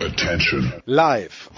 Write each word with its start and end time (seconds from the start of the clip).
Attention. 0.00 0.72
Live. 0.84 1.50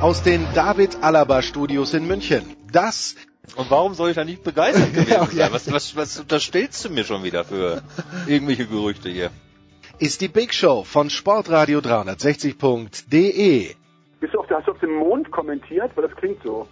Aus 0.00 0.22
den 0.24 0.46
David 0.54 1.02
Alaba 1.02 1.40
Studios 1.42 1.94
in 1.94 2.06
München. 2.06 2.42
Das 2.72 3.14
und 3.56 3.70
warum 3.70 3.94
soll 3.94 4.10
ich 4.10 4.16
da 4.16 4.24
nicht 4.24 4.42
begeistert 4.42 4.92
gewesen 4.92 5.28
sein? 5.36 5.52
Was, 5.52 5.70
was, 5.72 5.96
was 5.96 6.18
unterstellst 6.18 6.84
du 6.84 6.90
mir 6.90 7.04
schon 7.04 7.22
wieder 7.22 7.44
für 7.44 7.82
irgendwelche 8.26 8.66
Gerüchte 8.66 9.08
hier? 9.08 9.30
Ist 9.98 10.20
die 10.20 10.28
Big 10.28 10.52
Show 10.52 10.82
von 10.84 11.10
Sportradio 11.10 11.78
360.de. 11.78 13.74
Bist 14.20 14.34
du 14.34 14.40
auf, 14.40 14.50
hast 14.50 14.66
du 14.66 14.72
auf 14.72 14.80
dem 14.80 14.94
Mond 14.94 15.30
kommentiert? 15.30 15.92
Weil 15.96 16.08
das 16.08 16.16
klingt 16.16 16.42
so. 16.42 16.68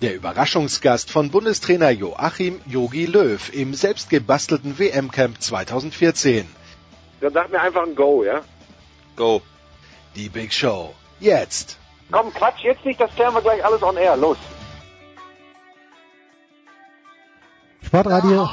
Der 0.00 0.14
Überraschungsgast 0.14 1.10
von 1.10 1.30
Bundestrainer 1.30 1.90
Joachim 1.90 2.60
Yogi 2.66 3.06
Löw 3.06 3.52
im 3.52 3.74
selbstgebastelten 3.74 4.78
WM-Camp 4.78 5.40
2014. 5.40 6.46
Dann 7.20 7.32
sag 7.32 7.50
mir 7.50 7.60
einfach 7.60 7.82
ein 7.84 7.94
Go, 7.94 8.24
ja? 8.24 8.42
Go. 9.16 9.42
Die 10.14 10.28
Big 10.28 10.52
Show. 10.52 10.94
Jetzt. 11.20 11.78
Komm, 12.10 12.32
Quatsch, 12.32 12.62
jetzt 12.62 12.84
nicht, 12.84 13.00
das 13.00 13.14
klären 13.14 13.34
wir 13.34 13.42
gleich 13.42 13.64
alles 13.64 13.82
on 13.82 13.96
air. 13.96 14.16
Los. 14.16 14.38
Sportradio. 17.82 18.48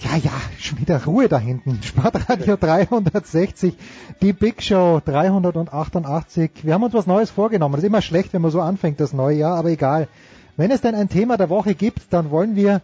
Ja, 0.00 0.16
ja, 0.16 0.32
schon 0.60 0.78
wieder 0.80 1.02
Ruhe 1.04 1.28
da 1.28 1.38
hinten. 1.38 1.82
Sportradio 1.82 2.56
360, 2.56 3.74
die 4.20 4.32
Big 4.32 4.62
Show 4.62 5.00
388. 5.04 6.50
Wir 6.62 6.74
haben 6.74 6.82
uns 6.82 6.94
was 6.94 7.06
Neues 7.06 7.30
vorgenommen. 7.30 7.74
Das 7.74 7.82
ist 7.82 7.88
immer 7.88 8.02
schlecht, 8.02 8.32
wenn 8.34 8.42
man 8.42 8.50
so 8.50 8.60
anfängt, 8.60 9.00
das 9.00 9.12
neue 9.12 9.38
Jahr, 9.38 9.56
aber 9.56 9.70
egal. 9.70 10.08
Wenn 10.56 10.70
es 10.70 10.82
denn 10.82 10.94
ein 10.94 11.08
Thema 11.08 11.36
der 11.36 11.48
Woche 11.48 11.74
gibt, 11.74 12.12
dann 12.12 12.30
wollen 12.30 12.54
wir 12.54 12.82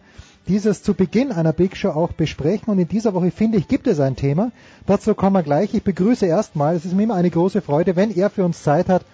dieses 0.51 0.83
zu 0.83 0.95
Beginn 0.95 1.31
einer 1.31 1.53
Big 1.53 1.77
Show 1.77 1.91
auch 1.91 2.11
besprechen. 2.11 2.67
Und 2.67 2.77
in 2.77 2.87
dieser 2.89 3.13
Woche, 3.13 3.31
finde 3.31 3.57
ich, 3.57 3.69
gibt 3.69 3.87
es 3.87 4.01
ein 4.01 4.17
Thema. 4.17 4.51
Dazu 4.85 5.15
kommen 5.15 5.33
wir 5.33 5.43
gleich. 5.43 5.73
Ich 5.73 5.81
begrüße 5.81 6.25
erstmal, 6.25 6.75
es 6.75 6.83
ist 6.83 6.93
mir 6.93 7.03
immer 7.03 7.15
eine 7.15 7.29
große 7.29 7.61
Freude, 7.61 7.95
wenn 7.95 8.11
er 8.11 8.29
für 8.29 8.43
uns 8.43 8.61
Zeit 8.61 8.89
hat. 8.89 9.05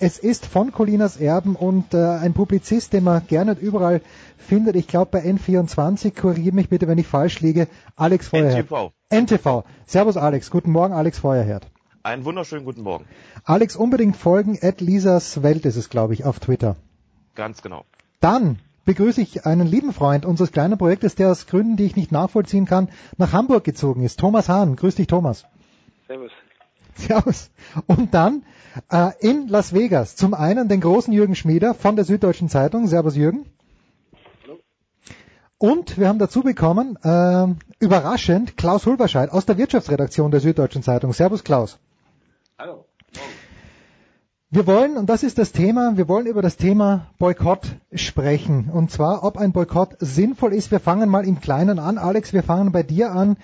Es 0.00 0.18
ist 0.18 0.44
von 0.44 0.70
Colinas 0.70 1.16
Erben 1.16 1.56
und 1.56 1.94
äh, 1.94 1.96
ein 1.96 2.34
Publizist, 2.34 2.92
den 2.92 3.04
man 3.04 3.26
gerne 3.26 3.56
überall 3.58 4.02
findet. 4.36 4.76
Ich 4.76 4.86
glaube 4.86 5.12
bei 5.12 5.24
N24, 5.24 6.14
korrigiere 6.14 6.54
mich 6.54 6.68
bitte, 6.68 6.86
wenn 6.88 6.98
ich 6.98 7.06
falsch 7.06 7.40
liege. 7.40 7.68
Alex 7.96 8.28
Feuerherd. 8.28 8.66
NTV. 8.66 8.92
NTV. 9.08 9.64
Servus 9.86 10.18
Alex. 10.18 10.50
Guten 10.50 10.72
Morgen, 10.72 10.92
Alex 10.92 11.20
Feuerherd. 11.20 11.66
Einen 12.02 12.26
wunderschönen 12.26 12.66
guten 12.66 12.82
Morgen. 12.82 13.06
Alex, 13.44 13.76
unbedingt 13.76 14.18
folgen. 14.18 14.58
At 14.60 14.82
Lisas 14.82 15.42
Welt 15.42 15.64
ist 15.64 15.76
es, 15.76 15.88
glaube 15.88 16.12
ich, 16.12 16.24
auf 16.26 16.38
Twitter. 16.38 16.76
Ganz 17.34 17.62
genau. 17.62 17.86
Dann 18.20 18.58
begrüße 18.84 19.20
ich 19.20 19.46
einen 19.46 19.66
lieben 19.66 19.92
Freund 19.92 20.24
unseres 20.24 20.52
kleinen 20.52 20.78
Projektes, 20.78 21.14
der 21.14 21.30
aus 21.30 21.46
Gründen, 21.46 21.76
die 21.76 21.84
ich 21.84 21.96
nicht 21.96 22.12
nachvollziehen 22.12 22.66
kann, 22.66 22.88
nach 23.16 23.32
Hamburg 23.32 23.64
gezogen 23.64 24.02
ist. 24.02 24.18
Thomas 24.18 24.48
Hahn. 24.48 24.76
Grüß 24.76 24.96
dich, 24.96 25.06
Thomas. 25.06 25.44
Servus. 26.06 26.32
Servus. 26.94 27.50
Und 27.86 28.14
dann 28.14 28.44
äh, 28.90 29.10
in 29.20 29.48
Las 29.48 29.72
Vegas 29.72 30.16
zum 30.16 30.34
einen 30.34 30.68
den 30.68 30.80
großen 30.80 31.12
Jürgen 31.12 31.34
Schmieder 31.34 31.74
von 31.74 31.96
der 31.96 32.04
Süddeutschen 32.04 32.48
Zeitung. 32.48 32.86
Servus, 32.86 33.16
Jürgen. 33.16 33.46
Hallo. 34.44 34.58
Und 35.58 35.98
wir 35.98 36.08
haben 36.08 36.18
dazu 36.18 36.42
bekommen, 36.42 36.98
äh, 37.02 37.46
überraschend, 37.78 38.56
Klaus 38.56 38.86
Hulberscheid 38.86 39.30
aus 39.30 39.46
der 39.46 39.58
Wirtschaftsredaktion 39.58 40.30
der 40.30 40.40
Süddeutschen 40.40 40.82
Zeitung. 40.82 41.12
Servus, 41.12 41.44
Klaus. 41.44 41.78
Hallo. 42.58 42.84
Wir 44.54 44.66
wollen, 44.66 44.98
und 44.98 45.08
das 45.08 45.22
ist 45.22 45.38
das 45.38 45.52
Thema, 45.52 45.96
wir 45.96 46.08
wollen 46.08 46.26
über 46.26 46.42
das 46.42 46.58
Thema 46.58 47.06
Boykott 47.18 47.74
sprechen. 47.94 48.68
Und 48.70 48.90
zwar, 48.90 49.24
ob 49.24 49.38
ein 49.38 49.52
Boykott 49.52 49.96
sinnvoll 49.98 50.52
ist. 50.52 50.70
Wir 50.70 50.78
fangen 50.78 51.08
mal 51.08 51.26
im 51.26 51.40
Kleinen 51.40 51.78
an. 51.78 51.96
Alex, 51.96 52.34
wir 52.34 52.42
fangen 52.42 52.70
bei 52.70 52.82
dir 52.82 53.12
an. 53.12 53.38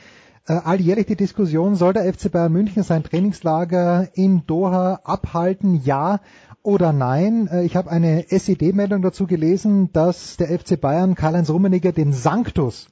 Äh, 0.47 0.53
alljährlich 0.53 1.07
die 1.07 1.17
Diskussion, 1.17 1.77
soll 1.77 1.95
der 1.95 2.13
FC 2.13 2.31
Bayern 2.31 2.53
München 2.53 2.83
sein 2.83 3.05
Trainingslager 3.05 4.09
in 4.13 4.43
Doha 4.47 5.01
abhalten, 5.03 5.81
ja 5.83 6.21
oder 6.63 6.93
nein? 6.93 7.49
Äh, 7.51 7.65
ich 7.65 7.75
habe 7.75 7.91
eine 7.91 8.31
SED-Meldung 8.31 9.01
dazu 9.01 9.27
gelesen, 9.27 9.91
dass 9.95 10.37
der 10.37 10.49
FC 10.59 10.79
Bayern 10.79 11.15
Karl-Heinz 11.15 11.49
Rummenigge 11.49 11.95
den 11.95 12.13
Sanctus 12.13 12.89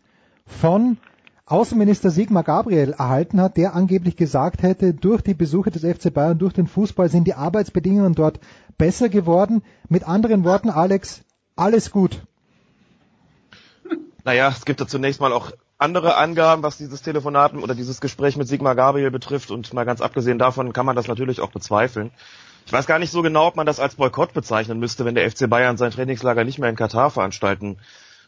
von 0.47 0.97
Außenminister 1.49 2.11
Sigmar 2.11 2.43
Gabriel 2.43 2.91
erhalten 2.99 3.41
hat, 3.41 3.57
der 3.57 3.77
angeblich 3.77 4.17
gesagt 4.17 4.65
hätte, 4.65 4.95
durch 4.95 5.23
die 5.23 5.34
Besuche 5.34 5.71
des 5.71 5.83
FC 5.83 6.12
Bayern, 6.12 6.39
durch 6.39 6.53
den 6.53 6.67
Fußball 6.67 7.09
sind 7.09 7.25
die 7.25 7.34
Arbeitsbedingungen 7.34 8.17
dort 8.17 8.41
besser 8.79 9.09
geworden. 9.09 9.62
Mit 9.89 10.09
anderen 10.09 10.43
Worten, 10.43 10.71
Alex, 10.71 11.23
alles 11.55 11.93
gut. 11.93 12.21
Naja, 14.25 14.49
es 14.49 14.65
gibt 14.65 14.81
da 14.81 14.89
zunächst 14.89 15.21
mal 15.21 15.33
auch 15.33 15.53
andere 15.79 16.17
Angaben, 16.17 16.65
was 16.65 16.79
dieses 16.79 17.03
Telefonat 17.03 17.55
oder 17.55 17.77
dieses 17.77 18.01
Gespräch 18.01 18.37
mit 18.37 18.49
Sigmar 18.49 18.75
Gabriel 18.75 19.13
betrifft 19.13 19.53
und 19.53 19.73
mal 19.73 19.84
ganz 19.84 20.01
abgesehen 20.01 20.41
davon 20.41 20.73
kann 20.73 20.87
man 20.87 20.97
das 20.97 21.07
natürlich 21.07 21.41
auch 21.41 21.53
bezweifeln. 21.53 22.11
Ich 22.67 22.73
weiß 22.73 22.87
gar 22.89 22.99
nicht 22.99 23.13
so 23.13 23.23
genau, 23.23 23.47
ob 23.47 23.55
man 23.55 23.67
das 23.67 23.78
als 23.78 23.95
Boykott 23.95 24.33
bezeichnen 24.33 24.81
müsste, 24.81 25.05
wenn 25.05 25.15
der 25.15 25.31
FC 25.31 25.49
Bayern 25.49 25.77
sein 25.77 25.93
Trainingslager 25.93 26.43
nicht 26.43 26.59
mehr 26.59 26.71
in 26.71 26.75
Katar 26.75 27.13
veranstalten 27.13 27.77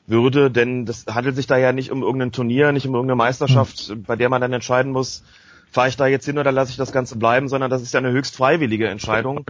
würde, 0.09 0.51
denn 0.51 0.87
das 0.87 1.07
handelt 1.07 1.37
sich 1.37 1.47
da 1.47 1.57
ja 1.57 1.73
nicht 1.73 1.91
um 1.91 2.03
irgendein 2.03 2.33
Turnier, 2.33 2.73
nicht 2.73 2.87
um 2.87 2.95
irgendeine 2.95 3.17
Meisterschaft, 3.17 3.95
bei 4.07 4.17
der 4.17 4.29
man 4.29 4.41
dann 4.41 4.53
entscheiden 4.53 4.93
muss, 4.93 5.23
fahre 5.71 5.89
ich 5.89 5.97
da 5.97 6.07
jetzt 6.07 6.25
hin 6.25 6.39
oder 6.39 6.51
lasse 6.51 6.71
ich 6.71 6.77
das 6.77 6.93
Ganze 6.93 7.17
bleiben, 7.17 7.49
sondern 7.49 7.71
das 7.71 7.83
ist 7.83 7.93
ja 7.93 7.99
eine 7.99 8.11
höchst 8.11 8.37
freiwillige 8.37 8.89
Entscheidung. 8.89 9.45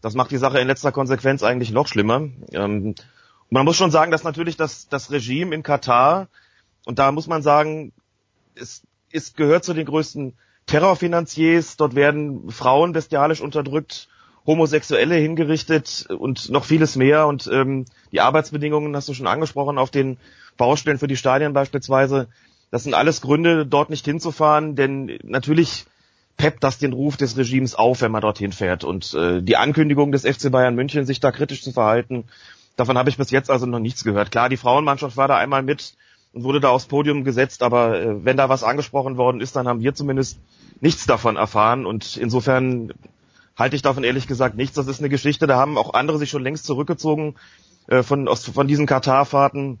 Das 0.00 0.14
macht 0.14 0.30
die 0.30 0.36
Sache 0.36 0.60
in 0.60 0.68
letzter 0.68 0.92
Konsequenz 0.92 1.42
eigentlich 1.42 1.72
noch 1.72 1.88
schlimmer. 1.88 2.28
Ähm, 2.52 2.94
man 3.50 3.64
muss 3.64 3.76
schon 3.76 3.90
sagen, 3.90 4.12
dass 4.12 4.24
natürlich 4.24 4.56
das, 4.56 4.88
das 4.88 5.10
Regime 5.10 5.54
in 5.54 5.62
Katar, 5.62 6.28
und 6.84 6.98
da 6.98 7.10
muss 7.10 7.26
man 7.26 7.42
sagen, 7.42 7.92
es, 8.54 8.82
es 9.10 9.34
gehört 9.34 9.64
zu 9.64 9.74
den 9.74 9.86
größten 9.86 10.34
Terrorfinanziers, 10.66 11.76
dort 11.76 11.94
werden 11.94 12.50
Frauen 12.50 12.92
bestialisch 12.92 13.40
unterdrückt, 13.40 14.08
Homosexuelle 14.46 15.16
hingerichtet 15.16 16.06
und 16.08 16.50
noch 16.50 16.64
vieles 16.64 16.96
mehr. 16.96 17.26
Und 17.26 17.48
ähm, 17.52 17.84
die 18.12 18.20
Arbeitsbedingungen 18.20 18.94
hast 18.94 19.08
du 19.08 19.14
schon 19.14 19.26
angesprochen 19.26 19.78
auf 19.78 19.90
den 19.90 20.18
Baustellen 20.56 20.98
für 20.98 21.08
die 21.08 21.16
Stadien 21.16 21.52
beispielsweise. 21.52 22.28
Das 22.70 22.84
sind 22.84 22.94
alles 22.94 23.20
Gründe, 23.20 23.66
dort 23.66 23.90
nicht 23.90 24.04
hinzufahren, 24.04 24.74
denn 24.76 25.18
natürlich 25.22 25.86
peppt 26.36 26.62
das 26.64 26.78
den 26.78 26.92
Ruf 26.92 27.16
des 27.16 27.36
Regimes 27.36 27.74
auf, 27.74 28.00
wenn 28.00 28.12
man 28.12 28.20
dorthin 28.20 28.52
fährt. 28.52 28.84
Und 28.84 29.14
äh, 29.14 29.42
die 29.42 29.56
Ankündigung 29.56 30.12
des 30.12 30.22
FC 30.22 30.50
Bayern 30.50 30.74
München, 30.74 31.06
sich 31.06 31.20
da 31.20 31.32
kritisch 31.32 31.62
zu 31.62 31.72
verhalten, 31.72 32.24
davon 32.76 32.98
habe 32.98 33.08
ich 33.08 33.16
bis 33.16 33.30
jetzt 33.30 33.50
also 33.50 33.66
noch 33.66 33.78
nichts 33.78 34.04
gehört. 34.04 34.30
Klar, 34.30 34.48
die 34.48 34.56
Frauenmannschaft 34.56 35.16
war 35.16 35.28
da 35.28 35.36
einmal 35.36 35.62
mit 35.62 35.94
und 36.32 36.44
wurde 36.44 36.60
da 36.60 36.68
aufs 36.68 36.86
Podium 36.86 37.24
gesetzt, 37.24 37.62
aber 37.62 37.98
äh, 37.98 38.24
wenn 38.24 38.36
da 38.36 38.48
was 38.48 38.62
angesprochen 38.62 39.16
worden 39.16 39.40
ist, 39.40 39.56
dann 39.56 39.66
haben 39.66 39.80
wir 39.80 39.94
zumindest 39.94 40.38
nichts 40.80 41.06
davon 41.06 41.36
erfahren. 41.36 41.86
Und 41.86 42.16
insofern 42.16 42.92
halte 43.56 43.76
ich 43.76 43.82
davon 43.82 44.04
ehrlich 44.04 44.26
gesagt 44.26 44.56
nichts. 44.56 44.76
Das 44.76 44.86
ist 44.86 45.00
eine 45.00 45.08
Geschichte, 45.08 45.46
da 45.46 45.56
haben 45.56 45.78
auch 45.78 45.94
andere 45.94 46.18
sich 46.18 46.30
schon 46.30 46.42
längst 46.42 46.66
zurückgezogen 46.66 47.34
äh, 47.88 48.02
von, 48.02 48.28
aus, 48.28 48.44
von 48.44 48.68
diesen 48.68 48.86
Katar-Fahrten. 48.86 49.78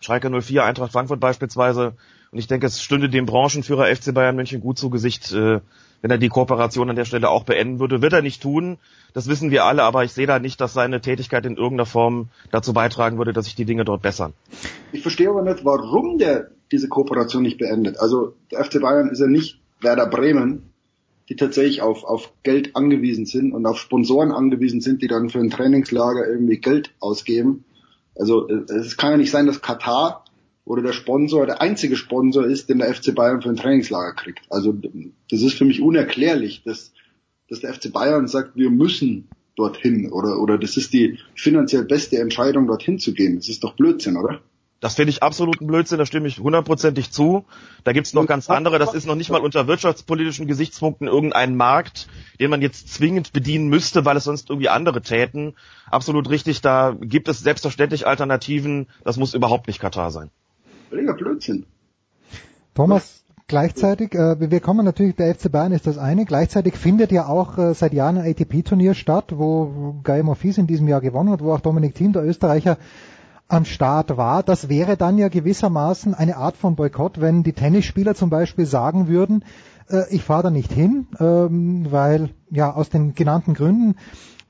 Schalke 0.00 0.30
04, 0.30 0.64
Eintracht 0.64 0.92
Frankfurt 0.92 1.20
beispielsweise. 1.20 1.94
Und 2.30 2.38
ich 2.38 2.46
denke, 2.46 2.66
es 2.66 2.82
stünde 2.82 3.08
dem 3.08 3.26
Branchenführer 3.26 3.86
FC 3.94 4.12
Bayern 4.12 4.36
München 4.36 4.60
gut 4.60 4.76
zu 4.76 4.90
Gesicht, 4.90 5.32
äh, 5.32 5.60
wenn 6.02 6.10
er 6.10 6.18
die 6.18 6.28
Kooperation 6.28 6.90
an 6.90 6.96
der 6.96 7.06
Stelle 7.06 7.30
auch 7.30 7.44
beenden 7.44 7.78
würde. 7.78 8.02
Wird 8.02 8.12
er 8.12 8.20
nicht 8.20 8.42
tun, 8.42 8.76
das 9.14 9.28
wissen 9.28 9.50
wir 9.50 9.64
alle, 9.64 9.84
aber 9.84 10.04
ich 10.04 10.12
sehe 10.12 10.26
da 10.26 10.38
nicht, 10.38 10.60
dass 10.60 10.74
seine 10.74 11.00
Tätigkeit 11.00 11.46
in 11.46 11.56
irgendeiner 11.56 11.86
Form 11.86 12.28
dazu 12.50 12.74
beitragen 12.74 13.16
würde, 13.16 13.32
dass 13.32 13.46
sich 13.46 13.54
die 13.54 13.64
Dinge 13.64 13.84
dort 13.84 14.02
bessern. 14.02 14.34
Ich 14.92 15.02
verstehe 15.02 15.30
aber 15.30 15.42
nicht, 15.42 15.64
warum 15.64 16.18
der 16.18 16.50
diese 16.72 16.88
Kooperation 16.88 17.42
nicht 17.42 17.56
beendet. 17.56 17.98
Also 17.98 18.34
der 18.50 18.64
FC 18.64 18.80
Bayern 18.80 19.08
ist 19.08 19.20
ja 19.20 19.28
nicht 19.28 19.60
Werder 19.80 20.06
Bremen, 20.06 20.73
die 21.28 21.36
tatsächlich 21.36 21.80
auf, 21.80 22.04
auf 22.04 22.32
Geld 22.42 22.76
angewiesen 22.76 23.26
sind 23.26 23.52
und 23.52 23.66
auf 23.66 23.78
Sponsoren 23.78 24.30
angewiesen 24.30 24.80
sind, 24.80 25.02
die 25.02 25.06
dann 25.06 25.30
für 25.30 25.38
ein 25.38 25.50
Trainingslager 25.50 26.26
irgendwie 26.26 26.58
Geld 26.58 26.94
ausgeben. 27.00 27.64
Also 28.14 28.48
äh, 28.48 28.72
es 28.72 28.96
kann 28.96 29.12
ja 29.12 29.16
nicht 29.16 29.30
sein, 29.30 29.46
dass 29.46 29.62
Katar 29.62 30.24
oder 30.64 30.82
der 30.82 30.92
Sponsor 30.92 31.46
der 31.46 31.60
einzige 31.60 31.96
Sponsor 31.96 32.46
ist, 32.46 32.68
den 32.68 32.78
der 32.78 32.92
FC 32.94 33.14
Bayern 33.14 33.42
für 33.42 33.50
ein 33.50 33.56
Trainingslager 33.56 34.14
kriegt. 34.14 34.40
Also 34.50 34.72
das 34.72 35.42
ist 35.42 35.54
für 35.54 35.64
mich 35.64 35.80
unerklärlich, 35.80 36.62
dass, 36.64 36.92
dass 37.48 37.60
der 37.60 37.74
FC 37.74 37.92
Bayern 37.92 38.28
sagt, 38.28 38.56
wir 38.56 38.70
müssen 38.70 39.28
dorthin 39.56 40.10
oder, 40.10 40.40
oder 40.40 40.58
das 40.58 40.76
ist 40.76 40.92
die 40.92 41.18
finanziell 41.34 41.84
beste 41.84 42.18
Entscheidung, 42.18 42.66
dorthin 42.66 42.98
zu 42.98 43.12
gehen. 43.12 43.36
Das 43.36 43.48
ist 43.48 43.62
doch 43.62 43.76
Blödsinn, 43.76 44.16
oder? 44.16 44.40
Das 44.80 44.96
finde 44.96 45.10
ich 45.10 45.22
absoluten 45.22 45.66
Blödsinn, 45.66 45.98
da 45.98 46.04
stimme 46.04 46.28
ich 46.28 46.38
hundertprozentig 46.38 47.10
zu. 47.10 47.44
Da 47.84 47.92
gibt 47.92 48.06
es 48.06 48.12
noch 48.12 48.26
ganz 48.26 48.50
andere, 48.50 48.78
das 48.78 48.92
ist 48.92 49.06
noch 49.06 49.14
nicht 49.14 49.30
mal 49.30 49.40
unter 49.40 49.66
wirtschaftspolitischen 49.66 50.46
Gesichtspunkten 50.46 51.08
irgendein 51.08 51.56
Markt, 51.56 52.06
den 52.38 52.50
man 52.50 52.60
jetzt 52.60 52.92
zwingend 52.92 53.32
bedienen 53.32 53.68
müsste, 53.68 54.04
weil 54.04 54.16
es 54.16 54.24
sonst 54.24 54.50
irgendwie 54.50 54.68
andere 54.68 55.00
täten. 55.00 55.54
Absolut 55.90 56.28
richtig, 56.28 56.60
da 56.60 56.94
gibt 57.00 57.28
es 57.28 57.40
selbstverständlich 57.40 58.06
Alternativen, 58.06 58.88
das 59.04 59.16
muss 59.16 59.32
überhaupt 59.32 59.68
nicht 59.68 59.80
Katar 59.80 60.10
sein. 60.10 60.30
Völliger 60.90 61.14
Blödsinn. 61.14 61.64
Thomas, 62.74 63.24
gleichzeitig, 63.46 64.14
äh, 64.14 64.38
wir 64.38 64.60
kommen 64.60 64.84
natürlich, 64.84 65.16
der 65.16 65.34
FC 65.34 65.50
Bayern 65.50 65.72
ist 65.72 65.86
das 65.86 65.96
eine, 65.96 66.24
gleichzeitig 66.24 66.74
findet 66.74 67.12
ja 67.12 67.26
auch 67.26 67.56
äh, 67.56 67.72
seit 67.72 67.94
Jahren 67.94 68.18
ein 68.18 68.30
ATP-Turnier 68.30 68.94
statt, 68.94 69.32
wo 69.36 70.00
Guy 70.02 70.22
Monfils 70.22 70.58
in 70.58 70.66
diesem 70.66 70.88
Jahr 70.88 71.00
gewonnen 71.00 71.30
hat, 71.30 71.40
wo 71.40 71.52
auch 71.54 71.60
Dominik 71.60 71.94
Thiem, 71.94 72.12
der 72.12 72.24
Österreicher, 72.24 72.76
am 73.54 73.64
Start 73.64 74.16
war. 74.16 74.42
Das 74.42 74.68
wäre 74.68 74.96
dann 74.96 75.18
ja 75.18 75.28
gewissermaßen 75.28 76.14
eine 76.14 76.36
Art 76.36 76.56
von 76.56 76.76
Boykott, 76.76 77.20
wenn 77.20 77.42
die 77.42 77.52
Tennisspieler 77.52 78.14
zum 78.14 78.30
Beispiel 78.30 78.66
sagen 78.66 79.08
würden, 79.08 79.44
äh, 79.88 80.12
ich 80.14 80.22
fahre 80.22 80.44
da 80.44 80.50
nicht 80.50 80.72
hin, 80.72 81.06
ähm, 81.20 81.86
weil 81.90 82.30
ja 82.50 82.72
aus 82.72 82.88
den 82.88 83.14
genannten 83.14 83.54
Gründen 83.54 83.96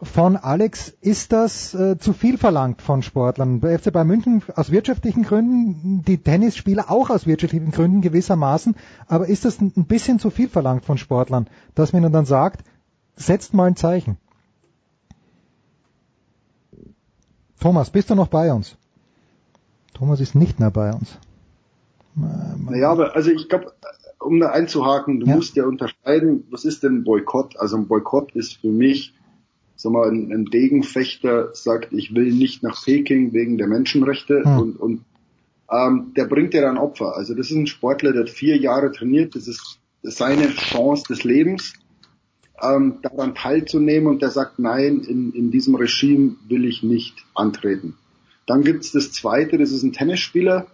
von 0.03 0.37
Alex, 0.37 0.89
ist 1.01 1.33
das 1.33 1.75
äh, 1.75 1.99
zu 1.99 2.13
viel 2.13 2.37
verlangt 2.37 2.83
von 2.83 3.03
Sportlern? 3.03 3.61
Bei 3.61 3.79
FC 3.79 3.93
Bayern 3.93 4.09
München 4.09 4.43
aus 4.55 4.71
wirtschaftlichen 4.71 5.23
Gründen, 5.23 6.03
die 6.03 6.19
Tennisspieler 6.19 6.91
auch 6.91 7.11
aus 7.11 7.27
wirtschaftlichen 7.27 7.71
Gründen 7.71 8.01
gewissermaßen, 8.01 8.77
aber 9.07 9.29
ist 9.29 9.45
das 9.45 9.61
ein 9.61 9.87
bisschen 9.87 10.19
zu 10.19 10.31
viel 10.31 10.49
verlangt 10.49 10.85
von 10.85 10.99
Sportlern, 10.99 11.49
dass 11.75 11.93
man 11.93 12.13
dann 12.13 12.27
sagt, 12.27 12.65
setzt 13.17 13.55
mal 13.55 13.67
ein 13.67 13.77
Zeichen? 13.77 14.19
Thomas, 17.61 17.91
bist 17.91 18.11
du 18.11 18.15
noch 18.15 18.29
bei 18.29 18.53
uns? 18.53 18.77
Thomas 19.95 20.21
ist 20.21 20.35
nicht 20.35 20.61
mehr 20.61 20.71
bei 20.71 20.93
uns. 20.93 21.19
Naja, 22.15 22.91
aber 22.91 23.17
also 23.17 23.31
ich 23.31 23.49
glaube, 23.49 23.73
um 24.21 24.41
da 24.41 24.51
einzuhaken, 24.51 25.21
du 25.21 25.27
ja. 25.27 25.37
musst 25.37 25.57
ja 25.57 25.65
unterscheiden, 25.65 26.45
was 26.51 26.65
ist 26.65 26.83
denn 26.83 27.05
Boykott? 27.05 27.59
Also 27.59 27.77
ein 27.77 27.89
Boykott 27.89 28.33
ist 28.35 28.59
für 28.61 28.69
mich, 28.69 29.15
sag 29.77 29.93
mal, 29.93 30.09
ein, 30.09 30.33
ein 30.33 30.45
Degenfechter 30.47 31.55
sagt, 31.55 31.93
ich 31.93 32.15
will 32.15 32.33
nicht 32.33 32.63
nach 32.63 32.83
Peking 32.85 33.33
wegen 33.33 33.59
der 33.59 33.67
Menschenrechte 33.67 34.45
hm. 34.45 34.59
und, 34.59 34.77
und 34.77 35.05
ähm, 35.71 36.13
der 36.17 36.27
bringt 36.27 36.55
dir 36.55 36.63
dann 36.63 36.79
Opfer. 36.79 37.17
Also 37.17 37.35
das 37.35 37.51
ist 37.51 37.57
ein 37.57 37.67
Sportler, 37.67 38.13
der 38.13 38.23
hat 38.23 38.31
vier 38.31 38.57
Jahre 38.57 38.93
trainiert, 38.93 39.35
das 39.35 39.49
ist 39.49 39.81
seine 40.03 40.49
Chance 40.49 41.05
des 41.09 41.25
Lebens 41.25 41.75
ähm, 42.63 42.99
daran 43.03 43.35
teilzunehmen 43.35 44.07
und 44.09 44.23
der 44.23 44.31
sagt, 44.31 44.59
nein, 44.59 45.01
in, 45.01 45.33
in 45.33 45.51
diesem 45.51 45.75
Regime 45.75 46.37
will 46.49 46.65
ich 46.65 46.83
nicht 46.83 47.25
antreten. 47.35 47.97
Dann 48.47 48.63
gibt's 48.63 48.93
das 48.93 49.13
zweite, 49.13 49.59
das 49.59 49.73
ist 49.73 49.83
ein 49.83 49.93
Tennisspieler. 49.93 50.67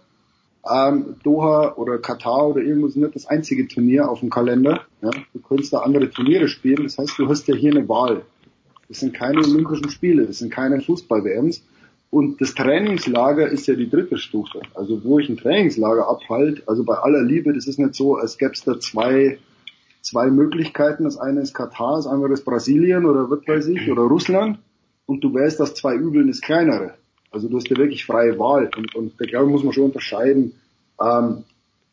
Ähm, 0.69 1.15
Doha 1.23 1.73
oder 1.75 1.97
Katar 1.97 2.49
oder 2.49 2.61
irgendwo 2.61 2.87
ist 2.87 2.95
nicht 2.95 3.15
das 3.15 3.25
einzige 3.25 3.67
Turnier 3.67 4.09
auf 4.09 4.19
dem 4.19 4.29
Kalender. 4.29 4.81
Ja? 5.01 5.09
Du 5.33 5.39
kannst 5.39 5.73
da 5.73 5.79
andere 5.79 6.09
Turniere 6.09 6.47
spielen. 6.47 6.83
Das 6.83 6.97
heißt, 6.97 7.17
du 7.17 7.27
hast 7.27 7.47
ja 7.47 7.55
hier 7.55 7.71
eine 7.71 7.87
Wahl. 7.89 8.23
Das 8.87 8.99
sind 8.99 9.13
keine 9.13 9.39
Olympischen 9.39 9.89
Spiele, 9.89 10.25
das 10.27 10.39
sind 10.39 10.51
keine 10.51 10.81
Fußball-WMs. 10.81 11.63
Und 12.09 12.41
das 12.41 12.53
Trainingslager 12.55 13.47
ist 13.47 13.67
ja 13.67 13.73
die 13.73 13.89
dritte 13.89 14.17
Stufe. 14.17 14.61
Also 14.75 15.03
wo 15.05 15.17
ich 15.17 15.29
ein 15.29 15.37
Trainingslager 15.37 16.09
abhalte, 16.09 16.63
also 16.67 16.83
bei 16.83 16.95
aller 16.95 17.23
Liebe, 17.23 17.53
das 17.53 17.67
ist 17.67 17.79
nicht 17.79 17.95
so, 17.95 18.15
als 18.15 18.37
gäbe 18.37 18.51
es 18.51 18.63
da 18.65 18.79
zwei 18.79 19.39
zwei 20.01 20.29
Möglichkeiten. 20.29 21.05
Das 21.05 21.17
eine 21.17 21.41
ist 21.41 21.53
Katar, 21.53 21.95
das 21.95 22.07
andere 22.07 22.33
ist 22.33 22.43
Brasilien 22.43 23.05
oder 23.05 23.29
was 23.29 23.47
weiß 23.47 23.67
ich, 23.67 23.89
oder 23.89 24.03
Russland. 24.03 24.59
Und 25.05 25.23
du 25.23 25.33
weißt, 25.33 25.59
dass 25.59 25.73
zwei 25.73 25.95
Übeln 25.95 26.27
das 26.27 26.41
kleinere. 26.41 26.95
Also 27.31 27.47
du 27.47 27.57
hast 27.57 27.69
ja 27.69 27.77
wirklich 27.77 28.05
freie 28.05 28.37
Wahl. 28.37 28.69
Und, 28.75 28.93
und 28.93 29.13
da 29.19 29.25
glaube 29.25 29.47
ich, 29.47 29.51
muss 29.51 29.63
man 29.63 29.73
schon 29.73 29.85
unterscheiden. 29.85 30.53
Ähm, 31.01 31.43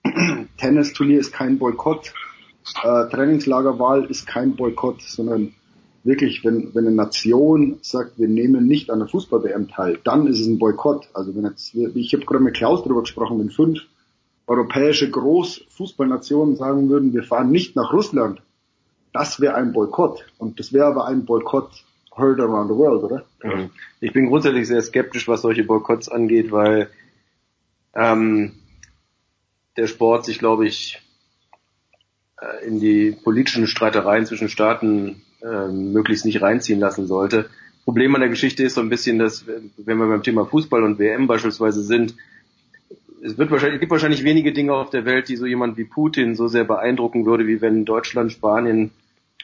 Tennisturnier 0.59 1.21
ist 1.21 1.33
kein 1.33 1.59
Boykott. 1.59 2.13
Äh, 2.83 3.09
Trainingslagerwahl 3.09 4.05
ist 4.07 4.27
kein 4.27 4.57
Boykott, 4.57 5.01
sondern 5.03 5.55
wirklich, 6.05 6.45
wenn, 6.45 6.75
wenn 6.75 6.87
eine 6.87 6.95
Nation 6.95 7.79
sagt, 7.83 8.19
wir 8.19 8.29
nehmen 8.29 8.67
nicht 8.67 8.91
an 8.91 8.99
der 8.99 9.09
Fußball-WM 9.09 9.69
teil, 9.69 9.99
dann 10.05 10.27
ist 10.27 10.41
es 10.41 10.47
ein 10.47 10.59
Boykott. 10.59 11.09
Also 11.15 11.35
wenn 11.35 11.45
jetzt, 11.45 11.75
ich 11.75 12.13
habe 12.13 12.25
gerade 12.25 12.45
mit 12.45 12.55
Klaus 12.55 12.83
darüber 12.83 13.03
gesprochen, 13.03 13.39
wenn 13.39 13.51
fünf 13.51 13.81
europäische 14.47 15.11
Großfußballnationen 15.11 16.57
sagen 16.57 16.89
würden, 16.89 17.13
wir 17.13 17.23
fahren 17.23 17.51
nicht 17.51 17.77
nach 17.77 17.93
Russland, 17.93 18.43
das 19.13 19.41
wäre 19.41 19.55
ein 19.55 19.73
Boykott. 19.73 20.25
Und 20.39 20.59
das 20.59 20.73
wäre 20.73 20.87
aber 20.87 21.07
ein 21.07 21.25
Boykott 21.25 21.85
heard 22.19 22.41
around 22.41 22.69
the 22.69 22.77
world, 22.77 23.05
oder? 23.05 23.25
Mhm. 23.43 23.71
Ich 24.01 24.13
bin 24.13 24.27
grundsätzlich 24.27 24.67
sehr 24.67 24.83
skeptisch, 24.83 25.29
was 25.29 25.43
solche 25.43 25.65
Boykotts 25.65 26.09
angeht, 26.09 26.51
weil 26.51 26.89
ähm, 27.95 28.53
der 29.77 29.87
Sport 29.87 30.25
sich, 30.25 30.39
glaube 30.39 30.67
ich, 30.67 31.01
äh, 32.41 32.67
in 32.67 32.81
die 32.81 33.13
politischen 33.13 33.67
Streitereien 33.67 34.27
zwischen 34.27 34.49
Staaten 34.49 35.23
äh, 35.43 35.69
möglichst 35.69 36.25
nicht 36.25 36.43
reinziehen 36.43 36.81
lassen 36.81 37.07
sollte. 37.07 37.49
Problem 37.85 38.15
an 38.15 38.21
der 38.21 38.31
Geschichte 38.31 38.65
ist 38.65 38.75
so 38.75 38.81
ein 38.81 38.91
bisschen, 38.91 39.19
dass, 39.19 39.47
wenn 39.47 39.99
wir 39.99 40.09
beim 40.09 40.23
Thema 40.23 40.45
Fußball 40.45 40.83
und 40.83 40.99
WM 40.99 41.27
beispielsweise 41.27 41.83
sind, 41.83 42.15
es 43.23 43.39
wird 43.39 43.51
wahrscheinlich, 43.51 43.77
es 43.77 43.81
gibt 43.81 43.93
wahrscheinlich 43.93 44.25
wenige 44.25 44.53
Dinge 44.53 44.75
auf 44.75 44.91
der 44.91 45.05
Welt, 45.05 45.29
die 45.29 45.37
so 45.37 45.47
jemand 45.47 45.77
wie 45.77 45.85
Putin 45.85 46.37
so 46.37 46.49
sehr 46.49 46.65
beeindrucken 46.65 47.27
würde, 47.27 47.47
wie 47.47 47.61
wenn 47.61 47.85
Deutschland, 47.85 48.33
Spanien, 48.33 48.91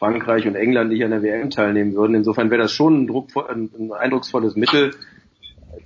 Frankreich 0.05 0.47
und 0.47 0.55
England 0.55 0.91
nicht 0.91 1.03
an 1.03 1.13
der 1.13 1.23
WM 1.23 1.49
teilnehmen 1.49 1.95
würden. 1.95 2.15
Insofern 2.15 2.51
wäre 2.51 2.61
das 2.61 2.73
schon 2.73 3.05
ein, 3.05 3.07
Druck, 3.07 3.29
ein, 3.49 3.71
ein 3.79 3.91
eindrucksvolles 3.91 4.55
Mittel. 4.55 4.91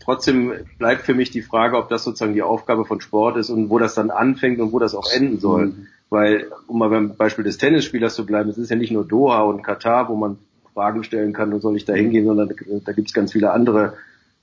Trotzdem 0.01 0.55
bleibt 0.77 1.03
für 1.03 1.15
mich 1.15 1.31
die 1.31 1.41
Frage, 1.41 1.77
ob 1.77 1.89
das 1.89 2.03
sozusagen 2.03 2.35
die 2.35 2.43
Aufgabe 2.43 2.85
von 2.85 3.01
Sport 3.01 3.37
ist 3.37 3.49
und 3.49 3.71
wo 3.71 3.79
das 3.79 3.95
dann 3.95 4.11
anfängt 4.11 4.59
und 4.59 4.73
wo 4.73 4.81
das 4.81 4.97
auch 4.97 5.09
enden 5.13 5.39
soll. 5.39 5.67
Mhm. 5.67 5.87
Weil, 6.11 6.49
um 6.67 6.81
mal 6.81 6.91
beim 6.91 7.15
Beispiel 7.15 7.45
des 7.45 7.59
Tennisspielers 7.59 8.17
zu 8.17 8.27
bleiben, 8.27 8.51
es 8.51 8.59
ist 8.59 8.71
ja 8.71 8.77
nicht 8.77 8.91
nur 8.91 9.07
Doha 9.07 9.43
und 9.43 9.63
Katar, 9.63 10.09
wo 10.09 10.17
man 10.17 10.39
Fragen 10.75 11.05
stellen 11.05 11.33
kann 11.33 11.53
und 11.53 11.61
soll 11.61 11.77
ich 11.77 11.85
da 11.85 11.93
hingehen, 11.93 12.27
sondern 12.27 12.49
da 12.85 12.93
gibt 12.93 13.09
es 13.09 13.15
ganz 13.15 13.33
viele 13.33 13.53
andere 13.53 13.95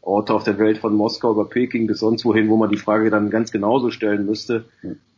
Orte 0.06 0.36
auf 0.36 0.44
der 0.44 0.60
Welt 0.60 0.78
von 0.78 0.96
Moskau 0.96 1.32
über 1.32 1.46
Peking 1.46 1.88
bis 1.88 2.00
sonst 2.00 2.26
wohin, 2.26 2.48
wo 2.50 2.58
man 2.58 2.70
die 2.70 2.78
Frage 2.78 3.10
dann 3.10 3.32
ganz 3.32 3.52
genauso 3.52 3.90
stellen 3.90 4.26
müsste. 4.26 4.66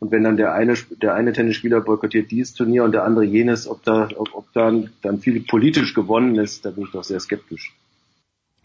Und 0.00 0.10
wenn 0.10 0.24
dann 0.24 0.38
der 0.38 0.54
eine, 0.54 0.74
der 1.02 1.14
eine 1.14 1.32
Tennisspieler 1.34 1.82
boykottiert 1.82 2.30
dieses 2.30 2.54
Turnier 2.54 2.84
und 2.84 2.92
der 2.92 3.04
andere 3.04 3.24
jenes, 3.24 3.68
ob 3.68 3.84
da, 3.84 4.08
ob, 4.16 4.34
ob 4.34 4.52
dann, 4.54 4.90
dann 5.02 5.18
viel 5.18 5.40
politisch 5.40 5.94
gewonnen 5.94 6.36
ist, 6.36 6.64
da 6.64 6.70
bin 6.70 6.84
ich 6.84 6.90
doch 6.90 7.04
sehr 7.04 7.20
skeptisch. 7.20 7.76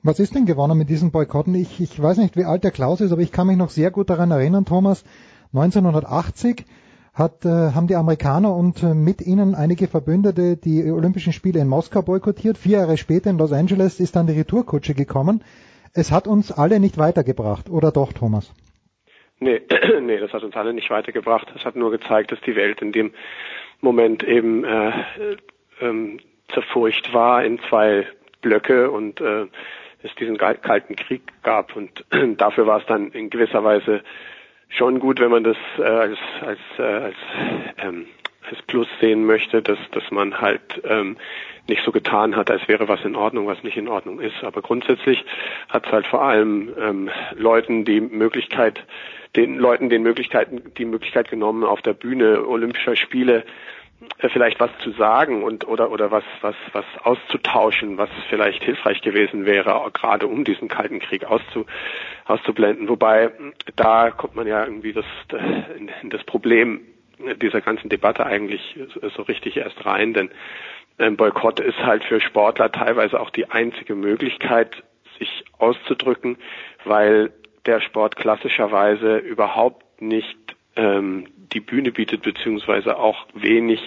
Was 0.02 0.20
ist 0.20 0.34
denn 0.34 0.46
gewonnen 0.46 0.78
mit 0.78 0.90
diesen 0.90 1.12
Boykotten? 1.12 1.56
Ich, 1.56 1.82
ich 1.82 2.02
weiß 2.02 2.18
nicht, 2.18 2.38
wie 2.38 2.46
alt 2.46 2.64
der 2.64 2.72
Klaus 2.72 3.02
ist, 3.02 3.12
aber 3.12 3.22
ich 3.22 3.32
kann 3.32 3.48
mich 3.48 3.58
noch 3.58 3.70
sehr 3.70 3.92
gut 3.92 4.10
daran 4.10 4.32
erinnern, 4.32 4.66
Thomas. 4.66 5.04
1980 5.54 6.66
hat, 7.14 7.46
äh, 7.46 7.50
haben 7.50 7.88
die 7.88 7.96
Amerikaner 7.96 8.56
und 8.56 8.82
äh, 8.82 8.94
mit 8.94 9.22
ihnen 9.22 9.56
einige 9.56 9.88
Verbündete 9.88 10.58
die 10.58 10.90
Olympischen 10.90 11.34
Spiele 11.34 11.60
in 11.60 11.68
Moskau 11.68 12.02
boykottiert. 12.02 12.58
Vier 12.58 12.80
Jahre 12.80 12.98
später 12.98 13.30
in 13.30 13.38
Los 13.38 13.52
Angeles 13.52 14.00
ist 14.00 14.16
dann 14.16 14.28
die 14.28 14.34
Retourkutsche 14.34 14.94
gekommen 14.94 15.44
es 15.94 16.12
hat 16.12 16.28
uns 16.28 16.52
alle 16.52 16.80
nicht 16.80 16.98
weitergebracht, 16.98 17.70
oder 17.70 17.92
doch, 17.92 18.14
Thomas? 18.14 18.54
Nee, 19.40 19.62
nee, 20.02 20.18
das 20.18 20.34
hat 20.34 20.44
uns 20.44 20.56
alle 20.56 20.74
nicht 20.74 20.90
weitergebracht. 20.90 21.48
Es 21.56 21.66
hat 21.66 21.76
nur 21.76 21.92
gezeigt, 21.92 22.32
dass 22.32 22.42
die 22.42 22.56
Welt 22.56 22.82
in 22.82 22.92
dem 22.92 23.14
Moment 23.82 24.24
eben 24.24 24.64
äh, 24.64 24.92
ähm, 25.82 26.20
zerfurcht 26.54 27.14
war 27.14 27.44
in 27.44 27.60
zwei 27.70 28.08
Blöcke 28.42 28.90
und 28.90 29.20
äh, 29.22 29.48
es 30.02 30.14
diesen 30.16 30.38
kalten 30.38 30.96
Krieg 30.96 31.22
gab. 31.44 31.76
Und 31.76 32.06
äh, 32.12 32.34
dafür 32.38 32.68
war 32.68 32.80
es 32.80 32.86
dann 32.86 33.12
in 33.12 33.30
gewisser 33.30 33.64
Weise 33.64 34.02
schon 34.70 35.00
gut, 35.00 35.20
wenn 35.20 35.32
man 35.32 35.44
das 35.44 35.58
äh, 35.78 35.84
als 35.84 36.18
als 36.42 36.60
äh, 36.80 36.82
als 36.82 37.16
ähm, 37.78 38.08
als 38.50 38.62
Plus 38.64 38.88
sehen 39.00 39.26
möchte, 39.26 39.62
dass 39.62 39.78
dass 39.92 40.10
man 40.12 40.40
halt 40.40 40.82
ähm, 40.86 41.18
nicht 41.68 41.84
so 41.86 41.92
getan 41.92 42.36
hat, 42.36 42.52
als 42.52 42.68
wäre 42.68 42.88
was 42.88 43.04
in 43.06 43.16
Ordnung, 43.16 43.48
was 43.48 43.64
nicht 43.64 43.78
in 43.78 43.88
Ordnung 43.88 44.20
ist. 44.20 44.44
Aber 44.44 44.62
grundsätzlich 44.62 45.24
hat 45.70 45.86
es 45.86 45.92
halt 45.92 46.08
vor 46.08 46.22
allem 46.22 46.74
ähm, 46.80 47.10
Leuten 47.36 47.86
die 47.86 48.02
Möglichkeit, 48.02 48.84
den 49.36 49.58
Leuten 49.58 49.90
den 49.90 50.04
Möglichkeiten, 50.04 50.74
die 50.78 50.86
Möglichkeit 50.86 51.30
genommen, 51.30 51.64
auf 51.64 51.82
der 51.82 51.94
Bühne 51.94 52.46
Olympischer 52.48 52.96
Spiele 52.96 53.46
äh, 54.20 54.30
vielleicht 54.30 54.60
was 54.60 54.72
zu 54.80 54.92
sagen 54.92 55.44
und 55.44 55.66
oder 55.66 55.90
oder 55.90 56.12
was 56.12 56.26
was 56.42 56.56
was 56.74 56.86
auszutauschen, 57.02 57.98
was 57.98 58.10
vielleicht 58.30 58.64
hilfreich 58.64 59.02
gewesen 59.02 59.46
wäre, 59.46 59.90
gerade 59.94 60.28
um 60.28 60.44
diesen 60.44 60.68
Kalten 60.68 61.00
Krieg 61.00 61.24
auszu, 61.24 61.66
auszublenden. 62.26 62.90
Wobei 62.90 63.32
da 63.78 64.12
kommt 64.12 64.36
man 64.36 64.48
ja 64.48 64.66
irgendwie 64.66 64.92
das, 64.92 65.06
das 65.30 65.42
in 66.02 66.10
das 66.10 66.24
Problem 66.26 66.82
dieser 67.42 67.62
ganzen 67.62 67.90
Debatte 67.90 68.26
eigentlich 68.26 68.78
so 69.16 69.22
richtig 69.22 69.56
erst 69.56 69.86
rein, 69.86 70.14
denn 70.14 70.30
ein 70.98 71.18
Boykott 71.18 71.60
ist 71.60 71.80
halt 71.80 72.04
für 72.04 72.22
Sportler 72.22 72.72
teilweise 72.72 73.20
auch 73.20 73.30
die 73.30 73.50
einzige 73.50 73.96
Möglichkeit, 73.96 74.84
sich 75.20 75.44
auszudrücken, 75.58 76.38
weil 76.86 77.32
der 77.66 77.82
Sport 77.82 78.16
klassischerweise 78.16 79.18
überhaupt 79.18 80.02
nicht 80.02 80.38
ähm, 80.76 81.28
die 81.54 81.60
Bühne 81.60 81.92
bietet, 81.92 82.24
beziehungsweise 82.24 82.98
auch 82.98 83.28
wenig, 83.34 83.80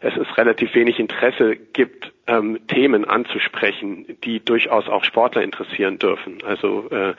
es 0.00 0.16
ist 0.16 0.36
relativ 0.38 0.74
wenig 0.74 0.98
Interesse 0.98 1.56
gibt, 1.56 2.12
ähm, 2.26 2.60
Themen 2.68 3.04
anzusprechen, 3.04 4.16
die 4.24 4.40
durchaus 4.44 4.88
auch 4.88 5.04
Sportler 5.04 5.42
interessieren 5.42 5.98
dürfen. 5.98 6.38
Also 6.44 6.88
äh, 6.90 7.14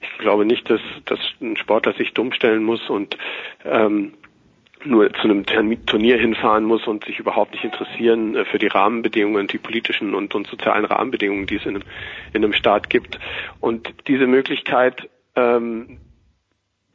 ich 0.00 0.18
glaube 0.18 0.44
nicht, 0.44 0.68
dass, 0.68 0.80
dass 1.04 1.20
ein 1.40 1.56
Sportler 1.56 1.92
sich 1.94 2.12
dumm 2.12 2.32
stellen 2.32 2.64
muss 2.64 2.90
und 2.90 3.16
ähm, 3.64 4.14
nur 4.86 5.12
zu 5.12 5.22
einem 5.22 5.44
Turnier 5.86 6.18
hinfahren 6.18 6.64
muss 6.64 6.86
und 6.86 7.04
sich 7.04 7.18
überhaupt 7.18 7.52
nicht 7.52 7.64
interessieren 7.64 8.34
äh, 8.34 8.44
für 8.44 8.58
die 8.58 8.68
Rahmenbedingungen, 8.68 9.46
die 9.46 9.58
politischen 9.58 10.14
und, 10.14 10.34
und 10.34 10.46
sozialen 10.46 10.84
Rahmenbedingungen, 10.84 11.46
die 11.46 11.56
es 11.56 11.64
in 11.64 11.76
einem, 11.76 11.82
in 12.32 12.44
einem 12.44 12.52
Staat 12.52 12.90
gibt. 12.90 13.18
Und 13.60 13.92
diese 14.06 14.26
Möglichkeit 14.26 15.08
ähm, 15.34 15.98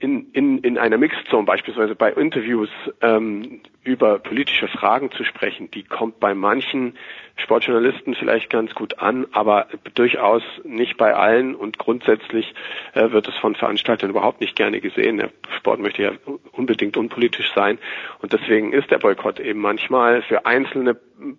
in, 0.01 0.31
in, 0.31 0.58
in 0.60 0.77
einer 0.77 0.98
Mixzone 0.98 1.46
beispielsweise 1.46 1.96
bei 1.96 2.12
Interviews 2.12 2.70
ähm, 3.01 3.62
über 3.84 4.17
politische 4.17 4.67
Fragen 4.67 5.12
zu 5.12 5.24
sprechen, 5.24 5.70
die 5.72 5.84
kommt 5.84 6.20
bei 6.20 6.34
manchen 6.34 6.98
Sportjournalisten 7.38 8.15
vielleicht 8.15 8.50
ganz 8.50 8.74
gut 8.74 9.00
an, 9.00 9.27
aber 9.31 9.67
durchaus 9.93 10.41
nicht 10.63 10.98
bei 10.98 11.15
allen 11.15 11.55
und 11.55 11.77
grundsätzlich 11.77 12.53
äh, 12.93 13.12
wird 13.12 13.27
es 13.27 13.38
von 13.38 13.55
Veranstaltern 13.55 14.10
überhaupt 14.10 14.41
nicht 14.41 14.55
gerne 14.55 14.81
gesehen. 14.81 15.17
Der 15.17 15.29
Sport 15.58 15.79
möchte 15.79 16.01
ja 16.01 16.12
unbedingt 16.51 16.98
unpolitisch 16.98 17.51
sein 17.53 17.77
und 18.22 18.34
deswegen 18.34 18.74
ist 18.74 18.89
der 18.89 18.98
Boykott 18.98 19.39
eben 19.39 19.60
manchmal 19.60 20.24
für 20.24 20.46
einzelne 20.48 20.96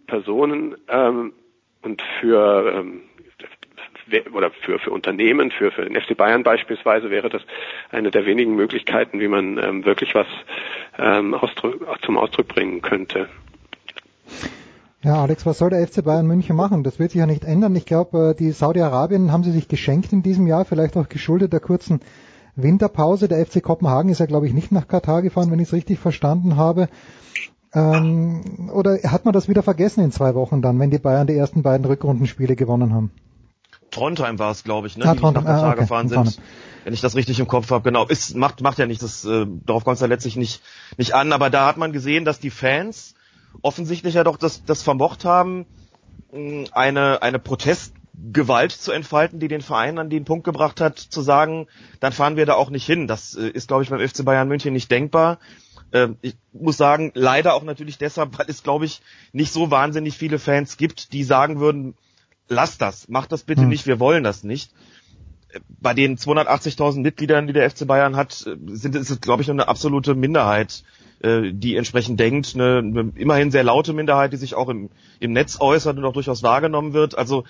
Personen 0.07 0.76
ähm, 0.88 1.33
und 1.83 2.00
für 2.21 2.75
ähm, 2.76 3.02
oder 4.32 4.50
für, 4.50 4.78
für 4.78 4.90
Unternehmen, 4.90 5.50
für, 5.50 5.71
für 5.71 5.85
den 5.85 6.00
FC 6.00 6.16
Bayern 6.16 6.42
beispielsweise 6.42 7.11
wäre 7.11 7.28
das 7.28 7.42
eine 7.90 8.11
der 8.11 8.26
wenigen 8.26 8.54
Möglichkeiten, 8.54 9.21
wie 9.21 9.28
man 9.28 9.59
ähm, 9.59 9.85
wirklich 9.85 10.14
was 10.14 10.26
ähm, 10.99 11.35
Ausdruck, 11.35 11.87
zum 12.02 12.18
Ausdruck 12.18 12.49
bringen 12.49 12.82
könnte. 12.82 13.28
Ja, 15.04 15.23
Alex, 15.23 15.44
was 15.47 15.59
soll 15.59 15.71
der 15.71 15.87
FC 15.87 16.04
Bayern 16.04 16.26
München 16.28 16.54
machen? 16.54 16.85
Das 16.85 17.00
wird 17.00 17.11
sich 17.11 17.18
ja 17.18 17.26
nicht 17.26 17.44
ändern. 17.44 17.75
Ich 17.75 17.87
glaube, 17.87 18.30
äh, 18.30 18.35
die 18.35 18.52
Saudi-Arabien 18.52 19.32
haben 19.32 19.42
sie 19.42 19.50
sich 19.50 19.66
geschenkt 19.66 20.12
in 20.12 20.23
diesem 20.23 20.47
Jahr, 20.47 20.64
vielleicht 20.64 20.97
auch 20.97 21.09
geschuldet 21.09 21.52
der 21.52 21.61
kurzen 21.61 22.00
Winterpause. 22.54 23.26
Der 23.26 23.44
FC 23.44 23.62
Kopenhagen 23.62 24.11
ist 24.11 24.21
ja, 24.21 24.26
glaube 24.26 24.47
ich, 24.47 24.54
nicht 24.54 24.71
nach 24.71 24.87
Katar 24.87 25.23
gefahren, 25.23 25.50
wenn 25.50 25.59
ich 25.59 25.68
es 25.68 25.73
richtig 25.73 25.99
verstanden 25.99 26.56
habe. 26.56 26.88
Ähm, 27.75 28.71
oder 28.73 28.99
hat 29.04 29.25
man 29.25 29.35
das 29.35 29.49
wieder 29.49 29.62
vergessen 29.62 30.04
in 30.04 30.12
zwei 30.12 30.35
Wochen 30.35 30.62
dann, 30.62 30.78
wenn 30.78 30.90
die 30.90 30.99
Bayern 30.99 31.26
die 31.26 31.37
ersten 31.37 31.62
beiden 31.62 31.87
Rückrundenspiele 31.87 32.54
gewonnen 32.54 32.94
haben? 32.94 33.11
Trondheim 33.93 34.39
war 34.41 34.51
es, 34.51 34.65
glaube 34.65 34.89
ich, 34.89 34.97
ne? 34.97 35.05
Ah, 35.07 35.15
die 35.15 35.21
Trondheim, 35.21 35.45
nach 35.45 35.63
ah, 35.63 35.71
okay. 35.71 35.81
gefahren 35.81 36.09
sind. 36.09 36.41
Wenn 36.85 36.95
ich 36.95 37.01
das 37.01 37.15
richtig 37.15 37.39
im 37.39 37.47
Kopf 37.47 37.71
habe, 37.71 37.85
genau. 37.85 38.07
Ist, 38.07 38.35
macht, 38.35 38.61
macht 38.61 38.79
ja 38.79 38.87
nicht, 38.87 39.03
das, 39.03 39.25
äh, 39.25 39.47
darauf 39.65 39.85
kommt 39.85 39.95
es 39.95 40.01
ja 40.01 40.09
letztlich 40.09 40.35
nicht, 40.35 40.61
nicht 40.97 41.15
an, 41.15 41.33
aber 41.33 41.49
da 41.49 41.67
hat 41.67 41.77
man 41.77 41.93
gesehen, 41.93 42.25
dass 42.25 42.41
die 42.41 42.51
Fans 42.51 43.15
offensichtlich 43.61 44.15
ja 44.15 44.25
doch 44.25 44.37
das, 44.37 44.65
das 44.65 44.83
vermocht 44.83 45.25
haben, 45.25 45.67
eine, 46.73 47.23
eine 47.23 47.39
Protestgewalt 47.39 48.73
zu 48.73 48.91
entfalten, 48.91 49.39
die 49.39 49.49
den 49.49 49.61
Verein 49.61 49.99
an 49.99 50.11
den 50.11 50.25
Punkt 50.25 50.45
gebracht 50.45 50.81
hat, 50.81 50.99
zu 50.99 51.21
sagen, 51.21 51.69
dann 52.01 52.13
fahren 52.13 52.37
wir 52.37 52.47
da 52.47 52.55
auch 52.55 52.71
nicht 52.71 52.87
hin. 52.87 53.07
Das 53.07 53.35
äh, 53.37 53.49
ist, 53.49 53.69
glaube 53.69 53.85
ich, 53.85 53.91
beim 53.91 54.01
FC 54.01 54.25
Bayern 54.25 54.49
München 54.49 54.73
nicht 54.73 54.91
denkbar. 54.91 55.39
Ähm, 55.93 56.17
ich 56.23 56.35
muss 56.53 56.79
sagen, 56.79 57.13
leider 57.15 57.55
auch 57.55 57.63
natürlich 57.63 57.99
deshalb, 57.99 58.39
weil 58.39 58.47
es, 58.49 58.63
glaube 58.63 58.87
ich, 58.87 59.03
nicht 59.33 59.53
so 59.53 59.71
wahnsinnig 59.71 60.17
viele 60.17 60.39
Fans 60.39 60.79
gibt, 60.79 61.13
die 61.13 61.23
sagen 61.23 61.61
würden, 61.61 61.95
lass 62.52 62.78
das, 62.78 63.09
mach 63.09 63.26
das 63.26 63.42
bitte 63.42 63.62
hm. 63.62 63.68
nicht, 63.68 63.87
wir 63.87 63.99
wollen 64.00 64.25
das 64.25 64.44
nicht. 64.44 64.73
Bei 65.80 65.92
den 65.92 66.16
280.000 66.16 67.00
Mitgliedern, 67.00 67.47
die 67.47 67.52
der 67.52 67.68
FC 67.68 67.87
Bayern 67.87 68.16
hat, 68.16 68.32
sind 68.32 68.94
es, 68.94 69.21
glaube 69.21 69.42
ich, 69.42 69.50
eine 69.50 69.68
absolute 69.68 70.14
Minderheit, 70.14 70.82
äh, 71.21 71.52
die 71.52 71.76
entsprechend 71.76 72.18
denkt, 72.18 72.54
eine, 72.54 72.78
eine 72.78 73.12
immerhin 73.16 73.50
sehr 73.50 73.64
laute 73.64 73.92
Minderheit, 73.92 74.32
die 74.32 74.38
sich 74.38 74.54
auch 74.54 74.68
im, 74.68 74.88
im 75.21 75.32
Netz 75.32 75.61
äußert 75.61 75.99
und 75.99 76.04
auch 76.04 76.14
durchaus 76.14 76.42
wahrgenommen 76.42 76.94
wird. 76.94 77.18
Also 77.18 77.44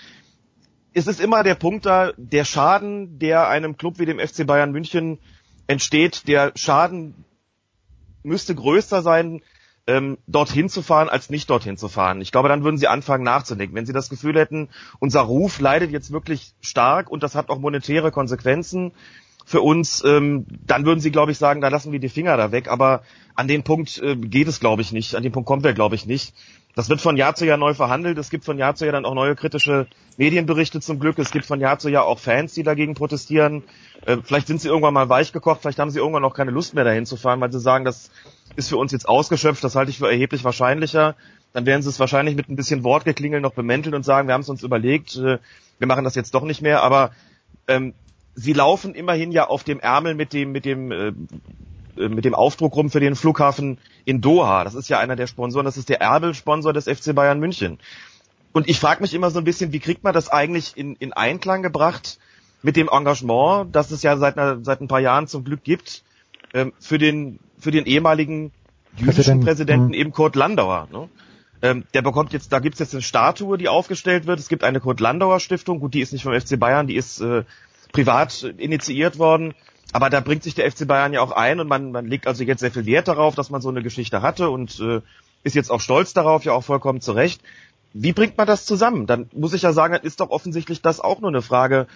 es 0.94 1.06
ist 1.06 1.21
immer 1.21 1.42
der 1.42 1.54
Punkt 1.54 1.87
da, 1.87 2.12
der 2.16 2.44
Schaden, 2.44 3.18
der 3.18 3.49
einem 3.49 3.76
Club 3.76 3.99
wie 3.99 4.06
dem 4.06 4.18
FC 4.18 4.47
Bayern 4.47 4.73
München 4.73 5.18
entsteht, 5.66 6.26
der 6.28 6.52
Schaden 6.56 7.25
müsste 8.23 8.54
größer 8.54 9.02
sein, 9.02 9.42
ähm, 9.87 10.19
dorthin 10.27 10.69
zu 10.69 10.83
fahren, 10.83 11.09
als 11.09 11.31
nicht 11.31 11.51
dorthin 11.51 11.77
zu 11.77 11.89
fahren. 11.89 12.21
Ich 12.21 12.31
glaube, 12.33 12.49
dann 12.49 12.65
würden 12.65 12.79
sie 12.79 12.89
anfangen 12.89 13.25
nachzudenken. 13.25 13.75
Wenn 13.75 13.87
sie 13.87 13.93
das 13.93 14.09
Gefühl 14.09 14.39
hätten, 14.39 14.69
unser 15.01 15.23
Ruf 15.23 15.61
leidet 15.61 15.91
jetzt 15.91 16.12
wirklich 16.12 16.55
stark 16.61 17.11
und 17.11 17.23
das 17.23 17.35
hat 17.35 17.49
auch 17.49 17.59
monetäre 17.59 18.12
Konsequenzen 18.12 18.93
für 19.45 19.61
uns, 19.61 20.05
ähm, 20.05 20.47
dann 20.67 20.87
würden 20.87 21.01
sie, 21.01 21.11
glaube 21.11 21.33
ich, 21.33 21.39
sagen, 21.39 21.61
da 21.61 21.69
lassen 21.69 21.91
wir 21.91 21.99
die 21.99 22.09
Finger 22.09 22.37
da 22.37 22.53
weg. 22.53 22.69
Aber 22.69 23.03
an 23.35 23.49
den 23.49 23.65
Punkt 23.65 23.99
äh, 23.99 24.15
geht 24.15 24.47
es, 24.47 24.61
glaube 24.61 24.83
ich, 24.83 24.93
nicht. 24.93 25.17
An 25.17 25.23
den 25.25 25.33
Punkt 25.33 25.49
kommen 25.49 25.65
wir, 25.65 25.73
glaube 25.73 25.97
ich, 25.97 26.07
nicht. 26.07 26.35
Das 26.75 26.88
wird 26.88 27.02
von 27.02 27.19
Jahr 27.19 27.35
zu 27.35 27.45
Jahr 27.45 27.59
neu 27.59 27.75
verhandelt. 27.75 28.17
Es 28.17 28.31
gibt 28.31 28.45
von 28.45 28.57
Jahr 28.57 28.75
zu 28.75 28.85
Jahr 28.85 28.93
dann 28.93 29.05
auch 29.05 29.14
neue 29.14 29.35
kritische 29.37 29.87
Medienberichte 30.17 30.81
zum 30.81 30.99
Glück. 30.99 31.19
Es 31.19 31.31
gibt 31.31 31.45
von 31.45 31.61
Jahr 31.61 31.79
zu 31.79 31.91
Jahr 31.91 32.07
auch 32.07 32.19
Fans, 32.19 32.55
die 32.55 32.62
dagegen 32.62 32.95
protestieren. 32.95 33.62
Äh, 34.07 34.19
vielleicht 34.25 34.47
sind 34.47 34.61
sie 34.61 34.69
irgendwann 34.69 34.95
mal 34.95 35.09
weich 35.09 35.33
gekocht. 35.33 35.61
Vielleicht 35.61 35.79
haben 35.79 35.91
sie 35.91 35.99
irgendwann 35.99 36.25
auch 36.25 36.35
keine 36.35 36.50
Lust 36.50 36.73
mehr 36.75 36.85
dahin 36.85 37.05
zu 37.05 37.17
fahren, 37.17 37.41
weil 37.41 37.52
sie 37.52 37.61
sagen, 37.61 37.85
das 37.85 38.11
ist 38.57 38.71
für 38.71 38.79
uns 38.79 38.93
jetzt 38.93 39.07
ausgeschöpft. 39.07 39.62
Das 39.62 39.76
halte 39.76 39.91
ich 39.91 39.99
für 39.99 40.09
erheblich 40.09 40.45
wahrscheinlicher. 40.45 41.14
Dann 41.52 41.67
werden 41.67 41.83
sie 41.83 41.91
es 41.91 42.00
wahrscheinlich 42.00 42.37
mit 42.37 42.49
ein 42.49 42.57
bisschen 42.57 42.85
Wortgeklingel 42.85 43.43
noch 43.43 43.52
bemänteln 43.52 43.95
und 43.95 44.05
sagen, 44.05 44.29
wir 44.29 44.35
haben 44.35 44.41
es 44.41 44.49
uns 44.49 44.62
überlegt, 44.62 45.17
äh, 45.17 45.38
wir 45.79 45.87
machen 45.87 46.05
das 46.05 46.14
jetzt 46.14 46.35
doch 46.35 46.45
nicht 46.45 46.62
mehr. 46.62 46.83
Aber 46.83 47.11
ähm, 47.69 47.93
sie 48.35 48.55
laufen 48.55 48.95
immerhin 48.95 49.31
ja 49.31 49.47
auf 49.47 49.62
dem 49.62 49.79
Ärmel 49.79 50.14
mit 50.14 50.33
dem, 50.33 50.52
mit 50.52 50.64
dem 50.64 50.91
äh, 50.91 51.12
mit 51.97 52.25
dem 52.25 52.35
Aufdruck 52.35 52.75
rum 52.75 52.91
für 52.91 53.01
den 53.01 53.17
Flughafen 53.17 53.79
in 54.05 54.21
Doha. 54.21 54.65
Das 54.65 54.75
ist 54.75 54.89
ja 54.89 54.99
einer 54.99 55.17
der 55.17 55.27
Sponsoren, 55.27 55.65
das 55.65 55.77
ist 55.77 55.89
der 55.89 56.01
Erbelsponsor 56.01 56.73
des 56.73 56.85
FC 56.85 57.15
Bayern 57.15 57.39
München. 57.39 57.79
Und 58.53 58.69
ich 58.69 58.79
frage 58.79 59.03
mich 59.03 59.15
immer 59.15 59.31
so 59.31 59.39
ein 59.39 59.45
bisschen, 59.45 59.73
wie 59.73 59.81
kriegt 59.81 60.05
man 60.05 60.13
das 60.13 60.29
eigentlich 60.29 60.77
in, 60.77 60.97
in 60.97 61.13
Einklang 61.13 61.63
gebracht 61.63 62.19
mit 62.63 62.77
dem 62.77 62.89
Engagement, 62.89 63.75
das 63.75 63.91
es 63.91 64.03
ja 64.03 64.17
seit, 64.17 64.39
einer, 64.39 64.63
seit 64.63 64.81
ein 64.81 64.89
paar 64.89 65.01
Jahren 65.01 65.27
zum 65.27 65.45
Glück 65.45 65.65
gibt, 65.65 66.03
ähm, 66.55 66.73
für, 66.79 66.99
den, 66.99 67.39
für 67.59 67.71
den 67.71 67.87
ehemaligen 67.87 68.53
jüdischen 68.97 69.15
Präsident, 69.15 69.45
Präsidenten 69.45 69.87
mhm. 69.89 69.95
eben 69.95 70.13
Kurt 70.13 70.37
Landauer. 70.37 70.89
Ne? 70.93 71.09
Ähm, 71.63 71.85
der 71.95 72.03
bekommt 72.03 72.33
jetzt, 72.33 72.53
da 72.53 72.59
gibt's 72.59 72.79
jetzt 72.79 72.93
eine 72.93 73.03
Statue, 73.03 73.57
die 73.57 73.69
aufgestellt 73.69 74.27
wird. 74.27 74.39
Es 74.39 74.49
gibt 74.49 74.65
eine 74.65 74.81
Kurt 74.81 75.01
Landauer 75.01 75.41
Stiftung, 75.41 75.81
gut, 75.81 75.95
die 75.95 76.01
ist 76.01 76.13
nicht 76.13 76.23
vom 76.23 76.39
FC 76.39 76.59
Bayern, 76.59 76.87
die 76.87 76.97
ist 76.97 77.21
äh, 77.21 77.45
privat 77.93 78.43
initiiert 78.59 79.19
worden. 79.19 79.55
Aber 79.93 80.09
da 80.09 80.21
bringt 80.21 80.43
sich 80.43 80.55
der 80.55 80.71
FC 80.71 80.87
Bayern 80.87 81.13
ja 81.13 81.21
auch 81.21 81.33
ein 81.33 81.61
und 81.61 81.69
man, 81.69 81.93
man 81.93 82.07
legt 82.07 82.27
also 82.27 82.43
jetzt 82.45 82.61
sehr 82.61 82.73
viel 82.73 82.87
Wert 82.87 83.09
darauf, 83.09 83.35
dass 83.35 83.51
man 83.51 83.61
so 83.61 83.69
eine 83.69 83.83
Geschichte 83.83 84.23
hatte 84.23 84.49
und 84.51 84.81
äh, 84.81 85.01
ist 85.45 85.55
jetzt 85.55 85.71
auch 85.71 85.81
stolz 85.81 86.15
darauf, 86.15 86.45
ja 86.45 86.53
auch 86.53 86.65
vollkommen 86.65 87.01
zu 87.01 87.13
Recht. 87.13 87.43
Wie 87.93 88.13
bringt 88.13 88.39
man 88.39 88.47
das 88.47 88.65
zusammen? 88.65 89.07
Dann 89.07 89.29
muss 89.35 89.53
ich 89.53 89.63
ja 89.63 89.73
sagen, 89.73 89.93
dann 89.93 90.03
ist 90.03 90.21
doch 90.21 90.31
offensichtlich 90.31 90.81
das 90.81 90.99
auch 90.99 91.21
nur 91.21 91.29
eine 91.29 91.43
Frage 91.43 91.87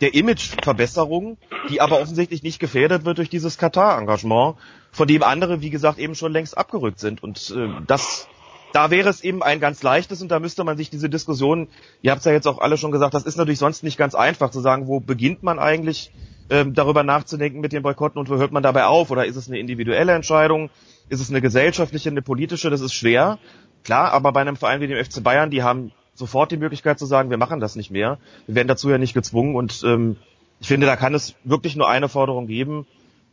der 0.00 0.14
Imageverbesserung, 0.14 1.38
die 1.70 1.80
aber 1.80 2.00
offensichtlich 2.00 2.42
nicht 2.42 2.58
gefährdet 2.58 3.04
wird 3.04 3.18
durch 3.18 3.30
dieses 3.30 3.56
Katar-Engagement, 3.56 4.56
von 4.90 5.06
dem 5.06 5.22
andere, 5.22 5.60
wie 5.60 5.70
gesagt, 5.70 5.98
eben 5.98 6.16
schon 6.16 6.32
längst 6.32 6.58
abgerückt 6.58 6.98
sind. 6.98 7.22
Und 7.22 7.54
äh, 7.56 7.68
das, 7.86 8.26
da 8.72 8.90
wäre 8.90 9.08
es 9.08 9.22
eben 9.22 9.44
ein 9.44 9.60
ganz 9.60 9.82
leichtes 9.84 10.20
und 10.20 10.30
da 10.30 10.40
müsste 10.40 10.64
man 10.64 10.76
sich 10.76 10.90
diese 10.90 11.08
Diskussion, 11.08 11.68
ihr 12.02 12.10
habt 12.10 12.20
es 12.20 12.24
ja 12.24 12.32
jetzt 12.32 12.48
auch 12.48 12.58
alle 12.58 12.76
schon 12.76 12.90
gesagt, 12.90 13.14
das 13.14 13.24
ist 13.24 13.36
natürlich 13.36 13.60
sonst 13.60 13.84
nicht 13.84 13.96
ganz 13.96 14.16
einfach 14.16 14.50
zu 14.50 14.60
sagen, 14.60 14.88
wo 14.88 14.98
beginnt 14.98 15.44
man 15.44 15.60
eigentlich 15.60 16.10
ähm, 16.50 16.74
darüber 16.74 17.02
nachzudenken 17.02 17.60
mit 17.60 17.72
den 17.72 17.82
Boykotten 17.82 18.18
und 18.18 18.28
wo 18.28 18.36
hört 18.36 18.52
man 18.52 18.62
dabei 18.62 18.84
auf? 18.84 19.10
Oder 19.10 19.26
ist 19.26 19.36
es 19.36 19.48
eine 19.48 19.58
individuelle 19.58 20.12
Entscheidung? 20.12 20.70
Ist 21.08 21.20
es 21.20 21.30
eine 21.30 21.40
gesellschaftliche, 21.40 22.10
eine 22.10 22.22
politische? 22.22 22.70
Das 22.70 22.80
ist 22.80 22.94
schwer. 22.94 23.38
Klar, 23.82 24.12
aber 24.12 24.32
bei 24.32 24.40
einem 24.40 24.56
Verein 24.56 24.80
wie 24.80 24.86
dem 24.86 25.02
FC 25.02 25.22
Bayern, 25.22 25.50
die 25.50 25.62
haben 25.62 25.92
sofort 26.14 26.52
die 26.52 26.56
Möglichkeit 26.56 26.98
zu 26.98 27.06
sagen, 27.06 27.30
wir 27.30 27.36
machen 27.36 27.60
das 27.60 27.76
nicht 27.76 27.90
mehr. 27.90 28.18
Wir 28.46 28.54
werden 28.54 28.68
dazu 28.68 28.88
ja 28.90 28.98
nicht 28.98 29.14
gezwungen 29.14 29.54
und 29.54 29.82
ähm, 29.84 30.16
ich 30.60 30.68
finde, 30.68 30.86
da 30.86 30.96
kann 30.96 31.14
es 31.14 31.34
wirklich 31.44 31.76
nur 31.76 31.88
eine 31.88 32.08
Forderung 32.08 32.46
geben. 32.46 32.86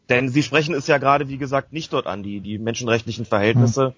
Denn 0.10 0.28
Sie 0.28 0.44
sprechen 0.44 0.76
es 0.76 0.88
ja 0.88 0.98
gerade, 0.98 1.30
wie 1.30 1.38
gesagt, 1.38 1.72
nicht 1.72 1.94
dort 1.94 2.08
an, 2.08 2.24
die, 2.24 2.42
die 2.42 2.58
menschenrechtlichen 2.58 3.26
Verhältnisse. 3.26 3.94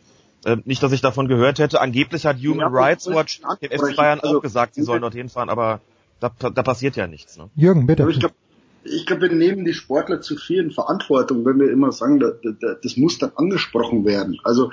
Mhm. 0.46 0.52
Äh, 0.52 0.58
nicht, 0.66 0.84
dass 0.84 0.92
ich 0.92 1.02
davon 1.02 1.28
gehört 1.28 1.58
hätte. 1.58 1.82
Angeblich 1.82 2.26
hat 2.26 2.38
Human 2.38 2.60
ja, 2.60 2.68
Rights 2.68 3.08
Watch 3.08 3.42
dem 3.62 3.72
FC 3.72 3.96
Bayern 3.96 4.20
also, 4.20 4.38
auch 4.38 4.42
gesagt, 4.42 4.76
sie 4.76 4.84
sollen 4.84 5.02
dorthin 5.02 5.30
fahren, 5.30 5.50
aber 5.50 5.80
da, 6.20 6.30
da 6.30 6.64
passiert 6.64 6.96
ja 6.96 7.08
nichts. 7.08 7.38
Ne? 7.38 7.50
Jürgen, 7.56 7.88
bitte. 7.88 8.08
Ich 8.10 8.20
glaube, 8.20 8.36
ich 8.86 9.06
glaube, 9.06 9.24
wir 9.24 9.36
nehmen 9.36 9.66
die 9.66 9.74
Sportler 9.74 10.22
zu 10.22 10.36
viel 10.36 10.60
in 10.60 10.72
Verantwortung, 10.72 11.46
wenn 11.46 11.60
wir 11.60 11.72
immer 11.72 11.92
sagen, 11.92 12.20
das, 12.20 12.34
das 12.82 12.98
muss 12.98 13.18
dann 13.18 13.32
angesprochen 13.36 14.06
werden. 14.06 14.40
Also 14.44 14.72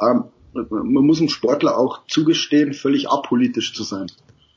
ähm, 0.00 0.24
man 0.52 1.06
muss 1.06 1.18
dem 1.18 1.28
Sportler 1.28 1.76
auch 1.78 2.06
zugestehen, 2.06 2.72
völlig 2.72 3.08
apolitisch 3.08 3.74
zu 3.74 3.82
sein. 3.82 4.06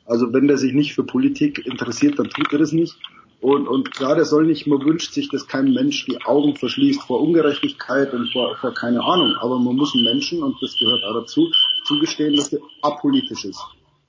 Also 0.05 0.33
wenn 0.33 0.47
der 0.47 0.57
sich 0.57 0.73
nicht 0.73 0.93
für 0.93 1.03
Politik 1.03 1.65
interessiert, 1.65 2.19
dann 2.19 2.29
tut 2.29 2.51
er 2.51 2.59
das 2.59 2.71
nicht. 2.71 2.97
Und, 3.39 3.67
und 3.67 3.91
klar, 3.91 4.15
der 4.15 4.25
soll 4.25 4.45
nicht, 4.45 4.67
man 4.67 4.85
wünscht 4.85 5.13
sich, 5.13 5.29
dass 5.29 5.47
kein 5.47 5.73
Mensch 5.73 6.05
die 6.05 6.21
Augen 6.25 6.55
verschließt 6.55 7.01
vor 7.01 7.21
Ungerechtigkeit 7.21 8.13
und 8.13 8.31
vor, 8.31 8.55
vor 8.57 8.73
keine 8.73 9.03
Ahnung. 9.03 9.35
Aber 9.39 9.57
man 9.57 9.75
muss 9.75 9.95
einem 9.95 10.03
Menschen, 10.03 10.43
und 10.43 10.55
das 10.61 10.77
gehört 10.77 11.03
auch 11.03 11.21
dazu, 11.21 11.51
zugestehen, 11.85 12.35
dass 12.35 12.53
er 12.53 12.59
apolitisch 12.83 13.45
ist. 13.45 13.59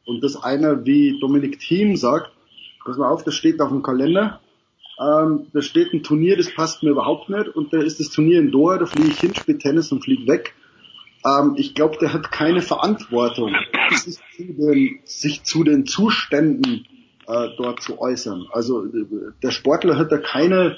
Und 0.04 0.22
dass 0.22 0.36
einer 0.36 0.84
wie 0.84 1.18
Dominik 1.18 1.60
Thiem 1.60 1.96
sagt, 1.96 2.30
pass 2.84 2.98
mal 2.98 3.10
auf, 3.10 3.24
das 3.24 3.34
steht 3.34 3.60
auf 3.60 3.70
dem 3.70 3.82
Kalender, 3.82 4.40
ähm, 5.02 5.46
da 5.52 5.62
steht 5.62 5.92
ein 5.92 6.02
Turnier, 6.02 6.36
das 6.36 6.54
passt 6.54 6.82
mir 6.82 6.90
überhaupt 6.90 7.28
nicht. 7.28 7.48
Und 7.48 7.72
da 7.72 7.80
ist 7.80 7.98
das 8.00 8.10
Turnier 8.10 8.38
in 8.38 8.50
Doha, 8.50 8.78
da 8.78 8.86
fliege 8.86 9.08
ich 9.08 9.20
hin, 9.20 9.34
spiele 9.34 9.58
Tennis 9.58 9.90
und 9.90 10.04
fliege 10.04 10.26
weg. 10.26 10.54
Ähm, 11.24 11.54
ich 11.56 11.74
glaube, 11.74 11.96
der 12.00 12.12
hat 12.12 12.30
keine 12.30 12.62
Verantwortung, 12.62 13.54
sich 13.90 14.18
zu 14.36 14.44
den, 14.44 15.00
sich 15.04 15.42
zu 15.44 15.64
den 15.64 15.86
Zuständen 15.86 16.86
äh, 17.26 17.48
dort 17.56 17.82
zu 17.82 18.00
äußern. 18.00 18.46
Also 18.52 18.86
der 19.42 19.50
Sportler 19.50 19.96
hat 19.96 20.12
da 20.12 20.18
keine, 20.18 20.76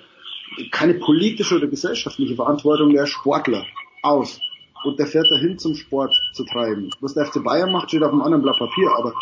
keine 0.71 0.95
politische 0.95 1.57
oder 1.57 1.67
gesellschaftliche 1.67 2.37
Verantwortung, 2.37 2.93
der 2.93 3.07
Sportler 3.07 3.65
aus. 4.03 4.41
Und 4.85 4.99
der 4.99 5.07
fährt 5.07 5.31
dahin 5.31 5.59
zum 5.59 5.75
Sport 5.75 6.15
zu 6.35 6.45
treiben. 6.45 6.91
Was 7.01 7.15
der 7.15 7.25
FC 7.25 7.43
Bayern 7.43 7.73
macht, 7.73 7.89
steht 7.89 8.03
auf 8.03 8.13
einem 8.13 8.21
anderen 8.21 8.43
Blatt 8.43 8.59
Papier. 8.59 8.91
Aber 8.99 9.15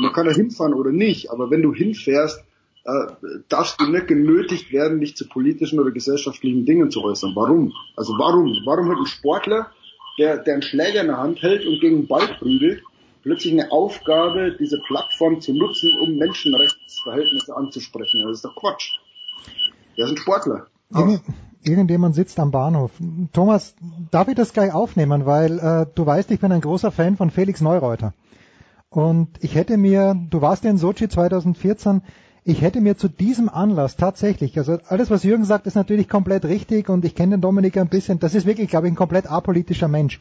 man 0.00 0.12
kann 0.12 0.26
da 0.26 0.32
hinfahren 0.32 0.74
oder 0.74 0.90
nicht. 0.90 1.30
Aber 1.30 1.50
wenn 1.50 1.62
du 1.62 1.72
hinfährst, 1.72 2.44
äh, 2.84 3.40
darfst 3.48 3.80
du 3.80 3.86
nicht 3.86 4.08
genötigt 4.08 4.72
werden, 4.72 5.00
dich 5.00 5.16
zu 5.16 5.26
politischen 5.28 5.80
oder 5.80 5.90
gesellschaftlichen 5.90 6.66
Dingen 6.66 6.90
zu 6.90 7.02
äußern. 7.02 7.32
Warum? 7.34 7.72
Also 7.96 8.12
warum? 8.18 8.54
Warum 8.66 8.90
hat 8.90 8.98
ein 8.98 9.06
Sportler, 9.06 9.70
der, 10.18 10.38
der 10.38 10.54
einen 10.54 10.62
Schläger 10.62 11.00
in 11.00 11.08
der 11.08 11.18
Hand 11.18 11.42
hält 11.42 11.66
und 11.66 11.80
gegen 11.80 12.02
den 12.02 12.08
Ball 12.08 12.28
prügelt, 12.38 12.82
plötzlich 13.22 13.54
eine 13.54 13.72
Aufgabe, 13.72 14.54
diese 14.58 14.78
Plattform 14.86 15.40
zu 15.40 15.54
nutzen, 15.54 15.92
um 15.98 16.16
Menschenrechtsverhältnisse 16.16 17.56
anzusprechen? 17.56 18.22
Das 18.22 18.36
ist 18.36 18.44
doch 18.44 18.54
Quatsch. 18.54 18.98
Der 19.96 20.04
ist 20.04 20.10
ein 20.10 20.16
Sportler. 20.18 20.66
Irgend, 20.90 21.22
irgendjemand 21.62 22.14
sitzt 22.14 22.38
am 22.38 22.50
Bahnhof. 22.50 22.90
Thomas, 23.32 23.74
darf 24.10 24.28
ich 24.28 24.34
das 24.34 24.52
gleich 24.52 24.72
aufnehmen, 24.74 25.24
weil 25.24 25.58
äh, 25.58 25.86
du 25.94 26.04
weißt, 26.04 26.30
ich 26.30 26.40
bin 26.40 26.52
ein 26.52 26.60
großer 26.60 26.90
Fan 26.90 27.16
von 27.16 27.30
Felix 27.30 27.60
Neureuter. 27.62 28.12
Und 28.90 29.28
ich 29.40 29.54
hätte 29.54 29.76
mir, 29.76 30.14
du 30.30 30.40
warst 30.40 30.64
ja 30.64 30.70
in 30.70 30.78
Sochi 30.78 31.08
2014, 31.08 32.02
ich 32.44 32.60
hätte 32.60 32.82
mir 32.82 32.96
zu 32.96 33.08
diesem 33.08 33.48
Anlass 33.48 33.96
tatsächlich, 33.96 34.58
also 34.58 34.78
alles, 34.88 35.10
was 35.10 35.24
Jürgen 35.24 35.44
sagt, 35.44 35.66
ist 35.66 35.76
natürlich 35.76 36.08
komplett 36.08 36.44
richtig 36.44 36.90
und 36.90 37.04
ich 37.04 37.14
kenne 37.14 37.36
den 37.36 37.40
Dominik 37.40 37.78
ein 37.78 37.88
bisschen, 37.88 38.18
das 38.18 38.34
ist 38.34 38.46
wirklich, 38.46 38.68
glaube 38.68 38.86
ich, 38.86 38.92
ein 38.92 38.96
komplett 38.96 39.30
apolitischer 39.30 39.88
Mensch. 39.88 40.18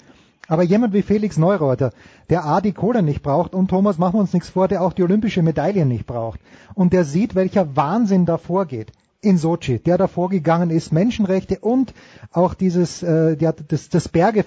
Aber 0.47 0.63
jemand 0.63 0.93
wie 0.93 1.01
Felix 1.01 1.37
Neureuter, 1.37 1.91
der 2.29 2.45
A, 2.45 2.61
die 2.61 2.73
Kohle 2.73 3.01
nicht 3.01 3.23
braucht 3.23 3.53
und 3.53 3.69
Thomas, 3.69 3.97
machen 3.97 4.15
wir 4.15 4.21
uns 4.21 4.33
nichts 4.33 4.49
vor, 4.49 4.67
der 4.67 4.81
auch 4.81 4.93
die 4.93 5.03
olympische 5.03 5.41
Medaille 5.41 5.85
nicht 5.85 6.05
braucht 6.05 6.39
und 6.75 6.93
der 6.93 7.03
sieht, 7.03 7.35
welcher 7.35 7.75
Wahnsinn 7.75 8.25
da 8.25 8.37
vorgeht 8.37 8.91
in 9.19 9.37
Sochi, 9.37 9.79
der 9.79 9.97
da 9.97 10.07
vorgegangen 10.07 10.69
ist, 10.69 10.91
Menschenrechte 10.91 11.59
und 11.59 11.93
auch 12.31 12.53
dieses, 12.53 13.03
äh, 13.03 13.37
ja, 13.39 13.53
das, 13.53 13.89
das 13.89 14.09
Berge 14.09 14.45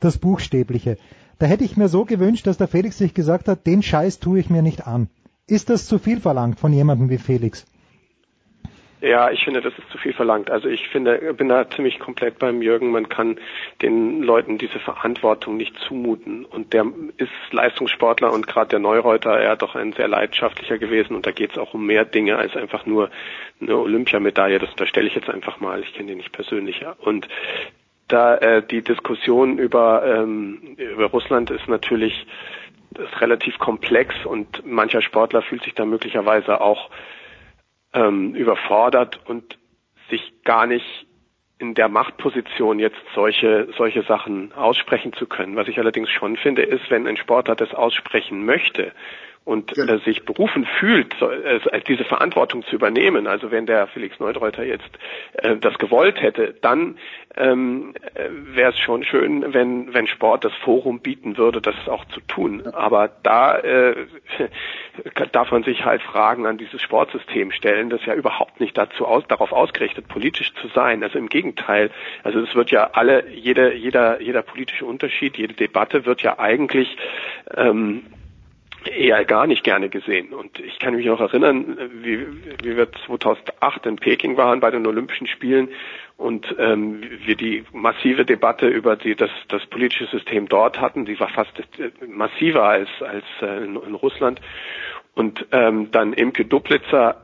das 0.00 0.18
Buchstäbliche. 0.18 0.98
Da 1.38 1.46
hätte 1.46 1.64
ich 1.64 1.76
mir 1.76 1.88
so 1.88 2.04
gewünscht, 2.04 2.46
dass 2.46 2.56
der 2.56 2.68
Felix 2.68 2.98
sich 2.98 3.14
gesagt 3.14 3.48
hat, 3.48 3.66
den 3.66 3.82
Scheiß 3.82 4.18
tue 4.18 4.40
ich 4.40 4.48
mir 4.48 4.62
nicht 4.62 4.86
an. 4.86 5.08
Ist 5.46 5.70
das 5.70 5.86
zu 5.86 5.98
viel 5.98 6.20
verlangt 6.20 6.60
von 6.60 6.72
jemandem 6.72 7.10
wie 7.10 7.18
Felix? 7.18 7.66
Ja, 9.02 9.32
ich 9.32 9.42
finde, 9.44 9.60
das 9.60 9.76
ist 9.76 9.90
zu 9.90 9.98
viel 9.98 10.12
verlangt. 10.12 10.48
Also 10.48 10.68
ich 10.68 10.86
finde, 10.88 11.34
bin 11.34 11.48
da 11.48 11.68
ziemlich 11.68 11.98
komplett 11.98 12.38
beim 12.38 12.62
Jürgen. 12.62 12.92
Man 12.92 13.08
kann 13.08 13.36
den 13.82 14.22
Leuten 14.22 14.58
diese 14.58 14.78
Verantwortung 14.78 15.56
nicht 15.56 15.76
zumuten. 15.80 16.44
Und 16.44 16.72
der 16.72 16.86
ist 17.16 17.32
Leistungssportler 17.50 18.32
und 18.32 18.46
gerade 18.46 18.68
der 18.68 18.78
Neureuter, 18.78 19.32
er 19.32 19.56
doch 19.56 19.74
ein 19.74 19.92
sehr 19.92 20.06
leidenschaftlicher 20.06 20.78
gewesen. 20.78 21.16
Und 21.16 21.26
da 21.26 21.32
geht 21.32 21.50
es 21.50 21.58
auch 21.58 21.74
um 21.74 21.84
mehr 21.84 22.04
Dinge 22.04 22.36
als 22.36 22.54
einfach 22.54 22.86
nur 22.86 23.10
eine 23.60 23.76
Olympiamedaille. 23.76 24.60
Das 24.60 24.70
unterstelle 24.70 25.08
ich 25.08 25.16
jetzt 25.16 25.28
einfach 25.28 25.58
mal. 25.58 25.80
Ich 25.80 25.92
kenne 25.94 26.10
den 26.10 26.18
nicht 26.18 26.30
persönlich. 26.30 26.84
Und 27.00 27.26
da 28.06 28.36
äh, 28.36 28.62
die 28.64 28.82
Diskussion 28.82 29.58
über 29.58 30.04
ähm, 30.06 30.76
über 30.76 31.06
Russland 31.06 31.50
ist 31.50 31.66
natürlich 31.66 32.26
ist 32.98 33.20
relativ 33.20 33.58
komplex 33.58 34.14
und 34.24 34.64
mancher 34.66 35.02
Sportler 35.02 35.42
fühlt 35.42 35.62
sich 35.62 35.74
da 35.74 35.84
möglicherweise 35.84 36.60
auch 36.60 36.90
ähm, 37.92 38.34
überfordert 38.34 39.20
und 39.26 39.58
sich 40.10 40.32
gar 40.44 40.66
nicht 40.66 41.06
in 41.58 41.74
der 41.74 41.88
Machtposition 41.88 42.78
jetzt 42.80 42.98
solche 43.14 43.68
solche 43.78 44.02
Sachen 44.02 44.52
aussprechen 44.52 45.12
zu 45.12 45.26
können. 45.26 45.54
Was 45.54 45.68
ich 45.68 45.78
allerdings 45.78 46.10
schon 46.10 46.36
finde, 46.36 46.62
ist, 46.62 46.90
wenn 46.90 47.06
ein 47.06 47.16
Sportler 47.16 47.54
das 47.54 47.72
aussprechen 47.72 48.44
möchte 48.44 48.92
und 49.44 49.76
äh, 49.76 49.98
sich 50.04 50.24
berufen 50.24 50.66
fühlt, 50.78 51.14
so, 51.18 51.28
äh, 51.30 51.80
diese 51.86 52.04
Verantwortung 52.04 52.62
zu 52.64 52.76
übernehmen, 52.76 53.26
also 53.26 53.50
wenn 53.50 53.66
der 53.66 53.88
Felix 53.88 54.20
Neudreuter 54.20 54.64
jetzt 54.64 54.90
äh, 55.34 55.56
das 55.56 55.78
gewollt 55.78 56.20
hätte, 56.20 56.54
dann 56.60 56.96
ähm, 57.36 57.94
äh, 58.14 58.28
wäre 58.54 58.70
es 58.70 58.78
schon 58.78 59.02
schön, 59.04 59.52
wenn, 59.52 59.92
wenn 59.92 60.06
Sport 60.06 60.44
das 60.44 60.52
Forum 60.64 61.00
bieten 61.00 61.38
würde, 61.38 61.60
das 61.60 61.74
auch 61.88 62.04
zu 62.06 62.20
tun. 62.20 62.66
Aber 62.72 63.10
da 63.22 63.58
äh, 63.58 64.06
darf 65.32 65.50
man 65.50 65.64
sich 65.64 65.84
halt 65.84 66.02
Fragen 66.02 66.46
an 66.46 66.58
dieses 66.58 66.80
Sportsystem 66.80 67.50
stellen, 67.50 67.90
das 67.90 68.04
ja 68.06 68.14
überhaupt 68.14 68.60
nicht 68.60 68.76
dazu 68.78 69.06
aus, 69.06 69.24
darauf 69.26 69.50
ausgerichtet, 69.50 70.06
politisch 70.08 70.52
zu 70.54 70.68
sein. 70.68 71.02
Also 71.02 71.18
im 71.18 71.28
Gegenteil. 71.28 71.90
Also 72.22 72.40
es 72.40 72.54
wird 72.54 72.70
ja 72.70 72.90
alle, 72.92 73.28
jede, 73.30 73.74
jeder, 73.74 74.20
jeder 74.20 74.42
politische 74.42 74.84
Unterschied, 74.84 75.36
jede 75.36 75.54
Debatte 75.54 76.06
wird 76.06 76.22
ja 76.22 76.38
eigentlich 76.38 76.96
ähm, 77.56 78.04
eher 78.88 79.24
gar 79.24 79.46
nicht 79.46 79.64
gerne 79.64 79.88
gesehen. 79.88 80.32
Und 80.32 80.58
ich 80.60 80.78
kann 80.78 80.94
mich 80.94 81.06
noch 81.06 81.20
erinnern, 81.20 81.76
wie, 82.02 82.26
wie 82.62 82.76
wir 82.76 82.88
2008 83.06 83.86
in 83.86 83.96
Peking 83.96 84.36
waren 84.36 84.60
bei 84.60 84.70
den 84.70 84.86
Olympischen 84.86 85.26
Spielen 85.26 85.68
und 86.16 86.54
ähm, 86.58 87.02
wir 87.24 87.36
die 87.36 87.64
massive 87.72 88.24
Debatte 88.24 88.68
über 88.68 88.96
die, 88.96 89.16
das, 89.16 89.30
das 89.48 89.64
politische 89.66 90.06
System 90.06 90.48
dort 90.48 90.80
hatten. 90.80 91.04
Die 91.04 91.18
war 91.18 91.28
fast 91.28 91.52
äh, 91.78 91.90
massiver 92.06 92.64
als, 92.64 92.88
als 93.00 93.24
äh, 93.40 93.64
in, 93.64 93.76
in 93.76 93.94
Russland. 93.94 94.40
Und 95.14 95.46
ähm, 95.52 95.90
dann 95.90 96.12
Imke 96.12 96.44
Duplitzer 96.44 97.22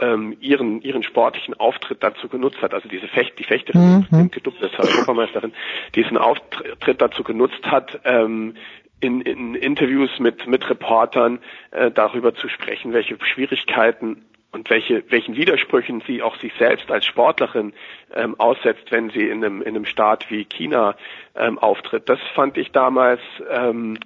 ähm, 0.00 0.36
ihren 0.40 0.80
ihren 0.80 1.02
sportlichen 1.02 1.54
Auftritt 1.54 2.02
dazu 2.02 2.28
genutzt 2.28 2.60
hat, 2.62 2.74
also 2.74 2.88
diese 2.88 3.06
Fecht, 3.08 3.38
die 3.38 3.44
Fechterin 3.44 4.06
mhm. 4.10 4.20
Imke 4.20 4.40
Duplitzer, 4.40 4.80
Europameisterin, 4.80 5.52
diesen 5.94 6.16
Auftritt 6.16 7.00
dazu 7.00 7.22
genutzt 7.22 7.64
hat, 7.64 8.00
ähm, 8.04 8.54
in, 9.00 9.20
in 9.22 9.54
Interviews 9.54 10.10
mit, 10.18 10.46
mit 10.46 10.68
Reportern 10.68 11.40
äh, 11.70 11.90
darüber 11.90 12.34
zu 12.34 12.48
sprechen, 12.48 12.92
welche 12.92 13.16
Schwierigkeiten 13.24 14.24
und 14.52 14.68
welche, 14.70 15.04
welchen 15.10 15.36
Widersprüchen 15.36 16.02
sie 16.06 16.22
auch 16.22 16.36
sich 16.36 16.52
selbst 16.58 16.90
als 16.90 17.06
Sportlerin 17.06 17.72
ähm, 18.14 18.38
aussetzt, 18.38 18.90
wenn 18.90 19.10
sie 19.10 19.28
in 19.28 19.44
einem, 19.44 19.62
in 19.62 19.68
einem 19.68 19.84
Staat 19.84 20.30
wie 20.30 20.44
China 20.44 20.96
ähm, 21.36 21.58
auftritt. 21.58 22.08
Das 22.08 22.18
fand 22.34 22.56
ich 22.58 22.72
damals 22.72 23.20
ähm, 23.48 23.98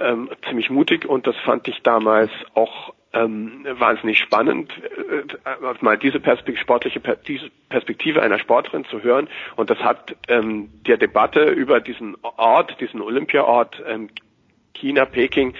ähm, 0.00 0.30
ziemlich 0.48 0.70
mutig 0.70 1.06
und 1.06 1.26
das 1.26 1.36
fand 1.44 1.68
ich 1.68 1.82
damals 1.82 2.30
auch 2.54 2.94
ähm, 3.12 3.66
wahnsinnig 3.78 4.18
spannend, 4.18 4.72
äh, 4.78 5.74
mal 5.80 5.98
diese 5.98 6.20
Perspekt 6.20 6.58
sportliche 6.58 7.00
diese 7.26 7.50
Perspektive 7.68 8.22
einer 8.22 8.38
Sportlerin 8.38 8.84
zu 8.86 9.02
hören. 9.02 9.28
Und 9.56 9.70
das 9.70 9.78
hat 9.78 10.16
ähm, 10.28 10.70
der 10.86 10.96
Debatte 10.96 11.44
über 11.44 11.80
diesen 11.80 12.16
Ort, 12.22 12.80
diesen 12.80 13.00
Olympiaort 13.00 13.82
ähm, 13.86 14.08
China, 14.74 15.04
Peking 15.04 15.54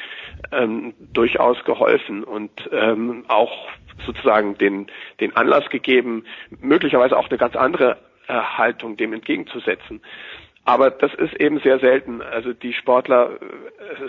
ähm, 0.50 0.94
durchaus 1.12 1.62
geholfen 1.64 2.24
und 2.24 2.50
ähm, 2.72 3.24
auch 3.28 3.68
sozusagen 4.06 4.56
den, 4.58 4.86
den 5.20 5.36
Anlass 5.36 5.68
gegeben, 5.68 6.24
möglicherweise 6.60 7.16
auch 7.16 7.28
eine 7.28 7.38
ganz 7.38 7.54
andere 7.54 7.98
äh, 8.26 8.32
Haltung 8.32 8.96
dem 8.96 9.12
entgegenzusetzen. 9.12 10.00
Aber 10.64 10.90
das 10.90 11.12
ist 11.14 11.34
eben 11.40 11.58
sehr 11.58 11.80
selten. 11.80 12.22
Also 12.22 12.52
die 12.52 12.72
Sportler 12.72 13.32
äh, 13.32 13.36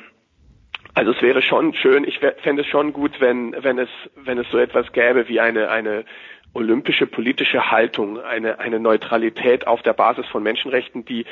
also 0.94 1.12
es 1.12 1.22
wäre 1.22 1.42
schon 1.42 1.74
schön, 1.74 2.04
ich 2.04 2.18
fände 2.18 2.62
es 2.62 2.68
schon 2.68 2.92
gut, 2.92 3.20
wenn, 3.20 3.54
wenn 3.62 3.78
es, 3.78 3.88
wenn 4.16 4.38
es 4.38 4.48
so 4.50 4.58
etwas 4.58 4.92
gäbe 4.92 5.28
wie 5.28 5.40
eine, 5.40 5.70
eine 5.70 6.04
olympische 6.52 7.06
politische 7.06 7.70
Haltung, 7.70 8.20
eine, 8.20 8.58
eine 8.58 8.80
Neutralität 8.80 9.66
auf 9.66 9.82
der 9.82 9.92
Basis 9.92 10.26
von 10.26 10.42
Menschenrechten, 10.42 11.04
die, 11.04 11.24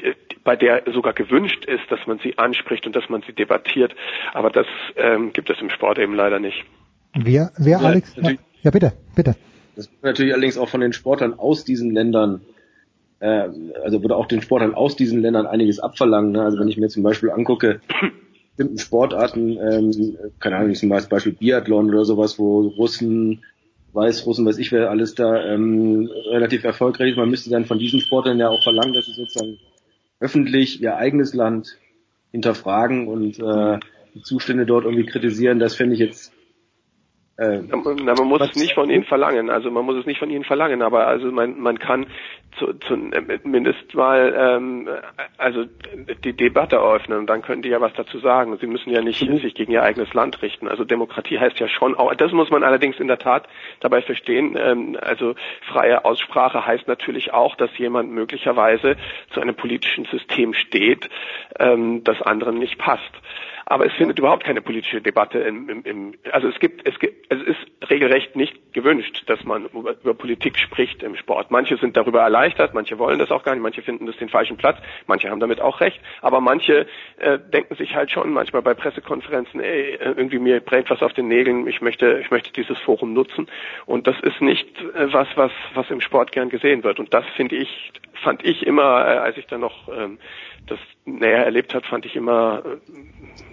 die, 0.00 0.14
bei 0.44 0.56
der 0.56 0.82
sogar 0.92 1.14
gewünscht 1.14 1.64
ist, 1.64 1.90
dass 1.90 2.06
man 2.06 2.18
sie 2.18 2.36
anspricht 2.36 2.86
und 2.86 2.94
dass 2.94 3.08
man 3.08 3.22
sie 3.22 3.32
debattiert. 3.32 3.94
Aber 4.34 4.50
das 4.50 4.66
ähm, 4.96 5.32
gibt 5.32 5.48
es 5.48 5.60
im 5.60 5.70
Sport 5.70 5.98
eben 5.98 6.14
leider 6.14 6.38
nicht. 6.38 6.64
Wer, 7.14 7.52
wer 7.56 7.80
ja, 7.80 7.86
Alex? 7.86 8.14
Ja, 8.62 8.70
bitte, 8.70 8.92
bitte. 9.14 9.36
Das 9.76 9.86
wird 9.90 10.02
natürlich 10.02 10.32
allerdings 10.32 10.58
auch 10.58 10.68
von 10.68 10.80
den 10.80 10.92
Sportlern 10.92 11.38
aus 11.38 11.64
diesen 11.64 11.92
Ländern, 11.92 12.40
äh, 13.20 13.48
also 13.82 14.02
würde 14.02 14.16
auch 14.16 14.26
den 14.26 14.42
Sportlern 14.42 14.74
aus 14.74 14.96
diesen 14.96 15.22
Ländern 15.22 15.46
einiges 15.46 15.78
abverlangen. 15.78 16.32
Ne? 16.32 16.42
Also 16.42 16.58
wenn 16.58 16.68
ich 16.68 16.76
mir 16.76 16.88
zum 16.88 17.02
Beispiel 17.02 17.30
angucke, 17.30 17.80
bestimmten 18.56 18.78
Sportarten, 18.78 19.56
ähm, 19.56 20.16
keine 20.40 20.56
Ahnung, 20.56 20.74
zum 20.74 20.88
Beispiel 20.88 21.32
Biathlon 21.32 21.90
oder 21.90 22.04
sowas, 22.04 22.38
wo 22.38 22.62
Russen, 22.62 23.44
Weißrussen, 23.92 24.44
weiß 24.44 24.58
ich 24.58 24.72
wer 24.72 24.90
alles 24.90 25.14
da 25.14 25.44
ähm, 25.44 26.10
relativ 26.30 26.64
erfolgreich 26.64 27.12
ist. 27.12 27.16
Man 27.16 27.30
müsste 27.30 27.50
dann 27.50 27.64
von 27.64 27.78
diesen 27.78 28.00
Sportlern 28.00 28.38
ja 28.38 28.48
auch 28.48 28.62
verlangen, 28.62 28.94
dass 28.94 29.06
sie 29.06 29.12
sozusagen 29.12 29.58
öffentlich 30.20 30.82
ihr 30.82 30.96
eigenes 30.96 31.34
Land 31.34 31.78
hinterfragen 32.32 33.06
und 33.06 33.38
äh, 33.38 33.78
die 34.14 34.22
Zustände 34.22 34.66
dort 34.66 34.84
irgendwie 34.84 35.06
kritisieren. 35.06 35.60
Das 35.60 35.76
fände 35.76 35.94
ich 35.94 36.00
jetzt 36.00 36.32
äh, 37.38 37.60
na, 37.70 38.14
man 38.14 38.26
muss 38.26 38.40
es 38.40 38.56
nicht 38.56 38.74
von 38.74 38.90
ihnen 38.90 39.04
verlangen. 39.04 39.48
Also 39.48 39.70
man 39.70 39.84
muss 39.84 39.96
es 39.96 40.06
nicht 40.06 40.18
von 40.18 40.28
ihnen 40.28 40.42
verlangen, 40.42 40.82
aber 40.82 41.06
also 41.06 41.30
man, 41.30 41.60
man 41.60 41.78
kann 41.78 42.06
zu, 42.58 42.72
zu, 42.74 42.96
mindest 43.44 43.94
mal 43.94 44.34
ähm, 44.36 44.88
also 45.36 45.64
die 46.24 46.32
Debatte 46.32 46.76
eröffnen 46.76 47.18
und 47.18 47.26
dann 47.28 47.42
können 47.42 47.62
die 47.62 47.68
ja 47.68 47.80
was 47.80 47.92
dazu 47.92 48.18
sagen. 48.18 48.58
Sie 48.60 48.66
müssen 48.66 48.90
ja 48.90 49.02
nicht 49.02 49.22
mhm. 49.22 49.38
sich 49.38 49.54
gegen 49.54 49.70
ihr 49.70 49.84
eigenes 49.84 50.12
Land 50.14 50.42
richten. 50.42 50.66
Also 50.66 50.84
Demokratie 50.84 51.38
heißt 51.38 51.60
ja 51.60 51.68
schon 51.68 51.94
auch, 51.94 52.12
das 52.16 52.32
muss 52.32 52.50
man 52.50 52.64
allerdings 52.64 52.98
in 52.98 53.06
der 53.06 53.18
Tat 53.18 53.46
dabei 53.78 54.02
verstehen. 54.02 54.58
Ähm, 54.60 54.98
also 55.00 55.36
freie 55.72 56.04
Aussprache 56.04 56.66
heißt 56.66 56.88
natürlich 56.88 57.32
auch, 57.32 57.54
dass 57.54 57.70
jemand 57.78 58.10
möglicherweise 58.10 58.96
zu 59.32 59.40
einem 59.40 59.54
politischen 59.54 60.06
System 60.06 60.54
steht, 60.54 61.08
ähm, 61.60 62.02
das 62.02 62.20
anderen 62.20 62.58
nicht 62.58 62.78
passt 62.78 63.12
aber 63.70 63.84
es 63.84 63.92
findet 63.92 64.18
überhaupt 64.18 64.44
keine 64.44 64.62
politische 64.62 65.02
Debatte 65.02 65.40
im, 65.40 65.68
im, 65.68 65.82
im 65.84 66.14
also 66.32 66.48
es 66.48 66.58
gibt 66.58 66.88
es 66.88 66.98
gibt 66.98 67.30
es 67.30 67.42
ist 67.42 67.90
regelrecht 67.90 68.34
nicht 68.34 68.72
gewünscht, 68.72 69.24
dass 69.26 69.44
man 69.44 69.66
über, 69.66 69.94
über, 70.02 70.14
Politik 70.14 70.58
spricht 70.58 71.02
im 71.02 71.14
Sport. 71.16 71.50
Manche 71.50 71.76
sind 71.76 71.94
darüber 71.94 72.22
erleichtert, 72.22 72.72
manche 72.72 72.98
wollen 72.98 73.18
das 73.18 73.30
auch 73.30 73.42
gar 73.42 73.52
nicht, 73.52 73.62
manche 73.62 73.82
finden 73.82 74.06
das 74.06 74.16
den 74.16 74.30
falschen 74.30 74.56
Platz, 74.56 74.78
manche 75.06 75.28
haben 75.28 75.38
damit 75.38 75.60
auch 75.60 75.80
recht, 75.80 76.00
aber 76.22 76.40
manche 76.40 76.86
äh, 77.18 77.38
denken 77.38 77.74
sich 77.74 77.94
halt 77.94 78.10
schon 78.10 78.32
manchmal 78.32 78.62
bei 78.62 78.72
Pressekonferenzen, 78.72 79.60
ey, 79.60 79.98
irgendwie 80.00 80.38
mir 80.38 80.60
brennt 80.60 80.88
was 80.88 81.02
auf 81.02 81.12
den 81.12 81.28
Nägeln, 81.28 81.66
ich 81.66 81.82
möchte 81.82 82.20
ich 82.22 82.30
möchte 82.30 82.50
dieses 82.52 82.78
Forum 82.78 83.12
nutzen. 83.12 83.48
Und 83.84 84.06
das 84.06 84.18
ist 84.20 84.40
nicht 84.40 84.66
äh, 84.80 85.12
was 85.12 85.28
was 85.34 85.52
was 85.74 85.90
im 85.90 86.00
Sport 86.00 86.32
gern 86.32 86.48
gesehen 86.48 86.84
wird. 86.84 86.98
Und 86.98 87.12
das 87.12 87.26
finde 87.36 87.56
ich 87.56 87.92
fand 88.22 88.44
ich 88.44 88.66
immer, 88.66 88.82
äh, 88.82 89.18
als 89.18 89.36
ich 89.36 89.46
dann 89.46 89.60
noch 89.60 89.88
ähm, 89.88 90.18
das 90.66 90.78
näher 91.04 91.44
erlebt 91.44 91.74
hat, 91.74 91.86
fand 91.86 92.06
ich 92.06 92.16
immer 92.16 92.62
äh, 92.64 92.92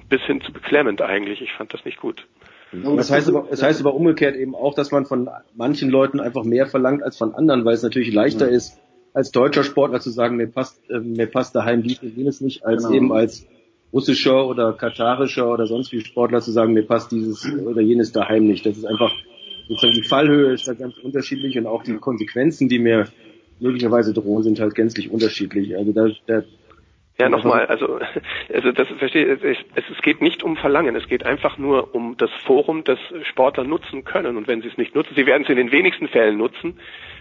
bis 0.10 0.22
hin 0.24 0.42
zu 0.42 0.52
beklemmend 0.52 1.02
eigentlich. 1.02 1.42
Ich 1.42 1.54
fand 1.54 1.74
das 1.74 1.86
nicht 1.86 2.00
gut. 2.00 2.28
Das 2.72 3.10
heißt, 3.10 3.30
aber, 3.30 3.48
das 3.50 3.64
heißt 3.64 3.80
aber 3.80 3.94
umgekehrt 3.94 4.36
eben 4.36 4.56
auch, 4.56 4.74
dass 4.74 4.92
man 4.92 5.06
von 5.06 5.30
manchen 5.56 5.90
Leuten 5.90 6.20
einfach 6.20 6.44
mehr 6.44 6.68
verlangt 6.68 7.04
als 7.04 7.18
von 7.18 7.34
anderen, 7.34 7.64
weil 7.64 7.74
es 7.74 7.84
natürlich 7.84 8.14
leichter 8.14 8.50
ja. 8.50 8.56
ist, 8.56 8.82
als 9.14 9.32
deutscher 9.32 9.64
Sportler 9.64 10.02
zu 10.02 10.10
sagen, 10.10 10.36
mir 10.36 10.48
passt, 10.48 10.82
äh, 10.90 11.00
mir 11.00 11.28
passt 11.28 11.56
daheim 11.56 11.84
dies 11.84 12.00
und 12.02 12.18
jenes 12.18 12.42
nicht, 12.42 12.66
als 12.66 12.84
genau. 12.84 12.96
eben 12.96 13.14
als 13.14 13.48
russischer 13.94 14.46
oder 14.46 14.74
katarischer 14.74 15.50
oder 15.50 15.68
sonst 15.68 15.94
wie 15.94 16.02
Sportler 16.02 16.42
zu 16.42 16.52
sagen, 16.52 16.74
mir 16.74 16.86
passt 16.86 17.12
dieses 17.12 17.50
oder 17.66 17.82
jenes 17.82 18.12
daheim 18.12 18.46
nicht. 18.46 18.66
Das 18.66 18.78
ist 18.78 18.86
einfach 18.86 19.14
sozusagen 19.70 19.94
die 19.94 20.08
Fallhöhe 20.08 20.54
ist 20.54 20.68
da 20.68 20.74
ganz 20.74 20.98
unterschiedlich 20.98 21.58
und 21.58 21.66
auch 21.66 21.84
die 21.84 21.96
Konsequenzen, 21.96 22.68
die 22.68 22.80
mir 22.80 23.08
möglicherweise 23.60 24.14
drohen, 24.14 24.44
sind 24.44 24.60
halt 24.60 24.76
gänzlich 24.76 25.12
unterschiedlich. 25.12 25.78
Also 25.78 25.92
da, 25.92 26.08
da 26.28 26.44
ja, 27.18 27.30
nochmal, 27.30 27.66
also, 27.68 28.00
also 28.54 28.72
das 28.74 28.88
verstehe 29.00 29.36
ich, 29.36 29.66
es, 29.76 29.84
es 29.90 30.02
geht 30.02 30.22
nicht 30.22 30.44
um 30.44 30.58
Verlangen, 30.58 30.96
es 30.98 31.08
geht 31.08 31.26
einfach 31.26 31.58
nur 31.58 31.96
um 31.96 32.18
das 32.18 32.30
Forum, 32.44 32.84
das 32.84 33.00
Sportler 33.30 33.64
nutzen 33.64 34.04
können. 34.04 34.36
Und 34.36 34.48
wenn 34.48 34.62
sie 34.62 34.68
es 34.68 34.78
nicht 34.78 34.96
nutzen, 34.96 35.14
sie 35.16 35.26
werden 35.26 35.44
es 35.44 35.50
in 35.50 35.56
den 35.56 35.72
wenigsten 35.72 36.10
Fällen 36.10 36.38
nutzen, 36.38 36.78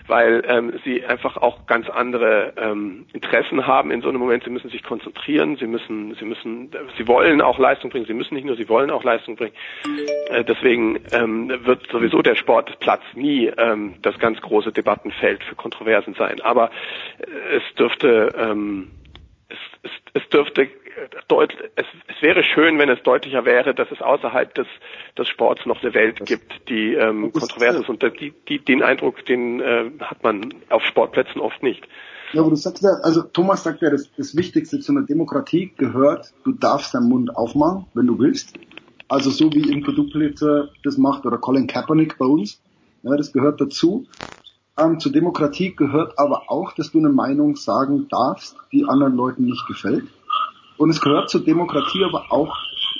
weil 0.09 0.42
ähm, 0.48 0.72
sie 0.85 1.04
einfach 1.04 1.37
auch 1.37 1.66
ganz 1.66 1.88
andere 1.88 2.54
ähm, 2.57 3.07
Interessen 3.12 3.68
haben 3.68 3.92
in 3.92 4.02
so 4.02 4.09
einem 4.09 4.18
Moment. 4.18 4.42
Sie 4.42 4.50
müssen 4.50 4.68
sich 4.68 4.83
konzentrieren, 4.83 5.57
sie 5.57 5.68
müssen, 5.68 6.16
sie 6.16 6.24
müssen, 6.24 6.70
sie 6.98 7.07
wollen 7.07 7.40
auch 7.40 7.59
Leistung 7.61 7.90
bringen, 7.90 8.07
sie 8.07 8.14
müssen 8.14 8.35
nicht 8.35 8.44
nur, 8.44 8.57
sie 8.57 8.68
wollen 8.68 8.90
auch 8.90 9.04
Leistung 9.04 9.37
bringen. 9.37 9.54
Äh, 10.28 10.42
deswegen 10.42 10.98
ähm, 11.12 11.52
wird 11.64 11.87
sowieso 11.92 12.20
der 12.20 12.35
Sportplatz 12.35 13.02
nie 13.14 13.46
ähm, 13.46 13.94
das 14.02 14.18
ganz 14.18 14.40
große 14.40 14.72
Debattenfeld 14.72 15.44
für 15.44 15.54
Kontroversen 15.54 16.14
sein. 16.14 16.40
Aber 16.40 16.70
es 17.52 17.62
dürfte 17.76 18.30
ähm, 18.37 18.90
es, 19.48 19.59
es, 19.83 19.90
es 20.14 20.28
dürfte 20.28 20.68
deutlich, 21.28 21.70
es, 21.76 21.87
es 22.09 22.22
wäre 22.22 22.42
schön, 22.44 22.78
wenn 22.78 22.88
es 22.88 23.02
deutlicher 23.02 23.44
wäre, 23.44 23.74
dass 23.74 23.90
es 23.90 24.00
außerhalb 24.00 24.54
des, 24.54 24.66
des 25.18 25.28
Sports 25.28 25.66
noch 25.66 25.83
eine 25.83 25.94
Welt 25.94 26.24
gibt, 26.24 26.68
die 26.68 26.94
ähm, 26.94 27.33
kontrovers 27.33 27.76
ist. 27.76 27.88
Und 27.88 28.02
die, 28.20 28.33
die, 28.48 28.59
den 28.59 28.83
Eindruck, 28.83 29.24
den 29.26 29.61
äh, 29.61 29.90
hat 30.00 30.22
man 30.22 30.54
auf 30.70 30.85
Sportplätzen 30.85 31.40
oft 31.40 31.62
nicht. 31.62 31.87
Ja, 32.33 32.40
aber 32.40 32.50
du 32.50 32.57
sagst 32.57 32.83
ja, 32.83 32.90
also 33.02 33.22
Thomas 33.22 33.62
sagt 33.62 33.83
ja, 33.83 33.90
das, 33.90 34.11
das 34.16 34.37
Wichtigste 34.37 34.80
zu 34.80 34.92
einer 34.92 35.02
Demokratie 35.02 35.72
gehört, 35.76 36.33
du 36.44 36.52
darfst 36.52 36.94
deinen 36.94 37.09
Mund 37.09 37.37
aufmachen, 37.37 37.87
wenn 37.94 38.07
du 38.07 38.18
willst. 38.18 38.54
Also 39.09 39.30
so 39.30 39.52
wie 39.52 39.70
Imko 39.70 39.92
Duplitzer 39.92 40.70
das 40.83 40.96
macht 40.98 41.26
oder 41.26 41.38
Colin 41.38 41.66
Kaepernick 41.66 42.18
bei 42.18 42.26
uns. 42.26 42.61
Ja, 43.02 43.16
das 43.16 43.33
gehört 43.33 43.61
dazu. 43.61 44.07
Ähm, 44.77 44.99
zur 44.99 45.13
Demokratie 45.13 45.75
gehört 45.77 46.19
aber 46.19 46.51
auch, 46.51 46.73
dass 46.73 46.91
du 46.91 46.99
eine 46.99 47.11
Meinung 47.11 47.55
sagen 47.55 48.09
darfst, 48.09 48.57
die 48.73 48.85
anderen 48.85 49.15
Leuten 49.15 49.45
nicht 49.45 49.67
gefällt. 49.69 50.05
Und 50.77 50.91
es 50.91 51.01
gehört 51.01 51.31
zur 51.31 51.45
Demokratie 51.45 52.03
aber 52.05 52.33
auch 52.33 52.57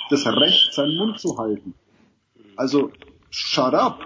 das 0.09 0.25
Recht, 0.25 0.73
seinen 0.73 0.95
Mund 0.97 1.19
zu 1.19 1.37
halten. 1.37 1.73
Also, 2.55 2.91
shut 3.29 3.73
up. 3.73 3.99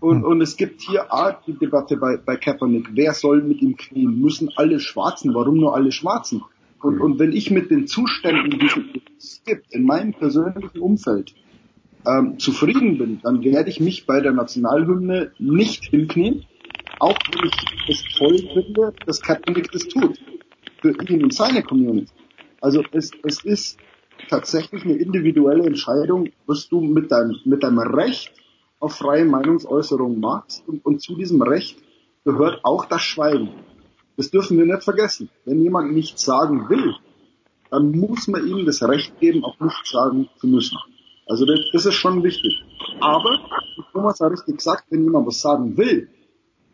Und, 0.00 0.18
hm. 0.18 0.24
und 0.24 0.40
es 0.40 0.56
gibt 0.56 0.80
hier 0.80 1.12
auch 1.12 1.34
die 1.46 1.52
Debatte 1.52 1.98
bei, 1.98 2.16
bei 2.16 2.36
Kaepernick. 2.36 2.88
Wer 2.92 3.12
soll 3.12 3.42
mit 3.42 3.60
ihm 3.60 3.76
knien? 3.76 4.18
Müssen 4.20 4.50
alle 4.56 4.80
Schwarzen? 4.80 5.34
Warum 5.34 5.58
nur 5.58 5.74
alle 5.74 5.92
Schwarzen? 5.92 6.42
Und, 6.80 7.00
und 7.00 7.18
wenn 7.18 7.32
ich 7.32 7.50
mit 7.50 7.70
den 7.70 7.86
Zuständen, 7.86 8.58
die 8.58 8.70
es 9.18 9.42
gibt, 9.44 9.72
in 9.72 9.84
meinem 9.84 10.14
persönlichen 10.14 10.78
Umfeld, 10.78 11.34
ähm, 12.06 12.38
zufrieden 12.38 12.98
bin, 12.98 13.20
dann 13.22 13.42
werde 13.42 13.70
ich 13.70 13.80
mich 13.80 14.06
bei 14.06 14.20
der 14.20 14.32
Nationalhymne 14.32 15.32
nicht 15.38 15.84
hinknien 15.84 16.44
auch 17.00 17.16
wenn 17.32 17.50
ich 17.50 17.88
es 17.88 18.18
toll 18.18 18.38
finde, 18.38 18.92
dass 19.06 19.20
Kaepernick 19.20 19.70
das 19.72 19.86
tut. 19.88 20.18
Für 20.80 20.94
ihn 21.08 21.24
und 21.24 21.34
seine 21.34 21.62
Community. 21.62 22.12
Also 22.60 22.82
es, 22.92 23.10
es 23.22 23.44
ist 23.44 23.78
tatsächlich 24.28 24.84
eine 24.84 24.94
individuelle 24.94 25.64
Entscheidung, 25.64 26.30
was 26.46 26.68
du 26.68 26.80
mit 26.80 27.10
deinem, 27.10 27.36
mit 27.44 27.62
deinem 27.62 27.78
Recht 27.78 28.32
auf 28.80 28.96
freie 28.96 29.24
Meinungsäußerung 29.24 30.20
machst. 30.20 30.62
Und, 30.66 30.84
und 30.84 31.02
zu 31.02 31.16
diesem 31.16 31.42
Recht 31.42 31.76
gehört 32.24 32.60
auch 32.64 32.86
das 32.86 33.02
Schweigen. 33.02 33.50
Das 34.16 34.30
dürfen 34.30 34.58
wir 34.58 34.66
nicht 34.66 34.84
vergessen. 34.84 35.28
Wenn 35.44 35.60
jemand 35.60 35.92
nichts 35.92 36.24
sagen 36.24 36.68
will, 36.68 36.94
dann 37.70 37.90
muss 37.90 38.28
man 38.28 38.46
ihm 38.46 38.64
das 38.66 38.82
Recht 38.82 39.18
geben, 39.20 39.44
auch 39.44 39.58
nichts 39.58 39.90
sagen 39.90 40.28
zu 40.36 40.46
müssen. 40.46 40.78
Also 41.26 41.46
das, 41.46 41.60
das 41.72 41.86
ist 41.86 41.94
schon 41.94 42.22
wichtig. 42.22 42.62
Aber, 43.00 43.40
wie 43.76 43.82
Thomas 43.92 44.20
hat 44.20 44.32
richtig 44.32 44.58
gesagt, 44.58 44.84
wenn 44.90 45.02
jemand 45.02 45.26
was 45.26 45.40
sagen 45.40 45.76
will, 45.76 46.08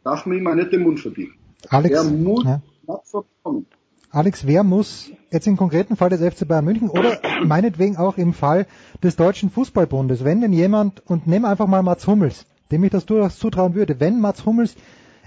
darf 0.04 0.26
man 0.26 0.38
ihm 0.38 0.46
auch 0.46 0.54
nicht 0.54 0.72
den 0.72 0.82
Mund 0.82 1.00
verbieten. 1.00 1.34
Alex, 1.68 1.94
er 1.94 2.04
muss 2.04 2.44
ja. 2.44 2.62
kommen. 3.42 3.66
Alex, 4.12 4.44
wer 4.46 4.64
muss 4.64 5.10
jetzt 5.30 5.46
im 5.46 5.56
konkreten 5.56 5.94
Fall 5.94 6.10
des 6.10 6.20
FC 6.20 6.46
Bayern 6.48 6.64
München 6.64 6.90
oder 6.90 7.20
meinetwegen 7.44 7.96
auch 7.96 8.18
im 8.18 8.32
Fall 8.32 8.66
des 9.02 9.14
Deutschen 9.16 9.50
Fußballbundes, 9.50 10.24
wenn 10.24 10.40
denn 10.40 10.52
jemand, 10.52 11.02
und 11.08 11.26
nimm 11.26 11.44
einfach 11.44 11.68
mal 11.68 11.82
Mats 11.82 12.06
Hummels, 12.06 12.46
dem 12.72 12.82
ich 12.82 12.90
das 12.90 13.06
durchaus 13.06 13.38
zutrauen 13.38 13.74
würde, 13.74 14.00
wenn 14.00 14.20
Mats 14.20 14.44
Hummels 14.44 14.74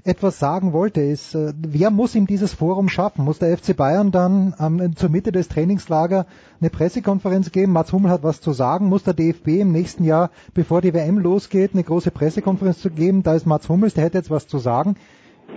etwas 0.05 0.37
sagen 0.37 0.73
wollte, 0.73 1.01
ist, 1.01 1.33
äh, 1.33 1.53
wer 1.57 1.89
muss 1.89 2.15
ihm 2.15 2.27
dieses 2.27 2.53
Forum 2.53 2.89
schaffen? 2.89 3.23
Muss 3.23 3.39
der 3.39 3.57
FC 3.57 3.75
Bayern 3.75 4.11
dann 4.11 4.53
ähm, 4.59 4.95
zur 4.95 5.09
Mitte 5.09 5.31
des 5.31 5.47
Trainingslager 5.47 6.25
eine 6.59 6.69
Pressekonferenz 6.69 7.51
geben? 7.51 7.71
Mats 7.71 7.93
Hummel 7.93 8.11
hat 8.11 8.23
was 8.23 8.41
zu 8.41 8.51
sagen. 8.51 8.89
Muss 8.89 9.03
der 9.03 9.13
DFB 9.13 9.47
im 9.61 9.71
nächsten 9.71 10.03
Jahr, 10.03 10.29
bevor 10.53 10.81
die 10.81 10.93
WM 10.93 11.19
losgeht, 11.19 11.71
eine 11.73 11.83
große 11.83 12.11
Pressekonferenz 12.11 12.79
zu 12.79 12.89
geben? 12.89 13.23
Da 13.23 13.33
ist 13.33 13.45
Mats 13.45 13.69
Hummels, 13.69 13.93
der 13.93 14.03
hätte 14.03 14.17
jetzt 14.17 14.29
was 14.29 14.47
zu 14.47 14.59
sagen. 14.59 14.95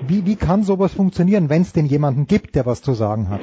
Wie, 0.07 0.27
wie 0.27 0.37
kann 0.37 0.63
sowas 0.63 0.93
funktionieren, 0.93 1.49
wenn 1.49 1.63
es 1.63 1.73
denn 1.73 1.87
jemanden 1.87 2.27
gibt, 2.27 2.55
der 2.55 2.67
was 2.67 2.83
zu 2.83 2.95
sagen 2.95 3.29
hat? 3.29 3.41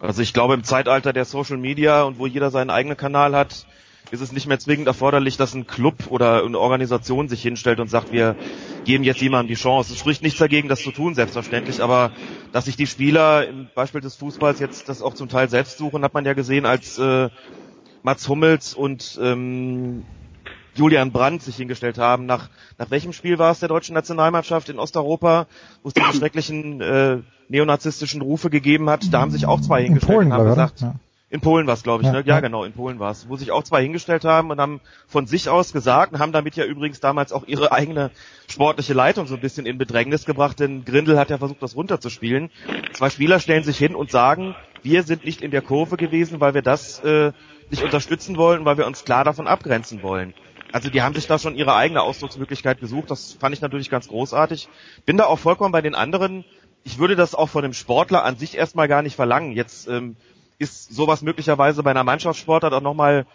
Also 0.00 0.22
ich 0.22 0.32
glaube, 0.32 0.54
im 0.54 0.64
Zeitalter 0.64 1.12
der 1.12 1.24
Social 1.24 1.58
Media 1.58 2.02
und 2.02 2.18
wo 2.18 2.26
jeder 2.26 2.50
seinen 2.50 2.70
eigenen 2.70 2.96
Kanal 2.96 3.36
hat, 3.36 3.66
ist 4.10 4.20
es 4.20 4.32
nicht 4.32 4.46
mehr 4.46 4.58
zwingend 4.58 4.86
erforderlich, 4.86 5.36
dass 5.36 5.54
ein 5.54 5.66
Club 5.66 5.94
oder 6.08 6.44
eine 6.44 6.58
Organisation 6.58 7.28
sich 7.28 7.42
hinstellt 7.42 7.80
und 7.80 7.88
sagt, 7.88 8.12
wir 8.12 8.36
geben 8.84 9.04
jetzt 9.04 9.20
jemandem 9.20 9.48
die 9.48 9.60
Chance. 9.60 9.92
Es 9.92 9.98
spricht 9.98 10.22
nichts 10.22 10.38
dagegen, 10.38 10.68
das 10.68 10.82
zu 10.82 10.90
tun, 10.90 11.14
selbstverständlich, 11.14 11.80
aber 11.80 12.10
dass 12.52 12.64
sich 12.64 12.76
die 12.76 12.86
Spieler 12.86 13.46
im 13.46 13.68
Beispiel 13.74 14.00
des 14.00 14.16
Fußballs 14.16 14.58
jetzt 14.58 14.88
das 14.88 15.02
auch 15.02 15.14
zum 15.14 15.28
Teil 15.28 15.48
selbst 15.48 15.78
suchen, 15.78 16.02
hat 16.02 16.14
man 16.14 16.24
ja 16.24 16.32
gesehen, 16.32 16.66
als 16.66 16.98
äh, 16.98 17.28
Mats 18.02 18.28
Hummels 18.28 18.74
und 18.74 19.18
ähm, 19.22 20.04
Julian 20.74 21.12
Brandt 21.12 21.42
sich 21.42 21.56
hingestellt 21.56 21.98
haben. 21.98 22.26
Nach, 22.26 22.48
nach 22.78 22.90
welchem 22.90 23.12
Spiel 23.12 23.38
war 23.38 23.52
es 23.52 23.60
der 23.60 23.68
deutschen 23.68 23.94
Nationalmannschaft 23.94 24.68
in 24.68 24.78
Osteuropa, 24.78 25.46
wo 25.82 25.88
es 25.88 25.94
diese 25.94 26.14
schrecklichen 26.14 26.80
äh, 26.80 27.18
neonazistischen 27.48 28.22
Rufe 28.22 28.50
gegeben 28.50 28.88
hat? 28.88 29.12
Da 29.12 29.20
haben 29.20 29.30
sich 29.30 29.46
auch 29.46 29.60
zwei 29.60 29.82
hingestellt 29.82 30.16
Polen, 30.16 30.32
und 30.32 30.38
haben 30.38 30.48
gesagt, 30.48 30.80
ja. 30.80 30.94
In 31.32 31.40
Polen 31.40 31.68
war 31.68 31.74
es, 31.74 31.84
glaube 31.84 32.02
ich, 32.02 32.08
ja, 32.08 32.12
ne? 32.12 32.18
Ja, 32.26 32.34
ja, 32.34 32.40
genau, 32.40 32.64
in 32.64 32.72
Polen 32.72 32.98
war 32.98 33.12
es. 33.12 33.28
Wo 33.28 33.36
sich 33.36 33.52
auch 33.52 33.62
zwei 33.62 33.82
hingestellt 33.82 34.24
haben 34.24 34.50
und 34.50 34.60
haben 34.60 34.80
von 35.06 35.26
sich 35.26 35.48
aus 35.48 35.72
gesagt 35.72 36.12
und 36.12 36.18
haben 36.18 36.32
damit 36.32 36.56
ja 36.56 36.64
übrigens 36.64 36.98
damals 36.98 37.32
auch 37.32 37.46
ihre 37.46 37.70
eigene 37.70 38.10
sportliche 38.48 38.94
Leitung 38.94 39.28
so 39.28 39.36
ein 39.36 39.40
bisschen 39.40 39.64
in 39.64 39.78
Bedrängnis 39.78 40.24
gebracht, 40.24 40.58
denn 40.58 40.84
Grindel 40.84 41.16
hat 41.18 41.30
ja 41.30 41.38
versucht, 41.38 41.62
das 41.62 41.76
runterzuspielen. 41.76 42.50
Zwei 42.94 43.10
Spieler 43.10 43.38
stellen 43.38 43.62
sich 43.62 43.78
hin 43.78 43.94
und 43.94 44.10
sagen, 44.10 44.56
wir 44.82 45.04
sind 45.04 45.24
nicht 45.24 45.40
in 45.40 45.52
der 45.52 45.62
Kurve 45.62 45.96
gewesen, 45.96 46.40
weil 46.40 46.54
wir 46.54 46.62
das 46.62 46.98
äh, 47.04 47.30
nicht 47.70 47.84
unterstützen 47.84 48.36
wollen, 48.36 48.64
weil 48.64 48.76
wir 48.76 48.86
uns 48.88 49.04
klar 49.04 49.22
davon 49.22 49.46
abgrenzen 49.46 50.02
wollen. 50.02 50.34
Also 50.72 50.90
die 50.90 51.02
haben 51.02 51.14
sich 51.14 51.28
da 51.28 51.38
schon 51.38 51.54
ihre 51.54 51.74
eigene 51.74 52.02
Ausdrucksmöglichkeit 52.02 52.80
gesucht. 52.80 53.10
Das 53.10 53.34
fand 53.34 53.54
ich 53.54 53.60
natürlich 53.60 53.90
ganz 53.90 54.08
großartig. 54.08 54.68
Bin 55.06 55.16
da 55.16 55.26
auch 55.26 55.38
vollkommen 55.38 55.72
bei 55.72 55.82
den 55.82 55.94
anderen. 55.94 56.44
Ich 56.82 56.98
würde 56.98 57.14
das 57.14 57.34
auch 57.34 57.48
von 57.48 57.62
dem 57.62 57.72
Sportler 57.72 58.24
an 58.24 58.36
sich 58.36 58.56
erstmal 58.56 58.88
gar 58.88 59.02
nicht 59.02 59.14
verlangen. 59.14 59.52
Jetzt 59.52 59.88
ähm, 59.88 60.16
ist 60.60 60.94
sowas 60.94 61.22
möglicherweise 61.22 61.82
bei 61.82 61.90
einer 61.90 62.04
Mannschaftssportart 62.04 62.74
auch 62.74 62.82
nochmal 62.82 63.26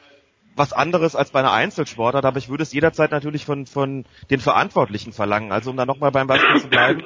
was 0.55 0.71
anderes 0.71 1.15
als 1.15 1.31
bei 1.31 1.39
einer 1.39 1.51
Einzelsportart, 1.51 2.23
aber 2.23 2.37
ich 2.37 2.47
würde 2.47 2.63
es 2.63 2.71
jederzeit 2.71 3.11
natürlich 3.11 3.45
von, 3.45 3.65
von 3.65 4.05
den 4.29 4.39
Verantwortlichen 4.39 5.11
verlangen. 5.11 5.51
Also 5.51 5.71
um 5.71 5.77
da 5.77 5.85
nochmal 5.85 6.11
beim 6.11 6.27
Beispiel 6.27 6.61
zu 6.61 6.69
bleiben, 6.69 7.03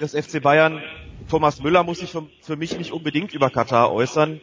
des 0.00 0.14
FC 0.14 0.40
Bayern 0.40 0.82
Thomas 1.28 1.60
Müller 1.60 1.82
muss 1.82 1.98
sich 1.98 2.12
für, 2.12 2.26
für 2.40 2.56
mich 2.56 2.78
nicht 2.78 2.92
unbedingt 2.92 3.34
über 3.34 3.50
Katar 3.50 3.92
äußern. 3.92 4.40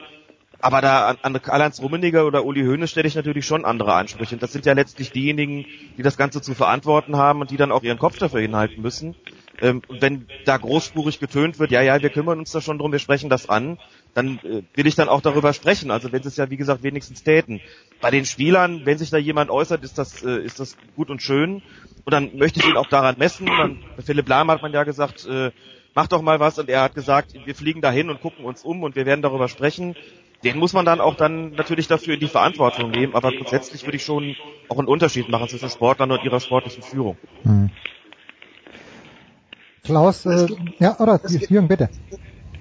Aber 0.60 0.82
da 0.82 1.08
an, 1.08 1.18
an 1.22 1.42
Karl-Heinz 1.42 1.82
Rummenigge 1.82 2.26
oder 2.26 2.46
Uli 2.46 2.64
Hoeneß 2.64 2.92
stelle 2.92 3.08
ich 3.08 3.16
natürlich 3.16 3.46
schon 3.46 3.66
andere 3.66 3.94
Ansprüche. 3.94 4.36
Und 4.36 4.44
das 4.44 4.52
sind 4.52 4.66
ja 4.66 4.74
letztlich 4.74 5.12
diejenigen, 5.12 5.66
die 5.98 6.04
das 6.04 6.18
Ganze 6.18 6.42
zu 6.42 6.54
verantworten 6.54 7.18
haben 7.18 7.42
und 7.42 7.50
die 7.50 7.58
dann 7.58 7.72
auch 7.72 7.84
ihren 7.84 7.98
Kopf 7.98 8.18
dafür 8.18 8.42
hinhalten 8.42 8.82
müssen. 8.82 9.16
Ähm, 9.62 9.82
wenn 9.90 10.28
da 10.46 10.58
großspurig 10.58 11.20
getönt 11.20 11.60
wird, 11.60 11.72
ja, 11.72 11.82
ja, 11.82 12.02
wir 12.02 12.10
kümmern 12.10 12.40
uns 12.40 12.52
da 12.52 12.62
schon 12.62 12.78
drum, 12.78 12.92
wir 12.92 13.00
sprechen 13.00 13.30
das 13.30 13.50
an, 13.50 13.78
dann 14.14 14.40
äh, 14.44 14.64
will 14.76 14.88
ich 14.88 14.96
dann 14.96 15.10
auch 15.10 15.22
darüber 15.22 15.54
sprechen. 15.54 15.92
Also 15.92 16.12
wenn 16.12 16.22
sie 16.22 16.30
es 16.30 16.38
ja, 16.38 16.50
wie 16.50 16.58
gesagt, 16.58 16.84
wenigstens 16.84 17.24
täten. 17.24 17.62
Bei 18.02 18.12
den 18.12 18.26
Spielern, 18.26 18.86
wenn 18.86 18.98
sich 18.98 19.10
da 19.10 19.18
jemand 19.18 19.50
äußert, 19.50 19.84
ist 19.84 19.98
das, 19.98 20.24
äh, 20.24 20.40
ist 20.40 20.60
das 20.60 20.78
gut 20.96 21.10
und 21.10 21.22
schön. 21.22 21.62
Und 22.06 22.14
dann 22.14 22.38
möchte 22.38 22.60
ich 22.60 22.68
ihn 22.68 22.78
auch 22.78 22.90
daran 22.90 23.16
messen. 23.18 23.48
Dann, 23.48 23.80
Philipp 24.04 24.28
Lahm 24.28 24.52
hat 24.52 24.62
man 24.62 24.74
ja 24.74 24.84
gesagt, 24.84 25.26
äh, 25.26 25.52
mach 25.96 26.08
doch 26.08 26.22
mal 26.22 26.40
was. 26.40 26.60
Und 26.60 26.70
er 26.70 26.82
hat 26.82 26.96
gesagt, 26.96 27.34
wir 27.46 27.56
fliegen 27.56 27.82
dahin 27.82 28.10
und 28.10 28.22
gucken 28.22 28.46
uns 28.46 28.64
um 28.64 28.84
und 28.84 28.96
wir 28.96 29.06
werden 29.06 29.22
darüber 29.22 29.48
sprechen 29.48 29.96
den 30.44 30.58
muss 30.58 30.74
man 30.74 30.86
dann 30.86 31.00
auch 31.00 31.16
dann 31.16 31.52
natürlich 31.52 31.88
dafür 31.88 32.16
in 32.16 32.20
die 32.20 32.28
Verantwortung 32.28 32.92
nehmen, 32.92 33.16
aber 33.16 33.32
grundsätzlich 33.32 33.86
würde 33.86 33.98
ich 33.98 34.04
schon 34.04 34.36
auch 34.68 34.78
einen 34.78 34.88
Unterschied 34.88 35.30
machen 35.30 35.48
zwischen 35.48 35.70
Sportlern 35.70 36.12
und 36.12 36.24
ihrer 36.24 36.40
sportlichen 36.40 36.84
Führung. 36.84 37.18
Hm. 37.44 37.70
Klaus, 39.84 40.26
äh, 40.26 40.48
ja, 40.80 40.98
oder 41.00 41.20
Jürgen, 41.28 41.68
bitte. 41.68 41.90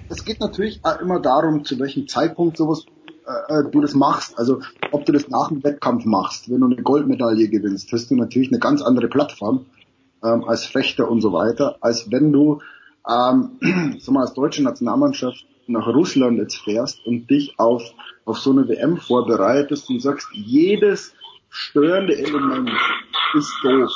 Es 0.09 0.25
geht 0.25 0.39
natürlich 0.39 0.81
immer 1.01 1.19
darum, 1.19 1.63
zu 1.63 1.79
welchem 1.79 2.07
Zeitpunkt 2.07 2.57
sowas 2.57 2.85
äh, 3.25 3.59
äh, 3.59 3.71
du 3.71 3.81
das 3.81 3.93
machst. 3.93 4.37
Also 4.37 4.61
ob 4.91 5.05
du 5.05 5.11
das 5.11 5.29
nach 5.29 5.49
dem 5.49 5.63
Wettkampf 5.63 6.05
machst, 6.05 6.49
wenn 6.49 6.59
du 6.59 6.67
eine 6.67 6.81
Goldmedaille 6.81 7.47
gewinnst, 7.49 7.91
hast 7.91 8.11
du 8.11 8.15
natürlich 8.15 8.49
eine 8.49 8.59
ganz 8.59 8.81
andere 8.81 9.07
Plattform 9.07 9.65
ähm, 10.23 10.43
als 10.45 10.65
Fechter 10.65 11.09
und 11.09 11.21
so 11.21 11.31
weiter, 11.33 11.77
als 11.81 12.11
wenn 12.11 12.31
du 12.31 12.61
ähm, 13.07 13.59
sag 13.99 14.13
mal, 14.13 14.21
als 14.21 14.33
deutsche 14.33 14.63
Nationalmannschaft 14.63 15.45
nach 15.67 15.87
Russland 15.87 16.37
jetzt 16.37 16.57
fährst 16.57 17.05
und 17.05 17.29
dich 17.29 17.57
auf, 17.57 17.83
auf 18.25 18.39
so 18.39 18.51
eine 18.51 18.67
WM 18.67 18.97
vorbereitest 18.97 19.89
und 19.89 20.01
sagst, 20.01 20.27
jedes 20.33 21.13
störende 21.49 22.17
Element 22.17 22.69
ist 23.35 23.53
doof. 23.63 23.91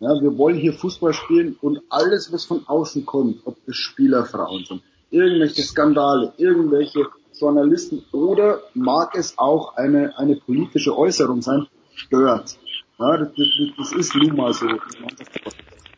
Ja, 0.00 0.20
wir 0.20 0.36
wollen 0.38 0.56
hier 0.56 0.72
Fußball 0.72 1.12
spielen 1.12 1.56
und 1.60 1.80
alles, 1.90 2.32
was 2.32 2.44
von 2.44 2.66
außen 2.66 3.04
kommt, 3.04 3.40
ob 3.44 3.56
es 3.66 3.76
Spielerfrauen 3.76 4.64
sind, 4.64 4.82
irgendwelche 5.10 5.62
Skandale, 5.62 6.32
irgendwelche 6.36 7.06
Journalisten 7.38 8.04
oder 8.12 8.60
mag 8.74 9.16
es 9.16 9.38
auch 9.38 9.76
eine, 9.76 10.16
eine 10.18 10.36
politische 10.36 10.96
Äußerung 10.96 11.42
sein, 11.42 11.66
stört. 11.94 12.58
Ja, 12.98 13.16
das, 13.16 13.28
das, 13.36 13.48
das 13.76 13.92
ist 13.92 14.14
nun 14.16 14.36
mal 14.36 14.52
so. 14.52 14.66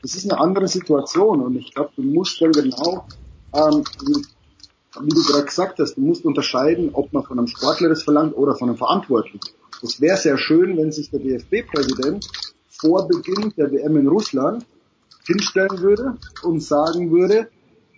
Das 0.02 0.14
ist 0.14 0.30
eine 0.30 0.40
andere 0.40 0.68
Situation 0.68 1.42
und 1.42 1.56
ich 1.56 1.74
glaube, 1.74 1.90
du 1.96 2.02
musst 2.02 2.40
dann 2.40 2.52
genau 2.52 3.06
ähm, 3.54 3.84
wie 5.00 5.08
du 5.08 5.22
gerade 5.22 5.44
gesagt 5.44 5.78
hast, 5.78 5.94
du 5.96 6.00
musst 6.00 6.24
unterscheiden, 6.24 6.90
ob 6.92 7.12
man 7.12 7.22
von 7.22 7.38
einem 7.38 7.46
Sportler 7.46 7.88
das 7.88 8.02
verlangt 8.02 8.36
oder 8.36 8.56
von 8.56 8.68
einem 8.68 8.78
Verantwortlichen. 8.78 9.40
Es 9.82 10.00
wäre 10.00 10.16
sehr 10.16 10.36
schön, 10.36 10.76
wenn 10.76 10.92
sich 10.92 11.10
der 11.10 11.20
DFB-Präsident 11.20 12.28
vor 12.68 13.06
Beginn 13.06 13.52
der 13.56 13.70
WM 13.70 13.96
in 13.96 14.08
Russland 14.08 14.66
hinstellen 15.26 15.80
würde 15.80 16.16
und 16.42 16.62
sagen 16.62 17.10
würde, 17.10 17.48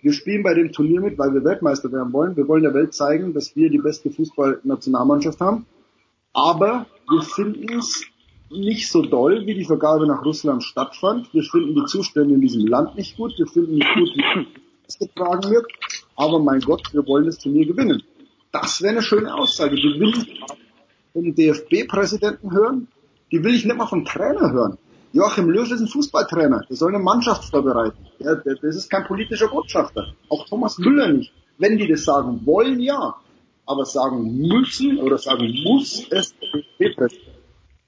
wir 0.03 0.13
spielen 0.13 0.43
bei 0.43 0.53
dem 0.53 0.71
Turnier 0.71 1.01
mit, 1.01 1.17
weil 1.17 1.33
wir 1.33 1.43
Weltmeister 1.43 1.91
werden 1.91 2.13
wollen. 2.13 2.37
Wir 2.37 2.47
wollen 2.47 2.63
der 2.63 2.73
Welt 2.73 2.93
zeigen, 2.93 3.33
dass 3.33 3.55
wir 3.55 3.69
die 3.69 3.79
beste 3.79 4.11
Fußballnationalmannschaft 4.11 5.39
haben. 5.39 5.65
Aber 6.33 6.85
wir 7.09 7.21
finden 7.21 7.79
es 7.79 8.03
nicht 8.51 8.91
so 8.91 9.01
doll, 9.01 9.47
wie 9.47 9.55
die 9.55 9.65
Vergabe 9.65 10.05
nach 10.05 10.23
Russland 10.23 10.63
stattfand. 10.63 11.33
Wir 11.33 11.43
finden 11.43 11.73
die 11.73 11.85
Zustände 11.85 12.35
in 12.35 12.41
diesem 12.41 12.67
Land 12.67 12.95
nicht 12.95 13.17
gut. 13.17 13.33
Wir 13.37 13.47
finden 13.47 13.75
nicht 13.75 13.93
gut, 13.95 14.09
wie 14.15 14.47
es 14.87 14.99
getragen 14.99 15.49
wird 15.49 15.65
aber 16.15 16.39
mein 16.39 16.61
Gott, 16.61 16.93
wir 16.93 17.05
wollen 17.07 17.25
das 17.25 17.37
Turnier 17.37 17.65
gewinnen. 17.65 18.03
Das 18.51 18.81
wäre 18.81 18.93
eine 18.93 19.01
schöne 19.01 19.33
Aussage. 19.33 19.75
Die 19.75 19.99
will 19.99 20.09
ich 20.09 20.41
vom 21.11 21.33
DFB-Präsidenten 21.35 22.51
hören, 22.51 22.87
die 23.31 23.43
will 23.43 23.55
ich 23.55 23.65
nicht 23.65 23.77
mal 23.77 23.87
vom 23.87 24.05
Trainer 24.05 24.51
hören. 24.51 24.77
Joachim 25.13 25.49
Löw 25.49 25.71
ist 25.71 25.79
ein 25.79 25.87
Fußballtrainer, 25.87 26.65
der 26.67 26.75
soll 26.75 26.93
eine 26.93 27.03
Mannschaft 27.03 27.45
vorbereiten. 27.45 27.97
Der, 28.19 28.35
das 28.35 28.75
ist 28.75 28.89
kein 28.89 29.05
politischer 29.05 29.47
Botschafter. 29.47 30.13
Auch 30.29 30.45
Thomas 30.47 30.77
Müller 30.77 31.13
nicht. 31.13 31.31
Wenn 31.57 31.77
die 31.77 31.87
das 31.87 32.03
sagen 32.03 32.41
wollen, 32.45 32.79
ja. 32.79 33.15
Aber 33.65 33.85
sagen 33.85 34.37
müssen 34.39 34.97
oder 34.97 35.17
sagen 35.17 35.47
muss 35.63 36.05
es 36.09 36.33
der 36.37 36.49
DFB-Präsident, 36.79 37.37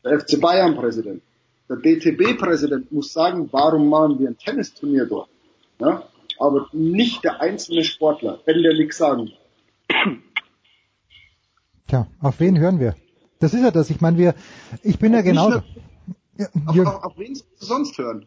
der 0.06 0.20
FC 0.22 0.40
Bayern-Präsident, 0.40 1.22
der 1.68 1.78
DTB-Präsident 1.78 2.92
muss 2.92 3.12
sagen, 3.12 3.50
warum 3.52 3.90
machen 3.90 4.20
wir 4.20 4.30
ein 4.30 4.38
Tennisturnier 4.38 5.06
dort? 5.06 5.28
Ja? 5.80 6.04
aber 6.40 6.68
nicht 6.74 7.24
der 7.24 7.42
einzelne 7.42 7.84
Sportler, 7.84 8.40
wenn 8.46 8.62
der 8.62 8.74
nichts 8.74 8.98
sagen. 8.98 9.32
Tja, 11.88 12.08
auf 12.22 12.40
wen 12.40 12.58
hören 12.58 12.80
wir? 12.80 12.96
Das 13.40 13.54
ist 13.54 13.62
ja 13.62 13.72
das. 13.72 13.90
Ich 13.90 14.02
meine, 14.02 14.18
wir, 14.18 14.34
ich 14.82 14.98
bin 14.98 15.14
ja 15.14 15.22
genauso. 15.22 15.62
Ja, 16.38 16.48
auf, 16.66 16.80
auf, 16.80 17.04
auf, 17.04 17.18
wen 17.18 17.36
sollst 17.36 17.62
du 17.62 17.66
sonst 17.66 17.98
hören? 17.98 18.26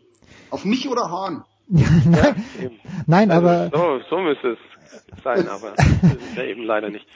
Auf 0.50 0.64
mich 0.64 0.88
oder 0.88 1.10
Hahn? 1.10 1.44
nein, 1.68 1.84
ja, 2.60 2.70
nein 3.06 3.30
also, 3.30 3.46
aber. 3.46 3.70
So, 3.72 4.00
so 4.08 4.18
müsste 4.20 4.52
es 4.52 5.22
sein, 5.22 5.48
aber 5.48 5.72
das 5.76 6.12
ist 6.12 6.36
ja 6.36 6.44
eben 6.44 6.64
leider 6.64 6.90
nicht. 6.90 7.06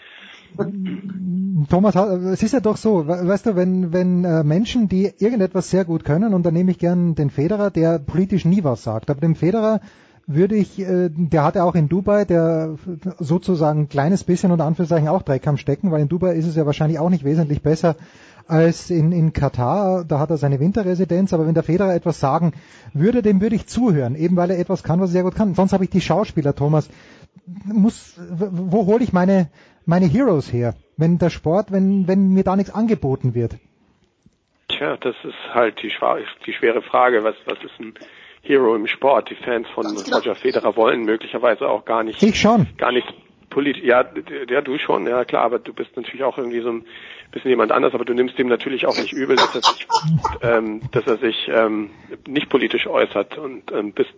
Thomas, 1.70 1.94
es 1.94 2.42
ist 2.42 2.52
ja 2.52 2.60
doch 2.60 2.76
so, 2.76 3.06
weißt 3.06 3.46
du, 3.46 3.56
wenn, 3.56 3.92
wenn 3.92 4.24
äh, 4.24 4.44
Menschen, 4.44 4.88
die 4.88 5.10
irgendetwas 5.18 5.70
sehr 5.70 5.86
gut 5.86 6.04
können, 6.04 6.34
und 6.34 6.44
da 6.44 6.50
nehme 6.50 6.70
ich 6.70 6.78
gern 6.78 7.14
den 7.14 7.30
Federer, 7.30 7.70
der 7.70 7.98
politisch 7.98 8.44
nie 8.44 8.62
was 8.62 8.82
sagt, 8.82 9.08
aber 9.08 9.20
dem 9.20 9.34
Federer 9.34 9.80
würde 10.26 10.56
ich, 10.56 10.78
äh, 10.78 11.08
der 11.10 11.44
hatte 11.44 11.64
auch 11.64 11.74
in 11.74 11.88
Dubai, 11.88 12.24
der 12.24 12.76
sozusagen 13.18 13.80
ein 13.80 13.88
kleines 13.88 14.24
bisschen 14.24 14.52
unter 14.52 14.64
Anführungszeichen 14.64 15.08
auch 15.08 15.22
Dreck 15.22 15.46
am 15.46 15.56
Stecken, 15.56 15.90
weil 15.90 16.02
in 16.02 16.08
Dubai 16.08 16.34
ist 16.34 16.46
es 16.46 16.56
ja 16.56 16.66
wahrscheinlich 16.66 16.98
auch 16.98 17.10
nicht 17.10 17.24
wesentlich 17.24 17.62
besser 17.62 17.96
als 18.46 18.90
in, 18.90 19.12
in 19.12 19.32
Katar. 19.32 20.04
Da 20.04 20.18
hat 20.18 20.30
er 20.30 20.36
seine 20.36 20.60
Winterresidenz, 20.60 21.32
aber 21.32 21.46
wenn 21.46 21.54
der 21.54 21.62
Federer 21.62 21.94
etwas 21.94 22.20
sagen 22.20 22.52
würde, 22.92 23.22
dem 23.22 23.40
würde 23.40 23.56
ich 23.56 23.66
zuhören, 23.66 24.14
eben 24.14 24.36
weil 24.36 24.50
er 24.50 24.58
etwas 24.58 24.82
kann, 24.82 25.00
was 25.00 25.10
er 25.10 25.12
sehr 25.12 25.22
gut 25.22 25.34
kann. 25.34 25.54
Sonst 25.54 25.72
habe 25.72 25.84
ich 25.84 25.90
die 25.90 26.00
Schauspieler, 26.00 26.54
Thomas. 26.54 26.88
Muss, 27.64 28.18
wo 28.28 28.86
hole 28.86 29.02
ich 29.02 29.12
meine, 29.12 29.50
meine 29.84 30.06
Heroes 30.06 30.52
her, 30.52 30.74
wenn 30.96 31.18
der 31.18 31.30
Sport, 31.30 31.72
wenn, 31.72 32.06
wenn 32.06 32.28
mir 32.30 32.44
da 32.44 32.56
nichts 32.56 32.72
angeboten 32.72 33.34
wird? 33.34 33.56
Tja, 34.68 34.96
das 34.96 35.16
ist 35.24 35.54
halt 35.54 35.82
die, 35.82 35.92
die 36.46 36.52
schwere 36.52 36.82
Frage. 36.82 37.24
Was, 37.24 37.34
was 37.46 37.58
ist 37.64 37.80
ein 37.80 37.94
Hero 38.42 38.74
im 38.74 38.86
Sport. 38.86 39.30
Die 39.30 39.36
Fans 39.36 39.68
von 39.74 39.84
genau. 39.84 40.16
Roger 40.16 40.34
Federer 40.34 40.76
wollen 40.76 41.04
möglicherweise 41.04 41.68
auch 41.68 41.84
gar 41.84 42.02
nicht. 42.02 42.22
Ich 42.22 42.40
schon. 42.40 42.66
Gar 42.76 42.92
nicht 42.92 43.06
politisch. 43.50 43.84
Ja, 43.84 44.04
ja, 44.48 44.60
du 44.60 44.78
schon, 44.78 45.06
ja 45.06 45.24
klar, 45.24 45.44
aber 45.44 45.58
du 45.58 45.72
bist 45.72 45.96
natürlich 45.96 46.24
auch 46.24 46.38
irgendwie 46.38 46.60
so 46.60 46.70
ein 46.70 46.84
bisschen 47.32 47.50
jemand 47.50 47.72
anders, 47.72 47.94
aber 47.94 48.04
du 48.04 48.14
nimmst 48.14 48.38
dem 48.38 48.46
natürlich 48.46 48.86
auch 48.86 48.96
nicht 48.96 49.12
übel, 49.12 49.36
dass 49.36 49.54
er 49.54 49.62
sich, 49.62 49.88
ähm, 50.42 50.80
dass 50.92 51.06
er 51.06 51.16
sich 51.16 51.50
ähm, 51.52 51.90
nicht 52.28 52.48
politisch 52.48 52.86
äußert 52.86 53.38
und 53.38 53.72
ähm, 53.72 53.92
bist, 53.92 54.12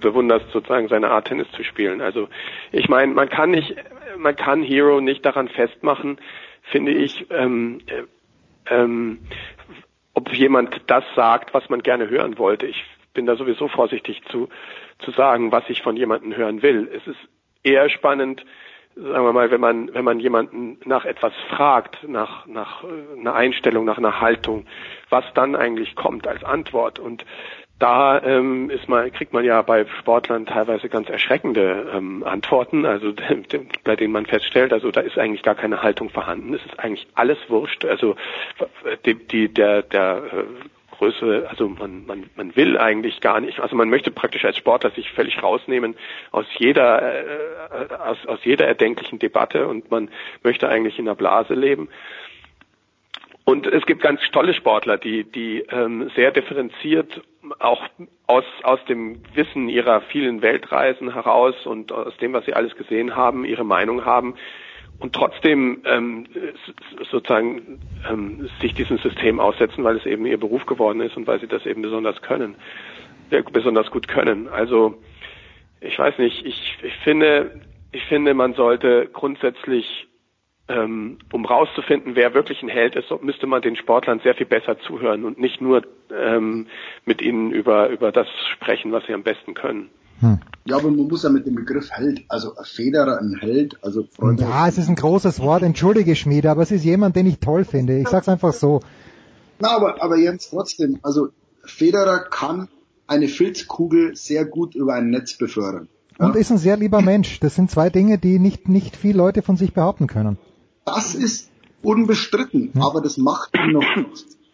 bewunderst 0.00 0.46
sozusagen 0.52 0.88
seine 0.88 1.10
Art 1.10 1.28
Tennis 1.28 1.50
zu 1.52 1.62
spielen. 1.62 2.00
Also 2.00 2.28
ich 2.72 2.88
meine, 2.88 3.14
man 3.14 3.28
kann 3.28 3.52
nicht, 3.52 3.76
man 4.18 4.36
kann 4.36 4.62
Hero 4.62 5.00
nicht 5.00 5.24
daran 5.24 5.48
festmachen, 5.48 6.18
finde 6.62 6.92
ich, 6.92 7.26
ähm, 7.30 7.80
äh, 7.86 8.02
ähm, 8.74 9.20
ob 10.12 10.32
jemand 10.32 10.80
das 10.88 11.04
sagt, 11.14 11.54
was 11.54 11.68
man 11.68 11.82
gerne 11.82 12.10
hören 12.10 12.38
wollte. 12.38 12.66
Ich 12.66 12.84
bin 13.14 13.26
da 13.26 13.36
sowieso 13.36 13.68
vorsichtig 13.68 14.22
zu, 14.30 14.48
zu 14.98 15.10
sagen, 15.12 15.52
was 15.52 15.64
ich 15.68 15.82
von 15.82 15.96
jemandem 15.96 16.36
hören 16.36 16.62
will. 16.62 16.90
Es 16.92 17.06
ist 17.06 17.18
eher 17.62 17.88
spannend, 17.88 18.44
sagen 18.96 19.24
wir 19.24 19.32
mal, 19.32 19.50
wenn 19.50 19.60
man, 19.60 19.92
wenn 19.92 20.04
man 20.04 20.20
jemanden 20.20 20.78
nach 20.84 21.04
etwas 21.04 21.32
fragt, 21.50 22.08
nach, 22.08 22.46
nach 22.46 22.82
äh, 22.82 23.20
einer 23.20 23.34
Einstellung, 23.34 23.84
nach 23.84 23.98
einer 23.98 24.20
Haltung, 24.20 24.66
was 25.10 25.24
dann 25.34 25.54
eigentlich 25.54 25.94
kommt 25.96 26.26
als 26.26 26.42
Antwort. 26.42 26.98
Und 26.98 27.24
da 27.78 28.22
ähm, 28.22 28.70
ist 28.70 28.88
man, 28.88 29.12
kriegt 29.12 29.34
man 29.34 29.44
ja 29.44 29.60
bei 29.60 29.84
Sportlern 30.00 30.46
teilweise 30.46 30.88
ganz 30.88 31.10
erschreckende 31.10 31.92
ähm, 31.94 32.24
Antworten, 32.24 32.86
also 32.86 33.12
bei 33.84 33.96
denen 33.96 34.12
man 34.12 34.24
feststellt, 34.24 34.72
also 34.72 34.90
da 34.90 35.02
ist 35.02 35.18
eigentlich 35.18 35.42
gar 35.42 35.54
keine 35.54 35.82
Haltung 35.82 36.08
vorhanden. 36.08 36.54
Es 36.54 36.64
ist 36.64 36.80
eigentlich 36.80 37.06
alles 37.14 37.38
wurscht. 37.48 37.84
Also 37.84 38.16
die, 39.04 39.14
die 39.14 39.52
der 39.52 39.82
der 39.82 40.22
äh, 40.96 40.98
Größe, 40.98 41.46
also 41.48 41.68
man, 41.68 42.06
man, 42.06 42.30
man 42.36 42.56
will 42.56 42.78
eigentlich 42.78 43.20
gar 43.20 43.40
nicht, 43.40 43.60
also 43.60 43.76
man 43.76 43.88
möchte 43.88 44.10
praktisch 44.10 44.44
als 44.44 44.56
Sportler 44.56 44.90
sich 44.90 45.10
völlig 45.12 45.42
rausnehmen 45.42 45.96
aus 46.30 46.46
jeder, 46.58 47.02
äh, 47.02 47.94
aus, 47.94 48.26
aus 48.26 48.40
jeder 48.44 48.66
erdenklichen 48.66 49.18
Debatte 49.18 49.66
und 49.66 49.90
man 49.90 50.08
möchte 50.42 50.68
eigentlich 50.68 50.98
in 50.98 51.06
der 51.06 51.14
Blase 51.14 51.54
leben. 51.54 51.88
Und 53.44 53.66
es 53.68 53.86
gibt 53.86 54.02
ganz 54.02 54.20
tolle 54.32 54.54
Sportler, 54.54 54.98
die, 54.98 55.22
die 55.22 55.60
ähm, 55.70 56.10
sehr 56.16 56.32
differenziert 56.32 57.22
auch 57.60 57.80
aus, 58.26 58.44
aus 58.64 58.84
dem 58.88 59.22
Wissen 59.34 59.68
ihrer 59.68 60.00
vielen 60.00 60.42
Weltreisen 60.42 61.12
heraus 61.12 61.54
und 61.64 61.92
aus 61.92 62.16
dem, 62.16 62.32
was 62.32 62.44
sie 62.44 62.54
alles 62.54 62.74
gesehen 62.74 63.14
haben, 63.14 63.44
ihre 63.44 63.64
Meinung 63.64 64.04
haben, 64.04 64.34
und 64.98 65.14
trotzdem 65.14 65.82
ähm, 65.84 66.26
sozusagen 67.10 67.80
ähm, 68.08 68.48
sich 68.60 68.74
diesem 68.74 68.98
System 68.98 69.40
aussetzen, 69.40 69.84
weil 69.84 69.96
es 69.96 70.06
eben 70.06 70.26
ihr 70.26 70.38
Beruf 70.38 70.66
geworden 70.66 71.00
ist 71.00 71.16
und 71.16 71.26
weil 71.26 71.40
sie 71.40 71.46
das 71.46 71.66
eben 71.66 71.82
besonders 71.82 72.20
können, 72.22 72.56
besonders 73.52 73.90
gut 73.90 74.08
können. 74.08 74.48
Also 74.48 74.98
ich 75.80 75.98
weiß 75.98 76.18
nicht, 76.18 76.44
ich, 76.46 76.78
ich 76.82 76.94
finde, 77.04 77.60
ich 77.92 78.04
finde, 78.04 78.34
man 78.34 78.54
sollte 78.54 79.08
grundsätzlich, 79.12 80.08
ähm, 80.68 81.18
um 81.30 81.44
rauszufinden, 81.44 82.16
wer 82.16 82.34
wirklich 82.34 82.62
ein 82.62 82.68
Held 82.68 82.96
ist, 82.96 83.10
müsste 83.22 83.46
man 83.46 83.62
den 83.62 83.76
Sportlern 83.76 84.20
sehr 84.20 84.34
viel 84.34 84.46
besser 84.46 84.78
zuhören 84.78 85.24
und 85.24 85.38
nicht 85.38 85.60
nur 85.60 85.82
ähm, 86.10 86.66
mit 87.04 87.20
ihnen 87.22 87.52
über, 87.52 87.88
über 87.88 88.12
das 88.12 88.28
sprechen, 88.52 88.92
was 88.92 89.04
sie 89.06 89.14
am 89.14 89.22
besten 89.22 89.54
können. 89.54 89.90
Hm. 90.20 90.38
Ja, 90.66 90.76
aber 90.76 90.90
man 90.90 91.06
muss 91.06 91.22
ja 91.22 91.30
mit 91.30 91.46
dem 91.46 91.54
Begriff 91.54 91.90
Held, 91.90 92.24
also 92.28 92.52
Federer 92.64 93.20
ein 93.20 93.36
Held, 93.38 93.78
also 93.82 94.04
Freunde. 94.04 94.42
Ja, 94.42 94.66
es 94.66 94.78
ist 94.78 94.88
ein 94.88 94.96
großes 94.96 95.40
Wort, 95.40 95.62
entschuldige 95.62 96.16
Schmiede, 96.16 96.50
aber 96.50 96.62
es 96.62 96.70
ist 96.70 96.84
jemand, 96.84 97.14
den 97.14 97.26
ich 97.26 97.38
toll 97.38 97.64
finde. 97.64 97.98
Ich 97.98 98.08
sag's 98.08 98.28
einfach 98.28 98.52
so. 98.52 98.80
Na, 99.60 99.76
aber, 99.76 100.02
aber 100.02 100.16
Jens, 100.16 100.50
trotzdem, 100.50 100.98
also 101.02 101.28
Federer 101.64 102.18
kann 102.18 102.68
eine 103.06 103.28
Filzkugel 103.28 104.16
sehr 104.16 104.44
gut 104.44 104.74
über 104.74 104.94
ein 104.94 105.10
Netz 105.10 105.38
befördern. 105.38 105.88
Und 106.18 106.34
ja? 106.34 106.40
ist 106.40 106.50
ein 106.50 106.58
sehr 106.58 106.76
lieber 106.76 107.02
Mensch. 107.02 107.40
Das 107.40 107.54
sind 107.54 107.70
zwei 107.70 107.90
Dinge, 107.90 108.18
die 108.18 108.38
nicht, 108.38 108.68
nicht 108.68 108.96
viele 108.96 109.18
Leute 109.18 109.42
von 109.42 109.56
sich 109.56 109.72
behaupten 109.72 110.06
können. 110.06 110.38
Das 110.84 111.14
ist 111.14 111.50
unbestritten, 111.82 112.72
hm. 112.72 112.82
aber 112.82 113.00
das 113.00 113.18
macht 113.18 113.54
ihn 113.56 113.72
noch 113.72 113.84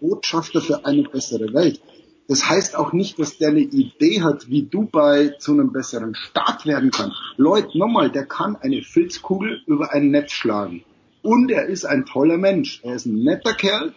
Botschafter 0.01 0.61
für 0.61 0.85
eine 0.85 1.05
bessere 1.05 1.55
Welt. 1.55 1.81
Das 2.29 2.49
heißt 2.49 2.77
auch 2.77 2.93
nicht, 2.93 3.19
dass 3.19 3.39
der 3.39 3.49
eine 3.49 3.61
Idee 3.61 4.23
hat, 4.23 4.49
wie 4.49 4.63
Dubai 4.63 5.35
zu 5.39 5.53
einem 5.53 5.73
besseren 5.73 6.15
Staat 6.15 6.67
werden 6.67 6.91
kann. 6.91 7.13
Leute, 7.37 7.77
nochmal, 7.77 8.11
der 8.11 8.27
kann 8.27 8.57
eine 8.57 8.83
Filzkugel 8.83 9.61
über 9.67 9.93
ein 9.93 10.11
Netz 10.11 10.33
schlagen. 10.33 10.85
Und 11.23 11.51
er 11.51 11.67
ist 11.67 11.85
ein 11.85 12.07
toller 12.07 12.39
Mensch. 12.39 12.81
Er 12.85 12.95
ist 12.95 13.07
ein 13.07 13.23
netter 13.23 13.55
Kerl. 13.55 13.95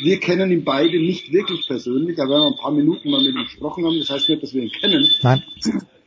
Wir 0.00 0.20
kennen 0.20 0.50
ihn 0.50 0.64
beide 0.64 0.98
nicht 0.98 1.32
wirklich 1.32 1.66
persönlich, 1.66 2.20
aber 2.20 2.34
wenn 2.34 2.40
wir 2.40 2.46
ein 2.48 2.60
paar 2.60 2.72
Minuten 2.72 3.10
mal 3.10 3.22
mit 3.22 3.34
ihm 3.34 3.44
gesprochen 3.44 3.84
haben, 3.84 3.98
das 3.98 4.10
heißt 4.10 4.28
nicht, 4.28 4.42
dass 4.42 4.54
wir 4.54 4.62
ihn 4.62 4.70
kennen. 4.70 5.06
Nein. 5.22 5.42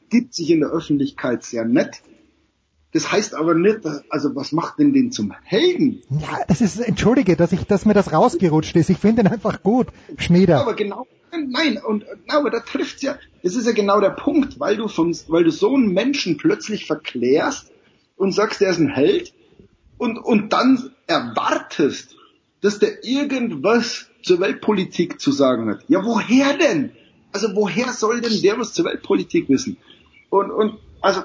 Gibt 0.09 0.33
sich 0.33 0.49
in 0.49 0.61
der 0.61 0.69
Öffentlichkeit 0.69 1.43
sehr 1.43 1.65
nett. 1.65 2.01
Das 2.93 3.11
heißt 3.11 3.35
aber 3.35 3.55
nicht, 3.55 3.85
dass, 3.85 4.03
also 4.09 4.35
was 4.35 4.51
macht 4.51 4.79
denn 4.79 4.93
den 4.93 5.11
zum 5.11 5.33
Helden? 5.43 6.01
Ja, 6.09 6.39
das 6.47 6.59
ist, 6.59 6.79
entschuldige, 6.79 7.37
dass 7.37 7.53
ich, 7.53 7.63
dass 7.63 7.85
mir 7.85 7.93
das 7.93 8.11
rausgerutscht 8.11 8.75
ist. 8.75 8.89
Ich 8.89 8.97
finde 8.97 9.21
ihn 9.21 9.27
einfach 9.27 9.63
gut, 9.63 9.87
Schmieder. 10.17 10.55
Ja, 10.55 10.61
aber 10.61 10.73
genau, 10.73 11.07
nein, 11.31 11.79
und, 11.85 12.05
na, 12.27 12.37
aber 12.37 12.49
da 12.49 12.59
trifft's 12.59 13.01
ja, 13.01 13.17
das 13.43 13.55
ist 13.55 13.65
ja 13.65 13.71
genau 13.71 14.01
der 14.01 14.09
Punkt, 14.09 14.59
weil 14.59 14.75
du 14.75 14.89
von, 14.89 15.15
weil 15.27 15.45
du 15.45 15.51
so 15.51 15.73
einen 15.73 15.93
Menschen 15.93 16.37
plötzlich 16.37 16.85
verklärst 16.85 17.71
und 18.17 18.33
sagst, 18.33 18.59
der 18.59 18.71
ist 18.71 18.79
ein 18.79 18.89
Held 18.89 19.33
und, 19.97 20.17
und 20.17 20.51
dann 20.51 20.91
erwartest, 21.07 22.15
dass 22.59 22.79
der 22.79 23.05
irgendwas 23.05 24.07
zur 24.21 24.39
Weltpolitik 24.39 25.21
zu 25.21 25.31
sagen 25.31 25.69
hat. 25.69 25.83
Ja, 25.87 26.03
woher 26.03 26.57
denn? 26.57 26.91
Also 27.31 27.55
woher 27.55 27.93
soll 27.93 28.19
denn 28.19 28.41
der 28.41 28.59
was 28.59 28.73
zur 28.73 28.85
Weltpolitik 28.85 29.47
wissen? 29.47 29.77
Und, 30.29 30.51
und 30.51 30.77
also 31.01 31.21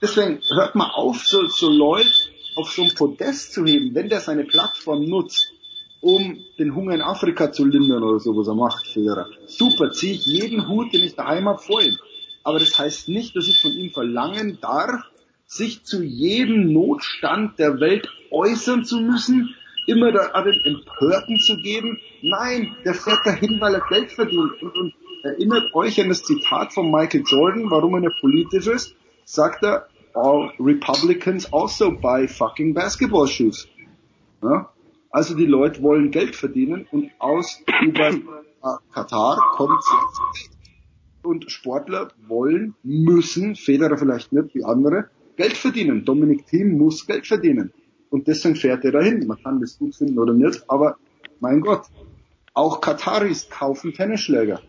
deswegen 0.00 0.40
hört 0.54 0.74
mal 0.74 0.90
auf, 0.90 1.26
so, 1.26 1.46
so 1.46 1.68
Leute 1.70 2.10
auf 2.56 2.70
so 2.70 2.82
ein 2.82 2.94
Podest 2.94 3.52
zu 3.52 3.64
heben, 3.64 3.94
wenn 3.94 4.08
der 4.08 4.20
seine 4.20 4.44
Plattform 4.44 5.04
nutzt, 5.04 5.52
um 6.00 6.38
den 6.58 6.74
Hunger 6.74 6.94
in 6.94 7.02
Afrika 7.02 7.52
zu 7.52 7.64
lindern 7.64 8.02
oder 8.02 8.18
so, 8.18 8.36
was 8.36 8.48
er 8.48 8.54
macht, 8.54 8.86
Federer. 8.86 9.26
Super, 9.46 9.90
ziehe 9.90 10.14
ich 10.14 10.26
jeden 10.26 10.68
Hut, 10.68 10.92
den 10.92 11.04
ich 11.04 11.14
daheim 11.14 11.48
habe, 11.48 11.58
vor 11.58 11.82
ihm. 11.82 11.96
Aber 12.44 12.58
das 12.58 12.78
heißt 12.78 13.08
nicht, 13.08 13.36
dass 13.36 13.48
ich 13.48 13.60
von 13.60 13.72
ihm 13.72 13.90
verlangen 13.90 14.58
darf, 14.60 15.02
sich 15.46 15.84
zu 15.84 16.02
jedem 16.02 16.72
Notstand 16.72 17.58
der 17.58 17.80
Welt 17.80 18.08
äußern 18.30 18.84
zu 18.84 19.00
müssen, 19.00 19.54
immer 19.86 20.12
da 20.12 20.42
den 20.42 20.60
Empörten 20.64 21.38
zu 21.38 21.56
geben. 21.56 21.98
Nein, 22.22 22.76
der 22.84 22.94
fährt 22.94 23.24
dahin, 23.24 23.60
weil 23.60 23.74
er 23.74 23.86
Geld 23.88 24.12
verdient. 24.12 24.62
Und, 24.62 24.76
und 24.76 24.94
erinnert 25.22 25.74
euch 25.74 26.00
an 26.00 26.08
das 26.08 26.22
Zitat 26.22 26.72
von 26.72 26.90
Michael 26.90 27.24
Jordan, 27.26 27.70
warum 27.70 28.02
er 28.02 28.10
politisch 28.20 28.66
ist 28.66 28.96
sagt 29.26 29.62
er, 29.62 29.88
all 30.14 30.52
Republicans 30.58 31.52
also 31.52 31.90
buy 31.90 32.26
fucking 32.26 32.72
basketball 32.72 33.26
shoes. 33.26 33.68
Ja? 34.42 34.70
Also 35.10 35.34
die 35.34 35.46
Leute 35.46 35.82
wollen 35.82 36.10
Geld 36.10 36.34
verdienen 36.34 36.86
und 36.90 37.10
aus 37.18 37.62
über 37.82 38.10
Katar 38.92 39.54
kommt 39.56 39.82
und 41.22 41.50
Sportler 41.50 42.08
wollen, 42.28 42.74
müssen, 42.82 43.56
Federer 43.56 43.98
vielleicht 43.98 44.32
nicht 44.32 44.54
wie 44.54 44.64
andere, 44.64 45.10
Geld 45.36 45.56
verdienen. 45.56 46.04
Dominik 46.04 46.46
Thiem 46.46 46.78
muss 46.78 47.06
Geld 47.06 47.26
verdienen. 47.26 47.72
Und 48.10 48.28
deswegen 48.28 48.56
fährt 48.56 48.84
er 48.84 48.92
dahin. 48.92 49.26
Man 49.26 49.42
kann 49.42 49.60
das 49.60 49.78
gut 49.78 49.96
finden 49.96 50.18
oder 50.18 50.32
nicht, 50.32 50.64
aber 50.68 50.96
mein 51.40 51.60
Gott, 51.60 51.86
auch 52.54 52.80
Kataris 52.80 53.50
kaufen 53.50 53.92
Tennisschläger. 53.92 54.60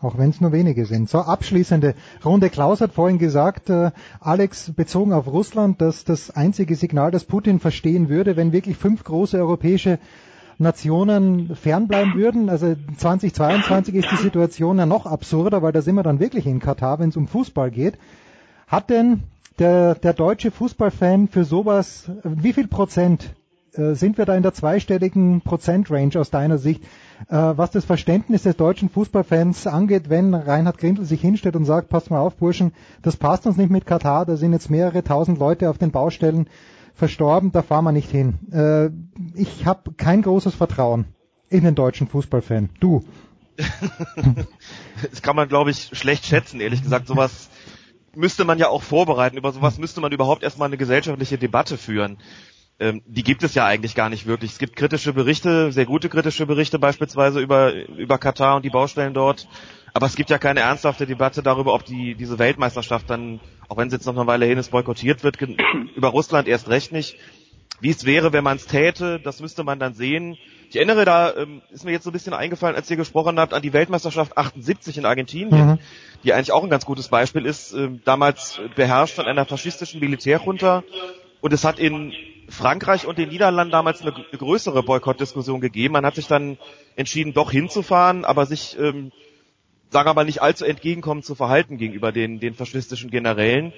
Auch 0.00 0.16
wenn 0.16 0.30
es 0.30 0.40
nur 0.40 0.52
wenige 0.52 0.86
sind. 0.86 1.08
So, 1.10 1.18
abschließende 1.18 1.94
Runde. 2.24 2.50
Klaus 2.50 2.80
hat 2.80 2.92
vorhin 2.92 3.18
gesagt, 3.18 3.68
äh, 3.68 3.90
Alex, 4.20 4.72
bezogen 4.76 5.12
auf 5.12 5.26
Russland, 5.26 5.80
dass 5.80 6.04
das 6.04 6.30
einzige 6.30 6.76
Signal, 6.76 7.10
das 7.10 7.24
Putin 7.24 7.58
verstehen 7.58 8.08
würde, 8.08 8.36
wenn 8.36 8.52
wirklich 8.52 8.76
fünf 8.76 9.02
große 9.02 9.36
europäische 9.38 9.98
Nationen 10.58 11.54
fernbleiben 11.56 12.14
würden. 12.14 12.48
Also 12.48 12.76
2022 12.96 13.94
ist 13.96 14.10
die 14.12 14.16
Situation 14.22 14.78
ja 14.78 14.86
noch 14.86 15.06
absurder, 15.06 15.62
weil 15.62 15.72
da 15.72 15.82
sind 15.82 15.96
wir 15.96 16.02
dann 16.04 16.20
wirklich 16.20 16.46
in 16.46 16.60
Katar, 16.60 17.00
wenn 17.00 17.08
es 17.08 17.16
um 17.16 17.26
Fußball 17.26 17.70
geht. 17.72 17.98
Hat 18.68 18.90
denn 18.90 19.24
der, 19.58 19.96
der 19.96 20.12
deutsche 20.12 20.50
Fußballfan 20.52 21.28
für 21.28 21.44
sowas, 21.44 22.10
wie 22.22 22.52
viel 22.52 22.68
Prozent 22.68 23.34
sind 23.94 24.18
wir 24.18 24.24
da 24.24 24.34
in 24.34 24.42
der 24.42 24.54
zweistelligen 24.54 25.40
Prozentrange 25.40 26.18
aus 26.18 26.30
deiner 26.30 26.58
Sicht? 26.58 26.82
Äh, 27.28 27.36
was 27.36 27.70
das 27.70 27.84
Verständnis 27.84 28.44
des 28.44 28.56
deutschen 28.56 28.88
Fußballfans 28.88 29.66
angeht, 29.66 30.08
wenn 30.08 30.34
Reinhard 30.34 30.78
Grindel 30.78 31.04
sich 31.04 31.20
hinstellt 31.20 31.56
und 31.56 31.64
sagt, 31.64 31.88
passt 31.88 32.10
mal 32.10 32.20
auf, 32.20 32.36
Burschen, 32.36 32.72
das 33.02 33.16
passt 33.16 33.46
uns 33.46 33.56
nicht 33.56 33.70
mit 33.70 33.86
Katar, 33.86 34.24
da 34.24 34.36
sind 34.36 34.52
jetzt 34.52 34.70
mehrere 34.70 35.02
tausend 35.02 35.38
Leute 35.38 35.68
auf 35.68 35.78
den 35.78 35.90
Baustellen 35.90 36.48
verstorben, 36.94 37.52
da 37.52 37.62
fahren 37.62 37.84
wir 37.84 37.92
nicht 37.92 38.10
hin. 38.10 38.38
Äh, 38.52 38.90
ich 39.34 39.66
habe 39.66 39.92
kein 39.92 40.22
großes 40.22 40.54
Vertrauen 40.54 41.06
in 41.48 41.64
den 41.64 41.74
deutschen 41.74 42.08
Fußballfan. 42.08 42.70
Du? 42.80 43.04
das 45.10 45.22
kann 45.22 45.34
man, 45.34 45.48
glaube 45.48 45.70
ich, 45.70 45.90
schlecht 45.92 46.26
schätzen, 46.26 46.60
ehrlich 46.60 46.82
gesagt. 46.82 47.08
Sowas 47.08 47.48
müsste 48.14 48.44
man 48.44 48.58
ja 48.58 48.68
auch 48.68 48.82
vorbereiten. 48.82 49.36
Über 49.36 49.50
sowas 49.50 49.78
müsste 49.78 50.00
man 50.00 50.12
überhaupt 50.12 50.44
erstmal 50.44 50.66
eine 50.66 50.76
gesellschaftliche 50.76 51.38
Debatte 51.38 51.76
führen 51.76 52.18
ähm, 52.80 53.02
die 53.06 53.24
gibt 53.24 53.42
es 53.42 53.54
ja 53.54 53.66
eigentlich 53.66 53.94
gar 53.94 54.08
nicht 54.08 54.26
wirklich. 54.26 54.52
Es 54.52 54.58
gibt 54.58 54.76
kritische 54.76 55.12
Berichte, 55.12 55.72
sehr 55.72 55.86
gute 55.86 56.08
kritische 56.08 56.46
Berichte 56.46 56.78
beispielsweise 56.78 57.40
über, 57.40 57.72
über 57.72 58.18
Katar 58.18 58.56
und 58.56 58.64
die 58.64 58.70
Baustellen 58.70 59.14
dort. 59.14 59.48
Aber 59.94 60.06
es 60.06 60.14
gibt 60.14 60.30
ja 60.30 60.38
keine 60.38 60.60
ernsthafte 60.60 61.06
Debatte 61.06 61.42
darüber, 61.42 61.74
ob 61.74 61.84
die, 61.84 62.14
diese 62.14 62.38
Weltmeisterschaft 62.38 63.10
dann, 63.10 63.40
auch 63.68 63.76
wenn 63.78 63.90
sie 63.90 63.96
jetzt 63.96 64.06
noch 64.06 64.16
eine 64.16 64.26
Weile 64.26 64.46
hin 64.46 64.58
ist, 64.58 64.70
boykottiert 64.70 65.24
wird, 65.24 65.38
über 65.96 66.08
Russland 66.08 66.46
erst 66.46 66.68
recht 66.68 66.92
nicht. 66.92 67.16
Wie 67.80 67.90
es 67.90 68.04
wäre, 68.04 68.32
wenn 68.32 68.44
man 68.44 68.56
es 68.56 68.66
täte, 68.66 69.20
das 69.20 69.40
müsste 69.40 69.64
man 69.64 69.78
dann 69.78 69.94
sehen. 69.94 70.36
Ich 70.68 70.76
erinnere 70.76 71.04
da, 71.04 71.34
ähm, 71.34 71.62
ist 71.70 71.84
mir 71.84 71.92
jetzt 71.92 72.04
so 72.04 72.10
ein 72.10 72.12
bisschen 72.12 72.34
eingefallen, 72.34 72.76
als 72.76 72.90
ihr 72.90 72.96
gesprochen 72.96 73.40
habt, 73.40 73.54
an 73.54 73.62
die 73.62 73.72
Weltmeisterschaft 73.72 74.36
78 74.36 74.98
in 74.98 75.06
Argentinien, 75.06 75.66
mhm. 75.66 75.78
die 76.22 76.32
eigentlich 76.32 76.52
auch 76.52 76.62
ein 76.62 76.70
ganz 76.70 76.84
gutes 76.84 77.08
Beispiel 77.08 77.46
ist, 77.46 77.72
äh, 77.72 77.88
damals 78.04 78.60
beherrscht 78.76 79.14
von 79.14 79.26
einer 79.26 79.46
faschistischen 79.46 80.00
Militärjunta. 80.00 80.84
Und 81.40 81.52
es 81.52 81.64
hat 81.64 81.78
in 81.78 82.12
Frankreich 82.48 83.06
und 83.06 83.18
den 83.18 83.28
Niederlanden 83.28 83.72
damals 83.72 84.00
eine, 84.00 84.14
eine 84.14 84.38
größere 84.38 84.82
Boykottdiskussion 84.82 85.60
gegeben. 85.60 85.92
Man 85.92 86.06
hat 86.06 86.14
sich 86.14 86.26
dann 86.26 86.58
entschieden, 86.96 87.34
doch 87.34 87.50
hinzufahren, 87.50 88.24
aber 88.24 88.46
sich, 88.46 88.76
ähm, 88.78 89.12
sagen 89.90 90.08
wir 90.08 90.14
mal, 90.14 90.24
nicht 90.24 90.42
allzu 90.42 90.64
entgegenkommend 90.64 91.24
zu 91.24 91.34
verhalten 91.34 91.78
gegenüber 91.78 92.12
den, 92.12 92.40
den 92.40 92.54
faschistischen 92.54 93.10
Generälen. 93.10 93.72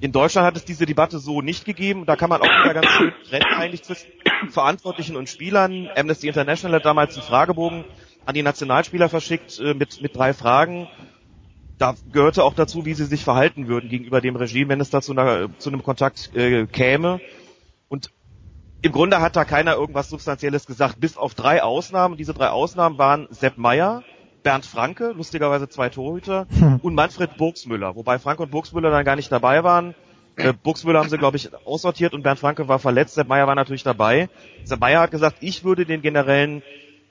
In 0.00 0.12
Deutschland 0.12 0.46
hat 0.46 0.56
es 0.56 0.64
diese 0.64 0.86
Debatte 0.86 1.18
so 1.18 1.42
nicht 1.42 1.64
gegeben. 1.64 2.06
Da 2.06 2.16
kann 2.16 2.30
man 2.30 2.40
auch 2.40 2.46
wieder 2.46 2.74
ganz 2.74 2.86
schön 2.88 3.12
trennen 3.28 3.54
eigentlich 3.54 3.82
zwischen 3.82 4.08
Verantwortlichen 4.48 5.16
und 5.16 5.28
Spielern. 5.28 5.88
Amnesty 5.94 6.28
International 6.28 6.76
hat 6.76 6.86
damals 6.86 7.14
einen 7.14 7.26
Fragebogen 7.26 7.84
an 8.24 8.34
die 8.34 8.42
Nationalspieler 8.42 9.08
verschickt 9.08 9.58
äh, 9.60 9.74
mit, 9.74 10.00
mit 10.00 10.16
drei 10.16 10.32
Fragen. 10.32 10.88
Da 11.78 11.94
gehörte 12.12 12.44
auch 12.44 12.54
dazu, 12.54 12.84
wie 12.84 12.94
sie 12.94 13.06
sich 13.06 13.24
verhalten 13.24 13.66
würden 13.66 13.88
gegenüber 13.88 14.20
dem 14.20 14.36
Regime, 14.36 14.68
wenn 14.68 14.80
es 14.80 14.90
da 14.90 15.00
zu, 15.00 15.12
einer, 15.12 15.48
zu 15.58 15.70
einem 15.70 15.82
Kontakt 15.82 16.34
äh, 16.34 16.66
käme. 16.66 17.20
Im 18.82 18.92
Grunde 18.92 19.20
hat 19.20 19.36
da 19.36 19.44
keiner 19.44 19.74
irgendwas 19.74 20.08
Substanzielles 20.08 20.66
gesagt, 20.66 21.00
bis 21.00 21.16
auf 21.16 21.34
drei 21.34 21.62
Ausnahmen. 21.62 22.16
Diese 22.16 22.32
drei 22.32 22.48
Ausnahmen 22.48 22.96
waren 22.96 23.28
Sepp 23.30 23.58
Meyer, 23.58 24.02
Bernd 24.42 24.64
Franke, 24.64 25.12
lustigerweise 25.14 25.68
zwei 25.68 25.90
Torhüter, 25.90 26.46
hm. 26.58 26.80
und 26.82 26.94
Manfred 26.94 27.36
Burgsmüller, 27.36 27.94
wobei 27.94 28.18
Franke 28.18 28.42
und 28.42 28.50
Burgsmüller 28.50 28.90
dann 28.90 29.04
gar 29.04 29.16
nicht 29.16 29.30
dabei 29.30 29.64
waren. 29.64 29.94
Äh, 30.36 30.54
Burgsmüller 30.54 31.00
haben 31.00 31.10
sie, 31.10 31.18
glaube 31.18 31.36
ich, 31.36 31.50
aussortiert 31.66 32.14
und 32.14 32.22
Bernd 32.22 32.38
Franke 32.38 32.68
war 32.68 32.78
verletzt. 32.78 33.14
Sepp 33.14 33.28
Meyer 33.28 33.46
war 33.46 33.54
natürlich 33.54 33.82
dabei. 33.82 34.30
Sepp 34.64 34.80
Meyer 34.80 35.00
hat 35.00 35.10
gesagt, 35.10 35.36
ich 35.40 35.62
würde 35.62 35.84
den 35.84 36.00
Generälen 36.00 36.62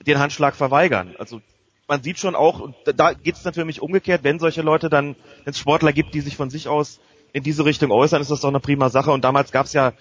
den 0.08 0.17
Handschlag 0.17 0.55
verweigern. 0.55 1.15
Also 1.19 1.41
man 1.88 2.01
sieht 2.01 2.17
schon 2.17 2.36
auch, 2.36 2.60
und 2.60 2.75
da 2.95 3.13
geht 3.13 3.36
es 3.36 3.43
natürlich 3.43 3.82
umgekehrt, 3.82 4.23
wenn 4.23 4.39
solche 4.39 4.62
Leute 4.62 4.89
dann, 4.89 5.15
wenn 5.43 5.52
es 5.52 5.60
Sportler 5.60 5.93
gibt, 5.93 6.15
die 6.15 6.21
sich 6.21 6.35
von 6.35 6.50
sich 6.50 6.67
aus 6.67 7.00
in 7.31 7.43
diese 7.43 7.65
Richtung 7.65 7.91
äußern, 7.91 8.21
ist 8.21 8.31
das 8.31 8.41
doch 8.41 8.50
eine 8.50 8.60
prima 8.60 8.89
Sache. 8.89 9.12
Und 9.12 9.23
damals 9.23 9.52
gab 9.52 9.67
es 9.67 9.73
ja 9.73 9.93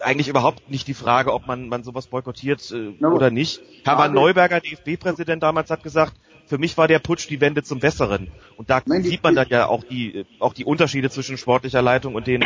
eigentlich 0.00 0.28
überhaupt 0.28 0.70
nicht 0.70 0.86
die 0.86 0.94
Frage, 0.94 1.32
ob 1.32 1.46
man, 1.46 1.68
man 1.68 1.82
sowas 1.82 2.06
boykottiert 2.06 2.70
äh, 2.70 3.04
oder 3.04 3.30
nicht. 3.30 3.60
Hermann 3.84 4.12
Neuberger, 4.12 4.60
DFB-Präsident 4.60 5.42
damals, 5.42 5.70
hat 5.70 5.82
gesagt, 5.82 6.14
für 6.46 6.58
mich 6.58 6.76
war 6.78 6.88
der 6.88 6.98
Putsch 6.98 7.28
die 7.28 7.40
Wende 7.40 7.62
zum 7.62 7.78
Besseren. 7.78 8.28
Und 8.56 8.70
da 8.70 8.80
Nein, 8.86 9.02
sieht 9.02 9.22
man 9.22 9.34
dann 9.34 9.48
ja 9.48 9.66
auch 9.66 9.84
die, 9.84 10.24
auch 10.38 10.54
die 10.54 10.64
Unterschiede 10.64 11.10
zwischen 11.10 11.36
sportlicher 11.36 11.82
Leitung 11.82 12.14
und 12.14 12.26
den, 12.26 12.42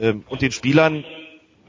ähm, 0.00 0.24
und 0.28 0.40
den 0.40 0.50
Spielern, 0.50 1.04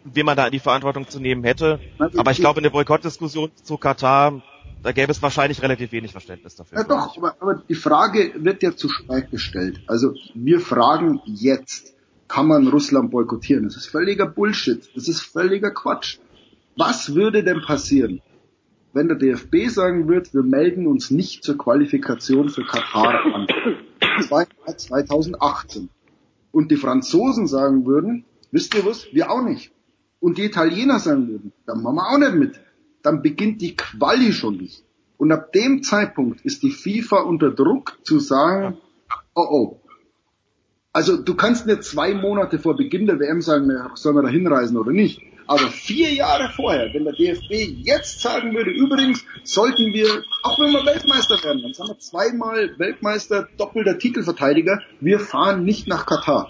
wen 0.05 0.25
man 0.25 0.37
da 0.37 0.45
in 0.45 0.51
die 0.51 0.59
Verantwortung 0.59 1.09
zu 1.09 1.19
nehmen 1.19 1.43
hätte. 1.43 1.79
Aber 2.17 2.31
ich 2.31 2.37
glaube, 2.37 2.59
in 2.59 2.63
der 2.63 2.69
Boykottdiskussion 2.69 3.51
zu 3.55 3.77
Katar, 3.77 4.41
da 4.83 4.91
gäbe 4.91 5.11
es 5.11 5.21
wahrscheinlich 5.21 5.61
relativ 5.61 5.91
wenig 5.91 6.11
Verständnis 6.11 6.55
dafür. 6.55 6.77
Ja 6.77 6.83
doch, 6.83 7.17
aber, 7.17 7.35
aber 7.39 7.63
die 7.67 7.75
Frage 7.75 8.33
wird 8.37 8.63
ja 8.63 8.75
zu 8.75 8.87
spät 8.87 9.31
gestellt. 9.31 9.81
Also 9.87 10.13
wir 10.33 10.59
fragen 10.59 11.21
jetzt, 11.25 11.94
kann 12.27 12.47
man 12.47 12.67
Russland 12.67 13.11
boykottieren? 13.11 13.65
Das 13.65 13.77
ist 13.77 13.87
völliger 13.87 14.25
Bullshit. 14.25 14.89
Das 14.95 15.07
ist 15.07 15.21
völliger 15.21 15.71
Quatsch. 15.71 16.19
Was 16.75 17.15
würde 17.15 17.43
denn 17.43 17.61
passieren, 17.61 18.21
wenn 18.93 19.07
der 19.07 19.17
DFB 19.17 19.67
sagen 19.67 20.07
würde, 20.07 20.33
wir 20.33 20.43
melden 20.43 20.87
uns 20.87 21.11
nicht 21.11 21.43
zur 21.43 21.57
Qualifikation 21.57 22.49
für 22.49 22.65
Katar 22.65 23.23
an? 23.33 23.47
Das 24.17 24.31
war 24.31 24.43
im 24.43 24.49
Jahr 24.65 24.77
2018. 24.77 25.89
Und 26.51 26.71
die 26.71 26.77
Franzosen 26.77 27.47
sagen 27.47 27.85
würden, 27.85 28.25
wisst 28.51 28.75
ihr 28.75 28.85
was, 28.85 29.07
wir 29.11 29.29
auch 29.29 29.41
nicht. 29.41 29.71
Und 30.19 30.37
die 30.37 30.45
Italiener 30.45 30.99
sagen 30.99 31.27
würden, 31.27 31.53
dann 31.65 31.83
machen 31.83 31.95
wir 31.95 32.09
auch 32.09 32.17
nicht 32.17 32.35
mit. 32.35 32.59
Dann 33.03 33.21
beginnt 33.21 33.61
die 33.61 33.75
Quali 33.75 34.33
schon 34.33 34.57
nicht. 34.57 34.83
Und 35.17 35.31
ab 35.31 35.53
dem 35.53 35.83
Zeitpunkt 35.83 36.41
ist 36.41 36.63
die 36.63 36.71
FIFA 36.71 37.21
unter 37.21 37.51
Druck 37.51 37.99
zu 38.03 38.19
sagen, 38.19 38.77
oh 39.33 39.47
oh. 39.49 39.81
Also 40.95 41.17
du 41.17 41.35
kannst 41.35 41.65
nicht 41.65 41.83
zwei 41.83 42.13
Monate 42.13 42.57
vor 42.57 42.77
Beginn 42.77 43.05
der 43.05 43.19
WM 43.19 43.41
sagen, 43.41 43.69
sollen 43.95 44.15
wir 44.15 44.23
da 44.23 44.29
hinreisen 44.29 44.77
oder 44.77 44.93
nicht. 44.93 45.19
Aber 45.45 45.67
vier 45.67 46.13
Jahre 46.13 46.49
vorher, 46.55 46.93
wenn 46.93 47.03
der 47.03 47.11
DFB 47.11 47.83
jetzt 47.83 48.21
sagen 48.21 48.55
würde, 48.55 48.71
übrigens 48.71 49.25
sollten 49.43 49.91
wir, 49.91 50.07
auch 50.43 50.57
wenn 50.57 50.71
wir 50.71 50.85
Weltmeister 50.85 51.43
werden, 51.43 51.63
dann 51.63 51.73
sind 51.73 51.89
wir 51.89 51.99
zweimal 51.99 52.79
Weltmeister, 52.79 53.49
doppelter 53.57 53.97
Titelverteidiger, 53.99 54.79
wir 55.01 55.19
fahren 55.19 55.65
nicht 55.65 55.85
nach 55.89 56.05
Katar. 56.05 56.49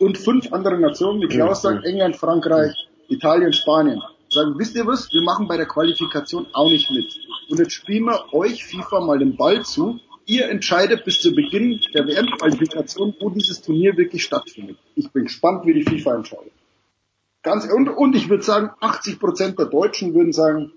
Und 0.00 0.18
fünf 0.18 0.52
andere 0.52 0.76
Nationen, 0.80 1.22
wie 1.22 1.28
Klaus 1.28 1.62
sagt, 1.62 1.84
England, 1.84 2.16
Frankreich, 2.16 2.74
Italien, 3.06 3.52
Spanien, 3.52 4.02
sagen, 4.28 4.54
wisst 4.58 4.74
ihr 4.74 4.88
was, 4.88 5.08
wir 5.12 5.22
machen 5.22 5.46
bei 5.46 5.56
der 5.56 5.66
Qualifikation 5.66 6.48
auch 6.52 6.68
nicht 6.68 6.90
mit. 6.90 7.16
Und 7.48 7.60
jetzt 7.60 7.74
spielen 7.74 8.06
wir 8.06 8.34
euch 8.34 8.64
FIFA 8.64 9.02
mal 9.02 9.20
den 9.20 9.36
Ball 9.36 9.64
zu. 9.64 10.00
Ihr 10.26 10.48
entscheidet 10.48 11.04
bis 11.04 11.20
zu 11.20 11.34
Beginn 11.34 11.80
der 11.94 12.06
WM-Qualifikation, 12.06 13.14
wo 13.20 13.28
dieses 13.30 13.60
Turnier 13.60 13.96
wirklich 13.96 14.24
stattfindet. 14.24 14.78
Ich 14.94 15.10
bin 15.10 15.24
gespannt, 15.24 15.66
wie 15.66 15.74
die 15.74 15.82
FIFA 15.82 16.14
entscheidet. 16.16 16.52
Ganz, 17.42 17.66
und, 17.66 17.88
und 17.88 18.16
ich 18.16 18.30
würde 18.30 18.42
sagen, 18.42 18.70
80 18.80 19.20
Prozent 19.20 19.58
der 19.58 19.66
Deutschen 19.66 20.14
würden 20.14 20.32
sagen, 20.32 20.72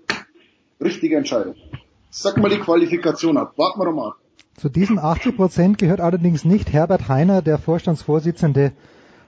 richtige 0.80 1.16
Entscheidung. 1.16 1.54
Sag 2.10 2.36
mal 2.36 2.50
die 2.50 2.58
Qualifikation 2.58 3.38
ab. 3.38 3.54
Warten 3.56 3.80
wir 3.80 3.86
doch 3.86 3.94
mal. 3.94 4.14
Zu 4.56 4.68
diesen 4.68 4.98
80 4.98 5.36
Prozent 5.36 5.78
gehört 5.78 6.00
allerdings 6.00 6.44
nicht 6.44 6.72
Herbert 6.72 7.08
Heiner, 7.08 7.42
der 7.42 7.58
Vorstandsvorsitzende 7.58 8.72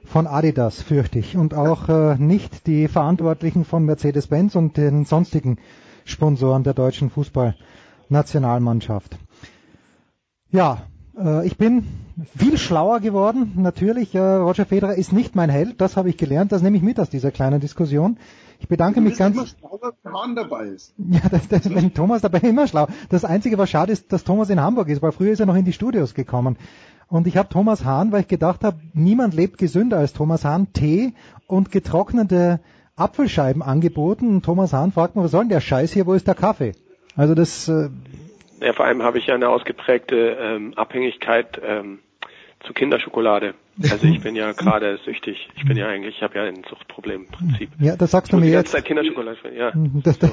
von 0.05 0.27
Adidas, 0.27 0.83
fürchte 0.83 1.19
ich, 1.19 1.37
und 1.37 1.55
auch 1.55 1.89
äh, 1.89 2.17
nicht 2.17 2.67
die 2.67 2.89
Verantwortlichen 2.89 3.65
von 3.65 3.85
Mercedes-Benz 3.85 4.57
und 4.57 4.77
den 4.77 5.05
sonstigen 5.05 5.59
Sponsoren 6.05 6.65
der 6.65 6.75
deutschen 6.75 7.11
Fußballnationalmannschaft. 7.11 9.17
Ja, 10.53 10.83
äh, 11.19 11.47
ich 11.47 11.57
bin 11.57 11.85
viel 12.37 12.59
schlauer 12.59 13.01
geworden. 13.01 13.53
Natürlich, 13.57 14.15
äh, 14.15 14.19
Roger 14.19 14.67
Federer 14.67 14.95
ist 14.95 15.13
nicht 15.13 15.37
mein 15.37 15.51
Held, 15.51 15.81
das 15.81 15.97
habe 15.97 16.09
ich 16.11 16.17
gelernt, 16.17 16.53
das 16.53 16.63
nehme 16.63 16.77
ich 16.77 16.83
mit 16.83 16.99
aus 16.99 17.11
dieser 17.11 17.31
kleinen 17.31 17.61
Diskussion. 17.61 18.19
Ich 18.59 18.69
bedanke 18.69 19.01
mich 19.01 19.17
ganz. 19.17 19.37
immer 19.37 19.47
schlauer, 19.47 19.93
wenn 20.03 20.13
Hahn 20.13 20.35
dabei 20.37 20.67
ist. 20.67 20.93
Ja, 20.99 21.21
das, 21.31 21.49
das, 21.49 21.75
wenn 21.75 21.95
Thomas 21.95 22.23
dabei 22.23 22.41
immer 22.41 22.67
schlau. 22.67 22.89
Das 23.09 23.25
Einzige, 23.25 23.59
was 23.59 23.71
schade 23.71 23.93
ist, 23.93 24.13
dass 24.13 24.25
Thomas 24.25 24.51
in 24.51 24.61
Hamburg 24.61 24.89
ist, 24.89 25.03
weil 25.03 25.13
früher 25.13 25.33
ist 25.33 25.41
er 25.41 25.47
noch 25.47 25.57
in 25.57 25.65
die 25.65 25.73
Studios 25.73 26.15
gekommen. 26.15 26.57
Und 27.09 27.27
ich 27.27 27.37
habe 27.37 27.49
Thomas 27.49 27.85
Hahn, 27.85 28.13
weil 28.13 28.21
ich 28.21 28.29
gedacht 28.29 28.63
habe, 28.63 28.79
niemand 28.93 29.35
lebt 29.35 29.59
gesünder 29.59 29.99
als 29.99 30.13
Thomas 30.13 30.45
Hahn, 30.45 30.73
Tee 30.73 31.15
und 31.47 31.73
getrocknete 31.73 32.61
Apfelscheiben 32.97 33.63
angeboten. 33.63 34.29
Und 34.29 34.45
Thomas 34.45 34.73
Hahn 34.73 34.93
fragt 34.93 35.17
mir, 35.17 35.25
was 35.25 35.31
soll 35.31 35.43
denn 35.43 35.49
der 35.49 35.61
Scheiß 35.61 35.93
hier, 35.93 36.07
wo 36.07 36.13
ist 36.13 36.27
der 36.27 36.35
Kaffee? 36.35 36.73
Also 37.17 37.35
das, 37.35 37.67
äh, 37.67 37.89
Ja, 38.61 38.73
vor 38.73 38.85
allem 38.85 39.03
habe 39.03 39.19
ich 39.19 39.27
ja 39.27 39.35
eine 39.35 39.49
ausgeprägte 39.49 40.37
ähm, 40.39 40.75
Abhängigkeit 40.77 41.61
ähm, 41.65 42.01
zu 42.67 42.75
Kinderschokolade. 42.75 43.55
Also 43.91 44.07
ich 44.07 44.21
bin 44.21 44.37
ja 44.37 44.53
gerade 44.57 44.99
süchtig. 45.05 45.49
Ich 45.57 45.65
bin 45.65 45.77
ja 45.77 45.89
eigentlich, 45.89 46.17
ich 46.17 46.23
habe 46.23 46.37
ja 46.37 46.45
ein 46.45 46.63
Suchtproblem 46.69 47.23
im 47.23 47.29
Prinzip. 47.29 47.71
ja, 47.79 47.97
das 47.97 48.11
sagst 48.11 48.33
Ich 48.33 48.39
du 48.39 48.45
mir 48.45 48.51
jetzt. 48.51 48.73
Zeit 48.73 48.85
Kinderschokolade, 48.85 49.39
ja. 49.55 49.73
Das, 50.05 50.19
das, 50.19 50.31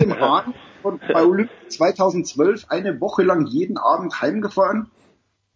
dem 0.00 0.18
Hahn 0.18 0.54
von 0.82 0.98
bei 1.12 1.24
Olympia 1.24 1.54
2012 1.68 2.66
eine 2.68 3.00
Woche 3.00 3.22
lang 3.22 3.46
jeden 3.46 3.78
Abend 3.78 4.20
heimgefahren 4.20 4.90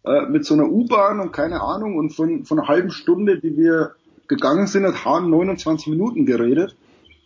äh, 0.04 0.26
mit 0.26 0.44
so 0.44 0.54
einer 0.54 0.70
U-Bahn 0.70 1.20
und 1.20 1.32
keine 1.32 1.60
Ahnung 1.60 1.96
und 1.96 2.10
von, 2.10 2.44
von 2.44 2.58
einer 2.60 2.68
halben 2.68 2.90
Stunde, 2.90 3.40
die 3.40 3.56
wir 3.56 3.96
gegangen 4.28 4.68
sind, 4.68 4.86
hat 4.86 5.04
Hahn 5.04 5.28
29 5.30 5.88
Minuten 5.88 6.26
geredet 6.26 6.76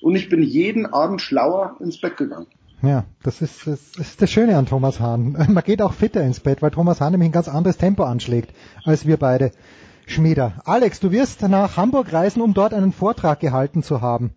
und 0.00 0.16
ich 0.16 0.30
bin 0.30 0.42
jeden 0.42 0.86
Abend 0.86 1.20
schlauer 1.20 1.76
ins 1.80 2.00
Bett 2.00 2.16
gegangen. 2.16 2.46
Ja, 2.86 3.04
das 3.22 3.40
ist, 3.42 3.66
das 3.66 3.80
ist 3.96 4.22
das 4.22 4.30
Schöne 4.30 4.56
an 4.56 4.66
Thomas 4.66 5.00
Hahn. 5.00 5.32
Man 5.48 5.64
geht 5.64 5.82
auch 5.82 5.92
fitter 5.92 6.22
ins 6.22 6.40
Bett, 6.40 6.62
weil 6.62 6.70
Thomas 6.70 7.00
Hahn 7.00 7.12
nämlich 7.12 7.28
ein 7.28 7.32
ganz 7.32 7.48
anderes 7.48 7.76
Tempo 7.76 8.04
anschlägt 8.04 8.54
als 8.84 9.06
wir 9.06 9.16
beide. 9.16 9.52
Schmieder. 10.06 10.60
Alex, 10.66 11.00
du 11.00 11.12
wirst 11.12 11.40
nach 11.42 11.78
Hamburg 11.78 12.12
reisen, 12.12 12.42
um 12.42 12.52
dort 12.52 12.74
einen 12.74 12.92
Vortrag 12.92 13.40
gehalten 13.40 13.82
zu 13.82 14.02
haben. 14.02 14.34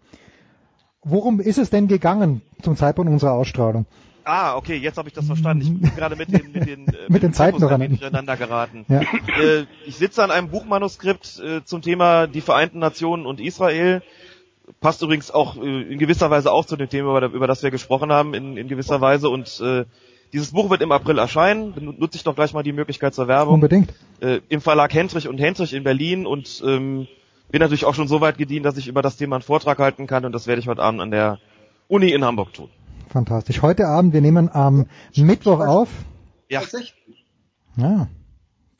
Worum 1.04 1.40
ist 1.42 1.58
es 1.58 1.70
denn 1.70 1.88
gegangen 1.88 2.42
zum 2.62 2.78
Zeitpunkt 2.78 3.12
unserer 3.12 3.34
Ausstrahlung? 3.34 3.86
Ah, 4.24 4.58
okay, 4.58 4.76
jetzt 4.76 4.98
habe 4.98 5.08
ich 5.08 5.14
das 5.14 5.26
verstanden. 5.26 5.62
Ich 5.62 5.82
bin 5.82 5.96
gerade 5.96 6.18
mit 6.18 6.30
den, 6.30 6.52
mit 6.52 6.68
den, 6.68 6.88
äh, 6.90 6.92
Mit 7.10 7.24
den 7.24 7.32
Zeiten 7.32 7.60
durcheinander. 7.62 7.96
durcheinander 7.96 8.36
geraten. 8.36 8.86
Ja. 8.90 9.00
Äh, 9.02 9.66
ich 9.86 9.96
sitze 9.96 10.22
an 10.22 10.32
einem 10.32 10.50
Buchmanuskript 10.50 11.40
äh, 11.40 11.64
zum 11.64 11.82
Thema 11.82 12.28
die 12.28 12.42
Vereinten 12.42 12.80
Nationen 12.80 13.26
und 13.26 13.40
Israel. 13.40 14.02
Passt 14.82 15.02
übrigens 15.02 15.32
auch 15.32 15.58
äh, 15.58 15.82
in 15.82 15.98
gewisser 15.98 16.30
Weise 16.30 16.52
auch 16.52 16.66
zu 16.66 16.76
dem 16.76 16.90
Thema, 16.90 17.18
über, 17.18 17.34
über 17.34 17.48
das 17.48 17.64
wir 17.64 17.72
gesprochen 17.72 18.12
haben, 18.12 18.34
in, 18.34 18.58
in 18.58 18.68
gewisser 18.68 19.02
Weise. 19.02 19.30
Und 19.30 19.62
äh, 19.62 19.86
dieses 20.34 20.52
Buch 20.52 20.70
wird 20.70 20.82
im 20.82 20.92
April 20.92 21.18
erscheinen. 21.18 21.74
Dann 21.74 21.96
Nutze 21.98 22.18
ich 22.18 22.24
doch 22.24 22.36
gleich 22.36 22.54
mal 22.54 22.64
die 22.64 22.74
Möglichkeit 22.74 23.14
zur 23.14 23.28
Werbung. 23.28 23.56
Unbedingt. 23.56 23.94
Äh, 24.20 24.42
Im 24.50 24.62
Verlag 24.62 24.94
Hendrich 24.94 25.28
und 25.28 25.38
Hendrich 25.38 25.74
in 25.74 25.84
Berlin 25.84 26.26
und 26.26 26.62
ähm, 26.66 27.08
bin 27.50 27.62
natürlich 27.62 27.86
auch 27.86 27.96
schon 27.96 28.08
so 28.08 28.20
weit 28.20 28.38
gedient, 28.38 28.66
dass 28.66 28.78
ich 28.78 28.88
über 28.88 29.02
das 29.02 29.16
Thema 29.16 29.38
einen 29.38 29.44
Vortrag 29.44 29.80
halten 29.80 30.06
kann 30.06 30.26
und 30.26 30.34
das 30.34 30.48
werde 30.48 30.62
ich 30.62 30.68
heute 30.68 30.82
Abend 30.82 31.02
an 31.02 31.12
der 31.12 31.40
Uni 31.88 32.12
in 32.12 32.26
Hamburg 32.26 32.54
tun. 32.54 32.70
Fantastisch. 33.08 33.62
Heute 33.62 33.88
Abend, 33.88 34.14
wir 34.14 34.22
nehmen 34.22 34.50
am 34.50 34.88
Mittwoch 35.16 35.62
auf. 35.62 35.90
Ja. 36.50 36.62
Ja. 37.78 38.08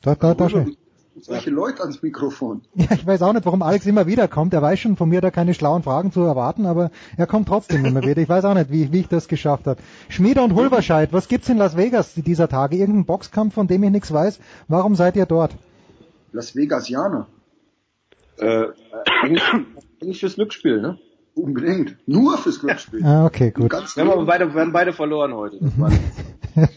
Da, 0.02 0.14
da, 0.14 0.34
da 0.34 0.48
schön. 0.48 0.76
Solche 1.20 1.50
Leute 1.50 1.82
ans 1.82 2.02
Mikrofon. 2.02 2.62
Ja, 2.74 2.86
ich 2.92 3.06
weiß 3.06 3.22
auch 3.22 3.32
nicht, 3.32 3.44
warum 3.44 3.62
Alex 3.62 3.86
immer 3.86 4.06
wieder 4.06 4.28
kommt. 4.28 4.54
Er 4.54 4.62
weiß 4.62 4.78
schon 4.78 4.96
von 4.96 5.08
mir 5.08 5.20
da 5.20 5.30
keine 5.30 5.54
schlauen 5.54 5.82
Fragen 5.82 6.12
zu 6.12 6.20
erwarten, 6.20 6.66
aber 6.66 6.90
er 7.16 7.26
kommt 7.26 7.48
trotzdem 7.48 7.84
immer 7.84 8.02
wieder. 8.02 8.20
Ich 8.20 8.28
weiß 8.28 8.44
auch 8.44 8.54
nicht, 8.54 8.70
wie, 8.70 8.92
wie 8.92 9.00
ich 9.00 9.08
das 9.08 9.28
geschafft 9.28 9.66
habe. 9.66 9.80
Schmieder 10.08 10.44
und 10.44 10.54
Hulberscheid, 10.54 11.12
was 11.12 11.28
gibt's 11.28 11.48
in 11.48 11.58
Las 11.58 11.76
Vegas 11.76 12.14
dieser 12.14 12.48
Tage? 12.48 12.76
Irgendein 12.76 13.04
Boxkampf, 13.04 13.54
von 13.54 13.66
dem 13.66 13.82
ich 13.82 13.90
nichts 13.90 14.12
weiß? 14.12 14.38
Warum 14.68 14.94
seid 14.94 15.16
ihr 15.16 15.26
dort? 15.26 15.52
Las 16.32 16.54
Vegasianer. 16.54 17.26
Äh, 18.38 18.66
eigentlich, 19.22 19.42
eigentlich 20.00 20.20
fürs 20.20 20.34
Glücksspiel, 20.36 20.80
ne? 20.80 20.98
Unbedingt. 21.34 21.96
Nur 22.06 22.36
fürs 22.38 22.60
Glücksspiel. 22.60 23.04
Ah, 23.04 23.24
okay, 23.26 23.50
gut. 23.50 23.70
Ganz 23.70 23.96
Wir 23.96 24.04
haben 24.06 24.26
beide, 24.26 24.52
wir 24.52 24.60
haben 24.60 24.72
beide 24.72 24.92
verloren 24.92 25.34
heute. 25.34 25.58
Das 25.60 25.78
war 25.78 25.90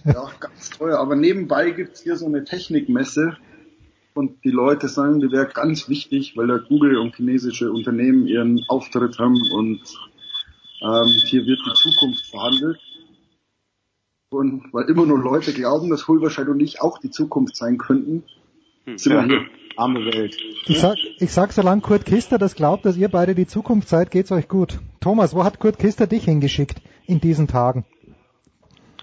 Ja, 0.05 0.29
ganz 0.39 0.69
teuer. 0.69 0.99
Aber 0.99 1.15
nebenbei 1.15 1.71
gibt's 1.71 2.01
hier 2.01 2.15
so 2.15 2.25
eine 2.27 2.43
Technikmesse 2.43 3.37
und 4.14 4.43
die 4.43 4.51
Leute 4.51 4.88
sagen, 4.88 5.20
die 5.20 5.32
wäre 5.32 5.47
ganz 5.47 5.88
wichtig, 5.89 6.36
weil 6.36 6.47
da 6.47 6.57
Google 6.57 6.97
und 6.97 7.16
chinesische 7.16 7.72
Unternehmen 7.72 8.28
ihren 8.28 8.64
Auftritt 8.68 9.20
haben 9.20 9.41
und 9.51 9.82
ähm, 10.82 11.07
hier 11.26 11.45
wird 11.45 11.59
die 11.66 11.74
Zukunft 11.74 12.26
verhandelt. 12.28 12.80
Und 14.30 14.74
weil 14.74 14.89
immer 14.89 15.05
nur 15.05 15.20
Leute 15.20 15.53
glauben, 15.53 15.89
dass 15.89 16.07
Hulberscheid 16.07 16.47
und 16.47 16.59
ich 16.62 16.82
auch 16.82 16.99
die 16.99 17.12
Zukunft 17.12 17.55
sein 17.55 17.78
könnten, 17.78 18.24
sind 18.86 19.14
wir 19.14 19.24
hier. 19.26 19.45
arme 19.76 20.05
Welt. 20.05 20.38
Ich 20.68 20.80
sag, 20.80 20.97
ich 21.20 21.32
sag, 21.32 21.51
solange 21.51 21.82
Kurt 21.82 22.05
Kister 22.05 22.38
das 22.38 22.55
glaubt, 22.55 22.86
dass 22.86 22.95
ihr 22.95 23.09
beide 23.09 23.36
die 23.36 23.45
Zukunft 23.45 23.89
seid, 23.89 24.09
geht's 24.09 24.32
euch 24.32 24.47
gut. 24.47 24.80
Thomas, 25.01 25.36
wo 25.36 25.43
hat 25.43 25.59
Kurt 25.59 25.80
Kister 25.80 26.07
dich 26.07 26.26
hingeschickt 26.26 26.82
in 27.05 27.20
diesen 27.20 27.47
Tagen? 27.47 27.86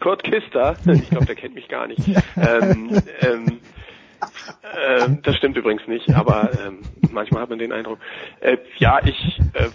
Kurt 0.01 0.23
Kister, 0.25 0.77
ich 0.87 1.11
glaube, 1.11 1.27
der 1.27 1.35
kennt 1.35 1.55
mich 1.55 1.69
gar 1.69 1.87
nicht. 1.87 2.01
ähm, 2.37 3.03
ähm, 3.21 3.59
ähm, 4.77 5.23
das 5.23 5.37
stimmt 5.37 5.57
übrigens 5.57 5.87
nicht, 5.87 6.15
aber 6.15 6.51
ähm, 6.67 6.89
manchmal 7.09 7.43
hat 7.43 7.51
man 7.51 7.59
den 7.59 7.73
Eindruck. 7.73 7.99
Äh, 8.41 8.59
ja, 8.79 9.01
ich 9.05 9.41
äh, 9.55 9.71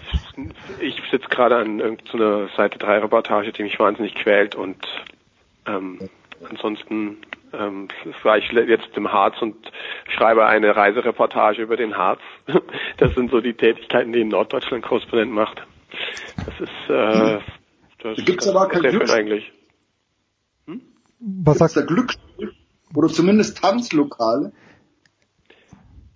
ich 0.80 1.02
sitze 1.12 1.28
gerade 1.30 1.58
an 1.58 1.80
irgendeiner 1.80 2.50
Seite 2.56 2.78
3 2.80 3.00
Reportage, 3.00 3.52
die 3.52 3.64
mich 3.64 3.80
wahnsinnig 3.80 4.16
quält 4.16 4.56
und 4.56 4.78
ähm, 5.66 6.10
ansonsten 6.50 7.18
ähm, 7.54 7.88
war 8.24 8.38
ich 8.38 8.52
jetzt 8.52 8.90
im 8.96 9.12
Harz 9.12 9.42
und 9.42 9.56
schreibe 10.16 10.46
eine 10.46 10.76
Reisereportage 10.76 11.62
über 11.62 11.78
den 11.78 11.98
Harz. 11.98 12.22
Das 12.98 13.14
sind 13.16 13.32
so 13.32 13.42
die 13.42 13.54
Tätigkeiten, 13.54 14.14
die 14.14 14.22
ein 14.22 14.30
Norddeutschland-Korrespondent 14.30 15.32
macht. 15.32 15.66
Das 16.46 16.54
ist 16.60 16.90
äh, 16.90 17.40
das 18.00 18.18
Da 18.18 18.24
gibt's 18.24 18.48
aber 18.48 18.68
kein 18.68 18.82
sehr 18.82 18.92
schön 18.92 19.02
Glücks- 19.02 19.14
eigentlich. 19.14 19.52
Was 21.20 21.58
sagt 21.58 21.76
der 21.76 21.84
Glück 21.84 22.14
oder 22.96 23.08
zumindest 23.08 23.62
Tanzlokale? 23.62 24.52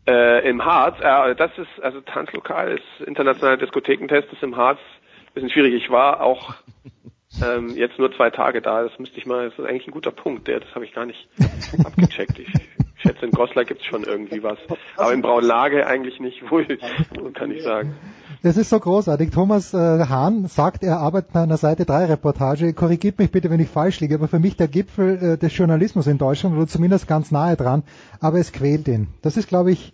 Äh, 0.07 0.49
Im 0.49 0.63
Harz, 0.63 0.95
äh, 1.01 1.35
das 1.35 1.51
ist, 1.57 1.83
also 1.83 1.99
Tanzlokal 2.01 2.77
ist 2.77 3.07
internationaler 3.07 3.57
Diskothekentest, 3.57 4.31
ist 4.31 4.43
im 4.43 4.55
Harz 4.55 4.79
ein 4.79 5.33
bisschen 5.33 5.49
schwierig. 5.49 5.73
Ich 5.73 5.89
war 5.89 6.21
auch 6.21 6.55
ähm, 7.43 7.75
jetzt 7.75 7.99
nur 7.99 8.13
zwei 8.15 8.29
Tage 8.29 8.61
da, 8.61 8.83
das 8.83 8.97
müsste 8.99 9.17
ich 9.17 9.25
mal, 9.25 9.49
das 9.49 9.59
ist 9.59 9.65
eigentlich 9.65 9.87
ein 9.87 9.91
guter 9.91 10.11
Punkt, 10.11 10.47
der, 10.47 10.61
das 10.61 10.73
habe 10.75 10.85
ich 10.85 10.93
gar 10.93 11.05
nicht 11.05 11.27
abgecheckt. 11.83 12.39
Ich, 12.39 12.47
schätze, 12.97 13.25
in 13.25 13.31
Goslar 13.31 13.65
gibt 13.65 13.81
es 13.81 13.87
schon 13.87 14.03
irgendwie 14.03 14.43
was. 14.43 14.57
Aber 14.95 15.13
in 15.13 15.21
Braunlage 15.21 15.85
eigentlich 15.85 16.19
nicht 16.19 16.49
wohl, 16.51 16.65
kann 17.33 17.51
ich 17.51 17.63
sagen. 17.63 17.95
Das 18.43 18.55
ist 18.55 18.69
so 18.69 18.79
großartig. 18.79 19.31
Thomas 19.31 19.73
äh, 19.73 19.77
Hahn 19.77 20.47
sagt, 20.47 20.83
er 20.83 20.99
arbeitet 20.99 21.33
bei 21.33 21.41
einer 21.41 21.57
Seite 21.57 21.85
3 21.85 22.05
Reportage. 22.05 22.73
Korrigiert 22.73 23.17
mich 23.17 23.31
bitte, 23.31 23.49
wenn 23.49 23.59
ich 23.59 23.69
falsch 23.69 23.99
liege, 23.99 24.15
aber 24.15 24.27
für 24.27 24.39
mich 24.39 24.55
der 24.55 24.67
Gipfel 24.67 25.33
äh, 25.33 25.37
des 25.37 25.57
Journalismus 25.57 26.05
in 26.05 26.19
Deutschland 26.19 26.55
oder 26.55 26.67
zumindest 26.67 27.07
ganz 27.07 27.31
nahe 27.31 27.55
dran. 27.55 27.83
Aber 28.19 28.37
es 28.39 28.51
quält 28.51 28.87
ihn. 28.87 29.07
Das 29.23 29.37
ist, 29.37 29.47
glaube 29.47 29.71
ich, 29.71 29.91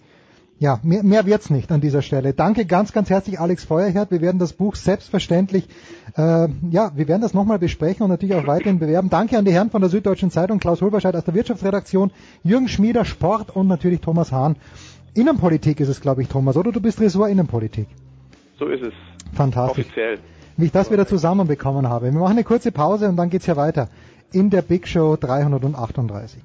ja, 0.60 0.80
mehr, 0.84 1.04
mehr 1.04 1.26
wird's 1.26 1.50
nicht 1.50 1.72
an 1.72 1.82
dieser 1.82 2.02
Stelle. 2.02 2.34
Danke 2.34 2.66
ganz, 2.66 2.92
ganz 2.92 3.10
herzlich, 3.10 3.40
Alex 3.40 3.64
Feuerherd. 3.64 4.12
Wir 4.12 4.22
werden 4.22 4.40
das 4.40 4.54
Buch 4.54 4.76
selbstverständlich, 4.76 5.68
äh, 6.16 6.48
ja, 6.70 6.92
wir 6.96 7.08
werden 7.08 7.22
das 7.22 7.34
nochmal 7.34 7.60
besprechen 7.60 8.04
und 8.04 8.10
natürlich 8.10 8.36
auch 8.36 8.48
weiterhin 8.48 8.80
bewerben. 8.80 9.10
Danke 9.10 9.38
an 9.38 9.46
die 9.46 9.54
Herren 9.54 9.72
von 9.72 9.82
der 9.82 9.90
Süddeutschen 9.90 10.32
Zeitung, 10.32 10.60
Klaus 10.60 10.82
Holberscheid 10.82 11.16
aus 11.16 11.24
der 11.24 11.34
Wirtschaftsredaktion, 11.34 12.12
Jürgen 12.44 12.68
Schmieder, 12.68 13.06
Sport 13.06 13.56
und 13.56 13.68
natürlich 13.68 14.02
Thomas 14.02 14.32
Hahn. 14.32 14.58
Innenpolitik 15.14 15.80
ist 15.80 15.90
es, 15.90 16.02
glaube 16.02 16.22
ich, 16.22 16.28
Thomas, 16.28 16.58
oder 16.58 16.72
du 16.72 16.82
bist 16.82 17.00
Ressort 17.00 17.30
Innenpolitik? 17.30 17.88
So 18.60 18.68
ist 18.68 18.84
es. 18.84 18.94
Fantastisch. 19.36 19.86
Offiziell. 19.86 20.20
Wie 20.58 20.66
ich 20.66 20.72
das 20.72 20.92
wieder 20.92 21.08
zusammenbekommen 21.08 21.90
habe. 21.90 22.12
Wir 22.14 22.20
machen 22.20 22.34
eine 22.34 22.44
kurze 22.44 22.72
Pause 22.72 23.10
und 23.10 23.18
dann 23.18 23.30
geht's 23.30 23.48
ja 23.48 23.56
weiter 23.56 23.90
in 24.32 24.50
der 24.50 24.62
Big 24.62 24.88
Show 24.88 25.16
338. 25.20 26.42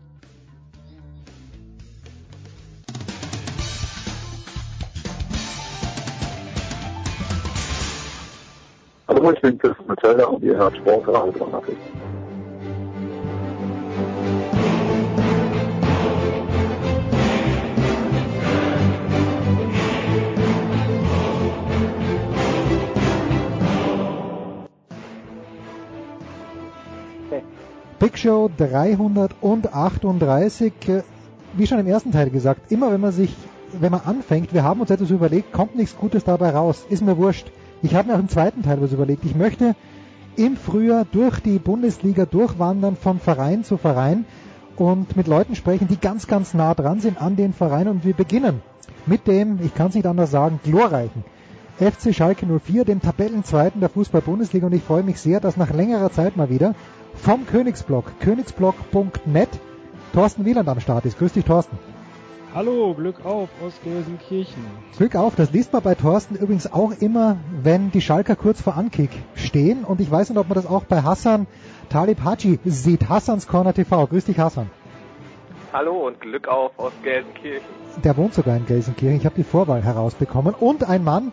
Hallo, 9.09 9.32
ich 9.32 9.40
bin 9.40 9.59
Chris 9.59 9.74
Matilda 9.86 10.26
und 10.26 10.42
ihr 10.42 10.56
hört 10.56 10.76
Sportradio 10.76 11.46
Nachrichten. 11.48 12.28
Big 28.09 28.16
Show 28.16 28.48
338, 28.56 30.72
äh, 30.88 31.02
wie 31.52 31.66
schon 31.66 31.78
im 31.78 31.86
ersten 31.86 32.11
Teil 32.11 32.30
gesagt, 32.30 32.72
immer 32.72 32.90
wenn 32.90 33.02
man 33.02 33.12
sich, 33.12 33.36
wenn 33.78 33.92
man 33.92 34.00
anfängt, 34.00 34.54
wir 34.54 34.64
haben 34.64 34.80
uns 34.80 34.88
etwas 34.88 35.11
überlegt, 35.11 35.52
kommt 35.52 35.76
nichts 35.76 35.94
Gutes 35.94 36.24
dabei 36.24 36.48
raus, 36.48 36.86
ist 36.88 37.02
mir 37.02 37.18
wurscht. 37.18 37.52
Ich 37.82 37.94
habe 37.94 38.09
mir 38.09 38.14
auch 38.14 38.18
im 38.18 38.30
zweiten 38.30 38.62
Teil 38.62 38.80
was 38.80 38.94
überlegt. 38.94 39.26
Ich 39.26 39.34
möchte 39.34 39.76
im 40.36 40.56
Frühjahr 40.56 41.04
durch 41.04 41.40
die 41.40 41.59
Bundesliga 41.59 42.24
durchwandern 42.24 42.96
von 42.96 43.20
Verein 43.20 43.62
zu 43.62 43.76
Verein 43.76 44.24
und 44.76 45.14
mit 45.14 45.26
Leuten 45.26 45.54
sprechen, 45.54 45.86
die 45.86 46.00
ganz, 46.00 46.26
ganz 46.26 46.54
nah 46.54 46.72
dran 46.72 47.00
sind 47.00 47.20
an 47.20 47.36
den 47.36 47.52
Vereinen 47.52 47.88
und 47.88 48.06
wir 48.06 48.14
beginnen 48.14 48.62
mit 49.04 49.26
dem, 49.26 49.59
ich 49.62 49.74
kann 49.74 49.88
es 49.88 49.96
nicht 49.96 50.06
anders 50.06 50.30
sagen, 50.30 50.61
glorreichen 50.64 51.24
FC 51.78 52.12
Schalke 52.12 52.46
04, 52.46 52.84
dem 52.84 53.00
Tabellenzweiten 53.00 53.80
der 53.80 53.88
Fußball-Bundesliga 53.88 54.66
und 54.66 54.72
ich 54.72 54.82
freue 54.82 55.04
mich 55.04 55.20
sehr, 55.20 55.38
dass 55.38 55.56
nach 55.56 55.72
längerer 55.72 56.11
Zeit 56.11 56.36
mal 56.36 56.50
wieder 56.50 56.74
vom 57.18 57.46
Königsblock, 57.46 58.20
königsblock.net, 58.20 59.48
Thorsten 60.12 60.44
Wieland 60.44 60.68
am 60.68 60.80
Start 60.80 61.04
ist. 61.04 61.18
Grüß 61.18 61.32
dich, 61.32 61.44
Thorsten. 61.44 61.78
Hallo, 62.54 62.94
Glück 62.94 63.24
auf 63.26 63.50
aus 63.62 63.74
Gelsenkirchen. 63.84 64.64
Glück 64.96 65.14
auf, 65.16 65.36
das 65.36 65.52
liest 65.52 65.72
man 65.72 65.82
bei 65.82 65.94
Thorsten 65.94 66.34
übrigens 66.34 66.72
auch 66.72 66.92
immer, 66.98 67.36
wenn 67.62 67.90
die 67.90 68.00
Schalker 68.00 68.36
kurz 68.36 68.62
vor 68.62 68.76
Ankick 68.76 69.10
stehen. 69.34 69.84
Und 69.84 70.00
ich 70.00 70.10
weiß 70.10 70.30
nicht, 70.30 70.38
ob 70.38 70.48
man 70.48 70.54
das 70.54 70.66
auch 70.66 70.84
bei 70.84 71.02
Hassan 71.02 71.46
Talib 71.90 72.24
Haji 72.24 72.58
sieht. 72.64 73.08
Hassans 73.08 73.46
Corner 73.46 73.74
TV. 73.74 74.06
Grüß 74.06 74.24
dich, 74.24 74.38
Hassan. 74.38 74.70
Hallo 75.72 76.06
und 76.06 76.20
Glück 76.20 76.48
auf 76.48 76.72
aus 76.78 76.92
Gelsenkirchen. 77.02 77.68
Der 78.02 78.16
wohnt 78.16 78.32
sogar 78.32 78.56
in 78.56 78.64
Gelsenkirchen. 78.64 79.18
Ich 79.18 79.26
habe 79.26 79.36
die 79.36 79.44
Vorwahl 79.44 79.82
herausbekommen. 79.82 80.54
Und 80.54 80.88
ein 80.88 81.04
Mann, 81.04 81.32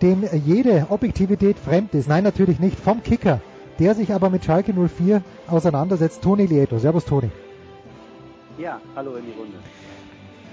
dem 0.00 0.24
jede 0.32 0.86
Objektivität 0.88 1.58
fremd 1.58 1.94
ist. 1.94 2.08
Nein, 2.08 2.24
natürlich 2.24 2.60
nicht. 2.60 2.80
Vom 2.80 3.02
Kicker 3.02 3.40
der 3.78 3.94
sich 3.94 4.12
aber 4.12 4.30
mit 4.30 4.44
Schalke 4.44 4.72
04 4.72 5.22
auseinandersetzt. 5.48 6.22
Toni 6.22 6.46
Lieto. 6.46 6.78
Servus, 6.78 7.04
Toni. 7.04 7.30
Ja, 8.58 8.80
hallo 8.94 9.16
in 9.16 9.26
die 9.26 9.32
Runde. 9.38 9.58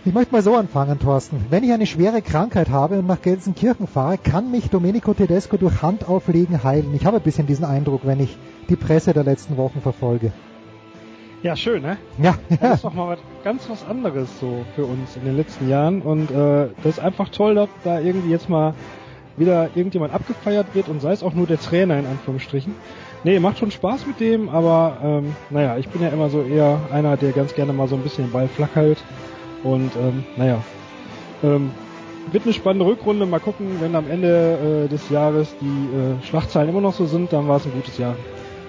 Ich 0.05 0.13
möchte 0.13 0.33
mal 0.33 0.41
so 0.41 0.57
anfangen, 0.57 0.99
Thorsten. 0.99 1.45
Wenn 1.49 1.63
ich 1.63 1.71
eine 1.71 1.85
schwere 1.85 2.21
Krankheit 2.21 2.69
habe 2.69 2.99
und 2.99 3.07
nach 3.07 3.21
Gelsenkirchen 3.21 3.87
fahre, 3.87 4.17
kann 4.17 4.51
mich 4.51 4.69
Domenico 4.69 5.13
Tedesco 5.13 5.55
durch 5.55 5.81
Handauflegen 5.81 6.61
heilen. 6.65 6.93
Ich 6.93 7.05
habe 7.05 7.17
ein 7.17 7.23
bisschen 7.23 7.47
diesen 7.47 7.63
Eindruck, 7.63 8.01
wenn 8.03 8.19
ich 8.19 8.37
die 8.67 8.75
Presse 8.75 9.13
der 9.13 9.23
letzten 9.23 9.55
Wochen 9.55 9.79
verfolge. 9.79 10.33
Ja, 11.41 11.55
schön, 11.55 11.81
ne? 11.83 11.97
Ja, 12.21 12.35
ja. 12.49 12.57
Das 12.59 12.75
ist 12.75 12.83
doch 12.83 12.93
mal 12.93 13.09
was, 13.09 13.19
ganz 13.45 13.69
was 13.69 13.85
anderes 13.85 14.27
so 14.39 14.65
für 14.75 14.85
uns 14.85 15.15
in 15.15 15.23
den 15.23 15.37
letzten 15.37 15.69
Jahren 15.69 16.01
und 16.01 16.31
äh, 16.31 16.67
das 16.83 16.97
ist 16.97 16.99
einfach 16.99 17.29
toll, 17.29 17.55
dass 17.55 17.69
da 17.83 17.99
irgendwie 17.99 18.29
jetzt 18.29 18.49
mal 18.49 18.73
wieder 19.35 19.69
irgendjemand 19.75 20.13
abgefeiert 20.13 20.67
wird 20.73 20.89
und 20.89 21.01
sei 21.01 21.11
es 21.11 21.23
auch 21.23 21.33
nur 21.33 21.47
der 21.47 21.59
Trainer 21.59 21.97
in 21.97 22.05
Anführungsstrichen. 22.05 22.75
Nee, 23.25 23.39
macht 23.39 23.57
schon 23.57 23.71
Spaß 23.71 24.05
mit 24.05 24.19
dem, 24.19 24.49
aber 24.49 24.97
ähm, 25.01 25.35
naja, 25.49 25.77
ich 25.77 25.87
bin 25.87 26.01
ja 26.01 26.09
immer 26.09 26.29
so 26.29 26.41
eher 26.41 26.77
einer, 26.91 27.15
der 27.15 27.31
ganz 27.31 27.55
gerne 27.55 27.71
mal 27.71 27.87
so 27.87 27.95
ein 27.95 28.01
bisschen 28.01 28.25
den 28.25 28.31
Ball 28.33 28.49
flach 28.49 28.75
hält. 28.75 29.01
Und 29.63 29.95
ähm, 29.95 30.25
naja, 30.35 30.57
ähm, 31.41 31.71
wird 32.31 32.43
eine 32.43 32.53
spannende 32.53 32.85
Rückrunde. 32.85 33.25
Mal 33.25 33.39
gucken, 33.39 33.77
wenn 33.79 33.95
am 33.95 34.09
Ende 34.09 34.85
äh, 34.85 34.89
des 34.89 35.09
Jahres 35.09 35.55
die 35.61 35.65
äh, 35.65 36.21
Schlachtzahlen 36.25 36.69
immer 36.69 36.81
noch 36.81 36.93
so 36.93 37.05
sind, 37.05 37.31
dann 37.31 37.47
war 37.47 37.57
es 37.57 37.65
ein 37.65 37.71
gutes 37.71 37.97
Jahr. 37.97 38.15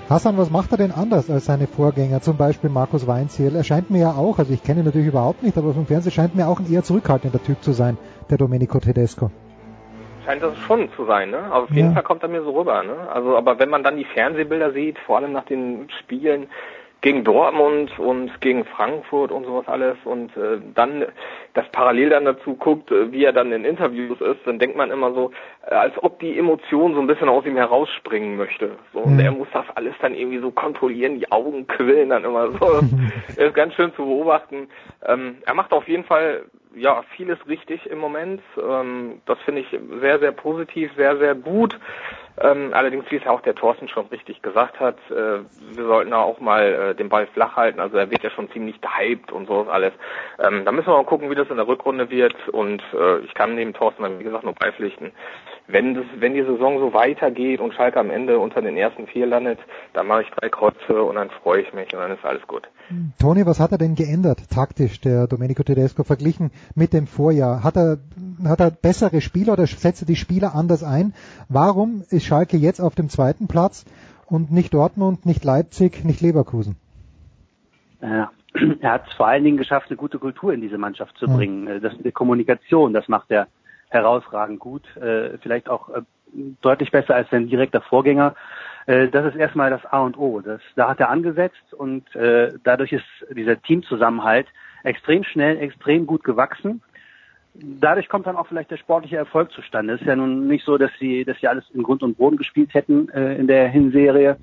Hassan, 0.09 0.37
was 0.37 0.51
macht 0.51 0.71
er 0.71 0.79
denn 0.79 0.93
anders 0.93 1.31
als 1.31 1.47
seine 1.47 1.67
Vorgänger, 1.67 2.21
zum 2.21 2.37
Beispiel 2.37 2.71
Markus 2.71 3.07
Weinziel? 3.09 3.57
Er 3.57 3.65
scheint 3.65 3.91
mir 3.91 4.01
ja 4.01 4.13
auch, 4.13 4.39
also 4.39 4.53
ich 4.53 4.63
kenne 4.63 4.81
ihn 4.81 4.87
natürlich 4.87 5.09
überhaupt 5.09 5.43
nicht, 5.43 5.57
aber 5.59 5.73
vom 5.73 5.87
Fernsehen 5.87 6.13
scheint 6.13 6.37
mir 6.37 6.47
auch 6.47 6.61
ein 6.61 6.71
eher 6.71 6.85
zurückhaltender 6.85 7.43
Typ 7.43 7.63
zu 7.65 7.73
sein, 7.73 7.97
der 8.29 8.39
Domenico 8.39 8.79
Tedesco 8.79 9.31
scheint 10.25 10.43
das 10.43 10.57
schon 10.67 10.91
zu 10.93 11.05
sein, 11.05 11.31
ne? 11.31 11.39
Aber 11.51 11.65
auf 11.65 11.71
jeden 11.71 11.89
ja. 11.89 11.95
Fall 11.95 12.03
kommt 12.03 12.23
er 12.23 12.29
mir 12.29 12.43
so 12.43 12.51
rüber, 12.51 12.83
ne? 12.83 13.09
Also, 13.13 13.37
aber 13.37 13.59
wenn 13.59 13.71
man 13.71 13.83
dann 13.83 13.97
die 13.97 14.05
Fernsehbilder 14.05 14.73
sieht, 14.73 14.99
vor 15.01 15.19
allem 15.19 15.33
nach 15.33 15.45
den 15.45 15.89
Spielen 16.01 16.49
gegen 17.05 17.23
Dortmund 17.23 17.99
und 17.99 18.41
gegen 18.41 18.65
Frankfurt 18.65 19.31
und 19.31 19.45
sowas 19.45 19.69
alles 19.69 19.99
und 20.05 20.35
äh, 20.39 20.59
dann 20.75 21.05
das 21.53 21.69
parallel 21.71 22.09
dann 22.09 22.25
dazu 22.25 22.55
guckt, 22.55 22.91
äh, 22.91 23.13
wie 23.13 23.25
er 23.25 23.35
dann 23.35 23.53
in 23.53 23.67
Interviews 23.67 24.19
ist, 24.23 24.41
dann 24.47 24.59
denkt 24.59 24.75
man 24.75 24.91
immer 24.91 25.13
so, 25.13 25.31
äh, 25.67 25.75
als 25.75 25.93
ob 26.03 26.19
die 26.21 26.39
Emotion 26.39 26.95
so 26.95 27.01
ein 27.01 27.07
bisschen 27.07 27.29
aus 27.29 27.45
ihm 27.45 27.59
herausspringen 27.59 28.39
möchte. 28.39 28.79
So, 28.95 29.01
und 29.01 29.17
mhm. 29.17 29.21
er 29.21 29.33
muss 29.33 29.49
das 29.53 29.67
alles 29.75 29.95
dann 30.01 30.15
irgendwie 30.15 30.39
so 30.39 30.51
kontrollieren, 30.51 31.19
die 31.19 31.31
Augen 31.31 31.67
quillen 31.67 32.09
dann 32.09 32.25
immer 32.25 32.53
so. 32.53 32.81
ist 33.37 33.55
ganz 33.55 33.75
schön 33.75 33.93
zu 33.97 34.07
beobachten. 34.07 34.69
Ähm, 35.05 35.37
er 35.45 35.55
macht 35.55 35.73
auf 35.73 35.87
jeden 35.87 36.05
Fall 36.05 36.45
ja, 36.77 37.03
vieles 37.17 37.39
richtig 37.47 37.87
im 37.87 37.99
Moment. 37.99 38.43
Ähm, 38.61 39.21
das 39.27 39.39
finde 39.41 39.63
ich 39.63 39.79
sehr, 40.01 40.19
sehr 40.19 40.33
positiv, 40.33 40.91
sehr, 40.97 41.17
sehr 41.19 41.35
gut. 41.35 41.79
Ähm, 42.41 42.71
allerdings, 42.73 43.05
wie 43.11 43.17
es 43.17 43.25
ja 43.25 43.31
auch 43.31 43.43
der 43.43 43.55
Thorsten 43.55 43.89
schon 43.89 44.07
richtig 44.07 44.43
gesagt 44.43 44.81
hat, 44.81 44.97
äh, 45.11 45.41
wir 45.77 45.85
sollten 45.85 46.11
da 46.11 46.21
auch 46.21 46.41
mal 46.41 46.63
äh, 46.63 46.95
den 46.95 47.09
Ball 47.09 47.29
flach 47.29 47.57
halten. 47.57 47.79
Also 47.79 47.97
er 47.97 48.11
wird 48.11 48.25
ja 48.25 48.31
schon 48.31 48.51
ziemlich 48.51 48.81
gehypt 48.81 49.31
und 49.31 49.47
so 49.47 49.69
alles. 49.71 49.93
Ähm, 50.41 50.65
da 50.65 50.73
müssen 50.73 50.89
wir 50.89 50.97
mal 50.97 51.05
gucken, 51.05 51.31
wie 51.31 51.37
das 51.37 51.49
in 51.51 51.57
der 51.57 51.69
Rückrunde 51.69 52.11
wird. 52.11 52.49
Und 52.49 52.83
äh, 52.93 53.19
ich 53.21 53.35
kann 53.35 53.55
neben 53.55 53.73
Thorsten 53.73 54.03
dann, 54.03 54.19
wie 54.19 54.25
gesagt, 54.25 54.45
nur 54.45 54.55
beipflichten. 54.55 55.13
Wenn, 55.67 55.95
das, 55.95 56.05
wenn 56.19 56.35
die 56.35 56.43
Saison 56.43 56.79
so 56.79 56.93
weitergeht 56.93 57.59
und 57.59 57.73
Schalke 57.73 57.99
am 57.99 58.11
Ende 58.11 58.39
unter 58.39 58.61
den 58.61 58.77
ersten 58.77 59.07
vier 59.07 59.27
landet, 59.27 59.59
dann 59.95 60.07
mache 60.07 60.23
ich 60.23 60.31
drei 60.31 60.51
Kreuze 60.51 61.03
und 61.03 61.15
dann 61.15 61.31
freue 61.31 61.63
ich 61.63 61.73
mich 61.73 61.95
und 61.95 62.01
dann 62.01 62.13
ist 62.13 62.25
alles 62.25 62.47
gut. 62.47 62.69
Toni, 63.19 63.47
was 63.47 63.61
hat 63.61 63.73
er 63.73 63.79
denn 63.79 63.95
geändert, 63.95 64.51
taktisch, 64.51 65.01
der 65.01 65.27
Domenico 65.27 65.63
Tedesco, 65.63 66.05
verglichen 66.05 66.51
mit 66.75 66.93
dem 66.93 67.07
Vorjahr? 67.07 67.65
Hat 67.65 67.77
er, 67.77 67.97
hat 68.45 68.61
er 68.61 68.71
bessere 68.71 69.23
Spieler 69.23 69.55
oder 69.55 69.67
setzt 69.67 70.03
er 70.03 70.07
die 70.07 70.17
Spieler 70.17 70.55
anders 70.55 70.85
ein? 70.85 71.15
Warum 71.49 72.03
ist 72.11 72.27
Schalke 72.27 72.59
jetzt 72.59 72.81
auf 72.81 72.95
dem 72.95 73.09
zweiten 73.09 73.49
Platz 73.49 73.87
und 74.27 74.53
nicht 74.53 74.75
Dortmund, 74.75 75.25
nicht 75.25 75.45
Leipzig, 75.45 76.05
nicht 76.05 76.21
Leverkusen? 76.21 76.77
Ja, 78.03 78.31
er 78.81 78.93
hat 78.93 79.09
es 79.09 79.15
vor 79.15 79.29
allen 79.29 79.45
Dingen 79.45 79.57
geschafft, 79.57 79.87
eine 79.89 79.97
gute 79.97 80.19
Kultur 80.19 80.53
in 80.53 80.61
diese 80.61 80.77
Mannschaft 80.77 81.17
zu 81.17 81.27
bringen. 81.27 81.67
Hm. 81.67 81.81
Das 81.81 81.95
ist 81.95 82.01
eine 82.01 82.13
Kommunikation, 82.13 82.93
das 82.93 83.09
macht 83.09 83.31
er 83.31 83.47
herausragend 83.95 84.61
gut. 84.61 84.85
Äh, 84.97 85.39
vielleicht 85.39 85.69
auch 85.69 85.89
äh, 85.89 86.03
deutlich 86.61 86.91
besser 86.91 87.15
als 87.15 87.31
sein 87.31 87.49
direkter 87.49 87.81
Vorgänger. 87.81 88.35
Äh, 88.87 89.09
das 89.09 89.27
ist 89.27 89.37
erstmal 89.37 89.71
das 89.71 89.85
A 89.87 90.01
und 90.01 90.19
O. 90.19 90.41
Das, 90.41 90.61
da 90.77 90.89
hat 90.89 91.01
er 91.01 91.11
angesetzt 91.11 91.73
und 91.73 92.15
äh, 92.15 92.53
dadurch 92.65 92.93
ist 92.93 93.05
dieser 93.31 93.61
Teamzusammenhalt 93.63 94.47
extrem 94.83 95.25
schnell, 95.25 95.59
extrem 95.59 96.07
gut 96.07 96.25
gewachsen. 96.25 96.83
Dadurch 97.57 98.09
kommt 98.09 98.27
dann 98.27 98.37
auch 98.37 98.49
vielleicht 98.49 98.73
der 98.73 98.79
sportliche 98.79 99.17
Erfolg 99.17 99.53
zustande. 99.53 99.95
Es 99.95 100.01
ist 100.01 100.09
ja 100.09 100.17
nun 100.17 100.49
nicht 100.49 100.65
so, 100.65 100.77
dass 100.77 100.91
sie, 100.99 101.25
dass 101.25 101.39
sie 101.39 101.47
alles 101.47 101.65
in 101.73 101.85
Grund 101.85 102.03
und 102.03 102.19
Boden 102.19 102.37
gespielt 102.37 102.75
hätten 102.75 103.09
äh, 103.11 103.37
in 103.37 103.47
der 103.47 103.69
Hinserie. 103.69 104.37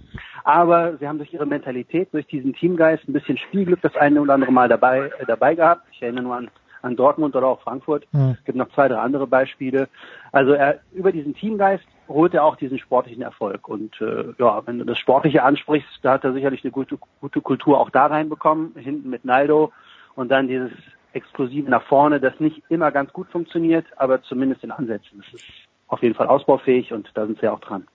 Aber 0.45 0.97
sie 0.97 1.07
haben 1.07 1.17
durch 1.17 1.33
ihre 1.33 1.45
Mentalität, 1.45 2.13
durch 2.13 2.25
diesen 2.27 2.53
Teamgeist 2.53 3.07
ein 3.07 3.13
bisschen 3.13 3.37
Spielglück 3.37 3.81
das 3.81 3.95
eine 3.97 4.21
oder 4.21 4.33
andere 4.33 4.53
Mal 4.53 4.69
dabei, 4.69 5.11
äh, 5.19 5.25
dabei 5.27 5.55
gehabt. 5.55 5.83
Ich 5.91 6.01
erinnere 6.01 6.23
nur 6.23 6.35
an, 6.37 6.49
an 6.81 6.95
Dortmund 6.95 7.35
oder 7.35 7.47
auch 7.47 7.61
Frankfurt. 7.61 8.07
Mhm. 8.11 8.35
Es 8.39 8.43
gibt 8.45 8.57
noch 8.57 8.69
zwei, 8.71 8.87
drei 8.87 8.97
andere 8.97 9.27
Beispiele. 9.27 9.87
Also 10.31 10.53
er, 10.53 10.79
über 10.93 11.11
diesen 11.11 11.35
Teamgeist 11.35 11.85
holt 12.07 12.33
er 12.33 12.43
auch 12.43 12.55
diesen 12.55 12.79
sportlichen 12.79 13.21
Erfolg. 13.21 13.67
Und 13.67 13.99
äh, 14.01 14.33
ja, 14.37 14.61
wenn 14.65 14.79
du 14.79 14.85
das 14.85 14.97
Sportliche 14.97 15.43
ansprichst, 15.43 15.99
da 16.01 16.13
hat 16.13 16.23
er 16.23 16.33
sicherlich 16.33 16.63
eine 16.63 16.71
gute, 16.71 16.97
gute 17.19 17.41
Kultur 17.41 17.79
auch 17.79 17.89
da 17.89 18.07
reinbekommen, 18.07 18.73
hinten 18.75 19.09
mit 19.09 19.25
Naldo 19.25 19.71
und 20.15 20.29
dann 20.29 20.47
dieses 20.47 20.71
Explosive 21.13 21.69
nach 21.69 21.83
vorne, 21.83 22.19
das 22.19 22.39
nicht 22.39 22.63
immer 22.69 22.91
ganz 22.91 23.11
gut 23.11 23.27
funktioniert, 23.29 23.85
aber 23.97 24.21
zumindest 24.23 24.63
in 24.63 24.71
Ansätzen. 24.71 25.23
Das 25.23 25.41
ist 25.41 25.45
auf 25.87 26.01
jeden 26.01 26.15
Fall 26.15 26.27
ausbaufähig 26.27 26.93
und 26.93 27.09
da 27.13 27.25
sind 27.25 27.39
sie 27.39 27.49
auch 27.49 27.59
dran. 27.59 27.85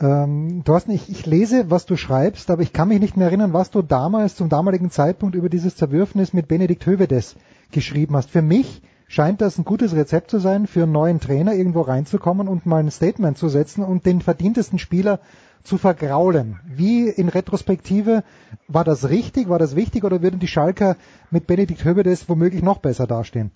Ähm, 0.00 0.62
Thorsten, 0.64 0.92
ich, 0.92 1.10
ich 1.10 1.26
lese, 1.26 1.70
was 1.70 1.84
du 1.84 1.96
schreibst, 1.96 2.50
aber 2.50 2.62
ich 2.62 2.72
kann 2.72 2.88
mich 2.88 3.00
nicht 3.00 3.16
mehr 3.16 3.26
erinnern, 3.26 3.52
was 3.52 3.70
du 3.70 3.82
damals 3.82 4.34
zum 4.34 4.48
damaligen 4.48 4.90
Zeitpunkt 4.90 5.34
über 5.34 5.50
dieses 5.50 5.76
Zerwürfnis 5.76 6.32
mit 6.32 6.48
Benedikt 6.48 6.86
Hövedes 6.86 7.36
geschrieben 7.72 8.16
hast. 8.16 8.30
Für 8.30 8.42
mich 8.42 8.82
scheint 9.08 9.40
das 9.40 9.58
ein 9.58 9.64
gutes 9.64 9.94
Rezept 9.94 10.30
zu 10.30 10.38
sein, 10.38 10.66
für 10.66 10.84
einen 10.84 10.92
neuen 10.92 11.20
Trainer 11.20 11.54
irgendwo 11.54 11.80
reinzukommen 11.80 12.48
und 12.48 12.66
mal 12.66 12.78
ein 12.78 12.90
Statement 12.90 13.36
zu 13.36 13.48
setzen 13.48 13.84
und 13.84 14.06
den 14.06 14.20
verdientesten 14.20 14.78
Spieler 14.78 15.20
zu 15.62 15.78
vergraulen. 15.78 16.60
Wie 16.64 17.08
in 17.08 17.28
Retrospektive 17.28 18.22
war 18.68 18.84
das 18.84 19.08
richtig, 19.08 19.48
war 19.48 19.58
das 19.58 19.76
wichtig 19.76 20.04
oder 20.04 20.22
würden 20.22 20.40
die 20.40 20.48
Schalker 20.48 20.96
mit 21.30 21.46
Benedikt 21.46 21.84
Hövedes 21.84 22.28
womöglich 22.28 22.62
noch 22.62 22.78
besser 22.78 23.06
dastehen? 23.06 23.50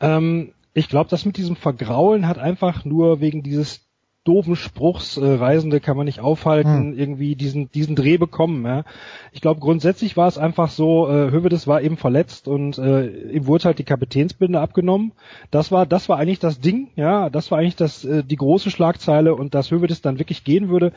Ähm, 0.00 0.52
ich 0.74 0.88
glaube, 0.88 1.08
das 1.10 1.24
mit 1.24 1.36
diesem 1.36 1.56
Vergraulen 1.56 2.26
hat 2.26 2.38
einfach 2.38 2.84
nur 2.84 3.20
wegen 3.20 3.42
dieses 3.42 3.83
doofen 4.24 4.56
Spruchs, 4.56 5.16
äh, 5.18 5.24
Reisende 5.24 5.80
kann 5.80 5.96
man 5.96 6.06
nicht 6.06 6.20
aufhalten, 6.20 6.92
Hm. 6.92 6.98
irgendwie 6.98 7.36
diesen, 7.36 7.70
diesen 7.70 7.94
Dreh 7.94 8.16
bekommen. 8.16 8.64
Ja. 8.64 8.84
Ich 9.32 9.40
glaube, 9.42 9.60
grundsätzlich 9.60 10.16
war 10.16 10.26
es 10.26 10.38
einfach 10.38 10.70
so, 10.70 11.08
äh, 11.08 11.30
Hövedes 11.30 11.66
war 11.66 11.82
eben 11.82 11.96
verletzt 11.98 12.48
und 12.48 12.78
äh, 12.78 13.06
ihm 13.06 13.46
wurde 13.46 13.64
halt 13.64 13.78
die 13.78 13.84
Kapitänsbinde 13.84 14.58
abgenommen. 14.58 15.12
Das 15.50 15.70
war, 15.70 15.84
das 15.86 16.08
war 16.08 16.18
eigentlich 16.18 16.38
das 16.38 16.58
Ding, 16.60 16.88
ja, 16.96 17.28
das 17.28 17.50
war 17.50 17.58
eigentlich 17.58 17.76
das, 17.76 18.04
äh, 18.04 18.24
die 18.24 18.36
große 18.36 18.70
Schlagzeile 18.70 19.34
und 19.34 19.54
dass 19.54 19.70
Hövedes 19.70 20.00
dann 20.00 20.18
wirklich 20.18 20.42
gehen 20.42 20.68
würde, 20.68 20.92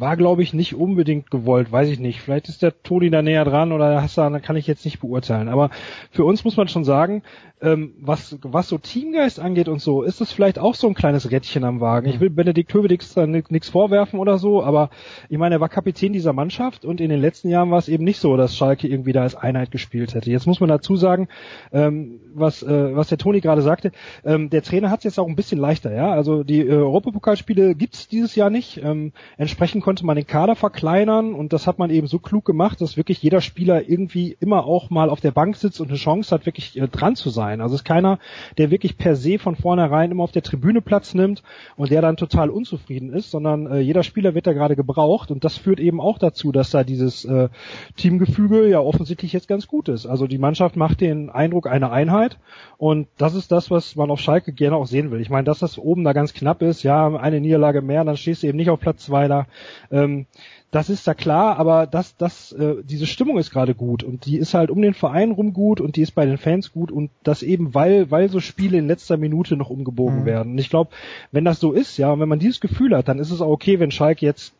war, 0.00 0.16
glaube 0.16 0.42
ich, 0.42 0.52
nicht 0.52 0.74
unbedingt 0.74 1.30
gewollt, 1.30 1.70
weiß 1.70 1.88
ich 1.88 1.98
nicht. 1.98 2.20
Vielleicht 2.20 2.48
ist 2.48 2.62
der 2.62 2.82
Toni 2.82 3.10
da 3.10 3.22
näher 3.22 3.44
dran 3.44 3.72
oder 3.72 4.02
Hassan, 4.02 4.40
kann 4.42 4.56
ich 4.56 4.66
jetzt 4.66 4.84
nicht 4.84 5.00
beurteilen. 5.00 5.48
Aber 5.48 5.70
für 6.10 6.24
uns 6.24 6.44
muss 6.44 6.56
man 6.56 6.68
schon 6.68 6.84
sagen, 6.84 7.22
ähm, 7.60 7.94
was, 8.00 8.38
was 8.42 8.68
so 8.68 8.78
Teamgeist 8.78 9.40
angeht 9.40 9.68
und 9.68 9.80
so, 9.80 10.02
ist 10.02 10.20
es 10.20 10.32
vielleicht 10.32 10.58
auch 10.58 10.74
so 10.74 10.86
ein 10.86 10.94
kleines 10.94 11.30
Rädchen 11.30 11.64
am 11.64 11.80
Wagen. 11.80 12.08
Ich 12.08 12.20
will 12.20 12.30
Benedikt 12.30 12.72
Hövedes 12.72 13.14
da 13.14 13.26
nichts 13.26 13.68
vorwerfen 13.68 14.20
oder 14.20 14.38
so, 14.38 14.62
aber 14.62 14.90
ich 15.28 15.38
meine, 15.38 15.56
er 15.56 15.60
war 15.60 15.68
Kapitän 15.68 16.12
dieser 16.12 16.32
Mannschaft 16.32 16.84
und 16.84 17.00
in 17.00 17.10
den 17.10 17.20
letzten 17.20 17.48
Jahren 17.48 17.70
war 17.70 17.78
es 17.78 17.88
eben 17.88 18.04
nicht 18.04 18.20
so, 18.20 18.36
dass 18.36 18.56
Schalke 18.56 18.86
irgendwie 18.86 19.12
da 19.12 19.22
als 19.22 19.34
Einheit 19.34 19.70
gespielt 19.70 20.14
hätte. 20.14 20.30
Jetzt 20.30 20.46
muss 20.46 20.60
man 20.60 20.68
dazu 20.68 20.96
sagen, 20.96 21.28
ähm, 21.72 22.20
was, 22.34 22.62
äh, 22.62 22.94
was 22.94 23.08
der 23.08 23.18
Toni 23.18 23.40
gerade 23.40 23.62
sagte, 23.62 23.90
ähm, 24.24 24.50
der 24.50 24.62
Trainer 24.62 24.90
hat 24.90 24.98
es 24.98 25.04
jetzt 25.04 25.18
auch 25.18 25.28
ein 25.28 25.36
bisschen 25.36 25.58
leichter, 25.58 25.94
ja. 25.94 26.12
Also 26.12 26.44
die 26.44 26.60
äh, 26.60 26.70
Europapokalspiele 26.70 27.74
gibt's 27.74 28.08
dieses 28.08 28.36
Jahr 28.36 28.50
nicht. 28.50 28.80
Ähm, 28.82 29.12
entsprechend 29.36 29.82
konnte 29.88 30.04
man 30.04 30.16
den 30.16 30.26
Kader 30.26 30.54
verkleinern 30.54 31.32
und 31.32 31.54
das 31.54 31.66
hat 31.66 31.78
man 31.78 31.88
eben 31.88 32.08
so 32.08 32.18
klug 32.18 32.44
gemacht, 32.44 32.78
dass 32.82 32.98
wirklich 32.98 33.22
jeder 33.22 33.40
Spieler 33.40 33.88
irgendwie 33.88 34.36
immer 34.38 34.66
auch 34.66 34.90
mal 34.90 35.08
auf 35.08 35.22
der 35.22 35.30
Bank 35.30 35.56
sitzt 35.56 35.80
und 35.80 35.88
eine 35.88 35.96
Chance 35.96 36.34
hat, 36.34 36.44
wirklich 36.44 36.78
äh, 36.78 36.88
dran 36.88 37.16
zu 37.16 37.30
sein. 37.30 37.62
Also 37.62 37.74
es 37.74 37.80
ist 37.80 37.86
keiner, 37.86 38.18
der 38.58 38.70
wirklich 38.70 38.98
per 38.98 39.16
se 39.16 39.38
von 39.38 39.56
vornherein 39.56 40.10
immer 40.10 40.24
auf 40.24 40.32
der 40.32 40.42
Tribüne 40.42 40.82
Platz 40.82 41.14
nimmt 41.14 41.42
und 41.78 41.90
der 41.90 42.02
dann 42.02 42.18
total 42.18 42.50
unzufrieden 42.50 43.14
ist, 43.14 43.30
sondern 43.30 43.66
äh, 43.66 43.78
jeder 43.78 44.02
Spieler 44.02 44.34
wird 44.34 44.46
da 44.46 44.52
gerade 44.52 44.76
gebraucht 44.76 45.30
und 45.30 45.42
das 45.42 45.56
führt 45.56 45.80
eben 45.80 46.02
auch 46.02 46.18
dazu, 46.18 46.52
dass 46.52 46.68
da 46.68 46.84
dieses 46.84 47.24
äh, 47.24 47.48
Teamgefüge 47.96 48.68
ja 48.68 48.80
offensichtlich 48.80 49.32
jetzt 49.32 49.48
ganz 49.48 49.68
gut 49.68 49.88
ist. 49.88 50.04
Also 50.04 50.26
die 50.26 50.36
Mannschaft 50.36 50.76
macht 50.76 51.00
den 51.00 51.30
Eindruck 51.30 51.66
einer 51.66 51.92
Einheit 51.92 52.36
und 52.76 53.08
das 53.16 53.34
ist 53.34 53.52
das, 53.52 53.70
was 53.70 53.96
man 53.96 54.10
auf 54.10 54.20
Schalke 54.20 54.52
gerne 54.52 54.76
auch 54.76 54.86
sehen 54.86 55.10
will. 55.10 55.22
Ich 55.22 55.30
meine, 55.30 55.44
dass 55.44 55.60
das 55.60 55.78
oben 55.78 56.04
da 56.04 56.12
ganz 56.12 56.34
knapp 56.34 56.60
ist, 56.60 56.82
ja, 56.82 57.08
eine 57.16 57.40
Niederlage 57.40 57.80
mehr, 57.80 58.04
dann 58.04 58.18
stehst 58.18 58.42
du 58.42 58.48
eben 58.48 58.58
nicht 58.58 58.68
auf 58.68 58.80
Platz 58.80 59.06
zwei 59.06 59.28
da. 59.28 59.46
Ähm, 59.90 60.26
das 60.70 60.90
ist 60.90 61.06
da 61.06 61.14
klar, 61.14 61.58
aber 61.58 61.86
das, 61.86 62.16
das, 62.16 62.52
äh, 62.52 62.76
diese 62.84 63.06
Stimmung 63.06 63.38
ist 63.38 63.50
gerade 63.50 63.74
gut 63.74 64.02
und 64.02 64.26
die 64.26 64.36
ist 64.36 64.52
halt 64.54 64.70
um 64.70 64.82
den 64.82 64.94
Verein 64.94 65.30
rum 65.30 65.52
gut 65.54 65.80
und 65.80 65.96
die 65.96 66.02
ist 66.02 66.12
bei 66.12 66.26
den 66.26 66.36
Fans 66.38 66.72
gut 66.72 66.92
und 66.92 67.10
das 67.22 67.42
eben, 67.42 67.74
weil, 67.74 68.10
weil 68.10 68.28
so 68.28 68.40
Spiele 68.40 68.76
in 68.78 68.86
letzter 68.86 69.16
Minute 69.16 69.56
noch 69.56 69.70
umgebogen 69.70 70.20
Mhm. 70.22 70.26
werden. 70.26 70.52
Und 70.52 70.58
ich 70.58 70.68
glaube, 70.70 70.90
wenn 71.32 71.44
das 71.44 71.58
so 71.60 71.72
ist, 71.72 71.96
ja, 71.96 72.12
und 72.12 72.20
wenn 72.20 72.28
man 72.28 72.38
dieses 72.38 72.60
Gefühl 72.60 72.96
hat, 72.96 73.08
dann 73.08 73.18
ist 73.18 73.30
es 73.30 73.40
auch 73.40 73.50
okay, 73.50 73.80
wenn 73.80 73.90
Schalke 73.90 74.26
jetzt 74.26 74.54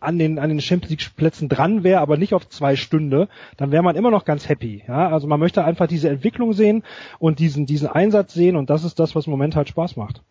an 0.00 0.18
den 0.18 0.38
an 0.38 0.50
den 0.50 0.60
Champions 0.60 0.90
League 0.90 1.16
Plätzen 1.16 1.48
dran 1.48 1.82
wäre, 1.82 2.00
aber 2.00 2.18
nicht 2.18 2.34
auf 2.34 2.48
zwei 2.48 2.76
Stunden, 2.76 3.26
dann 3.56 3.70
wäre 3.72 3.82
man 3.82 3.96
immer 3.96 4.10
noch 4.10 4.24
ganz 4.26 4.48
happy. 4.48 4.82
Ja, 4.86 5.08
also 5.08 5.26
man 5.26 5.40
möchte 5.40 5.64
einfach 5.64 5.86
diese 5.86 6.10
Entwicklung 6.10 6.52
sehen 6.52 6.82
und 7.18 7.38
diesen 7.38 7.64
diesen 7.64 7.88
Einsatz 7.88 8.34
sehen 8.34 8.56
und 8.56 8.68
das 8.70 8.84
ist 8.84 8.98
das, 8.98 9.14
was 9.14 9.26
im 9.26 9.30
Moment 9.30 9.56
halt 9.56 9.68
Spaß 9.68 9.96
macht. 9.96 10.22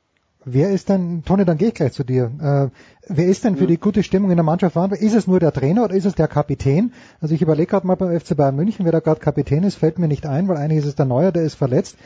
Wer 0.45 0.71
ist 0.71 0.89
denn, 0.89 1.23
Toni, 1.23 1.45
dann 1.45 1.57
gehe 1.57 1.69
ich 1.69 1.73
gleich 1.73 1.93
zu 1.93 2.03
dir. 2.03 2.31
Äh, 2.41 2.69
wer 3.07 3.25
ist 3.25 3.43
denn 3.43 3.55
für 3.55 3.67
die 3.67 3.77
gute 3.77 4.03
Stimmung 4.03 4.31
in 4.31 4.37
der 4.37 4.43
Mannschaft 4.43 4.73
verantwortlich? 4.73 5.07
Ist 5.07 5.15
es 5.15 5.27
nur 5.27 5.39
der 5.39 5.51
Trainer 5.51 5.85
oder 5.85 5.95
ist 5.95 6.05
es 6.05 6.15
der 6.15 6.27
Kapitän? 6.27 6.93
Also 7.21 7.33
ich 7.33 7.41
überlege 7.41 7.67
gerade 7.67 7.87
mal 7.87 7.95
beim 7.95 8.19
FC 8.19 8.35
Bayern 8.35 8.55
München, 8.55 8.85
wer 8.85 8.91
da 8.91 8.99
gerade 8.99 9.19
Kapitän 9.19 9.63
ist, 9.63 9.75
fällt 9.75 9.99
mir 9.99 10.07
nicht 10.07 10.25
ein, 10.25 10.47
weil 10.47 10.57
eigentlich 10.57 10.79
ist 10.79 10.87
es 10.87 10.95
der 10.95 11.05
Neuer, 11.05 11.31
der 11.31 11.43
ist 11.43 11.55
verletzt. 11.55 11.97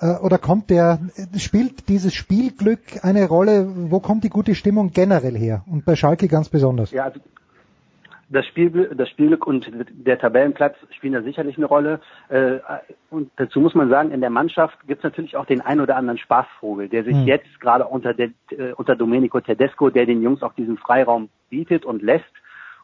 Äh, 0.00 0.14
oder 0.16 0.38
kommt 0.38 0.70
der, 0.70 1.00
spielt 1.36 1.88
dieses 1.88 2.14
Spielglück 2.14 2.80
eine 3.02 3.26
Rolle? 3.26 3.90
Wo 3.90 4.00
kommt 4.00 4.24
die 4.24 4.30
gute 4.30 4.54
Stimmung 4.54 4.92
generell 4.92 5.36
her? 5.36 5.64
Und 5.66 5.84
bei 5.84 5.96
Schalke 5.96 6.28
ganz 6.28 6.48
besonders. 6.48 6.90
Ja, 6.90 7.04
also 7.04 7.20
das 8.32 8.46
Spielglück, 8.46 8.96
das 8.96 9.08
Spielglück 9.10 9.46
und 9.46 9.70
der 9.92 10.18
Tabellenplatz 10.18 10.76
spielen 10.90 11.12
da 11.12 11.22
sicherlich 11.22 11.56
eine 11.56 11.66
Rolle. 11.66 12.00
Äh, 12.28 12.58
Und 13.10 13.30
dazu 13.36 13.60
muss 13.60 13.74
man 13.74 13.90
sagen, 13.90 14.10
in 14.10 14.20
der 14.20 14.30
Mannschaft 14.30 14.78
gibt 14.86 15.00
es 15.00 15.04
natürlich 15.04 15.36
auch 15.36 15.44
den 15.44 15.60
ein 15.60 15.80
oder 15.80 15.96
anderen 15.96 16.18
Spaßvogel, 16.18 16.88
der 16.88 17.04
sich 17.04 17.16
Hm. 17.16 17.26
jetzt 17.26 17.60
gerade 17.60 17.86
unter, 17.86 18.14
der, 18.14 18.30
äh, 18.50 18.72
unter 18.76 18.96
Domenico 18.96 19.40
Tedesco, 19.40 19.90
der 19.90 20.06
den 20.06 20.22
Jungs 20.22 20.42
auch 20.42 20.54
diesen 20.54 20.78
Freiraum 20.78 21.28
bietet 21.50 21.84
und 21.84 22.02
lässt 22.02 22.24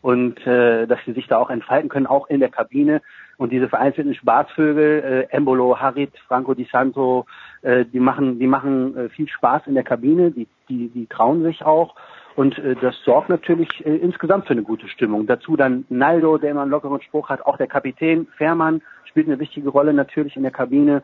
und 0.01 0.47
äh, 0.47 0.87
dass 0.87 1.01
sie 1.07 1.13
sich 1.13 1.27
da 1.27 1.39
auch 1.39 1.51
entfalten 1.51 1.89
können, 1.89 2.07
auch 2.07 2.29
in 2.29 2.41
der 2.41 2.51
Kabine. 2.51 3.03
Und 3.37 3.51
diese 3.51 3.69
vereinzelten 3.69 4.15
Spaßvögel, 4.15 5.27
äh, 5.31 5.35
Embolo, 5.35 5.81
Harit, 5.81 6.13
Franco 6.27 6.55
Di 6.55 6.69
Santo, 6.71 7.27
äh, 7.63 7.85
die 7.85 8.01
machen, 8.01 8.39
die 8.39 8.47
machen 8.47 8.97
äh, 8.97 9.09
viel 9.09 9.29
Spaß 9.29 9.63
in 9.67 9.75
der 9.75 9.85
Kabine, 9.85 10.31
die, 10.31 10.47
die, 10.69 10.89
die 10.89 11.07
trauen 11.07 11.43
sich 11.43 11.65
auch. 11.65 11.95
Und 12.39 12.57
äh, 12.61 12.76
das 12.76 12.95
sorgt 13.03 13.30
natürlich 13.30 13.84
äh, 13.84 13.97
insgesamt 13.97 14.47
für 14.47 14.53
eine 14.53 14.62
gute 14.62 14.86
Stimmung. 14.86 15.26
Dazu 15.26 15.57
dann 15.57 15.84
Naldo, 15.89 16.39
der 16.39 16.53
immer 16.53 16.62
einen 16.62 16.70
lockeren 16.70 17.03
Spruch 17.03 17.30
hat, 17.30 17.45
auch 17.45 17.57
der 17.57 17.66
Kapitän 17.66 18.28
Fährmann 18.36 18.80
spielt 19.07 19.26
eine 19.26 19.41
wichtige 19.41 19.70
Rolle 19.70 19.93
natürlich 19.93 20.36
in 20.36 20.45
der 20.45 20.53
Kabine. 20.53 21.03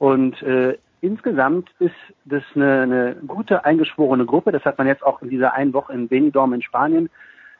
Und 0.00 0.42
äh, 0.42 0.76
insgesamt 1.00 1.70
ist 1.78 1.94
das 2.24 2.42
eine, 2.56 2.80
eine 2.80 3.16
gute 3.28 3.64
eingeschworene 3.64 4.26
Gruppe. 4.26 4.50
Das 4.50 4.64
hat 4.64 4.76
man 4.76 4.88
jetzt 4.88 5.04
auch 5.04 5.22
in 5.22 5.30
dieser 5.30 5.54
einen 5.54 5.72
Woche 5.72 5.92
in 5.92 6.08
Benidorm 6.08 6.52
in 6.52 6.62
Spanien 6.62 7.08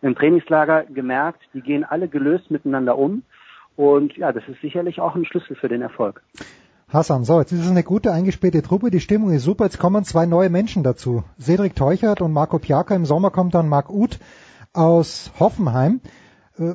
im 0.01 0.17
Trainingslager 0.17 0.83
gemerkt. 0.93 1.43
Die 1.55 1.61
gehen 1.61 1.85
alle 1.85 2.09
gelöst 2.09 2.51
miteinander 2.51 2.99
um. 2.99 3.23
Und 3.77 4.17
ja, 4.17 4.33
das 4.33 4.43
ist 4.49 4.61
sicherlich 4.61 5.01
auch 5.01 5.15
ein 5.15 5.27
Schlüssel 5.27 5.55
für 5.55 5.69
den 5.69 5.83
Erfolg. 5.83 6.25
Hassan, 6.93 7.25
so, 7.25 7.41
jetzt 7.41 7.53
ist 7.53 7.65
es 7.65 7.71
eine 7.71 7.85
gute 7.85 8.13
eingespielte 8.13 8.61
Truppe, 8.61 8.91
die 8.91 9.01
Stimmung 9.01 9.33
ist 9.33 9.45
super, 9.45 9.65
jetzt 9.65 9.79
kommen 9.79 10.05
zwei 10.05 10.27
neue 10.27 10.51
Menschen 10.51 10.83
dazu. 10.83 11.25
Cedric 11.41 11.75
Teuchert 11.75 12.21
und 12.21 12.35
Marco 12.35 12.59
Piaka, 12.59 12.95
im 12.95 13.07
Sommer 13.07 13.31
kommt 13.31 13.55
dann 13.55 13.67
Marc 13.67 13.89
Uth 13.89 14.19
aus 14.75 15.33
Hoffenheim. 15.41 16.03
Äh, 16.59 16.75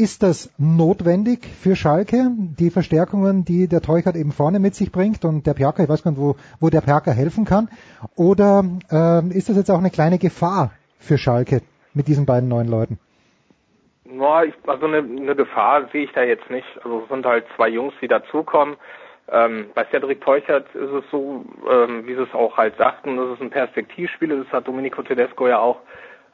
Ist 0.00 0.22
das 0.22 0.54
notwendig 0.58 1.44
für 1.44 1.74
Schalke, 1.74 2.30
die 2.36 2.70
Verstärkungen, 2.70 3.44
die 3.44 3.66
der 3.66 3.80
Teuchert 3.82 4.14
eben 4.14 4.30
vorne 4.30 4.60
mit 4.60 4.76
sich 4.76 4.92
bringt 4.92 5.24
und 5.24 5.44
der 5.44 5.54
Piaka, 5.54 5.82
ich 5.82 5.88
weiß 5.88 6.04
gar 6.04 6.12
nicht, 6.12 6.20
wo, 6.20 6.36
wo 6.60 6.70
der 6.70 6.80
Piaka 6.80 7.10
helfen 7.10 7.44
kann? 7.44 7.68
Oder 8.14 8.62
äh, 8.92 9.26
ist 9.36 9.48
das 9.48 9.56
jetzt 9.56 9.72
auch 9.72 9.78
eine 9.78 9.90
kleine 9.90 10.18
Gefahr 10.18 10.70
für 11.00 11.18
Schalke 11.18 11.62
mit 11.94 12.06
diesen 12.06 12.26
beiden 12.26 12.48
neuen 12.48 12.68
Leuten? 12.68 13.00
Ja, 14.04 14.44
ich, 14.44 14.54
also 14.68 14.86
eine, 14.86 14.98
eine 14.98 15.34
Gefahr 15.34 15.88
sehe 15.92 16.04
ich 16.04 16.12
da 16.12 16.22
jetzt 16.22 16.48
nicht. 16.48 16.68
Also 16.84 17.02
es 17.02 17.08
sind 17.08 17.26
halt 17.26 17.44
zwei 17.56 17.68
Jungs, 17.68 17.92
die 18.00 18.06
dazukommen. 18.06 18.76
Ähm, 19.30 19.70
bei 19.74 19.84
Cedric 19.90 20.20
Teuchert 20.22 20.66
ist 20.74 20.90
es 20.90 21.04
so, 21.10 21.44
ähm, 21.70 22.06
wie 22.06 22.14
sie 22.14 22.22
es 22.22 22.34
auch 22.34 22.56
halt 22.56 22.76
sagten, 22.76 23.16
das 23.16 23.34
ist 23.34 23.42
ein 23.42 23.50
Perspektivspieler, 23.50 24.36
das 24.36 24.52
hat 24.52 24.66
Domenico 24.66 25.02
Tedesco 25.02 25.48
ja 25.48 25.58
auch 25.58 25.80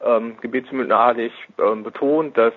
ähm, 0.03 0.37
gebetsmühlenartig 0.39 1.33
ähm, 1.59 1.83
betont, 1.83 2.37
dass 2.37 2.53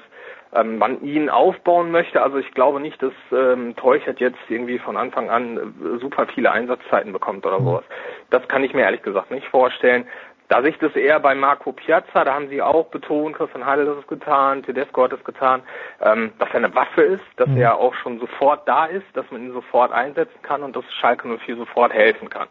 ähm, 0.52 0.78
man 0.78 1.02
ihn 1.02 1.28
aufbauen 1.28 1.90
möchte. 1.90 2.22
Also 2.22 2.38
ich 2.38 2.50
glaube 2.52 2.80
nicht, 2.80 3.02
dass 3.02 3.12
ähm, 3.32 3.76
Teuchert 3.76 4.20
jetzt 4.20 4.38
irgendwie 4.48 4.78
von 4.78 4.96
Anfang 4.96 5.28
an 5.28 5.56
äh, 5.56 5.98
super 5.98 6.26
viele 6.34 6.50
Einsatzzeiten 6.50 7.12
bekommt 7.12 7.44
oder 7.44 7.60
sowas. 7.60 7.84
Das 8.30 8.46
kann 8.48 8.64
ich 8.64 8.72
mir 8.74 8.82
ehrlich 8.82 9.02
gesagt 9.02 9.30
nicht 9.30 9.46
vorstellen. 9.48 10.06
Da 10.48 10.62
sehe 10.62 10.70
ich 10.70 10.78
das 10.78 10.96
eher 10.96 11.20
bei 11.20 11.34
Marco 11.34 11.72
Piazza, 11.72 12.24
da 12.24 12.34
haben 12.34 12.48
sie 12.48 12.62
auch 12.62 12.86
betont, 12.86 13.36
Christian 13.36 13.66
Heidel 13.66 13.88
hat 13.90 13.98
es 13.98 14.06
getan, 14.06 14.62
Tedesco 14.62 15.04
hat 15.04 15.12
es 15.12 15.22
getan, 15.22 15.62
ähm, 16.00 16.32
dass 16.38 16.48
er 16.50 16.56
eine 16.56 16.74
Waffe 16.74 17.02
ist, 17.02 17.24
dass 17.36 17.48
Mhm. 17.48 17.58
er 17.58 17.76
auch 17.76 17.94
schon 17.94 18.18
sofort 18.18 18.66
da 18.66 18.86
ist, 18.86 19.06
dass 19.14 19.30
man 19.30 19.42
ihn 19.42 19.52
sofort 19.52 19.92
einsetzen 19.92 20.40
kann 20.42 20.62
und 20.62 20.74
dass 20.74 20.84
Schalke 21.00 21.28
04 21.28 21.56
sofort 21.56 21.92
helfen 21.92 22.30
kann. 22.30 22.48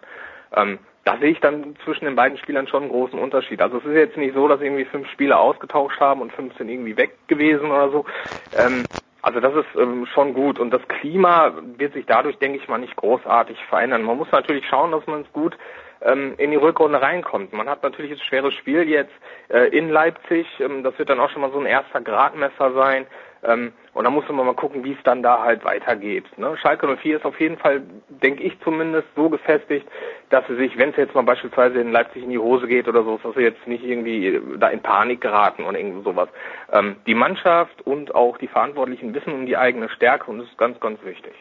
Ähm, 0.56 0.80
da 1.06 1.18
sehe 1.18 1.32
ich 1.32 1.40
dann 1.40 1.76
zwischen 1.86 2.06
den 2.06 2.16
beiden 2.16 2.38
Spielern 2.38 2.68
schon 2.68 2.84
einen 2.84 2.92
großen 2.92 3.18
Unterschied. 3.18 3.62
Also 3.62 3.78
es 3.78 3.86
ist 3.86 3.96
jetzt 3.96 4.18
nicht 4.18 4.36
so, 4.36 4.48
dass 4.48 4.62
irgendwie 4.62 4.86
fünf 4.86 5.10
Spieler 5.10 5.40
ausgetauscht 5.40 6.00
haben 6.00 6.22
und 6.22 6.34
fünf 6.34 6.56
sind 6.58 6.70
irgendwie 6.70 6.98
weg 6.98 7.18
gewesen 7.28 7.72
oder 7.72 7.90
so. 7.90 8.06
Ähm, 8.54 8.88
also 9.22 9.40
das 9.40 9.54
ist 9.56 9.76
ähm, 9.80 10.06
schon 10.14 10.34
gut 10.34 10.60
und 10.60 10.70
das 10.72 10.86
Klima 10.88 11.54
wird 11.78 11.94
sich 11.94 12.06
dadurch, 12.06 12.38
denke 12.38 12.60
ich 12.60 12.68
mal, 12.68 12.78
nicht 12.78 12.96
großartig 12.96 13.58
verändern. 13.66 14.04
Man 14.04 14.18
muss 14.18 14.32
natürlich 14.32 14.68
schauen, 14.68 14.92
dass 14.92 15.08
man 15.08 15.22
es 15.22 15.34
gut 15.34 15.58
ähm, 16.02 16.36
in 16.38 16.52
die 16.52 16.58
Rückrunde 16.58 17.02
reinkommt. 17.02 17.54
Man 17.54 17.70
hat 17.70 17.84
natürlich 17.84 18.12
ein 18.12 18.20
schweres 18.20 18.54
Spiel 18.54 18.88
jetzt 18.88 19.14
äh, 19.50 19.68
in 19.78 19.90
Leipzig. 19.90 20.48
Ähm, 20.60 20.84
das 20.84 20.98
wird 20.98 21.10
dann 21.10 21.20
auch 21.20 21.30
schon 21.30 21.42
mal 21.42 21.52
so 21.52 21.60
ein 21.60 21.66
erster 21.66 22.02
Gradmesser 22.02 22.74
sein. 22.74 23.08
Ähm, 23.44 23.72
und 23.94 24.04
da 24.04 24.10
muss 24.10 24.28
man 24.28 24.46
mal 24.46 24.54
gucken, 24.54 24.84
wie 24.84 24.94
es 24.94 25.04
dann 25.04 25.24
da 25.24 25.42
halt 25.44 25.64
weitergeht. 25.64 26.26
Ne? 26.38 26.56
Schalke 26.58 26.88
04 26.88 27.18
ist 27.18 27.26
auf 27.26 27.40
jeden 27.40 27.58
Fall, 27.58 27.82
denke 28.10 28.44
ich 28.44 28.60
zumindest, 28.62 29.08
so 29.16 29.30
gefestigt, 29.30 29.88
dass 30.30 30.46
sie 30.48 30.56
sich, 30.56 30.78
wenn 30.78 30.90
es 30.90 30.98
jetzt 30.98 31.16
mal 31.16 31.24
beispielsweise 31.24 31.80
in 31.80 31.92
Leipzig 31.92 32.24
in 32.24 32.30
die 32.30 32.40
Hose 32.40 32.68
geht 32.68 32.88
oder 32.88 33.04
so, 33.04 33.20
dass 33.22 33.36
sie 33.36 33.42
jetzt 33.42 33.66
nicht 33.68 33.84
irgendwie 33.84 34.40
da 34.58 34.70
in 34.70 34.82
Panik 34.82 35.22
geraten 35.22 35.64
oder 35.64 35.80
irgendwie 35.80 36.04
sowas. 36.04 36.30
Ähm, 36.72 36.98
die 37.06 37.16
Mannschaft 37.16 37.86
und 37.86 38.14
auch 38.14 38.38
die 38.38 38.48
Verantwortlichen 38.48 39.14
wissen 39.14 39.34
um 39.34 39.46
die 39.46 39.58
eigene 39.58 39.90
Stärke 39.90 40.30
und 40.30 40.40
das 40.40 40.48
ist 40.48 40.58
ganz, 40.58 40.80
ganz 40.80 41.04
wichtig. 41.04 41.34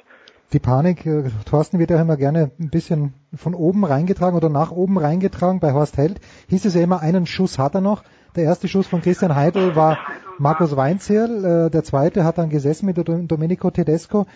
Die 0.53 0.59
Panik, 0.61 1.05
äh, 1.07 1.25
Thorsten 1.45 1.79
wird 1.79 1.91
ja 1.91 2.01
immer 2.01 2.17
gerne 2.17 2.51
ein 2.61 2.71
bisschen 2.71 3.15
von 3.35 3.55
oben 3.55 3.85
reingetragen 3.85 4.37
oder 4.37 4.49
nach 4.49 4.71
oben 4.71 4.99
reingetragen. 4.99 5.61
Bei 5.61 5.73
Horst 5.73 5.97
Held 5.97 6.21
hieß 6.49 6.65
es 6.65 6.75
ja 6.75 6.83
immer, 6.83 7.01
einen 7.01 7.27
Schuss 7.27 7.59
hat 7.59 7.75
er 7.75 7.81
noch. 7.81 8.05
Der 8.37 8.45
erste 8.45 8.69
Schuss 8.69 8.87
von 8.87 9.03
Christian 9.03 9.35
Heidel 9.35 9.75
war 9.75 9.99
Markus 10.39 10.77
Weinzierl, 10.77 11.45
äh, 11.67 11.71
der 11.71 11.83
zweite 11.83 12.25
hat 12.25 12.39
dann 12.39 12.51
gesessen 12.51 12.87
mit 12.87 12.99
Domenico 12.99 13.71
Tedesco 13.71 14.27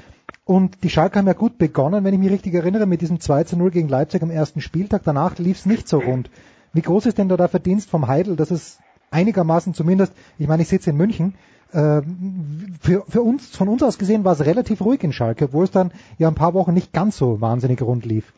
und 0.45 0.83
die 0.83 0.91
Schalke 0.91 1.19
haben 1.19 1.27
ja 1.27 1.35
gut 1.35 1.59
begonnen, 1.59 2.05
wenn 2.05 2.15
ich 2.15 2.21
mich 2.21 2.31
richtig 2.31 2.55
erinnere, 2.55 2.87
mit 2.87 3.03
diesem 3.03 3.21
2 3.21 3.45
zu 3.45 3.57
0 3.57 3.71
gegen 3.71 3.89
Leipzig 3.89 4.23
am 4.23 4.31
ersten 4.31 4.61
Spieltag. 4.61 5.03
Danach 5.05 5.39
lief 5.39 5.59
es 5.59 5.67
nicht 5.67 5.89
so 5.89 5.99
rund. 5.99 6.31
Wie 6.73 6.83
groß 6.83 7.07
ist 7.07 7.19
denn 7.19 7.29
da 7.29 7.37
der 7.37 7.49
Verdienst 7.49 7.91
vom 7.91 8.09
Heidel, 8.09 8.37
dass 8.37 8.51
es 8.51 8.79
einigermaßen 9.11 9.75
zumindest, 9.75 10.13
ich 10.39 10.49
meine, 10.49 10.63
ich 10.63 10.69
sitze 10.69 10.91
in 10.91 10.97
München, 10.97 11.35
äh, 11.73 12.03
für, 12.81 13.05
für 13.09 13.23
uns, 13.23 13.57
von 13.57 13.69
uns 13.69 13.83
aus 13.83 13.99
gesehen 13.99 14.25
war 14.25 14.33
es 14.33 14.45
relativ 14.45 14.81
ruhig 14.81 15.03
in 15.03 15.13
Schalke, 15.13 15.53
wo 15.53 15.63
es 15.63 15.71
dann 15.71 15.93
ja 16.19 16.29
ein 16.29 16.35
paar 16.35 16.55
Wochen 16.55 16.75
nicht 16.75 16.93
ganz 16.93 17.17
so 17.17 17.41
wahnsinnig 17.41 17.81
rund 17.83 18.05
lief. 18.05 18.33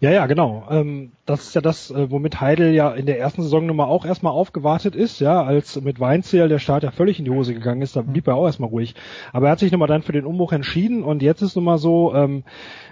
Ja, 0.00 0.10
ja, 0.10 0.26
genau. 0.26 0.66
Ähm, 0.70 1.12
das 1.26 1.44
ist 1.44 1.54
ja 1.54 1.60
das, 1.60 1.90
äh, 1.90 2.10
womit 2.10 2.40
Heidel 2.40 2.74
ja 2.74 2.92
in 2.92 3.06
der 3.06 3.18
ersten 3.18 3.42
Saisonnummer 3.42 3.86
auch 3.86 4.04
erstmal 4.04 4.32
aufgewartet 4.32 4.94
ist, 4.94 5.20
ja, 5.20 5.42
als 5.42 5.80
mit 5.80 6.00
Weinzierl 6.00 6.48
der 6.48 6.58
Start 6.58 6.82
ja 6.82 6.90
völlig 6.90 7.18
in 7.18 7.24
die 7.24 7.30
Hose 7.30 7.54
gegangen 7.54 7.82
ist, 7.82 7.96
da 7.96 8.02
blieb 8.02 8.26
er 8.26 8.34
auch 8.34 8.46
erstmal 8.46 8.70
ruhig. 8.70 8.94
Aber 9.32 9.46
er 9.46 9.52
hat 9.52 9.58
sich 9.60 9.72
nochmal 9.72 9.88
dann 9.88 10.02
für 10.02 10.12
den 10.12 10.26
Umbruch 10.26 10.52
entschieden 10.52 11.02
und 11.02 11.22
jetzt 11.22 11.42
ist 11.42 11.56
nun 11.56 11.64
mal 11.64 11.78
so, 11.78 12.14
ähm, 12.14 12.44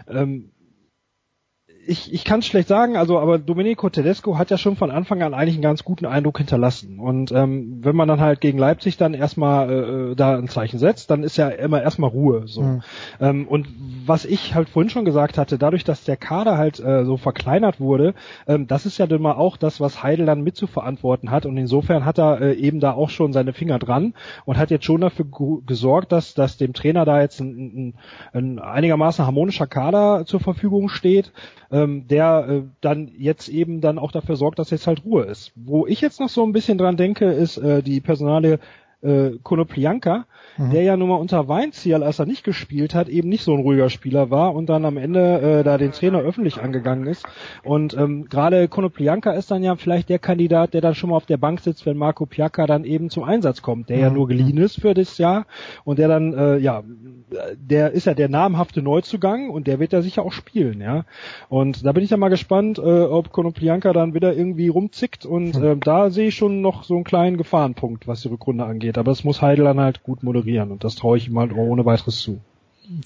ähm, 0.09 0.51
ich, 1.85 2.13
ich 2.13 2.25
kann 2.25 2.41
es 2.41 2.47
schlecht 2.47 2.69
sagen, 2.69 2.97
also 2.97 3.19
aber 3.19 3.39
Domenico 3.39 3.89
Tedesco 3.89 4.39
hat 4.39 4.51
ja 4.51 4.59
schon 4.59 4.77
von 4.77 4.91
Anfang 4.91 5.23
an 5.23 5.35
eigentlich 5.35 5.57
einen 5.57 5.63
ganz 5.63 5.85
guten 5.85 6.07
Eindruck 6.07 6.39
hinterlassen. 6.39 7.01
Und 7.01 7.33
ähm, 7.33 7.81
wenn 7.83 7.97
man 7.97 8.09
dann 8.09 8.21
halt 8.21 8.41
gegen 8.41 8.59
Leipzig 8.59 8.97
dann 8.97 9.15
erstmal 9.15 10.13
äh, 10.13 10.15
da 10.15 10.37
ein 10.37 10.49
Zeichen 10.49 10.79
setzt, 10.79 11.11
dann 11.11 11.25
ist 11.25 11.37
ja 11.37 11.49
immer 11.49 11.83
erstmal 11.83 12.11
Ruhe. 12.11 12.47
So. 12.47 12.63
Mhm. 12.63 12.83
Ähm, 13.21 13.49
und 13.49 13.69
was 14.07 14.25
ich 14.25 14.55
halt 14.55 14.69
vorhin 14.69 14.91
schon 14.91 15.05
gesagt 15.05 15.39
hatte, 15.39 15.59
dadurch, 15.59 15.83
dass 15.83 16.05
der 16.05 16.17
Kader 16.17 16.57
halt 16.57 16.79
äh, 16.79 17.05
so 17.05 17.17
verkleinert 17.17 17.81
wurde, 17.81 18.15
ähm, 18.47 18.67
das 18.69 18.87
ist 18.87 18.99
ja 18.99 19.07
dann 19.07 19.23
mal 19.23 19.35
auch 19.35 19.57
das, 19.57 19.81
was 19.81 20.03
Heidel 20.03 20.27
dann 20.27 20.43
mit 20.43 20.57
zu 20.57 20.69
verantworten 20.69 21.31
hat. 21.31 21.47
Und 21.47 21.57
insofern 21.57 22.05
hat 22.05 22.19
er 22.19 22.41
äh, 22.41 22.53
eben 22.55 22.79
da 22.79 22.93
auch 22.93 23.11
schon 23.11 23.33
seine 23.33 23.53
Finger 23.53 23.79
dran 23.81 24.15
und 24.45 24.57
hat 24.57 24.71
jetzt 24.71 24.85
schon 24.85 25.01
dafür 25.01 25.27
gesorgt, 25.67 26.13
dass, 26.13 26.35
dass 26.35 26.57
dem 26.57 26.75
Trainer 26.75 27.05
da 27.05 27.21
jetzt 27.21 27.41
ein, 27.41 27.49
ein, 27.53 27.95
ein 28.33 28.59
einigermaßen 28.61 29.25
harmonischer 29.25 29.67
Kader 29.67 30.25
zur 30.27 30.41
Verfügung 30.41 30.89
steht 30.89 31.33
ähm, 31.73 32.07
der 32.07 32.47
äh, 32.49 32.63
dann 32.81 33.11
jetzt 33.17 33.49
eben 33.49 33.81
dann 33.81 33.99
auch 33.99 34.13
dafür 34.13 34.37
sorgt, 34.37 34.59
dass 34.59 34.71
jetzt 34.71 34.87
halt 34.87 35.05
Ruhe 35.05 35.25
ist. 35.25 35.53
Wo 35.57 35.87
ich 35.87 36.01
jetzt 36.01 36.21
noch 36.21 36.29
so 36.29 36.45
ein 36.45 36.53
bisschen 36.53 36.79
dran 36.79 36.97
denke, 36.97 37.33
ist 37.33 37.57
äh, 37.57 37.83
die 37.83 38.01
Personale 38.01 38.61
äh, 39.03 39.39
Konoplyanka, 39.43 40.27
mhm. 40.57 40.71
der 40.71 40.83
ja 40.83 40.97
nun 40.97 41.09
mal 41.09 41.17
unter 41.17 41.49
Weinziel, 41.49 42.03
als 42.03 42.19
er 42.19 42.27
nicht 42.27 42.45
gespielt 42.45 42.95
hat, 42.95 43.09
eben 43.09 43.29
nicht 43.29 43.45
so 43.45 43.53
ein 43.53 43.61
ruhiger 43.61 43.91
Spieler 43.91 44.31
war 44.31 44.55
und 44.55 44.69
dann 44.69 44.85
am 44.85 44.97
Ende 44.97 45.41
äh, 45.41 45.65
da 45.65 45.79
den 45.79 45.93
Trainer 45.93 46.21
öffentlich 46.21 46.61
angegangen 46.61 47.07
ist. 47.07 47.27
Und 47.65 47.95
ähm, 47.95 48.27
gerade 48.29 48.69
Konoplyanka 48.69 49.33
ist 49.33 49.51
dann 49.51 49.63
ja 49.63 49.77
vielleicht 49.77 50.09
der 50.09 50.19
Kandidat, 50.19 50.75
der 50.75 50.81
dann 50.81 50.95
schon 50.95 51.11
mal 51.11 51.17
auf 51.17 51.27
der 51.27 51.37
Bank 51.37 51.61
sitzt, 51.61 51.85
wenn 51.87 51.97
Marco 51.97 52.27
Piaka 52.27 52.67
dann 52.67 52.85
eben 52.85 53.11
zum 53.11 53.25
Einsatz 53.25 53.63
kommt, 53.63 53.89
der 53.89 53.97
mhm. 53.97 54.03
ja 54.03 54.11
nur 54.11 54.29
geliehen 54.29 54.59
ist 54.59 54.81
für 54.81 54.95
das 54.95 55.19
Jahr 55.19 55.47
und 55.85 55.99
der 55.99 56.09
dann, 56.09 56.33
äh, 56.33 56.59
ja, 56.59 56.83
der 57.57 57.93
ist 57.93 58.07
ja 58.07 58.15
der 58.15 58.29
namhafte 58.29 58.83
Neuzugang 58.83 59.51
und 59.51 59.67
der 59.67 59.79
wird 59.79 59.93
ja 59.93 60.03
sicher 60.03 60.23
auch 60.23 60.33
spielen, 60.33 60.81
ja. 60.81 61.05
Und 61.49 61.85
da 61.85 61.93
bin 61.93 62.05
ich 62.05 62.11
ja 62.11 62.17
mal 62.17 62.29
gespannt, 62.29 62.79
äh, 62.79 62.83
ob 62.83 63.33
Konoplyanka 63.33 63.93
dann 63.93 64.15
wieder 64.15 64.35
irgendwie 64.35 64.69
rumzickt 64.69 65.27
und 65.27 65.57
äh, 65.57 65.77
da 65.77 66.11
sehe 66.11 66.29
ich 66.29 66.35
schon 66.35 66.61
noch 66.61 66.85
so 66.85 66.95
einen 66.95 67.05
kleinen 67.05 67.37
Gefahrenpunkt, 67.37 68.07
was 68.07 68.23
die 68.23 68.29
Rückrunde 68.29 68.65
angeht. 68.65 68.92
Aber 68.99 69.11
es 69.11 69.25
muss 69.25 69.43
Heidel 69.43 69.65
dann 69.65 69.81
halt 69.81 70.03
gut 70.03 70.23
moderieren 70.23 70.71
und 70.71 70.85
das 70.85 70.95
traue 70.95 71.17
ich 71.17 71.29
ihm 71.29 71.39
halt 71.39 71.53
ohne 71.55 71.85
weiteres 71.85 72.21
zu. 72.21 72.41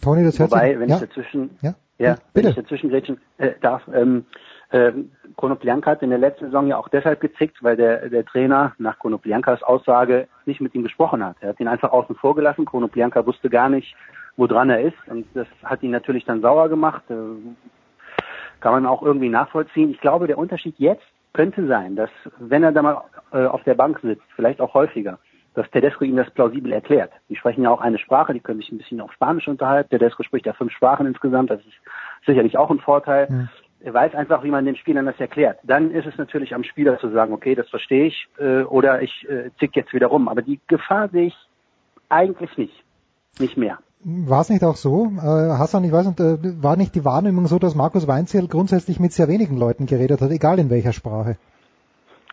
Tony, 0.00 0.24
das 0.24 0.40
Wobei, 0.40 0.78
wenn 0.78 0.88
ja? 0.88 0.96
ich 0.96 1.02
dazwischen, 1.02 1.50
ja, 1.60 1.74
ja 1.98 2.16
wenn 2.34 2.48
ich 2.48 2.54
dazwischen 2.54 2.90
grätschen 2.90 3.18
äh, 3.38 3.52
darf, 3.60 3.82
ähm, 3.92 4.24
äh, 4.70 4.92
Konoplyanka 5.36 5.90
hat 5.90 6.02
in 6.02 6.10
der 6.10 6.18
letzten 6.18 6.46
Saison 6.46 6.66
ja 6.66 6.78
auch 6.78 6.88
deshalb 6.88 7.20
gezickt, 7.20 7.62
weil 7.62 7.76
der, 7.76 8.08
der 8.08 8.24
Trainer 8.24 8.74
nach 8.78 8.98
Konoplyankas 8.98 9.62
Aussage 9.62 10.28
nicht 10.46 10.60
mit 10.60 10.74
ihm 10.74 10.82
gesprochen 10.82 11.24
hat. 11.24 11.36
Er 11.40 11.50
hat 11.50 11.60
ihn 11.60 11.68
einfach 11.68 11.92
außen 11.92 12.16
vor 12.16 12.34
gelassen. 12.34 12.64
Konoplyanka 12.64 13.26
wusste 13.26 13.50
gar 13.50 13.68
nicht, 13.68 13.94
woran 14.36 14.70
er 14.70 14.80
ist 14.80 14.96
und 15.08 15.26
das 15.34 15.46
hat 15.62 15.82
ihn 15.82 15.90
natürlich 15.90 16.24
dann 16.24 16.40
sauer 16.40 16.68
gemacht. 16.68 17.02
Äh, 17.10 17.14
kann 18.60 18.72
man 18.72 18.86
auch 18.86 19.02
irgendwie 19.02 19.28
nachvollziehen. 19.28 19.90
Ich 19.90 20.00
glaube, 20.00 20.26
der 20.26 20.38
Unterschied 20.38 20.74
jetzt 20.78 21.04
könnte 21.34 21.66
sein, 21.66 21.96
dass 21.96 22.10
wenn 22.38 22.62
er 22.62 22.72
da 22.72 22.82
mal 22.82 23.02
äh, 23.32 23.44
auf 23.44 23.62
der 23.64 23.74
Bank 23.74 24.00
sitzt, 24.02 24.24
vielleicht 24.34 24.60
auch 24.60 24.72
häufiger, 24.72 25.18
dass 25.56 25.70
Tedesco 25.70 26.04
ihm 26.04 26.16
das 26.16 26.30
plausibel 26.30 26.70
erklärt. 26.70 27.10
Die 27.30 27.36
sprechen 27.36 27.62
ja 27.62 27.70
auch 27.70 27.80
eine 27.80 27.98
Sprache, 27.98 28.34
die 28.34 28.40
können 28.40 28.60
sich 28.60 28.70
ein 28.70 28.78
bisschen 28.78 29.00
auf 29.00 29.12
Spanisch 29.12 29.48
unterhalten. 29.48 29.88
Tedesco 29.88 30.22
spricht 30.22 30.44
ja 30.44 30.52
fünf 30.52 30.70
Sprachen 30.72 31.06
insgesamt, 31.06 31.50
das 31.50 31.60
ist 31.60 32.26
sicherlich 32.26 32.58
auch 32.58 32.70
ein 32.70 32.78
Vorteil. 32.78 33.26
Mhm. 33.28 33.48
Er 33.80 33.94
weiß 33.94 34.14
einfach, 34.14 34.44
wie 34.44 34.50
man 34.50 34.66
den 34.66 34.76
Spielern 34.76 35.06
das 35.06 35.18
erklärt. 35.18 35.58
Dann 35.62 35.90
ist 35.92 36.06
es 36.06 36.18
natürlich 36.18 36.54
am 36.54 36.62
Spieler 36.62 36.98
zu 36.98 37.10
sagen, 37.10 37.32
okay, 37.32 37.54
das 37.54 37.68
verstehe 37.70 38.06
ich, 38.06 38.28
äh, 38.38 38.62
oder 38.62 39.00
ich 39.00 39.26
äh, 39.28 39.50
zick 39.58 39.74
jetzt 39.76 39.94
wieder 39.94 40.08
rum. 40.08 40.28
Aber 40.28 40.42
die 40.42 40.60
Gefahr 40.66 41.08
sehe 41.08 41.28
ich 41.28 41.36
eigentlich 42.10 42.56
nicht. 42.58 42.84
Nicht 43.38 43.56
mehr. 43.56 43.78
War 44.04 44.42
es 44.42 44.50
nicht 44.50 44.62
auch 44.62 44.76
so, 44.76 45.06
äh, 45.16 45.58
Hassan, 45.58 45.84
ich 45.84 45.92
weiß 45.92 46.06
nicht, 46.06 46.20
äh, 46.20 46.62
war 46.62 46.76
nicht 46.76 46.94
die 46.94 47.04
Wahrnehmung 47.04 47.46
so, 47.46 47.58
dass 47.58 47.74
Markus 47.74 48.06
Weinzierl 48.06 48.46
grundsätzlich 48.46 49.00
mit 49.00 49.12
sehr 49.12 49.28
wenigen 49.28 49.56
Leuten 49.56 49.86
geredet 49.86 50.20
hat, 50.20 50.30
egal 50.30 50.58
in 50.58 50.68
welcher 50.68 50.92
Sprache? 50.92 51.36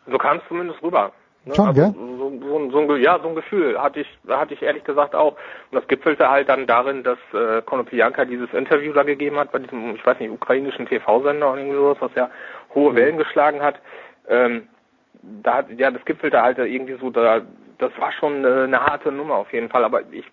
So 0.10 0.18
kam 0.18 0.38
es 0.38 0.44
zumindest 0.50 0.84
rüber. 0.84 1.14
Ne? 1.46 1.56
Schon, 1.56 1.68
also, 1.68 1.82
gell? 1.82 1.94
So, 1.96 2.32
so, 2.40 2.72
so, 2.72 2.80
ein, 2.80 3.02
ja, 3.02 3.20
so 3.22 3.30
ein 3.30 3.36
Gefühl 3.36 3.82
hatte 3.82 4.00
ich, 4.02 4.08
hatte 4.28 4.54
ich 4.54 4.62
ehrlich 4.62 4.84
gesagt 4.84 5.14
auch. 5.14 5.34
Und 5.72 5.76
das 5.80 5.88
gipfelte 5.88 6.30
halt 6.30 6.50
dann 6.50 6.68
darin, 6.68 7.04
dass 7.04 7.18
äh, 7.34 7.62
Konoplyanka 7.62 8.26
dieses 8.26 8.54
Interview 8.54 8.94
da 8.94 9.04
gegeben 9.04 9.38
hat 9.38 9.52
bei 9.52 9.60
diesem, 9.60 9.96
ich 9.96 10.06
weiß 10.06 10.20
nicht, 10.20 10.32
ukrainischen 10.32 10.86
TV-Sender 10.86 11.52
oder 11.52 11.60
irgendwie 11.60 11.78
sowas, 11.78 11.98
was 12.00 12.12
ja 12.16 12.30
hohe 12.74 12.92
mhm. 12.92 12.96
Wellen 12.96 13.18
geschlagen 13.18 13.62
hat. 13.62 13.76
Ähm, 14.30 14.68
da 15.22 15.56
hat, 15.56 15.68
ja, 15.78 15.92
das 15.92 16.04
gipfelte 16.06 16.42
halt 16.42 16.58
irgendwie 16.58 16.98
so 17.00 17.10
da, 17.10 17.42
das 17.78 17.92
war 17.98 18.12
schon 18.14 18.46
äh, 18.46 18.64
eine 18.64 18.80
harte 18.80 19.12
Nummer 19.12 19.36
auf 19.36 19.52
jeden 19.52 19.70
Fall. 19.70 19.84
Aber 19.84 20.02
ich 20.12 20.26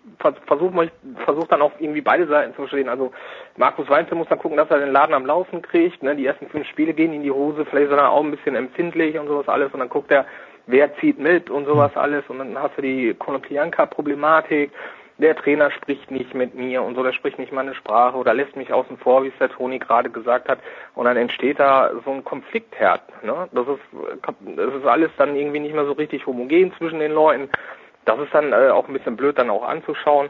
versuche 0.45 0.91
versuch 1.25 1.47
dann 1.47 1.61
auch 1.61 1.73
irgendwie 1.79 2.01
beide 2.01 2.27
Seiten 2.27 2.51
zu 2.51 2.61
verstehen. 2.61 2.89
Also 2.89 3.11
Markus 3.57 3.89
Weinzel 3.89 4.15
muss 4.15 4.29
dann 4.29 4.39
gucken, 4.39 4.57
dass 4.57 4.69
er 4.69 4.79
den 4.79 4.91
Laden 4.91 5.13
am 5.13 5.25
Laufen 5.25 5.61
kriegt. 5.61 6.03
Ne? 6.03 6.15
Die 6.15 6.25
ersten 6.25 6.47
fünf 6.47 6.67
Spiele 6.67 6.93
gehen 6.93 7.13
in 7.13 7.23
die 7.23 7.31
Hose, 7.31 7.65
vielleicht 7.65 7.91
ist 7.91 7.97
er 7.97 8.11
auch 8.11 8.23
ein 8.23 8.31
bisschen 8.31 8.55
empfindlich 8.55 9.17
und 9.19 9.27
sowas 9.27 9.47
alles. 9.47 9.73
Und 9.73 9.79
dann 9.79 9.89
guckt 9.89 10.11
er, 10.11 10.25
wer 10.67 10.95
zieht 10.97 11.19
mit 11.19 11.49
und 11.49 11.65
sowas 11.65 11.95
alles. 11.95 12.23
Und 12.27 12.39
dann 12.39 12.57
hast 12.57 12.77
du 12.77 12.81
die 12.81 13.13
Konoplyanka-Problematik. 13.13 14.71
Der 15.17 15.35
Trainer 15.35 15.69
spricht 15.69 16.09
nicht 16.09 16.33
mit 16.33 16.55
mir 16.55 16.81
und 16.81 16.95
so, 16.95 17.03
der 17.03 17.13
spricht 17.13 17.37
nicht 17.37 17.51
meine 17.51 17.75
Sprache 17.75 18.17
oder 18.17 18.33
lässt 18.33 18.55
mich 18.55 18.73
außen 18.73 18.97
vor, 18.97 19.23
wie 19.23 19.27
es 19.27 19.37
der 19.39 19.49
Toni 19.49 19.77
gerade 19.77 20.09
gesagt 20.09 20.49
hat. 20.49 20.59
Und 20.95 21.05
dann 21.05 21.15
entsteht 21.15 21.59
da 21.59 21.91
so 22.03 22.11
ein 22.11 22.23
Konfliktherd. 22.23 23.01
Ne? 23.23 23.47
Das 23.51 23.67
ist, 23.67 23.81
das 24.55 24.73
ist 24.73 24.85
alles 24.85 25.11
dann 25.17 25.35
irgendwie 25.35 25.59
nicht 25.59 25.75
mehr 25.75 25.85
so 25.85 25.91
richtig 25.91 26.25
homogen 26.25 26.73
zwischen 26.77 26.99
den 26.99 27.11
Leuten. 27.11 27.49
Das 28.05 28.19
ist 28.19 28.33
dann 28.33 28.51
äh, 28.51 28.69
auch 28.69 28.87
ein 28.87 28.93
bisschen 28.93 29.15
blöd 29.15 29.37
dann 29.37 29.51
auch 29.51 29.63
anzuschauen. 29.67 30.29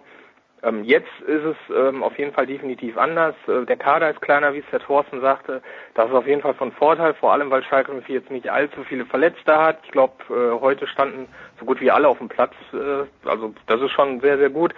Ähm, 0.64 0.84
jetzt 0.84 1.10
ist 1.26 1.44
es 1.44 1.56
ähm, 1.76 2.04
auf 2.04 2.18
jeden 2.20 2.34
Fall 2.34 2.46
definitiv 2.46 2.98
anders. 2.98 3.36
Äh, 3.48 3.66
der 3.66 3.78
Kader 3.78 4.12
ist 4.12 4.22
kleiner, 4.22 4.54
wie 4.54 4.60
es 4.60 4.70
der 4.72 4.80
Thorsten 4.80 5.20
sagte. 5.22 5.62
Das 5.96 6.08
ist 6.08 6.14
auf 6.14 6.28
jeden 6.28 6.42
Fall 6.42 6.54
von 6.54 6.72
Vorteil, 6.72 7.14
vor 7.16 7.34
allem 7.34 7.50
weil 7.50 7.64
Schalke 7.64 7.92
04 7.92 8.16
jetzt 8.16 8.32
nicht 8.32 8.50
allzu 8.50 8.84
viele 8.84 9.06
Verletzte 9.06 9.58
hat. 9.58 9.80
Ich 9.84 9.92
glaube, 9.92 10.14
äh, 10.30 10.60
heute 10.62 10.86
standen 10.88 11.28
so 11.60 11.66
gut 11.66 11.82
wie 11.82 11.90
alle 11.90 12.08
auf 12.08 12.20
dem 12.20 12.30
Platz. 12.30 12.54
Äh, 12.74 13.28
also 13.28 13.54
das 13.68 13.82
ist 13.82 13.92
schon 13.92 14.22
sehr, 14.22 14.38
sehr 14.38 14.50
gut. 14.50 14.74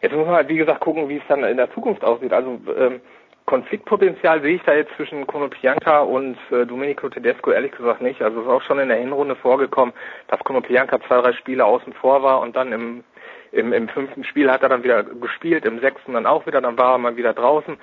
Jetzt 0.00 0.14
muss 0.14 0.26
man 0.26 0.36
halt, 0.36 0.48
wie 0.48 0.56
gesagt, 0.56 0.80
gucken, 0.80 1.08
wie 1.08 1.16
es 1.16 1.26
dann 1.28 1.42
in 1.42 1.56
der 1.56 1.72
Zukunft 1.72 2.04
aussieht. 2.04 2.32
Also 2.32 2.60
ähm, 2.76 3.00
Konfliktpotenzial 3.46 4.42
sehe 4.42 4.56
ich 4.56 4.62
da 4.62 4.74
jetzt 4.74 4.94
zwischen 4.96 5.26
Konoplyanka 5.26 6.00
und 6.00 6.36
äh, 6.52 6.66
Domenico 6.66 7.08
Tedesco 7.08 7.50
ehrlich 7.50 7.72
gesagt 7.72 8.02
nicht. 8.02 8.22
Also 8.22 8.40
es 8.40 8.46
ist 8.46 8.52
auch 8.52 8.62
schon 8.62 8.78
in 8.78 8.88
der 8.88 8.98
Hinrunde 8.98 9.34
vorgekommen, 9.34 9.94
dass 10.28 10.38
Konoplyanka 10.44 11.00
zwei, 11.08 11.22
drei 11.22 11.32
Spiele 11.32 11.64
außen 11.64 11.94
vor 11.94 12.22
war 12.22 12.40
und 12.40 12.54
dann 12.54 12.72
im 12.72 13.04
im, 13.52 13.72
Im 13.72 13.88
fünften 13.88 14.24
Spiel 14.24 14.50
hat 14.50 14.62
er 14.62 14.68
dann 14.68 14.84
wieder 14.84 15.02
gespielt, 15.02 15.64
im 15.64 15.80
sechsten 15.80 16.12
dann 16.12 16.26
auch 16.26 16.46
wieder, 16.46 16.60
dann 16.60 16.78
war 16.78 16.94
er 16.94 16.98
mal 16.98 17.16
wieder 17.16 17.32
draußen. 17.32 17.76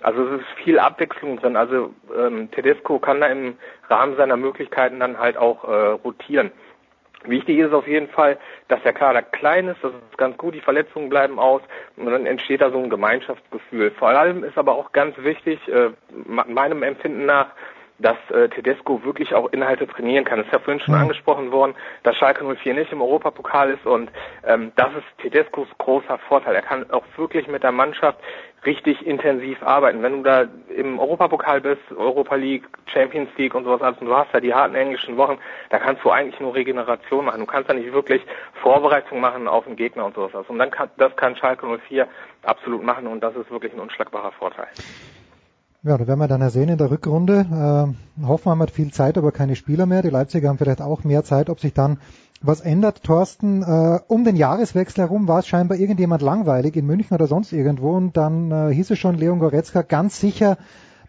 Also 0.00 0.24
es 0.26 0.40
ist 0.40 0.48
viel 0.62 0.78
Abwechslung 0.78 1.38
drin. 1.38 1.56
Also 1.56 1.92
ähm, 2.16 2.50
Tedesco 2.52 2.98
kann 2.98 3.20
da 3.20 3.26
im 3.26 3.56
Rahmen 3.88 4.16
seiner 4.16 4.36
Möglichkeiten 4.36 5.00
dann 5.00 5.18
halt 5.18 5.36
auch 5.36 5.64
äh, 5.64 5.88
rotieren. 6.04 6.52
Wichtig 7.24 7.58
ist 7.58 7.72
auf 7.72 7.88
jeden 7.88 8.08
Fall, 8.08 8.38
dass 8.68 8.80
der 8.84 8.92
Kader 8.92 9.22
klein 9.22 9.66
ist, 9.66 9.82
das 9.82 9.92
ist 9.92 10.18
ganz 10.18 10.36
gut, 10.38 10.54
die 10.54 10.60
Verletzungen 10.60 11.08
bleiben 11.08 11.40
aus 11.40 11.62
und 11.96 12.06
dann 12.06 12.26
entsteht 12.26 12.60
da 12.60 12.70
so 12.70 12.78
ein 12.78 12.90
Gemeinschaftsgefühl. 12.90 13.90
Vor 13.90 14.10
allem 14.10 14.44
ist 14.44 14.56
aber 14.56 14.76
auch 14.76 14.92
ganz 14.92 15.18
wichtig, 15.18 15.58
äh, 15.66 15.90
meinem 16.46 16.84
Empfinden 16.84 17.26
nach, 17.26 17.48
dass 17.98 18.16
äh, 18.30 18.48
Tedesco 18.48 19.02
wirklich 19.04 19.34
auch 19.34 19.52
Inhalte 19.52 19.86
trainieren 19.86 20.24
kann. 20.24 20.40
Es 20.40 20.46
ist 20.46 20.52
ja 20.52 20.58
vorhin 20.58 20.80
schon 20.80 20.94
mhm. 20.94 21.02
angesprochen 21.02 21.50
worden, 21.50 21.74
dass 22.02 22.16
Schalke 22.16 22.44
04 22.44 22.74
nicht 22.74 22.92
im 22.92 23.02
Europapokal 23.02 23.70
ist 23.70 23.86
und 23.86 24.10
ähm, 24.46 24.72
das 24.76 24.90
ist 24.94 25.22
Tedescos 25.22 25.68
großer 25.78 26.18
Vorteil. 26.28 26.54
Er 26.54 26.62
kann 26.62 26.90
auch 26.90 27.04
wirklich 27.16 27.48
mit 27.48 27.62
der 27.62 27.72
Mannschaft 27.72 28.18
richtig 28.64 29.06
intensiv 29.06 29.62
arbeiten. 29.62 30.02
Wenn 30.02 30.18
du 30.18 30.22
da 30.22 30.46
im 30.74 30.98
Europapokal 30.98 31.60
bist, 31.60 31.82
Europa 31.96 32.34
League, 32.34 32.64
Champions 32.86 33.30
League 33.36 33.54
und 33.54 33.64
sowas 33.64 33.82
alles, 33.82 33.98
und 33.98 34.06
du 34.06 34.16
hast 34.16 34.32
ja 34.32 34.40
die 34.40 34.52
harten 34.52 34.74
englischen 34.74 35.16
Wochen, 35.16 35.38
da 35.70 35.78
kannst 35.78 36.04
du 36.04 36.10
eigentlich 36.10 36.40
nur 36.40 36.54
Regeneration 36.54 37.24
machen. 37.26 37.40
Du 37.40 37.46
kannst 37.46 37.70
da 37.70 37.74
nicht 37.74 37.92
wirklich 37.92 38.22
Vorbereitung 38.62 39.20
machen 39.20 39.46
auf 39.46 39.64
den 39.64 39.76
Gegner 39.76 40.06
und 40.06 40.14
sowas. 40.14 40.44
Und 40.48 40.58
dann 40.58 40.70
kann, 40.70 40.90
das 40.96 41.14
kann 41.16 41.36
Schalke 41.36 41.66
04 41.88 42.06
absolut 42.42 42.82
machen 42.82 43.06
und 43.06 43.20
das 43.20 43.34
ist 43.36 43.50
wirklich 43.50 43.72
ein 43.72 43.80
unschlagbarer 43.80 44.32
Vorteil. 44.32 44.68
Ja, 45.84 45.96
da 45.96 46.08
werden 46.08 46.18
wir 46.18 46.26
dann 46.26 46.40
ja 46.40 46.50
sehen 46.50 46.68
in 46.68 46.78
der 46.78 46.90
Rückrunde. 46.90 47.94
Äh, 48.18 48.26
Hoffenheim 48.26 48.60
hat 48.62 48.72
viel 48.72 48.92
Zeit, 48.92 49.16
aber 49.16 49.30
keine 49.30 49.54
Spieler 49.54 49.86
mehr. 49.86 50.02
Die 50.02 50.10
Leipziger 50.10 50.48
haben 50.48 50.58
vielleicht 50.58 50.82
auch 50.82 51.04
mehr 51.04 51.22
Zeit, 51.22 51.48
ob 51.48 51.60
sich 51.60 51.72
dann 51.72 51.98
was 52.40 52.60
ändert. 52.60 53.04
Thorsten, 53.04 53.62
äh, 53.62 54.00
um 54.08 54.24
den 54.24 54.34
Jahreswechsel 54.34 55.04
herum 55.04 55.28
war 55.28 55.38
es 55.38 55.46
scheinbar 55.46 55.78
irgendjemand 55.78 56.20
langweilig 56.20 56.74
in 56.74 56.84
München 56.84 57.14
oder 57.14 57.28
sonst 57.28 57.52
irgendwo 57.52 57.92
und 57.96 58.16
dann 58.16 58.50
äh, 58.50 58.74
hieß 58.74 58.90
es 58.90 58.98
schon 58.98 59.16
Leon 59.16 59.38
Goretzka 59.38 59.82
ganz 59.82 60.18
sicher 60.18 60.58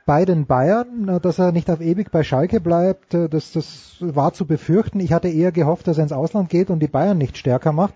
bei 0.06 0.24
den 0.26 0.46
Bayern, 0.46 1.10
äh, 1.10 1.20
dass 1.20 1.40
er 1.40 1.52
nicht 1.52 1.72
auf 1.72 1.82
ewig 1.82 2.12
bei 2.12 2.22
Schalke 2.22 2.62
bleibt. 2.62 3.16
Äh, 3.16 3.28
das, 3.28 3.52
das 3.52 3.96
war 4.00 4.34
zu 4.34 4.46
befürchten. 4.46 5.00
Ich 5.00 5.14
hatte 5.14 5.30
eher 5.30 5.52
gehofft, 5.52 5.88
dass 5.88 5.98
er 5.98 6.04
ins 6.04 6.14
Ausland 6.14 6.50
geht 6.50 6.70
und 6.70 6.80
die 6.80 6.88
Bayern 6.88 7.18
nicht 7.18 7.38
stärker 7.40 7.72
macht. 7.72 7.96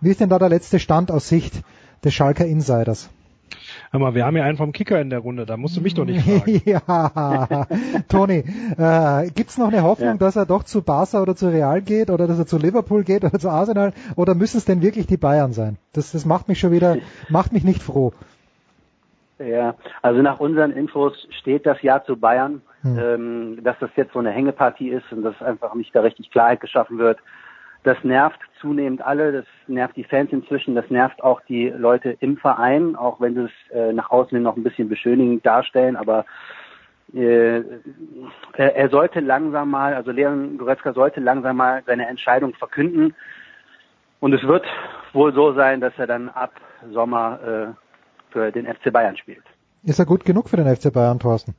Wie 0.00 0.10
ist 0.10 0.20
denn 0.20 0.28
da 0.28 0.38
der 0.38 0.50
letzte 0.50 0.78
Stand 0.78 1.10
aus 1.10 1.28
Sicht 1.28 1.62
des 2.04 2.14
Schalker 2.14 2.46
Insiders? 2.46 3.10
Hör 3.90 4.00
mal, 4.00 4.14
wir 4.14 4.24
haben 4.24 4.36
ja 4.36 4.44
einen 4.44 4.56
vom 4.56 4.72
Kicker 4.72 5.00
in 5.00 5.10
der 5.10 5.18
Runde, 5.18 5.46
da 5.46 5.56
musst 5.56 5.76
du 5.76 5.80
mich 5.80 5.94
doch 5.94 6.04
nicht 6.04 6.24
fragen. 6.24 6.62
ja, 6.64 7.66
Toni, 8.08 8.44
äh, 8.78 9.30
gibt's 9.34 9.58
noch 9.58 9.68
eine 9.68 9.82
Hoffnung, 9.82 10.08
ja. 10.08 10.16
dass 10.16 10.36
er 10.36 10.46
doch 10.46 10.62
zu 10.64 10.82
Barca 10.82 11.20
oder 11.20 11.36
zu 11.36 11.48
Real 11.48 11.82
geht 11.82 12.10
oder 12.10 12.26
dass 12.26 12.38
er 12.38 12.46
zu 12.46 12.58
Liverpool 12.58 13.04
geht 13.04 13.24
oder 13.24 13.38
zu 13.38 13.50
Arsenal 13.50 13.92
oder 14.16 14.34
müssen 14.34 14.58
es 14.58 14.64
denn 14.64 14.82
wirklich 14.82 15.06
die 15.06 15.16
Bayern 15.16 15.52
sein? 15.52 15.76
Das, 15.92 16.12
das 16.12 16.24
macht 16.24 16.48
mich 16.48 16.58
schon 16.58 16.72
wieder, 16.72 16.98
macht 17.28 17.52
mich 17.52 17.64
nicht 17.64 17.82
froh. 17.82 18.12
Ja, 19.38 19.74
also 20.02 20.22
nach 20.22 20.40
unseren 20.40 20.72
Infos 20.72 21.26
steht 21.40 21.66
das 21.66 21.82
Ja 21.82 22.04
zu 22.04 22.16
Bayern, 22.16 22.62
hm. 22.82 22.98
ähm, 22.98 23.64
dass 23.64 23.76
das 23.80 23.90
jetzt 23.96 24.12
so 24.12 24.18
eine 24.18 24.30
Hängepartie 24.30 24.90
ist 24.90 25.10
und 25.12 25.22
dass 25.22 25.40
einfach 25.42 25.74
nicht 25.74 25.94
da 25.94 26.00
richtig 26.00 26.30
Klarheit 26.30 26.60
geschaffen 26.60 26.98
wird. 26.98 27.18
Das 27.84 27.96
nervt 28.04 28.38
zunehmend 28.60 29.02
alle, 29.02 29.32
das 29.32 29.44
nervt 29.66 29.96
die 29.96 30.04
Fans 30.04 30.30
inzwischen, 30.30 30.74
das 30.74 30.88
nervt 30.88 31.22
auch 31.22 31.40
die 31.42 31.68
Leute 31.68 32.16
im 32.20 32.36
Verein, 32.36 32.94
auch 32.94 33.20
wenn 33.20 33.34
sie 33.34 33.44
es 33.44 33.74
äh, 33.74 33.92
nach 33.92 34.10
außen 34.10 34.36
hin 34.36 34.42
noch 34.42 34.56
ein 34.56 34.62
bisschen 34.62 34.88
beschönigend 34.88 35.44
darstellen, 35.44 35.96
aber 35.96 36.24
äh, 37.12 37.62
er 38.56 38.88
sollte 38.88 39.20
langsam 39.20 39.70
mal, 39.70 39.94
also 39.94 40.12
Leon 40.12 40.58
Goretzka 40.58 40.92
sollte 40.92 41.20
langsam 41.20 41.56
mal 41.56 41.82
seine 41.86 42.06
Entscheidung 42.06 42.54
verkünden. 42.54 43.14
Und 44.20 44.32
es 44.32 44.42
wird 44.44 44.64
wohl 45.12 45.34
so 45.34 45.52
sein, 45.52 45.80
dass 45.80 45.92
er 45.98 46.06
dann 46.06 46.28
ab 46.28 46.52
Sommer 46.92 47.40
äh, 47.42 48.32
für 48.32 48.52
den 48.52 48.66
FC 48.66 48.92
Bayern 48.92 49.16
spielt. 49.16 49.42
Ist 49.82 49.98
er 49.98 50.06
gut 50.06 50.24
genug 50.24 50.48
für 50.48 50.56
den 50.56 50.74
FC 50.74 50.92
Bayern, 50.92 51.18
Thorsten? 51.18 51.54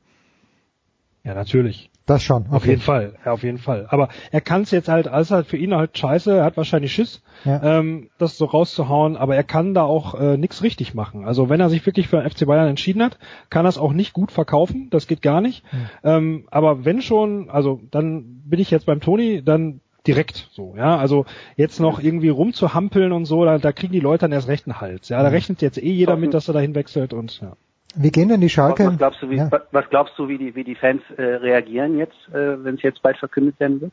Ja, 1.24 1.34
natürlich. 1.34 1.90
Das 2.06 2.22
schon. 2.22 2.42
Okay. 2.42 2.54
Auf 2.54 2.66
jeden 2.66 2.80
Fall, 2.82 3.14
ja, 3.24 3.32
auf 3.32 3.42
jeden 3.42 3.56
Fall. 3.56 3.86
Aber 3.88 4.10
er 4.30 4.42
kann 4.42 4.62
es 4.62 4.70
jetzt 4.70 4.88
halt, 4.88 5.08
alles 5.08 5.30
halt 5.30 5.46
für 5.46 5.56
ihn 5.56 5.74
halt 5.74 5.96
scheiße, 5.96 6.36
er 6.36 6.44
hat 6.44 6.58
wahrscheinlich 6.58 6.92
Schiss, 6.92 7.22
ja. 7.46 7.78
ähm, 7.78 8.10
das 8.18 8.36
so 8.36 8.44
rauszuhauen, 8.44 9.16
aber 9.16 9.34
er 9.34 9.42
kann 9.42 9.72
da 9.72 9.84
auch 9.84 10.14
äh, 10.14 10.36
nichts 10.36 10.62
richtig 10.62 10.92
machen. 10.92 11.24
Also 11.24 11.48
wenn 11.48 11.60
er 11.60 11.70
sich 11.70 11.86
wirklich 11.86 12.08
für 12.08 12.20
den 12.20 12.30
FC 12.30 12.46
Bayern 12.46 12.68
entschieden 12.68 13.02
hat, 13.02 13.18
kann 13.48 13.64
er 13.64 13.70
es 13.70 13.78
auch 13.78 13.94
nicht 13.94 14.12
gut 14.12 14.32
verkaufen, 14.32 14.88
das 14.90 15.06
geht 15.06 15.22
gar 15.22 15.40
nicht. 15.40 15.64
Mhm. 15.72 15.78
Ähm, 16.02 16.44
aber 16.50 16.84
wenn 16.84 17.00
schon, 17.00 17.48
also 17.48 17.80
dann 17.90 18.42
bin 18.44 18.60
ich 18.60 18.70
jetzt 18.70 18.84
beim 18.84 19.00
Toni, 19.00 19.42
dann 19.42 19.80
direkt 20.06 20.50
so, 20.52 20.74
ja. 20.76 20.98
Also 20.98 21.24
jetzt 21.56 21.80
noch 21.80 22.00
irgendwie 22.00 22.28
rumzuhampeln 22.28 23.12
und 23.12 23.24
so, 23.24 23.46
da, 23.46 23.56
da 23.56 23.72
kriegen 23.72 23.94
die 23.94 24.00
Leute 24.00 24.22
dann 24.22 24.32
erst 24.32 24.48
recht 24.48 24.66
einen 24.66 24.78
Hals. 24.82 25.08
Ja, 25.08 25.22
da 25.22 25.30
mhm. 25.30 25.34
rechnet 25.34 25.62
jetzt 25.62 25.78
eh 25.78 25.90
jeder 25.90 26.16
mit, 26.16 26.34
dass 26.34 26.48
er 26.48 26.54
dahin 26.54 26.74
wechselt 26.74 27.14
und 27.14 27.40
ja. 27.40 27.56
Wie 27.96 28.10
gehen 28.10 28.28
denn 28.28 28.40
die 28.40 28.48
Schalke? 28.48 28.86
Was 28.86 28.98
glaubst 28.98 29.22
du, 29.22 29.30
wie, 29.30 29.36
ja. 29.36 29.50
was 29.70 29.88
glaubst 29.90 30.18
du, 30.18 30.28
wie 30.28 30.38
die, 30.38 30.54
wie 30.54 30.64
die 30.64 30.74
Fans 30.74 31.02
äh, 31.16 31.22
reagieren 31.22 31.98
jetzt, 31.98 32.16
äh, 32.32 32.62
wenn 32.64 32.76
es 32.76 32.82
jetzt 32.82 33.02
bald 33.02 33.16
verkündet 33.18 33.58
werden 33.60 33.80
wird? 33.80 33.92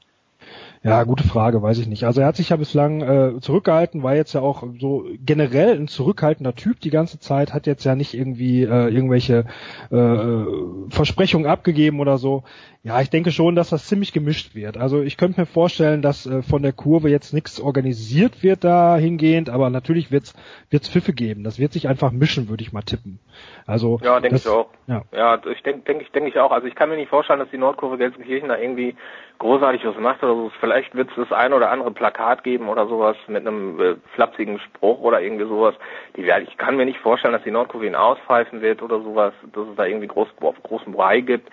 Ja, 0.84 1.04
gute 1.04 1.24
Frage, 1.24 1.62
weiß 1.62 1.78
ich 1.78 1.88
nicht. 1.88 2.06
Also 2.06 2.22
er 2.22 2.28
hat 2.28 2.36
sich 2.36 2.49
ja 2.49 2.56
bislang 2.56 3.02
äh, 3.02 3.39
zurückgehalten, 3.39 4.02
war 4.02 4.16
jetzt 4.16 4.34
ja 4.34 4.41
auch 4.41 4.64
so 4.80 5.06
generell 5.24 5.80
ein 5.80 5.88
zurückhaltender 5.88 6.56
Typ 6.56 6.80
die 6.80 6.89
ganze 6.89 7.20
Zeit, 7.20 7.54
hat 7.54 7.68
jetzt 7.68 7.84
ja 7.84 7.93
nicht 7.93 8.16
irgendwie 8.16 8.64
äh, 8.64 8.88
irgendwelche 8.88 9.45
äh, 9.91 10.43
Versprechungen 10.89 11.47
abgegeben 11.47 11.99
oder 11.99 12.18
so. 12.18 12.43
Ja, 12.84 12.99
ich 12.99 13.11
denke 13.11 13.32
schon, 13.32 13.55
dass 13.55 13.69
das 13.69 13.88
ziemlich 13.88 14.11
gemischt 14.11 14.55
wird. 14.55 14.75
Also 14.75 15.03
ich 15.03 15.15
könnte 15.15 15.39
mir 15.39 15.45
vorstellen, 15.45 16.01
dass 16.01 16.25
äh, 16.25 16.41
von 16.41 16.63
der 16.63 16.73
Kurve 16.73 17.09
jetzt 17.09 17.32
nichts 17.32 17.61
organisiert 17.61 18.41
wird 18.41 18.63
dahingehend, 18.63 19.51
aber 19.51 19.69
natürlich 19.69 20.11
wird's 20.11 20.34
wird's 20.71 20.89
Pfiffe 20.89 21.13
geben. 21.13 21.43
Das 21.43 21.59
wird 21.59 21.73
sich 21.73 21.88
einfach 21.88 22.11
mischen, 22.11 22.49
würde 22.49 22.63
ich 22.63 22.73
mal 22.73 22.82
tippen. 22.82 23.19
Also 23.67 23.99
ja, 24.01 24.19
denke 24.19 24.38
ich 24.38 24.47
auch. 24.47 24.71
Ja, 24.88 25.03
ja 25.11 25.39
ich 25.45 25.61
denke 25.61 25.84
denke 25.84 26.05
ich 26.05 26.11
denke 26.11 26.29
ich 26.29 26.39
auch. 26.39 26.49
Also 26.49 26.65
ich 26.65 26.73
kann 26.73 26.89
mir 26.89 26.95
nicht 26.95 27.09
vorstellen, 27.09 27.38
dass 27.38 27.51
die 27.51 27.59
Nordkurve 27.59 27.99
Gelsenkirchen 27.99 28.49
da 28.49 28.57
irgendwie 28.57 28.95
großartig 29.38 29.86
was 29.86 29.97
macht 29.97 30.23
oder 30.23 30.34
so. 30.34 30.51
Vielleicht 30.59 30.95
wird 30.95 31.11
es 31.11 31.15
das 31.17 31.32
ein 31.32 31.53
oder 31.53 31.69
andere 31.69 31.91
Plakat 31.91 32.43
geben 32.43 32.67
oder 32.67 32.88
sowas 32.88 33.15
mit 33.27 33.45
einem 33.45 33.79
äh, 33.79 33.95
flapsigen 34.15 34.57
Spruch 34.57 35.01
oder 35.01 35.21
irgendwie 35.21 35.45
sowas. 35.45 35.75
Die 36.17 36.23
ich 36.23 36.57
kann 36.57 36.77
mir 36.77 36.86
nicht 36.86 36.99
vorstellen, 36.99 37.34
dass 37.34 37.43
die 37.43 37.51
Nordkurve 37.51 37.86
ihn 37.86 37.95
auspfeifen 37.95 38.61
wird 38.61 38.82
oder 38.82 39.01
sowas, 39.01 39.34
dass 39.53 39.67
es 39.67 39.75
da 39.75 39.86
irgendwie 39.86 40.07
groß, 40.07 40.29
großen 40.63 40.93
Brei 40.93 41.21
gibt. 41.21 41.47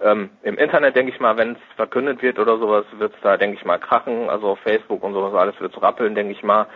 Ähm, 0.00 0.30
Im 0.42 0.58
Internet 0.58 0.96
denke 0.96 1.12
ich 1.12 1.20
mal, 1.20 1.36
wenn 1.36 1.52
es 1.52 1.76
verkündet 1.76 2.22
wird 2.22 2.38
oder 2.38 2.58
sowas, 2.58 2.84
wird 2.98 3.14
es 3.14 3.20
da 3.22 3.36
denke 3.36 3.56
ich 3.56 3.64
mal 3.64 3.78
krachen. 3.78 4.28
Also 4.28 4.48
auf 4.48 4.58
Facebook 4.60 5.02
und 5.02 5.14
sowas 5.14 5.34
alles 5.34 5.58
wird 5.60 5.74
es 5.74 5.82
rappeln, 5.82 6.14
denke 6.14 6.32
ich 6.32 6.42
mal. 6.42 6.66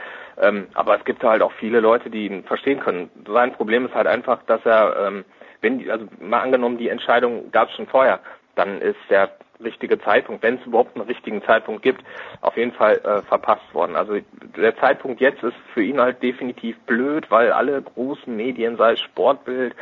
Ähm, 0.40 0.68
aber 0.74 0.96
es 0.96 1.04
gibt 1.04 1.22
halt 1.24 1.42
auch 1.42 1.52
viele 1.52 1.80
Leute, 1.80 2.10
die 2.10 2.26
ihn 2.26 2.44
verstehen 2.44 2.80
können. 2.80 3.10
Sein 3.26 3.52
Problem 3.52 3.86
ist 3.86 3.94
halt 3.94 4.06
einfach, 4.06 4.42
dass 4.44 4.64
er, 4.64 5.06
ähm, 5.06 5.24
wenn 5.60 5.78
die, 5.78 5.90
also 5.90 6.06
mal 6.20 6.40
angenommen, 6.40 6.78
die 6.78 6.88
Entscheidung 6.88 7.50
gab 7.50 7.68
es 7.68 7.74
schon 7.74 7.88
vorher, 7.88 8.20
dann 8.54 8.80
ist 8.80 8.98
der 9.10 9.30
richtige 9.62 10.00
Zeitpunkt, 10.00 10.42
wenn 10.42 10.56
es 10.56 10.66
überhaupt 10.66 10.96
einen 10.96 11.06
richtigen 11.06 11.42
Zeitpunkt 11.42 11.82
gibt, 11.82 12.02
auf 12.40 12.56
jeden 12.56 12.72
Fall 12.72 12.98
äh, 12.98 13.22
verpasst 13.22 13.74
worden. 13.74 13.96
Also 13.96 14.18
der 14.56 14.76
Zeitpunkt 14.76 15.20
jetzt 15.20 15.42
ist 15.42 15.56
für 15.74 15.82
ihn 15.82 16.00
halt 16.00 16.22
definitiv 16.22 16.78
blöd, 16.80 17.30
weil 17.30 17.52
alle 17.52 17.82
großen 17.82 18.34
Medien, 18.34 18.76
sei 18.76 18.92
es 18.92 19.00
Sportbild, 19.00 19.74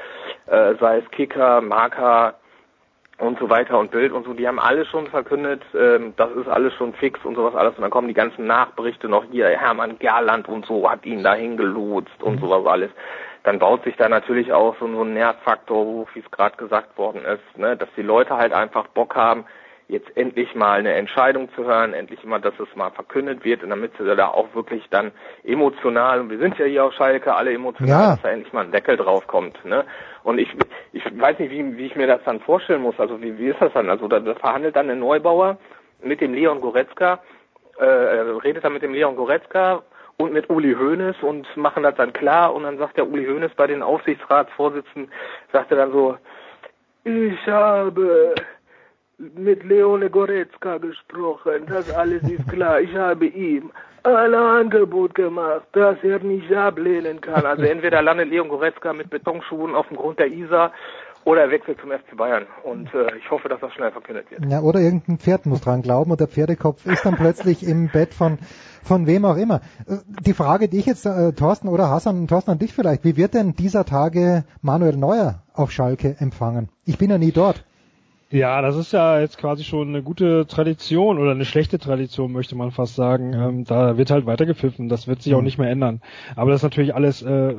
äh, 0.47 0.75
sei 0.81 0.99
es 0.99 1.11
Kicker, 1.11 1.61
Marker 1.61 2.35
und 3.19 3.39
so 3.39 3.49
weiter 3.49 3.79
und 3.79 3.91
Bild 3.91 4.13
und 4.13 4.27
so, 4.27 4.35
die 4.35 4.47
haben 4.47 4.59
alle 4.59 4.85
schon 4.85 5.07
verkündet, 5.07 5.63
ähm, 5.75 6.13
das 6.17 6.31
ist 6.33 6.49
alles 6.49 6.75
schon 6.75 6.93
fix 6.95 7.25
und 7.25 7.35
sowas 7.35 7.55
alles. 7.55 7.75
Und 7.77 7.83
dann 7.83 7.91
kommen 7.91 8.09
die 8.09 8.15
ganzen 8.15 8.47
Nachberichte 8.47 9.09
noch 9.09 9.25
hier, 9.31 9.49
Hermann 9.49 9.99
Gerland 9.99 10.49
und 10.49 10.67
so 10.67 10.91
hat 10.91 11.07
ihn 11.07 11.23
dahin 11.23 11.57
gelotst 11.57 12.23
und 12.23 12.37
mhm. 12.37 12.41
sowas 12.41 12.67
alles. 12.67 12.91
Dann 13.45 13.59
baut 13.59 13.85
sich 13.85 13.97
da 13.97 14.09
natürlich 14.09 14.53
auch 14.53 14.77
so, 14.79 14.87
so 14.89 15.03
ein 15.03 15.15
Nervfaktor 15.15 16.07
wie 16.13 16.19
es 16.19 16.31
gerade 16.31 16.57
gesagt 16.57 16.99
worden 16.99 17.25
ist, 17.25 17.59
ne, 17.59 17.77
dass 17.77 17.89
die 17.97 18.03
Leute 18.03 18.37
halt 18.37 18.53
einfach 18.53 18.89
Bock 18.89 19.15
haben, 19.15 19.47
jetzt 19.89 20.17
endlich 20.17 20.55
mal 20.55 20.79
eine 20.79 20.95
Entscheidung 20.95 21.49
zu 21.55 21.65
hören, 21.65 21.93
endlich 21.93 22.25
mal, 22.25 22.41
dass 22.41 22.55
es 22.59 22.75
mal 22.75 22.91
verkündet 22.91 23.45
wird, 23.45 23.63
und 23.63 23.71
damit 23.71 23.93
sie 23.97 24.17
da 24.17 24.29
auch 24.29 24.55
wirklich 24.55 24.85
dann 24.91 25.13
emotional, 25.45 26.21
und 26.21 26.31
wir 26.31 26.39
sind 26.39 26.59
ja 26.59 26.65
hier 26.65 26.85
auf 26.85 26.93
Schalke 26.95 27.35
alle 27.35 27.53
emotional, 27.53 27.89
ja. 27.89 28.11
dass 28.11 28.23
da 28.23 28.31
endlich 28.31 28.53
mal 28.53 28.65
ein 28.65 28.73
Deckel 28.73 28.97
drauf 28.97 29.27
kommt. 29.27 29.65
Ne? 29.65 29.85
Und 30.25 30.39
ich, 30.39 30.49
ich 30.93 31.05
weiß 31.05 31.39
nicht, 31.39 31.51
wie, 31.51 31.77
wie 31.77 31.87
ich 31.87 31.97
mir 31.97 32.09
das 32.09 32.21
dann 32.25 32.41
vorstellen 32.41 32.83
muss. 32.83 32.99
Also 32.99 33.21
wie, 33.23 33.39
wie 33.39 33.49
ist 33.49 33.61
das 33.61 33.73
dann? 33.73 33.89
Also 33.89 34.09
da, 34.09 34.19
da 34.19 34.35
verhandelt 34.35 34.75
dann 34.75 34.89
der 34.89 34.97
Neubauer 34.97 35.59
mit 36.03 36.21
dem 36.21 36.35
Leon 36.35 36.61
Goretzka, 36.61 37.21
äh, 37.79 37.85
redet 37.85 38.65
dann 38.65 38.73
mit 38.73 38.83
dem 38.83 38.93
Leon 38.93 39.17
Goretzka 39.17 39.83
und 40.17 40.33
mit 40.33 40.49
Uli 40.51 40.75
Hoeneß 40.75 41.17
und 41.23 41.47
machen 41.57 41.83
das 41.83 41.95
dann 41.95 42.13
klar 42.13 42.55
und 42.55 42.65
dann 42.65 42.79
sagt 42.79 42.97
der 42.97 43.07
Uli 43.07 43.27
Hoeneß 43.27 43.53
bei 43.55 43.67
den 43.67 43.83
Aufsichtsratsvorsitzenden, 43.83 45.13
sagt 45.53 45.71
er 45.71 45.77
dann 45.77 45.93
so, 45.93 46.17
ich 47.05 47.47
habe 47.47 48.35
mit 49.19 49.65
Leone 49.65 50.11
Goretzka 50.11 50.79
gesprochen. 50.79 51.67
Das 51.69 51.91
alles 51.91 52.23
ist 52.25 52.49
klar. 52.49 52.81
Ich 52.81 52.95
habe 52.95 53.27
ihm 53.27 53.71
ein 54.03 54.35
Angebot 54.35 55.15
gemacht, 55.15 55.67
das 55.73 55.97
er 56.03 56.21
nicht 56.21 56.53
ablehnen 56.53 57.21
kann. 57.21 57.45
Also 57.45 57.63
entweder 57.75 58.03
landet 58.03 58.31
Leon 58.31 58.49
Goretzka 58.49 58.93
mit 58.93 59.11
Betonschuhen 59.11 59.75
auf 59.75 59.89
dem 59.89 59.97
Grund 59.97 60.19
der 60.19 60.29
Isar 60.29 60.73
Oder 61.25 61.43
er 61.43 61.51
wechselt 61.51 61.81
zum 61.81 61.91
FC 61.91 62.17
Bayern 62.17 62.47
und 62.63 62.93
äh, 62.95 63.17
ich 63.17 63.29
hoffe, 63.31 63.49
dass 63.49 63.59
das 63.61 63.73
schnell 63.73 63.91
verkündet 63.91 64.31
wird. 64.31 64.45
Ja, 64.47 64.61
oder 64.61 64.79
irgendein 64.79 65.19
Pferd 65.19 65.45
muss 65.47 65.61
dran 65.61 65.83
glauben 65.83 66.13
und 66.13 66.21
der 66.21 66.29
Pferdekopf 66.29 66.87
ist 66.87 67.05
dann 67.05 67.17
plötzlich 67.17 67.67
im 67.67 67.89
Bett 67.89 68.15
von 68.15 68.39
von 68.85 69.09
wem 69.09 69.25
auch 69.25 69.37
immer. 69.37 69.63
Äh, 69.89 69.97
die 70.25 70.35
Frage, 70.35 70.69
die 70.69 70.79
ich 70.79 70.87
jetzt, 70.87 71.05
äh, 71.05 71.33
Thorsten 71.33 71.69
oder 71.69 71.91
Hassan, 71.91 72.29
Thorsten 72.29 72.53
an 72.53 72.59
dich 72.61 72.73
vielleicht, 72.73 73.03
wie 73.03 73.17
wird 73.17 73.35
denn 73.35 73.55
dieser 73.55 73.85
Tage 73.85 74.45
Manuel 74.63 74.97
Neuer 74.97 75.43
auf 75.53 75.73
Schalke 75.73 76.15
empfangen? 76.21 76.69
Ich 76.85 76.97
bin 76.97 77.11
ja 77.11 77.19
nie 77.19 77.33
dort. 77.33 77.65
Ja, 78.29 78.61
das 78.61 78.75
ist 78.75 78.93
ja 78.93 79.21
jetzt 79.21 79.39
quasi 79.39 79.63
schon 79.63 79.87
eine 79.89 80.03
gute 80.03 80.49
Tradition 80.49 81.19
oder 81.19 81.31
eine 81.31 81.45
schlechte 81.45 81.79
Tradition, 81.79 82.33
möchte 82.33 82.57
man 82.57 82.73
fast 82.73 82.97
sagen. 82.97 83.33
Ähm, 83.35 83.65
da 83.65 83.99
wird 83.99 84.11
halt 84.11 84.27
weitergepfiffen. 84.27 84.89
Das 84.89 85.07
wird 85.07 85.23
sich 85.23 85.33
auch 85.37 85.43
nicht 85.43 85.59
mehr 85.59 85.71
ändern. 85.71 86.01
Aber 86.35 86.51
das 86.51 86.59
ist 86.59 86.65
natürlich 86.65 86.93
alles 86.93 87.23
äh, 87.23 87.55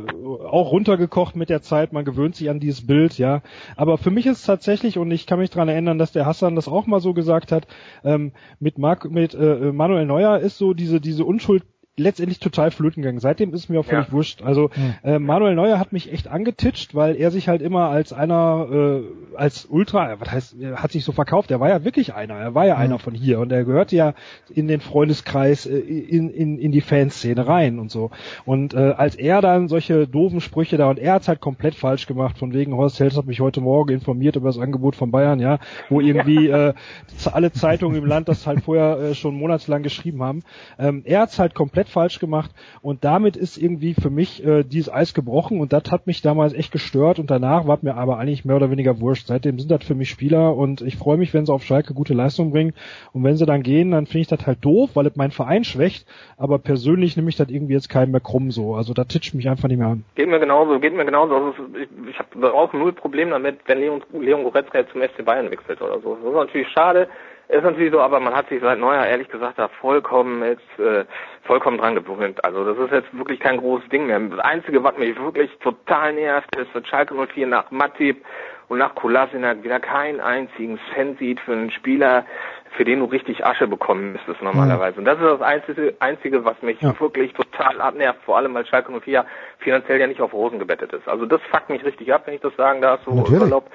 auch 0.45 0.73
runtergekocht 0.73 1.37
mit 1.37 1.49
der 1.49 1.61
Zeit. 1.61 1.93
Man 1.93 2.03
gewöhnt 2.03 2.35
sich 2.35 2.49
an 2.49 2.59
dieses 2.59 2.85
Bild, 2.85 3.17
ja. 3.17 3.43
Aber 3.77 3.97
für 3.97 4.11
mich 4.11 4.25
ist 4.25 4.39
es 4.39 4.45
tatsächlich, 4.45 4.97
und 4.97 5.09
ich 5.09 5.25
kann 5.25 5.39
mich 5.39 5.51
daran 5.51 5.69
erinnern, 5.69 5.99
dass 5.99 6.11
der 6.11 6.25
Hassan 6.25 6.55
das 6.55 6.67
auch 6.67 6.85
mal 6.85 6.99
so 6.99 7.13
gesagt 7.13 7.53
hat, 7.53 7.65
ähm, 8.03 8.33
mit, 8.59 8.77
Mark, 8.77 9.09
mit 9.09 9.33
äh, 9.35 9.71
Manuel 9.71 10.05
Neuer 10.05 10.39
ist 10.39 10.57
so 10.57 10.73
diese, 10.73 10.99
diese 10.99 11.23
Unschuld 11.23 11.63
letztendlich 11.97 12.39
total 12.39 12.69
flöten 12.69 13.01
gegangen. 13.01 13.19
Seitdem 13.19 13.53
ist 13.53 13.69
mir 13.69 13.79
auch 13.79 13.85
völlig 13.85 14.07
ja. 14.07 14.11
wurscht. 14.11 14.43
Also 14.43 14.69
hm. 14.71 14.93
äh, 15.03 15.19
Manuel 15.19 15.55
Neuer 15.55 15.79
hat 15.79 15.93
mich 15.93 16.13
echt 16.13 16.27
angetitscht, 16.27 16.93
weil 16.93 17.15
er 17.15 17.31
sich 17.31 17.47
halt 17.47 17.63
immer 17.63 17.89
als 17.89 18.13
einer, 18.13 18.67
äh, 18.71 19.35
als 19.35 19.65
Ultra, 19.65 20.19
was 20.19 20.31
heißt, 20.31 20.61
er 20.61 20.83
hat 20.83 20.91
sich 20.91 21.03
so 21.03 21.11
verkauft. 21.11 21.49
Er 21.49 21.59
war 21.59 21.69
ja 21.69 21.83
wirklich 21.83 22.13
einer. 22.13 22.35
Er 22.35 22.53
war 22.53 22.65
ja 22.67 22.75
hm. 22.75 22.83
einer 22.83 22.99
von 22.99 23.15
hier 23.15 23.39
und 23.39 23.51
er 23.51 23.65
gehörte 23.65 23.95
ja 23.95 24.13
in 24.53 24.67
den 24.67 24.79
Freundeskreis, 24.79 25.65
äh, 25.65 25.77
in, 25.77 26.29
in, 26.29 26.59
in 26.59 26.71
die 26.71 26.81
Fanszene 26.81 27.47
rein 27.47 27.79
und 27.79 27.89
so. 27.89 28.11
Und 28.45 28.75
äh, 28.75 28.93
als 28.95 29.15
er 29.15 29.41
dann 29.41 29.67
solche 29.67 30.07
doofen 30.07 30.39
Sprüche 30.39 30.77
da 30.77 30.89
und 30.91 30.99
er 30.99 31.13
hat's 31.13 31.27
halt 31.27 31.41
komplett 31.41 31.73
falsch 31.73 32.05
gemacht, 32.05 32.37
von 32.37 32.53
wegen 32.53 32.75
Horst 32.75 32.99
Held 32.99 33.17
hat 33.17 33.25
mich 33.25 33.39
heute 33.39 33.61
Morgen 33.61 33.93
informiert 33.93 34.35
über 34.35 34.49
das 34.49 34.59
Angebot 34.59 34.95
von 34.95 35.09
Bayern, 35.09 35.39
ja, 35.39 35.57
wo 35.89 35.99
irgendwie 36.07 36.47
äh, 36.47 36.73
alle 37.31 37.51
Zeitungen 37.51 37.97
im 37.97 38.05
Land 38.05 38.27
das 38.27 38.45
halt 38.45 38.61
vorher 38.61 38.99
äh, 38.99 39.15
schon 39.15 39.35
monatelang 39.35 39.81
geschrieben 39.81 40.21
haben. 40.21 40.43
Ähm, 40.77 41.01
er 41.03 41.21
hat's 41.21 41.39
halt 41.39 41.55
komplett 41.55 41.86
komplett 41.87 41.97
falsch 41.97 42.19
gemacht 42.19 42.51
und 42.81 43.03
damit 43.03 43.35
ist 43.35 43.57
irgendwie 43.57 43.93
für 43.93 44.09
mich 44.09 44.45
äh, 44.45 44.63
dieses 44.63 44.93
Eis 44.93 45.13
gebrochen 45.13 45.59
und 45.59 45.73
das 45.73 45.91
hat 45.91 46.07
mich 46.07 46.21
damals 46.21 46.53
echt 46.53 46.71
gestört 46.71 47.19
und 47.19 47.31
danach 47.31 47.67
war 47.67 47.79
mir 47.81 47.95
aber 47.95 48.17
eigentlich 48.17 48.45
mehr 48.45 48.55
oder 48.55 48.69
weniger 48.69 48.99
wurscht. 48.99 49.27
Seitdem 49.27 49.59
sind 49.59 49.71
das 49.71 49.83
für 49.83 49.95
mich 49.95 50.09
Spieler 50.09 50.55
und 50.55 50.81
ich 50.81 50.97
freue 50.97 51.17
mich, 51.17 51.33
wenn 51.33 51.45
sie 51.45 51.53
auf 51.53 51.63
Schalke 51.63 51.93
gute 51.93 52.13
Leistung 52.13 52.51
bringen 52.51 52.73
und 53.13 53.23
wenn 53.23 53.35
sie 53.35 53.45
dann 53.45 53.63
gehen, 53.63 53.91
dann 53.91 54.05
finde 54.05 54.21
ich 54.21 54.27
das 54.27 54.45
halt 54.45 54.63
doof, 54.63 54.91
weil 54.95 55.07
es 55.07 55.15
meinen 55.15 55.31
Verein 55.31 55.63
schwächt, 55.63 56.07
aber 56.37 56.59
persönlich 56.59 57.15
nehme 57.17 57.29
ich 57.29 57.35
das 57.35 57.49
irgendwie 57.49 57.73
jetzt 57.73 57.89
keinen 57.89 58.11
mehr 58.11 58.21
krumm 58.21 58.51
so. 58.51 58.75
Also 58.75 58.93
da 58.93 59.03
titscht 59.03 59.33
mich 59.33 59.49
einfach 59.49 59.67
nicht 59.67 59.79
mehr 59.79 59.87
an. 59.87 60.03
Geht 60.15 60.29
mir 60.29 60.39
genauso, 60.39 60.79
geht 60.79 60.93
mir 60.93 61.05
genauso. 61.05 61.35
Also 61.35 61.53
ich, 61.79 61.89
ich 62.09 62.19
habe 62.19 62.53
auch 62.53 62.73
null 62.73 62.93
Problem 62.93 63.29
damit, 63.29 63.59
wenn 63.65 63.79
Leon, 63.79 64.03
Leon 64.13 64.43
Goretzka 64.43 64.79
jetzt 64.79 64.91
zum 64.91 65.01
FC 65.01 65.23
Bayern 65.23 65.51
wechselt 65.51 65.81
oder 65.81 65.99
so. 65.99 66.15
Das 66.15 66.25
ist 66.25 66.35
natürlich 66.35 66.67
schade, 66.69 67.07
ist 67.49 67.63
natürlich 67.63 67.91
so, 67.91 68.01
aber 68.01 68.19
man 68.19 68.35
hat 68.35 68.49
sich 68.49 68.61
seit 68.61 68.79
Neujahr 68.79 69.07
ehrlich 69.07 69.29
gesagt 69.29 69.57
da 69.57 69.69
vollkommen 69.69 70.43
jetzt 70.43 70.79
äh, 70.79 71.05
vollkommen 71.43 71.77
dran 71.77 71.95
gewöhnt. 71.95 72.43
Also 72.43 72.65
das 72.65 72.77
ist 72.77 72.91
jetzt 72.91 73.17
wirklich 73.17 73.39
kein 73.39 73.57
großes 73.57 73.87
Ding 73.89 74.07
mehr. 74.07 74.19
Das 74.19 74.39
Einzige, 74.39 74.83
was 74.83 74.97
mich 74.97 75.17
wirklich 75.17 75.49
total 75.59 76.13
nervt, 76.13 76.53
ist, 76.55 76.73
dass 76.73 76.85
Schalke 76.87 77.15
04 77.15 77.47
nach 77.47 77.71
Matip 77.71 78.23
und 78.67 78.79
nach 78.79 78.95
Kolasinac 78.95 79.63
wieder 79.63 79.79
keinen 79.79 80.19
einzigen 80.19 80.77
Cent 80.93 81.19
sieht 81.19 81.39
für 81.39 81.53
einen 81.53 81.71
Spieler, 81.71 82.25
für 82.71 82.83
den 82.83 82.99
du 82.99 83.05
richtig 83.05 83.45
Asche 83.45 83.65
bekommen 83.65 84.11
müsstest 84.11 84.41
normalerweise. 84.41 84.99
Und 84.99 85.05
das 85.05 85.17
ist 85.17 85.23
das 85.23 85.41
Einzige, 85.41 85.95
Einzige 85.99 86.43
was 86.43 86.61
mich 86.61 86.81
ja. 86.81 86.99
wirklich 86.99 87.33
total 87.33 87.79
abnervt, 87.79 88.21
vor 88.23 88.37
allem 88.37 88.53
weil 88.53 88.65
Schalke 88.65 88.91
04 88.91 89.25
finanziell 89.59 89.99
ja 90.01 90.07
nicht 90.07 90.19
auf 90.19 90.33
Rosen 90.33 90.59
gebettet 90.59 90.91
ist. 90.91 91.07
Also 91.07 91.25
das 91.25 91.41
fuckt 91.49 91.69
mich 91.69 91.85
richtig 91.85 92.13
ab, 92.13 92.23
wenn 92.25 92.35
ich 92.35 92.41
das 92.41 92.55
sagen 92.57 92.81
darf, 92.81 92.99
so 93.05 93.25
salopp. 93.25 93.69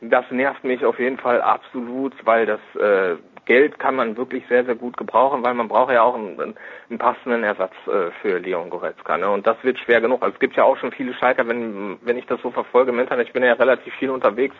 Das 0.00 0.24
nervt 0.30 0.64
mich 0.64 0.84
auf 0.84 0.98
jeden 0.98 1.18
Fall 1.18 1.42
absolut, 1.42 2.14
weil 2.24 2.46
das 2.46 2.60
äh, 2.76 3.16
Geld 3.44 3.78
kann 3.78 3.96
man 3.96 4.16
wirklich 4.16 4.44
sehr, 4.48 4.64
sehr 4.64 4.76
gut 4.76 4.96
gebrauchen, 4.96 5.42
weil 5.42 5.54
man 5.54 5.68
braucht 5.68 5.92
ja 5.92 6.02
auch 6.02 6.14
einen, 6.14 6.40
einen 6.40 6.98
passenden 6.98 7.42
Ersatz 7.42 7.72
äh, 7.86 8.10
für 8.22 8.38
Leon 8.38 8.70
Goretzka. 8.70 9.18
Ne? 9.18 9.28
Und 9.28 9.46
das 9.46 9.56
wird 9.62 9.78
schwer 9.78 10.00
genug. 10.00 10.22
Also 10.22 10.34
es 10.34 10.40
gibt 10.40 10.56
ja 10.56 10.64
auch 10.64 10.76
schon 10.78 10.92
viele 10.92 11.14
Schalker, 11.14 11.46
wenn, 11.48 11.98
wenn 12.02 12.16
ich 12.16 12.26
das 12.26 12.40
so 12.42 12.50
verfolge 12.50 12.92
im 12.92 12.98
Internet, 12.98 13.26
ich 13.26 13.32
bin 13.32 13.42
ja 13.42 13.54
relativ 13.54 13.92
viel 13.94 14.10
unterwegs, 14.10 14.54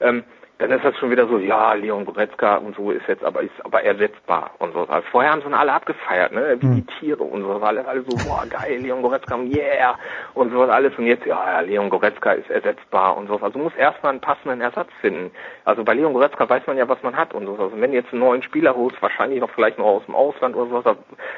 ähm, 0.00 0.24
dann 0.58 0.70
ist 0.70 0.84
das 0.84 0.96
schon 0.96 1.10
wieder 1.10 1.26
so, 1.28 1.38
ja, 1.38 1.74
Leon 1.74 2.06
Goretzka 2.06 2.56
und 2.56 2.74
so 2.76 2.90
ist 2.90 3.06
jetzt 3.08 3.22
aber 3.22 3.42
ist 3.42 3.52
aber 3.62 3.82
ersetzbar 3.82 4.52
und 4.58 4.72
so. 4.72 4.80
Also 4.80 5.06
vorher 5.10 5.32
haben 5.32 5.42
sie 5.42 5.52
alle 5.52 5.72
abgefeiert, 5.72 6.32
ne, 6.32 6.56
wie 6.60 6.66
die 6.66 6.76
hm. 6.76 6.86
Tiere 6.98 7.22
und 7.22 7.42
so, 7.42 7.52
alles 7.52 7.86
alle 7.86 8.02
so, 8.08 8.16
boah, 8.16 8.44
geil, 8.48 8.78
Leon 8.80 9.02
Goretzka, 9.02 9.36
yeah 9.36 9.98
und 10.32 10.52
so 10.52 10.62
alles 10.62 10.96
und 10.96 11.06
jetzt, 11.06 11.26
ja, 11.26 11.52
ja, 11.52 11.60
Leon 11.60 11.90
Goretzka 11.90 12.32
ist 12.32 12.48
ersetzbar 12.48 13.18
und 13.18 13.28
so. 13.28 13.36
Also 13.36 13.58
muss 13.58 13.74
erstmal 13.76 14.12
einen 14.12 14.20
passenden 14.22 14.62
Ersatz 14.62 14.88
finden. 15.02 15.30
Also 15.66 15.84
bei 15.84 15.92
Leon 15.92 16.14
Goretzka 16.14 16.48
weiß 16.48 16.66
man 16.66 16.78
ja, 16.78 16.88
was 16.88 17.02
man 17.02 17.16
hat 17.16 17.34
und 17.34 17.44
so. 17.44 17.52
Also 17.52 17.72
wenn 17.78 17.90
du 17.90 17.96
jetzt 17.98 18.12
einen 18.12 18.20
neuen 18.20 18.42
Spieler 18.42 18.74
holst, 18.74 19.00
wahrscheinlich 19.02 19.40
noch 19.40 19.50
vielleicht 19.50 19.78
noch 19.78 19.84
aus 19.84 20.06
dem 20.06 20.14
Ausland 20.14 20.56
oder 20.56 20.70
sowas, 20.70 20.84
da, 20.84 20.96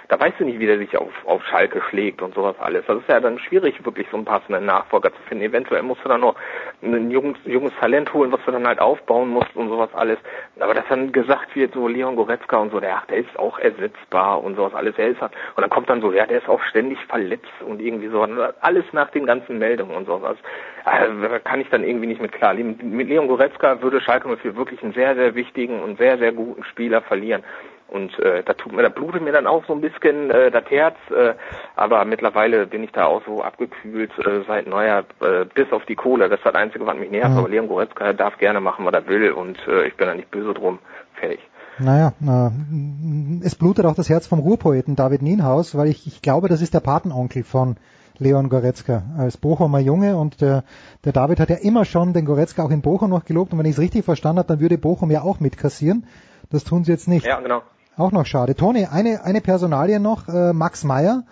da 0.08 0.20
weißt 0.20 0.38
du 0.38 0.44
nicht, 0.44 0.60
wie 0.60 0.66
der 0.66 0.78
sich 0.78 0.96
auf, 0.96 1.12
auf 1.26 1.44
Schalke 1.46 1.82
schlägt 1.90 2.22
und 2.22 2.34
sowas 2.34 2.54
alles. 2.60 2.84
Das 2.86 2.98
ist 2.98 3.08
ja 3.08 3.18
dann 3.18 3.40
schwierig, 3.40 3.84
wirklich 3.84 4.06
so 4.10 4.16
einen 4.16 4.26
passenden 4.26 4.64
Nachfolger 4.64 5.10
zu 5.10 5.22
finden. 5.28 5.44
Eventuell 5.44 5.82
musst 5.82 6.04
du 6.04 6.08
dann 6.08 6.20
noch 6.20 6.36
ein 6.82 7.10
junges, 7.10 7.38
junges 7.44 7.72
Talent 7.80 8.12
holen, 8.14 8.30
was 8.30 8.40
du 8.44 8.52
dann 8.52 8.66
halt 8.66 8.78
auf 8.78 9.00
aufbauen 9.08 9.30
musst 9.30 9.54
und 9.56 9.68
sowas 9.68 9.90
alles. 9.94 10.18
Aber 10.60 10.74
dass 10.74 10.84
dann 10.88 11.12
gesagt 11.12 11.54
wird, 11.56 11.74
so 11.74 11.88
Leon 11.88 12.16
Goretzka 12.16 12.58
und 12.58 12.72
so, 12.72 12.80
der, 12.80 12.96
ach, 12.96 13.06
der 13.06 13.18
ist 13.18 13.38
auch 13.38 13.58
ersetzbar 13.58 14.42
und 14.42 14.56
sowas 14.56 14.74
alles. 14.74 14.94
Er 14.98 15.08
ist 15.08 15.20
halt, 15.20 15.32
und 15.56 15.62
dann 15.62 15.70
kommt 15.70 15.88
dann 15.88 16.00
so, 16.00 16.12
ja, 16.12 16.26
der 16.26 16.38
ist 16.38 16.48
auch 16.48 16.62
ständig 16.64 16.98
verletzt 17.06 17.46
und 17.66 17.80
irgendwie 17.80 18.08
so. 18.08 18.22
Alles 18.60 18.84
nach 18.92 19.10
den 19.10 19.26
ganzen 19.26 19.58
Meldungen 19.58 19.96
und 19.96 20.06
sowas. 20.06 20.36
Also, 20.84 21.12
kann 21.44 21.60
ich 21.60 21.68
dann 21.70 21.84
irgendwie 21.84 22.06
nicht 22.06 22.20
mit 22.20 22.32
klar. 22.32 22.54
Mit 22.54 23.08
Leon 23.08 23.28
Goretzka 23.28 23.80
würde 23.82 24.00
Schalke 24.00 24.36
für 24.36 24.56
wirklich 24.56 24.82
einen 24.82 24.92
sehr, 24.92 25.14
sehr 25.14 25.34
wichtigen 25.34 25.82
und 25.82 25.98
sehr, 25.98 26.18
sehr 26.18 26.32
guten 26.32 26.64
Spieler 26.64 27.02
verlieren. 27.02 27.42
Und 27.88 28.18
äh, 28.18 28.42
da 28.42 28.52
tut 28.52 28.72
mir, 28.72 28.82
da 28.82 28.90
blutet 28.90 29.22
mir 29.22 29.32
dann 29.32 29.46
auch 29.46 29.64
so 29.66 29.72
ein 29.72 29.80
bisschen 29.80 30.30
äh, 30.30 30.50
das 30.50 30.64
Herz, 30.70 30.96
äh, 31.10 31.34
aber 31.74 32.04
mittlerweile 32.04 32.66
bin 32.66 32.84
ich 32.84 32.92
da 32.92 33.06
auch 33.06 33.22
so 33.24 33.42
abgekühlt 33.42 34.10
äh, 34.18 34.42
seit 34.46 34.66
Neujahr, 34.66 35.04
äh, 35.20 35.46
bis 35.54 35.72
auf 35.72 35.86
die 35.86 35.94
Kohle. 35.94 36.28
Das 36.28 36.38
ist 36.38 36.46
das 36.46 36.54
Einzige, 36.54 36.86
was 36.86 36.96
mich 36.96 37.10
nervt. 37.10 37.30
Mhm. 37.30 37.38
Aber 37.38 37.48
Leon 37.48 37.68
Goretzka 37.68 38.12
darf 38.12 38.36
gerne 38.38 38.60
machen, 38.60 38.84
was 38.84 38.92
er 38.92 39.06
will 39.08 39.32
und 39.32 39.58
äh, 39.66 39.86
ich 39.86 39.96
bin 39.96 40.06
da 40.06 40.14
nicht 40.14 40.30
böse 40.30 40.52
drum. 40.52 40.78
Fertig. 41.14 41.40
Naja, 41.78 42.12
äh, 42.20 43.44
es 43.44 43.54
blutet 43.54 43.86
auch 43.86 43.94
das 43.94 44.10
Herz 44.10 44.26
vom 44.26 44.40
Ruhrpoeten 44.40 44.96
David 44.96 45.22
Nienhaus, 45.22 45.76
weil 45.76 45.88
ich, 45.88 46.06
ich 46.06 46.20
glaube, 46.20 46.48
das 46.48 46.60
ist 46.60 46.74
der 46.74 46.80
Patenonkel 46.80 47.44
von 47.44 47.76
Leon 48.18 48.48
Goretzka 48.48 49.04
als 49.16 49.36
Bochumer 49.36 49.78
Junge 49.78 50.16
und 50.16 50.40
der, 50.40 50.64
der 51.04 51.12
David 51.12 51.40
hat 51.40 51.50
ja 51.50 51.56
immer 51.56 51.84
schon 51.84 52.12
den 52.12 52.24
Goretzka 52.24 52.64
auch 52.64 52.70
in 52.70 52.82
Bochum 52.82 53.10
noch 53.10 53.24
gelobt 53.24 53.52
und 53.52 53.58
wenn 53.58 53.66
ich 53.66 53.72
es 53.72 53.78
richtig 53.78 54.04
verstanden 54.04 54.40
habe, 54.40 54.48
dann 54.48 54.60
würde 54.60 54.76
Bochum 54.76 55.10
ja 55.10 55.22
auch 55.22 55.40
mitkassieren. 55.40 56.06
Das 56.50 56.64
tun 56.64 56.84
sie 56.84 56.92
jetzt 56.92 57.08
nicht. 57.08 57.26
Ja, 57.26 57.40
genau. 57.40 57.62
Auch 57.98 58.12
noch 58.12 58.26
schade. 58.26 58.54
Toni, 58.54 58.86
eine, 58.86 59.24
eine 59.24 59.40
Personalie 59.40 59.98
noch, 59.98 60.28
äh, 60.28 60.52
Max 60.52 60.84
Meyer. 60.84 61.24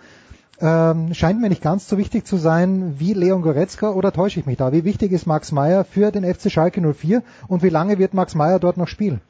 Ähm, 0.59 1.13
scheint 1.13 1.39
mir 1.39 1.47
nicht 1.47 1.63
ganz 1.63 1.87
so 1.87 1.97
wichtig 1.97 2.25
zu 2.25 2.35
sein 2.35 2.95
wie 2.97 3.13
Leon 3.13 3.41
Goretzka 3.41 3.91
oder 3.91 4.11
täusche 4.11 4.41
ich 4.41 4.45
mich 4.45 4.57
da? 4.57 4.73
Wie 4.73 4.83
wichtig 4.83 5.13
ist 5.13 5.27
Max 5.27 5.53
Meyer 5.53 5.85
für 5.85 6.11
den 6.11 6.25
FC 6.25 6.51
Schalke 6.51 6.81
04 6.81 7.21
und 7.47 7.63
wie 7.63 7.69
lange 7.69 7.99
wird 7.99 8.13
Max 8.13 8.35
Meyer 8.35 8.59
dort 8.59 8.75
noch 8.75 8.87
spielen? 8.87 9.21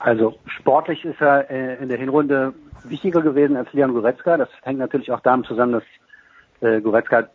Also 0.00 0.34
sportlich 0.46 1.04
ist 1.04 1.20
er 1.20 1.48
äh, 1.50 1.76
in 1.76 1.88
der 1.88 1.98
Hinrunde 1.98 2.52
wichtiger 2.84 3.20
gewesen 3.20 3.56
als 3.56 3.72
Leon 3.72 3.92
Goretzka. 3.92 4.38
Das 4.38 4.48
hängt 4.62 4.80
natürlich 4.80 5.12
auch 5.12 5.20
damit 5.20 5.46
zusammen, 5.46 5.74
dass 5.74 5.84
äh, 6.62 6.80
Goretzka 6.80 7.28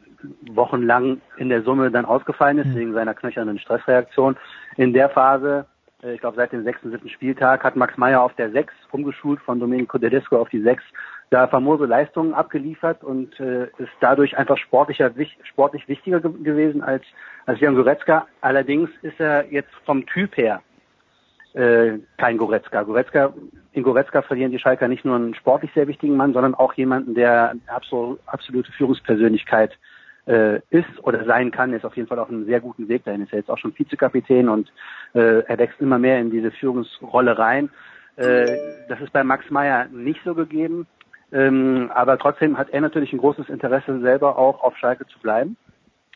wochenlang 0.52 1.22
in 1.38 1.48
der 1.48 1.62
Summe 1.62 1.90
dann 1.90 2.04
ausgefallen 2.04 2.58
ist, 2.58 2.68
mhm. 2.68 2.76
wegen 2.76 2.94
seiner 2.94 3.14
knöchernen 3.14 3.60
Stressreaktion. 3.60 4.36
In 4.76 4.92
der 4.92 5.10
Phase 5.10 5.68
ich 6.14 6.20
glaube 6.20 6.38
seit 6.38 6.52
dem 6.52 6.64
sechsten, 6.64 6.92
siebten 6.92 7.10
Spieltag 7.10 7.64
hat 7.64 7.76
Max 7.76 7.98
Meyer 7.98 8.22
auf 8.22 8.34
der 8.36 8.52
6 8.52 8.74
umgeschult 8.92 9.40
von 9.42 9.60
Domenico 9.60 9.98
Tedesco 9.98 10.38
auf 10.38 10.50
die 10.50 10.62
6 10.62 10.84
da 11.30 11.48
famose 11.48 11.86
Leistungen 11.86 12.34
abgeliefert 12.34 13.04
und 13.04 13.40
äh, 13.40 13.66
ist 13.78 13.92
dadurch 14.00 14.38
einfach 14.38 14.58
sportlicher, 14.58 15.12
sportlich 15.44 15.88
wichtiger 15.88 16.20
ge 16.20 16.32
gewesen 16.44 16.84
als, 16.84 17.04
als 17.46 17.60
Jan 17.60 17.76
Goretzka. 17.76 18.28
Allerdings 18.42 18.90
ist 19.02 19.20
er 19.20 19.52
jetzt 19.52 19.74
vom 19.86 20.06
Typ 20.06 20.38
her 20.38 20.62
äh, 21.54 22.00
kein 22.18 22.38
Goretzka. 22.38 22.84
Goretzka. 22.84 23.34
In 23.72 23.84
Goretzka 23.84 24.22
verlieren 24.22 24.52
die 24.52 24.60
Schalker 24.60 24.88
nicht 24.88 25.04
nur 25.04 25.16
einen 25.16 25.36
sportlich 25.36 25.72
sehr 25.74 25.88
wichtigen 25.88 26.16
Mann, 26.16 26.34
sondern 26.34 26.56
auch 26.56 26.74
jemanden, 26.74 27.16
der 27.16 27.56
absol 27.68 28.18
absolute 28.26 28.72
Führungspersönlichkeit 28.74 29.78
äh, 30.28 30.58
ist 30.70 31.04
oder 31.04 31.26
sein 31.26 31.52
kann, 31.52 31.74
ist 31.74 31.86
auf 31.86 31.96
jeden 31.96 32.08
Fall 32.08 32.20
auf 32.20 32.30
einem 32.30 32.46
sehr 32.46 32.60
guten 32.60 32.88
Weg 32.88 33.04
dahin. 33.06 33.24
Ist 33.24 33.34
er 33.34 33.40
jetzt 33.40 33.50
auch 33.50 33.58
schon 33.58 33.78
Vizekapitän 33.78 34.50
und 34.50 34.72
äh, 35.14 35.40
er 35.40 35.58
wächst 35.58 35.80
immer 35.80 36.00
mehr 36.00 36.20
in 36.20 36.32
diese 36.32 36.52
Führungsrolle 36.52 37.38
rein. 37.38 37.70
Äh, 38.16 38.58
das 38.90 39.02
ist 39.02 39.14
bei 39.14 39.24
Max 39.24 39.50
Meyer 39.50 39.86
nicht 39.92 40.22
so 40.24 40.36
gegeben. 40.36 40.88
Ähm, 41.32 41.92
aber 41.94 42.18
trotzdem 42.18 42.58
hat 42.58 42.70
er 42.70 42.82
natürlich 42.82 43.12
ein 43.12 43.20
großes 43.20 43.50
Interesse 43.50 44.00
selber 44.00 44.38
auch 44.38 44.64
auf 44.64 44.78
Schalke 44.78 45.06
zu 45.08 45.20
bleiben. 45.20 45.58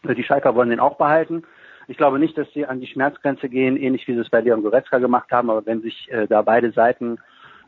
Äh, 0.08 0.16
die 0.16 0.24
Schalker 0.24 0.56
wollen 0.56 0.70
den 0.70 0.80
auch 0.80 0.98
behalten. 0.98 1.44
Ich 1.88 1.98
glaube 1.98 2.20
nicht, 2.20 2.38
dass 2.38 2.52
sie 2.54 2.66
an 2.66 2.80
die 2.80 2.88
Schmerzgrenze 2.88 3.50
gehen, 3.50 3.76
ähnlich 3.76 4.08
wie 4.08 4.14
sie 4.14 4.20
es 4.20 4.30
bei 4.30 4.42
Leon 4.42 4.62
Goretzka 4.62 5.00
gemacht 5.00 5.32
haben, 5.32 5.50
aber 5.50 5.66
wenn 5.66 5.82
sich 5.82 6.08
äh, 6.12 6.28
da 6.28 6.44
beide 6.44 6.72
Seiten 6.72 7.18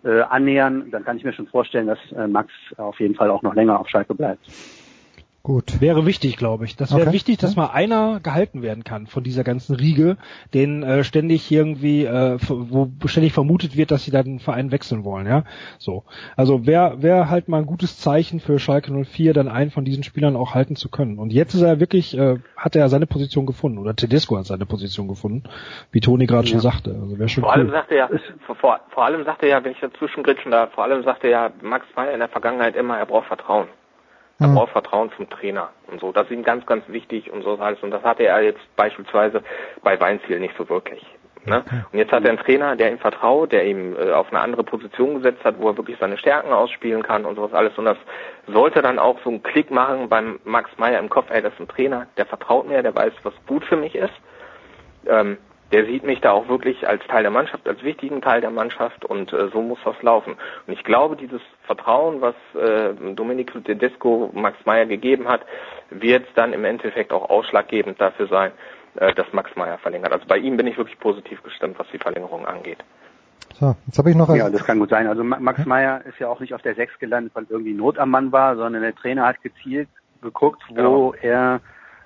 äh, 0.04 0.22
annähern, 0.22 0.92
dann 0.92 1.04
kann 1.04 1.18
ich 1.18 1.24
mir 1.24 1.34
schon 1.34 1.48
vorstellen, 1.48 1.88
dass 1.88 2.00
äh, 2.12 2.28
Max 2.28 2.52
auf 2.78 3.00
jeden 3.00 3.16
Fall 3.16 3.32
auch 3.32 3.42
noch 3.42 3.56
länger 3.56 3.80
auf 3.80 3.90
Schalke 3.90 4.14
bleibt. 4.14 4.46
Gut. 5.44 5.82
Wäre 5.82 6.06
wichtig, 6.06 6.38
glaube 6.38 6.66
ich. 6.66 6.76
Das 6.76 6.92
wäre 6.92 7.02
Okay. 7.08 7.14
wichtig, 7.14 7.40
dass 7.40 7.56
mal 7.56 7.72
einer 7.72 8.20
gehalten 8.20 8.62
werden 8.62 8.84
kann 8.84 9.08
von 9.08 9.24
dieser 9.24 9.44
ganzen 9.44 9.76
Riege, 9.76 10.18
den 10.54 10.84
äh, 10.84 11.04
ständig 11.04 11.52
irgendwie, 11.52 12.06
äh, 12.06 12.38
wo 12.48 12.90
ständig 13.08 13.34
vermutet 13.34 13.76
wird, 13.76 13.90
dass 13.90 14.04
sie 14.06 14.12
dann 14.12 14.26
den 14.26 14.40
Verein 14.40 14.72
wechseln 14.72 15.04
wollen, 15.04 15.26
ja. 15.26 15.44
So. 15.80 16.04
Also 16.36 16.68
wäre 16.68 17.02
wär 17.02 17.30
halt 17.32 17.48
mal 17.48 17.58
ein 17.58 17.66
gutes 17.66 17.98
Zeichen 17.98 18.40
für 18.40 18.60
Schalke 18.60 18.92
04, 18.94 19.34
dann 19.34 19.48
einen 19.48 19.72
von 19.72 19.84
diesen 19.84 20.04
Spielern 20.04 20.36
auch 20.36 20.54
halten 20.54 20.76
zu 20.76 20.90
können. 20.90 21.18
Und 21.18 21.34
jetzt 21.34 21.56
ist 21.56 21.64
er 21.64 21.80
wirklich, 21.80 22.16
äh, 22.16 22.38
hat 22.56 22.76
er 22.76 22.88
seine 22.90 23.08
Position 23.08 23.48
gefunden, 23.48 23.80
oder 23.80 23.96
Tedesco 23.96 24.38
hat 24.38 24.46
seine 24.46 24.68
Position 24.68 25.08
gefunden, 25.08 25.44
wie 25.92 26.02
Toni 26.02 26.28
gerade 26.28 26.48
schon 26.48 26.60
sagte. 26.60 26.92
Also 27.02 27.18
wäre 27.18 27.30
schon 27.30 27.42
Vor 27.44 27.54
allem 27.54 27.68
cool. 27.68 27.74
sagte 27.74 27.96
er, 27.96 28.10
vor, 28.46 28.80
vor 28.90 29.04
allem 29.06 29.26
sagte 29.26 29.48
er, 29.48 29.64
wenn 29.64 29.72
ich 29.72 29.80
dazwischen 29.80 30.22
gritschen 30.22 30.52
darf, 30.52 30.72
vor 30.74 30.84
allem 30.84 31.04
sagte 31.04 31.30
er 31.30 31.52
Max 31.64 31.88
Meyer 31.96 32.14
in 32.14 32.20
der 32.20 32.30
Vergangenheit 32.30 32.76
immer, 32.76 33.00
er 33.00 33.08
braucht 33.08 33.26
Vertrauen. 33.26 33.68
Er 34.42 34.48
Hm. 34.48 34.56
braucht 34.56 34.72
Vertrauen 34.72 35.12
zum 35.16 35.30
Trainer 35.30 35.70
und 35.88 36.02
so. 36.02 36.12
Das 36.12 36.24
ist 36.26 36.32
ihm 36.32 36.44
ganz, 36.44 36.66
ganz 36.66 36.84
wichtig 36.88 37.32
und 37.32 37.44
so 37.44 37.58
alles. 37.60 37.82
Und 37.84 37.92
das 37.92 38.04
hatte 38.04 38.24
er 38.24 38.42
jetzt 38.42 38.76
beispielsweise 38.76 39.44
bei 39.84 40.00
Weinziel 40.00 40.40
nicht 40.40 40.56
so 40.58 40.68
wirklich. 40.68 41.06
Ne? 41.46 41.64
Und 41.92 41.98
jetzt 41.98 42.12
hat 42.12 42.24
er 42.24 42.30
einen 42.30 42.38
Trainer, 42.40 42.76
der 42.76 42.92
ihm 42.92 43.00
vertraut, 43.00 43.52
der 43.52 43.66
ihm 43.66 43.96
äh, 43.96 44.12
auf 44.12 44.30
eine 44.32 44.42
andere 44.42 44.64
Position 44.64 45.16
gesetzt 45.16 45.44
hat, 45.44 45.60
wo 45.60 45.70
er 45.70 45.78
wirklich 45.78 45.98
seine 46.00 46.18
Stärken 46.18 46.52
ausspielen 46.52 47.02
kann 47.02 47.26
und 47.26 47.36
sowas 47.36 47.54
alles. 47.54 47.76
Und 47.78 47.86
das 47.86 47.98
sollte 48.48 48.82
dann 48.82 49.00
auch 49.00 49.18
so 49.24 49.30
einen 49.30 49.42
Klick 49.42 49.72
machen 49.72 50.08
beim 50.08 50.40
Max 50.44 50.70
Meyer 50.78 51.00
im 51.00 51.10
Kopf, 51.10 51.32
ey, 51.32 51.42
das 51.42 51.54
ist 51.54 51.60
ein 51.60 51.68
Trainer, 51.68 52.08
der 52.18 52.28
vertraut 52.28 52.68
mir, 52.68 52.84
der 52.84 52.94
weiß, 52.96 53.14
was 53.24 53.34
gut 53.48 53.64
für 53.66 53.78
mich 53.78 53.96
ist. 53.96 54.14
Ähm, 55.08 55.38
der 55.72 55.86
sieht 55.86 56.04
mich 56.04 56.20
da 56.22 56.32
auch 56.32 56.48
wirklich 56.48 56.88
als 56.88 57.06
Teil 57.08 57.24
der 57.24 57.32
Mannschaft, 57.32 57.68
als 57.68 57.82
wichtigen 57.84 58.22
Teil 58.22 58.42
der 58.42 58.50
Mannschaft 58.50 59.06
und 59.06 59.32
äh, 59.32 59.50
so 59.54 59.62
muss 59.62 59.80
das 59.86 60.02
laufen. 60.02 60.36
Und 60.68 60.74
ich 60.74 60.84
glaube, 60.84 61.16
dieses 61.16 61.42
Vertrauen, 61.64 62.22
was 62.22 62.36
äh, 62.56 62.94
Domenico 63.16 63.60
Tedesco 63.60 64.30
Max 64.34 64.58
Meyer 64.66 64.86
gegeben 64.86 65.28
hat, 65.28 65.42
wird 65.90 66.28
dann 66.36 66.54
im 66.54 66.66
Endeffekt 66.66 67.12
auch 67.14 67.30
ausschlaggebend 67.30 68.00
dafür 68.02 68.28
sein, 68.28 68.52
äh, 68.96 69.14
dass 69.14 69.32
Max 69.34 69.56
Meyer 69.56 69.78
verlängert. 69.78 70.12
Also 70.12 70.26
bei 70.28 70.38
ihm 70.38 70.58
bin 70.58 70.68
ich 70.68 70.78
wirklich 70.78 71.00
positiv 71.00 71.42
gestimmt, 71.44 71.80
was 71.80 71.88
die 71.94 72.00
Verlängerung 72.00 72.46
angeht. 72.46 72.80
So, 73.60 73.76
jetzt 73.86 73.98
habe 73.98 74.10
ich 74.10 74.16
noch 74.16 74.34
Ja, 74.34 74.50
das 74.50 74.66
kann 74.66 74.80
gut 74.80 74.90
sein. 74.90 75.08
Also 75.08 75.24
Ma- 75.24 75.40
Max 75.40 75.66
Meyer 75.66 76.06
ist 76.06 76.20
ja 76.20 76.28
auch 76.28 76.40
nicht 76.40 76.54
auf 76.54 76.62
der 76.62 76.76
Sechs 76.76 76.98
gelandet, 77.00 77.34
weil 77.36 77.46
irgendwie 77.50 77.74
Not 77.74 77.98
am 77.98 78.10
Mann 78.10 78.32
war, 78.32 78.56
sondern 78.56 78.82
der 78.82 78.96
Trainer 78.96 79.26
hat 79.26 79.42
gezielt 79.42 79.90
geguckt, 80.22 80.62
wo 80.70 81.14
er 81.22 81.60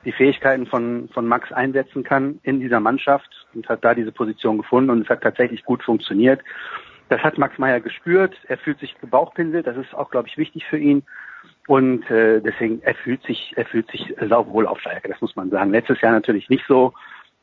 die 0.06 0.12
Fähigkeiten 0.12 0.68
von, 0.68 1.10
von 1.14 1.28
Max 1.28 1.52
einsetzen 1.52 2.04
kann 2.04 2.40
in 2.44 2.60
dieser 2.60 2.80
Mannschaft 2.80 3.30
und 3.54 3.68
hat 3.68 3.84
da 3.84 3.94
diese 3.94 4.12
Position 4.12 4.58
gefunden 4.60 4.92
und 4.92 5.02
es 5.02 5.10
hat 5.10 5.22
tatsächlich 5.22 5.66
gut 5.66 5.84
funktioniert. 5.84 6.42
Das 7.10 7.22
hat 7.22 7.38
Max 7.38 7.58
Meyer 7.58 7.82
gespürt. 7.82 8.36
Er 8.48 8.58
fühlt 8.58 8.80
sich 8.80 8.96
gebauchpinselt. 9.00 9.68
Das 9.68 9.78
ist 9.78 9.94
auch, 9.94 10.10
glaube 10.10 10.28
ich, 10.28 10.38
wichtig 10.38 10.66
für 10.66 10.78
ihn. 10.78 11.04
Und 11.68 12.10
äh, 12.10 12.42
deswegen, 12.42 12.82
er 12.82 12.96
fühlt 12.96 13.24
sich, 13.24 13.54
er 13.56 13.66
fühlt 13.66 13.90
sich 13.92 14.16
sauwohl 14.28 14.68
auf 14.68 14.80
Schalke, 14.80 15.08
das 15.08 15.22
muss 15.22 15.36
man 15.36 15.50
sagen. 15.50 15.72
Letztes 15.72 16.02
Jahr 16.02 16.12
natürlich 16.12 16.50
nicht 16.50 16.64
so, 16.68 16.94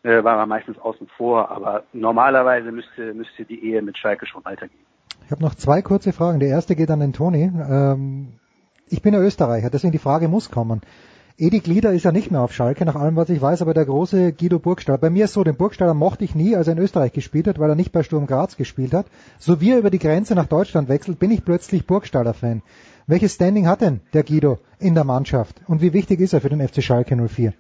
äh, 0.05 0.23
war 0.23 0.37
er 0.37 0.47
meistens 0.47 0.79
außen 0.79 1.09
vor, 1.17 1.51
aber 1.51 1.85
normalerweise 1.93 2.73
müsste, 2.73 3.15
müsste 3.15 3.45
die 3.45 3.65
Ehe 3.65 3.83
mit 3.83 3.99
Schalke 3.99 4.27
schon 4.27 4.45
weitergehen. 4.45 4.85
ich 5.25 5.31
habe 5.31 5.43
noch 5.43 5.55
zwei 5.55 5.83
kurze 5.83 6.13
Fragen. 6.13 6.41
Die 6.41 6.47
erste 6.47 6.77
geht 6.77 6.91
an 6.91 7.01
den 7.01 7.13
Toni. 7.13 7.45
Ähm, 7.45 8.35
ich 8.89 9.03
bin 9.03 9.15
ja 9.15 9.21
Österreicher, 9.21 9.71
deswegen 9.71 9.93
die 9.93 9.99
Frage 9.99 10.29
muss 10.29 10.51
kommen. 10.51 10.83
Edi 11.39 11.61
Glieder 11.61 11.93
ist 11.93 12.05
ja 12.05 12.13
nicht 12.13 12.31
mehr 12.31 12.41
auf 12.41 12.53
Schalke, 12.53 12.85
nach 12.85 12.95
allem, 12.95 13.17
was 13.17 13.31
ich 13.31 13.41
weiß, 13.41 13.63
aber 13.63 13.75
der 13.75 13.87
große 13.87 14.33
Guido 14.33 14.59
Burgstaller. 14.59 14.99
Bei 14.99 15.11
mir 15.11 15.25
ist 15.25 15.33
so, 15.33 15.45
den 15.45 15.57
Burgstaller 15.57 15.95
mochte 15.95 16.25
ich 16.25 16.35
nie, 16.35 16.55
als 16.57 16.67
er 16.67 16.75
in 16.75 16.79
Österreich 16.79 17.13
gespielt 17.13 17.47
hat, 17.47 17.59
weil 17.59 17.71
er 17.71 17.75
nicht 17.75 17.93
bei 17.93 18.03
Sturm 18.03 18.27
Graz 18.27 18.57
gespielt 18.57 18.93
hat. 18.93 19.07
So 19.39 19.61
wie 19.61 19.73
er 19.73 19.79
über 19.79 19.91
die 19.91 19.99
Grenze 19.99 20.35
nach 20.35 20.47
Deutschland 20.47 20.89
wechselt, 20.89 21.19
bin 21.19 21.31
ich 21.31 21.45
plötzlich 21.45 21.87
Burgstaller-Fan. 21.87 22.63
Welches 23.07 23.35
Standing 23.35 23.67
hat 23.67 23.81
denn 23.81 24.01
der 24.13 24.23
Guido 24.23 24.59
in 24.79 24.95
der 24.95 25.05
Mannschaft? 25.05 25.61
Und 25.67 25.81
wie 25.83 25.93
wichtig 25.93 26.21
ist 26.21 26.33
er 26.33 26.41
für 26.41 26.51
den 26.51 26.67
FC 26.67 26.83
Schalke 26.83 27.17
04? 27.17 27.53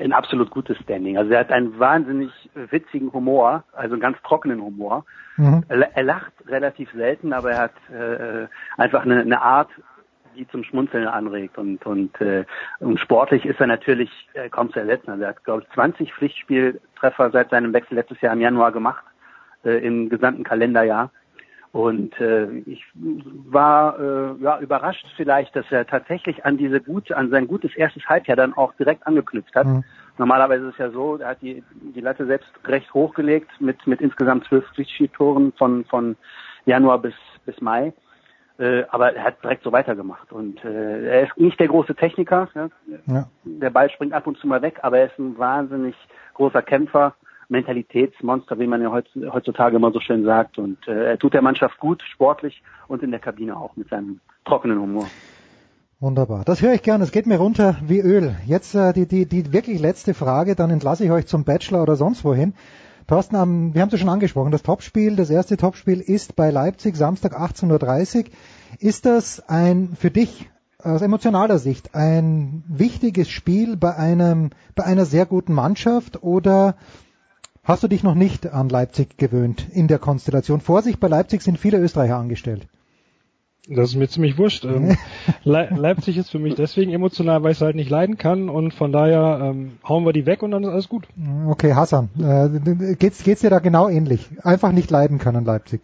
Ein 0.00 0.12
absolut 0.12 0.50
gutes 0.50 0.78
Standing. 0.78 1.18
Also 1.18 1.32
er 1.32 1.40
hat 1.40 1.50
einen 1.50 1.78
wahnsinnig 1.78 2.30
witzigen 2.70 3.12
Humor, 3.12 3.64
also 3.72 3.94
einen 3.94 4.00
ganz 4.00 4.16
trockenen 4.22 4.62
Humor. 4.62 5.04
Mhm. 5.36 5.64
Er, 5.68 6.02
lacht 6.02 6.32
relativ 6.46 6.90
selten, 6.92 7.32
aber 7.32 7.50
er 7.50 7.58
hat 7.58 7.74
äh, 7.92 8.46
einfach 8.76 9.02
eine, 9.02 9.20
eine 9.20 9.42
Art, 9.42 9.70
die 10.38 10.48
zum 10.48 10.64
Schmunzeln 10.64 11.06
anregt 11.06 11.58
und 11.58 11.84
und 11.84 12.18
äh, 12.20 12.44
und 12.78 12.98
sportlich 13.00 13.44
ist 13.44 13.60
er 13.60 13.66
natürlich 13.66 14.10
äh, 14.34 14.48
kaum 14.48 14.72
zu 14.72 14.78
ersetzen. 14.78 15.10
Also 15.10 15.24
er 15.24 15.30
hat 15.30 15.44
glaube 15.44 15.62
ich 15.62 15.74
20 15.74 16.14
Pflichtspieltreffer 16.14 17.30
seit 17.30 17.50
seinem 17.50 17.72
Wechsel 17.72 17.94
letztes 17.94 18.20
Jahr 18.20 18.32
im 18.32 18.40
Januar 18.40 18.72
gemacht 18.72 19.04
äh, 19.64 19.84
im 19.84 20.08
gesamten 20.08 20.44
Kalenderjahr. 20.44 21.10
Und 21.72 22.18
äh, 22.18 22.48
ich 22.64 22.82
war 22.94 23.98
äh, 24.00 24.42
ja 24.42 24.58
überrascht 24.58 25.06
vielleicht, 25.16 25.54
dass 25.54 25.66
er 25.70 25.86
tatsächlich 25.86 26.46
an 26.46 26.56
diese 26.56 26.80
gute, 26.80 27.16
an 27.16 27.30
sein 27.30 27.46
gutes 27.46 27.76
erstes 27.76 28.08
Halbjahr 28.08 28.36
dann 28.36 28.54
auch 28.54 28.72
direkt 28.74 29.06
angeknüpft 29.06 29.54
hat. 29.54 29.66
Mhm. 29.66 29.84
Normalerweise 30.16 30.68
ist 30.68 30.72
es 30.72 30.78
ja 30.78 30.90
so, 30.90 31.18
er 31.18 31.28
hat 31.28 31.42
die, 31.42 31.62
die 31.94 32.00
Latte 32.00 32.26
selbst 32.26 32.50
recht 32.64 32.92
hochgelegt 32.94 33.50
mit, 33.60 33.86
mit 33.86 34.00
insgesamt 34.00 34.46
zwölf 34.46 34.66
Pflichtspieltoren 34.74 35.52
von, 35.52 35.84
von 35.84 36.16
Januar 36.64 36.98
bis, 37.00 37.14
bis 37.44 37.60
Mai. 37.60 37.92
Äh, 38.58 38.84
aber 38.90 39.14
er 39.14 39.24
hat 39.24 39.42
direkt 39.42 39.62
so 39.62 39.72
weitergemacht. 39.72 40.32
Und 40.32 40.64
äh, 40.64 41.06
er 41.08 41.22
ist 41.24 41.36
nicht 41.36 41.60
der 41.60 41.68
große 41.68 41.94
Techniker. 41.94 42.48
Ja? 42.54 42.68
Ja. 43.06 43.28
Der 43.44 43.70
Ball 43.70 43.90
springt 43.90 44.12
ab 44.12 44.26
und 44.26 44.36
zu 44.38 44.46
mal 44.46 44.62
weg, 44.62 44.80
aber 44.82 44.98
er 44.98 45.06
ist 45.06 45.18
ein 45.18 45.38
wahnsinnig 45.38 45.94
großer 46.34 46.62
Kämpfer, 46.62 47.14
Mentalitätsmonster, 47.48 48.58
wie 48.58 48.66
man 48.66 48.82
ja 48.82 48.88
heutz- 48.90 49.32
heutzutage 49.32 49.76
immer 49.76 49.92
so 49.92 50.00
schön 50.00 50.24
sagt. 50.24 50.58
Und 50.58 50.86
äh, 50.88 51.10
er 51.10 51.18
tut 51.18 51.34
der 51.34 51.42
Mannschaft 51.42 51.78
gut, 51.78 52.02
sportlich 52.02 52.62
und 52.88 53.02
in 53.02 53.10
der 53.10 53.20
Kabine 53.20 53.56
auch 53.56 53.76
mit 53.76 53.88
seinem 53.88 54.20
trockenen 54.44 54.80
Humor. 54.80 55.06
Wunderbar. 56.00 56.44
Das 56.44 56.62
höre 56.62 56.74
ich 56.74 56.82
gern. 56.82 57.00
Es 57.00 57.10
geht 57.10 57.26
mir 57.26 57.38
runter 57.38 57.76
wie 57.82 58.00
Öl. 58.00 58.36
Jetzt 58.46 58.74
äh, 58.74 58.92
die, 58.92 59.06
die, 59.06 59.26
die 59.26 59.52
wirklich 59.52 59.80
letzte 59.80 60.14
Frage, 60.14 60.54
dann 60.54 60.70
entlasse 60.70 61.04
ich 61.04 61.10
euch 61.10 61.26
zum 61.26 61.44
Bachelor 61.44 61.82
oder 61.82 61.96
sonst 61.96 62.24
wohin. 62.24 62.54
Thorsten, 63.08 63.72
wir 63.72 63.80
haben 63.80 63.88
es 63.88 63.92
ja 63.92 63.98
schon 63.98 64.10
angesprochen, 64.10 64.52
das 64.52 64.62
Topspiel, 64.62 65.16
das 65.16 65.30
erste 65.30 65.56
Topspiel 65.56 66.00
ist 66.00 66.36
bei 66.36 66.50
Leipzig, 66.50 66.94
Samstag 66.94 67.40
18.30 67.40 68.18
Uhr. 68.18 68.24
Ist 68.80 69.06
das 69.06 69.40
ein, 69.48 69.96
für 69.98 70.10
dich, 70.10 70.50
aus 70.78 71.00
emotionaler 71.00 71.58
Sicht, 71.58 71.94
ein 71.94 72.62
wichtiges 72.68 73.30
Spiel 73.30 73.78
bei 73.78 73.96
einem, 73.96 74.50
bei 74.74 74.84
einer 74.84 75.06
sehr 75.06 75.24
guten 75.24 75.54
Mannschaft 75.54 76.22
oder 76.22 76.76
hast 77.64 77.82
du 77.82 77.88
dich 77.88 78.02
noch 78.02 78.14
nicht 78.14 78.46
an 78.46 78.68
Leipzig 78.68 79.16
gewöhnt 79.16 79.66
in 79.70 79.88
der 79.88 79.98
Konstellation? 79.98 80.60
Vorsicht, 80.60 81.00
bei 81.00 81.08
Leipzig 81.08 81.40
sind 81.40 81.58
viele 81.58 81.78
Österreicher 81.78 82.18
angestellt. 82.18 82.68
Das 83.68 83.90
ist 83.90 83.96
mir 83.96 84.08
ziemlich 84.08 84.38
wurscht. 84.38 84.64
Ähm, 84.64 84.96
Le 85.44 85.68
Leipzig 85.74 86.16
ist 86.16 86.30
für 86.30 86.38
mich 86.38 86.54
deswegen 86.54 86.92
emotional, 86.92 87.42
weil 87.42 87.52
ich 87.52 87.58
es 87.58 87.62
halt 87.62 87.76
nicht 87.76 87.90
leiden 87.90 88.16
kann 88.16 88.48
und 88.48 88.72
von 88.72 88.92
daher 88.92 89.40
ähm, 89.42 89.72
hauen 89.86 90.04
wir 90.06 90.12
die 90.12 90.26
weg 90.26 90.42
und 90.42 90.52
dann 90.52 90.64
ist 90.64 90.70
alles 90.70 90.88
gut. 90.88 91.06
Okay, 91.46 91.74
Hassan, 91.74 92.08
äh, 92.18 92.94
geht's, 92.94 93.22
geht's 93.22 93.42
dir 93.42 93.50
da 93.50 93.58
genau 93.58 93.88
ähnlich? 93.88 94.28
Einfach 94.42 94.72
nicht 94.72 94.90
leiden 94.90 95.18
können, 95.18 95.44
Leipzig. 95.44 95.82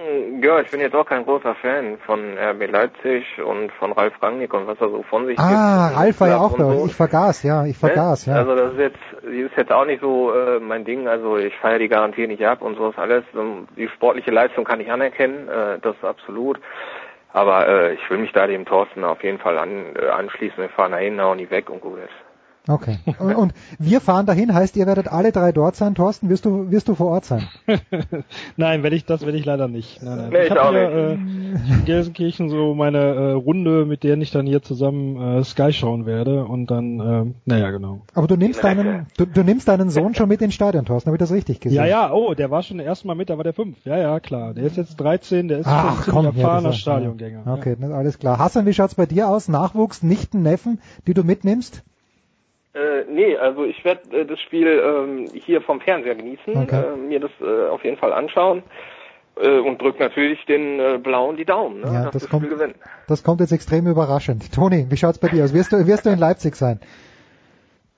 Mm, 0.00 0.42
Ja, 0.42 0.60
ich 0.60 0.70
bin 0.70 0.80
jetzt 0.80 0.94
auch 0.94 1.04
kein 1.06 1.24
großer 1.24 1.54
Fan 1.56 1.98
von 2.06 2.36
RB 2.38 2.70
Leipzig 2.70 3.24
und 3.42 3.70
von 3.72 3.92
Ralf 3.92 4.14
Rangnick 4.22 4.52
und 4.54 4.66
was 4.66 4.80
er 4.80 4.88
so 4.88 5.02
von 5.04 5.26
sich 5.26 5.38
Ah, 5.38 5.88
gibt. 5.88 6.00
Ralf 6.00 6.20
war 6.20 6.28
ja 6.28 6.38
auch 6.38 6.56
da. 6.56 6.64
so. 6.72 6.86
Ich 6.86 6.94
vergaß, 6.94 7.42
ja, 7.42 7.64
ich 7.66 7.76
vergaß, 7.76 8.26
Ne? 8.26 8.32
ja. 8.34 8.38
Also 8.40 8.54
das 8.56 8.72
ist 8.72 8.78
jetzt, 8.78 8.98
die 9.30 9.40
ist 9.40 9.56
jetzt 9.56 9.72
auch 9.72 9.84
nicht 9.84 10.00
so 10.00 10.32
äh, 10.32 10.58
mein 10.60 10.84
Ding. 10.84 11.08
Also 11.08 11.36
ich 11.36 11.54
feiere 11.58 11.78
die 11.78 11.88
Garantie 11.88 12.26
nicht 12.26 12.44
ab 12.44 12.62
und 12.62 12.76
sowas 12.76 12.94
alles. 12.96 13.24
Ähm, 13.34 13.66
Die 13.76 13.88
sportliche 13.88 14.30
Leistung 14.30 14.64
kann 14.64 14.80
ich 14.80 14.90
anerkennen, 14.90 15.48
äh, 15.48 15.78
das 15.82 15.94
ist 15.96 16.04
absolut. 16.04 16.58
Aber 17.32 17.68
äh, 17.68 17.94
ich 17.94 18.10
will 18.10 18.18
mich 18.18 18.32
da 18.32 18.46
dem 18.46 18.64
Thorsten 18.64 19.04
auf 19.04 19.22
jeden 19.22 19.38
Fall 19.38 19.56
an, 19.58 19.94
äh, 19.94 20.08
anschließen. 20.08 20.58
Wir 20.58 20.68
fahren 20.70 20.92
dahin, 20.92 21.20
hauen 21.20 21.38
die 21.38 21.50
weg 21.50 21.70
und 21.70 21.80
gut 21.80 21.98
ist. 21.98 22.19
Okay. 22.68 22.98
Und, 23.18 23.34
und 23.34 23.54
wir 23.78 24.00
fahren 24.00 24.26
dahin, 24.26 24.52
heißt, 24.52 24.76
ihr 24.76 24.86
werdet 24.86 25.08
alle 25.08 25.32
drei 25.32 25.50
dort 25.50 25.76
sein. 25.76 25.94
Thorsten, 25.94 26.28
wirst 26.28 26.44
du, 26.44 26.70
wirst 26.70 26.88
du 26.88 26.94
vor 26.94 27.08
Ort 27.08 27.24
sein? 27.24 27.48
nein, 28.56 28.82
wenn 28.82 28.92
ich 28.92 29.04
das 29.06 29.22
werde 29.24 29.38
ich 29.38 29.44
leider 29.44 29.66
nicht. 29.66 30.02
Nein, 30.02 30.16
nein. 30.18 30.28
Nee, 30.30 30.38
ich 30.40 30.44
ich 30.44 30.50
habe 30.50 30.70
hier 30.78 30.90
äh, 30.90 31.12
in 31.14 31.84
Gelsenkirchen 31.86 32.48
so 32.50 32.74
meine 32.74 32.98
äh, 32.98 33.32
Runde, 33.32 33.86
mit 33.86 34.02
der 34.04 34.16
ich 34.18 34.30
dann 34.30 34.46
hier 34.46 34.62
zusammen 34.62 35.38
äh, 35.38 35.44
Sky 35.44 35.72
schauen 35.72 36.04
werde 36.06 36.44
und 36.44 36.70
dann, 36.70 37.00
äh, 37.00 37.32
naja, 37.46 37.70
genau. 37.70 38.02
Aber 38.14 38.26
du 38.26 38.36
nimmst 38.36 38.62
deinen, 38.62 39.06
du, 39.16 39.24
du 39.26 39.42
nimmst 39.42 39.66
deinen 39.68 39.88
Sohn 39.90 40.14
schon 40.14 40.28
mit 40.28 40.42
ins 40.42 40.54
Stadion, 40.54 40.84
Thorsten, 40.84 41.08
habe 41.08 41.16
ich 41.16 41.20
das 41.20 41.32
richtig 41.32 41.60
gesehen? 41.60 41.76
Ja, 41.78 41.86
ja, 41.86 42.12
oh, 42.12 42.34
der 42.34 42.50
war 42.50 42.62
schon 42.62 42.78
erst 42.78 43.04
mal 43.04 43.14
mit, 43.14 43.30
da 43.30 43.36
war 43.36 43.44
der 43.44 43.54
fünf. 43.54 43.78
Ja, 43.84 43.96
ja, 43.96 44.20
klar. 44.20 44.52
Der 44.54 44.64
ist 44.64 44.76
jetzt 44.76 44.96
13, 45.00 45.48
der 45.48 45.58
ist 45.60 45.66
Ach, 45.66 46.04
schon 46.04 46.14
komm, 46.14 46.26
ein 46.26 46.34
ja, 46.36 46.40
erfahrener 46.42 46.68
das 46.68 46.74
war- 46.86 46.94
Stadiongänger. 46.94 47.42
Ja. 47.46 47.54
Okay, 47.54 47.76
ne, 47.78 47.94
alles 47.94 48.18
klar. 48.18 48.38
Hassan, 48.38 48.66
wie 48.66 48.74
schaut's 48.74 48.94
bei 48.94 49.06
dir 49.06 49.28
aus? 49.28 49.48
Nachwuchs, 49.48 50.02
Nichten, 50.02 50.42
Neffen, 50.42 50.78
die 51.06 51.14
du 51.14 51.24
mitnimmst? 51.24 51.82
Äh, 52.80 53.04
nee, 53.10 53.36
also 53.36 53.64
ich 53.64 53.84
werde 53.84 54.20
äh, 54.20 54.24
das 54.24 54.40
Spiel 54.40 54.66
ähm, 54.68 55.28
hier 55.34 55.60
vom 55.60 55.80
Fernseher 55.80 56.14
genießen, 56.14 56.56
Okay. 56.56 56.82
äh, 56.94 56.96
mir 56.96 57.20
das 57.20 57.30
äh, 57.40 57.68
auf 57.68 57.84
jeden 57.84 57.96
Fall 57.98 58.12
anschauen 58.12 58.62
äh, 59.36 59.58
und 59.58 59.80
drück 59.82 59.98
natürlich 60.00 60.44
den 60.46 60.78
äh, 60.80 60.98
Blauen 61.02 61.36
die 61.36 61.44
Daumen, 61.44 61.80
ne, 61.80 61.86
Ja, 61.92 62.02
dass 62.04 62.12
das 62.12 62.22
das 62.22 62.30
kommt- 62.30 62.44
Spiel 62.46 62.56
gewinnt. 62.56 62.76
Das 63.08 63.22
kommt 63.24 63.40
jetzt 63.40 63.52
extrem 63.52 63.86
überraschend. 63.86 64.52
Toni, 64.54 64.86
wie 64.88 64.96
schaut's 64.96 65.18
bei 65.18 65.28
dir 65.28 65.44
aus? 65.44 65.52
Wirst 65.52 65.72
du, 65.72 65.86
wirst 65.86 66.06
du 66.06 66.10
in 66.10 66.18
Leipzig 66.18 66.54
sein? 66.56 66.80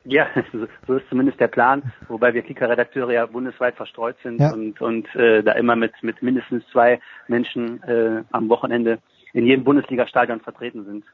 Ja, 0.04 0.26
so- 0.52 0.66
so 0.86 0.94
ist 0.96 1.08
zumindest 1.08 1.38
der 1.38 1.48
Plan, 1.48 1.92
wobei 2.08 2.34
wir 2.34 2.42
Kicker-Redakteure 2.42 3.12
ja 3.12 3.26
bundesweit 3.26 3.76
verstreut 3.76 4.16
sind 4.24 4.40
Ja. 4.40 4.52
und, 4.52 4.80
und 4.80 5.14
äh, 5.14 5.42
da 5.44 5.52
immer 5.52 5.76
mit, 5.76 5.92
mit 6.02 6.22
mindestens 6.22 6.64
zwei 6.72 7.00
Menschen 7.28 7.82
äh, 7.84 8.22
am 8.32 8.48
Wochenende 8.48 8.98
in 9.32 9.46
jedem 9.46 9.64
Bundesliga-Stadion 9.64 10.40
vertreten 10.40 10.84
sind. 10.84 11.04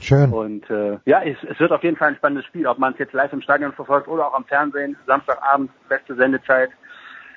Schön. 0.00 0.32
Und 0.32 0.68
äh, 0.70 0.98
ja, 1.04 1.22
es, 1.22 1.36
es 1.48 1.58
wird 1.58 1.72
auf 1.72 1.82
jeden 1.82 1.96
Fall 1.96 2.08
ein 2.08 2.16
spannendes 2.16 2.46
Spiel, 2.46 2.66
ob 2.66 2.78
man 2.78 2.92
es 2.92 2.98
jetzt 2.98 3.12
live 3.12 3.32
im 3.32 3.42
Stadion 3.42 3.72
verfolgt 3.72 4.08
oder 4.08 4.28
auch 4.28 4.34
am 4.34 4.44
Fernsehen. 4.44 4.96
Samstagabend, 5.06 5.70
beste 5.88 6.14
Sendezeit. 6.14 6.70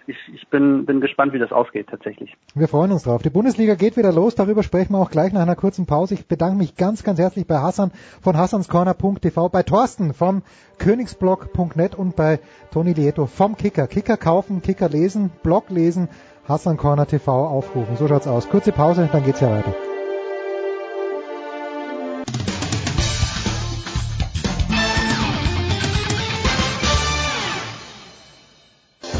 Ich, 0.07 0.17
ich 0.33 0.47
bin, 0.49 0.87
bin 0.87 1.01
gespannt, 1.01 1.33
wie 1.33 1.39
das 1.39 1.51
ausgeht 1.51 1.87
tatsächlich. 1.87 2.35
Wir 2.55 2.67
freuen 2.67 2.91
uns 2.91 3.03
drauf. 3.03 3.21
Die 3.21 3.29
Bundesliga 3.29 3.75
geht 3.75 3.95
wieder 3.95 4.11
los. 4.11 4.33
Darüber 4.33 4.63
sprechen 4.63 4.93
wir 4.93 4.97
auch 4.97 5.11
gleich 5.11 5.33
nach 5.33 5.41
einer 5.43 5.55
kurzen 5.55 5.85
Pause. 5.85 6.15
Ich 6.15 6.27
bedanke 6.27 6.57
mich 6.57 6.75
ganz, 6.75 7.03
ganz 7.03 7.19
herzlich 7.19 7.45
bei 7.45 7.59
Hassan 7.59 7.91
von 8.19 8.35
hassanscorner.tv, 8.35 9.49
bei 9.49 9.61
Thorsten 9.61 10.15
vom 10.15 10.41
königsblog.net 10.79 11.93
und 11.93 12.15
bei 12.15 12.39
Toni 12.71 12.93
Lieto 12.93 13.27
vom 13.27 13.55
Kicker. 13.55 13.85
Kicker 13.85 14.17
kaufen, 14.17 14.63
Kicker 14.63 14.89
lesen, 14.89 15.29
Blog 15.43 15.69
lesen, 15.69 16.09
Hassan 16.47 16.77
Corner 16.77 17.05
TV 17.05 17.31
aufrufen. 17.47 17.95
So 17.95 18.07
schaut's 18.07 18.27
aus. 18.27 18.49
Kurze 18.49 18.71
Pause, 18.71 19.09
dann 19.11 19.23
geht's 19.23 19.41
ja 19.41 19.51
weiter. 19.51 19.75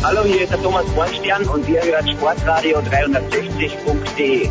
Hallo, 0.10 0.24
hier 0.24 0.42
ist 0.42 0.52
der 0.52 0.60
Thomas 0.64 0.88
Bornstern 0.96 1.44
und 1.50 1.70
ihr 1.70 1.84
hört 1.84 2.10
Sportradio 2.10 2.80
360.de. 2.80 4.50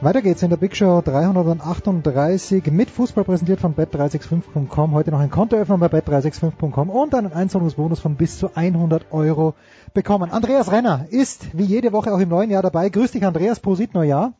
Weiter 0.00 0.22
geht's 0.22 0.42
in 0.42 0.48
der 0.48 0.56
Big 0.56 0.74
Show 0.74 1.02
338 1.02 2.72
mit 2.72 2.88
Fußball 2.88 3.24
präsentiert 3.24 3.60
von 3.60 3.74
bet365.com. 3.74 4.92
Heute 4.92 5.10
noch 5.10 5.20
ein 5.20 5.30
Konto 5.30 5.56
öffnen 5.56 5.80
bei 5.80 5.88
bet365.com 5.88 6.88
und 6.88 7.14
einen 7.14 7.34
Einzahlungsbonus 7.34 8.00
von 8.00 8.14
bis 8.14 8.38
zu 8.38 8.52
100 8.54 9.12
Euro 9.12 9.52
bekommen. 9.92 10.30
Andreas 10.30 10.72
Renner 10.72 11.04
ist 11.10 11.48
wie 11.52 11.64
jede 11.64 11.92
Woche 11.92 12.14
auch 12.14 12.20
im 12.20 12.30
neuen 12.30 12.48
Jahr 12.48 12.62
dabei. 12.62 12.88
Grüß 12.88 13.10
dich 13.10 13.26
Andreas, 13.26 13.60
Prosit 13.60 13.92
Neujahr. 13.92 14.32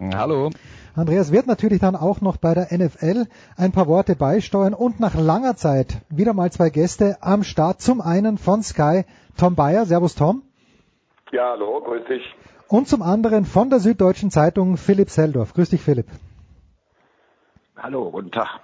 Hallo. 0.00 0.50
Andreas 0.96 1.32
wird 1.32 1.46
natürlich 1.46 1.80
dann 1.80 1.96
auch 1.96 2.20
noch 2.20 2.36
bei 2.36 2.54
der 2.54 2.76
NFL 2.76 3.26
ein 3.56 3.72
paar 3.72 3.86
Worte 3.86 4.16
beisteuern 4.16 4.74
und 4.74 5.00
nach 5.00 5.14
langer 5.14 5.56
Zeit 5.56 6.02
wieder 6.08 6.34
mal 6.34 6.50
zwei 6.50 6.70
Gäste 6.70 7.18
am 7.20 7.44
Start. 7.44 7.80
Zum 7.80 8.00
einen 8.00 8.38
von 8.38 8.62
Sky 8.62 9.04
Tom 9.36 9.54
Bayer. 9.54 9.86
Servus 9.86 10.14
Tom. 10.14 10.42
Ja, 11.32 11.50
hallo, 11.52 11.80
grüß 11.84 12.06
dich. 12.08 12.22
Und 12.68 12.88
zum 12.88 13.02
anderen 13.02 13.44
von 13.44 13.70
der 13.70 13.80
Süddeutschen 13.80 14.30
Zeitung 14.30 14.76
Philipp 14.76 15.10
Seldorf. 15.10 15.54
Grüß 15.54 15.70
dich 15.70 15.80
Philipp. 15.80 16.06
Hallo, 17.76 18.10
guten 18.10 18.30
Tag. 18.30 18.60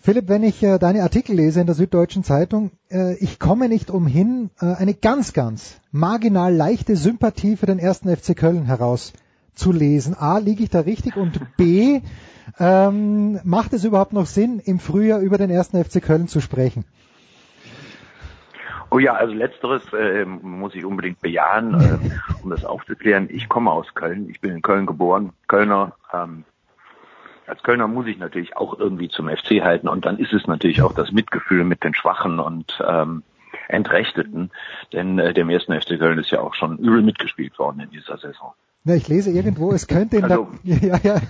Philipp, 0.00 0.28
wenn 0.28 0.42
ich 0.42 0.62
äh, 0.62 0.78
deine 0.78 1.02
Artikel 1.02 1.36
lese 1.36 1.60
in 1.60 1.66
der 1.66 1.74
Süddeutschen 1.74 2.24
Zeitung, 2.24 2.70
äh, 2.90 3.14
ich 3.16 3.38
komme 3.38 3.68
nicht 3.68 3.90
umhin, 3.90 4.50
äh, 4.60 4.74
eine 4.74 4.94
ganz, 4.94 5.32
ganz 5.32 5.80
marginal 5.90 6.54
leichte 6.54 6.96
Sympathie 6.96 7.56
für 7.56 7.66
den 7.66 7.78
ersten 7.78 8.08
FC 8.16 8.36
Köln 8.36 8.64
heraus 8.64 9.12
zu 9.58 9.72
lesen. 9.72 10.14
A, 10.14 10.38
liege 10.38 10.62
ich 10.62 10.70
da 10.70 10.80
richtig? 10.80 11.16
Und 11.16 11.56
B, 11.56 12.00
ähm, 12.58 13.40
macht 13.44 13.72
es 13.72 13.84
überhaupt 13.84 14.12
noch 14.12 14.26
Sinn, 14.26 14.60
im 14.64 14.78
Frühjahr 14.78 15.20
über 15.20 15.38
den 15.38 15.50
ersten 15.50 15.82
FC 15.82 16.02
Köln 16.02 16.28
zu 16.28 16.40
sprechen? 16.40 16.84
Oh 18.90 18.98
ja, 18.98 19.14
also 19.14 19.34
letzteres 19.34 19.82
äh, 19.92 20.24
muss 20.24 20.74
ich 20.74 20.84
unbedingt 20.84 21.20
bejahen, 21.20 21.74
äh, 21.74 21.98
um 22.42 22.48
das 22.50 22.64
aufzuklären. 22.64 23.28
Ich 23.30 23.48
komme 23.48 23.70
aus 23.70 23.94
Köln, 23.94 24.30
ich 24.30 24.40
bin 24.40 24.52
in 24.52 24.62
Köln 24.62 24.86
geboren, 24.86 25.32
Kölner. 25.46 25.92
Ähm, 26.12 26.44
als 27.46 27.62
Kölner 27.62 27.86
muss 27.86 28.06
ich 28.06 28.18
natürlich 28.18 28.56
auch 28.56 28.78
irgendwie 28.78 29.08
zum 29.08 29.28
FC 29.28 29.62
halten 29.62 29.88
und 29.88 30.06
dann 30.06 30.18
ist 30.18 30.32
es 30.32 30.46
natürlich 30.46 30.82
auch 30.82 30.92
das 30.92 31.12
Mitgefühl 31.12 31.64
mit 31.64 31.84
den 31.84 31.94
Schwachen 31.94 32.40
und 32.40 32.82
ähm, 32.86 33.22
Entrechteten, 33.68 34.50
denn 34.92 35.18
äh, 35.18 35.34
dem 35.34 35.50
ersten 35.50 35.78
FC 35.78 35.98
Köln 35.98 36.18
ist 36.18 36.30
ja 36.30 36.40
auch 36.40 36.54
schon 36.54 36.78
übel 36.78 37.02
mitgespielt 37.02 37.58
worden 37.58 37.80
in 37.80 37.90
dieser 37.90 38.16
Saison. 38.18 38.54
Ja, 38.88 38.94
ich 38.94 39.06
lese 39.06 39.30
irgendwo, 39.30 39.72
es 39.72 39.86
könnte 39.86 40.16
in 40.16 40.24
also, 40.24 40.48
der, 40.64 40.78
ja, 40.88 40.98
ja, 41.02 41.20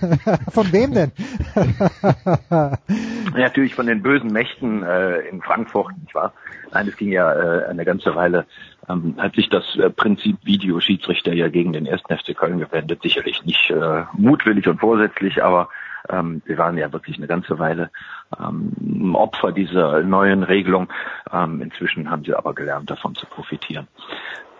von 0.49 0.71
wem 0.71 0.93
denn? 0.93 1.11
Natürlich 3.37 3.75
von 3.75 3.85
den 3.85 4.01
bösen 4.01 4.31
Mächten 4.31 4.81
äh, 4.81 5.19
in 5.27 5.41
Frankfurt, 5.41 5.91
nicht 5.99 6.15
wahr? 6.15 6.31
Nein, 6.71 6.87
es 6.87 6.95
ging 6.95 7.11
ja 7.11 7.33
äh, 7.33 7.65
eine 7.65 7.83
ganze 7.83 8.15
Weile, 8.15 8.45
ähm, 8.87 9.15
hat 9.17 9.35
sich 9.35 9.49
das 9.49 9.75
äh, 9.75 9.89
Prinzip 9.89 10.37
Videoschiedsrichter 10.43 11.33
ja 11.33 11.49
gegen 11.49 11.73
den 11.73 11.85
ersten 11.85 12.15
FC 12.15 12.33
Köln 12.33 12.59
gewendet. 12.59 13.01
Sicherlich 13.03 13.43
nicht 13.43 13.69
äh, 13.71 14.03
mutwillig 14.13 14.65
und 14.69 14.79
vorsätzlich, 14.79 15.43
aber 15.43 15.67
ähm, 16.07 16.41
wir 16.45 16.57
waren 16.57 16.77
ja 16.77 16.93
wirklich 16.93 17.17
eine 17.17 17.27
ganze 17.27 17.59
Weile 17.59 17.91
ähm, 18.39 19.15
Opfer 19.15 19.51
dieser 19.51 20.01
neuen 20.03 20.43
Regelung. 20.43 20.87
Ähm, 21.29 21.61
inzwischen 21.61 22.09
haben 22.09 22.23
sie 22.23 22.33
aber 22.33 22.53
gelernt, 22.53 22.89
davon 22.89 23.15
zu 23.15 23.25
profitieren. 23.25 23.89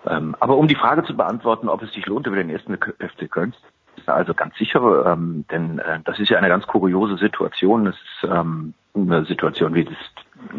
Ähm, 0.10 0.36
aber 0.40 0.58
um 0.58 0.68
die 0.68 0.76
Frage 0.76 1.04
zu 1.04 1.16
beantworten, 1.16 1.70
ob 1.70 1.82
es 1.84 1.94
sich 1.94 2.06
lohnt, 2.06 2.28
über 2.28 2.36
den 2.36 2.50
ersten 2.50 2.76
FC 2.76 3.30
Köln 3.30 3.54
also 4.08 4.34
ganz 4.34 4.56
sicher, 4.58 5.06
ähm, 5.06 5.46
denn 5.52 5.80
äh, 5.80 6.00
das 6.04 6.20
ist 6.20 6.30
ja 6.30 6.38
eine 6.38 6.50
ganz 6.50 6.66
kuriose 6.68 7.18
Situation. 7.18 7.88
Es 7.88 7.96
ist 7.96 8.30
ähm, 8.32 8.74
eine 8.96 9.26
Situation, 9.26 9.74
wie 9.74 9.86
das 9.86 9.96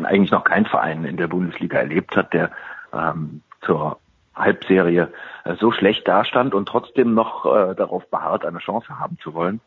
eigentlich 0.05 0.31
noch 0.31 0.45
kein 0.45 0.67
Verein 0.67 1.05
in 1.05 1.17
der 1.17 1.29
Bundesliga 1.29 1.79
erlebt 1.79 2.17
hat, 2.17 2.33
der 2.33 2.51
ähm, 2.93 3.43
zur 3.63 3.99
Halbserie 4.35 5.13
äh, 5.45 5.55
so 5.57 5.73
schlecht 5.73 6.07
dastand 6.07 6.55
und 6.55 6.67
trotzdem 6.67 7.15
noch 7.15 7.47
äh, 7.47 7.75
darauf 7.75 8.09
beharrt, 8.11 8.45
eine 8.45 8.59
Chance 8.59 8.99
haben 8.99 9.19
zu 9.23 9.35
wollen. 9.35 9.61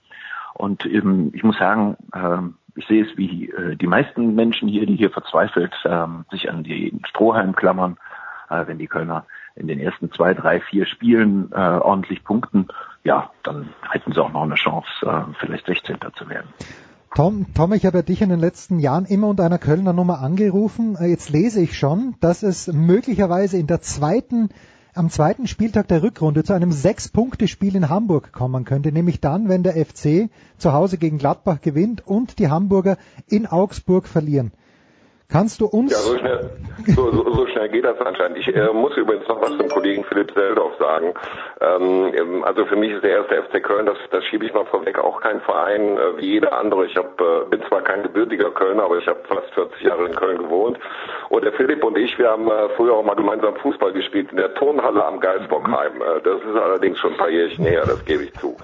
Und 0.54 0.86
ähm, 0.86 1.32
ich 1.34 1.44
muss 1.44 1.58
sagen, 1.58 1.98
äh, 2.14 2.80
ich 2.80 2.88
sehe 2.88 3.06
es 3.06 3.18
wie 3.18 3.50
äh, 3.50 3.76
die 3.76 3.88
meisten 3.88 4.36
Menschen 4.36 4.68
hier, 4.68 4.86
die 4.86 4.96
hier 4.96 5.12
verzweifelt 5.12 5.74
äh, 5.84 6.08
sich 6.32 6.50
an 6.50 6.64
die 6.64 6.98
Strohhalm 7.10 7.56
klammern, 7.56 7.98
äh, 8.50 8.66
wenn 8.66 8.80
die 8.80 8.88
Kölner 8.88 9.26
in 9.56 9.68
den 9.68 9.80
ersten 9.80 10.12
zwei, 10.12 10.34
drei, 10.34 10.60
vier 10.60 10.86
Spielen 10.86 11.52
äh, 11.52 11.56
ordentlich 11.56 12.24
punkten, 12.24 12.68
ja, 13.04 13.32
dann 13.44 13.70
hätten 13.92 14.14
sie 14.14 14.22
auch 14.22 14.32
noch 14.32 14.44
eine 14.44 14.56
Chance, 14.56 14.88
äh, 15.04 15.34
vielleicht 15.40 15.66
16. 15.66 15.98
zu 16.16 16.30
werden. 16.30 16.48
Tom, 17.16 17.46
Tom, 17.54 17.74
ich 17.74 17.86
habe 17.86 18.00
ja 18.00 18.02
dich 18.02 18.24
in 18.24 18.30
den 18.30 18.40
letzten 18.40 18.80
Jahren 18.80 19.06
immer 19.06 19.28
unter 19.28 19.46
einer 19.46 19.60
Kölner 19.60 19.94
Nummer 19.94 20.20
angerufen. 20.20 20.96
Äh, 21.00 21.08
jetzt 21.08 21.30
lese 21.30 21.62
ich 21.62 21.78
schon, 21.78 22.16
dass 22.22 22.42
es 22.42 22.68
möglicherweise 22.68 23.58
in 23.58 23.68
der 23.68 23.82
zweiten, 23.82 24.50
am 24.96 25.12
zweiten 25.12 25.46
Spieltag 25.46 25.88
der 25.88 26.02
Rückrunde 26.02 26.44
zu 26.44 26.54
einem 26.54 26.72
Sechs-Punkte-Spiel 26.72 27.76
in 27.76 27.90
Hamburg 27.90 28.32
kommen 28.32 28.66
könnte, 28.66 28.92
nämlich 28.92 29.22
dann, 29.22 29.48
wenn 29.48 29.62
der 29.62 29.74
FC 29.74 30.32
zu 30.58 30.74
Hause 30.74 30.98
gegen 30.98 31.20
Gladbach 31.20 31.62
gewinnt 31.62 32.06
und 32.08 32.40
die 32.40 32.50
Hamburger 32.50 32.98
in 33.28 33.46
Augsburg 33.46 34.08
verlieren. 34.08 34.52
Kannst 35.30 35.62
du 35.62 35.66
uns... 35.66 35.92
Ja, 35.92 35.98
so 35.98 36.18
schnell, 36.18 36.50
so, 36.96 37.12
so, 37.12 37.34
so 37.34 37.48
schnell 37.48 37.70
geht 37.70 37.86
das 37.86 38.00
anscheinend. 38.00 38.38
Ich 38.38 38.48
äh, 38.48 38.74
muss 38.74 38.96
übrigens 38.98 39.28
noch 39.28 39.42
was 39.42 39.58
zum 39.58 39.68
Kollegen 39.70 40.04
Philipp 40.04 40.32
Seldorf 40.32 40.74
sagen. 40.78 41.14
Ähm, 41.62 42.44
also 42.44 42.66
für 42.66 42.76
mich 42.76 42.92
ist 42.92 43.04
der 43.04 43.12
erste 43.12 43.42
FC 43.44 43.64
Köln, 43.64 43.86
das, 43.86 43.98
das 44.12 44.24
schiebe 44.26 44.46
ich 44.46 44.54
mal 44.54 44.66
vorweg, 44.66 45.00
auch 45.00 45.22
kein 45.22 45.42
Verein 45.42 45.98
äh, 45.98 46.18
wie 46.18 46.34
jeder 46.34 46.58
andere. 46.58 46.86
Ich 46.86 46.96
hab, 46.96 47.20
äh, 47.20 47.46
bin 47.50 47.64
zwar 47.68 47.82
kein 47.82 48.04
gebürtiger 48.04 48.52
Kölner, 48.52 48.84
aber 48.84 48.98
ich 48.98 49.08
habe 49.08 49.20
fast 49.28 49.52
40 49.54 49.82
Jahre 49.82 50.06
in 50.06 50.16
Köln 50.16 50.38
gewohnt. 50.38 50.78
Und 51.30 51.44
der 51.44 51.54
Philipp 51.54 51.84
und 51.84 51.98
ich, 51.98 52.18
wir 52.20 52.30
haben 52.30 52.48
äh, 52.48 52.70
früher 52.76 52.94
auch 52.94 53.04
mal 53.04 53.16
gemeinsam 53.16 53.56
Fußball 53.56 53.94
gespielt 53.94 54.32
in 54.32 54.38
der 54.38 54.54
Turnhalle 54.56 55.04
am 55.04 55.20
Geisbockheim. 55.20 56.02
Äh, 56.02 56.22
das 56.24 56.42
ist 56.42 56.56
allerdings 56.56 57.00
schon 57.00 57.12
ein 57.14 57.18
paar 57.18 57.30
Jährchen 57.30 57.66
her, 57.66 57.84
das 57.86 58.04
gebe 58.06 58.24
ich 58.24 58.34
zu. 58.34 58.56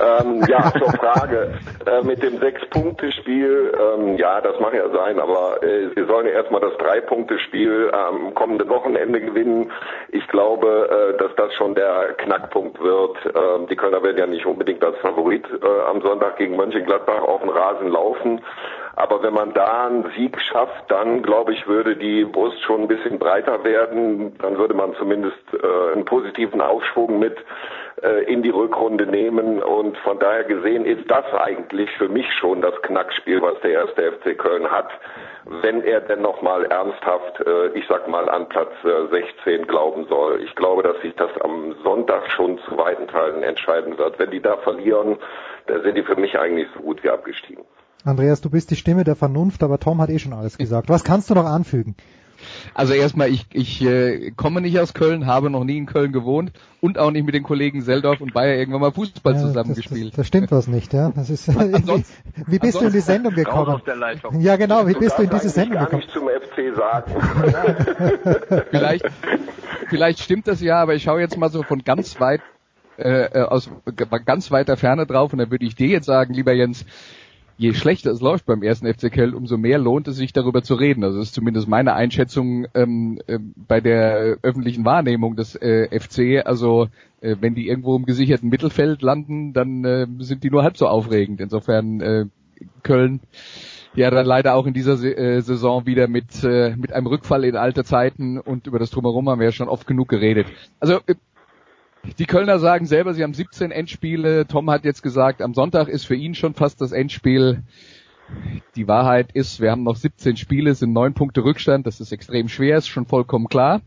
Ähm, 0.00 0.44
ja, 0.48 0.72
zur 0.78 0.90
Frage 0.92 1.54
äh, 1.86 2.02
mit 2.02 2.22
dem 2.22 2.38
Sechs-Punkte-Spiel. 2.38 3.72
Ähm, 3.78 4.16
ja, 4.16 4.40
das 4.40 4.58
mag 4.60 4.74
ja 4.74 4.88
sein, 4.90 5.18
aber 5.20 5.62
äh, 5.62 5.88
sollen 6.06 6.26
ja 6.26 6.32
erstmal 6.32 6.60
das 6.60 6.76
Drei-Punkte-Spiel 6.78 7.90
am 7.92 8.34
kommenden 8.34 8.68
Wochenende 8.68 9.20
gewinnen. 9.20 9.70
Ich 10.08 10.26
glaube, 10.28 11.14
äh, 11.14 11.18
dass 11.18 11.34
das 11.36 11.54
schon 11.54 11.74
der 11.74 12.14
Knackpunkt 12.18 12.80
wird. 12.80 13.16
Ähm, 13.26 13.66
die 13.68 13.76
Kölner 13.76 14.02
werden 14.02 14.18
ja 14.18 14.26
nicht 14.26 14.46
unbedingt 14.46 14.84
als 14.84 14.96
Favorit 14.98 15.44
äh, 15.46 15.80
am 15.88 16.00
Sonntag 16.02 16.36
gegen 16.36 16.56
Mönchengladbach 16.56 17.22
auf 17.22 17.40
den 17.40 17.50
Rasen 17.50 17.88
laufen. 17.88 18.40
Aber 18.96 19.22
wenn 19.22 19.34
man 19.34 19.54
da 19.54 19.86
einen 19.86 20.10
Sieg 20.16 20.38
schafft, 20.40 20.90
dann 20.90 21.22
glaube 21.22 21.54
ich, 21.54 21.66
würde 21.66 21.96
die 21.96 22.24
Brust 22.24 22.60
schon 22.62 22.82
ein 22.82 22.88
bisschen 22.88 23.18
breiter 23.18 23.64
werden. 23.64 24.36
Dann 24.38 24.58
würde 24.58 24.74
man 24.74 24.94
zumindest 24.94 25.38
äh, 25.54 25.92
einen 25.92 26.04
positiven 26.04 26.60
Aufschwung 26.60 27.18
mit 27.18 27.36
in 28.28 28.42
die 28.42 28.48
Rückrunde 28.48 29.04
nehmen. 29.04 29.62
Und 29.62 29.94
von 29.98 30.18
daher 30.18 30.44
gesehen 30.44 30.86
ist 30.86 31.10
das 31.10 31.24
eigentlich 31.34 31.90
für 31.98 32.08
mich 32.08 32.24
schon 32.38 32.62
das 32.62 32.72
Knackspiel, 32.80 33.42
was 33.42 33.60
der 33.60 33.72
erste 33.72 34.12
FC 34.12 34.38
Köln 34.38 34.70
hat 34.70 34.88
wenn 35.44 35.82
er 35.82 36.00
denn 36.00 36.22
nochmal 36.22 36.64
ernsthaft, 36.66 37.40
äh, 37.46 37.68
ich 37.78 37.84
sag 37.88 38.08
mal, 38.08 38.28
an 38.28 38.48
Platz 38.48 38.72
äh, 38.84 39.08
16 39.44 39.66
glauben 39.66 40.06
soll. 40.08 40.42
Ich 40.42 40.54
glaube, 40.54 40.82
dass 40.82 41.00
sich 41.00 41.14
das 41.16 41.30
am 41.40 41.74
Sonntag 41.82 42.30
schon 42.30 42.58
zu 42.68 42.76
weiten 42.76 43.08
Teilen 43.08 43.42
entscheiden 43.42 43.98
wird. 43.98 44.18
Wenn 44.18 44.30
die 44.30 44.40
da 44.40 44.56
verlieren, 44.58 45.18
dann 45.66 45.82
sind 45.82 45.96
die 45.96 46.02
für 46.02 46.16
mich 46.16 46.38
eigentlich 46.38 46.68
so 46.74 46.80
gut 46.80 47.02
wie 47.02 47.10
abgestiegen. 47.10 47.64
Andreas, 48.04 48.40
du 48.40 48.50
bist 48.50 48.70
die 48.70 48.76
Stimme 48.76 49.04
der 49.04 49.16
Vernunft, 49.16 49.62
aber 49.62 49.78
Tom 49.78 50.00
hat 50.00 50.08
eh 50.10 50.18
schon 50.18 50.32
alles 50.32 50.56
gesagt. 50.56 50.88
Was 50.88 51.04
kannst 51.04 51.28
du 51.30 51.34
noch 51.34 51.44
anfügen? 51.44 51.96
Also 52.74 52.92
erstmal, 52.94 53.28
ich, 53.28 53.46
ich 53.52 53.82
äh, 53.82 54.30
komme 54.32 54.60
nicht 54.60 54.78
aus 54.78 54.94
Köln, 54.94 55.26
habe 55.26 55.50
noch 55.50 55.64
nie 55.64 55.76
in 55.76 55.86
Köln 55.86 56.12
gewohnt 56.12 56.52
und 56.80 56.98
auch 56.98 57.10
nicht 57.10 57.24
mit 57.24 57.34
den 57.34 57.42
Kollegen 57.42 57.82
Seldorf 57.82 58.20
und 58.20 58.32
Bayer 58.32 58.56
irgendwann 58.56 58.80
mal 58.80 58.92
Fußball 58.92 59.34
Ja, 59.34 59.40
zusammengespielt. 59.40 60.04
Das, 60.04 60.10
das, 60.10 60.16
das 60.16 60.26
stimmt 60.26 60.50
was 60.50 60.66
nicht, 60.66 60.92
ja. 60.92 61.10
Das 61.14 61.30
ist, 61.30 61.48
Ansonsten- 61.56 62.12
wie 62.46 62.58
bist 62.58 62.80
du 62.80 62.86
in 62.86 62.92
die 62.92 63.00
Sendung 63.00 63.34
gekommen? 63.34 63.68
aus 63.74 63.84
der 63.84 63.96
Leitung. 63.96 64.40
Ja, 64.40 64.56
genau, 64.56 64.86
wie 64.86 64.94
Du 64.94 65.00
bist 65.00 65.18
du 65.18 65.22
in 65.22 65.30
diese 65.30 65.48
Sendung 65.50 65.74
gar 65.74 65.84
gekommen? 65.86 66.02
nicht 66.02 66.12
zum 66.12 66.28
FC 66.28 66.76
sagen. 66.76 67.12
vielleicht, 68.70 69.06
vielleicht 69.88 70.20
stimmt 70.20 70.46
das 70.48 70.60
ja, 70.60 70.80
aber 70.80 70.94
ich 70.94 71.02
schaue 71.02 71.20
jetzt 71.20 71.36
mal 71.36 71.50
so 71.50 71.62
von 71.62 71.82
ganz 71.84 72.20
weit 72.20 72.40
äh, 72.98 73.24
äh, 73.40 73.42
aus 73.42 73.70
ganz 74.26 74.50
weiter 74.50 74.76
Ferne 74.76 75.06
drauf 75.06 75.32
und 75.32 75.38
dann 75.38 75.50
würde 75.50 75.64
ich 75.64 75.74
dir 75.74 75.88
jetzt 75.88 76.06
sagen, 76.06 76.34
lieber 76.34 76.52
Jens, 76.52 76.84
je 77.60 77.74
schlechter 77.74 78.10
es 78.10 78.20
läuft 78.22 78.46
beim 78.46 78.62
ersten 78.62 78.86
FC 78.92 79.12
Köln, 79.12 79.34
umso 79.34 79.58
mehr 79.58 79.78
lohnt 79.78 80.08
es 80.08 80.16
sich 80.16 80.32
darüber 80.32 80.62
zu 80.62 80.74
reden. 80.74 81.04
Also 81.04 81.18
das 81.18 81.28
ist 81.28 81.34
zumindest 81.34 81.68
meine 81.68 81.92
Einschätzung 81.92 82.66
ähm, 82.74 83.20
äh, 83.26 83.38
bei 83.68 83.80
der 83.82 84.38
öffentlichen 84.42 84.84
Wahrnehmung 84.86 85.36
des 85.36 85.56
äh, 85.56 85.88
FC. 86.00 86.44
Also 86.46 86.88
äh, 87.20 87.36
wenn 87.40 87.54
die 87.54 87.68
irgendwo 87.68 87.94
im 87.96 88.06
gesicherten 88.06 88.48
Mittelfeld 88.48 89.02
landen, 89.02 89.52
dann 89.52 89.84
äh, 89.84 90.06
sind 90.20 90.42
die 90.42 90.50
nur 90.50 90.62
halb 90.62 90.78
so 90.78 90.88
aufregend. 90.88 91.40
Insofern 91.40 92.00
äh, 92.00 92.24
Köln 92.82 93.20
ja 93.94 94.10
dann 94.10 94.24
leider 94.24 94.54
auch 94.54 94.66
in 94.66 94.72
dieser 94.72 94.96
Se- 94.96 95.16
äh, 95.16 95.40
Saison 95.42 95.84
wieder 95.84 96.08
mit 96.08 96.42
äh, 96.44 96.74
mit 96.76 96.92
einem 96.92 97.08
Rückfall 97.08 97.44
in 97.44 97.56
alte 97.56 97.84
Zeiten 97.84 98.38
und 98.38 98.66
über 98.68 98.78
das 98.78 98.90
drumherum 98.90 99.28
haben 99.28 99.40
wir 99.40 99.46
ja 99.46 99.52
schon 99.52 99.68
oft 99.68 99.86
genug 99.86 100.08
geredet. 100.08 100.46
Also 100.78 101.00
äh, 101.06 101.14
die 102.18 102.26
Kölner 102.26 102.58
sagen 102.58 102.86
selber, 102.86 103.14
sie 103.14 103.22
haben 103.22 103.34
17 103.34 103.70
Endspiele. 103.70 104.46
Tom 104.46 104.70
hat 104.70 104.84
jetzt 104.84 105.02
gesagt, 105.02 105.42
am 105.42 105.54
Sonntag 105.54 105.88
ist 105.88 106.04
für 106.04 106.14
ihn 106.14 106.34
schon 106.34 106.54
fast 106.54 106.80
das 106.80 106.92
Endspiel. 106.92 107.62
Die 108.76 108.88
Wahrheit 108.88 109.32
ist, 109.32 109.60
wir 109.60 109.70
haben 109.70 109.82
noch 109.82 109.96
17 109.96 110.36
Spiele, 110.36 110.74
sind 110.74 110.92
neun 110.92 111.14
Punkte 111.14 111.44
Rückstand. 111.44 111.86
Das 111.86 112.00
ist 112.00 112.12
extrem 112.12 112.48
schwer, 112.48 112.78
ist 112.78 112.88
schon 112.88 113.06
vollkommen 113.06 113.48
klar. 113.48 113.82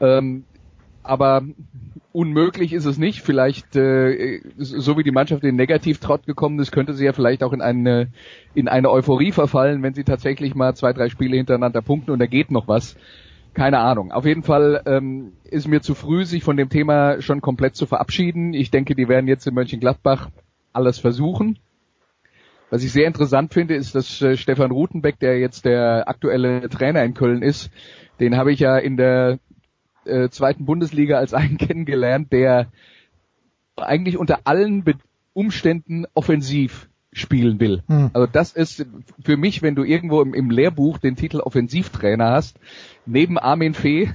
Ähm, 0.00 0.44
aber 1.02 1.42
unmöglich 2.12 2.72
ist 2.72 2.86
es 2.86 2.98
nicht. 2.98 3.22
Vielleicht, 3.22 3.76
äh, 3.76 4.40
so 4.56 4.96
wie 4.96 5.02
die 5.02 5.10
Mannschaft 5.10 5.42
in 5.42 5.50
den 5.50 5.56
Negativtrott 5.56 6.26
gekommen 6.26 6.58
ist, 6.58 6.72
könnte 6.72 6.94
sie 6.94 7.04
ja 7.04 7.12
vielleicht 7.12 7.42
auch 7.42 7.52
in 7.52 7.60
eine, 7.60 8.08
in 8.54 8.68
eine 8.68 8.90
Euphorie 8.90 9.32
verfallen, 9.32 9.82
wenn 9.82 9.94
sie 9.94 10.04
tatsächlich 10.04 10.54
mal 10.54 10.74
zwei, 10.74 10.92
drei 10.92 11.08
Spiele 11.08 11.36
hintereinander 11.36 11.82
punkten 11.82 12.12
und 12.12 12.18
da 12.18 12.26
geht 12.26 12.50
noch 12.50 12.68
was. 12.68 12.96
Keine 13.56 13.78
Ahnung. 13.78 14.12
Auf 14.12 14.26
jeden 14.26 14.42
Fall 14.42 14.82
ähm, 14.84 15.32
ist 15.44 15.66
mir 15.66 15.80
zu 15.80 15.94
früh, 15.94 16.26
sich 16.26 16.44
von 16.44 16.58
dem 16.58 16.68
Thema 16.68 17.22
schon 17.22 17.40
komplett 17.40 17.74
zu 17.74 17.86
verabschieden. 17.86 18.52
Ich 18.52 18.70
denke, 18.70 18.94
die 18.94 19.08
werden 19.08 19.28
jetzt 19.28 19.46
in 19.46 19.54
Mönchengladbach 19.54 20.28
alles 20.74 20.98
versuchen. 20.98 21.58
Was 22.68 22.84
ich 22.84 22.92
sehr 22.92 23.06
interessant 23.06 23.54
finde, 23.54 23.74
ist, 23.74 23.94
dass 23.94 24.20
äh, 24.20 24.36
Stefan 24.36 24.72
Rutenbeck, 24.72 25.18
der 25.20 25.38
jetzt 25.38 25.64
der 25.64 26.06
aktuelle 26.06 26.68
Trainer 26.68 27.02
in 27.02 27.14
Köln 27.14 27.40
ist, 27.40 27.70
den 28.20 28.36
habe 28.36 28.52
ich 28.52 28.60
ja 28.60 28.76
in 28.76 28.98
der 28.98 29.38
äh, 30.04 30.28
zweiten 30.28 30.66
Bundesliga 30.66 31.16
als 31.16 31.32
einen 31.32 31.56
kennengelernt, 31.58 32.32
der 32.32 32.66
eigentlich 33.76 34.18
unter 34.18 34.40
allen 34.44 34.84
Be 34.84 34.96
Umständen 35.32 36.04
offensiv 36.12 36.90
spielen 37.16 37.58
will. 37.60 37.82
Hm. 37.88 38.10
Also 38.12 38.28
das 38.30 38.52
ist 38.52 38.84
für 39.24 39.36
mich, 39.36 39.62
wenn 39.62 39.74
du 39.74 39.84
irgendwo 39.84 40.20
im, 40.20 40.34
im 40.34 40.50
Lehrbuch 40.50 40.98
den 40.98 41.16
Titel 41.16 41.40
Offensivtrainer 41.40 42.30
hast, 42.30 42.58
neben 43.06 43.38
Armin 43.38 43.72
Fee, 43.74 44.10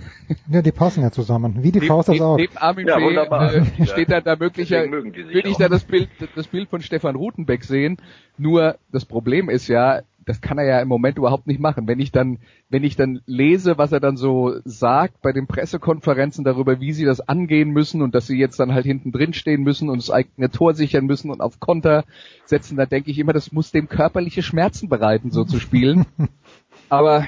Ja, 0.52 0.62
die 0.62 0.72
passen 0.72 1.02
ja 1.02 1.12
zusammen. 1.12 1.64
Wie 1.64 1.72
die 1.72 1.82
Faust 1.82 2.10
neben, 2.10 2.22
Auge. 2.24 2.44
neben 2.44 2.58
Armin 2.58 2.88
Ja, 2.88 3.00
Fee 3.00 3.82
äh, 3.82 3.86
steht 3.88 4.12
da 4.12 4.22
da 4.22 4.36
möglicher, 4.36 4.78
Deswegen 4.78 4.92
mögen 4.92 5.14
die 5.14 5.24
sich 5.24 5.34
würde 5.34 5.50
ich 5.50 5.56
auch. 5.56 5.60
da 5.60 5.70
das 5.70 5.84
Bild, 5.84 6.10
das 6.36 6.48
Bild 6.48 6.70
von 6.70 6.82
Stefan 6.82 7.16
Rutenbeck 7.16 7.64
sehen. 7.64 7.98
Nur 8.38 8.78
das 8.92 9.06
Problem 9.06 9.50
ist 9.50 9.68
ja, 9.68 10.02
das 10.26 10.42
kann 10.42 10.58
er 10.58 10.66
ja 10.66 10.80
im 10.82 10.88
Moment 10.88 11.18
überhaupt 11.18 11.48
nicht 11.48 11.60
machen. 11.60 11.88
Wenn 11.88 12.00
ich 12.00 12.12
dann, 12.12 12.40
wenn 12.70 12.84
ich 12.84 12.96
dann 12.96 13.22
lese, 13.26 13.78
was 13.78 13.92
er 13.92 14.00
dann 14.00 14.18
so 14.18 14.56
sagt 14.66 15.22
bei 15.22 15.32
den 15.32 15.48
Pressekonferenzen 15.48 16.44
darüber, 16.44 16.80
wie 16.80 16.94
sie 16.94 17.06
das 17.06 17.22
angehen 17.22 17.72
müssen 17.72 18.02
und 18.02 18.14
dass 18.14 18.28
sie 18.28 18.38
jetzt 18.38 18.60
dann 18.60 18.74
halt 18.74 18.86
hinten 18.86 19.12
drin 19.12 19.34
stehen 19.34 19.64
müssen 19.64 19.90
und 19.90 19.98
das 19.98 20.12
eigene 20.12 20.52
Tor 20.52 20.74
sichern 20.74 21.06
müssen 21.06 21.32
und 21.32 21.42
auf 21.42 21.60
Konter 21.60 22.04
setzen, 22.46 22.78
da 22.78 22.86
denke 22.86 23.12
ich 23.12 23.20
immer, 23.20 23.34
das 23.34 23.52
muss 23.52 23.72
dem 23.72 23.90
körperliche 23.90 24.44
Schmerzen 24.44 24.90
bereiten, 24.90 25.32
so 25.32 25.44
zu 25.44 25.60
spielen. 25.60 26.06
Aber 26.90 27.26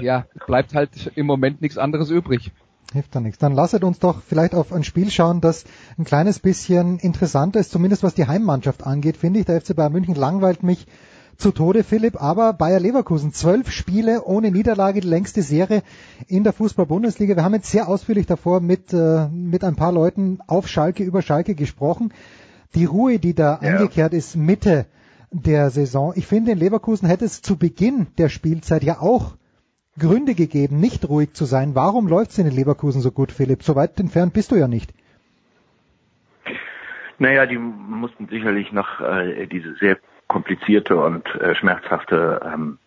ja, 0.00 0.26
bleibt 0.46 0.74
halt 0.74 1.12
im 1.14 1.26
Moment 1.26 1.60
nichts 1.60 1.78
anderes 1.78 2.10
übrig. 2.10 2.50
Hilft 2.92 3.14
da 3.14 3.20
nichts. 3.20 3.38
Dann 3.38 3.54
lasset 3.54 3.84
uns 3.84 4.00
doch 4.00 4.20
vielleicht 4.22 4.54
auf 4.54 4.72
ein 4.72 4.82
Spiel 4.82 5.10
schauen, 5.10 5.40
das 5.40 5.64
ein 5.96 6.04
kleines 6.04 6.40
bisschen 6.40 6.98
interessanter 6.98 7.60
ist, 7.60 7.70
zumindest 7.70 8.02
was 8.02 8.14
die 8.14 8.26
Heimmannschaft 8.26 8.84
angeht, 8.84 9.16
finde 9.16 9.40
ich. 9.40 9.46
Der 9.46 9.60
FC 9.60 9.76
Bayern 9.76 9.92
München 9.92 10.16
langweilt 10.16 10.64
mich 10.64 10.86
zu 11.40 11.52
Tode, 11.52 11.84
Philipp, 11.84 12.20
aber 12.20 12.52
Bayer 12.52 12.78
Leverkusen, 12.78 13.32
zwölf 13.32 13.70
Spiele 13.70 14.24
ohne 14.24 14.50
Niederlage, 14.50 15.00
die 15.00 15.08
längste 15.08 15.42
Serie 15.42 15.82
in 16.28 16.44
der 16.44 16.52
Fußball-Bundesliga. 16.52 17.34
Wir 17.34 17.44
haben 17.44 17.54
jetzt 17.54 17.70
sehr 17.70 17.88
ausführlich 17.88 18.26
davor 18.26 18.60
mit, 18.60 18.92
äh, 18.92 19.26
mit 19.28 19.64
ein 19.64 19.74
paar 19.74 19.92
Leuten 19.92 20.40
auf 20.46 20.68
Schalke, 20.68 21.02
über 21.02 21.22
Schalke 21.22 21.54
gesprochen. 21.54 22.12
Die 22.74 22.84
Ruhe, 22.84 23.18
die 23.18 23.34
da 23.34 23.56
eingekehrt 23.56 24.12
ist, 24.12 24.36
Mitte 24.36 24.86
der 25.32 25.70
Saison. 25.70 26.12
Ich 26.14 26.26
finde, 26.26 26.52
in 26.52 26.58
Leverkusen 26.58 27.08
hätte 27.08 27.24
es 27.24 27.40
zu 27.40 27.56
Beginn 27.56 28.08
der 28.18 28.28
Spielzeit 28.28 28.84
ja 28.84 29.00
auch 29.00 29.36
Gründe 29.98 30.34
gegeben, 30.34 30.78
nicht 30.78 31.08
ruhig 31.08 31.32
zu 31.32 31.46
sein. 31.46 31.74
Warum 31.74 32.06
läuft 32.06 32.32
es 32.32 32.38
in 32.38 32.44
den 32.44 32.54
Leverkusen 32.54 33.00
so 33.00 33.10
gut, 33.10 33.32
Philipp? 33.32 33.62
So 33.62 33.76
weit 33.76 33.98
entfernt 33.98 34.34
bist 34.34 34.52
du 34.52 34.56
ja 34.56 34.68
nicht. 34.68 34.92
Naja, 37.18 37.46
die 37.46 37.58
mussten 37.58 38.28
sicherlich 38.28 38.72
noch 38.72 39.00
äh, 39.00 39.46
diese 39.46 39.74
sehr 39.76 39.98
komplizierte 40.30 40.96
und 40.96 41.26
äh, 41.40 41.56
schmerzhafte 41.56 42.40
ähm, 42.44 42.78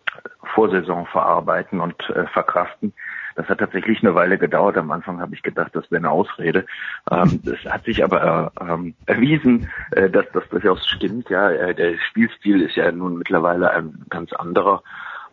Vorsaison 0.54 1.04
verarbeiten 1.06 1.78
und 1.78 2.08
äh, 2.08 2.26
verkraften. 2.28 2.94
Das 3.36 3.46
hat 3.48 3.58
tatsächlich 3.58 4.02
eine 4.02 4.14
Weile 4.14 4.38
gedauert. 4.38 4.78
Am 4.78 4.90
Anfang 4.90 5.20
habe 5.20 5.34
ich 5.34 5.42
gedacht, 5.42 5.72
das 5.74 5.90
wäre 5.90 5.98
eine 5.98 6.10
Ausrede. 6.10 6.64
Ähm, 7.10 7.40
das 7.44 7.58
hat 7.70 7.84
sich 7.84 8.02
aber 8.02 8.52
äh, 8.58 8.64
ähm, 8.64 8.94
erwiesen, 9.04 9.70
äh, 9.90 10.08
dass 10.08 10.24
das 10.32 10.48
durchaus 10.48 10.86
stimmt. 10.86 11.28
Ja, 11.28 11.50
äh, 11.50 11.74
der 11.74 11.98
Spielstil 12.08 12.62
ist 12.62 12.76
ja 12.76 12.90
nun 12.90 13.18
mittlerweile 13.18 13.70
ein 13.72 14.06
ganz 14.08 14.32
anderer. 14.32 14.82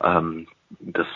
Ähm, 0.03 0.47
das 0.79 1.07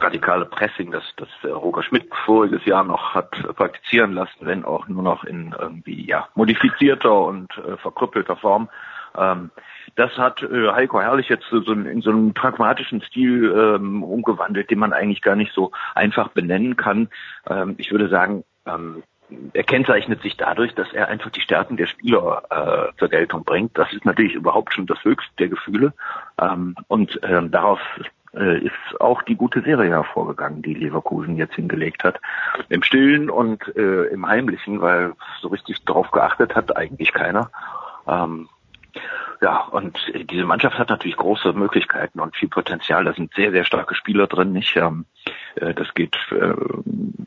radikale 0.00 0.46
Pressing, 0.46 0.90
das, 0.90 1.04
das 1.18 1.28
äh, 1.44 1.48
Roger 1.48 1.84
Schmidt 1.84 2.08
voriges 2.24 2.64
Jahr 2.64 2.82
noch 2.82 3.14
hat 3.14 3.30
praktizieren 3.54 4.12
lassen, 4.12 4.38
wenn 4.40 4.64
auch 4.64 4.88
nur 4.88 5.04
noch 5.04 5.22
in 5.22 5.54
irgendwie 5.56 6.04
ja 6.04 6.28
modifizierter 6.34 7.14
und 7.26 7.56
äh, 7.58 7.76
verkrüppelter 7.76 8.36
Form. 8.36 8.68
Ähm, 9.16 9.50
das 9.96 10.16
hat 10.16 10.42
äh, 10.42 10.70
Heiko 10.72 11.00
Herrlich 11.00 11.28
jetzt 11.28 11.46
so 11.50 11.72
in, 11.72 11.86
in 11.86 12.00
so 12.00 12.10
einem 12.10 12.34
pragmatischen 12.34 13.02
Stil 13.02 13.52
ähm, 13.56 14.02
umgewandelt, 14.02 14.70
den 14.70 14.78
man 14.78 14.92
eigentlich 14.92 15.22
gar 15.22 15.36
nicht 15.36 15.52
so 15.52 15.72
einfach 15.94 16.28
benennen 16.28 16.76
kann. 16.76 17.08
Ähm, 17.48 17.74
ich 17.78 17.90
würde 17.90 18.08
sagen, 18.08 18.44
ähm, 18.66 19.02
er 19.54 19.64
kennzeichnet 19.64 20.22
sich 20.22 20.36
dadurch, 20.36 20.74
dass 20.74 20.92
er 20.92 21.08
einfach 21.08 21.30
die 21.30 21.40
Stärken 21.40 21.76
der 21.76 21.86
Spieler 21.86 22.42
äh, 22.50 22.98
zur 22.98 23.08
Geltung 23.08 23.44
bringt. 23.44 23.76
Das 23.78 23.92
ist 23.92 24.04
natürlich 24.04 24.34
überhaupt 24.34 24.74
schon 24.74 24.86
das 24.86 25.02
Höchste 25.04 25.32
der 25.38 25.48
Gefühle. 25.48 25.92
Ähm, 26.40 26.74
und 26.88 27.18
ähm, 27.22 27.50
daraus 27.50 27.78
äh, 28.34 28.58
ist 28.58 29.00
auch 29.00 29.22
die 29.22 29.36
gute 29.36 29.62
Serie 29.62 29.90
hervorgegangen, 29.90 30.62
die 30.62 30.74
Leverkusen 30.74 31.36
jetzt 31.36 31.54
hingelegt 31.54 32.04
hat. 32.04 32.20
Im 32.68 32.82
Stillen 32.82 33.30
und 33.30 33.74
äh, 33.76 34.04
im 34.04 34.26
Heimlichen, 34.26 34.80
weil 34.80 35.12
so 35.40 35.48
richtig 35.48 35.84
darauf 35.84 36.10
geachtet 36.10 36.54
hat 36.54 36.76
eigentlich 36.76 37.12
keiner. 37.12 37.50
Ähm, 38.06 38.48
ja, 39.42 39.62
und 39.62 39.98
äh, 40.14 40.24
diese 40.24 40.44
Mannschaft 40.44 40.78
hat 40.78 40.88
natürlich 40.88 41.16
große 41.16 41.52
Möglichkeiten 41.52 42.20
und 42.20 42.36
viel 42.36 42.48
Potenzial. 42.48 43.04
Da 43.04 43.12
sind 43.12 43.34
sehr, 43.34 43.50
sehr 43.50 43.64
starke 43.64 43.94
Spieler 43.94 44.26
drin. 44.26 44.52
Nicht? 44.52 44.76
Ähm, 44.76 45.06
äh, 45.56 45.74
das 45.74 45.92
geht 45.94 46.16
äh, 46.30 46.54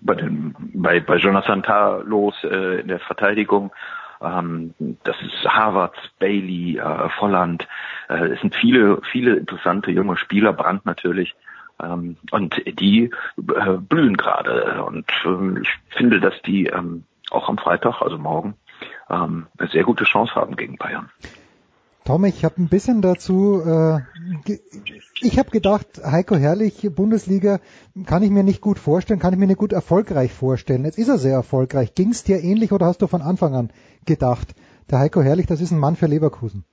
bei, 0.01 0.15
den, 0.15 0.55
bei, 0.73 0.99
bei 1.01 1.17
Jonathan 1.17 1.63
Tah 1.63 1.97
los 2.05 2.35
in 2.43 2.87
der 2.87 2.99
Verteidigung. 2.99 3.71
Ähm, 4.21 4.73
das 5.03 5.17
ist 5.21 5.45
Harvards, 5.45 5.97
Bailey, 6.19 6.79
Volland. 7.17 7.67
Es 8.07 8.39
sind 8.39 8.55
viele, 8.55 9.01
viele 9.11 9.35
interessante 9.35 9.91
junge 9.91 10.15
Spieler, 10.15 10.53
Brandt 10.53 10.85
natürlich. 10.85 11.35
Ähm, 11.81 12.15
und 12.31 12.61
die 12.79 13.09
blühen 13.35 14.15
gerade. 14.15 14.83
Und 14.83 15.11
ich 15.61 15.69
finde, 15.89 16.19
dass 16.21 16.39
die 16.43 16.71
auch 17.31 17.49
am 17.49 17.57
Freitag, 17.57 18.01
also 18.01 18.17
morgen, 18.17 18.55
eine 19.07 19.47
sehr 19.71 19.83
gute 19.83 20.03
Chance 20.03 20.35
haben 20.35 20.55
gegen 20.55 20.77
Bayern. 20.77 21.09
Tom, 22.05 22.23
ich 22.23 22.45
habe 22.45 22.61
ein 22.61 22.67
bisschen 22.67 23.01
dazu, 23.01 23.63
äh, 23.65 23.99
ich 25.21 25.39
habe 25.39 25.49
gedacht, 25.49 25.87
Heiko 26.03 26.35
Herrlich, 26.35 26.87
Bundesliga, 26.93 27.59
kann 28.05 28.21
ich 28.21 28.29
mir 28.29 28.43
nicht 28.43 28.61
gut 28.61 28.77
vorstellen, 28.77 29.19
kann 29.19 29.33
ich 29.33 29.39
mir 29.39 29.47
nicht 29.47 29.57
gut 29.57 29.73
erfolgreich 29.73 30.31
vorstellen. 30.31 30.85
Jetzt 30.85 30.99
ist 30.99 31.07
er 31.07 31.17
sehr 31.17 31.33
erfolgreich. 31.33 31.95
Ging 31.95 32.11
es 32.11 32.23
dir 32.23 32.43
ähnlich 32.43 32.71
oder 32.71 32.85
hast 32.85 33.01
du 33.01 33.07
von 33.07 33.23
Anfang 33.23 33.55
an 33.55 33.71
gedacht, 34.05 34.53
der 34.91 34.99
Heiko 34.99 35.23
Herrlich, 35.23 35.47
das 35.47 35.61
ist 35.61 35.71
ein 35.71 35.79
Mann 35.79 35.95
für 35.95 36.05
Leverkusen? 36.05 36.63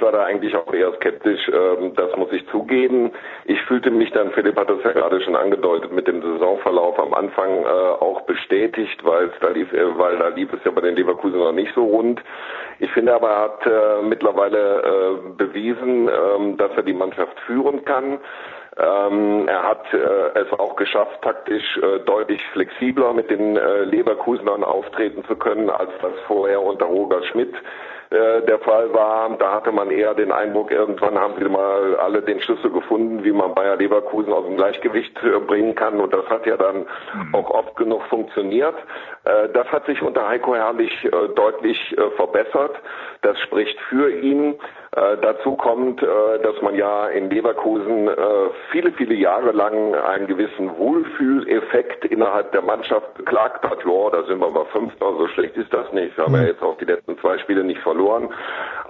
Ich 0.00 0.02
war 0.02 0.12
da 0.12 0.24
eigentlich 0.24 0.56
auch 0.56 0.72
eher 0.72 0.94
skeptisch, 0.94 1.46
ähm, 1.52 1.92
das 1.94 2.16
muss 2.16 2.32
ich 2.32 2.48
zugeben. 2.48 3.12
Ich 3.44 3.60
fühlte 3.64 3.90
mich 3.90 4.10
dann, 4.12 4.30
Philipp 4.30 4.58
hat 4.58 4.70
das 4.70 4.82
ja 4.82 4.92
gerade 4.92 5.20
schon 5.20 5.36
angedeutet, 5.36 5.92
mit 5.92 6.08
dem 6.08 6.22
Saisonverlauf 6.22 6.98
am 6.98 7.12
Anfang 7.12 7.50
äh, 7.50 7.66
auch 7.66 8.22
bestätigt, 8.22 9.04
weil 9.04 9.30
da 9.42 9.50
lief, 9.50 9.70
äh, 9.74 9.98
weil 9.98 10.16
da 10.16 10.28
lief 10.28 10.50
es 10.54 10.64
ja 10.64 10.70
bei 10.70 10.80
den 10.80 10.96
Leverkusen 10.96 11.38
noch 11.38 11.52
nicht 11.52 11.74
so 11.74 11.84
rund. 11.84 12.22
Ich 12.78 12.90
finde 12.92 13.14
aber, 13.14 13.28
er 13.28 13.40
hat 13.42 13.66
äh, 13.66 14.02
mittlerweile 14.02 14.82
äh, 14.82 15.34
bewiesen, 15.36 16.08
ähm, 16.08 16.56
dass 16.56 16.70
er 16.76 16.82
die 16.82 16.94
Mannschaft 16.94 17.38
führen 17.40 17.84
kann. 17.84 18.20
Ähm, 18.78 19.48
er 19.48 19.64
hat 19.64 19.84
äh, 19.92 20.38
es 20.38 20.50
auch 20.58 20.76
geschafft, 20.76 21.20
taktisch 21.20 21.76
äh, 21.76 21.98
deutlich 22.06 22.40
flexibler 22.54 23.12
mit 23.12 23.28
den 23.28 23.58
äh, 23.58 23.84
Leverkusenern 23.84 24.64
auftreten 24.64 25.26
zu 25.26 25.36
können, 25.36 25.68
als 25.68 25.90
das 26.00 26.14
vorher 26.26 26.62
unter 26.62 26.86
Roger 26.86 27.22
Schmidt 27.24 27.52
äh, 28.10 28.42
der 28.42 28.58
Fall 28.58 28.92
war. 28.92 29.36
Da 29.38 29.52
hatte 29.52 29.70
man 29.70 29.90
eher 29.90 30.14
den 30.14 30.32
Eindruck, 30.32 30.72
irgendwann 30.72 31.16
haben 31.16 31.34
sie 31.38 31.48
mal 31.48 31.94
alle 31.96 32.22
den 32.22 32.40
Schlüssel 32.40 32.70
gefunden, 32.70 33.22
wie 33.22 33.30
man 33.30 33.54
Bayer 33.54 33.76
Leverkusen 33.76 34.32
aus 34.32 34.44
dem 34.46 34.56
Gleichgewicht 34.56 35.16
äh, 35.22 35.38
bringen 35.38 35.76
kann. 35.76 36.00
Und 36.00 36.12
das 36.12 36.26
hat 36.28 36.44
ja 36.44 36.56
dann 36.56 36.86
mhm. 37.14 37.34
auch 37.34 37.50
oft 37.50 37.76
genug 37.76 38.02
funktioniert. 38.06 38.74
Äh, 39.24 39.50
das 39.50 39.68
hat 39.68 39.86
sich 39.86 40.02
unter 40.02 40.28
Heiko 40.28 40.56
Herrlich 40.56 40.90
deutlich 41.36 41.78
verbessert. 42.16 42.74
Das 43.22 43.38
spricht 43.40 43.78
für 43.88 44.10
ihn. 44.10 44.58
Äh, 44.92 45.18
dazu 45.22 45.54
kommt, 45.54 46.02
äh, 46.02 46.06
dass 46.42 46.60
man 46.62 46.74
ja 46.74 47.06
in 47.06 47.30
Leverkusen 47.30 48.08
äh, 48.08 48.14
viele, 48.72 48.90
viele 48.92 49.14
Jahre 49.14 49.52
lang 49.52 49.94
einen 49.94 50.26
gewissen 50.26 50.76
Wohlfühleffekt 50.76 52.06
innerhalb 52.06 52.50
der 52.50 52.62
Mannschaft 52.62 53.14
beklagt 53.14 53.64
hat. 53.64 53.84
Ja, 53.84 54.10
da 54.10 54.24
sind 54.24 54.40
wir 54.40 54.50
mal 54.50 54.64
Fünfter, 54.72 55.12
so 55.16 55.28
schlecht 55.28 55.56
ist 55.56 55.72
das 55.72 55.92
nicht. 55.92 56.16
Wir 56.16 56.24
haben 56.24 56.34
ja 56.34 56.40
mhm. 56.40 56.46
jetzt 56.48 56.62
auch 56.62 56.76
die 56.78 56.86
letzten 56.86 57.16
zwei 57.20 57.38
Spiele 57.38 57.62
nicht 57.62 57.80
verloren. 57.82 58.30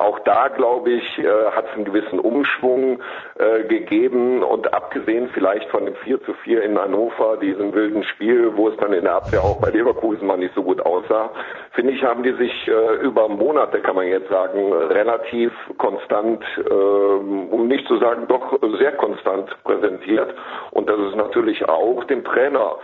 Auch 0.00 0.18
da, 0.20 0.48
glaube 0.48 0.92
ich, 0.92 1.18
äh, 1.18 1.28
hat 1.54 1.66
es 1.66 1.74
einen 1.74 1.84
gewissen 1.84 2.20
Umschwung 2.20 3.00
äh, 3.38 3.64
gegeben 3.64 4.42
und 4.42 4.72
abgesehen 4.72 5.28
vielleicht 5.34 5.68
von 5.68 5.84
dem 5.84 5.94
4 5.94 6.22
zu 6.22 6.32
4 6.42 6.62
in 6.62 6.80
Hannover, 6.80 7.36
diesem 7.36 7.74
wilden 7.74 8.02
Spiel, 8.04 8.56
wo 8.56 8.68
es 8.68 8.76
dann 8.78 8.94
in 8.94 9.04
der 9.04 9.16
Abwehr 9.16 9.42
auch 9.42 9.60
bei 9.60 9.68
Leverkusen 9.68 10.26
mal 10.26 10.38
nicht 10.38 10.54
so 10.54 10.62
gut 10.62 10.80
aussah, 10.80 11.28
finde 11.72 11.92
ich, 11.92 12.02
haben 12.02 12.22
die 12.22 12.32
sich 12.32 12.66
äh, 12.66 12.94
über 13.02 13.28
Monate, 13.28 13.80
kann 13.80 13.94
man 13.94 14.06
jetzt 14.06 14.30
sagen, 14.30 14.72
relativ 14.72 15.52
konstant, 15.76 16.42
äh, 16.56 16.72
um 16.72 17.68
nicht 17.68 17.86
zu 17.86 17.98
sagen 17.98 18.26
doch 18.26 18.58
sehr 18.78 18.92
konstant 18.92 19.54
präsentiert. 19.64 20.34
Und 20.70 20.88
das 20.88 20.98
ist 20.98 21.16
natürlich 21.16 21.68
auch 21.68 22.04
dem 22.04 22.24
Trainer 22.24 22.76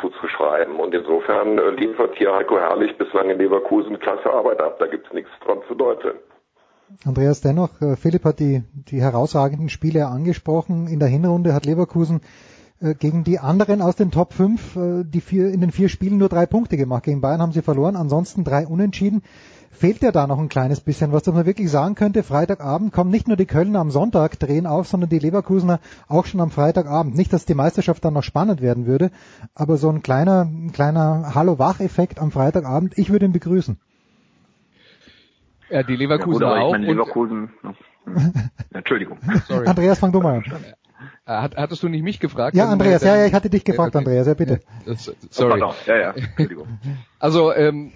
zuzuschreiben. 0.00 0.76
Und 0.76 0.94
insofern 0.94 1.58
liefert 1.76 2.16
hier 2.16 2.34
Heiko 2.34 2.58
Herrlich 2.58 2.96
bislang 2.96 3.28
in 3.28 3.38
Leverkusen 3.38 3.98
klasse 3.98 4.32
Arbeit 4.32 4.60
ab. 4.60 4.78
Da 4.78 4.86
gibt 4.86 5.06
es 5.08 5.12
nichts 5.12 5.30
dran 5.44 5.60
zu 5.66 5.74
deuteln. 5.74 6.16
Andreas, 7.04 7.40
dennoch, 7.40 7.80
äh, 7.80 7.96
Philipp 7.96 8.24
hat 8.24 8.40
die, 8.40 8.62
die 8.90 9.00
herausragenden 9.00 9.68
Spiele 9.68 10.06
angesprochen. 10.06 10.86
In 10.88 10.98
der 10.98 11.08
Hinrunde 11.08 11.54
hat 11.54 11.66
Leverkusen 11.66 12.20
äh, 12.80 12.94
gegen 12.94 13.24
die 13.24 13.38
anderen 13.38 13.82
aus 13.82 13.96
den 13.96 14.10
Top 14.10 14.32
5 14.32 14.76
äh, 14.76 15.04
die 15.04 15.20
vier, 15.20 15.50
in 15.52 15.60
den 15.60 15.70
vier 15.70 15.88
Spielen 15.88 16.18
nur 16.18 16.28
drei 16.28 16.46
Punkte 16.46 16.76
gemacht. 16.76 17.04
Gegen 17.04 17.20
Bayern 17.20 17.42
haben 17.42 17.52
sie 17.52 17.62
verloren, 17.62 17.96
ansonsten 17.96 18.44
drei 18.44 18.66
Unentschieden 18.66 19.22
fehlt 19.70 20.02
ja 20.02 20.12
da 20.12 20.26
noch 20.26 20.38
ein 20.38 20.48
kleines 20.48 20.80
bisschen 20.80 21.12
was, 21.12 21.26
man 21.26 21.46
wirklich 21.46 21.70
sagen 21.70 21.94
könnte, 21.94 22.22
Freitagabend 22.22 22.92
kommen 22.92 23.10
nicht 23.10 23.28
nur 23.28 23.36
die 23.36 23.46
Kölner 23.46 23.78
am 23.78 23.90
Sonntag 23.90 24.38
drehen 24.38 24.66
auf, 24.66 24.88
sondern 24.88 25.10
die 25.10 25.18
Leverkusener 25.18 25.78
auch 26.08 26.26
schon 26.26 26.40
am 26.40 26.50
Freitagabend. 26.50 27.14
Nicht, 27.14 27.32
dass 27.32 27.44
die 27.44 27.54
Meisterschaft 27.54 28.04
dann 28.04 28.14
noch 28.14 28.22
spannend 28.24 28.60
werden 28.60 28.86
würde, 28.86 29.10
aber 29.54 29.76
so 29.76 29.88
ein 29.88 30.02
kleiner, 30.02 30.42
ein 30.44 30.72
kleiner 30.72 31.34
Hallo-Wach-Effekt 31.34 32.18
am 32.18 32.32
Freitagabend, 32.32 32.98
ich 32.98 33.10
würde 33.10 33.26
ihn 33.26 33.32
begrüßen. 33.32 33.78
Ja, 35.70 35.82
die 35.82 35.96
Leverkusen 35.96 36.42
ja, 36.42 36.48
gut, 36.48 36.58
auch. 36.58 36.66
Ich 36.66 36.72
meine, 36.72 36.86
Leverkusen, 36.86 37.50
Entschuldigung. 38.72 39.18
Sorry. 39.46 39.66
Andreas, 39.66 39.98
fang 39.98 40.12
du 40.12 40.20
mal 40.20 40.36
an. 40.36 40.44
Äh, 41.26 41.48
hattest 41.56 41.82
du 41.82 41.88
nicht 41.88 42.02
mich 42.02 42.20
gefragt? 42.20 42.56
Ja, 42.56 42.68
Andreas, 42.68 43.02
ja, 43.02 43.16
ja, 43.16 43.26
ich 43.26 43.34
hatte 43.34 43.50
dich 43.50 43.64
gefragt, 43.64 43.94
okay. 43.94 43.98
Andreas, 43.98 44.26
ja 44.26 44.34
bitte. 44.34 44.60
sorry. 45.30 45.60
Ja, 45.86 45.96
ja, 45.96 46.10
Entschuldigung. 46.16 46.78
Also, 47.18 47.52
ähm, 47.54 47.92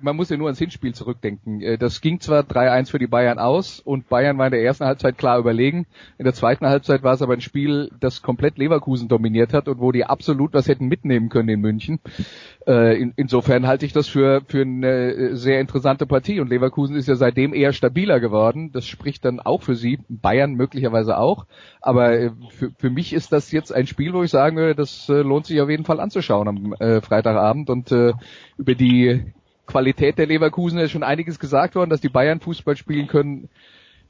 man 0.00 0.16
muss 0.16 0.30
ja 0.30 0.36
nur 0.36 0.48
ans 0.48 0.58
Hinspiel 0.58 0.94
zurückdenken. 0.94 1.60
Äh, 1.60 1.78
das 1.78 2.00
ging 2.00 2.20
zwar 2.20 2.42
3-1 2.42 2.90
für 2.90 2.98
die 2.98 3.06
Bayern 3.06 3.38
aus 3.38 3.80
und 3.80 4.08
Bayern 4.08 4.38
war 4.38 4.46
in 4.46 4.52
der 4.52 4.62
ersten 4.62 4.84
Halbzeit 4.84 5.18
klar 5.18 5.38
überlegen. 5.38 5.86
In 6.18 6.24
der 6.24 6.34
zweiten 6.34 6.66
Halbzeit 6.66 7.02
war 7.02 7.14
es 7.14 7.22
aber 7.22 7.34
ein 7.34 7.40
Spiel, 7.40 7.90
das 8.00 8.22
komplett 8.22 8.58
Leverkusen 8.58 9.08
dominiert 9.08 9.52
hat 9.52 9.68
und 9.68 9.80
wo 9.80 9.92
die 9.92 10.04
absolut 10.04 10.52
was 10.52 10.68
hätten 10.68 10.86
mitnehmen 10.86 11.28
können 11.28 11.48
in 11.48 11.60
München. 11.60 12.00
Äh, 12.66 13.10
insofern 13.16 13.66
halte 13.66 13.86
ich 13.86 13.92
das 13.92 14.08
für, 14.08 14.42
für 14.46 14.62
eine 14.62 15.12
äh, 15.12 15.36
sehr 15.36 15.60
interessante 15.60 16.06
Partie 16.06 16.40
und 16.40 16.48
Leverkusen 16.48 16.96
ist 16.96 17.08
ja 17.08 17.16
seitdem 17.16 17.54
eher 17.54 17.72
stabiler 17.72 18.20
geworden. 18.20 18.72
Das 18.72 18.86
spricht 18.86 19.24
dann 19.24 19.40
auch 19.40 19.62
für 19.62 19.74
sie, 19.74 19.98
Bayern 20.08 20.54
möglicherweise 20.54 21.18
auch. 21.18 21.46
Aber 21.80 22.32
für, 22.50 22.70
für 22.78 22.90
mich 22.90 23.12
ist 23.12 23.32
das 23.32 23.52
jetzt 23.52 23.72
ein 23.72 23.86
Spiel, 23.86 24.12
wo 24.12 24.22
ich 24.22 24.30
sagen 24.30 24.56
würde, 24.56 24.74
das 24.74 25.08
lohnt 25.08 25.46
sich 25.46 25.60
auf 25.60 25.70
jeden 25.70 25.84
Fall 25.84 26.00
anzuschauen 26.00 26.48
am 26.48 26.74
Freitagabend 27.02 27.70
und 27.70 27.90
über 27.90 28.74
die 28.74 29.34
Qualität 29.66 30.18
der 30.18 30.26
Leverkusen 30.26 30.78
ist 30.78 30.90
schon 30.90 31.02
einiges 31.02 31.38
gesagt 31.38 31.74
worden, 31.74 31.90
dass 31.90 32.00
die 32.00 32.08
Bayern 32.08 32.40
Fußball 32.40 32.76
spielen 32.76 33.06
können, 33.06 33.48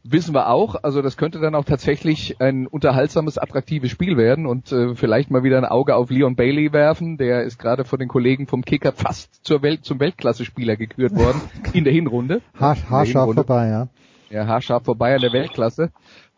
wissen 0.04 0.34
wir 0.34 0.48
auch. 0.50 0.76
Also 0.82 1.02
das 1.02 1.16
könnte 1.16 1.40
dann 1.40 1.54
auch 1.54 1.64
tatsächlich 1.64 2.40
ein 2.40 2.66
unterhaltsames, 2.66 3.38
attraktives 3.38 3.90
Spiel 3.90 4.16
werden 4.16 4.46
und 4.46 4.70
äh, 4.70 4.94
vielleicht 4.94 5.30
mal 5.30 5.42
wieder 5.42 5.58
ein 5.58 5.64
Auge 5.64 5.96
auf 5.96 6.10
Leon 6.10 6.36
Bailey 6.36 6.72
werfen. 6.72 7.16
Der 7.16 7.42
ist 7.42 7.58
gerade 7.58 7.84
von 7.84 7.98
den 7.98 8.08
Kollegen 8.08 8.46
vom 8.46 8.62
Kicker 8.64 8.92
fast 8.92 9.44
zur 9.44 9.62
Welt, 9.62 9.84
zum 9.84 9.98
Weltklasse-Spieler 9.98 10.76
gekürt 10.76 11.16
worden 11.16 11.40
in 11.72 11.84
der 11.84 11.92
Hinrunde. 11.92 12.42
Haar, 12.58 12.76
haarscharf 12.88 13.34
vorbei, 13.34 13.68
ja. 13.68 13.88
Ja, 14.30 14.46
haarscharf 14.46 14.84
vorbei 14.84 15.14
an 15.14 15.20
der 15.20 15.32
Weltklasse. 15.32 15.90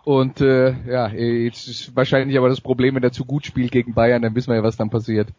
Und 0.05 0.41
äh, 0.41 0.75
ja, 0.87 1.09
jetzt 1.09 1.67
ist 1.67 1.97
wahrscheinlich 1.97 2.39
aber 2.39 2.49
das 2.49 2.61
Problem, 2.61 2.95
wenn 2.95 3.03
er 3.03 3.11
zu 3.11 3.25
gut 3.25 3.45
spielt 3.45 3.73
gegen 3.73 3.93
Bayern, 3.93 4.23
dann 4.23 4.37
wissen 4.37 4.51
wir 4.51 4.57
ja, 4.57 4.63
was 4.63 4.77
dann 4.77 4.91
passiert. 4.91 5.31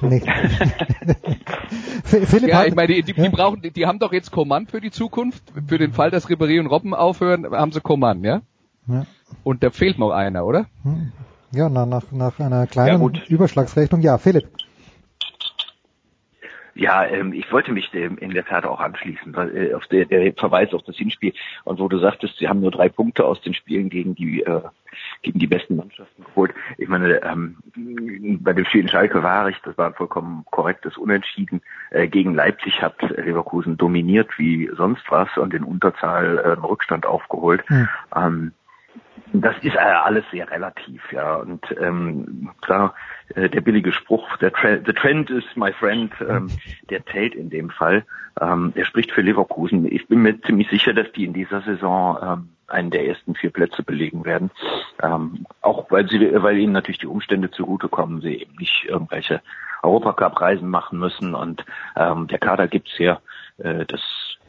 Nee. 0.00 0.20
Philipp 2.04 2.48
ja, 2.48 2.64
ich 2.64 2.74
meine, 2.74 2.94
die, 2.94 3.02
die, 3.02 3.12
die 3.12 3.28
brauchen, 3.28 3.62
die, 3.62 3.70
die, 3.72 3.86
haben 3.86 3.98
doch 3.98 4.12
jetzt 4.12 4.30
Command 4.30 4.70
für 4.70 4.80
die 4.80 4.90
Zukunft. 4.90 5.42
Für 5.66 5.78
den 5.78 5.92
Fall, 5.92 6.10
dass 6.10 6.28
Ribéry 6.28 6.60
und 6.60 6.66
Robben 6.66 6.94
aufhören, 6.94 7.50
haben 7.50 7.72
sie 7.72 7.80
Command, 7.80 8.24
ja? 8.24 8.42
ja. 8.86 9.06
Und 9.42 9.62
da 9.62 9.70
fehlt 9.70 9.98
noch 9.98 10.12
einer, 10.12 10.46
oder? 10.46 10.66
Hm. 10.84 11.12
Ja, 11.52 11.68
nach, 11.68 11.86
nach, 11.86 12.12
nach 12.12 12.38
einer 12.38 12.66
kleinen 12.66 13.02
ja, 13.02 13.22
Überschlagsrechnung. 13.28 14.00
Ja, 14.02 14.18
Philipp. 14.18 14.48
Ja, 16.76 17.06
ähm, 17.06 17.32
ich 17.32 17.50
wollte 17.50 17.72
mich 17.72 17.90
dem 17.90 18.18
in 18.18 18.32
der 18.32 18.44
Tat 18.44 18.66
auch 18.66 18.80
anschließen, 18.80 19.34
weil, 19.34 19.56
äh, 19.56 19.74
auf 19.74 19.86
der, 19.86 20.04
der 20.04 20.34
Verweis 20.34 20.74
auf 20.74 20.82
das 20.82 20.96
Hinspiel 20.96 21.32
und 21.64 21.80
wo 21.80 21.88
du 21.88 21.98
sagtest, 21.98 22.36
sie 22.36 22.48
haben 22.48 22.60
nur 22.60 22.70
drei 22.70 22.90
Punkte 22.90 23.24
aus 23.24 23.40
den 23.40 23.54
Spielen 23.54 23.88
gegen 23.88 24.14
die 24.14 24.42
äh, 24.42 24.60
gegen 25.26 25.40
die 25.40 25.48
besten 25.48 25.76
Mannschaften 25.76 26.24
geholt. 26.24 26.54
Ich 26.78 26.88
meine, 26.88 27.20
ähm, 27.24 27.56
bei 28.40 28.52
dem 28.52 28.64
Spiel 28.64 28.82
in 28.82 28.88
Schalke 28.88 29.22
war 29.24 29.48
ich, 29.48 29.60
das 29.62 29.76
war 29.76 29.88
ein 29.88 29.94
vollkommen 29.94 30.44
korrektes 30.52 30.96
Unentschieden. 30.96 31.60
Äh, 31.90 32.06
gegen 32.06 32.34
Leipzig 32.34 32.80
hat 32.80 33.00
Leverkusen 33.02 33.76
dominiert 33.76 34.38
wie 34.38 34.70
sonst 34.76 35.02
was 35.10 35.28
und 35.36 35.52
in 35.52 35.64
Unterzahl 35.64 36.38
äh, 36.38 36.52
einen 36.52 36.64
Rückstand 36.64 37.06
aufgeholt. 37.06 37.64
Hm. 37.68 37.88
Ähm, 38.14 38.52
das 39.32 39.56
ist 39.62 39.74
äh, 39.74 39.78
alles 39.78 40.24
sehr 40.30 40.48
relativ, 40.48 41.02
ja. 41.10 41.36
Und 41.36 41.64
ähm, 41.80 42.50
klar, 42.62 42.94
äh, 43.34 43.48
der 43.48 43.60
billige 43.60 43.90
Spruch, 43.90 44.36
der 44.36 44.52
Trend, 44.52 44.86
the 44.86 44.92
trend 44.92 45.30
is 45.30 45.44
my 45.56 45.72
friend, 45.72 46.12
ähm, 46.20 46.48
der 46.88 47.04
zählt 47.06 47.34
in 47.34 47.50
dem 47.50 47.70
Fall. 47.70 48.04
Ähm, 48.40 48.72
der 48.76 48.84
spricht 48.84 49.10
für 49.10 49.22
Leverkusen. 49.22 49.90
Ich 49.90 50.06
bin 50.06 50.22
mir 50.22 50.40
ziemlich 50.42 50.68
sicher, 50.68 50.94
dass 50.94 51.10
die 51.12 51.24
in 51.24 51.32
dieser 51.32 51.62
Saison 51.62 52.18
ähm, 52.22 52.48
einen 52.68 52.90
der 52.90 53.06
ersten 53.06 53.34
vier 53.34 53.50
Plätze 53.50 53.82
belegen 53.82 54.24
werden. 54.24 54.50
Ähm, 55.02 55.46
auch 55.60 55.90
weil 55.90 56.08
sie, 56.08 56.30
weil 56.42 56.58
ihnen 56.58 56.72
natürlich 56.72 56.98
die 56.98 57.06
Umstände 57.06 57.50
zugutekommen, 57.50 58.20
sie 58.20 58.36
eben 58.36 58.56
nicht 58.58 58.84
irgendwelche 58.86 59.40
Europacup-Reisen 59.82 60.68
machen 60.68 60.98
müssen 60.98 61.34
und 61.34 61.64
ähm, 61.96 62.26
der 62.26 62.38
Kader 62.38 62.66
gibt's 62.68 62.98
ja. 62.98 63.20
Äh, 63.58 63.86
das, 63.86 64.00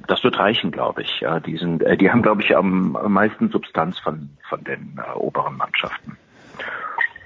das 0.07 0.23
wird 0.23 0.39
reichen, 0.39 0.71
glaube 0.71 1.01
ich. 1.01 1.19
Ja, 1.19 1.39
die 1.39 1.57
sind, 1.57 1.83
äh, 1.83 1.97
die 1.97 2.09
haben, 2.09 2.21
glaube 2.21 2.41
ich, 2.41 2.55
am, 2.55 2.95
am 2.95 3.13
meisten 3.13 3.49
Substanz 3.49 3.99
von 3.99 4.29
von 4.49 4.63
den 4.63 4.97
äh, 4.97 5.17
oberen 5.17 5.57
Mannschaften. 5.57 6.17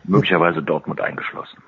Möglicherweise 0.04 0.64
Dortmund 0.64 1.00
eingeschlossen. 1.00 1.62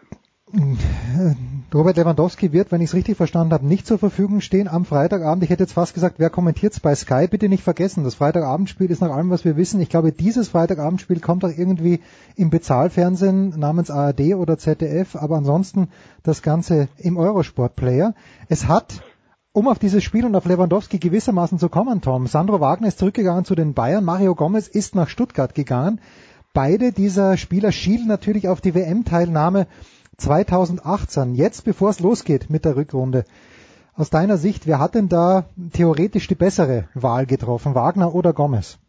Robert 1.73 1.97
Lewandowski 1.97 2.53
wird, 2.53 2.71
wenn 2.71 2.81
ich 2.81 2.89
es 2.89 2.93
richtig 2.93 3.17
verstanden 3.17 3.53
habe, 3.53 3.65
nicht 3.65 3.87
zur 3.87 3.97
Verfügung 3.97 4.39
stehen 4.39 4.67
am 4.67 4.85
Freitagabend. 4.85 5.43
Ich 5.43 5.49
hätte 5.49 5.63
jetzt 5.63 5.73
fast 5.73 5.95
gesagt, 5.95 6.15
wer 6.19 6.29
kommentiert 6.29 6.73
es 6.73 6.79
bei 6.79 6.93
Sky? 6.93 7.27
Bitte 7.27 7.49
nicht 7.49 7.63
vergessen, 7.63 8.03
das 8.03 8.15
Freitagabendspiel 8.15 8.91
ist 8.91 9.01
nach 9.01 9.09
allem, 9.09 9.31
was 9.31 9.45
wir 9.45 9.57
wissen. 9.57 9.81
Ich 9.81 9.89
glaube, 9.89 10.11
dieses 10.11 10.49
Freitagabendspiel 10.49 11.19
kommt 11.19 11.43
auch 11.43 11.49
irgendwie 11.49 12.01
im 12.35 12.51
Bezahlfernsehen 12.51 13.57
namens 13.57 13.89
ARD 13.89 14.35
oder 14.35 14.59
ZDF, 14.59 15.15
aber 15.15 15.37
ansonsten 15.37 15.87
das 16.21 16.43
Ganze 16.43 16.87
im 16.97 17.17
Eurosport-Player. 17.17 18.13
Es 18.47 18.67
hat 18.67 19.01
um 19.53 19.67
auf 19.67 19.77
dieses 19.77 20.03
Spiel 20.03 20.25
und 20.25 20.35
auf 20.35 20.45
Lewandowski 20.45 20.97
gewissermaßen 20.97 21.59
zu 21.59 21.69
kommen, 21.69 22.01
Tom. 22.01 22.25
Sandro 22.25 22.59
Wagner 22.59 22.87
ist 22.87 22.97
zurückgegangen 22.97 23.45
zu 23.45 23.53
den 23.53 23.73
Bayern, 23.73 24.03
Mario 24.03 24.33
Gomez 24.33 24.67
ist 24.67 24.95
nach 24.95 25.09
Stuttgart 25.09 25.53
gegangen. 25.53 25.99
Beide 26.53 26.91
dieser 26.91 27.37
Spieler 27.37 27.71
schielen 27.71 28.07
natürlich 28.07 28.47
auf 28.47 28.61
die 28.61 28.75
WM-Teilnahme 28.75 29.67
2018, 30.17 31.35
jetzt 31.35 31.65
bevor 31.65 31.89
es 31.89 31.99
losgeht 31.99 32.49
mit 32.49 32.65
der 32.65 32.75
Rückrunde. 32.75 33.23
Aus 33.95 34.09
deiner 34.09 34.37
Sicht, 34.37 34.65
wer 34.67 34.79
hat 34.79 34.95
denn 34.95 35.09
da 35.09 35.45
theoretisch 35.73 36.27
die 36.27 36.35
bessere 36.35 36.85
Wahl 36.95 37.25
getroffen, 37.25 37.75
Wagner 37.75 38.15
oder 38.15 38.33
Gomez? 38.33 38.79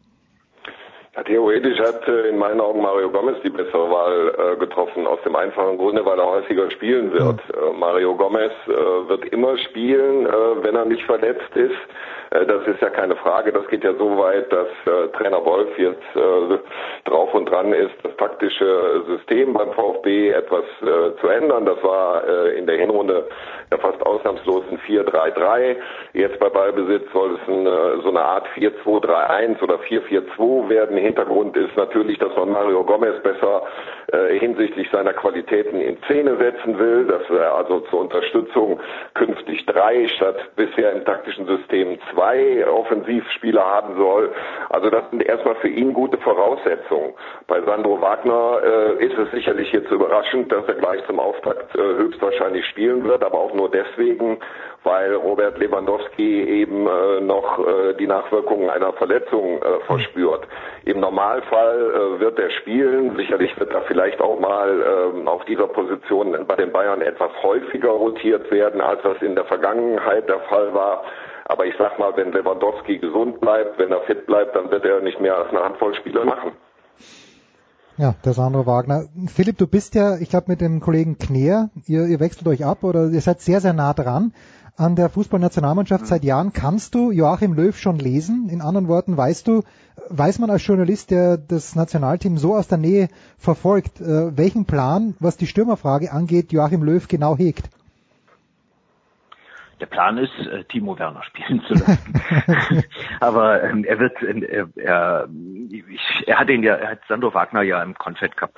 Ja, 1.15 1.23
theoretisch 1.23 1.79
hat 1.79 2.07
äh, 2.07 2.27
in 2.29 2.37
meinen 2.37 2.59
Augen 2.59 2.81
Mario 2.81 3.09
Gomez 3.09 3.37
die 3.43 3.49
bessere 3.49 3.89
Wahl 3.89 4.35
äh, 4.37 4.57
getroffen, 4.57 5.07
aus 5.07 5.19
dem 5.23 5.35
einfachen 5.35 5.77
Grunde, 5.77 6.05
weil 6.05 6.19
er 6.19 6.25
häufiger 6.25 6.69
spielen 6.71 7.13
wird. 7.13 7.39
Mhm. 7.47 7.75
Äh, 7.75 7.79
Mario 7.79 8.15
Gomez 8.15 8.51
äh, 8.67 9.09
wird 9.09 9.25
immer 9.25 9.57
spielen, 9.59 10.25
wenn 10.25 10.75
er 10.75 10.85
nicht 10.85 11.03
verletzt 11.05 11.55
ist. 11.55 11.77
Äh, 12.35 12.45
das 12.45 12.65
ist 12.67 12.81
ja 12.81 12.89
keine 12.89 13.15
Frage. 13.15 13.51
Das 13.51 13.67
geht 13.67 13.83
ja 13.83 13.93
so 13.93 14.17
weit, 14.17 14.51
dass 14.51 14.67
äh, 14.85 15.07
Trainer 15.17 15.43
Wolf 15.45 15.77
jetzt 15.77 16.15
äh, 16.15 17.09
drauf 17.09 17.33
und 17.33 17.45
dran 17.49 17.73
ist, 17.73 17.93
das 18.03 18.15
taktische 18.17 19.03
System 19.07 19.53
beim 19.53 19.71
VfB 19.73 20.29
etwas 20.29 20.63
zu 21.21 21.27
ändern. 21.27 21.65
Das 21.65 21.81
war 21.83 22.23
in 22.53 22.65
der 22.65 22.77
Hinrunde 22.77 23.27
ja 23.71 23.77
fast 23.77 24.01
ausnahmslos 24.05 24.63
ein 24.71 24.79
4-3-3. 24.79 25.75
Jetzt 26.13 26.39
bei 26.39 26.49
Ballbesitz 26.49 27.11
soll 27.13 27.35
es 27.35 27.49
eine, 27.49 28.01
so 28.01 28.09
eine 28.09 28.21
Art 28.21 28.47
4-2-3-1 28.55 29.61
oder 29.61 29.75
4-4-2 29.75 30.69
werden. 30.69 30.97
Hintergrund 30.97 31.55
ist 31.57 31.75
natürlich, 31.75 32.17
dass 32.19 32.35
man 32.35 32.51
Mario 32.51 32.83
Gomez 32.83 33.21
besser 33.21 33.63
äh, 34.11 34.37
hinsichtlich 34.39 34.89
seiner 34.91 35.13
Qualitäten 35.13 35.81
in 35.81 35.97
Szene 36.05 36.37
setzen 36.37 36.77
will, 36.77 37.05
dass 37.05 37.29
er 37.29 37.55
also 37.55 37.79
zur 37.89 38.01
Unterstützung 38.01 38.79
künftig 39.13 39.65
drei 39.65 40.07
statt 40.09 40.37
bisher 40.55 40.91
im 40.91 41.05
taktischen 41.05 41.45
System 41.45 41.97
zwei 42.13 42.67
Offensivspieler 42.67 43.65
haben 43.65 43.97
soll. 43.97 44.31
Also 44.69 44.89
das 44.89 45.09
sind 45.09 45.23
erstmal 45.23 45.55
für 45.55 45.69
ihn 45.69 45.93
gute 45.93 46.17
Voraussetzungen. 46.17 47.13
Bei 47.47 47.61
Sandro 47.61 47.99
Wagner 48.01 48.59
äh, 48.63 49.05
ist 49.05 49.17
es 49.17 49.31
sicherlich 49.31 49.71
jetzt 49.71 49.91
überraschend, 49.91 50.51
dass 50.51 50.67
er 50.67 50.75
gleich 50.75 51.05
zum 51.07 51.19
Auftakt 51.19 51.75
äh, 51.75 51.79
höchstwahrscheinlich 51.79 52.65
spielen 52.67 53.03
wird, 53.03 53.23
aber 53.23 53.39
auch 53.39 53.53
nur 53.53 53.69
deswegen, 53.69 54.37
weil 54.85 55.15
Robert 55.15 55.57
Lewandowski 55.57 56.43
eben 56.43 56.87
äh, 56.87 57.21
noch 57.21 57.59
äh, 57.59 57.93
die 57.95 58.07
Nachwirkungen 58.07 58.69
einer 58.69 58.93
Verletzung 58.93 59.61
äh, 59.61 59.79
verspürt. 59.87 60.47
Im 60.85 60.99
Normalfall 60.99 61.79
äh, 61.79 62.19
wird 62.19 62.37
er 62.39 62.51
spielen, 62.61 63.15
sicherlich 63.17 63.59
wird 63.59 63.71
er 63.71 63.81
vielleicht 63.83 64.21
auch 64.21 64.39
mal 64.39 64.69
äh, 65.25 65.27
auf 65.27 65.43
dieser 65.45 65.67
Position 65.67 66.37
bei 66.47 66.55
den 66.55 66.71
Bayern 66.71 67.01
etwas 67.01 67.31
häufiger 67.41 67.89
rotiert 67.89 68.49
werden, 68.51 68.79
als 68.79 69.01
das 69.01 69.21
in 69.21 69.35
der 69.35 69.45
Vergangenheit 69.45 70.29
der 70.29 70.39
Fall 70.41 70.73
war. 70.73 71.03
Aber 71.45 71.65
ich 71.65 71.75
sag 71.77 71.97
mal, 71.99 72.15
wenn 72.15 72.31
Lewandowski 72.31 72.99
gesund 72.99 73.41
bleibt, 73.41 73.77
wenn 73.79 73.91
er 73.91 74.01
fit 74.01 74.25
bleibt, 74.27 74.55
dann 74.55 74.69
wird 74.69 74.85
er 74.85 75.01
nicht 75.01 75.19
mehr 75.19 75.35
als 75.35 75.49
eine 75.49 75.63
Handvoll 75.63 75.95
Spieler 75.95 76.25
machen. 76.25 76.51
Ja, 77.97 78.13
der 78.25 78.33
Sandro 78.33 78.65
Wagner. 78.65 79.05
Philipp, 79.27 79.57
du 79.57 79.67
bist 79.67 79.95
ja, 79.95 80.17
ich 80.17 80.29
glaube, 80.29 80.47
mit 80.49 80.59
dem 80.59 80.81
Kollegen 80.81 81.17
Kneer, 81.17 81.69
ihr, 81.87 82.05
ihr 82.07 82.19
wechselt 82.19 82.47
euch 82.47 82.65
ab 82.65 82.83
oder 82.83 83.07
ihr 83.07 83.21
seid 83.21 83.39
sehr, 83.39 83.61
sehr 83.61 83.71
nah 83.73 83.93
dran 83.93 84.33
an 84.77 84.95
der 84.95 85.09
Fußballnationalmannschaft 85.09 86.03
mhm. 86.03 86.07
seit 86.07 86.23
Jahren. 86.23 86.53
Kannst 86.53 86.95
du 86.95 87.11
Joachim 87.11 87.53
Löw 87.53 87.77
schon 87.77 87.99
lesen? 87.99 88.49
In 88.49 88.61
anderen 88.61 88.87
Worten, 88.87 89.15
weißt 89.17 89.47
du, 89.47 89.63
weiß 90.09 90.39
man 90.39 90.49
als 90.49 90.65
Journalist, 90.65 91.11
der 91.11 91.37
das 91.37 91.75
Nationalteam 91.75 92.37
so 92.37 92.55
aus 92.55 92.67
der 92.67 92.77
Nähe 92.77 93.09
verfolgt, 93.37 94.01
äh, 94.01 94.37
welchen 94.37 94.65
Plan, 94.65 95.15
was 95.19 95.37
die 95.37 95.47
Stürmerfrage 95.47 96.11
angeht, 96.11 96.51
Joachim 96.51 96.83
Löw 96.83 97.07
genau 97.07 97.37
hegt? 97.37 97.69
Der 99.81 99.87
Plan 99.87 100.17
ist, 100.17 100.31
äh, 100.39 100.63
Timo 100.65 100.97
Werner 100.97 101.23
spielen 101.23 101.61
zu 101.67 101.73
lassen. 101.73 102.21
Aber 103.19 103.61
ähm, 103.63 103.83
er 103.83 103.99
wird, 103.99 104.21
äh, 104.21 104.65
er, 104.77 105.27
ich, 105.69 106.27
er 106.27 106.39
hat 106.39 106.49
ihn 106.49 106.63
ja, 106.63 106.75
er 106.75 106.91
hat 106.91 106.99
Sandro 107.09 107.33
Wagner 107.33 107.61
ja 107.61 107.83
im 107.83 107.93
Confed 107.93 108.37
Cup 108.37 108.55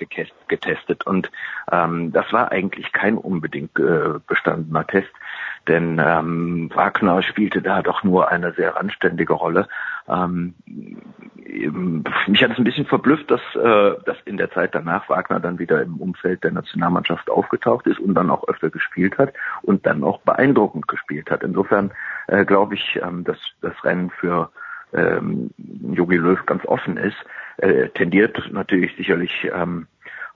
getestet 0.47 1.07
und 1.07 1.31
ähm, 1.71 2.11
das 2.11 2.31
war 2.31 2.51
eigentlich 2.51 2.91
kein 2.91 3.17
unbedingt 3.17 3.79
äh, 3.79 4.19
bestandener 4.27 4.85
Test, 4.85 5.09
denn 5.67 6.01
ähm, 6.03 6.69
Wagner 6.73 7.21
spielte 7.21 7.61
da 7.61 7.81
doch 7.81 8.03
nur 8.03 8.29
eine 8.29 8.53
sehr 8.53 8.77
anständige 8.77 9.33
Rolle. 9.33 9.67
Ähm, 10.07 10.53
mich 12.27 12.43
hat 12.43 12.51
es 12.51 12.57
ein 12.57 12.63
bisschen 12.63 12.85
verblüfft, 12.85 13.29
dass, 13.29 13.41
äh, 13.55 13.95
dass 14.05 14.17
in 14.25 14.37
der 14.37 14.51
Zeit 14.51 14.73
danach 14.75 15.09
Wagner 15.09 15.39
dann 15.39 15.59
wieder 15.59 15.81
im 15.81 15.97
Umfeld 15.97 16.43
der 16.43 16.51
Nationalmannschaft 16.51 17.29
aufgetaucht 17.29 17.87
ist 17.87 17.99
und 17.99 18.15
dann 18.15 18.29
auch 18.29 18.47
öfter 18.47 18.69
gespielt 18.69 19.17
hat 19.17 19.33
und 19.61 19.85
dann 19.85 20.03
auch 20.03 20.19
beeindruckend 20.21 20.87
gespielt 20.87 21.29
hat. 21.29 21.43
Insofern 21.43 21.91
äh, 22.27 22.45
glaube 22.45 22.75
ich, 22.75 22.99
ähm, 23.01 23.23
dass 23.23 23.37
das 23.61 23.73
Rennen 23.83 24.09
für 24.09 24.49
ähm, 24.93 25.49
Jogi 25.57 26.17
Löw 26.17 26.45
ganz 26.45 26.65
offen 26.65 26.97
ist. 26.97 27.17
Äh, 27.57 27.89
tendiert 27.89 28.41
natürlich 28.51 28.95
sicherlich 28.95 29.49
ähm, 29.53 29.87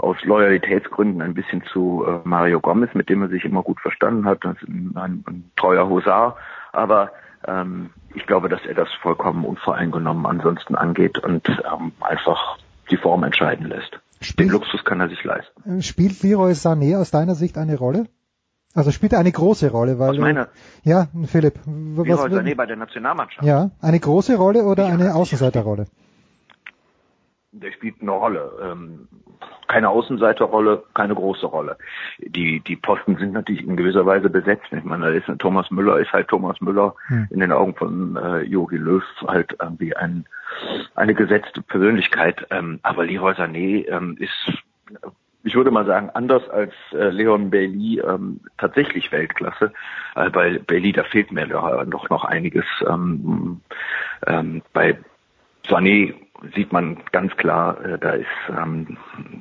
aus 0.01 0.17
Loyalitätsgründen 0.23 1.21
ein 1.21 1.33
bisschen 1.33 1.63
zu 1.71 2.03
äh, 2.07 2.27
Mario 2.27 2.59
Gomez, 2.59 2.93
mit 2.93 3.09
dem 3.09 3.21
er 3.21 3.29
sich 3.29 3.45
immer 3.45 3.61
gut 3.61 3.79
verstanden 3.79 4.25
hat. 4.25 4.43
Das 4.43 4.55
ist 4.57 4.67
ein, 4.67 4.93
ein, 4.95 5.23
ein 5.27 5.51
treuer 5.55 5.87
Husar. 5.87 6.37
Aber 6.71 7.11
ähm, 7.47 7.91
ich 8.15 8.25
glaube, 8.25 8.49
dass 8.49 8.65
er 8.65 8.73
das 8.73 8.89
vollkommen 9.01 9.45
unvoreingenommen 9.45 10.25
ansonsten 10.25 10.75
angeht 10.75 11.19
und 11.19 11.47
ähm, 11.47 11.91
einfach 12.01 12.57
die 12.89 12.97
Form 12.97 13.23
entscheiden 13.23 13.67
lässt. 13.67 13.99
Spielt, 14.19 14.49
Den 14.49 14.53
Luxus 14.53 14.83
kann 14.83 14.99
er 14.99 15.09
sich 15.09 15.23
leisten. 15.23 15.77
Äh, 15.77 15.81
spielt 15.81 16.21
Leroy 16.23 16.51
Sané 16.51 16.97
aus 16.97 17.11
deiner 17.11 17.35
Sicht 17.35 17.57
eine 17.57 17.77
Rolle? 17.77 18.05
Also 18.73 18.91
spielt 18.91 19.13
er 19.13 19.19
eine 19.19 19.31
große 19.31 19.69
Rolle, 19.69 19.99
weil. 19.99 20.11
Was 20.11 20.17
meine? 20.17 20.47
Ja, 20.83 21.07
Philipp. 21.25 21.59
Was, 21.65 22.07
Leroy 22.07 22.29
Sané 22.29 22.55
bei 22.55 22.65
der 22.65 22.77
Nationalmannschaft. 22.77 23.45
Ja, 23.45 23.71
eine 23.81 23.99
große 23.99 24.35
Rolle 24.37 24.63
oder 24.63 24.87
ja, 24.87 24.93
eine 24.93 25.13
Außenseiterrolle? 25.15 25.85
Der 27.51 27.71
spielt 27.73 28.01
eine 28.01 28.11
Rolle. 28.11 28.51
Ähm, 28.63 29.07
keine 29.67 29.89
Außenseiterrolle, 29.89 30.83
keine 30.93 31.15
große 31.15 31.45
Rolle. 31.45 31.77
Die, 32.19 32.59
die 32.59 32.75
Posten 32.75 33.15
sind 33.17 33.33
natürlich 33.33 33.65
in 33.65 33.77
gewisser 33.77 34.05
Weise 34.05 34.29
besetzt. 34.29 34.65
Ich 34.71 34.83
meine, 34.83 35.05
da 35.05 35.11
ist 35.11 35.39
Thomas 35.39 35.71
Müller 35.71 35.97
ist 35.97 36.11
halt 36.11 36.27
Thomas 36.27 36.59
Müller 36.61 36.93
hm. 37.07 37.27
in 37.29 37.39
den 37.39 37.51
Augen 37.51 37.75
von 37.75 38.17
äh, 38.17 38.41
Jogi 38.41 38.77
Löw 38.77 39.03
halt 39.27 39.55
irgendwie 39.61 39.95
ein, 39.95 40.25
eine 40.95 41.13
gesetzte 41.13 41.61
Persönlichkeit. 41.61 42.45
Ähm, 42.49 42.79
aber 42.83 43.05
Leroy 43.05 43.33
Sané 43.33 43.87
ähm, 43.87 44.17
ist 44.19 44.51
ich 45.43 45.55
würde 45.55 45.71
mal 45.71 45.85
sagen, 45.85 46.09
anders 46.13 46.47
als 46.49 46.73
äh, 46.91 47.09
Leon 47.09 47.49
Bailey 47.49 47.99
ähm, 47.99 48.41
tatsächlich 48.57 49.11
Weltklasse. 49.11 49.73
Äh, 50.15 50.29
bei 50.29 50.59
Bailey, 50.59 50.91
da 50.91 51.03
fehlt 51.03 51.31
mir 51.31 51.47
doch 51.47 52.09
noch 52.09 52.25
einiges. 52.25 52.65
Ähm, 52.87 53.61
ähm, 54.27 54.61
bei 54.73 54.97
Sané 55.71 56.13
sieht 56.55 56.71
man 56.73 56.97
ganz 57.11 57.35
klar, 57.37 57.83
äh, 57.83 57.97
da 57.97 58.11
ist, 58.11 58.27
ähm, 58.49 58.97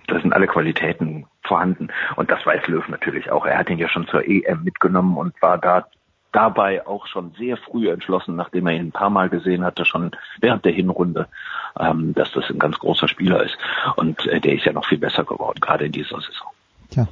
da 0.06 0.20
sind 0.20 0.32
alle 0.32 0.46
Qualitäten 0.46 1.26
vorhanden. 1.42 1.88
Und 2.16 2.30
das 2.30 2.44
weiß 2.46 2.66
Löw 2.68 2.86
natürlich 2.88 3.30
auch. 3.30 3.46
Er 3.46 3.58
hat 3.58 3.70
ihn 3.70 3.78
ja 3.78 3.88
schon 3.88 4.06
zur 4.06 4.26
EM 4.26 4.62
mitgenommen 4.62 5.16
und 5.16 5.40
war 5.42 5.58
da 5.58 5.86
dabei 6.32 6.86
auch 6.86 7.06
schon 7.06 7.32
sehr 7.36 7.56
früh 7.56 7.90
entschlossen, 7.90 8.36
nachdem 8.36 8.68
er 8.68 8.74
ihn 8.74 8.88
ein 8.88 8.92
paar 8.92 9.10
Mal 9.10 9.28
gesehen 9.28 9.64
hatte, 9.64 9.84
schon 9.84 10.12
während 10.40 10.64
der 10.64 10.72
Hinrunde, 10.72 11.26
ähm, 11.78 12.14
dass 12.14 12.30
das 12.32 12.48
ein 12.50 12.58
ganz 12.58 12.78
großer 12.78 13.08
Spieler 13.08 13.42
ist. 13.42 13.58
Und 13.96 14.26
äh, 14.26 14.40
der 14.40 14.54
ist 14.54 14.64
ja 14.64 14.72
noch 14.72 14.86
viel 14.86 14.98
besser 14.98 15.24
geworden, 15.24 15.58
gerade 15.60 15.86
in 15.86 15.92
dieser 15.92 16.20
Saison. 16.20 16.48
Tja, 16.90 17.08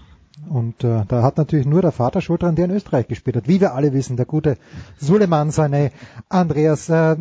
und 0.48 0.82
äh, 0.84 1.02
da 1.08 1.22
hat 1.22 1.36
natürlich 1.36 1.66
nur 1.66 1.82
der 1.82 1.92
Vater 1.92 2.20
Schuld 2.20 2.42
dran, 2.42 2.54
der 2.54 2.66
in 2.66 2.70
Österreich 2.70 3.06
gespielt 3.08 3.36
hat. 3.36 3.48
Wie 3.48 3.60
wir 3.60 3.74
alle 3.74 3.92
wissen, 3.92 4.16
der 4.16 4.26
gute 4.26 4.56
Suleiman 4.98 5.50
seine 5.50 5.90
Andreas. 6.28 6.88
Äh, 6.88 7.12
äh, 7.12 7.16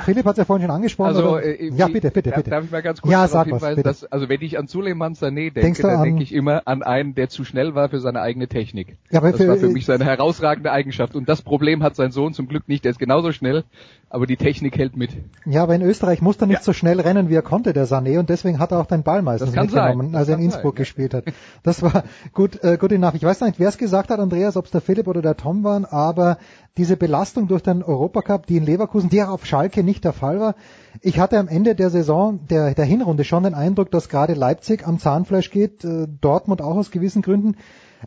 Philipp 0.00 0.24
hat 0.26 0.32
es 0.32 0.38
ja 0.38 0.44
vorhin 0.44 0.66
schon 0.66 0.74
angesprochen. 0.74 1.08
Also, 1.08 1.38
äh, 1.38 1.70
ja, 1.72 1.88
bitte, 1.88 2.10
bitte, 2.10 2.30
bitte. 2.30 2.50
Darf 2.50 2.64
ich 2.64 2.70
mal 2.70 2.82
ganz 2.82 3.00
kurz 3.00 3.12
ja, 3.12 3.26
darauf 3.26 3.46
hinweisen, 3.46 3.82
dass, 3.82 4.04
also 4.04 4.28
wenn 4.28 4.40
ich 4.42 4.58
an 4.58 4.68
Suleiman 4.68 5.14
Sané 5.14 5.52
denke, 5.52 5.82
dann 5.82 6.02
denke 6.02 6.22
ich 6.22 6.32
immer 6.32 6.62
an 6.66 6.82
einen, 6.82 7.14
der 7.14 7.28
zu 7.28 7.44
schnell 7.44 7.74
war 7.74 7.88
für 7.88 8.00
seine 8.00 8.20
eigene 8.20 8.48
Technik. 8.48 8.96
Ja, 9.10 9.20
aber 9.20 9.32
das 9.32 9.40
für, 9.40 9.48
war 9.48 9.56
für 9.56 9.68
mich 9.68 9.86
seine 9.86 10.04
herausragende 10.04 10.70
Eigenschaft. 10.70 11.16
Und 11.16 11.28
das 11.28 11.42
Problem 11.42 11.82
hat 11.82 11.96
sein 11.96 12.12
Sohn 12.12 12.32
zum 12.34 12.48
Glück 12.48 12.68
nicht. 12.68 12.84
Der 12.84 12.90
ist 12.90 12.98
genauso 12.98 13.32
schnell, 13.32 13.64
aber 14.10 14.26
die 14.26 14.36
Technik 14.36 14.78
hält 14.78 14.96
mit. 14.96 15.10
Ja, 15.44 15.62
aber 15.62 15.74
in 15.74 15.82
Österreich 15.82 16.22
musste 16.22 16.44
er 16.44 16.48
nicht 16.48 16.58
ja. 16.58 16.64
so 16.64 16.72
schnell 16.72 17.00
rennen, 17.00 17.28
wie 17.28 17.34
er 17.34 17.42
konnte, 17.42 17.72
der 17.72 17.86
Sané, 17.86 18.18
und 18.18 18.28
deswegen 18.30 18.58
hat 18.58 18.72
er 18.72 18.80
auch 18.80 18.86
den 18.86 19.02
Ball 19.02 19.22
meistens 19.22 19.54
mitgenommen, 19.54 20.14
als 20.14 20.28
er 20.28 20.36
in 20.36 20.44
Innsbruck 20.44 20.76
sein, 20.76 20.82
gespielt 20.82 21.14
hat. 21.14 21.24
Das 21.62 21.82
war 21.82 22.04
gut, 22.32 22.57
äh, 22.62 22.76
gut 22.76 22.92
enough. 22.92 23.14
Ich 23.14 23.22
weiß 23.22 23.40
nicht, 23.42 23.58
wer 23.58 23.68
es 23.68 23.78
gesagt 23.78 24.10
hat, 24.10 24.20
Andreas, 24.20 24.56
ob 24.56 24.66
es 24.66 24.70
der 24.70 24.80
Philipp 24.80 25.06
oder 25.06 25.22
der 25.22 25.36
Tom 25.36 25.64
waren, 25.64 25.84
aber 25.84 26.38
diese 26.76 26.96
Belastung 26.96 27.48
durch 27.48 27.62
den 27.62 27.82
Europacup, 27.82 28.46
die 28.46 28.56
in 28.56 28.64
Leverkusen, 28.64 29.10
die 29.10 29.22
auch 29.22 29.28
auf 29.28 29.46
Schalke 29.46 29.82
nicht 29.82 30.04
der 30.04 30.12
Fall 30.12 30.40
war. 30.40 30.54
Ich 31.00 31.18
hatte 31.18 31.38
am 31.38 31.48
Ende 31.48 31.74
der 31.74 31.90
Saison, 31.90 32.40
der, 32.48 32.74
der 32.74 32.84
Hinrunde 32.84 33.24
schon 33.24 33.42
den 33.42 33.54
Eindruck, 33.54 33.90
dass 33.90 34.08
gerade 34.08 34.34
Leipzig 34.34 34.86
am 34.86 34.98
Zahnfleisch 34.98 35.50
geht, 35.50 35.84
äh, 35.84 36.06
Dortmund 36.20 36.62
auch 36.62 36.76
aus 36.76 36.90
gewissen 36.90 37.22
Gründen. 37.22 37.56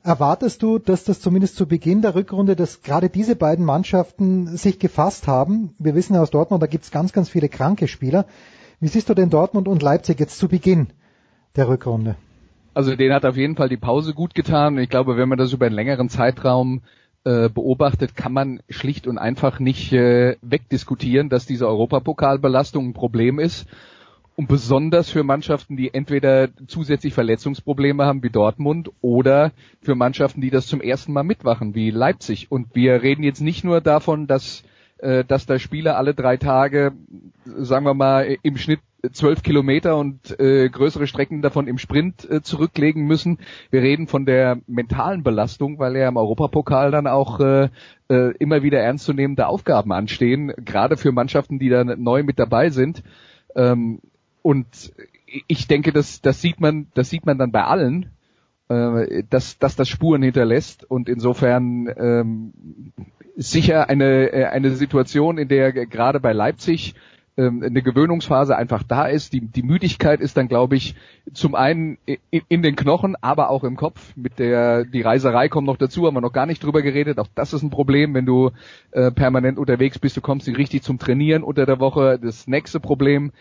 Erwartest 0.04 0.64
du, 0.64 0.80
dass 0.80 1.04
das 1.04 1.20
zumindest 1.20 1.58
zu 1.58 1.68
Beginn 1.68 2.02
der 2.02 2.16
Rückrunde, 2.16 2.56
dass 2.56 2.82
gerade 2.82 3.10
diese 3.10 3.36
beiden 3.36 3.66
Mannschaften 3.66 4.56
sich 4.56 4.80
gefasst 4.80 5.28
haben? 5.28 5.76
Wir 5.80 5.96
wissen 5.96 6.14
ja 6.14 6.22
aus 6.22 6.32
Dortmund, 6.32 6.64
da 6.64 6.68
gibt 6.68 6.86
es 6.86 6.92
ganz, 6.92 7.12
ganz 7.12 7.30
viele 7.30 7.50
kranke 7.50 7.88
Spieler. 7.88 8.26
Wie 8.80 8.88
siehst 8.88 9.10
du 9.10 9.14
denn 9.14 9.30
Dortmund 9.30 9.68
und 9.68 9.82
Leipzig 9.82 10.20
jetzt 10.20 10.38
zu 10.38 10.48
Beginn 10.48 10.88
der 11.56 11.68
Rückrunde? 11.68 12.16
Also 12.74 12.96
denen 12.96 13.14
hat 13.14 13.26
auf 13.26 13.36
jeden 13.36 13.56
Fall 13.56 13.70
die 13.70 13.78
Pause 13.78 14.14
gut 14.14 14.34
getan. 14.34 14.78
Ich 14.78 14.90
glaube, 14.90 15.18
wenn 15.18 15.28
man 15.28 15.38
das 15.38 15.52
über 15.52 15.66
einen 15.66 15.76
längeren 15.76 16.10
Zeitraum 16.10 16.82
äh, 17.26 17.50
beobachtet, 17.50 18.16
kann 18.16 18.34
man 18.34 18.62
schlicht 18.70 19.08
und 19.08 19.18
einfach 19.18 19.60
nicht 19.60 19.92
äh, 19.92 20.38
wegdiskutieren, 20.42 21.30
dass 21.30 21.46
diese 21.46 21.68
Europapokalbelastung 21.68 22.90
ein 22.90 22.94
Problem 22.94 23.40
ist. 23.40 23.68
Und 24.38 24.48
besonders 24.48 25.10
für 25.10 25.24
Mannschaften, 25.24 25.76
die 25.76 25.94
entweder 25.94 26.50
zusätzlich 26.66 27.14
Verletzungsprobleme 27.14 28.06
haben 28.06 28.24
wie 28.24 28.30
Dortmund 28.30 28.90
oder 29.02 29.52
für 29.82 29.94
Mannschaften, 29.94 30.40
die 30.40 30.50
das 30.50 30.68
zum 30.68 30.80
ersten 30.80 31.12
Mal 31.12 31.24
mitwachen 31.24 31.76
wie 31.76 31.92
Leipzig. 31.92 32.50
Und 32.50 32.74
wir 32.74 33.04
reden 33.04 33.24
jetzt 33.24 33.42
nicht 33.42 33.66
nur 33.66 33.82
davon, 33.82 34.28
dass 34.28 34.64
äh, 35.02 35.24
dass 35.26 35.46
da 35.46 35.60
Spieler 35.60 35.98
alle 35.98 36.14
drei 36.14 36.38
Tage, 36.38 36.94
sagen 37.46 37.86
wir 37.86 37.94
mal, 37.94 38.38
im 38.42 38.58
Schnitt 38.58 38.80
zwölf 39.14 39.42
Kilometer 39.42 39.98
und 39.98 40.40
äh, 40.40 40.70
größere 40.70 41.08
Strecken 41.08 41.42
davon 41.42 41.68
im 41.68 41.80
Sprint 41.80 42.30
äh, 42.30 42.42
zurücklegen 42.42 43.06
müssen. 43.06 43.40
Wir 43.72 43.82
reden 43.82 44.08
von 44.08 44.26
der 44.26 44.60
mentalen 44.68 45.24
Belastung, 45.24 45.80
weil 45.80 45.96
ja 45.98 46.08
im 46.08 46.18
Europapokal 46.18 46.92
dann 46.92 47.08
auch 47.08 47.40
äh, 47.40 47.70
äh, 48.10 48.36
immer 48.38 48.62
wieder 48.62 48.80
ernstzunehmende 48.80 49.48
Aufgaben 49.48 49.92
anstehen, 49.92 50.54
gerade 50.64 50.98
für 50.98 51.12
Mannschaften, 51.12 51.58
die 51.58 51.70
da 51.70 51.84
neu 51.84 52.24
mit 52.24 52.38
dabei 52.38 52.70
sind. 52.70 53.04
Ähm, 53.56 54.00
und 54.44 54.94
ich 55.48 55.68
denke, 55.68 55.92
das, 55.92 56.22
das 56.22 56.42
sieht 56.42 56.60
man, 56.60 56.88
das 56.94 57.10
sieht 57.10 57.26
man 57.26 57.38
dann 57.38 57.52
bei 57.52 57.64
allen, 57.64 58.12
äh, 58.72 59.24
dass, 59.30 59.58
dass 59.58 59.76
das 59.76 59.90
Spuren 59.90 60.24
hinterlässt 60.24 60.90
und 60.90 61.10
insofern 61.10 61.88
ähm, 61.98 62.54
sicher 63.36 63.90
eine, 63.90 64.32
äh, 64.32 64.46
eine 64.46 64.72
Situation, 64.72 65.38
in 65.38 65.48
der 65.48 65.72
gerade 65.74 66.20
bei 66.20 66.32
Leipzig 66.32 66.96
ähm, 67.38 67.64
eine 67.64 67.82
Gewöhnungsphase 67.82 68.56
einfach 68.56 68.84
da 68.84 69.06
ist. 69.06 69.34
Die, 69.34 69.42
die 69.42 69.64
Müdigkeit 69.64 70.20
ist 70.20 70.38
dann, 70.38 70.48
glaube 70.48 70.76
ich, 70.76 70.96
zum 71.34 71.56
einen 71.56 71.98
in, 72.06 72.42
in, 72.50 72.62
den 72.62 72.76
Knochen, 72.76 73.16
aber 73.22 73.50
auch 73.50 73.64
im 73.64 73.78
Kopf. 73.78 74.14
Mit 74.16 74.38
der 74.40 74.86
die 74.86 75.02
Reiserei 75.02 75.48
kommt 75.48 75.68
noch 75.68 75.78
dazu, 75.78 76.06
haben 76.06 76.16
wir 76.16 76.22
noch 76.22 76.34
gar 76.34 76.46
nicht 76.46 76.64
drüber 76.64 76.82
geredet. 76.82 77.20
Auch 77.20 77.30
das 77.34 77.54
ist 77.54 77.64
ein 77.64 77.70
Problem, 77.70 78.14
wenn 78.14 78.26
du 78.26 78.52
äh, 78.92 79.12
permanent 79.12 79.58
unterwegs 79.58 79.98
bist. 79.98 80.18
Du 80.18 80.22
kommst 80.22 80.48
nicht 80.48 80.58
richtig 80.58 80.84
zum 80.84 81.00
Trainieren 81.00 81.44
unter 81.44 81.66
der 81.66 81.80
Woche. 81.80 82.20
Das 82.22 82.48
nächste 82.48 82.80
Problem, 82.80 83.32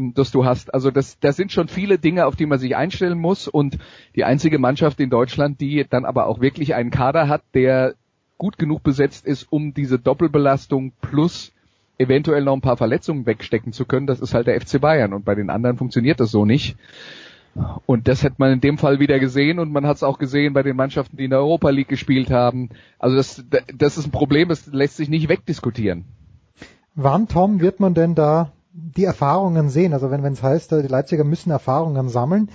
ähm, 0.00 0.12
das 0.14 0.30
du 0.30 0.44
hast. 0.44 0.74
Also 0.74 0.90
das, 0.90 1.18
das 1.20 1.36
sind 1.36 1.52
schon 1.52 1.68
viele 1.68 1.98
Dinge, 1.98 2.26
auf 2.26 2.36
die 2.36 2.46
man 2.46 2.58
sich 2.58 2.76
einstellen 2.76 3.18
muss. 3.18 3.48
Und 3.48 3.78
die 4.16 4.24
einzige 4.24 4.58
Mannschaft 4.58 5.00
in 5.00 5.10
Deutschland, 5.10 5.60
die 5.60 5.86
dann 5.88 6.04
aber 6.04 6.26
auch 6.26 6.40
wirklich 6.40 6.74
einen 6.74 6.90
Kader 6.90 7.28
hat, 7.28 7.42
der 7.54 7.94
gut 8.38 8.58
genug 8.58 8.82
besetzt 8.82 9.26
ist, 9.26 9.46
um 9.50 9.74
diese 9.74 9.98
Doppelbelastung 9.98 10.92
plus 11.00 11.52
eventuell 11.98 12.42
noch 12.42 12.54
ein 12.54 12.62
paar 12.62 12.78
Verletzungen 12.78 13.26
wegstecken 13.26 13.74
zu 13.74 13.84
können, 13.84 14.06
das 14.06 14.20
ist 14.20 14.32
halt 14.32 14.46
der 14.46 14.58
FC 14.58 14.80
Bayern 14.80 15.12
und 15.12 15.26
bei 15.26 15.34
den 15.34 15.50
anderen 15.50 15.76
funktioniert 15.76 16.18
das 16.18 16.30
so 16.30 16.46
nicht. 16.46 16.76
Und 17.84 18.08
das 18.08 18.22
hätte 18.22 18.36
man 18.38 18.52
in 18.52 18.60
dem 18.62 18.78
Fall 18.78 19.00
wieder 19.00 19.18
gesehen 19.18 19.58
und 19.58 19.70
man 19.70 19.86
hat 19.86 19.96
es 19.96 20.02
auch 20.02 20.18
gesehen 20.18 20.54
bei 20.54 20.62
den 20.62 20.76
Mannschaften, 20.76 21.18
die 21.18 21.24
in 21.24 21.30
der 21.30 21.40
Europa 21.40 21.68
League 21.68 21.88
gespielt 21.88 22.30
haben. 22.30 22.70
Also 22.98 23.16
das, 23.16 23.44
das 23.76 23.98
ist 23.98 24.06
ein 24.06 24.12
Problem, 24.12 24.48
das 24.48 24.66
lässt 24.68 24.96
sich 24.96 25.10
nicht 25.10 25.28
wegdiskutieren. 25.28 26.06
Wann, 26.94 27.28
Tom, 27.28 27.60
wird 27.60 27.80
man 27.80 27.92
denn 27.92 28.14
da 28.14 28.52
die 28.96 29.04
Erfahrungen 29.04 29.68
sehen? 29.68 29.92
Also 29.92 30.10
wenn 30.10 30.24
es 30.24 30.42
heißt, 30.42 30.72
die 30.72 30.86
Leipziger 30.86 31.24
müssen 31.24 31.50
Erfahrungen 31.50 32.08
sammeln, 32.08 32.50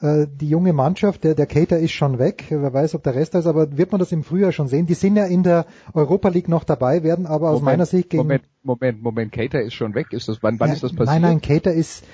äh, 0.00 0.26
die 0.28 0.48
junge 0.48 0.72
Mannschaft, 0.72 1.24
der, 1.24 1.34
der 1.34 1.46
Cater 1.46 1.78
ist 1.78 1.92
schon 1.92 2.18
weg, 2.18 2.44
wer 2.50 2.72
weiß, 2.72 2.94
ob 2.94 3.02
der 3.02 3.14
Rest 3.14 3.34
ist, 3.34 3.46
aber 3.46 3.76
wird 3.76 3.90
man 3.92 3.98
das 3.98 4.12
im 4.12 4.22
Frühjahr 4.22 4.52
schon 4.52 4.68
sehen? 4.68 4.86
Die 4.86 4.94
sind 4.94 5.16
ja 5.16 5.24
in 5.24 5.42
der 5.42 5.66
Europa 5.92 6.28
League 6.28 6.48
noch 6.48 6.64
dabei, 6.64 7.02
werden 7.02 7.26
aber 7.26 7.50
aus 7.50 7.62
meiner 7.62 7.86
Sicht 7.86 8.10
gegen... 8.10 8.22
Moment, 8.22 8.44
Moment, 8.62 9.02
Moment, 9.02 9.32
Cater 9.32 9.60
ist 9.60 9.74
schon 9.74 9.94
weg, 9.94 10.12
ist 10.12 10.28
das, 10.28 10.42
wann, 10.42 10.60
wann 10.60 10.68
ja, 10.68 10.74
ist 10.74 10.82
das 10.82 10.92
passiert? 10.92 11.20
Nein, 11.20 11.22
nein, 11.22 11.40
Cater 11.40 11.72
ist 11.72 12.04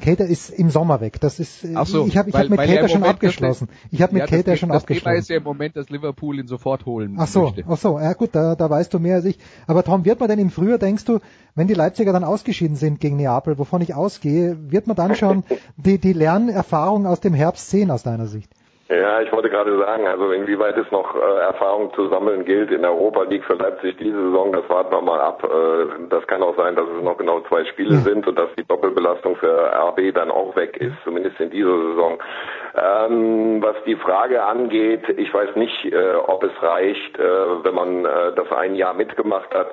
Cater 0.00 0.26
ist 0.26 0.50
im 0.50 0.70
Sommer 0.70 1.00
weg. 1.00 1.20
Das 1.20 1.38
ist 1.38 1.64
Ach 1.74 1.86
so, 1.86 2.06
ich 2.06 2.16
habe 2.16 2.28
ich 2.28 2.34
weil, 2.34 2.44
hab 2.44 2.50
mit 2.50 2.60
Cater 2.60 2.88
schon 2.88 3.04
abgeschlossen. 3.04 3.68
Ich 3.90 4.02
habe 4.02 4.12
mit 4.14 4.20
ja, 4.20 4.26
Cater 4.26 4.56
schon 4.56 4.70
das 4.70 4.82
abgeschlossen. 4.82 5.16
Das 5.16 5.24
ist 5.24 5.28
ja 5.30 5.36
im 5.36 5.44
Moment, 5.44 5.76
dass 5.76 5.88
Liverpool 5.88 6.38
ihn 6.38 6.48
sofort 6.48 6.84
holen 6.84 7.16
Ach 7.18 7.28
so, 7.28 7.42
möchte. 7.42 7.64
ach 7.68 7.76
so, 7.76 7.98
ja 7.98 8.12
gut, 8.14 8.30
da, 8.32 8.56
da 8.56 8.68
weißt 8.68 8.92
du 8.92 8.98
mehr 8.98 9.16
als 9.16 9.24
ich. 9.24 9.38
Aber 9.66 9.84
Tom, 9.84 10.04
wird 10.04 10.18
man 10.18 10.28
denn 10.28 10.38
im 10.38 10.50
Frühjahr, 10.50 10.78
denkst 10.78 11.04
du, 11.04 11.20
wenn 11.54 11.68
die 11.68 11.74
Leipziger 11.74 12.12
dann 12.12 12.24
ausgeschieden 12.24 12.76
sind 12.76 13.00
gegen 13.00 13.16
Neapel, 13.16 13.58
wovon 13.58 13.80
ich 13.80 13.94
ausgehe, 13.94 14.56
wird 14.70 14.86
man 14.86 14.96
dann 14.96 15.14
schon 15.14 15.44
die, 15.76 15.98
die 15.98 16.12
Lernerfahrung 16.12 17.06
aus 17.06 17.20
dem 17.20 17.34
Herbst 17.34 17.70
sehen 17.70 17.90
aus 17.90 18.02
deiner 18.02 18.26
Sicht? 18.26 18.50
Ja, 18.90 19.20
ich 19.20 19.30
wollte 19.32 19.50
gerade 19.50 19.76
sagen, 19.78 20.06
also 20.06 20.32
inwieweit 20.32 20.78
es 20.78 20.90
noch 20.90 21.14
äh, 21.14 21.40
Erfahrung 21.40 21.92
zu 21.92 22.08
sammeln 22.08 22.46
gilt 22.46 22.70
in 22.70 22.80
der 22.80 22.92
Europa 22.92 23.24
League 23.24 23.44
für 23.44 23.52
Leipzig 23.52 23.98
diese 23.98 24.16
Saison, 24.16 24.50
das 24.50 24.66
warten 24.70 24.90
wir 24.90 25.02
mal 25.02 25.20
ab. 25.20 25.44
Äh, 25.44 26.08
das 26.08 26.26
kann 26.26 26.42
auch 26.42 26.56
sein, 26.56 26.74
dass 26.74 26.86
es 26.96 27.04
noch 27.04 27.18
genau 27.18 27.40
zwei 27.48 27.66
Spiele 27.66 27.96
ja. 27.96 28.00
sind 28.00 28.26
und 28.26 28.38
dass 28.38 28.48
die 28.56 28.64
Doppelbelastung 28.64 29.36
für 29.36 29.70
RB 29.74 30.14
dann 30.14 30.30
auch 30.30 30.56
weg 30.56 30.78
ist, 30.78 30.96
zumindest 31.04 31.38
in 31.38 31.50
dieser 31.50 31.76
Saison. 31.76 32.18
Ähm, 32.74 33.62
was 33.62 33.76
die 33.84 33.96
Frage 33.96 34.42
angeht, 34.42 35.06
ich 35.18 35.34
weiß 35.34 35.54
nicht, 35.56 35.84
äh, 35.84 36.14
ob 36.26 36.42
es 36.42 36.62
reicht, 36.62 37.18
äh, 37.18 37.64
wenn 37.64 37.74
man 37.74 38.06
äh, 38.06 38.32
das 38.36 38.50
ein 38.52 38.74
Jahr 38.74 38.94
mitgemacht 38.94 39.54
hat 39.54 39.68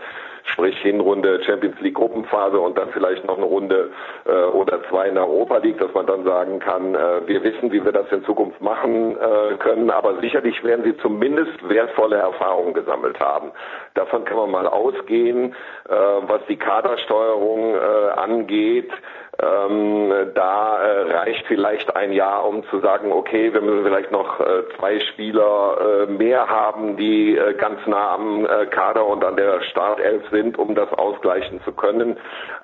sprich 0.46 0.78
Hinrunde 0.80 1.44
Champions 1.44 1.80
League 1.82 1.96
Gruppenphase 1.96 2.60
und 2.60 2.78
dann 2.78 2.90
vielleicht 2.90 3.26
noch 3.26 3.38
eine 3.38 3.46
Runde 3.46 3.92
äh, 4.26 4.32
oder 4.32 4.82
zwei 4.90 5.08
in 5.08 5.16
der 5.16 5.28
Europa 5.28 5.58
League, 5.58 5.78
dass 5.80 5.94
man 5.94 6.06
dann 6.06 6.24
sagen 6.24 6.60
kann, 6.60 6.96
äh, 6.96 7.28
wir 7.28 7.44
wissen, 7.44 7.72
wie 7.72 7.84
wir 7.84 7.92
das 7.92 8.12
in 8.12 8.24
Zukunft 8.26 8.62
machen 8.62 9.18
äh, 9.18 9.56
können, 9.58 9.90
aber 9.90 10.20
sicherlich 10.22 10.64
werden 10.64 10.86
sie 10.86 10.98
zumindest 10.98 11.68
wertvolle 11.68 12.18
Erfahrungen 12.18 12.74
gesammelt 12.74 13.20
haben. 13.20 13.52
Davon 13.94 14.26
kann 14.26 14.38
man 14.38 14.52
mal 14.52 14.68
ausgehen, 14.68 15.56
äh, 15.90 15.94
was 15.94 16.42
die 16.48 16.58
Kadersteuerung 16.58 17.76
äh, 17.76 18.10
angeht. 18.16 18.92
Ähm, 19.38 20.32
da 20.34 20.82
äh, 20.82 21.12
reicht 21.12 21.46
vielleicht 21.48 21.94
ein 21.96 22.14
Jahr, 22.14 22.48
um 22.48 22.64
zu 22.70 22.80
sagen, 22.80 23.12
okay, 23.12 23.54
wir 23.54 23.60
müssen 23.60 23.84
vielleicht 23.84 24.12
noch 24.12 24.40
äh, 24.40 24.64
zwei 24.78 25.00
Spieler 25.12 26.06
äh, 26.08 26.12
mehr 26.12 26.48
haben, 26.48 26.96
die 26.96 27.36
äh, 27.36 27.54
ganz 27.56 27.86
nah 27.86 28.14
am 28.14 28.46
äh, 28.46 28.66
Kader 28.68 29.06
und 29.06 29.26
an 29.26 29.36
der 29.36 29.62
Startelf 29.64 30.24
sind, 30.32 30.58
um 30.58 30.74
das 30.74 30.92
ausgleichen 30.94 31.62
zu 31.64 31.74
können. 31.74 32.18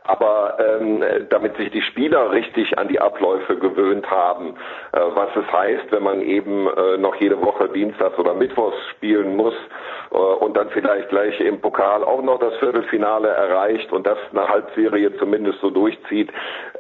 Aber 0.04 0.58
ähm, 0.60 1.04
damit 1.30 1.58
sich 1.58 1.72
die 1.72 1.82
Spieler 1.82 2.32
richtig 2.32 2.78
an 2.78 2.88
die 2.88 3.02
Abläufe 3.02 3.58
gewöhnt 3.58 4.10
haben, 4.10 4.56
äh, 4.94 5.00
was 5.14 5.30
es 5.36 5.52
heißt, 5.52 5.92
wenn 5.92 6.04
man 6.04 6.22
eben 6.22 6.70
noch 7.00 7.16
jede 7.16 7.42
Woche 7.42 7.70
Dienstags 7.70 8.18
oder 8.18 8.34
Mittwochs 8.34 8.78
spielen 8.92 9.36
muss 9.36 9.54
und 10.10 10.56
dann 10.56 10.70
vielleicht 10.70 11.10
gleich 11.10 11.40
im 11.40 11.60
Pokal 11.62 12.04
auch 12.04 12.22
noch 12.22 12.40
das 12.40 12.56
Viertelfinale 12.58 13.30
erreicht 13.30 13.92
und 13.92 14.06
das 14.06 14.18
eine 14.32 14.48
Halbserie 14.48 15.16
zumindest 15.18 15.60
so 15.62 15.70
durchzieht, 15.70 16.32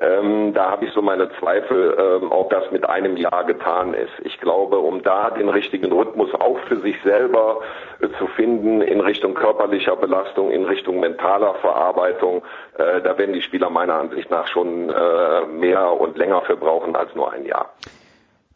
ähm, 0.02 0.54
da 0.54 0.72
habe 0.72 0.86
ich 0.86 0.94
so 0.94 1.02
meine 1.02 1.30
Zweifel, 1.40 1.96
ähm, 1.98 2.32
ob 2.32 2.50
das 2.50 2.72
mit 2.72 2.90
einem 2.90 3.18
Jahr 3.18 3.44
getan 3.46 3.94
ist. 3.94 4.12
Ich 4.24 4.40
glaube, 4.40 4.80
um 4.80 5.04
da 5.04 5.30
den 5.30 5.48
richtigen 5.48 5.92
Rhythmus 5.92 6.34
auch 6.34 6.58
für 6.68 6.82
sich 6.82 6.96
selber 7.04 7.60
äh, 8.00 8.08
zu 8.18 8.26
finden 8.36 8.82
in 8.82 9.00
Richtung 9.00 9.36
körperlicher 9.36 9.96
Belastung, 9.96 10.50
in 10.50 10.66
Richtung 10.66 11.00
mentaler 11.00 11.54
Verarbeitung, 11.62 12.42
äh, 12.78 13.02
da 13.02 13.18
werden 13.20 13.34
die 13.34 13.44
Spieler 13.44 13.70
meiner 13.70 13.94
Ansicht 13.94 14.32
nach 14.32 14.48
schon 14.48 14.90
äh, 14.90 15.46
mehr 15.46 15.92
und 15.92 16.18
länger 16.18 16.42
für 16.42 16.58
brauchen 16.58 16.96
als 16.96 17.14
nur 17.14 17.32
ein 17.32 17.46
Jahr. 17.46 17.70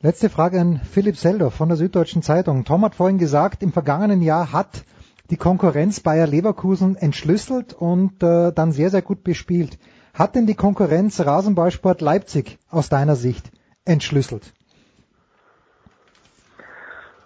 Letzte 0.01 0.29
Frage 0.29 0.59
an 0.59 0.81
Philipp 0.83 1.15
Seldorf 1.15 1.53
von 1.53 1.67
der 1.67 1.77
Süddeutschen 1.77 2.23
Zeitung. 2.23 2.65
Tom 2.65 2.83
hat 2.83 2.95
vorhin 2.95 3.19
gesagt, 3.19 3.61
im 3.61 3.71
vergangenen 3.71 4.21
Jahr 4.23 4.51
hat 4.51 4.83
die 5.29 5.37
Konkurrenz 5.37 5.99
Bayer 5.99 6.27
Leverkusen 6.27 6.95
entschlüsselt 6.95 7.73
und 7.73 8.23
äh, 8.23 8.51
dann 8.51 8.71
sehr, 8.71 8.89
sehr 8.89 9.01
gut 9.03 9.23
bespielt. 9.23 9.77
Hat 10.15 10.33
denn 10.35 10.47
die 10.47 10.55
Konkurrenz 10.55 11.19
Rasenballsport 11.19 11.99
Leipzig 11.99 12.57
aus 12.69 12.87
deiner 12.87 13.15
Sicht 13.15 13.51
entschlüsselt? 13.83 14.53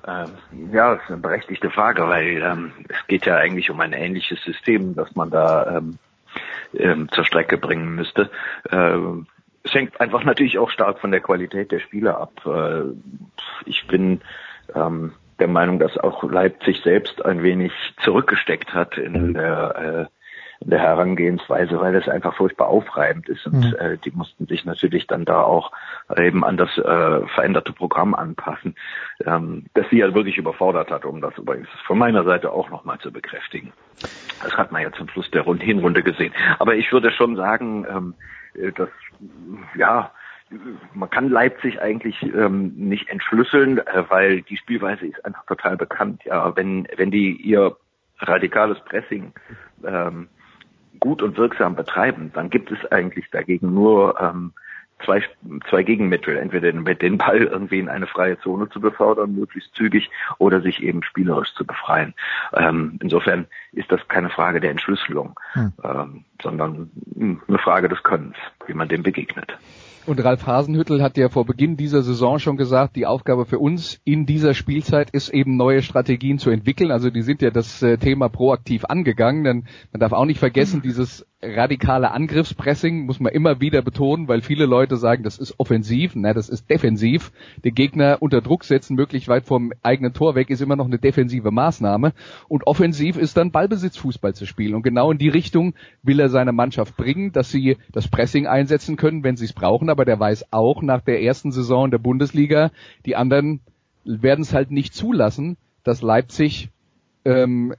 Ähm, 0.08 0.72
ja, 0.72 0.96
das 0.96 1.04
ist 1.04 1.12
eine 1.12 1.22
berechtigte 1.22 1.70
Frage, 1.70 2.08
weil 2.08 2.42
ähm, 2.42 2.72
es 2.90 3.06
geht 3.08 3.28
ja 3.28 3.36
eigentlich 3.36 3.70
um 3.70 3.80
ein 3.80 3.94
ähnliches 3.94 4.42
System, 4.44 4.96
das 4.96 5.16
man 5.16 5.30
da 5.30 5.78
ähm, 5.78 6.00
ähm, 6.74 7.10
zur 7.12 7.26
Strecke 7.26 7.60
bringen 7.60 7.94
müsste. 7.94 8.32
Ähm, 8.72 9.28
es 9.62 9.72
hängt 9.72 10.02
einfach 10.02 10.24
natürlich 10.24 10.58
auch 10.58 10.72
stark 10.72 11.00
von 11.00 11.12
der 11.12 11.22
Qualität 11.22 11.72
der 11.72 11.80
Spieler 11.82 12.20
ab. 12.20 12.42
Äh, 12.48 12.92
ich 13.66 13.86
bin 13.88 14.22
ähm, 14.74 15.14
der 15.38 15.48
Meinung, 15.48 15.78
dass 15.78 15.96
auch 16.00 16.24
Leipzig 16.24 16.82
selbst 16.84 17.24
ein 17.24 17.44
wenig 17.44 17.72
zurückgesteckt 18.04 18.74
hat 18.74 18.98
in 18.98 19.36
der 19.36 20.10
äh, 20.10 20.19
in 20.62 20.72
der 20.72 20.80
Herangehensweise, 20.80 21.80
weil 21.80 21.94
das 21.94 22.10
einfach 22.10 22.36
furchtbar 22.36 22.68
aufreibend 22.68 23.30
ist 23.30 23.46
und 23.46 23.72
mhm. 23.72 23.76
äh, 23.80 23.98
die 23.98 24.12
mussten 24.12 24.46
sich 24.46 24.66
natürlich 24.66 25.08
dann 25.08 25.24
da 25.24 25.42
auch 25.42 25.72
eben 26.18 26.44
an 26.44 26.58
das 26.58 26.78
äh, 26.78 27.28
veränderte 27.28 27.72
Programm 27.72 28.14
anpassen, 28.14 28.76
ähm, 29.26 29.66
das 29.74 29.86
sie 29.90 30.00
ja 30.00 30.14
wirklich 30.14 30.38
überfordert 30.38 30.92
hat, 30.92 31.06
um 31.06 31.22
das 31.22 31.38
übrigens 31.38 31.70
von 31.86 31.98
meiner 31.98 32.24
Seite 32.26 32.52
auch 32.52 32.70
nochmal 32.70 33.00
zu 33.00 33.12
bekräftigen. 33.12 33.72
Das 34.44 34.58
hat 34.58 34.72
man 34.72 34.82
ja 34.82 34.92
zum 34.92 35.08
Schluss 35.10 35.32
der 35.32 35.44
Rund 35.44 35.64
Hinrunde 35.64 36.04
gesehen. 36.04 36.34
Aber 36.60 36.76
ich 36.76 36.92
würde 36.92 37.12
schon 37.12 37.36
sagen, 37.38 37.86
ähm, 37.90 38.14
äh, 38.54 38.72
dass 38.74 38.90
ja 39.76 40.12
man 40.94 41.10
kann 41.10 41.30
Leipzig 41.30 41.80
eigentlich 41.80 42.22
ähm, 42.24 42.74
nicht 42.76 43.08
entschlüsseln, 43.10 43.78
äh, 43.78 44.04
weil 44.10 44.42
die 44.42 44.58
Spielweise 44.58 45.06
ist 45.06 45.24
einfach 45.24 45.46
total 45.46 45.78
bekannt. 45.78 46.24
Ja, 46.26 46.56
wenn 46.56 46.88
wenn 46.96 47.12
die 47.12 47.34
ihr 47.34 47.78
radikales 48.20 48.80
Pressing 48.86 49.34
ähm, 49.86 50.28
gut 51.00 51.22
und 51.22 51.38
wirksam 51.38 51.76
betreiben, 51.76 52.32
dann 52.34 52.50
gibt 52.50 52.72
es 52.72 52.92
eigentlich 52.92 53.30
dagegen 53.32 53.74
nur 53.74 54.20
ähm, 54.20 54.54
zwei, 55.04 55.24
zwei 55.70 55.84
Gegenmittel. 55.84 56.38
Entweder 56.38 56.74
mit 56.74 57.02
den 57.02 57.18
Ball 57.18 57.44
irgendwie 57.44 57.80
in 57.80 57.90
eine 57.90 58.08
freie 58.08 58.40
Zone 58.40 58.70
zu 58.70 58.80
befördern, 58.80 59.36
möglichst 59.36 59.74
zügig, 59.76 60.10
oder 60.38 60.62
sich 60.62 60.84
eben 60.84 61.04
spielerisch 61.04 61.54
zu 61.54 61.66
befreien. 61.66 62.14
Ähm, 62.54 63.00
insofern 63.02 63.48
ist 63.72 63.92
das 63.92 64.06
keine 64.08 64.30
Frage 64.30 64.60
der 64.60 64.72
Entschlüsselung, 64.72 65.40
hm. 65.54 65.74
ähm, 65.84 66.26
sondern 66.42 66.92
eine 67.48 67.60
Frage 67.60 67.90
des 67.90 68.04
Könnens, 68.04 68.38
wie 68.68 68.74
man 68.74 68.88
dem 68.88 69.04
begegnet. 69.04 69.58
Und 70.06 70.24
Ralf 70.24 70.48
Hasenhüttel 70.48 71.04
hat 71.04 71.18
ja 71.18 71.30
vor 71.30 71.46
Beginn 71.46 71.78
dieser 71.78 72.02
Saison 72.02 72.40
schon 72.40 72.58
gesagt, 72.58 72.96
die 72.96 73.06
Aufgabe 73.06 73.46
für 73.46 73.60
uns 73.60 74.00
in 74.06 74.26
dieser 74.26 74.54
Spielzeit 74.54 75.10
ist 75.12 75.30
eben 75.30 75.58
neue 75.58 75.82
Strategien 75.82 76.40
zu 76.40 76.50
entwickeln. 76.50 76.92
Also 76.92 77.10
die 77.10 77.22
sind 77.22 77.42
ja 77.42 77.52
das 77.52 77.82
äh, 77.84 77.98
Thema 77.98 78.30
proaktiv 78.30 78.86
angegangen. 78.86 79.44
Denn 79.44 79.66
man 79.92 80.00
darf 80.00 80.14
auch 80.14 80.26
nicht 80.26 80.40
vergessen, 80.40 80.82
dieses 80.82 81.26
radikale 81.42 82.12
Angriffspressing 82.12 83.06
muss 83.06 83.22
man 83.22 83.32
immer 83.32 83.62
wieder 83.62 83.82
betonen, 83.82 84.28
weil 84.28 84.42
viele 84.42 84.66
Leute 84.66 84.98
sagen, 84.98 85.24
das 85.24 85.38
ist 85.38 85.56
offensiv, 85.58 86.12
na, 86.16 86.34
das 86.34 86.50
ist 86.50 86.70
defensiv. 86.70 87.32
Den 87.64 87.76
Gegner 87.76 88.18
unter 88.20 88.42
Druck 88.42 88.66
setzen, 88.66 88.96
möglichst 88.96 89.30
weit 89.30 89.46
vom 89.46 89.72
eigenen 89.82 90.14
Tor 90.14 90.36
weg, 90.36 90.50
ist 90.50 90.62
immer 90.62 90.76
noch 90.76 90.88
eine 90.88 91.00
defensive 91.00 91.52
Maßnahme. 91.52 92.14
Und 92.50 92.68
offensiv 92.68 93.18
ist 93.18 93.38
dann 93.38 93.52
Ballbesitzfußball 93.52 94.34
zu 94.34 94.46
spielen. 94.46 94.76
Und 94.76 94.84
genau 94.84 95.12
in 95.12 95.18
die 95.18 95.30
Richtung 95.30 95.76
will 96.04 96.20
er 96.20 96.30
seine 96.30 96.52
Mannschaft 96.52 96.98
bringen, 96.98 97.32
dass 97.32 97.50
sie 97.50 97.78
das 97.92 98.10
Pressing 98.10 98.48
einsetzen 98.48 98.98
können, 98.98 99.24
wenn 99.24 99.38
sie 99.38 99.46
es 99.46 99.54
brauchen. 99.54 99.89
Aber 99.90 100.06
der 100.06 100.20
weiß 100.20 100.52
auch 100.52 100.82
nach 100.82 101.02
der 101.02 101.22
ersten 101.22 101.52
Saison 101.52 101.92
der 101.92 101.98
Bundesliga, 101.98 102.72
die 103.06 103.16
anderen 103.16 103.60
werden 104.06 104.42
es 104.42 104.54
halt 104.54 104.72
nicht 104.72 104.94
zulassen, 104.94 105.58
dass 105.84 106.02
Leipzig 106.02 106.70
ähm, 107.26 107.74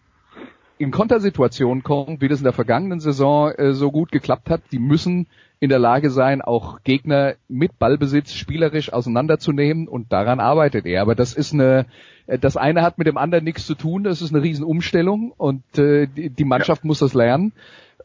in 0.78 0.90
Kontersituationen 0.90 1.82
kommen, 1.82 2.20
wie 2.20 2.28
das 2.28 2.40
in 2.40 2.44
der 2.44 2.52
vergangenen 2.54 3.00
Saison 3.00 3.50
äh, 3.52 3.72
so 3.72 3.90
gut 3.90 4.10
geklappt 4.10 4.48
hat. 4.48 4.62
Die 4.72 4.78
müssen 4.78 5.26
in 5.58 5.68
der 5.68 5.78
Lage 5.78 6.08
sein, 6.10 6.40
auch 6.40 6.82
Gegner 6.84 7.34
mit 7.48 7.78
Ballbesitz 7.78 8.32
spielerisch 8.32 8.90
auseinanderzunehmen 8.90 9.88
und 9.88 10.10
daran 10.10 10.40
arbeitet 10.40 10.86
er. 10.86 11.02
Aber 11.02 11.14
das 11.14 11.34
ist 11.34 11.52
eine, 11.52 11.84
äh, 12.26 12.38
das 12.38 12.56
eine 12.56 12.80
hat 12.80 12.96
mit 12.96 13.06
dem 13.06 13.18
anderen 13.18 13.44
nichts 13.44 13.66
zu 13.66 13.74
tun, 13.74 14.04
das 14.04 14.22
ist 14.22 14.34
eine 14.34 14.42
Riesenumstellung 14.42 15.32
und 15.36 15.62
äh, 15.78 16.06
die, 16.06 16.30
die 16.30 16.44
Mannschaft 16.44 16.84
ja. 16.84 16.86
muss 16.86 17.00
das 17.00 17.12
lernen. 17.12 17.52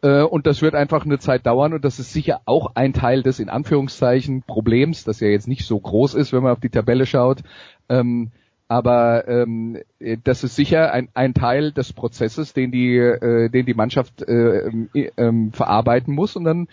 Äh, 0.01 0.23
und 0.23 0.47
das 0.47 0.61
wird 0.61 0.75
einfach 0.75 1.05
eine 1.05 1.19
Zeit 1.19 1.45
dauern 1.45 1.73
und 1.73 1.85
das 1.85 1.99
ist 1.99 2.13
sicher 2.13 2.41
auch 2.45 2.71
ein 2.75 2.93
Teil 2.93 3.23
des 3.23 3.39
in 3.39 3.49
Anführungszeichen 3.49 4.43
Problems, 4.43 5.03
das 5.03 5.19
ja 5.19 5.27
jetzt 5.27 5.47
nicht 5.47 5.65
so 5.65 5.79
groß 5.79 6.13
ist, 6.15 6.33
wenn 6.33 6.43
man 6.43 6.53
auf 6.53 6.59
die 6.59 6.69
Tabelle 6.69 7.05
schaut. 7.05 7.39
Ähm, 7.89 8.31
aber 8.67 9.27
ähm, 9.27 9.77
das 10.23 10.43
ist 10.43 10.55
sicher 10.55 10.91
ein, 10.91 11.09
ein 11.13 11.33
Teil 11.35 11.71
des 11.71 11.93
Prozesses, 11.93 12.53
den 12.53 12.71
die, 12.71 12.97
äh, 12.97 13.49
den 13.49 13.65
die 13.65 13.75
Mannschaft 13.75 14.23
äh, 14.23 14.67
äh, 14.93 15.51
verarbeiten 15.51 16.13
muss 16.13 16.35
und 16.35 16.45
dann 16.45 16.67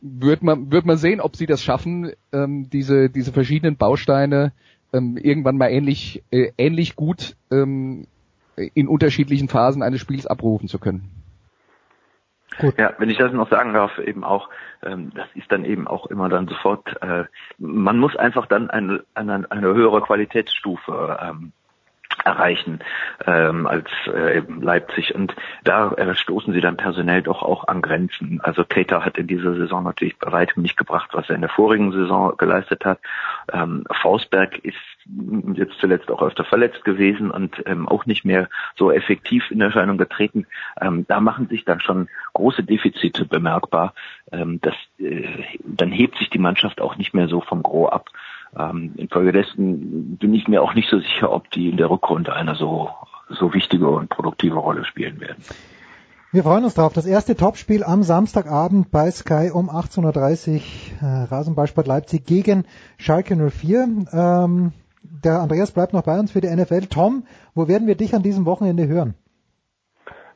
wird 0.00 0.42
man 0.42 0.70
wird 0.70 0.84
man 0.84 0.98
sehen, 0.98 1.20
ob 1.20 1.36
sie 1.36 1.46
das 1.46 1.62
schaffen, 1.62 2.12
ähm, 2.32 2.68
diese 2.68 3.08
diese 3.08 3.32
verschiedenen 3.32 3.76
Bausteine 3.76 4.52
ähm, 4.92 5.16
irgendwann 5.16 5.56
mal 5.56 5.68
ähnlich 5.68 6.22
äh, 6.30 6.50
ähnlich 6.58 6.96
gut 6.96 7.36
ähm, 7.50 8.06
in 8.56 8.88
unterschiedlichen 8.88 9.48
Phasen 9.48 9.82
eines 9.82 10.00
Spiels 10.00 10.26
abrufen 10.26 10.68
zu 10.68 10.78
können. 10.78 11.23
Gut. 12.58 12.78
Ja, 12.78 12.92
wenn 12.98 13.10
ich 13.10 13.18
das 13.18 13.32
noch 13.32 13.50
sagen 13.50 13.74
darf, 13.74 13.98
eben 13.98 14.24
auch, 14.24 14.48
ähm, 14.82 15.12
das 15.14 15.26
ist 15.34 15.50
dann 15.50 15.64
eben 15.64 15.88
auch 15.88 16.06
immer 16.06 16.28
dann 16.28 16.48
sofort, 16.48 17.00
äh, 17.02 17.24
man 17.58 17.98
muss 17.98 18.16
einfach 18.16 18.46
dann 18.46 18.70
eine, 18.70 19.04
eine, 19.14 19.50
eine 19.50 19.74
höhere 19.74 20.00
Qualitätsstufe 20.02 21.18
ähm, 21.20 21.52
erreichen 22.24 22.80
ähm, 23.26 23.66
als 23.66 23.88
äh, 24.06 24.42
Leipzig. 24.60 25.14
Und 25.14 25.34
da 25.64 25.92
äh, 25.92 26.14
stoßen 26.14 26.52
sie 26.52 26.60
dann 26.60 26.76
personell 26.76 27.22
doch 27.22 27.42
auch 27.42 27.68
an 27.68 27.82
Grenzen. 27.82 28.40
Also 28.42 28.64
Keita 28.64 29.04
hat 29.04 29.18
in 29.18 29.26
dieser 29.26 29.54
Saison 29.54 29.82
natürlich 29.82 30.18
bei 30.18 30.32
weitem 30.32 30.62
nicht 30.62 30.76
gebracht, 30.76 31.10
was 31.12 31.28
er 31.28 31.34
in 31.34 31.42
der 31.42 31.50
vorigen 31.50 31.92
Saison 31.92 32.36
geleistet 32.36 32.84
hat. 32.84 32.98
Ähm, 33.52 33.84
Fausberg 34.00 34.58
ist 34.58 34.76
jetzt 35.54 35.74
zuletzt 35.80 36.10
auch 36.10 36.22
öfter 36.22 36.44
verletzt 36.44 36.84
gewesen 36.84 37.30
und 37.30 37.62
ähm, 37.66 37.88
auch 37.88 38.06
nicht 38.06 38.24
mehr 38.24 38.48
so 38.76 38.90
effektiv 38.90 39.50
in 39.50 39.60
Erscheinung 39.60 39.98
getreten. 39.98 40.46
Ähm, 40.80 41.04
da 41.06 41.20
machen 41.20 41.48
sich 41.48 41.64
dann 41.64 41.80
schon 41.80 42.08
große 42.32 42.62
Defizite 42.62 43.24
bemerkbar. 43.26 43.94
Ähm, 44.32 44.60
das, 44.62 44.74
äh, 44.98 45.44
dann 45.64 45.92
hebt 45.92 46.18
sich 46.18 46.30
die 46.30 46.38
Mannschaft 46.38 46.80
auch 46.80 46.96
nicht 46.96 47.14
mehr 47.14 47.28
so 47.28 47.40
vom 47.40 47.62
Gros 47.62 47.92
ab. 47.92 48.10
Ähm, 48.56 48.94
infolgedessen 48.96 50.16
bin 50.16 50.34
ich 50.34 50.48
mir 50.48 50.62
auch 50.62 50.74
nicht 50.74 50.88
so 50.88 50.98
sicher, 50.98 51.32
ob 51.32 51.50
die 51.50 51.70
in 51.70 51.76
der 51.76 51.90
Rückrunde 51.90 52.32
eine 52.32 52.54
so, 52.54 52.90
so 53.28 53.52
wichtige 53.52 53.88
und 53.88 54.08
produktive 54.08 54.56
Rolle 54.56 54.84
spielen 54.84 55.20
werden. 55.20 55.42
Wir 56.34 56.42
freuen 56.42 56.64
uns 56.64 56.74
drauf. 56.74 56.92
Das 56.92 57.06
erste 57.06 57.36
Topspiel 57.36 57.84
am 57.84 58.02
Samstagabend 58.02 58.90
bei 58.90 59.08
Sky 59.10 59.50
um 59.52 59.70
18.30 59.70 60.54
Uhr. 60.54 60.60
Äh, 61.00 61.22
Rasenballsport 61.24 61.86
Leipzig 61.86 62.26
gegen 62.26 62.64
Schalke 62.98 63.36
04. 63.36 64.06
Ähm, 64.12 64.72
der 65.04 65.40
Andreas 65.40 65.72
bleibt 65.72 65.92
noch 65.92 66.04
bei 66.04 66.18
uns 66.18 66.32
für 66.32 66.40
die 66.40 66.48
NFL. 66.48 66.86
Tom, 66.86 67.24
wo 67.54 67.68
werden 67.68 67.86
wir 67.86 67.94
dich 67.94 68.14
an 68.14 68.22
diesem 68.22 68.46
Wochenende 68.46 68.86
hören? 68.88 69.14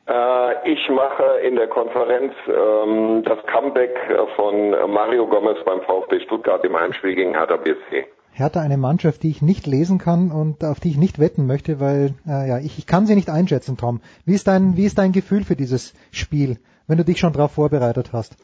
Äh, 0.07 0.71
ich 0.71 0.89
mache 0.89 1.23
in 1.47 1.55
der 1.55 1.67
Konferenz 1.67 2.33
ähm, 2.47 3.23
das 3.23 3.39
Comeback 3.45 3.95
von 4.35 4.71
Mario 4.91 5.27
Gomez 5.27 5.57
beim 5.65 5.81
VfB 5.81 6.19
Stuttgart 6.21 6.63
im 6.63 6.79
Heimspiel 6.79 7.15
gegen 7.15 7.33
Hertha 7.35 7.57
BSC. 7.57 8.07
Hertha 8.31 8.61
eine 8.61 8.77
Mannschaft, 8.77 9.23
die 9.23 9.29
ich 9.29 9.41
nicht 9.41 9.67
lesen 9.67 9.97
kann 9.97 10.31
und 10.31 10.63
auf 10.63 10.79
die 10.79 10.89
ich 10.89 10.97
nicht 10.97 11.19
wetten 11.19 11.45
möchte, 11.45 11.79
weil 11.79 12.15
äh, 12.27 12.47
ja 12.47 12.59
ich, 12.59 12.77
ich 12.77 12.87
kann 12.87 13.05
sie 13.05 13.15
nicht 13.15 13.29
einschätzen, 13.29 13.77
Tom. 13.77 14.01
Wie 14.25 14.33
ist 14.33 14.47
dein 14.47 14.77
wie 14.77 14.85
ist 14.85 14.97
dein 14.97 15.11
Gefühl 15.11 15.43
für 15.43 15.55
dieses 15.55 15.93
Spiel, 16.11 16.57
wenn 16.87 16.97
du 16.97 17.03
dich 17.03 17.19
schon 17.19 17.33
darauf 17.33 17.51
vorbereitet 17.51 18.11
hast? 18.13 18.37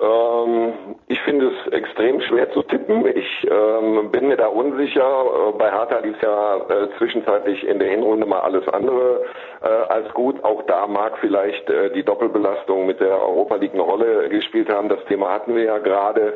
Ähm, 0.00 0.72
ich 1.08 1.18
finde 1.24 1.48
es 1.48 1.72
extrem 2.00 2.20
schwer 2.22 2.50
zu 2.52 2.62
tippen. 2.62 3.06
Ich 3.06 3.46
ähm, 3.50 4.10
bin 4.10 4.28
mir 4.28 4.36
da 4.36 4.46
unsicher. 4.46 5.02
Äh, 5.02 5.58
bei 5.58 5.70
Hertha 5.70 5.98
lief 5.98 6.16
ja 6.22 6.56
äh, 6.56 6.88
zwischenzeitlich 6.96 7.66
in 7.66 7.78
der 7.78 7.88
Hinrunde 7.90 8.26
mal 8.26 8.40
alles 8.40 8.66
andere 8.68 9.22
äh, 9.62 9.66
als 9.66 10.12
gut. 10.14 10.42
Auch 10.42 10.62
da 10.66 10.86
mag 10.86 11.18
vielleicht 11.20 11.68
äh, 11.68 11.90
die 11.92 12.02
Doppelbelastung 12.02 12.86
mit 12.86 13.00
der 13.00 13.20
Europa 13.20 13.56
League 13.56 13.74
eine 13.74 13.82
Rolle 13.82 14.28
gespielt 14.30 14.72
haben. 14.72 14.88
Das 14.88 15.04
Thema 15.06 15.30
hatten 15.32 15.54
wir 15.54 15.64
ja 15.64 15.78
gerade. 15.78 16.34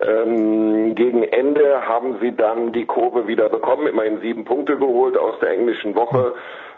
Ähm, 0.00 0.94
gegen 0.94 1.24
Ende 1.24 1.86
haben 1.86 2.16
sie 2.20 2.34
dann 2.34 2.72
die 2.72 2.86
Kurve 2.86 3.26
wieder 3.26 3.48
bekommen, 3.48 3.86
immerhin 3.86 4.20
sieben 4.20 4.44
Punkte 4.44 4.76
geholt 4.78 5.16
aus 5.16 5.38
der 5.40 5.50
englischen 5.50 5.94
Woche. 5.94 6.34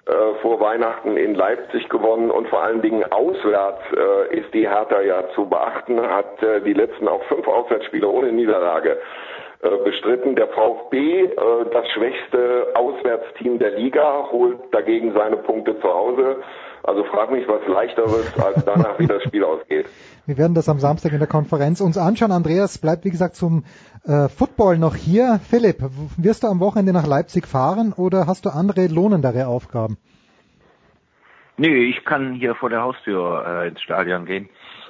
Äh, 0.06 0.34
vor 0.42 0.60
Weihnachten 0.60 1.16
in 1.16 1.34
Leipzig 1.34 1.88
gewonnen 1.88 2.30
und 2.30 2.46
vor 2.48 2.62
allen 2.62 2.82
Dingen 2.82 3.10
auswärts 3.10 3.80
äh, 3.96 4.38
ist 4.38 4.52
die 4.52 4.68
Hertha 4.68 5.00
ja 5.00 5.24
zu 5.34 5.46
beachten, 5.46 5.98
hat 5.98 6.42
äh, 6.42 6.60
die 6.60 6.74
letzten 6.74 7.08
auch 7.08 7.22
fünf 7.24 7.48
Auswärtsspiele 7.48 8.06
ohne 8.06 8.30
Niederlage 8.30 8.98
äh, 9.62 9.76
bestritten. 9.82 10.36
Der 10.36 10.48
VfB, 10.48 11.22
äh, 11.22 11.30
das 11.72 11.88
schwächste 11.92 12.66
Auswärtsteam 12.74 13.58
der 13.58 13.78
Liga, 13.78 14.28
holt 14.30 14.58
dagegen 14.72 15.14
seine 15.14 15.38
Punkte 15.38 15.80
zu 15.80 15.88
Hause. 15.88 16.36
Also 16.82 17.04
frag 17.04 17.30
mich 17.30 17.48
was 17.48 17.66
leichteres, 17.66 18.30
als 18.44 18.62
danach 18.62 18.98
wie 18.98 19.06
das 19.06 19.22
Spiel 19.22 19.42
ausgeht. 19.42 19.86
Wir 20.26 20.38
werden 20.38 20.54
das 20.54 20.70
am 20.70 20.78
Samstag 20.78 21.12
in 21.12 21.18
der 21.18 21.28
Konferenz 21.28 21.82
uns 21.82 21.98
anschauen. 21.98 22.32
Andreas 22.32 22.78
bleibt 22.78 23.04
wie 23.04 23.10
gesagt 23.10 23.36
zum 23.36 23.64
äh, 24.04 24.28
Football 24.28 24.78
noch 24.78 24.94
hier. 24.94 25.38
Philipp, 25.50 25.82
wirst 26.16 26.44
du 26.44 26.46
am 26.46 26.60
Wochenende 26.60 26.94
nach 26.94 27.06
Leipzig 27.06 27.46
fahren 27.46 27.92
oder 27.92 28.26
hast 28.26 28.46
du 28.46 28.50
andere 28.50 28.86
lohnendere 28.86 29.46
Aufgaben? 29.46 29.98
Nee, 31.58 31.84
ich 31.84 32.04
kann 32.06 32.32
hier 32.34 32.54
vor 32.54 32.70
der 32.70 32.80
Haustür 32.80 33.44
äh, 33.46 33.68
ins 33.68 33.82
Stadion 33.82 34.24
gehen. 34.24 34.48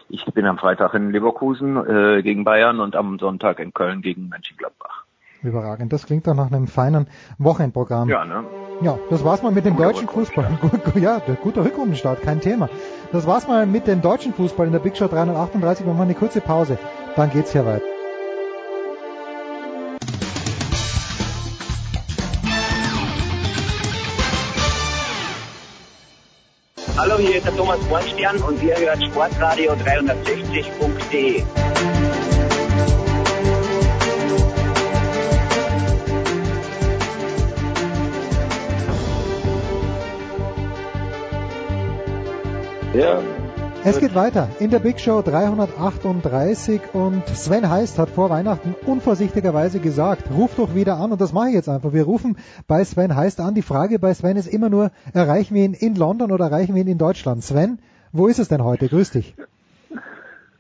Ich 0.08 0.24
bin 0.24 0.46
am 0.46 0.56
Freitag 0.56 0.94
in 0.94 1.10
Leverkusen 1.10 1.76
äh, 1.76 2.22
gegen 2.22 2.44
Bayern 2.44 2.78
und 2.78 2.94
am 2.94 3.18
Sonntag 3.18 3.58
in 3.58 3.74
Köln 3.74 4.02
gegen 4.02 4.28
Mönchengladbach. 4.28 5.04
Überragend. 5.42 5.92
Das 5.92 6.06
klingt 6.06 6.26
doch 6.26 6.34
nach 6.34 6.50
einem 6.50 6.68
feinen 6.68 7.06
Wochenendprogramm. 7.38 8.08
Ja, 8.08 8.24
ne? 8.24 8.44
Ja, 8.80 8.98
das 9.10 9.24
war's 9.24 9.42
mal 9.42 9.52
mit 9.52 9.66
dem 9.66 9.76
deutschen 9.76 10.08
Fußball. 10.08 10.58
ja, 10.94 11.20
guter 11.42 11.64
Rückrundenstart, 11.64 12.22
kein 12.22 12.40
Thema. 12.40 12.68
Das 13.14 13.28
war's 13.28 13.46
mal 13.46 13.64
mit 13.64 13.86
dem 13.86 14.02
deutschen 14.02 14.34
Fußball 14.34 14.66
in 14.66 14.72
der 14.72 14.80
Big 14.80 14.96
Show 14.96 15.06
338. 15.06 15.86
Wir 15.86 15.92
machen 15.92 16.02
eine 16.02 16.14
kurze 16.14 16.40
Pause. 16.40 16.78
Dann 17.14 17.30
geht's 17.30 17.52
hier 17.52 17.64
weiter. 17.64 17.84
Hallo, 26.96 27.18
hier 27.18 27.36
ist 27.36 27.46
der 27.46 27.56
Thomas 27.56 27.78
Bornstern 27.84 28.38
und 28.38 28.60
ihr 28.60 28.76
hört 28.76 29.04
Sportradio 29.04 29.74
360.de. 29.74 31.44
Ja. 42.94 43.20
Es 43.82 43.98
geht 43.98 44.14
weiter 44.14 44.48
in 44.60 44.70
der 44.70 44.78
Big 44.78 45.00
Show 45.00 45.20
338 45.20 46.80
und 46.92 47.26
Sven 47.26 47.68
Heist 47.68 47.98
hat 47.98 48.08
vor 48.08 48.30
Weihnachten 48.30 48.76
unvorsichtigerweise 48.86 49.80
gesagt, 49.80 50.30
ruf 50.30 50.52
doch 50.56 50.76
wieder 50.76 50.96
an 50.98 51.10
und 51.10 51.20
das 51.20 51.32
mache 51.32 51.48
ich 51.48 51.54
jetzt 51.54 51.68
einfach. 51.68 51.92
Wir 51.92 52.04
rufen 52.04 52.38
bei 52.68 52.84
Sven 52.84 53.16
Heist 53.16 53.40
an. 53.40 53.54
Die 53.54 53.62
Frage 53.62 53.98
bei 53.98 54.14
Sven 54.14 54.36
ist 54.36 54.46
immer 54.46 54.70
nur, 54.70 54.92
erreichen 55.12 55.56
wir 55.56 55.64
ihn 55.64 55.74
in 55.74 55.96
London 55.96 56.30
oder 56.30 56.46
erreichen 56.46 56.76
wir 56.76 56.82
ihn 56.82 56.88
in 56.88 56.98
Deutschland? 56.98 57.42
Sven, 57.42 57.80
wo 58.12 58.28
ist 58.28 58.38
es 58.38 58.46
denn 58.46 58.62
heute? 58.62 58.88
Grüß 58.88 59.10
dich. 59.10 59.34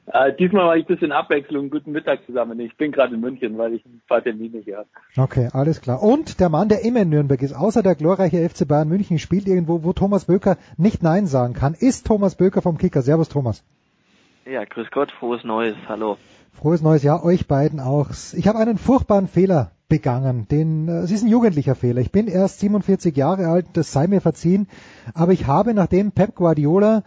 Äh, 0.06 0.34
diesmal 0.34 0.66
war 0.66 0.76
ich 0.76 0.84
ein 0.84 0.94
bisschen 0.94 1.12
Abwechslung. 1.12 1.70
Guten 1.70 1.92
Mittag 1.92 2.24
zusammen. 2.26 2.60
Ich 2.60 2.76
bin 2.76 2.92
gerade 2.92 3.14
in 3.14 3.20
München, 3.20 3.56
weil 3.56 3.74
ich 3.74 3.84
ein 3.86 4.02
paar 4.06 4.22
Termine 4.22 4.58
hier 4.58 4.78
habe. 4.78 4.88
Okay, 5.16 5.48
alles 5.52 5.80
klar. 5.80 6.02
Und 6.02 6.40
der 6.40 6.50
Mann, 6.50 6.68
der 6.68 6.84
immer 6.84 7.02
in 7.02 7.08
Nürnberg 7.08 7.40
ist, 7.40 7.54
außer 7.54 7.82
der 7.82 7.94
glorreiche 7.94 8.48
FC 8.48 8.68
Bayern 8.68 8.88
München, 8.88 9.18
spielt 9.18 9.46
irgendwo, 9.46 9.82
wo 9.82 9.92
Thomas 9.92 10.26
Böker 10.26 10.58
nicht 10.76 11.02
Nein 11.02 11.26
sagen 11.26 11.54
kann, 11.54 11.74
ist 11.74 12.06
Thomas 12.06 12.36
Böker 12.36 12.60
vom 12.60 12.76
Kicker. 12.76 13.02
Servus, 13.02 13.30
Thomas. 13.30 13.64
Ja, 14.44 14.64
grüß 14.64 14.90
Gott, 14.90 15.10
frohes 15.10 15.42
Neues, 15.42 15.76
hallo. 15.88 16.18
Frohes 16.52 16.82
neues 16.82 17.02
Jahr 17.02 17.24
euch 17.24 17.46
beiden 17.46 17.80
auch. 17.80 18.10
Ich 18.36 18.46
habe 18.46 18.58
einen 18.58 18.76
furchtbaren 18.76 19.26
Fehler 19.26 19.72
begangen. 19.88 20.46
Den, 20.48 20.88
äh, 20.88 20.98
es 20.98 21.10
ist 21.10 21.22
ein 21.22 21.28
jugendlicher 21.28 21.74
Fehler. 21.74 22.00
Ich 22.02 22.12
bin 22.12 22.26
erst 22.26 22.60
47 22.60 23.16
Jahre 23.16 23.46
alt, 23.46 23.66
das 23.72 23.92
sei 23.92 24.06
mir 24.06 24.20
verziehen. 24.20 24.68
Aber 25.14 25.32
ich 25.32 25.46
habe, 25.46 25.72
nachdem 25.72 26.12
Pep 26.12 26.34
Guardiola 26.34 27.04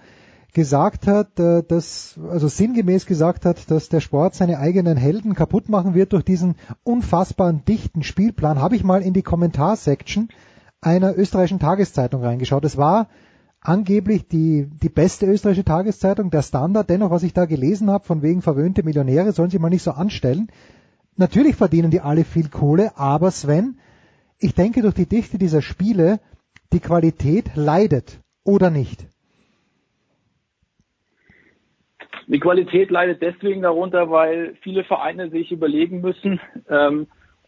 gesagt 0.58 1.06
hat, 1.06 1.40
äh, 1.40 1.62
dass, 1.62 2.20
also 2.32 2.48
sinngemäß 2.48 3.06
gesagt 3.06 3.46
hat, 3.46 3.70
dass 3.70 3.90
der 3.90 4.00
Sport 4.00 4.34
seine 4.34 4.58
eigenen 4.58 4.98
Helden 4.98 5.36
kaputt 5.36 5.70
machen 5.70 5.94
wird 5.94 6.14
durch 6.14 6.24
diesen 6.24 6.56
unfassbaren 6.84 7.64
dichten 7.64 8.02
Spielplan, 8.02 8.60
habe 8.60 8.76
ich 8.76 8.84
mal 8.84 9.04
in 9.04 9.14
die 9.14 9.22
Kommentarsection 9.22 10.30
einer 10.82 11.16
österreichischen 11.16 11.60
Tageszeitung 11.60 12.24
reingeschaut. 12.24 12.66
Es 12.66 12.76
war 12.76 13.08
angeblich 13.62 14.28
die, 14.28 14.68
die 14.82 14.90
beste 14.90 15.28
österreichische 15.28 15.64
Tageszeitung, 15.64 16.32
der 16.32 16.42
Standard. 16.42 16.90
Dennoch, 16.90 17.12
was 17.12 17.22
ich 17.22 17.34
da 17.34 17.46
gelesen 17.46 17.92
habe, 17.92 18.06
von 18.06 18.24
wegen 18.24 18.42
verwöhnte 18.42 18.82
Millionäre, 18.82 19.34
sollen 19.34 19.52
sie 19.52 19.60
mal 19.60 19.70
nicht 19.70 19.84
so 19.84 19.92
anstellen. 19.92 20.48
Natürlich 21.18 21.56
verdienen 21.56 21.92
die 21.92 22.02
alle 22.02 22.24
viel 22.24 22.50
Kohle, 22.50 22.98
aber 22.98 23.30
Sven, 23.30 23.78
ich 24.40 24.56
denke, 24.56 24.82
durch 24.82 24.96
die 24.96 25.08
Dichte 25.08 25.38
dieser 25.38 25.62
Spiele, 25.62 26.20
die 26.74 26.80
Qualität 26.80 27.52
leidet 27.54 28.22
oder 28.44 28.72
nicht. 28.72 29.06
Die 32.28 32.40
Qualität 32.40 32.92
leidet 32.92 33.22
deswegen 33.22 33.62
darunter, 33.62 34.12
weil 34.12 34.56
viele 34.62 34.84
Vereine 34.84 35.30
sich 35.30 35.52
überlegen 35.52 36.02
müssen, 36.02 36.42
ähm, 36.70 37.08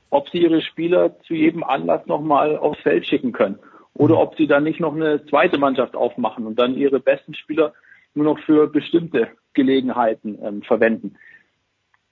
ob 0.09 0.29
sie 0.29 0.39
ihre 0.39 0.61
Spieler 0.61 1.19
zu 1.19 1.33
jedem 1.33 1.63
Anlass 1.63 2.05
nochmal 2.07 2.57
aufs 2.57 2.81
Feld 2.81 3.05
schicken 3.05 3.33
können. 3.33 3.59
Oder 3.93 4.17
ob 4.17 4.37
sie 4.37 4.47
dann 4.47 4.63
nicht 4.63 4.79
noch 4.79 4.95
eine 4.95 5.25
zweite 5.25 5.57
Mannschaft 5.57 5.95
aufmachen 5.95 6.47
und 6.47 6.57
dann 6.57 6.75
ihre 6.75 7.01
besten 7.01 7.33
Spieler 7.33 7.73
nur 8.15 8.23
noch 8.25 8.39
für 8.39 8.67
bestimmte 8.67 9.27
Gelegenheiten 9.53 10.39
ähm, 10.41 10.61
verwenden. 10.61 11.17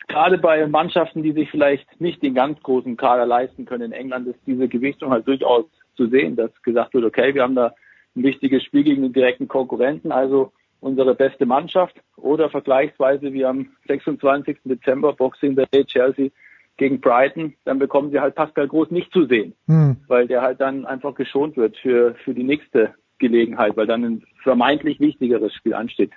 Gerade 0.09 0.37
bei 0.37 0.67
Mannschaften, 0.67 1.23
die 1.23 1.31
sich 1.31 1.49
vielleicht 1.49 2.01
nicht 2.01 2.21
den 2.21 2.33
ganz 2.33 2.61
großen 2.61 2.97
Kader 2.97 3.25
leisten 3.25 3.65
können 3.65 3.91
in 3.91 3.91
England, 3.93 4.27
ist 4.27 4.39
diese 4.45 4.67
Gewichtung 4.67 5.11
halt 5.11 5.27
durchaus 5.27 5.65
zu 5.95 6.07
sehen, 6.07 6.35
dass 6.35 6.51
gesagt 6.63 6.93
wird, 6.93 7.05
okay, 7.05 7.33
wir 7.33 7.43
haben 7.43 7.55
da 7.55 7.73
ein 8.15 8.23
wichtiges 8.23 8.63
Spiel 8.63 8.83
gegen 8.83 9.03
den 9.03 9.13
direkten 9.13 9.47
Konkurrenten, 9.47 10.11
also 10.11 10.51
unsere 10.79 11.15
beste 11.15 11.45
Mannschaft 11.45 11.95
oder 12.15 12.49
vergleichsweise 12.49 13.33
wie 13.33 13.45
am 13.45 13.69
26. 13.87 14.57
Dezember 14.63 15.13
Boxing 15.13 15.55
Day 15.55 15.85
Chelsea 15.85 16.29
gegen 16.77 17.01
Brighton, 17.01 17.55
dann 17.65 17.79
bekommen 17.79 18.11
sie 18.11 18.19
halt 18.19 18.35
Pascal 18.35 18.67
Groß 18.67 18.91
nicht 18.91 19.11
zu 19.11 19.25
sehen, 19.25 19.53
hm. 19.65 19.97
weil 20.07 20.27
der 20.27 20.41
halt 20.41 20.61
dann 20.61 20.85
einfach 20.85 21.15
geschont 21.15 21.57
wird 21.57 21.75
für, 21.77 22.15
für 22.23 22.33
die 22.33 22.43
nächste 22.43 22.93
Gelegenheit, 23.17 23.75
weil 23.75 23.87
dann 23.87 24.03
ein 24.03 24.23
vermeintlich 24.43 24.99
wichtigeres 24.99 25.53
Spiel 25.53 25.73
ansteht 25.73 26.11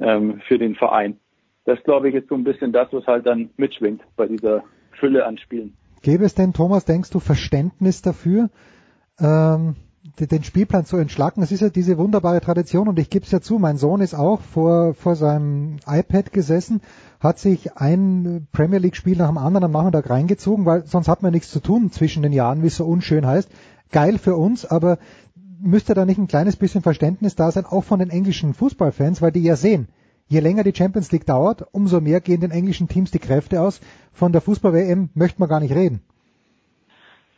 ähm, 0.00 0.40
für 0.48 0.58
den 0.58 0.74
Verein. 0.74 1.18
Das 1.64 1.80
glaube 1.84 2.08
ich 2.08 2.14
ist 2.16 2.28
so 2.28 2.34
ein 2.34 2.44
bisschen 2.44 2.72
das, 2.72 2.88
was 2.92 3.06
halt 3.06 3.26
dann 3.26 3.50
mitschwingt 3.56 4.02
bei 4.16 4.26
dieser 4.26 4.64
Fülle 4.98 5.24
an 5.24 5.38
Spielen. 5.38 5.76
Gäbe 6.02 6.24
es 6.24 6.34
denn, 6.34 6.52
Thomas, 6.52 6.84
denkst 6.84 7.10
du, 7.10 7.20
Verständnis 7.20 8.02
dafür, 8.02 8.48
ähm, 9.20 9.76
den 10.18 10.44
Spielplan 10.44 10.86
zu 10.86 10.96
entschlacken. 10.96 11.40
Das 11.40 11.52
ist 11.52 11.60
ja 11.60 11.68
diese 11.68 11.98
wunderbare 11.98 12.40
Tradition 12.40 12.88
und 12.88 12.98
ich 12.98 13.10
gebe 13.10 13.24
es 13.24 13.30
ja 13.30 13.40
zu, 13.40 13.58
mein 13.58 13.76
Sohn 13.76 14.00
ist 14.00 14.14
auch 14.14 14.40
vor, 14.40 14.94
vor 14.94 15.14
seinem 15.14 15.76
iPad 15.86 16.32
gesessen, 16.32 16.80
hat 17.20 17.38
sich 17.38 17.76
ein 17.76 18.46
Premier 18.52 18.78
League 18.78 18.96
Spiel 18.96 19.18
nach 19.18 19.28
dem 19.28 19.38
anderen 19.38 19.64
am 19.64 19.72
Nachmittag 19.72 20.08
reingezogen, 20.08 20.64
weil 20.64 20.86
sonst 20.86 21.08
hat 21.08 21.22
man 21.22 21.32
nichts 21.32 21.50
zu 21.50 21.60
tun 21.60 21.92
zwischen 21.92 22.22
den 22.22 22.32
Jahren, 22.32 22.62
wie 22.62 22.68
es 22.68 22.76
so 22.76 22.86
unschön 22.86 23.26
heißt. 23.26 23.50
Geil 23.90 24.18
für 24.18 24.36
uns, 24.36 24.64
aber 24.64 24.98
müsste 25.60 25.94
da 25.94 26.06
nicht 26.06 26.18
ein 26.18 26.28
kleines 26.28 26.56
bisschen 26.56 26.82
Verständnis 26.82 27.34
da 27.34 27.50
sein, 27.50 27.66
auch 27.66 27.84
von 27.84 27.98
den 27.98 28.10
englischen 28.10 28.54
Fußballfans, 28.54 29.20
weil 29.20 29.32
die 29.32 29.42
ja 29.42 29.56
sehen, 29.56 29.88
je 30.28 30.40
länger 30.40 30.64
die 30.64 30.74
Champions 30.74 31.12
League 31.12 31.26
dauert, 31.26 31.66
umso 31.72 32.00
mehr 32.00 32.20
gehen 32.20 32.40
den 32.40 32.52
englischen 32.52 32.88
Teams 32.88 33.10
die 33.10 33.18
Kräfte 33.18 33.60
aus. 33.60 33.80
Von 34.12 34.32
der 34.32 34.40
Fußball-WM 34.40 35.10
möchte 35.14 35.40
man 35.40 35.48
gar 35.48 35.60
nicht 35.60 35.74
reden. 35.74 36.00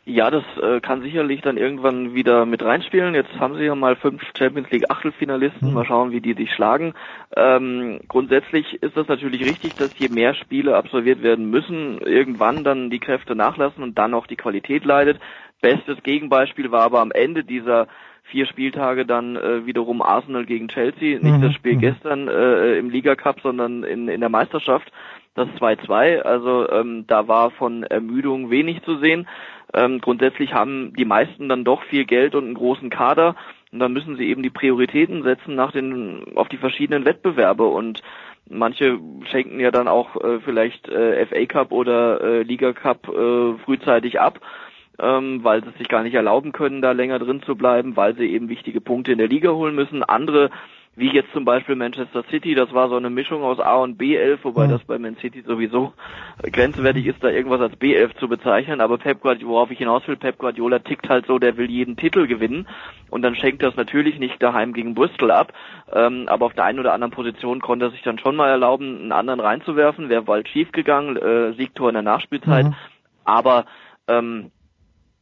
Ja, 0.05 0.29
das 0.29 0.43
äh, 0.61 0.81
kann 0.81 1.01
sicherlich 1.01 1.41
dann 1.41 1.55
irgendwann 1.55 2.13
wieder 2.13 2.45
mit 2.45 2.61
reinspielen. 2.61 3.15
Jetzt 3.15 3.39
haben 3.39 3.55
sie 3.55 3.63
ja 3.63 3.73
mal 3.73 3.95
fünf 3.95 4.21
Champions 4.37 4.69
League 4.69 4.89
Achtelfinalisten. 4.89 5.69
Mhm. 5.69 5.73
Mal 5.73 5.85
schauen, 5.85 6.11
wie 6.11 6.19
die 6.19 6.33
sich 6.33 6.51
schlagen. 6.51 6.93
Ähm, 7.37 8.01
grundsätzlich 8.09 8.83
ist 8.83 8.97
das 8.97 9.07
natürlich 9.07 9.45
richtig, 9.45 9.75
dass 9.75 9.97
je 9.97 10.09
mehr 10.09 10.33
Spiele 10.33 10.75
absolviert 10.75 11.23
werden 11.23 11.49
müssen, 11.49 11.99
irgendwann 11.99 12.65
dann 12.65 12.89
die 12.89 12.99
Kräfte 12.99 13.33
nachlassen 13.33 13.81
und 13.81 13.97
dann 13.97 14.13
auch 14.13 14.27
die 14.27 14.35
Qualität 14.35 14.83
leidet. 14.83 15.21
Bestes 15.61 16.03
Gegenbeispiel 16.03 16.69
war 16.69 16.81
aber 16.81 16.99
am 16.99 17.11
Ende 17.11 17.45
dieser 17.45 17.87
vier 18.23 18.45
Spieltage 18.45 19.05
dann 19.05 19.37
äh, 19.37 19.65
wiederum 19.65 20.01
Arsenal 20.01 20.45
gegen 20.45 20.67
Chelsea. 20.67 21.17
Nicht 21.19 21.37
mhm. 21.37 21.41
das 21.41 21.53
Spiel 21.53 21.75
mhm. 21.75 21.79
gestern 21.79 22.27
äh, 22.27 22.77
im 22.77 22.89
Liga 22.89 23.15
Cup, 23.15 23.39
sondern 23.41 23.83
in, 23.83 24.09
in 24.09 24.19
der 24.19 24.29
Meisterschaft. 24.29 24.91
Das 25.35 25.47
2-2. 25.59 26.19
Also 26.19 26.69
ähm, 26.69 27.05
da 27.07 27.27
war 27.27 27.51
von 27.51 27.83
Ermüdung 27.83 28.51
wenig 28.51 28.83
zu 28.83 28.97
sehen. 28.97 29.27
Ähm, 29.73 29.99
grundsätzlich 29.99 30.53
haben 30.53 30.93
die 30.93 31.05
meisten 31.05 31.49
dann 31.49 31.63
doch 31.63 31.83
viel 31.83 32.05
Geld 32.05 32.35
und 32.35 32.45
einen 32.45 32.53
großen 32.53 32.89
Kader 32.89 33.35
und 33.71 33.79
dann 33.79 33.93
müssen 33.93 34.17
sie 34.17 34.29
eben 34.29 34.43
die 34.43 34.51
Prioritäten 34.51 35.23
setzen 35.23 35.55
nach 35.55 35.71
den 35.71 36.23
auf 36.35 36.47
die 36.47 36.57
verschiedenen 36.57 37.05
Wettbewerbe 37.05 37.65
und 37.65 38.03
manche 38.47 38.99
schenken 39.31 39.59
ja 39.59 39.71
dann 39.71 39.87
auch 39.87 40.15
äh, 40.23 40.39
vielleicht 40.41 40.87
äh, 40.89 41.25
FA 41.25 41.45
Cup 41.45 41.71
oder 41.71 42.21
äh, 42.21 42.43
Liga 42.43 42.73
Cup 42.73 43.07
äh, 43.09 43.57
frühzeitig 43.65 44.19
ab. 44.19 44.39
Ähm, 44.99 45.43
weil 45.43 45.63
sie 45.63 45.71
sich 45.79 45.87
gar 45.87 46.03
nicht 46.03 46.13
erlauben 46.13 46.51
können, 46.51 46.83
da 46.83 46.91
länger 46.91 47.17
drin 47.17 47.41
zu 47.41 47.55
bleiben, 47.55 47.95
weil 47.95 48.15
sie 48.15 48.27
eben 48.27 48.47
wichtige 48.47 48.79
Punkte 48.79 49.11
in 49.11 49.17
der 49.17 49.27
Liga 49.27 49.49
holen 49.49 49.73
müssen. 49.73 50.03
Andere 50.03 50.51
wie 50.95 51.11
jetzt 51.11 51.31
zum 51.33 51.43
Beispiel 51.43 51.75
Manchester 51.75 52.23
City, 52.29 52.53
das 52.53 52.71
war 52.71 52.87
so 52.87 52.95
eine 52.95 53.09
Mischung 53.09 53.41
aus 53.41 53.59
A 53.59 53.77
und 53.77 53.99
B11, 53.99 54.39
wobei 54.43 54.67
das 54.67 54.83
bei 54.83 54.99
Man 54.99 55.17
City 55.17 55.41
sowieso 55.41 55.93
grenzwertig 56.43 57.07
ist, 57.07 57.23
da 57.23 57.29
irgendwas 57.29 57.61
als 57.61 57.73
B11 57.73 58.15
zu 58.17 58.27
bezeichnen, 58.27 58.79
aber 58.79 58.99
Pep 58.99 59.21
Guardiola, 59.21 59.53
worauf 59.53 59.71
ich 59.71 59.79
hinaus 59.79 60.07
will, 60.07 60.17
Pep 60.17 60.37
Guardiola 60.37 60.79
tickt 60.79 61.09
halt 61.09 61.25
so, 61.25 61.39
der 61.39 61.57
will 61.57 61.69
jeden 61.69 61.97
Titel 61.97 62.27
gewinnen. 62.27 62.67
Und 63.09 63.23
dann 63.23 63.35
schenkt 63.35 63.63
das 63.63 63.75
natürlich 63.75 64.19
nicht 64.19 64.41
daheim 64.41 64.73
gegen 64.73 64.93
Bristol 64.93 65.31
ab, 65.31 65.53
ähm, 65.91 66.25
aber 66.27 66.45
auf 66.45 66.53
der 66.53 66.65
einen 66.65 66.79
oder 66.79 66.93
anderen 66.93 67.11
Position 67.11 67.59
konnte 67.59 67.85
er 67.85 67.91
sich 67.91 68.03
dann 68.03 68.19
schon 68.19 68.35
mal 68.35 68.49
erlauben, 68.49 69.01
einen 69.01 69.11
anderen 69.11 69.39
reinzuwerfen, 69.39 70.09
wäre 70.09 70.23
bald 70.23 70.47
schief 70.47 70.71
gegangen, 70.71 71.17
äh, 71.17 71.53
Siegtor 71.53 71.89
in 71.89 71.93
der 71.95 72.03
Nachspielzeit, 72.03 72.67
mhm. 72.67 72.75
aber 73.23 73.65
ähm, 74.07 74.51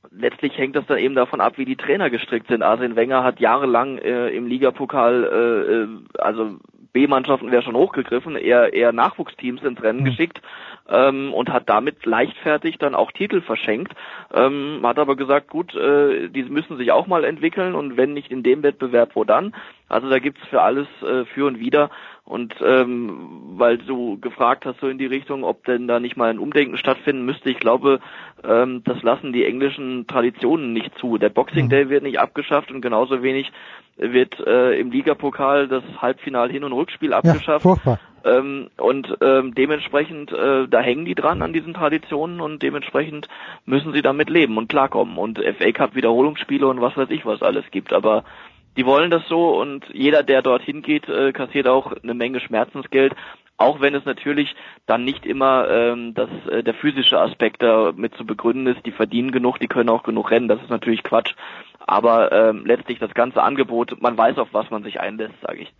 letztlich 0.09 0.57
hängt 0.57 0.75
das 0.75 0.85
dann 0.87 0.97
eben 0.97 1.15
davon 1.15 1.41
ab, 1.41 1.57
wie 1.57 1.65
die 1.65 1.75
Trainer 1.75 2.09
gestrickt 2.09 2.47
sind. 2.47 2.63
Arsene 2.63 2.95
Wenger 2.95 3.23
hat 3.23 3.39
jahrelang 3.39 3.97
äh, 3.97 4.29
im 4.29 4.47
Ligapokal, 4.47 5.23
äh, 5.23 5.73
äh, 5.73 5.87
also 6.21 6.57
B-Mannschaften 6.93 7.51
wäre 7.51 7.61
schon 7.61 7.75
hochgegriffen, 7.75 8.35
eher, 8.35 8.73
eher 8.73 8.91
Nachwuchsteams 8.91 9.63
ins 9.63 9.81
Rennen 9.81 10.01
mhm. 10.01 10.05
geschickt 10.05 10.41
ähm, 10.89 11.33
und 11.33 11.49
hat 11.49 11.69
damit 11.69 12.05
leichtfertig 12.05 12.77
dann 12.77 12.95
auch 12.95 13.11
Titel 13.11 13.41
verschenkt. 13.41 13.93
Ähm, 14.33 14.81
hat 14.83 14.99
aber 14.99 15.15
gesagt, 15.15 15.49
gut, 15.49 15.73
äh, 15.75 16.27
die 16.29 16.43
müssen 16.43 16.77
sich 16.77 16.91
auch 16.91 17.07
mal 17.07 17.23
entwickeln 17.23 17.75
und 17.75 17.95
wenn 17.95 18.13
nicht 18.13 18.29
in 18.29 18.43
dem 18.43 18.63
Wettbewerb, 18.63 19.11
wo 19.13 19.23
dann? 19.23 19.55
Also 19.87 20.09
da 20.09 20.19
gibt's 20.19 20.41
für 20.49 20.61
alles 20.61 20.87
äh, 21.01 21.25
für 21.25 21.45
und 21.45 21.59
wieder. 21.59 21.89
Und 22.31 22.55
ähm, 22.65 23.57
weil 23.57 23.77
du 23.77 24.17
gefragt 24.17 24.65
hast 24.65 24.79
so 24.79 24.87
in 24.87 24.97
die 24.97 25.05
Richtung, 25.05 25.43
ob 25.43 25.65
denn 25.65 25.85
da 25.85 25.99
nicht 25.99 26.15
mal 26.15 26.29
ein 26.29 26.39
Umdenken 26.39 26.77
stattfinden 26.77 27.25
müsste, 27.25 27.49
ich 27.49 27.59
glaube, 27.59 27.99
ähm, 28.47 28.83
das 28.85 29.03
lassen 29.03 29.33
die 29.33 29.43
englischen 29.43 30.07
Traditionen 30.07 30.71
nicht 30.71 30.97
zu. 30.97 31.17
Der 31.17 31.27
Boxing 31.27 31.65
mhm. 31.65 31.69
Day 31.69 31.89
wird 31.89 32.03
nicht 32.03 32.21
abgeschafft 32.21 32.71
und 32.71 32.79
genauso 32.79 33.21
wenig 33.21 33.51
wird 33.97 34.39
äh, 34.47 34.79
im 34.79 34.91
Ligapokal 34.91 35.67
das 35.67 35.83
Halbfinal 36.01 36.49
Hin- 36.49 36.63
und 36.63 36.71
Rückspiel 36.71 37.11
abgeschafft. 37.11 37.65
Ja, 37.65 37.99
ähm, 38.23 38.69
und 38.77 39.13
ähm, 39.19 39.53
dementsprechend, 39.53 40.31
äh, 40.31 40.69
da 40.69 40.79
hängen 40.79 41.03
die 41.03 41.15
dran 41.15 41.41
an 41.41 41.51
diesen 41.51 41.73
Traditionen 41.73 42.39
und 42.39 42.63
dementsprechend 42.63 43.27
müssen 43.65 43.91
sie 43.91 44.01
damit 44.01 44.29
leben 44.29 44.57
und 44.57 44.69
klarkommen. 44.69 45.17
Und 45.17 45.37
FA 45.37 45.71
Cup 45.73 45.95
Wiederholungsspiele 45.95 46.65
und 46.65 46.79
was 46.79 46.95
weiß 46.95 47.09
ich 47.09 47.25
was 47.25 47.41
alles 47.41 47.65
gibt. 47.71 47.91
Aber 47.91 48.23
die 48.77 48.85
wollen 48.85 49.11
das 49.11 49.27
so 49.27 49.59
und 49.59 49.85
jeder, 49.93 50.23
der 50.23 50.41
dorthin 50.41 50.81
geht, 50.81 51.07
äh, 51.09 51.31
kassiert 51.33 51.67
auch 51.67 51.93
eine 52.03 52.13
Menge 52.13 52.39
Schmerzensgeld, 52.39 53.13
auch 53.57 53.79
wenn 53.79 53.93
es 53.95 54.05
natürlich 54.05 54.55
dann 54.87 55.03
nicht 55.03 55.25
immer 55.25 55.69
ähm, 55.69 56.13
das, 56.13 56.29
äh, 56.49 56.63
der 56.63 56.73
physische 56.73 57.19
Aspekt 57.19 57.61
damit 57.61 58.15
zu 58.15 58.25
begründen 58.25 58.67
ist. 58.67 58.85
Die 58.85 58.91
verdienen 58.91 59.31
genug, 59.31 59.59
die 59.59 59.67
können 59.67 59.89
auch 59.89 60.03
genug 60.03 60.31
rennen, 60.31 60.47
das 60.47 60.61
ist 60.61 60.69
natürlich 60.69 61.03
Quatsch. 61.03 61.33
Aber 61.85 62.31
ähm, 62.31 62.63
letztlich 62.65 62.99
das 62.99 63.13
ganze 63.13 63.41
Angebot, 63.43 64.01
man 64.01 64.17
weiß 64.17 64.37
auf 64.37 64.49
was 64.51 64.69
man 64.69 64.83
sich 64.83 64.99
einlässt, 64.99 65.35
sage 65.41 65.61
ich. 65.61 65.73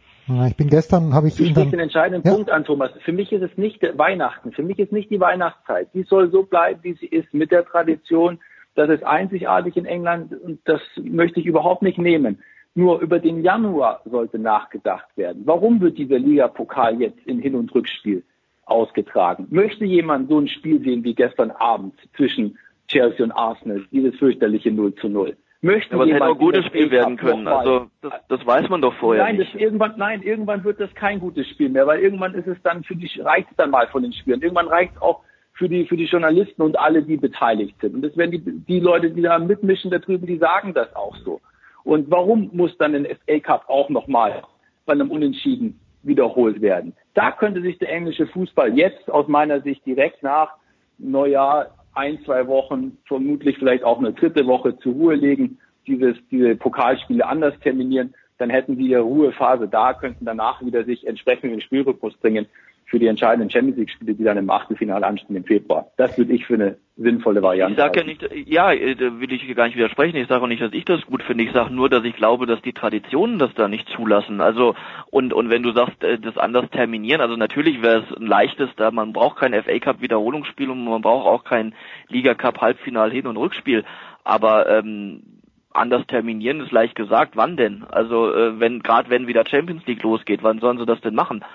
Ich 0.48 0.56
bin 0.56 0.70
gestern, 0.70 1.14
habe 1.14 1.28
ich 1.28 1.40
ihn 1.40 1.54
dann... 1.54 1.72
den 1.72 1.80
entscheidenden 1.80 2.26
ja. 2.26 2.36
Punkt 2.36 2.52
an, 2.52 2.64
Thomas. 2.64 2.92
Für 3.04 3.12
mich 3.12 3.32
ist 3.32 3.42
es 3.42 3.58
nicht 3.58 3.82
Weihnachten, 3.98 4.52
für 4.52 4.64
mich 4.64 4.80
ist 4.80 4.92
nicht 4.92 5.10
die 5.10 5.20
Weihnachtszeit. 5.20 5.90
Die 5.94 6.04
soll 6.04 6.32
so 6.32 6.44
bleiben, 6.44 6.80
wie 6.84 6.94
sie 6.94 7.08
ist, 7.08 7.34
mit 7.34 7.52
der 7.52 7.66
Tradition. 7.66 8.40
Das 8.76 8.90
ist 8.90 9.04
einzigartig 9.04 9.76
in 9.76 9.86
England 9.86 10.34
und 10.34 10.60
das 10.66 10.82
möchte 10.96 11.40
ich 11.40 11.46
überhaupt 11.46 11.82
nicht 11.82 11.98
nehmen. 11.98 12.42
Nur 12.74 13.02
über 13.02 13.20
den 13.20 13.44
Januar 13.44 14.02
sollte 14.06 14.40
nachgedacht 14.40 15.08
werden. 15.18 15.44
Warum 15.46 15.82
wird 15.82 15.98
dieser 15.98 16.20
Liga-Pokal 16.20 17.02
jetzt 17.02 17.20
im 17.26 17.40
Hin- 17.40 17.56
und 17.56 17.74
Rückspiel 17.76 18.24
ausgetragen? 18.66 19.48
Möchte 19.50 19.84
jemand 19.84 20.30
so 20.30 20.40
ein 20.40 20.48
Spiel 20.48 20.82
sehen 20.82 21.04
wie 21.04 21.14
gestern 21.14 21.52
Abend 21.52 21.96
zwischen 22.16 22.58
Chelsea 22.88 23.26
und 23.26 23.32
Arsenal, 23.34 23.86
dieses 23.92 24.16
fürchterliche 24.18 24.72
0 24.72 24.96
zu 24.96 25.10
0? 25.10 25.36
Möchte 25.62 25.94
Aber 25.94 26.06
es 26.06 26.14
hätte 26.14 26.26
auch 26.26 26.30
ein 26.30 26.38
gutes 26.40 26.64
in 26.64 26.68
Spiel 26.70 26.92
werden 26.92 27.18
können. 27.18 27.48
Also 27.48 27.88
das, 28.02 28.14
das 28.30 28.46
weiß 28.46 28.68
man 28.70 28.82
doch 28.82 28.96
vorher 28.96 29.26
nein, 29.26 29.38
nicht. 29.38 29.54
Das 29.54 29.62
irgendwann, 29.62 29.94
nein, 29.98 30.24
irgendwann 30.24 30.64
wird 30.64 30.80
das 30.80 30.92
kein 30.96 31.20
gutes 31.20 31.48
Spiel 31.50 31.70
mehr, 31.70 31.86
weil 31.86 32.00
irgendwann 32.00 32.34
ist 32.34 32.48
es 32.48 32.58
dann 32.64 32.84
für 32.84 32.96
die 32.96 33.08
reicht 33.22 33.52
es 33.52 33.58
dann 33.58 33.70
mal 33.70 33.88
von 33.88 34.02
den 34.02 34.12
Spielern. 34.12 34.42
Irgendwann 34.42 34.68
reicht 34.68 34.96
es 34.96 35.02
auch 35.02 35.22
für 35.54 35.70
die 35.70 35.86
für 35.86 35.98
die 35.98 36.06
Journalisten 36.06 36.64
und 36.64 36.80
alle, 36.80 37.04
die 37.04 37.18
beteiligt 37.18 37.76
sind. 37.80 37.94
Und 37.94 38.02
das 38.02 38.18
werden 38.18 38.32
die 38.32 38.40
die 38.42 38.80
Leute, 38.80 39.12
die 39.12 39.22
da 39.22 39.38
mitmischen 39.38 39.92
da 39.92 40.00
drüben, 40.00 40.26
die 40.26 40.38
sagen 40.38 40.74
das 40.74 40.96
auch 40.96 41.16
so. 41.18 41.42
Und 41.84 42.10
warum 42.12 42.50
muss 42.54 42.78
dann 42.78 42.96
ein 42.96 43.06
FA 43.06 43.40
Cup 43.40 43.66
auch 43.68 43.90
nochmal 43.90 44.44
bei 44.86 44.94
einem 44.94 45.12
Unentschieden 45.12 45.80
wiederholt 46.04 46.62
werden? 46.62 46.94
Da 47.14 47.32
könnte 47.32 47.62
sich 47.62 47.78
der 47.80 47.90
englische 47.90 48.28
Fußball 48.28 48.78
jetzt 48.78 49.10
aus 49.10 49.28
meiner 49.28 49.62
Sicht 49.62 49.86
direkt 49.86 50.24
nach 50.24 50.54
Neujahr 50.98 51.76
ein, 51.94 52.20
zwei 52.24 52.48
Wochen, 52.48 52.98
vermutlich 53.06 53.58
vielleicht 53.58 53.84
auch 53.84 54.00
eine 54.00 54.14
dritte 54.14 54.46
Woche 54.46 54.78
zur 54.80 54.94
Ruhe 54.94 55.16
legen, 55.16 55.58
dieses, 55.88 56.16
diese 56.30 56.56
Pokalspiele 56.56 57.26
anders 57.26 57.54
terminieren, 57.62 58.14
dann 58.38 58.50
hätten 58.50 58.76
sie 58.78 58.88
ihre 58.88 59.02
Ruhephase 59.02 59.68
da, 59.68 59.94
könnten 59.94 60.26
danach 60.26 60.64
wieder 60.64 60.84
sich 60.84 61.06
entsprechend 61.06 61.46
in 61.46 61.52
den 61.52 61.62
Spielrhythmus 61.62 62.16
bringen 62.18 62.48
für 62.92 63.00
die 63.00 63.08
entscheidenden 63.08 63.50
Champions 63.50 63.78
League 63.78 63.90
Spiele, 63.90 64.14
die 64.14 64.24
dann 64.26 64.38
im 64.38 64.50
Achtelfinale 64.50 65.08
anstehen 65.08 65.38
im 65.38 65.46
Februar. 65.46 65.88
Das 65.96 66.18
würde 66.18 66.34
ich 66.34 66.46
für 66.46 66.56
eine 66.56 66.76
sinnvolle 66.98 67.42
Variante 67.42 67.72
Ich 67.72 67.80
sage 67.80 68.02
ja 68.02 68.06
halten. 68.06 68.36
nicht, 68.36 68.50
ja, 68.50 68.74
äh, 68.74 68.96
da 68.96 69.18
will 69.22 69.32
ich 69.32 69.56
gar 69.56 69.66
nicht 69.68 69.78
widersprechen. 69.78 70.18
Ich 70.18 70.28
sage 70.28 70.44
auch 70.44 70.48
nicht, 70.48 70.62
dass 70.62 70.74
ich 70.74 70.84
das 70.84 71.02
gut 71.06 71.24
finde. 71.24 71.46
Ich 71.46 71.54
sage 71.54 71.74
nur, 71.74 71.88
dass 71.88 72.04
ich 72.04 72.18
glaube, 72.18 72.46
dass 72.48 72.62
die 72.62 72.74
Traditionen 72.74 73.40
das 73.40 73.54
da 73.54 73.70
nicht 73.70 73.88
zulassen. 73.96 74.42
Also 74.42 74.76
und 75.10 75.34
und 75.34 75.50
wenn 75.50 75.64
du 75.64 75.72
sagst, 75.72 76.04
äh, 76.04 76.20
das 76.20 76.38
anders 76.38 76.70
terminieren, 76.72 77.22
also 77.22 77.38
natürlich 77.38 77.82
wäre 77.82 78.04
es 78.04 78.18
ein 78.18 78.28
leichtes, 78.28 78.70
da 78.76 78.92
man 78.92 79.14
braucht 79.14 79.38
kein 79.40 79.54
FA 79.54 79.80
Cup 79.80 80.02
Wiederholungsspiel 80.02 80.70
und 80.70 80.84
man 80.84 81.02
braucht 81.02 81.26
auch 81.26 81.46
kein 81.46 81.74
Liga 82.10 82.34
Cup 82.34 82.60
Halbfinal 82.60 83.10
Hin- 83.10 83.28
und 83.28 83.38
Rückspiel. 83.38 83.86
Aber 84.26 84.68
ähm, 84.68 85.24
anders 85.72 86.06
terminieren 86.08 86.60
ist 86.60 86.74
leicht 86.74 86.96
gesagt. 86.96 87.38
Wann 87.38 87.56
denn? 87.56 87.86
Also 87.90 88.34
äh, 88.34 88.60
wenn 88.60 88.82
gerade 88.82 89.10
wenn 89.10 89.28
wieder 89.28 89.46
Champions 89.48 89.86
League 89.88 90.04
losgeht, 90.04 90.44
wann 90.44 90.60
sollen 90.60 90.78
sie 90.78 90.86
das 90.86 91.00
denn 91.00 91.16
machen? 91.16 91.46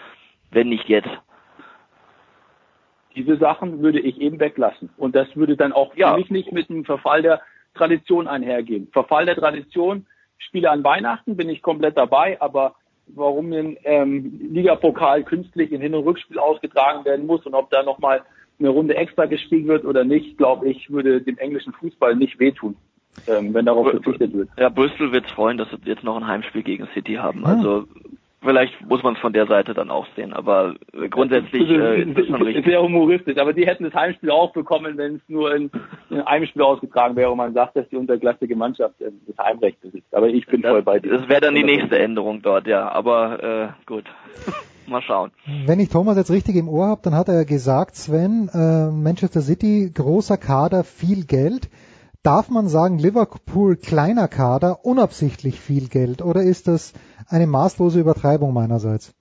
Wenn 0.50 0.70
nicht 0.70 0.88
jetzt. 0.88 1.10
Diese 3.16 3.36
Sachen 3.38 3.80
würde 3.80 3.98
ich 3.98 4.20
eben 4.20 4.38
weglassen. 4.38 4.90
Und 4.96 5.16
das 5.16 5.34
würde 5.34 5.56
dann 5.56 5.72
auch 5.72 5.94
für 5.94 6.16
mich 6.16 6.30
nicht 6.30 6.52
mit 6.52 6.70
einem 6.70 6.84
Verfall 6.84 7.22
der 7.22 7.40
Tradition 7.74 8.28
einhergehen. 8.28 8.88
Verfall 8.92 9.26
der 9.26 9.36
Tradition, 9.36 10.06
Spiele 10.38 10.70
an 10.70 10.84
Weihnachten 10.84 11.36
bin 11.36 11.48
ich 11.48 11.62
komplett 11.62 11.96
dabei, 11.96 12.40
aber 12.40 12.74
warum 13.08 13.52
ein 13.52 13.76
ähm, 13.84 14.40
Ligapokal 14.52 15.22
künstlich 15.24 15.72
in 15.72 15.80
Hin- 15.80 15.94
und 15.94 16.04
Rückspiel 16.04 16.38
ausgetragen 16.38 17.04
werden 17.04 17.26
muss 17.26 17.46
und 17.46 17.54
ob 17.54 17.70
da 17.70 17.82
nochmal 17.82 18.22
eine 18.58 18.68
Runde 18.68 18.96
extra 18.96 19.26
gespielt 19.26 19.66
wird 19.66 19.84
oder 19.84 20.04
nicht, 20.04 20.38
glaube 20.38 20.68
ich, 20.68 20.90
würde 20.90 21.20
dem 21.20 21.38
englischen 21.38 21.72
Fußball 21.74 22.16
nicht 22.16 22.38
wehtun, 22.38 22.76
ähm, 23.26 23.52
wenn 23.54 23.66
darauf 23.66 23.90
verzichtet 23.90 24.32
wird. 24.32 24.48
Ja, 24.58 24.68
Bristol 24.68 25.12
wird's 25.12 25.30
freuen, 25.30 25.58
dass 25.58 25.68
sie 25.70 25.76
jetzt 25.84 26.04
noch 26.04 26.16
ein 26.16 26.26
Heimspiel 26.26 26.62
gegen 26.62 26.88
City 26.94 27.14
haben. 27.14 27.44
Ah. 27.44 27.56
Also 27.56 27.84
vielleicht 28.42 28.80
muss 28.86 29.02
man 29.02 29.14
es 29.14 29.20
von 29.20 29.32
der 29.32 29.46
Seite 29.46 29.74
dann 29.74 29.90
auch 29.90 30.06
sehen, 30.14 30.32
aber 30.32 30.74
grundsätzlich 31.10 31.68
äh, 31.68 32.02
ist 32.02 32.18
das 32.18 32.26
schon 32.26 32.42
richtig. 32.42 32.64
Sehr 32.64 32.82
humoristisch, 32.82 33.36
aber 33.38 33.52
die 33.52 33.66
hätten 33.66 33.84
das 33.84 33.94
Heimspiel 33.94 34.30
auch 34.30 34.52
bekommen, 34.52 34.96
wenn 34.96 35.16
es 35.16 35.22
nur 35.28 35.54
in, 35.54 35.70
in 36.10 36.20
einem 36.20 36.46
Spiel 36.46 36.62
ausgetragen 36.62 37.16
wäre 37.16 37.30
und 37.30 37.38
man 37.38 37.54
sagt, 37.54 37.76
dass 37.76 37.88
die 37.88 37.96
unterklassige 37.96 38.56
Mannschaft 38.56 39.00
äh, 39.00 39.10
das 39.26 39.38
Heimrecht 39.44 39.80
besitzt. 39.80 40.14
Aber 40.14 40.28
ich 40.28 40.46
bin 40.46 40.62
voll 40.62 40.82
bei 40.82 40.98
dir. 40.98 41.18
Das 41.18 41.28
wäre 41.28 41.40
dann 41.40 41.54
die 41.54 41.64
nächste 41.64 41.98
Änderung 41.98 42.42
dort, 42.42 42.66
ja. 42.66 42.88
Aber 42.90 43.42
äh, 43.42 43.68
gut, 43.86 44.04
mal 44.86 45.02
schauen. 45.02 45.30
Wenn 45.66 45.80
ich 45.80 45.88
Thomas 45.88 46.16
jetzt 46.16 46.30
richtig 46.30 46.56
im 46.56 46.68
Ohr 46.68 46.86
habe, 46.86 47.00
dann 47.02 47.14
hat 47.14 47.28
er 47.28 47.44
gesagt, 47.44 47.96
Sven, 47.96 48.48
äh, 48.52 48.90
Manchester 48.90 49.40
City, 49.40 49.90
großer 49.94 50.36
Kader, 50.36 50.84
viel 50.84 51.24
Geld. 51.24 51.68
Darf 52.26 52.50
man 52.50 52.66
sagen, 52.66 52.98
Liverpool, 52.98 53.76
kleiner 53.76 54.26
Kader, 54.26 54.84
unabsichtlich 54.84 55.60
viel 55.60 55.88
Geld? 55.88 56.22
Oder 56.22 56.42
ist 56.42 56.66
das 56.66 56.92
eine 57.28 57.46
maßlose 57.46 58.00
Übertreibung 58.00 58.52
meinerseits? 58.52 59.14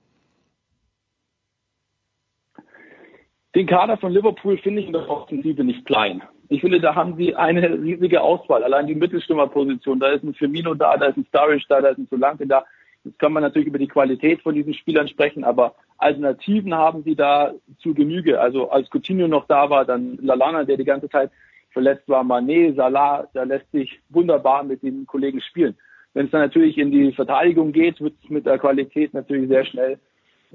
Den 3.53 3.67
Kader 3.67 3.97
von 3.97 4.11
Liverpool 4.11 4.57
finde 4.57 4.81
ich 4.81 4.87
in 4.87 4.93
der 4.93 5.07
Offensive 5.07 5.63
nicht 5.63 5.85
klein. 5.85 6.23
Ich 6.49 6.61
finde, 6.61 6.79
da 6.79 6.95
haben 6.95 7.15
sie 7.15 7.35
eine 7.35 7.79
riesige 7.79 8.21
Auswahl. 8.21 8.63
Allein 8.63 8.87
die 8.87 8.95
Mittelstürmerposition, 8.95 9.99
da 9.99 10.07
ist 10.07 10.23
ein 10.23 10.33
Firmino 10.33 10.73
da, 10.73 10.97
da 10.97 11.05
ist 11.05 11.17
ein 11.17 11.27
Sturridge 11.29 11.65
da, 11.69 11.81
da 11.81 11.89
ist 11.89 11.99
ein 11.99 12.07
Solanke 12.09 12.47
da. 12.47 12.65
Jetzt 13.03 13.19
kann 13.19 13.33
man 13.33 13.43
natürlich 13.43 13.67
über 13.67 13.77
die 13.77 13.87
Qualität 13.87 14.41
von 14.41 14.55
diesen 14.55 14.73
Spielern 14.73 15.07
sprechen, 15.07 15.43
aber 15.43 15.75
Alternativen 15.99 16.73
haben 16.73 17.03
sie 17.03 17.15
da 17.15 17.53
zu 17.77 17.93
Genüge. 17.93 18.41
Also 18.41 18.71
als 18.71 18.89
Coutinho 18.89 19.27
noch 19.27 19.45
da 19.45 19.69
war, 19.69 19.85
dann 19.85 20.17
Lalana, 20.23 20.63
der 20.63 20.77
die 20.77 20.85
ganze 20.85 21.07
Zeit 21.07 21.29
verletzt 21.75 22.07
war, 22.07 22.23
Mané, 22.23 22.73
Salah, 22.73 23.27
da 23.33 23.43
lässt 23.43 23.69
sich 23.71 23.99
wunderbar 24.09 24.63
mit 24.63 24.81
den 24.81 25.05
Kollegen 25.05 25.41
spielen. 25.41 25.75
Wenn 26.13 26.27
es 26.27 26.31
dann 26.31 26.39
natürlich 26.39 26.77
in 26.77 26.89
die 26.89 27.11
Verteidigung 27.11 27.73
geht, 27.73 27.99
wird 27.99 28.13
es 28.23 28.29
mit 28.29 28.45
der 28.45 28.57
Qualität 28.57 29.13
natürlich 29.13 29.49
sehr 29.49 29.65
schnell 29.65 29.99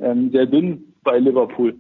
ähm, 0.01 0.31
sehr 0.31 0.47
dünn 0.47 0.95
bei 1.05 1.19
Liverpool. 1.19 1.79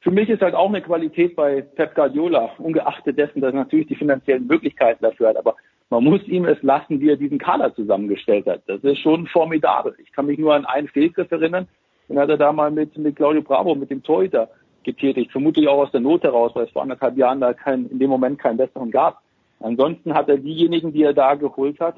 Für 0.00 0.12
mich 0.12 0.28
ist 0.28 0.42
halt 0.42 0.54
auch 0.54 0.68
eine 0.68 0.80
Qualität 0.80 1.34
bei 1.34 1.60
Pep 1.60 1.96
Guardiola, 1.96 2.52
ungeachtet 2.58 3.18
dessen, 3.18 3.40
dass 3.40 3.52
er 3.52 3.58
natürlich 3.58 3.88
die 3.88 3.96
finanziellen 3.96 4.46
Möglichkeiten 4.46 5.02
dafür 5.02 5.30
hat, 5.30 5.36
aber 5.36 5.56
man 5.90 6.04
muss 6.04 6.22
ihm 6.28 6.44
es 6.44 6.62
lassen, 6.62 7.00
wie 7.00 7.10
er 7.10 7.16
diesen 7.16 7.38
Kader 7.38 7.74
zusammengestellt 7.74 8.46
hat. 8.46 8.62
Das 8.66 8.82
ist 8.82 9.00
schon 9.00 9.26
formidabel. 9.26 9.94
Ich 9.98 10.12
kann 10.12 10.26
mich 10.26 10.38
nur 10.38 10.54
an 10.54 10.64
einen 10.64 10.88
Fehlgriff 10.88 11.30
erinnern, 11.30 11.66
den 12.08 12.18
hat 12.18 12.30
er 12.30 12.38
da 12.38 12.52
mal 12.52 12.70
mit, 12.70 12.96
mit 12.96 13.16
Claudio 13.16 13.42
Bravo, 13.42 13.74
mit 13.74 13.90
dem 13.90 14.02
Torhüter 14.04 14.48
getätigt, 14.84 15.32
vermutlich 15.32 15.68
auch 15.68 15.82
aus 15.82 15.92
der 15.92 16.00
Not 16.00 16.22
heraus, 16.22 16.52
weil 16.54 16.66
es 16.66 16.70
vor 16.70 16.82
anderthalb 16.82 17.16
Jahren 17.16 17.40
da 17.40 17.54
kein, 17.54 17.86
in 17.86 17.98
dem 17.98 18.10
Moment 18.10 18.38
keinen 18.38 18.56
besseren 18.56 18.90
gab. 18.90 19.22
Ansonsten 19.60 20.14
hat 20.14 20.28
er 20.28 20.38
diejenigen, 20.38 20.92
die 20.92 21.02
er 21.02 21.14
da 21.14 21.34
geholt 21.34 21.78
hat, 21.80 21.96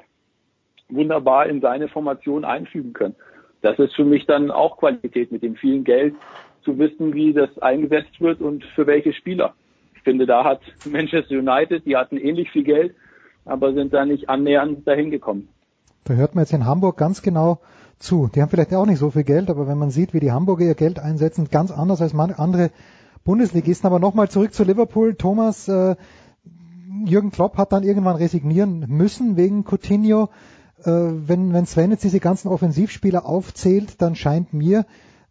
wunderbar 0.89 1.47
in 1.47 1.61
seine 1.61 1.89
Formation 1.89 2.45
einfügen 2.45 2.93
können. 2.93 3.17
Das 3.63 3.79
ist 3.79 3.95
für 3.95 4.05
mich 4.05 4.27
dann 4.27 4.51
auch 4.51 4.77
Qualität 4.77 5.33
mit 5.33 5.43
dem 5.43 5.57
vielen 5.57 5.85
Geld 5.85 6.15
zu 6.63 6.79
wissen, 6.79 7.15
wie 7.15 7.33
das 7.33 7.59
eingesetzt 7.59 8.21
wird 8.21 8.41
und 8.41 8.65
für 8.75 8.87
welche 8.87 9.13
Spieler. 9.13 9.55
Ich 9.95 10.03
finde, 10.03 10.27
da 10.27 10.45
hat 10.45 10.61
Manchester 10.85 11.39
United, 11.39 11.87
die 11.87 11.97
hatten 11.97 12.19
ähnlich 12.19 12.51
viel 12.51 12.65
Geld, 12.65 12.95
aber 13.47 13.73
sind 13.73 13.95
da 13.95 14.05
nicht 14.05 14.29
annähernd 14.29 14.87
dahin 14.87 15.11
gekommen. 15.11 15.49
Da 16.05 16.15
hört 16.15 16.35
man 16.35 16.45
jetzt 16.45 16.53
in 16.53 16.67
Hamburg 16.67 16.99
ganz 16.99 17.23
genau 17.23 17.61
zu. 17.99 18.29
Die 18.35 18.43
haben 18.43 18.51
vielleicht 18.51 18.75
auch 18.75 18.87
nicht 18.87 18.99
so 18.99 19.11
viel 19.11 19.25
Geld, 19.25 19.51
aber 19.51 19.67
wenn 19.67 19.79
man 19.79 19.91
sieht, 19.91 20.15
wie 20.15 20.21
die 20.21 20.33
Hamburger 20.33 20.65
ihr 20.65 20.75
Geld 20.75 20.99
einsetzen, 20.99 21.49
ganz 21.51 21.71
anders 21.71 22.01
als 22.01 22.15
andere 22.15 22.71
Bundesligisten. 23.25 23.87
Aber 23.87 23.99
nochmal 23.99 24.29
zurück 24.29 24.55
zu 24.55 24.65
Liverpool. 24.65 25.15
Thomas, 25.15 25.69
äh, 25.69 25.97
Jürgen 27.05 27.31
Klopp 27.31 27.57
hat 27.57 27.73
dann 27.73 27.83
irgendwann 27.83 28.17
resignieren 28.17 28.85
müssen 28.89 29.37
wegen 29.37 29.65
Coutinho. 29.65 30.29
Äh, 30.85 30.91
wenn, 30.91 31.53
wenn 31.53 31.67
Sven 31.67 31.91
jetzt 31.91 32.05
diese 32.05 32.21
ganzen 32.21 32.49
Offensivspieler 32.49 33.27
aufzählt, 33.27 34.01
dann 34.01 34.15
scheint 34.15 34.53
mir, 34.53 34.87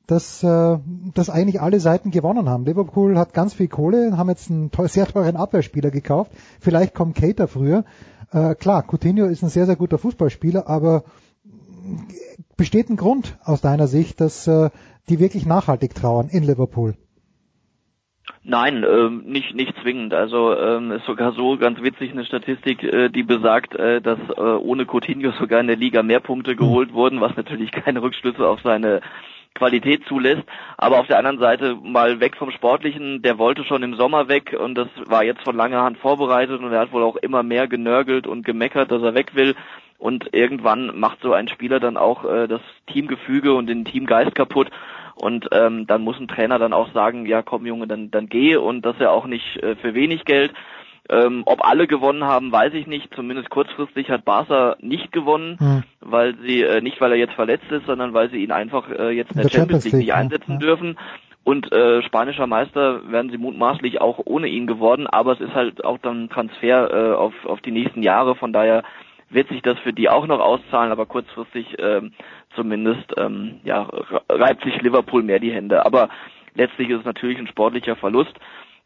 dass, 0.08 0.44
äh, 0.44 0.78
dass 1.14 1.30
eigentlich 1.30 1.62
alle 1.62 1.80
Seiten 1.80 2.12
gewonnen 2.12 2.50
haben. 2.50 2.66
Liverpool 2.66 3.18
hat 3.18 3.34
ganz 3.34 3.54
viel 3.54 3.68
Kohle, 3.68 4.18
haben 4.18 4.30
jetzt 4.30 4.50
einen 4.50 4.72
teuer, 4.72 4.90
sehr 4.90 5.08
teuren 5.08 5.38
Abwehrspieler 5.38 5.92
gekauft. 5.92 6.32
Vielleicht 6.60 6.94
kommt 6.94 7.16
Cater 7.16 7.48
früher. 7.48 7.86
Äh, 8.32 8.56
klar, 8.56 8.84
Coutinho 8.84 9.26
ist 9.26 9.44
ein 9.44 9.50
sehr, 9.50 9.66
sehr 9.66 9.76
guter 9.76 9.98
Fußballspieler, 9.98 10.68
aber 10.68 11.04
besteht 12.58 12.90
ein 12.90 12.98
Grund 12.98 13.38
aus 13.44 13.62
deiner 13.62 13.88
Sicht, 13.88 14.22
dass 14.22 14.48
äh, 14.48 14.70
die 15.10 15.20
wirklich 15.20 15.46
nachhaltig 15.46 15.96
trauern 15.96 16.30
in 16.30 16.44
Liverpool? 16.44 16.96
Nein, 18.46 18.86
ähm, 18.88 19.24
nicht 19.26 19.56
nicht 19.56 19.74
zwingend. 19.82 20.14
Also 20.14 20.58
ähm, 20.58 20.92
ist 20.92 21.06
sogar 21.06 21.34
so 21.34 21.58
ganz 21.58 21.82
witzig 21.82 22.12
eine 22.12 22.26
Statistik, 22.26 22.84
äh, 22.84 23.10
die 23.10 23.24
besagt, 23.24 23.76
äh, 23.76 24.02
dass 24.02 24.20
äh, 24.36 24.42
ohne 24.42 24.86
Coutinho 24.86 25.32
sogar 25.40 25.62
in 25.62 25.68
der 25.68 25.78
Liga 25.78 26.04
mehr 26.04 26.20
Punkte 26.20 26.56
geholt 26.56 26.94
wurden, 26.94 27.22
was 27.22 27.36
natürlich 27.38 27.72
keine 27.72 28.02
Rückschlüsse 28.02 28.48
auf 28.48 28.60
seine 28.62 29.02
Qualität 29.54 30.04
zulässt. 30.08 30.44
Aber 30.78 31.00
auf 31.00 31.08
der 31.08 31.20
anderen 31.20 31.40
Seite 31.40 31.76
mal 31.76 32.20
weg 32.20 32.36
vom 32.36 32.52
Sportlichen, 32.52 33.22
der 33.22 33.38
wollte 33.38 33.64
schon 33.64 33.84
im 33.84 33.96
Sommer 33.96 34.28
weg 34.28 34.56
und 34.60 34.76
das 34.76 34.88
war 35.06 35.24
jetzt 35.24 35.44
von 35.44 35.56
langer 35.56 35.84
Hand 35.84 35.98
vorbereitet 36.00 36.60
und 36.60 36.72
er 36.72 36.82
hat 36.82 36.92
wohl 36.92 37.04
auch 37.04 37.16
immer 37.18 37.44
mehr 37.44 37.68
genörgelt 37.68 38.28
und 38.28 38.46
gemeckert, 38.46 38.92
dass 38.92 39.04
er 39.04 39.16
weg 39.16 39.36
will. 39.36 39.56
Und 40.04 40.34
irgendwann 40.34 41.00
macht 41.00 41.20
so 41.22 41.32
ein 41.32 41.48
Spieler 41.48 41.80
dann 41.80 41.96
auch 41.96 42.26
äh, 42.26 42.50
das 42.50 42.60
Teamgefüge 42.88 43.54
und 43.54 43.68
den 43.68 43.86
Teamgeist 43.86 44.36
kaputt. 44.36 44.70
Und 45.16 45.48
ähm, 45.54 45.88
dann 45.88 46.02
muss 46.02 46.20
ein 46.20 46.28
Trainer 46.28 46.60
dann 46.60 46.74
auch 46.74 46.92
sagen, 46.92 47.26
ja 47.26 47.42
komm 47.42 47.66
Junge, 47.66 47.88
dann, 47.88 48.12
dann 48.12 48.28
geh 48.28 48.58
und 48.58 48.82
das 48.86 48.98
ja 49.00 49.12
auch 49.12 49.28
nicht 49.28 49.64
äh, 49.64 49.78
für 49.78 49.94
wenig 49.94 50.26
Geld. 50.26 50.52
Ähm, 51.10 51.44
ob 51.46 51.66
alle 51.66 51.88
gewonnen 51.88 52.26
haben, 52.26 52.52
weiß 52.52 52.74
ich 52.74 52.86
nicht. 52.86 53.16
Zumindest 53.16 53.50
kurzfristig 53.50 54.10
hat 54.10 54.26
Barca 54.26 54.76
nicht 54.82 55.14
gewonnen, 55.14 55.58
Hm. 55.60 55.84
weil 56.02 56.36
sie 56.46 56.64
äh, 56.64 56.82
nicht, 56.82 57.00
weil 57.00 57.14
er 57.14 57.18
jetzt 57.18 57.36
verletzt 57.36 57.72
ist, 57.72 57.86
sondern 57.86 58.14
weil 58.14 58.30
sie 58.30 58.44
ihn 58.44 58.52
einfach 58.52 58.90
äh, 58.90 59.12
jetzt 59.12 59.32
in 59.32 59.42
der, 59.42 59.50
Champions 59.50 59.86
League, 59.86 59.94
nicht 59.94 60.14
einsetzen 60.14 60.60
dürfen. 60.60 60.98
Und 61.46 61.72
äh, 61.72 62.04
spanischer 62.04 62.48
Meister 62.48 63.10
werden 63.10 63.32
sie 63.32 63.38
mutmaßlich 63.38 64.02
auch 64.02 64.20
ohne 64.26 64.48
ihn 64.48 64.68
geworden, 64.68 65.08
aber 65.08 65.32
es 65.32 65.40
ist 65.40 65.54
halt 65.54 65.86
auch 65.86 65.98
dann 66.00 66.26
ein 66.26 66.30
Transfer 66.30 66.92
äh, 66.92 67.16
auf, 67.16 67.34
auf 67.46 67.62
die 67.62 67.72
nächsten 67.72 68.04
Jahre, 68.04 68.36
von 68.36 68.52
daher 68.52 68.84
wird 69.34 69.50
sich 69.50 69.62
das 69.62 69.80
für 69.80 69.94
die 69.94 70.10
auch 70.10 70.28
noch 70.28 70.40
auszahlen, 70.40 70.92
aber 70.92 71.06
kurzfristig 71.06 71.76
ähm, 71.80 72.14
zumindest 72.56 73.14
ähm, 73.18 73.60
ja, 73.64 73.88
reibt 74.30 74.64
sich 74.64 74.82
Liverpool 74.82 75.24
mehr 75.24 75.40
die 75.40 75.52
Hände. 75.52 75.86
Aber 75.86 76.10
letztlich 76.56 76.90
ist 76.90 77.00
es 77.00 77.06
natürlich 77.06 77.38
ein 77.38 77.48
sportlicher 77.48 77.96
Verlust. 77.96 78.34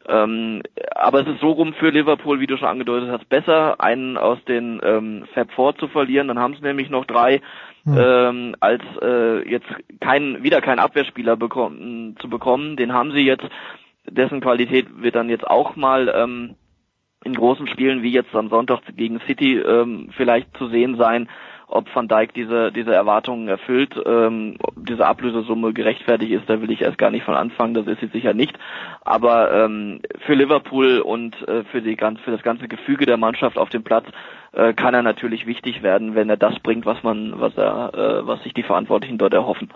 Ähm, 0.06 0.62
aber 0.94 1.20
es 1.20 1.28
ist 1.28 1.40
so 1.40 1.50
rum 1.50 1.74
für 1.74 1.90
Liverpool, 1.90 2.40
wie 2.40 2.46
du 2.46 2.56
schon 2.56 2.68
angedeutet 2.68 3.10
hast, 3.10 3.28
besser, 3.28 3.80
einen 3.80 4.16
aus 4.16 4.38
den 4.46 4.80
ähm, 4.82 5.24
Fab 5.34 5.50
Four 5.52 5.76
zu 5.76 5.88
verlieren. 5.88 6.28
Dann 6.28 6.38
haben 6.38 6.54
sie 6.54 6.62
nämlich 6.62 6.88
noch 6.88 7.04
drei, 7.04 7.42
hm. 7.84 7.98
ähm, 7.98 8.56
als 8.60 8.82
äh, 9.02 9.46
jetzt 9.48 9.66
kein, 10.00 10.42
wieder 10.42 10.62
kein 10.62 10.78
Abwehrspieler 10.78 11.36
bekommen, 11.36 12.16
zu 12.20 12.30
bekommen. 12.30 12.76
Den 12.76 12.94
haben 12.94 13.12
sie 13.12 13.20
jetzt, 13.20 13.44
dessen 14.06 14.40
Qualität 14.40 14.86
wird 15.02 15.14
dann 15.14 15.28
jetzt 15.28 15.46
auch 15.46 15.76
mal 15.76 16.10
ähm, 16.14 16.54
in 17.24 17.34
großen 17.34 17.66
Spielen 17.68 18.02
wie 18.02 18.12
jetzt 18.12 18.34
am 18.34 18.48
Sonntag 18.48 18.80
gegen 18.96 19.20
City 19.26 19.58
ähm, 19.58 20.10
vielleicht 20.16 20.56
zu 20.56 20.68
sehen 20.68 20.96
sein 20.96 21.28
ob 21.68 21.94
Van 21.94 22.08
Dijk 22.08 22.32
diese, 22.32 22.72
diese 22.72 22.94
Erwartungen 22.94 23.46
erfüllt, 23.48 23.94
ähm, 24.06 24.56
ob 24.62 24.74
diese 24.76 25.06
Ablösesumme 25.06 25.74
gerechtfertigt 25.74 26.32
ist, 26.32 26.48
da 26.48 26.60
will 26.62 26.70
ich 26.70 26.80
erst 26.80 26.96
gar 26.96 27.10
nicht 27.10 27.24
von 27.24 27.34
anfangen, 27.34 27.74
das 27.74 27.86
ist 27.86 28.00
sie 28.00 28.08
sicher 28.08 28.32
nicht. 28.32 28.58
Aber 29.02 29.52
ähm, 29.52 30.00
für 30.26 30.34
Liverpool 30.34 31.00
und 31.00 31.36
äh, 31.46 31.64
für, 31.64 31.82
die, 31.82 31.96
für 31.96 32.30
das 32.30 32.42
ganze 32.42 32.68
Gefüge 32.68 33.04
der 33.04 33.18
Mannschaft 33.18 33.58
auf 33.58 33.68
dem 33.68 33.84
Platz 33.84 34.06
äh, 34.52 34.72
kann 34.72 34.94
er 34.94 35.02
natürlich 35.02 35.46
wichtig 35.46 35.82
werden, 35.82 36.14
wenn 36.14 36.30
er 36.30 36.38
das 36.38 36.58
bringt, 36.60 36.86
was 36.86 37.02
man, 37.02 37.38
was 37.38 37.54
er, 37.56 37.92
äh, 37.94 38.26
was 38.26 38.42
sich 38.42 38.54
die 38.54 38.62
Verantwortlichen 38.62 39.18
dort 39.18 39.34
erhoffen. 39.34 39.68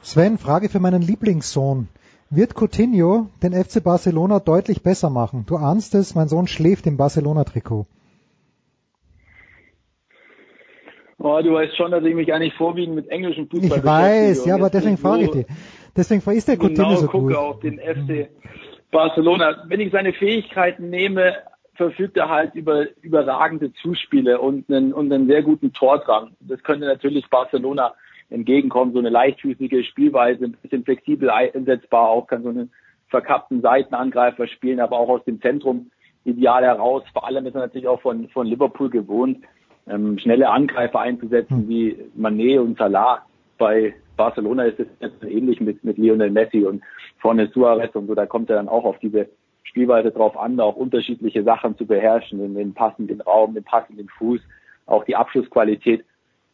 Sven, 0.00 0.38
Frage 0.38 0.70
für 0.70 0.80
meinen 0.80 1.02
Lieblingssohn. 1.02 1.88
Wird 2.28 2.54
Coutinho 2.54 3.28
den 3.42 3.52
FC 3.52 3.82
Barcelona 3.82 4.40
deutlich 4.40 4.82
besser 4.82 5.10
machen? 5.10 5.44
Du 5.46 5.56
ahnst 5.56 5.94
es, 5.94 6.14
mein 6.14 6.26
Sohn 6.26 6.48
schläft 6.48 6.86
im 6.86 6.96
Barcelona-Trikot. 6.96 7.86
Oh, 11.18 11.40
du 11.42 11.54
weißt 11.54 11.76
schon, 11.76 11.92
dass 11.92 12.04
ich 12.04 12.14
mich 12.14 12.32
eigentlich 12.32 12.54
vorwiegend 12.54 12.96
mit 12.96 13.08
englischem 13.08 13.48
Fußball 13.48 13.78
Ich 13.78 13.84
weiß, 13.84 14.46
ja, 14.46 14.56
aber 14.56 14.70
deswegen 14.70 14.98
frage 14.98 15.24
ich 15.24 15.30
dich. 15.30 15.46
Deswegen 15.96 16.30
ist 16.32 16.48
der 16.48 16.56
Coutinho 16.56 16.88
genau 16.88 16.96
so 16.96 17.06
gucke 17.06 17.26
gut. 17.26 17.36
auf 17.36 17.60
den 17.60 17.78
FC 17.78 18.28
Barcelona. 18.90 19.64
Wenn 19.68 19.80
ich 19.80 19.92
seine 19.92 20.12
Fähigkeiten 20.12 20.90
nehme, 20.90 21.34
verfügt 21.74 22.16
er 22.16 22.28
halt 22.28 22.54
über 22.54 22.86
überragende 23.02 23.72
Zuspiele 23.74 24.40
und 24.40 24.68
einen, 24.68 24.92
und 24.92 25.12
einen 25.12 25.26
sehr 25.26 25.42
guten 25.42 25.72
Tordrang. 25.72 26.32
Das 26.40 26.62
könnte 26.62 26.86
natürlich 26.86 27.28
Barcelona 27.30 27.94
entgegenkommen, 28.30 28.92
so 28.92 28.98
eine 28.98 29.10
leichtfüßige 29.10 29.86
Spielweise, 29.86 30.44
ein 30.44 30.56
bisschen 30.62 30.84
flexibel 30.84 31.30
einsetzbar, 31.30 32.08
auch 32.08 32.26
kann 32.26 32.42
so 32.42 32.48
einen 32.48 32.70
verkappten 33.08 33.60
Seitenangreifer 33.60 34.46
spielen, 34.48 34.80
aber 34.80 34.98
auch 34.98 35.08
aus 35.08 35.24
dem 35.24 35.40
Zentrum 35.40 35.90
ideal 36.24 36.64
heraus. 36.64 37.04
Vor 37.12 37.26
allem 37.26 37.46
ist 37.46 37.54
er 37.54 37.60
natürlich 37.60 37.86
auch 37.86 38.00
von, 38.00 38.28
von 38.30 38.46
Liverpool 38.46 38.90
gewohnt, 38.90 39.38
ähm, 39.88 40.18
schnelle 40.18 40.50
Angreifer 40.50 41.00
einzusetzen 41.00 41.58
hm. 41.58 41.68
wie 41.68 41.96
Manet 42.14 42.58
und 42.58 42.78
Salah. 42.78 43.22
Bei 43.58 43.94
Barcelona 44.16 44.64
ist 44.64 44.80
es 44.80 44.88
jetzt 45.00 45.22
ähnlich 45.22 45.60
mit, 45.60 45.84
mit 45.84 45.98
Lionel 45.98 46.30
Messi 46.30 46.64
und 46.64 46.82
vorne 47.18 47.48
Suarez 47.48 47.94
und 47.94 48.08
so, 48.08 48.14
da 48.14 48.26
kommt 48.26 48.50
er 48.50 48.56
dann 48.56 48.68
auch 48.68 48.84
auf 48.84 48.98
diese 48.98 49.28
Spielweise 49.62 50.10
drauf 50.10 50.36
an, 50.36 50.58
auch 50.60 50.76
unterschiedliche 50.76 51.42
Sachen 51.42 51.76
zu 51.76 51.86
beherrschen, 51.86 52.38
den, 52.38 52.54
den 52.54 52.74
passenden 52.74 53.20
Raum, 53.20 53.54
den 53.54 53.64
passenden 53.64 54.08
Fuß, 54.08 54.40
auch 54.86 55.04
die 55.04 55.16
Abschlussqualität. 55.16 56.04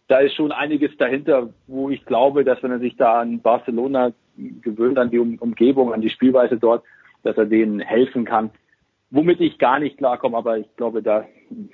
Da 0.09 0.19
ist 0.19 0.35
schon 0.35 0.53
einiges 0.53 0.97
dahinter, 0.97 1.51
wo 1.67 1.89
ich 1.91 2.05
glaube, 2.05 2.45
dass 2.45 2.63
wenn 2.63 2.73
er 2.73 2.81
sich 2.81 2.97
da 2.97 3.21
an 3.21 3.41
Barcelona 3.41 4.13
gewöhnt, 4.37 4.99
an 4.99 5.11
die 5.11 5.19
um 5.19 5.37
Umgebung, 5.39 5.93
an 5.93 6.01
die 6.01 6.11
Spielweise 6.11 6.57
dort, 6.57 6.85
dass 7.23 7.37
er 7.37 7.47
denen 7.47 7.81
helfen 7.81 8.25
kann, 8.25 8.51
womit 9.11 9.41
ich 9.41 9.59
gar 9.59 9.79
nicht 9.79 9.99
klarkomme, 9.99 10.37
aber 10.37 10.59
ich 10.59 10.67
glaube, 10.77 11.03
da 11.03 11.25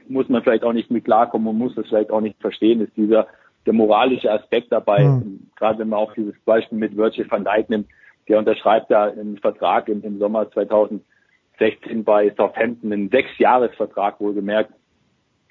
muss 0.08 0.28
man 0.28 0.42
vielleicht 0.42 0.64
auch 0.64 0.72
nicht 0.72 0.90
mit 0.90 1.04
klarkommen 1.04 1.48
und 1.48 1.58
muss 1.58 1.74
das 1.74 1.86
vielleicht 1.86 2.10
auch 2.10 2.20
nicht 2.20 2.40
verstehen, 2.40 2.80
ist 2.80 2.96
dieser 2.96 3.28
der 3.64 3.72
moralische 3.72 4.30
Aspekt 4.30 4.72
dabei. 4.72 5.04
Mhm. 5.04 5.50
Gerade 5.56 5.78
wenn 5.78 5.88
man 5.88 6.00
auch 6.00 6.12
dieses 6.14 6.34
Beispiel 6.44 6.78
mit 6.78 6.96
Virgil 6.96 7.30
van 7.30 7.44
Dijk 7.44 7.70
nimmt, 7.70 7.88
der 8.28 8.38
unterschreibt 8.38 8.90
da 8.90 9.04
einen 9.04 9.38
Vertrag 9.38 9.88
im, 9.88 10.02
im 10.02 10.18
Sommer 10.18 10.50
2016 10.50 12.04
bei 12.04 12.30
Southampton, 12.36 12.92
einen 12.92 13.08
Sechsjahresvertrag 13.08 14.20
wohlgemerkt, 14.20 14.72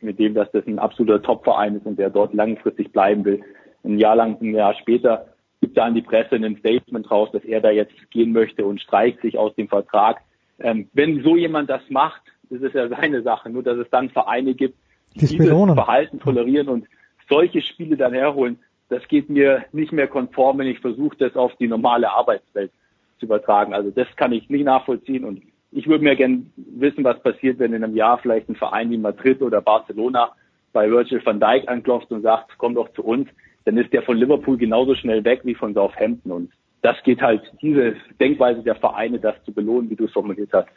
mit 0.01 0.19
dem, 0.19 0.33
dass 0.33 0.51
das 0.51 0.65
ein 0.67 0.79
absoluter 0.79 1.21
Topverein 1.21 1.75
ist 1.75 1.85
und 1.85 1.97
der 1.97 2.09
dort 2.09 2.33
langfristig 2.33 2.91
bleiben 2.91 3.25
will. 3.25 3.41
Ein 3.83 3.97
Jahr 3.97 4.15
lang, 4.15 4.37
ein 4.41 4.53
Jahr 4.53 4.73
später 4.75 5.27
gibt 5.61 5.77
da 5.77 5.85
an 5.85 5.95
die 5.95 6.01
Presse 6.01 6.35
ein 6.35 6.57
Statement 6.57 7.09
raus, 7.09 7.29
dass 7.31 7.43
er 7.43 7.61
da 7.61 7.71
jetzt 7.71 8.11
gehen 8.11 8.31
möchte 8.31 8.65
und 8.65 8.81
streicht 8.81 9.21
sich 9.21 9.37
aus 9.37 9.55
dem 9.55 9.67
Vertrag. 9.67 10.21
Ähm, 10.59 10.89
wenn 10.93 11.23
so 11.23 11.35
jemand 11.35 11.69
das 11.69 11.81
macht, 11.89 12.21
ist 12.49 12.63
es 12.63 12.73
ja 12.73 12.87
seine 12.89 13.21
Sache. 13.23 13.49
Nur, 13.49 13.63
dass 13.63 13.77
es 13.77 13.89
dann 13.89 14.09
Vereine 14.09 14.53
gibt, 14.53 14.75
die 15.15 15.19
Dies 15.19 15.29
dieses 15.31 15.47
belohnen. 15.47 15.75
Verhalten 15.75 16.19
tolerieren 16.19 16.67
und 16.67 16.87
solche 17.29 17.61
Spiele 17.61 17.97
dann 17.97 18.13
herholen, 18.13 18.59
das 18.89 19.05
geht 19.07 19.29
mir 19.29 19.65
nicht 19.73 19.91
mehr 19.91 20.07
konform, 20.07 20.59
wenn 20.59 20.67
ich 20.67 20.79
versuche, 20.79 21.17
das 21.17 21.35
auf 21.35 21.55
die 21.57 21.67
normale 21.67 22.09
Arbeitswelt 22.09 22.71
zu 23.19 23.25
übertragen. 23.25 23.73
Also 23.73 23.91
das 23.91 24.07
kann 24.15 24.31
ich 24.31 24.49
nicht 24.49 24.63
nachvollziehen 24.63 25.25
und 25.25 25.41
ich 25.71 25.87
würde 25.87 26.03
mir 26.03 26.15
gern 26.15 26.51
wissen, 26.55 27.03
was 27.03 27.21
passiert, 27.21 27.59
wenn 27.59 27.73
in 27.73 27.83
einem 27.83 27.95
Jahr 27.95 28.17
vielleicht 28.19 28.49
ein 28.49 28.55
Verein 28.55 28.89
wie 28.89 28.97
Madrid 28.97 29.41
oder 29.41 29.61
Barcelona 29.61 30.31
bei 30.73 30.89
Virgil 30.89 31.25
van 31.25 31.39
Dijk 31.39 31.67
anklopft 31.67 32.11
und 32.11 32.21
sagt, 32.21 32.51
komm 32.57 32.75
doch 32.75 32.91
zu 32.93 33.03
uns, 33.03 33.27
dann 33.65 33.77
ist 33.77 33.91
der 33.91 34.03
von 34.03 34.17
Liverpool 34.17 34.57
genauso 34.57 34.95
schnell 34.95 35.23
weg 35.23 35.41
wie 35.43 35.55
von 35.55 35.73
Southampton 35.73 36.31
und 36.31 36.51
das 36.81 36.95
geht 37.03 37.21
halt, 37.21 37.41
diese 37.61 37.95
Denkweise 38.19 38.61
der 38.61 38.75
Vereine, 38.75 39.19
das 39.19 39.35
zu 39.43 39.51
belohnen, 39.51 39.89
wie 39.89 39.95
du 39.95 40.05
es 40.05 40.11
formuliert 40.11 40.51
hast, 40.53 40.67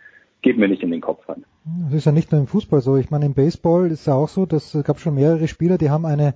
geht 0.42 0.56
mir 0.56 0.68
nicht 0.68 0.82
in 0.82 0.90
den 0.90 1.00
Kopf 1.00 1.28
rein. 1.28 1.44
Das 1.84 1.94
ist 1.94 2.06
ja 2.06 2.12
nicht 2.12 2.32
nur 2.32 2.40
im 2.40 2.46
Fußball 2.46 2.80
so. 2.80 2.96
Ich 2.96 3.10
meine, 3.10 3.26
im 3.26 3.34
Baseball 3.34 3.86
ist 3.86 4.00
es 4.00 4.06
ja 4.06 4.14
auch 4.14 4.28
so, 4.28 4.46
dass 4.46 4.74
es 4.74 4.84
gab 4.84 4.98
schon 4.98 5.14
mehrere 5.14 5.46
Spieler, 5.46 5.76
die 5.76 5.90
haben 5.90 6.06
eine 6.06 6.34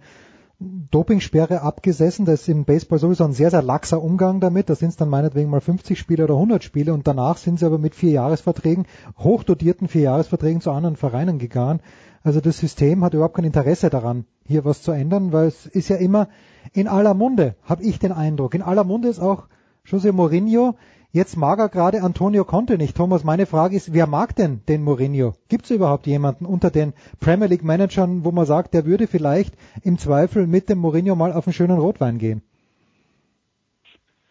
Dopingsperre 0.61 1.63
abgesessen. 1.63 2.25
Das 2.25 2.43
ist 2.43 2.49
im 2.49 2.65
Baseball 2.65 2.99
sowieso 2.99 3.25
ein 3.25 3.33
sehr, 3.33 3.51
sehr 3.51 3.63
laxer 3.63 4.03
Umgang 4.03 4.41
damit. 4.41 4.71
Da 4.71 4.75
sind 4.75 4.91
es 4.91 4.97
dann 4.97 5.09
meinetwegen 5.09 5.51
mal 5.51 5.61
50 5.61 5.99
Spiele 5.99 6.25
oder 6.25 6.35
100 6.35 6.63
Spiele 6.63 6.95
und 6.95 7.07
danach 7.07 7.37
sind 7.37 7.59
sie 7.59 7.67
aber 7.67 7.79
mit 7.79 7.95
Vierjahresverträgen, 7.95 8.87
hochdotierten 9.19 9.89
Vierjahresverträgen 9.89 10.61
zu 10.61 10.71
anderen 10.71 10.97
Vereinen 10.97 11.39
gegangen. 11.39 11.81
Also 12.23 12.41
das 12.41 12.59
System 12.59 13.05
hat 13.05 13.15
überhaupt 13.15 13.37
kein 13.37 13.45
Interesse 13.45 13.91
daran, 13.91 14.25
hier 14.47 14.65
was 14.65 14.83
zu 14.83 14.93
ändern, 14.93 15.33
weil 15.33 15.49
es 15.49 15.67
ist 15.67 15.89
ja 15.89 15.97
immer 15.97 16.29
in 16.73 16.89
aller 16.89 17.15
Munde, 17.15 17.57
habe 17.65 17.83
ich 17.83 17.99
den 17.99 18.13
Eindruck. 18.13 18.55
In 18.55 18.63
aller 18.63 18.85
Munde 18.85 19.09
ist 19.09 19.21
auch 19.21 19.49
José 19.87 20.13
Mourinho. 20.13 20.77
Jetzt 21.15 21.37
mag 21.37 21.61
er 21.61 21.69
gerade 21.69 22.03
Antonio 22.03 22.45
Conte 22.45 22.77
nicht. 22.77 22.97
Thomas, 22.97 23.23
meine 23.23 23.47
Frage 23.47 23.77
ist, 23.77 23.95
wer 23.95 24.09
mag 24.09 24.35
denn 24.35 24.63
den 24.69 24.83
Mourinho? 24.83 25.35
Gibt 25.49 25.67
es 25.67 25.71
überhaupt 25.71 26.09
jemanden 26.09 26.45
unter 26.45 26.73
den 26.73 26.93
Premier 27.21 27.47
League 27.47 27.63
Managern, 27.63 28.25
wo 28.25 28.33
man 28.33 28.47
sagt, 28.47 28.75
der 28.75 28.85
würde 28.85 29.07
vielleicht 29.07 29.55
im 29.85 29.97
Zweifel 29.97 30.49
mit 30.49 30.69
dem 30.69 30.79
Mourinho 30.79 31.15
mal 31.15 31.33
auf 31.33 31.47
einen 31.47 31.55
schönen 31.55 31.79
Rotwein 31.79 32.19
gehen? 32.19 32.43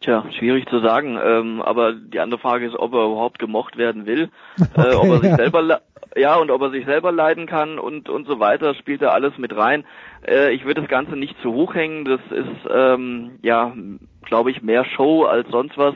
Tja, 0.02 0.26
schwierig 0.38 0.68
zu 0.68 0.82
sagen. 0.82 1.18
Ähm, 1.24 1.62
aber 1.62 1.94
die 1.94 2.20
andere 2.20 2.42
Frage 2.42 2.66
ist, 2.66 2.76
ob 2.76 2.92
er 2.92 3.06
überhaupt 3.06 3.40
gemocht 3.40 3.78
werden 3.78 4.06
will, 4.06 4.30
okay, 4.60 4.90
äh, 4.90 4.96
ob 4.96 5.06
er 5.06 5.20
sich 5.20 5.30
ja. 5.30 5.36
selber 5.38 5.82
ja 6.18 6.36
und 6.36 6.52
ob 6.52 6.62
er 6.64 6.72
sich 6.72 6.84
selber 6.84 7.14
leiden 7.14 7.46
kann 7.46 7.80
und 7.80 8.10
und 8.10 8.28
so 8.28 8.42
weiter, 8.42 8.76
spielt 8.76 9.02
er 9.02 9.14
alles 9.14 9.38
mit 9.38 9.56
rein. 9.56 9.86
Äh, 10.28 10.52
ich 10.52 10.66
würde 10.66 10.82
das 10.82 10.90
Ganze 10.90 11.16
nicht 11.16 11.42
zu 11.42 11.54
hoch 11.54 11.76
hängen. 11.76 12.04
Das 12.04 12.20
ist 12.30 12.70
ähm, 12.70 13.40
ja, 13.42 13.74
glaube 14.26 14.52
ich, 14.52 14.62
mehr 14.62 14.84
Show 14.84 15.24
als 15.24 15.48
sonst 15.48 15.78
was. 15.78 15.96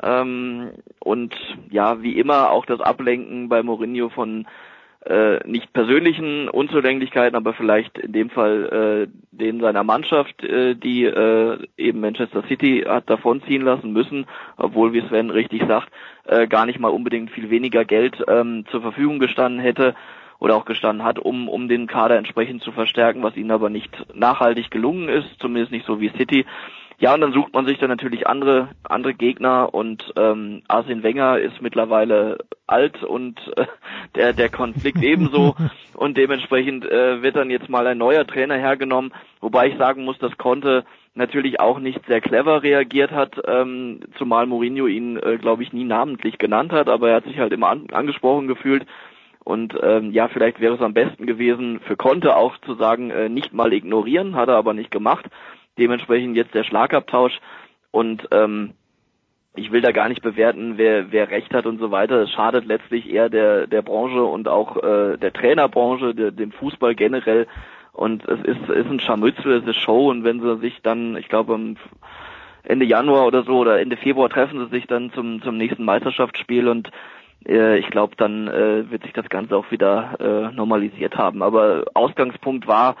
Ähm, 0.00 0.70
und 1.00 1.34
ja, 1.70 2.02
wie 2.02 2.18
immer 2.18 2.50
auch 2.50 2.66
das 2.66 2.80
Ablenken 2.80 3.48
bei 3.48 3.62
Mourinho 3.62 4.08
von 4.08 4.46
äh, 5.04 5.40
nicht 5.48 5.72
persönlichen 5.72 6.48
Unzulänglichkeiten, 6.48 7.36
aber 7.36 7.54
vielleicht 7.54 7.98
in 7.98 8.12
dem 8.12 8.30
Fall 8.30 9.08
äh, 9.10 9.36
denen 9.36 9.60
seiner 9.60 9.82
Mannschaft, 9.82 10.44
äh, 10.44 10.76
die 10.76 11.04
äh, 11.04 11.58
eben 11.76 12.00
Manchester 12.00 12.44
City 12.46 12.84
hat 12.86 13.10
davonziehen 13.10 13.62
lassen 13.62 13.92
müssen, 13.92 14.26
obwohl, 14.56 14.92
wie 14.92 15.02
Sven 15.08 15.30
richtig 15.30 15.64
sagt, 15.66 15.90
äh, 16.24 16.46
gar 16.46 16.66
nicht 16.66 16.78
mal 16.78 16.88
unbedingt 16.88 17.30
viel 17.30 17.50
weniger 17.50 17.84
Geld 17.84 18.22
ähm, 18.28 18.64
zur 18.70 18.80
Verfügung 18.80 19.18
gestanden 19.18 19.60
hätte 19.60 19.96
oder 20.38 20.56
auch 20.56 20.64
gestanden 20.64 21.04
hat, 21.04 21.18
um, 21.18 21.48
um 21.48 21.68
den 21.68 21.86
Kader 21.86 22.16
entsprechend 22.16 22.62
zu 22.62 22.72
verstärken, 22.72 23.22
was 23.22 23.36
ihnen 23.36 23.50
aber 23.50 23.70
nicht 23.70 23.90
nachhaltig 24.14 24.70
gelungen 24.70 25.08
ist, 25.08 25.28
zumindest 25.40 25.72
nicht 25.72 25.86
so 25.86 26.00
wie 26.00 26.10
City. 26.10 26.44
Ja, 27.02 27.14
und 27.14 27.20
dann 27.20 27.32
sucht 27.32 27.52
man 27.52 27.66
sich 27.66 27.78
dann 27.78 27.90
natürlich 27.90 28.28
andere 28.28 28.68
andere 28.84 29.12
Gegner 29.12 29.74
und 29.74 30.14
ähm, 30.16 30.62
Arsene 30.68 31.02
Wenger 31.02 31.36
ist 31.40 31.60
mittlerweile 31.60 32.38
alt 32.68 33.02
und 33.02 33.40
äh, 33.56 33.66
der 34.14 34.32
der 34.32 34.48
Konflikt 34.48 35.02
ebenso 35.02 35.56
und 35.94 36.16
dementsprechend 36.16 36.84
äh, 36.84 37.20
wird 37.20 37.34
dann 37.34 37.50
jetzt 37.50 37.68
mal 37.68 37.88
ein 37.88 37.98
neuer 37.98 38.24
Trainer 38.24 38.54
hergenommen, 38.54 39.12
wobei 39.40 39.66
ich 39.66 39.78
sagen 39.78 40.04
muss, 40.04 40.16
dass 40.20 40.38
Conte 40.38 40.84
natürlich 41.16 41.58
auch 41.58 41.80
nicht 41.80 42.06
sehr 42.06 42.20
clever 42.20 42.62
reagiert 42.62 43.10
hat, 43.10 43.34
ähm, 43.48 44.02
zumal 44.16 44.46
Mourinho 44.46 44.86
ihn, 44.86 45.16
äh, 45.16 45.38
glaube 45.38 45.64
ich, 45.64 45.72
nie 45.72 45.84
namentlich 45.84 46.38
genannt 46.38 46.70
hat, 46.70 46.88
aber 46.88 47.08
er 47.10 47.16
hat 47.16 47.24
sich 47.24 47.40
halt 47.40 47.52
immer 47.52 47.68
an, 47.68 47.88
angesprochen 47.90 48.46
gefühlt 48.46 48.86
und 49.42 49.74
ähm, 49.82 50.12
ja, 50.12 50.28
vielleicht 50.28 50.60
wäre 50.60 50.76
es 50.76 50.80
am 50.80 50.94
besten 50.94 51.26
gewesen 51.26 51.80
für 51.80 51.96
Conte 51.96 52.36
auch 52.36 52.56
zu 52.58 52.74
sagen, 52.74 53.10
äh, 53.10 53.28
nicht 53.28 53.52
mal 53.52 53.72
ignorieren, 53.72 54.36
hat 54.36 54.48
er 54.48 54.56
aber 54.56 54.72
nicht 54.72 54.92
gemacht. 54.92 55.26
Dementsprechend 55.78 56.36
jetzt 56.36 56.54
der 56.54 56.64
Schlagabtausch 56.64 57.38
und 57.90 58.28
ähm, 58.30 58.74
ich 59.54 59.70
will 59.70 59.82
da 59.82 59.92
gar 59.92 60.08
nicht 60.08 60.22
bewerten, 60.22 60.78
wer, 60.78 61.12
wer 61.12 61.30
recht 61.30 61.52
hat 61.52 61.66
und 61.66 61.78
so 61.78 61.90
weiter. 61.90 62.22
Es 62.22 62.30
schadet 62.30 62.64
letztlich 62.64 63.10
eher 63.10 63.28
der, 63.28 63.66
der 63.66 63.82
Branche 63.82 64.24
und 64.24 64.48
auch 64.48 64.82
äh, 64.82 65.18
der 65.18 65.32
Trainerbranche, 65.32 66.14
der, 66.14 66.30
dem 66.30 66.52
Fußball 66.52 66.94
generell. 66.94 67.46
Und 67.92 68.26
es 68.26 68.40
ist, 68.44 68.70
ist 68.70 68.86
ein 68.86 69.00
Scharmützel, 69.00 69.58
es 69.58 69.66
ist 69.66 69.76
Show 69.76 70.08
und 70.10 70.24
wenn 70.24 70.40
sie 70.40 70.56
sich 70.58 70.80
dann, 70.82 71.16
ich 71.16 71.28
glaube, 71.28 71.58
Ende 72.62 72.86
Januar 72.86 73.26
oder 73.26 73.42
so 73.42 73.58
oder 73.58 73.80
Ende 73.80 73.98
Februar 73.98 74.30
treffen 74.30 74.64
sie 74.64 74.70
sich 74.70 74.86
dann 74.86 75.12
zum, 75.12 75.42
zum 75.42 75.58
nächsten 75.58 75.84
Meisterschaftsspiel 75.84 76.68
und 76.68 76.90
äh, 77.46 77.78
ich 77.78 77.88
glaube, 77.88 78.16
dann 78.16 78.48
äh, 78.48 78.90
wird 78.90 79.02
sich 79.02 79.12
das 79.12 79.28
Ganze 79.28 79.56
auch 79.56 79.70
wieder 79.70 80.16
äh, 80.20 80.54
normalisiert 80.54 81.16
haben. 81.16 81.42
Aber 81.42 81.84
Ausgangspunkt 81.92 82.66
war 82.66 82.96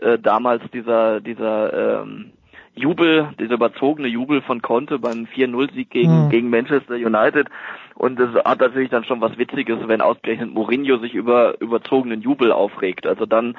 äh, 0.00 0.18
damals 0.18 0.62
dieser 0.72 1.20
dieser 1.20 2.02
ähm, 2.02 2.32
Jubel, 2.76 3.30
dieser 3.40 3.54
überzogene 3.54 4.06
Jubel 4.06 4.42
von 4.42 4.60
Conte 4.60 4.98
beim 4.98 5.26
4-0-Sieg 5.34 5.88
gegen, 5.88 6.26
mhm. 6.26 6.28
gegen 6.28 6.50
Manchester 6.50 6.94
United. 6.94 7.48
Und 7.94 8.20
es 8.20 8.34
hat 8.44 8.60
natürlich 8.60 8.90
dann 8.90 9.04
schon 9.04 9.22
was 9.22 9.38
Witziges, 9.38 9.78
wenn 9.86 10.02
ausgerechnet 10.02 10.52
Mourinho 10.52 10.98
sich 10.98 11.14
über 11.14 11.58
überzogenen 11.60 12.20
Jubel 12.20 12.52
aufregt. 12.52 13.06
Also 13.06 13.24
dann 13.24 13.56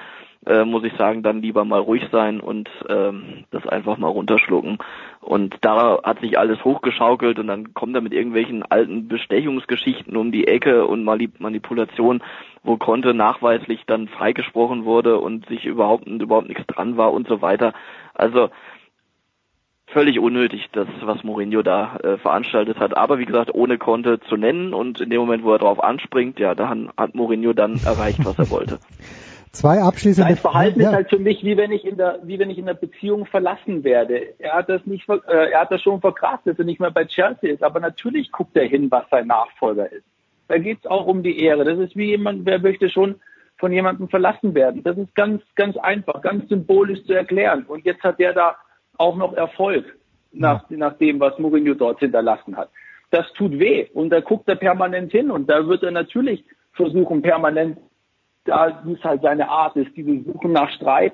äh, 0.47 0.65
muss 0.65 0.83
ich 0.83 0.93
sagen, 0.93 1.23
dann 1.23 1.41
lieber 1.41 1.65
mal 1.65 1.79
ruhig 1.79 2.03
sein 2.11 2.39
und 2.39 2.69
ähm, 2.89 3.43
das 3.51 3.67
einfach 3.67 3.97
mal 3.97 4.07
runterschlucken. 4.07 4.77
Und 5.21 5.57
da 5.61 5.99
hat 6.03 6.21
sich 6.21 6.39
alles 6.39 6.63
hochgeschaukelt 6.63 7.37
und 7.39 7.47
dann 7.47 7.73
kommt 7.73 7.95
er 7.95 8.01
mit 8.01 8.13
irgendwelchen 8.13 8.63
alten 8.63 9.07
Bestechungsgeschichten 9.07 10.15
um 10.15 10.31
die 10.31 10.47
Ecke 10.47 10.85
und 10.85 11.03
Manipulation, 11.03 12.23
wo 12.63 12.77
Conte 12.77 13.13
nachweislich 13.13 13.83
dann 13.85 14.07
freigesprochen 14.07 14.85
wurde 14.85 15.19
und 15.19 15.47
sich 15.47 15.65
überhaupt 15.65 16.07
überhaupt 16.07 16.47
nichts 16.47 16.65
dran 16.67 16.97
war 16.97 17.11
und 17.11 17.27
so 17.27 17.41
weiter. 17.41 17.73
Also 18.13 18.49
völlig 19.87 20.19
unnötig, 20.19 20.69
das, 20.71 20.87
was 21.01 21.23
Mourinho 21.23 21.61
da 21.61 21.97
äh, 21.97 22.17
veranstaltet 22.17 22.79
hat. 22.79 22.95
Aber 22.95 23.19
wie 23.19 23.25
gesagt, 23.25 23.53
ohne 23.53 23.77
Konte 23.77 24.19
zu 24.21 24.37
nennen 24.37 24.73
und 24.73 25.01
in 25.01 25.09
dem 25.09 25.19
Moment, 25.19 25.43
wo 25.43 25.51
er 25.51 25.59
drauf 25.59 25.83
anspringt, 25.83 26.39
ja, 26.39 26.55
da 26.55 26.69
hat 26.69 27.15
Mourinho 27.15 27.53
dann 27.53 27.81
erreicht, 27.83 28.23
was 28.23 28.37
er 28.37 28.49
wollte. 28.49 28.79
Zwei 29.51 29.81
abschließende 29.81 30.33
Sein 30.33 30.37
Verhalten 30.37 30.81
ja. 30.81 30.89
ist 30.89 30.95
halt 30.95 31.09
für 31.09 31.19
mich, 31.19 31.43
wie 31.43 31.57
wenn 31.57 31.71
ich 31.71 31.85
in 31.85 31.97
der, 31.97 32.19
wie 32.23 32.37
wenn 32.39 32.49
ich 32.49 32.57
in 32.57 32.65
der 32.65 32.73
Beziehung 32.73 33.25
verlassen 33.25 33.83
werde. 33.83 34.33
Er 34.39 34.53
hat 34.53 34.69
das 34.69 34.85
nicht, 34.85 35.07
äh, 35.09 35.51
er 35.51 35.61
hat 35.61 35.71
das 35.71 35.81
schon 35.81 36.01
verkraftet, 36.01 36.53
dass 36.53 36.59
er 36.59 36.65
nicht 36.65 36.79
mehr 36.79 36.91
bei 36.91 37.05
Chelsea 37.05 37.51
ist. 37.51 37.63
Aber 37.63 37.79
natürlich 37.79 38.31
guckt 38.31 38.55
er 38.55 38.67
hin, 38.67 38.91
was 38.91 39.09
sein 39.09 39.27
Nachfolger 39.27 39.91
ist. 39.91 40.05
Da 40.47 40.57
geht 40.57 40.79
es 40.79 40.85
auch 40.85 41.07
um 41.07 41.23
die 41.23 41.39
Ehre. 41.39 41.65
Das 41.65 41.79
ist 41.79 41.95
wie 41.95 42.07
jemand, 42.07 42.45
wer 42.45 42.59
möchte 42.59 42.89
schon 42.89 43.15
von 43.57 43.71
jemandem 43.71 44.07
verlassen 44.07 44.53
werden. 44.53 44.83
Das 44.83 44.97
ist 44.97 45.13
ganz, 45.15 45.41
ganz 45.55 45.77
einfach, 45.77 46.21
ganz 46.21 46.47
symbolisch 46.49 47.03
zu 47.05 47.13
erklären. 47.13 47.65
Und 47.67 47.85
jetzt 47.85 48.03
hat 48.03 48.19
er 48.19 48.33
da 48.33 48.55
auch 48.97 49.15
noch 49.15 49.33
Erfolg 49.33 49.85
nach, 50.31 50.69
nach 50.69 50.93
dem, 50.97 51.19
was 51.19 51.37
Mourinho 51.39 51.73
dort 51.73 51.99
hinterlassen 51.99 52.55
hat. 52.55 52.69
Das 53.09 53.25
tut 53.33 53.57
weh 53.57 53.87
und 53.93 54.09
da 54.09 54.19
guckt 54.19 54.49
er 54.49 54.55
permanent 54.55 55.11
hin 55.11 55.31
und 55.31 55.49
da 55.49 55.65
wird 55.67 55.83
er 55.83 55.91
natürlich 55.91 56.43
versuchen, 56.73 57.21
permanent, 57.21 57.77
da 58.47 58.83
es 58.91 59.03
halt 59.03 59.21
seine 59.21 59.49
Art 59.49 59.75
ist, 59.75 59.95
diese 59.95 60.23
Suchen 60.23 60.51
nach 60.51 60.69
Streit, 60.71 61.13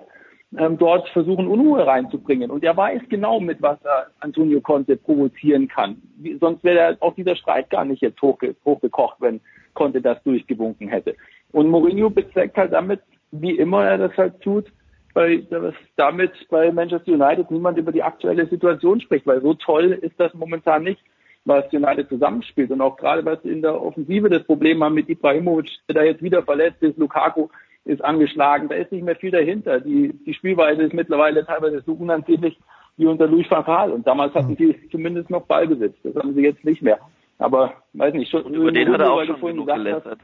ähm, 0.57 0.77
dort 0.77 1.09
versuchen, 1.09 1.47
Unruhe 1.47 1.85
reinzubringen. 1.85 2.51
Und 2.51 2.63
er 2.63 2.77
weiß 2.77 3.01
genau, 3.09 3.39
mit 3.39 3.61
was 3.61 3.83
er 3.83 4.07
Antonio 4.19 4.61
Conte 4.61 4.95
provozieren 4.97 5.67
kann. 5.67 5.97
Wie, 6.17 6.37
sonst 6.37 6.63
wäre 6.63 6.97
auch 6.99 7.15
dieser 7.15 7.35
Streit 7.35 7.69
gar 7.69 7.85
nicht 7.85 8.01
jetzt 8.01 8.21
hochge 8.21 8.55
hochgekocht, 8.63 9.17
wenn 9.19 9.41
Conte 9.73 10.01
das 10.01 10.21
durchgewunken 10.23 10.87
hätte. 10.87 11.15
Und 11.51 11.69
Mourinho 11.69 12.09
bezweckt 12.09 12.57
halt 12.57 12.73
damit, 12.73 13.01
wie 13.31 13.57
immer 13.57 13.85
er 13.85 13.97
das 13.97 14.15
halt 14.15 14.41
tut, 14.41 14.71
dass 15.15 15.73
damit 15.95 16.31
bei 16.49 16.71
Manchester 16.71 17.11
United 17.11 17.49
niemand 17.51 17.77
über 17.77 17.91
die 17.91 18.03
aktuelle 18.03 18.47
Situation 18.47 18.99
spricht, 18.99 19.27
weil 19.27 19.41
so 19.41 19.53
toll 19.53 19.91
ist 20.01 20.19
das 20.19 20.33
momentan 20.33 20.83
nicht, 20.83 21.01
was 21.45 21.65
United 21.71 22.09
zusammenspielt. 22.09 22.71
Und 22.71 22.81
auch 22.81 22.95
gerade 22.97 23.25
was 23.25 23.43
in 23.43 23.61
der 23.61 23.81
Offensive 23.81 24.29
das 24.29 24.43
Problem 24.43 24.83
haben 24.83 24.95
mit 24.95 25.09
Ibrahimovic, 25.09 25.69
der 25.87 25.95
da 25.95 26.03
jetzt 26.03 26.23
wieder 26.23 26.43
verletzt 26.43 26.81
ist, 26.81 26.97
Lukaku 26.97 27.49
ist 27.85 28.03
angeschlagen, 28.03 28.69
da 28.69 28.75
ist 28.75 28.91
nicht 28.91 29.03
mehr 29.03 29.15
viel 29.15 29.31
dahinter. 29.31 29.79
Die, 29.81 30.13
die 30.25 30.33
Spielweise 30.33 30.83
ist 30.83 30.93
mittlerweile 30.93 31.45
teilweise 31.45 31.81
so 31.85 31.93
unansehnlich 31.93 32.57
wie 32.95 33.05
unter 33.05 33.27
Louis 33.27 33.49
van 33.49 33.65
Gaal. 33.65 33.91
Und 33.91 34.07
damals 34.07 34.33
hatten 34.33 34.55
sie 34.55 34.75
zumindest 34.89 35.29
noch 35.29 35.45
Ballbesitz. 35.45 35.95
Das 36.03 36.15
haben 36.15 36.33
sie 36.33 36.43
jetzt 36.43 36.63
nicht 36.63 36.81
mehr. 36.81 36.99
Aber, 37.39 37.73
weiß 37.93 38.13
nicht, 38.13 38.31
schon, 38.31 38.53
über 38.53 38.71
den 38.71 38.91
hat 38.91 39.01
er 39.01 39.11
auch 39.11 39.25
schon 39.25 39.41
genug 39.41 39.67
gelästert. 39.67 40.19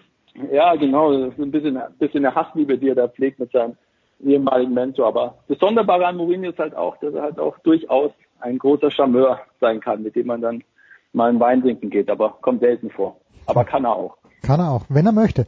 Ja, 0.52 0.74
genau. 0.76 1.12
Das 1.12 1.32
ist 1.32 1.40
ein 1.40 1.50
bisschen, 1.50 1.76
ein 1.76 1.92
bisschen 1.98 2.24
eine 2.24 2.34
Hassliebe, 2.34 2.78
die 2.78 2.88
er 2.88 2.94
da 2.94 3.08
pflegt 3.08 3.40
mit 3.40 3.50
seinem 3.50 3.76
ehemaligen 4.24 4.72
Mentor. 4.72 5.08
Aber 5.08 5.34
das 5.48 5.58
Sonderbare 5.58 6.06
an 6.06 6.16
Mourinho 6.16 6.50
ist 6.50 6.58
halt 6.58 6.74
auch, 6.74 6.96
dass 6.98 7.12
er 7.12 7.22
halt 7.22 7.38
auch 7.38 7.58
durchaus 7.58 8.12
ein 8.40 8.58
großer 8.58 8.90
Charmeur 8.90 9.40
sein 9.60 9.80
kann, 9.80 10.02
mit 10.02 10.16
dem 10.16 10.26
man 10.26 10.40
dann 10.40 10.64
mal 11.12 11.28
einen 11.28 11.40
Wein 11.40 11.62
trinken 11.62 11.90
geht, 11.90 12.10
aber 12.10 12.38
kommt 12.40 12.60
selten 12.60 12.90
vor. 12.90 13.16
Aber 13.46 13.64
kann 13.64 13.84
er 13.84 13.96
auch. 13.96 14.16
Kann 14.42 14.60
er 14.60 14.70
auch, 14.70 14.84
wenn 14.88 15.06
er 15.06 15.12
möchte. 15.12 15.46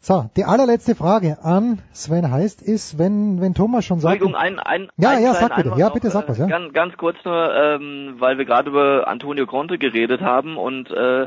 So, 0.00 0.30
die 0.36 0.44
allerletzte 0.44 0.94
Frage 0.94 1.38
an 1.42 1.80
Sven 1.92 2.30
heißt 2.30 2.62
ist, 2.62 2.98
wenn, 2.98 3.40
wenn 3.40 3.54
Thomas 3.54 3.84
schon 3.84 3.98
sagt. 3.98 4.14
Entschuldigung, 4.14 4.40
ein, 4.40 4.60
ein, 4.60 4.88
ja, 4.96 5.10
ein 5.10 5.22
ja, 5.22 5.34
sag 5.34 5.56
bitte, 5.56 5.72
ja, 5.76 5.88
bitte 5.88 6.10
sag 6.10 6.28
was, 6.28 6.38
ja. 6.38 6.46
Ganz, 6.46 6.72
ganz 6.72 6.96
kurz 6.96 7.16
nur, 7.24 7.52
ähm, 7.52 8.14
weil 8.18 8.38
wir 8.38 8.44
gerade 8.44 8.70
über 8.70 9.08
Antonio 9.08 9.46
Conte 9.46 9.78
geredet 9.78 10.20
haben 10.20 10.58
und 10.58 10.90
äh, 10.92 11.26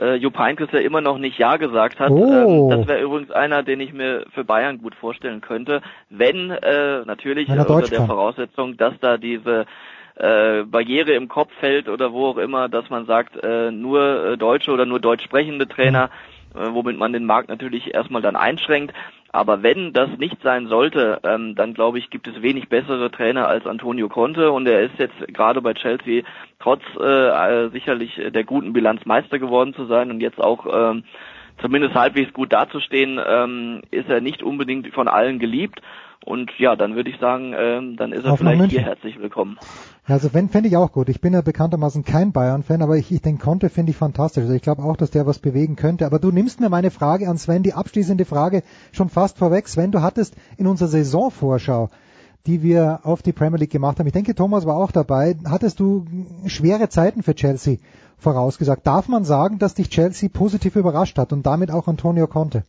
äh, 0.00 0.14
Jupp 0.14 0.38
Heynckes 0.38 0.70
ja 0.72 0.80
immer 0.80 1.00
noch 1.00 1.18
nicht 1.18 1.38
Ja 1.38 1.56
gesagt 1.56 2.00
hat. 2.00 2.10
Oh. 2.10 2.70
Ähm, 2.72 2.78
das 2.78 2.88
wäre 2.88 3.02
übrigens 3.02 3.30
einer, 3.30 3.62
den 3.62 3.80
ich 3.80 3.92
mir 3.92 4.24
für 4.32 4.44
Bayern 4.44 4.78
gut 4.78 4.94
vorstellen 4.94 5.40
könnte, 5.40 5.82
wenn 6.08 6.50
äh, 6.50 7.04
natürlich 7.04 7.48
wenn 7.48 7.58
äh, 7.58 7.60
unter 7.60 7.82
der 7.82 7.98
kann. 7.98 8.06
Voraussetzung, 8.06 8.76
dass 8.76 8.94
da 9.00 9.18
diese 9.18 9.66
äh, 10.16 10.62
Barriere 10.64 11.12
im 11.12 11.28
Kopf 11.28 11.52
fällt 11.60 11.88
oder 11.88 12.12
wo 12.12 12.26
auch 12.26 12.38
immer, 12.38 12.68
dass 12.68 12.88
man 12.90 13.06
sagt, 13.06 13.42
äh, 13.42 13.70
nur 13.70 14.24
äh, 14.24 14.36
deutsche 14.36 14.70
oder 14.70 14.86
nur 14.86 15.00
deutsch 15.00 15.24
sprechende 15.24 15.66
Trainer, 15.66 16.10
äh, 16.54 16.68
womit 16.70 16.98
man 16.98 17.12
den 17.12 17.26
Markt 17.26 17.48
natürlich 17.48 17.94
erstmal 17.94 18.22
dann 18.22 18.36
einschränkt. 18.36 18.94
Aber 19.32 19.64
wenn 19.64 19.92
das 19.92 20.10
nicht 20.18 20.40
sein 20.44 20.68
sollte, 20.68 21.18
ähm, 21.24 21.56
dann 21.56 21.74
glaube 21.74 21.98
ich, 21.98 22.10
gibt 22.10 22.28
es 22.28 22.40
wenig 22.40 22.68
bessere 22.68 23.10
Trainer 23.10 23.48
als 23.48 23.66
Antonio 23.66 24.08
Conte 24.08 24.52
und 24.52 24.68
er 24.68 24.82
ist 24.82 24.96
jetzt 24.98 25.18
gerade 25.34 25.60
bei 25.60 25.74
Chelsea 25.74 26.22
trotz 26.60 26.82
äh, 27.00 27.68
sicherlich 27.70 28.14
der 28.32 28.44
guten 28.44 28.72
Bilanz 28.72 29.04
Meister 29.06 29.40
geworden 29.40 29.74
zu 29.74 29.86
sein 29.86 30.12
und 30.12 30.20
jetzt 30.20 30.40
auch 30.40 30.66
ähm, 30.72 31.02
zumindest 31.60 31.94
halbwegs 31.94 32.32
gut 32.32 32.52
dazustehen, 32.52 33.20
ähm, 33.26 33.82
ist 33.90 34.08
er 34.08 34.20
nicht 34.20 34.44
unbedingt 34.44 34.92
von 34.94 35.08
allen 35.08 35.40
geliebt. 35.40 35.80
Und 36.24 36.50
ja, 36.58 36.74
dann 36.74 36.96
würde 36.96 37.10
ich 37.10 37.18
sagen, 37.20 37.54
ähm, 37.54 37.96
dann 37.96 38.12
ist 38.12 38.24
er 38.24 38.30
nach 38.30 38.38
vielleicht 38.38 38.58
München. 38.58 38.78
hier 38.78 38.88
herzlich 38.88 39.18
willkommen. 39.18 39.58
Ja, 40.08 40.14
also 40.14 40.32
wenn 40.32 40.48
fände 40.48 40.68
ich 40.68 40.76
auch 40.78 40.90
gut. 40.90 41.10
Ich 41.10 41.20
bin 41.20 41.34
ja 41.34 41.42
bekanntermaßen 41.42 42.02
kein 42.02 42.32
Bayern-Fan, 42.32 42.80
aber 42.80 42.96
ich, 42.96 43.12
ich 43.12 43.20
den 43.20 43.38
Conte 43.38 43.68
finde 43.68 43.90
ich 43.90 43.98
fantastisch. 43.98 44.44
Also 44.44 44.54
ich 44.54 44.62
glaube 44.62 44.82
auch, 44.82 44.96
dass 44.96 45.10
der 45.10 45.26
was 45.26 45.38
bewegen 45.38 45.76
könnte. 45.76 46.06
Aber 46.06 46.18
du 46.18 46.30
nimmst 46.30 46.60
mir 46.60 46.70
meine 46.70 46.90
Frage 46.90 47.28
an 47.28 47.36
Sven, 47.36 47.62
die 47.62 47.74
abschließende 47.74 48.24
Frage 48.24 48.62
schon 48.92 49.10
fast 49.10 49.36
vorweg. 49.36 49.68
Sven, 49.68 49.90
du 49.90 50.00
hattest 50.00 50.34
in 50.56 50.66
unserer 50.66 50.88
Saisonvorschau, 50.88 51.90
die 52.46 52.62
wir 52.62 53.00
auf 53.02 53.20
die 53.20 53.32
Premier 53.32 53.58
League 53.58 53.72
gemacht 53.72 53.98
haben, 53.98 54.06
ich 54.06 54.14
denke 54.14 54.34
Thomas 54.34 54.64
war 54.64 54.76
auch 54.76 54.92
dabei, 54.92 55.36
hattest 55.44 55.78
du 55.78 56.06
schwere 56.46 56.88
Zeiten 56.88 57.22
für 57.22 57.34
Chelsea 57.34 57.76
vorausgesagt. 58.16 58.86
Darf 58.86 59.08
man 59.08 59.24
sagen, 59.24 59.58
dass 59.58 59.74
dich 59.74 59.90
Chelsea 59.90 60.30
positiv 60.32 60.76
überrascht 60.76 61.18
hat 61.18 61.34
und 61.34 61.44
damit 61.44 61.70
auch 61.70 61.86
Antonio 61.86 62.26
Conte? 62.26 62.62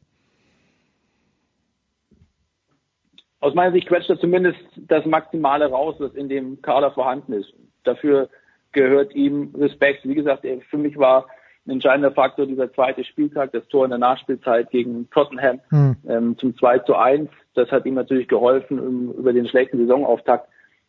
Aus 3.40 3.54
meiner 3.54 3.72
Sicht 3.72 3.88
quetscht 3.88 4.10
er 4.10 4.20
zumindest 4.20 4.60
das 4.76 5.06
Maximale 5.06 5.70
raus, 5.70 5.96
was 6.00 6.14
in 6.14 6.30
dem 6.30 6.62
Kader 6.62 6.92
vorhanden 6.92 7.34
ist. 7.34 7.54
Dafür 7.84 8.30
gehört 8.72 9.14
ihm 9.16 9.54
Respekt. 9.58 10.06
Wie 10.08 10.16
gesagt, 10.16 10.46
für 10.70 10.78
mich 10.78 10.98
war 10.98 11.28
ein 11.66 11.72
entscheidender 11.72 12.12
Faktor 12.12 12.46
dieser 12.46 12.72
zweite 12.74 13.04
Spieltag, 13.04 13.52
das 13.52 13.68
Tor 13.68 13.86
in 13.86 13.90
der 13.90 14.00
Nachspielzeit 14.00 14.70
gegen 14.70 15.10
Tottenham 15.10 15.60
Hm. 15.70 15.96
ähm, 16.08 16.38
zum 16.38 16.56
2 16.56 16.80
zu 16.80 16.96
1. 16.96 17.30
Das 17.56 17.72
hat 17.72 17.86
ihm 17.86 17.96
natürlich 17.96 18.28
geholfen, 18.28 18.80
um 18.80 19.12
über 19.14 19.34
den 19.34 19.48
schlechten 19.48 19.78
Saisonauftakt 19.78 20.48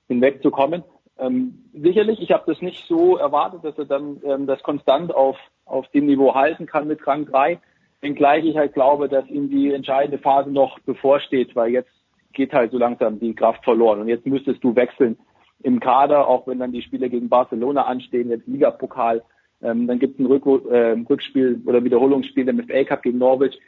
hinwegzukommen. 0.08 0.82
Ähm, 1.18 1.64
sicherlich, 1.72 2.20
ich 2.20 2.30
habe 2.32 2.44
das 2.46 2.60
nicht 2.60 2.86
so 2.86 3.16
erwartet, 3.16 3.64
dass 3.64 3.78
er 3.78 3.86
dann 3.86 4.20
ähm, 4.24 4.46
das 4.46 4.62
konstant 4.62 5.14
auf, 5.14 5.38
auf 5.64 5.88
dem 5.88 6.06
Niveau 6.06 6.34
halten 6.34 6.66
kann 6.66 6.86
mit 6.86 7.06
Rang 7.06 7.24
3. 7.26 7.58
Wenngleich 8.02 8.44
ich 8.44 8.56
halt 8.56 8.74
glaube, 8.74 9.08
dass 9.08 9.26
ihm 9.28 9.48
die 9.48 9.72
entscheidende 9.72 10.18
Phase 10.18 10.50
noch 10.50 10.78
bevorsteht, 10.80 11.56
weil 11.56 11.70
jetzt 11.70 11.90
geht 12.36 12.52
halt 12.52 12.70
so 12.70 12.78
langsam 12.78 13.18
die 13.18 13.34
Kraft 13.34 13.64
verloren. 13.64 14.00
Und 14.00 14.08
jetzt 14.08 14.26
müsstest 14.26 14.62
du 14.62 14.76
wechseln 14.76 15.16
im 15.62 15.80
Kader, 15.80 16.28
auch 16.28 16.46
wenn 16.46 16.60
dann 16.60 16.70
die 16.70 16.82
Spiele 16.82 17.10
gegen 17.10 17.28
Barcelona 17.28 17.86
anstehen, 17.86 18.30
jetzt 18.30 18.46
Ligapokal, 18.46 19.22
ähm, 19.62 19.86
dann 19.86 19.98
gibt 19.98 20.14
es 20.14 20.20
ein 20.20 20.26
Rück 20.26 20.46
äh, 20.70 20.96
Rückspiel 21.08 21.62
oder 21.66 21.82
Wiederholungsspiel 21.82 22.48
im 22.48 22.62
FA 22.62 22.84
Cup 22.84 23.02
gegen 23.02 23.18
Norwich. 23.18 23.58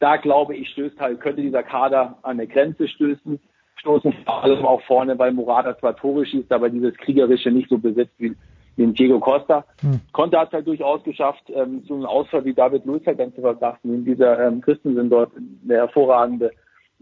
Da 0.00 0.16
glaube 0.16 0.56
ich, 0.56 0.68
stößt 0.70 1.00
halt, 1.00 1.20
könnte 1.20 1.40
dieser 1.40 1.62
Kader 1.62 2.18
an 2.22 2.32
eine 2.32 2.46
Grenze 2.46 2.88
stößen, 2.88 3.38
stoßen 3.76 4.12
vor 4.24 4.42
allem 4.42 4.66
auch 4.66 4.82
vorne, 4.82 5.18
weil 5.18 5.32
Morata 5.32 5.78
zwar 5.78 5.96
Tore 5.96 6.26
schießt, 6.26 6.52
aber 6.52 6.68
dieses 6.68 6.94
Kriegerische 6.96 7.50
nicht 7.50 7.70
so 7.70 7.78
besitzt 7.78 8.14
wie, 8.18 8.34
ein 8.78 8.92
Diego 8.92 9.18
Costa. 9.20 9.64
Hm. 9.80 10.00
Conte 10.12 10.38
hat 10.38 10.48
es 10.48 10.52
halt 10.52 10.66
durchaus 10.66 11.02
geschafft, 11.02 11.44
ähm, 11.48 11.82
so 11.86 11.94
einen 11.94 12.04
Ausfall 12.04 12.44
wie 12.44 12.52
David 12.52 12.84
Luiz 12.84 13.06
halt 13.06 13.18
dann 13.18 13.34
zu 13.34 13.40
verkraften. 13.40 13.94
In 13.94 14.04
dieser 14.04 14.46
ähm, 14.46 14.60
Christensen 14.60 15.08
dort 15.08 15.32
eine 15.64 15.76
hervorragende 15.76 16.50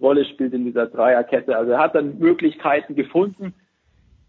Rolle 0.01 0.25
spielt 0.25 0.53
in 0.53 0.65
dieser 0.65 0.87
Dreierkette. 0.87 1.57
Also 1.57 1.73
er 1.73 1.79
hat 1.79 1.95
dann 1.95 2.19
Möglichkeiten 2.19 2.95
gefunden. 2.95 3.55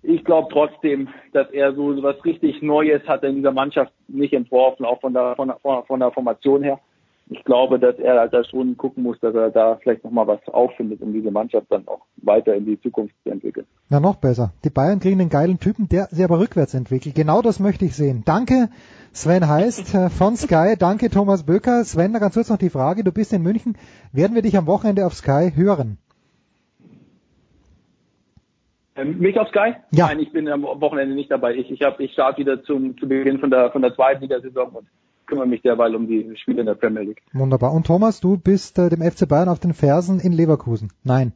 Ich 0.04 0.24
glaube 0.24 0.50
trotzdem, 0.52 1.10
dass 1.34 1.50
er 1.50 1.74
so 1.74 2.02
was 2.04 2.24
richtig 2.24 2.62
Neues 2.62 3.02
hat 3.08 3.24
in 3.24 3.38
dieser 3.38 3.52
Mannschaft 3.52 3.92
nicht 4.08 4.34
entworfen, 4.34 4.86
auch 4.86 5.02
von 5.02 5.14
der, 5.14 5.36
von 5.36 5.48
der, 5.48 5.84
von 5.88 6.00
der 6.00 6.12
Formation 6.12 6.62
her. 6.62 6.80
Ich 7.28 7.44
glaube, 7.44 7.80
dass 7.80 7.98
er 7.98 8.28
da 8.28 8.44
schon 8.44 8.78
gucken 8.78 9.04
muss, 9.04 9.20
dass 9.20 9.34
er 9.34 9.50
da 9.50 9.78
vielleicht 9.82 10.04
nochmal 10.04 10.28
was 10.28 10.40
auffindet, 10.48 11.02
um 11.02 11.12
diese 11.12 11.32
Mannschaft 11.32 11.66
dann 11.70 11.88
auch 11.88 12.02
weiter 12.18 12.54
in 12.54 12.66
die 12.66 12.80
Zukunft 12.80 13.16
zu 13.24 13.32
entwickeln. 13.32 13.66
Na, 13.90 14.00
noch 14.00 14.18
besser. 14.18 14.54
Die 14.64 14.70
Bayern 14.70 15.00
kriegen 15.00 15.20
einen 15.20 15.30
geilen 15.30 15.60
Typen, 15.60 15.90
der 15.90 16.06
sich 16.06 16.24
aber 16.24 16.40
rückwärts 16.40 16.76
entwickelt. 16.76 17.16
Genau 17.16 17.42
das 17.42 17.60
möchte 17.60 17.86
ich 17.86 17.96
sehen. 17.96 18.22
Danke, 18.26 18.70
Sven 19.12 19.48
Heist 19.48 19.96
äh, 19.96 20.10
von 20.10 20.36
Sky. 20.36 20.76
Danke, 20.78 21.10
Thomas 21.10 21.44
Böker. 21.44 21.84
Sven, 21.84 22.14
da 22.14 22.20
ganz 22.20 22.36
kurz 22.36 22.50
noch 22.50 22.58
die 22.58 22.70
Frage. 22.70 23.04
Du 23.04 23.12
bist 23.12 23.34
in 23.34 23.42
München. 23.42 23.76
Werden 24.12 24.36
wir 24.36 24.44
dich 24.44 24.58
am 24.58 24.68
Wochenende 24.68 25.06
auf 25.06 25.16
Sky 25.16 25.52
hören? 25.56 25.98
Ähm, 28.96 29.20
mich 29.20 29.38
auf 29.40 29.50
Sky? 29.50 29.76
Ja. 29.92 30.08
Nein, 30.08 30.20
ich 30.20 30.32
bin 30.32 30.48
am 30.48 30.64
Wochenende 30.64 31.16
nicht 31.16 31.30
dabei. 31.30 31.56
Ich, 31.56 31.70
ich, 31.70 31.82
hab, 31.82 32.00
ich 32.00 32.14
starte 32.14 32.40
wieder 32.40 32.64
zum, 32.64 32.98
zu 32.98 33.08
Beginn 33.08 33.40
von 33.40 33.50
der, 33.50 33.72
von 33.72 33.82
der 33.82 33.94
zweiten 33.94 34.22
Liga-Saison 34.22 34.70
und 34.70 34.88
kümmere 35.26 35.48
mich 35.48 35.62
derweil 35.62 35.96
um 35.96 36.08
die 36.08 36.36
Spiele 36.38 36.62
in 36.62 36.66
der 36.66 36.76
Premier 36.76 37.04
League. 37.04 37.22
Wunderbar. 37.34 37.74
Und 37.74 37.88
Thomas, 37.88 38.22
du 38.22 38.38
bist 38.38 38.80
äh, 38.80 38.90
dem 38.90 39.02
FC 39.02 39.28
Bayern 39.28 39.50
auf 39.50 39.60
den 39.60 39.74
Fersen 39.74 40.20
in 40.20 40.32
Leverkusen. 40.32 40.92
Nein. 41.04 41.34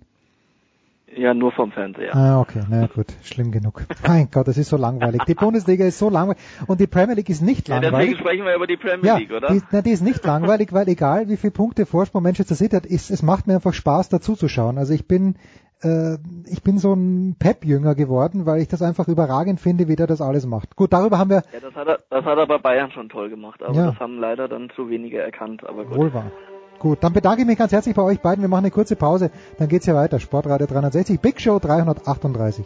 Ja, 1.16 1.34
nur 1.34 1.52
vom 1.52 1.72
Fernseher. 1.72 2.16
Ah, 2.16 2.40
okay. 2.40 2.62
Na 2.70 2.86
gut, 2.86 3.08
schlimm 3.24 3.52
genug. 3.52 3.84
Mein 4.08 4.30
Gott, 4.32 4.48
das 4.48 4.58
ist 4.58 4.70
so 4.70 4.78
langweilig. 4.78 5.24
Die 5.28 5.34
Bundesliga 5.34 5.86
ist 5.86 5.98
so 5.98 6.10
langweilig 6.10 6.42
und 6.68 6.80
die 6.80 6.88
Premier 6.88 7.16
League 7.16 7.30
ist 7.30 7.42
nicht 7.42 7.68
Ja, 7.68 7.80
langweilig. 7.80 8.10
deswegen 8.10 8.20
sprechen 8.20 8.46
wir 8.46 8.56
über 8.56 8.68
die 8.68 8.78
Premier 8.78 9.06
ja, 9.06 9.18
League, 9.18 9.32
oder? 9.32 9.48
Die, 9.48 9.62
na, 9.72 9.82
die 9.82 9.90
ist 9.90 10.02
nicht 10.02 10.24
langweilig, 10.24 10.72
weil 10.72 10.88
egal 10.88 11.28
wie 11.28 11.38
viele 11.38 11.52
Punkte 11.52 11.88
Vorsprung 11.88 12.22
Manchester 12.22 12.56
City 12.56 12.76
hat, 12.76 12.86
ist, 12.86 13.10
es 13.10 13.24
macht 13.24 13.48
mir 13.48 13.56
einfach 13.56 13.74
Spaß 13.74 14.10
dazu 14.10 14.36
zu 14.36 14.48
schauen. 14.48 14.78
Also 14.78 14.94
ich 14.94 15.08
bin 15.08 15.36
ich 15.82 16.62
bin 16.62 16.78
so 16.78 16.94
ein 16.94 17.36
Pep-Jünger 17.40 17.96
geworden, 17.96 18.46
weil 18.46 18.62
ich 18.62 18.68
das 18.68 18.82
einfach 18.82 19.08
überragend 19.08 19.62
finde, 19.62 19.88
wie 19.88 19.96
der 19.96 20.08
das 20.08 20.20
alles 20.20 20.46
macht. 20.46 20.76
Gut, 20.76 20.92
darüber 20.92 21.18
haben 21.18 21.30
wir 21.30 21.44
Ja, 21.54 21.60
das 21.62 21.74
hat 21.74 21.88
er, 21.88 22.00
das 22.10 22.26
hat 22.26 22.38
er 22.38 22.48
bei 22.48 22.58
Bayern 22.58 22.92
schon 22.92 23.08
toll 23.08 23.30
gemacht, 23.30 23.64
aber 23.64 23.74
Ja. 23.74 23.86
das 23.92 24.00
haben 24.00 24.20
leider 24.20 24.50
dann 24.50 24.70
zu 24.76 24.90
wenige 24.90 25.20
erkannt, 25.22 25.64
aber 25.66 25.86
gut. 25.86 25.98
wohl 25.98 26.14
wahr. 26.14 26.32
Gut, 26.80 27.00
dann 27.02 27.14
bedanke 27.14 27.42
ich 27.42 27.48
mich 27.48 27.58
ganz 27.58 27.72
herzlich 27.72 27.96
bei 27.96 28.02
euch 28.02 28.20
beiden. 28.22 28.42
Wir 28.42 28.50
machen 28.50 28.66
eine 28.66 28.72
kurze 28.72 28.96
Pause, 28.96 29.32
dann 29.58 29.68
geht's 29.70 29.86
hier 29.86 29.96
weiter. 29.96 30.20
Sportradio 30.20 30.68
360, 30.68 31.20
Big 31.20 31.40
Show 31.40 31.60
338. 31.60 32.66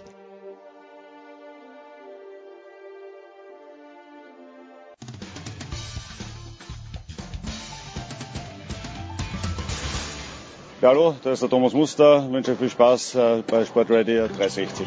Ja, 10.83 10.89
hallo, 10.89 11.15
da 11.23 11.31
ist 11.31 11.41
der 11.41 11.49
Thomas 11.49 11.71
Muster. 11.71 12.25
Ich 12.27 12.33
wünsche 12.33 12.57
viel 12.57 12.69
Spaß 12.69 13.15
äh, 13.15 13.41
bei 13.47 13.63
Sportradio 13.63 14.27
360. 14.27 14.85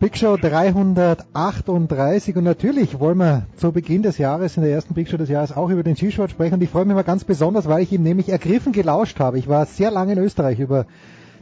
Big 0.00 0.16
Show 0.16 0.38
338 0.38 2.34
und 2.34 2.44
natürlich 2.44 2.98
wollen 2.98 3.18
wir 3.18 3.46
zu 3.58 3.70
Beginn 3.70 4.00
des 4.00 4.16
Jahres, 4.16 4.56
in 4.56 4.62
der 4.62 4.72
ersten 4.72 4.94
Big 4.94 5.10
Show 5.10 5.18
des 5.18 5.28
Jahres, 5.28 5.54
auch 5.54 5.68
über 5.68 5.82
den 5.82 5.96
Skisport 5.96 6.30
sprechen 6.30 6.54
und 6.54 6.62
ich 6.62 6.70
freue 6.70 6.86
mich 6.86 6.94
mal 6.94 7.02
ganz 7.02 7.24
besonders, 7.24 7.68
weil 7.68 7.82
ich 7.82 7.92
ihm 7.92 8.02
nämlich 8.02 8.30
ergriffen 8.30 8.72
gelauscht 8.72 9.20
habe. 9.20 9.38
Ich 9.38 9.48
war 9.48 9.66
sehr 9.66 9.90
lange 9.90 10.14
in 10.14 10.18
Österreich 10.18 10.60
über 10.60 10.86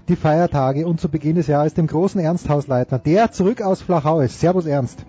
die 0.09 0.17
Feiertage 0.17 0.87
und 0.87 1.01
zu 1.01 1.09
Beginn 1.09 1.37
des 1.37 1.47
Jahres 1.47 1.75
dem 1.75 1.87
großen 1.87 2.21
Ernst 2.21 2.49
Hausleitner, 2.49 2.99
der 2.99 3.33
zurück 3.33 3.63
aus 3.63 3.83
Flachau 3.83 4.21
ist. 4.21 4.41
Servus 4.41 4.67
Ernst. 4.67 5.05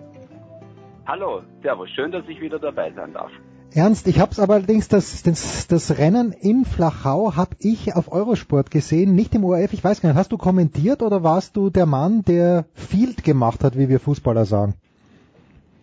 Hallo, 1.06 1.42
Servus, 1.62 1.90
schön, 1.90 2.12
dass 2.12 2.24
ich 2.28 2.40
wieder 2.40 2.58
dabei 2.58 2.92
sein 2.92 3.12
darf. 3.12 3.30
Ernst, 3.74 4.06
ich 4.06 4.20
habe 4.20 4.30
allerdings 4.40 4.86
das, 4.86 5.24
das, 5.24 5.66
das 5.66 5.98
Rennen 5.98 6.30
in 6.30 6.64
Flachau 6.64 7.34
habe 7.34 7.56
ich 7.58 7.96
auf 7.96 8.12
Eurosport 8.12 8.70
gesehen, 8.70 9.16
nicht 9.16 9.34
im 9.34 9.44
ORF. 9.44 9.72
Ich 9.72 9.82
weiß 9.82 10.00
gar 10.00 10.10
nicht, 10.10 10.18
hast 10.18 10.30
du 10.30 10.38
kommentiert 10.38 11.02
oder 11.02 11.24
warst 11.24 11.56
du 11.56 11.70
der 11.70 11.84
Mann, 11.84 12.22
der 12.22 12.66
Field 12.74 13.24
gemacht 13.24 13.64
hat, 13.64 13.76
wie 13.76 13.88
wir 13.88 13.98
Fußballer 13.98 14.44
sagen? 14.44 14.74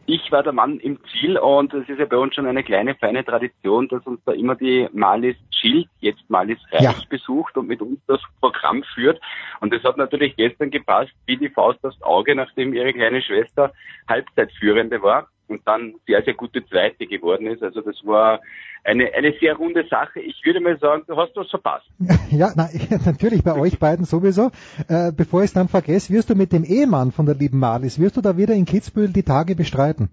Ich 0.08 0.32
war 0.32 0.44
der 0.44 0.52
Mann 0.52 0.80
im 0.80 1.00
Ziel 1.06 1.38
und 1.38 1.74
es 1.74 1.88
ist 1.88 2.00
ja 2.00 2.06
bei 2.06 2.18
uns 2.18 2.36
schon 2.36 2.48
eine 2.48 2.64
kleine, 2.64 2.96
feine 2.96 3.24
Tradition, 3.24 3.88
dass 3.88 4.06
uns 4.06 4.20
da 4.26 4.32
immer 4.32 4.56
die 4.56 4.90
Malis 4.92 5.38
Schild, 5.52 5.88
jetzt 6.00 6.28
Malis 6.30 6.60
Reich, 6.72 6.82
Ja. 6.82 6.96
besucht 7.08 7.56
und 7.56 7.68
mit 7.68 7.82
uns 7.82 8.00
das 8.08 8.20
Programm 8.40 8.84
führt. 8.96 9.22
Und 9.60 9.74
das 9.74 9.84
hat 9.84 9.98
natürlich 9.98 10.36
gestern 10.36 10.72
gepasst, 10.72 11.14
wie 11.28 11.38
die 11.38 11.50
Faust 11.50 11.84
aufs 11.86 12.02
Auge, 12.02 12.36
nachdem 12.36 12.74
ihre 12.74 12.94
kleine 12.94 13.22
Schwester 13.22 13.72
Halbzeitführende 14.10 15.02
war 15.02 15.28
und 15.52 15.68
dann 15.68 15.96
sehr, 16.08 16.24
sehr 16.24 16.34
gute 16.34 16.66
Zweite 16.66 17.06
geworden 17.06 17.48
ist. 17.48 17.62
Also 17.62 17.82
das 17.82 17.96
war 18.04 18.40
eine, 18.84 19.14
eine 19.14 19.34
sehr 19.40 19.56
runde 19.56 19.86
Sache. 19.88 20.20
Ich 20.22 20.42
würde 20.44 20.60
mal 20.60 20.78
sagen, 20.80 21.04
du 21.08 21.16
hast 21.16 21.36
was 21.36 21.50
verpasst. 21.50 21.88
Ja, 22.32 22.52
na, 22.56 22.70
natürlich 23.06 23.44
bei 23.44 23.60
euch 23.60 23.78
beiden 23.78 24.06
sowieso. 24.06 24.52
Äh, 24.88 25.12
bevor 25.12 25.42
ich 25.42 25.48
es 25.48 25.54
dann 25.54 25.68
vergesse, 25.68 26.14
wirst 26.14 26.30
du 26.30 26.36
mit 26.36 26.54
dem 26.54 26.64
Ehemann 26.64 27.12
von 27.12 27.26
der 27.26 27.36
lieben 27.36 27.60
Marlies, 27.60 28.00
wirst 28.00 28.16
du 28.16 28.22
da 28.22 28.38
wieder 28.38 28.54
in 28.54 28.66
Kitzbühel 28.66 29.12
die 29.12 29.24
Tage 29.24 29.56
bestreiten? 29.56 30.10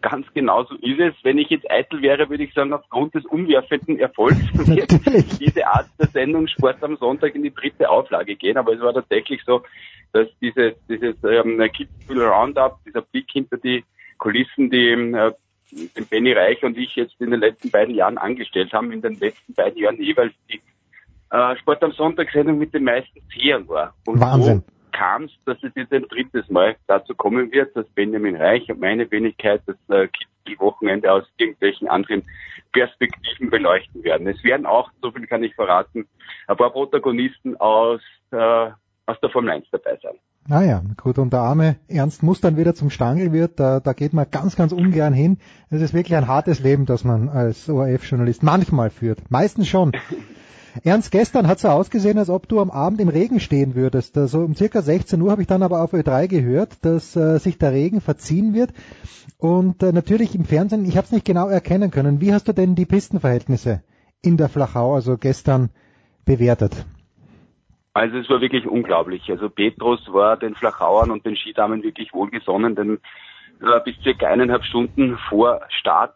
Ganz 0.00 0.26
genau 0.34 0.62
so 0.64 0.74
ist 0.76 1.00
es. 1.00 1.14
Wenn 1.24 1.38
ich 1.38 1.48
jetzt 1.48 1.68
eitel 1.70 2.02
wäre, 2.02 2.28
würde 2.28 2.44
ich 2.44 2.54
sagen, 2.54 2.72
aufgrund 2.72 3.14
des 3.14 3.24
umwerfenden 3.24 3.98
Erfolgs 3.98 4.36
wird 4.52 5.40
diese 5.40 5.66
Art 5.66 5.88
der 5.98 6.08
Sendung 6.08 6.46
Sport 6.46 6.84
am 6.84 6.96
Sonntag 6.96 7.34
in 7.34 7.42
die 7.42 7.54
dritte 7.54 7.88
Auflage 7.88 8.36
gehen. 8.36 8.56
Aber 8.56 8.74
es 8.74 8.80
war 8.80 8.92
tatsächlich 8.92 9.42
so, 9.44 9.62
dass 10.12 10.28
dieses, 10.40 10.74
dieses 10.88 11.16
ähm, 11.24 11.58
Kitzbühel 11.76 12.22
Roundup, 12.22 12.78
dieser 12.86 13.02
Blick 13.02 13.26
hinter 13.32 13.56
die 13.56 13.82
Kulissen, 14.24 14.70
die 14.70 14.88
äh, 14.88 15.32
den 15.70 16.06
Benny 16.06 16.32
Reich 16.32 16.62
und 16.62 16.78
ich 16.78 16.96
jetzt 16.96 17.20
in 17.20 17.30
den 17.30 17.40
letzten 17.40 17.70
beiden 17.70 17.94
Jahren 17.94 18.16
angestellt 18.16 18.72
haben, 18.72 18.90
in 18.90 19.02
den 19.02 19.18
letzten 19.18 19.52
beiden 19.52 19.78
Jahren 19.78 20.00
jeweils 20.00 20.32
die 20.50 20.62
äh, 21.30 21.56
Sport 21.56 21.82
am 21.82 21.92
Sonntag 21.92 22.30
Sendung 22.32 22.56
mit 22.56 22.72
den 22.72 22.84
meisten 22.84 23.20
Sehern 23.34 23.68
war. 23.68 23.94
Und 24.06 24.20
Wahnsinn. 24.20 24.60
so 24.60 24.72
kam 24.92 25.24
es, 25.24 25.32
dass 25.44 25.62
es 25.62 25.72
jetzt 25.74 25.92
ein 25.92 26.08
drittes 26.08 26.48
Mal 26.48 26.76
dazu 26.86 27.14
kommen 27.14 27.52
wird, 27.52 27.76
dass 27.76 27.86
Benjamin 27.90 28.36
Reich 28.36 28.66
und 28.70 28.80
meine 28.80 29.10
Wenigkeit 29.10 29.60
das 29.66 29.76
äh, 29.88 30.08
Kitzbühel-Wochenende 30.08 31.12
aus 31.12 31.24
irgendwelchen 31.36 31.88
anderen 31.88 32.22
Perspektiven 32.72 33.50
beleuchten 33.50 34.02
werden. 34.04 34.26
Es 34.26 34.42
werden 34.42 34.64
auch, 34.64 34.90
so 35.02 35.10
viel 35.10 35.26
kann 35.26 35.44
ich 35.44 35.54
verraten, 35.54 36.08
ein 36.46 36.56
paar 36.56 36.70
Protagonisten 36.70 37.56
aus, 37.56 38.00
äh, 38.30 38.70
aus 39.04 39.20
der 39.20 39.28
Formel 39.28 39.50
1 39.50 39.66
dabei 39.70 39.98
sein. 40.02 40.14
Naja, 40.46 40.82
gut, 41.02 41.18
und 41.18 41.32
der 41.32 41.40
arme 41.40 41.76
Ernst 41.88 42.22
muss 42.22 42.40
dann 42.40 42.58
wieder 42.58 42.74
zum 42.74 42.90
Stangl 42.90 43.32
wird, 43.32 43.58
da, 43.58 43.80
da 43.80 43.94
geht 43.94 44.12
man 44.12 44.26
ganz, 44.30 44.56
ganz 44.56 44.72
ungern 44.72 45.14
hin. 45.14 45.38
Es 45.70 45.80
ist 45.80 45.94
wirklich 45.94 46.16
ein 46.16 46.28
hartes 46.28 46.60
Leben, 46.60 46.84
das 46.84 47.02
man 47.02 47.30
als 47.30 47.70
ORF-Journalist 47.70 48.42
manchmal 48.42 48.90
führt. 48.90 49.30
Meistens 49.30 49.68
schon. 49.68 49.92
Ernst, 50.82 51.12
gestern 51.12 51.46
hat 51.46 51.60
so 51.60 51.68
ausgesehen, 51.68 52.18
als 52.18 52.28
ob 52.28 52.48
du 52.48 52.60
am 52.60 52.70
Abend 52.70 53.00
im 53.00 53.08
Regen 53.08 53.40
stehen 53.40 53.74
würdest. 53.74 54.18
Also 54.18 54.40
um 54.40 54.54
circa 54.54 54.82
16 54.82 55.20
Uhr 55.22 55.30
habe 55.30 55.40
ich 55.40 55.48
dann 55.48 55.62
aber 55.62 55.82
auf 55.82 55.94
Ö3 55.94 56.26
gehört, 56.26 56.78
dass 56.82 57.16
äh, 57.16 57.38
sich 57.38 57.56
der 57.56 57.72
Regen 57.72 58.02
verziehen 58.02 58.52
wird. 58.52 58.74
Und 59.38 59.82
äh, 59.82 59.92
natürlich 59.92 60.34
im 60.34 60.44
Fernsehen, 60.44 60.84
ich 60.84 60.96
habe 60.96 61.06
es 61.06 61.12
nicht 61.12 61.24
genau 61.24 61.48
erkennen 61.48 61.90
können. 61.90 62.20
Wie 62.20 62.34
hast 62.34 62.48
du 62.48 62.52
denn 62.52 62.74
die 62.74 62.86
Pistenverhältnisse 62.86 63.82
in 64.20 64.36
der 64.36 64.48
Flachau, 64.48 64.94
also 64.94 65.16
gestern, 65.16 65.70
bewertet? 66.24 66.84
Also 67.94 68.18
es 68.18 68.28
war 68.28 68.40
wirklich 68.40 68.66
unglaublich. 68.66 69.30
Also 69.30 69.48
Petrus 69.48 70.00
war 70.12 70.36
den 70.36 70.56
Flachauern 70.56 71.12
und 71.12 71.24
den 71.24 71.36
Skidamen 71.36 71.82
wirklich 71.82 72.12
wohlgesonnen, 72.12 72.74
denn 72.74 72.98
äh, 73.60 73.80
bis 73.84 73.94
circa 74.02 74.26
eineinhalb 74.26 74.64
Stunden 74.64 75.16
vor 75.28 75.60
Start 75.68 76.14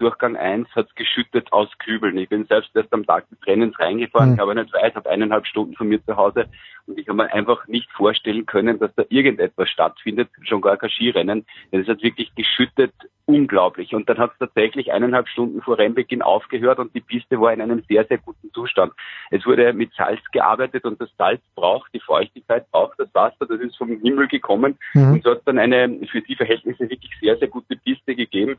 Durchgang 0.00 0.34
1 0.34 0.68
hat 0.74 0.88
es 0.88 0.94
geschüttet 0.94 1.52
aus 1.52 1.68
Kübeln. 1.78 2.16
Ich 2.16 2.28
bin 2.30 2.46
selbst 2.46 2.74
erst 2.74 2.92
am 2.92 3.04
Tag 3.04 3.28
des 3.28 3.38
Rennens 3.46 3.78
reingefahren, 3.78 4.32
Mhm. 4.32 4.40
habe 4.40 4.54
nicht 4.54 4.72
weit, 4.72 4.94
habe 4.96 5.10
eineinhalb 5.10 5.46
Stunden 5.46 5.76
von 5.76 5.88
mir 5.88 6.02
zu 6.04 6.16
Hause 6.16 6.48
und 6.86 6.98
ich 6.98 7.08
habe 7.08 7.16
mir 7.16 7.32
einfach 7.32 7.66
nicht 7.66 7.90
vorstellen 7.92 8.46
können, 8.46 8.78
dass 8.78 8.94
da 8.94 9.04
irgendetwas 9.08 9.68
stattfindet, 9.68 10.28
schon 10.42 10.60
gar 10.60 10.76
kein 10.76 10.90
Skirennen. 10.90 11.46
Denn 11.72 11.80
es 11.80 11.88
hat 11.88 12.02
wirklich 12.02 12.34
geschüttet, 12.34 12.92
unglaublich. 13.26 13.94
Und 13.94 14.08
dann 14.08 14.18
hat 14.18 14.32
es 14.32 14.38
tatsächlich 14.38 14.92
eineinhalb 14.92 15.28
Stunden 15.28 15.62
vor 15.62 15.78
Rennbeginn 15.78 16.22
aufgehört 16.22 16.78
und 16.78 16.94
die 16.94 17.00
Piste 17.00 17.40
war 17.40 17.52
in 17.52 17.60
einem 17.60 17.82
sehr, 17.88 18.04
sehr 18.04 18.18
guten 18.18 18.52
Zustand. 18.52 18.92
Es 19.30 19.46
wurde 19.46 19.72
mit 19.72 19.92
Salz 19.94 20.20
gearbeitet 20.32 20.84
und 20.84 21.00
das 21.00 21.10
Salz 21.16 21.40
braucht, 21.54 21.94
die 21.94 22.00
Feuchtigkeit 22.00 22.68
braucht 22.70 22.98
das 22.98 23.14
Wasser, 23.14 23.46
das 23.46 23.60
ist 23.60 23.76
vom 23.76 24.00
Himmel 24.00 24.26
gekommen 24.26 24.78
Mhm. 24.94 25.12
und 25.12 25.24
so 25.24 25.30
hat 25.30 25.38
es 25.38 25.44
dann 25.44 25.58
eine 25.58 26.00
für 26.10 26.20
die 26.22 26.34
Verhältnisse 26.34 26.90
wirklich 26.90 27.12
sehr, 27.20 27.36
sehr 27.36 27.48
gute 27.48 27.76
Piste 27.76 28.14
gegeben, 28.14 28.56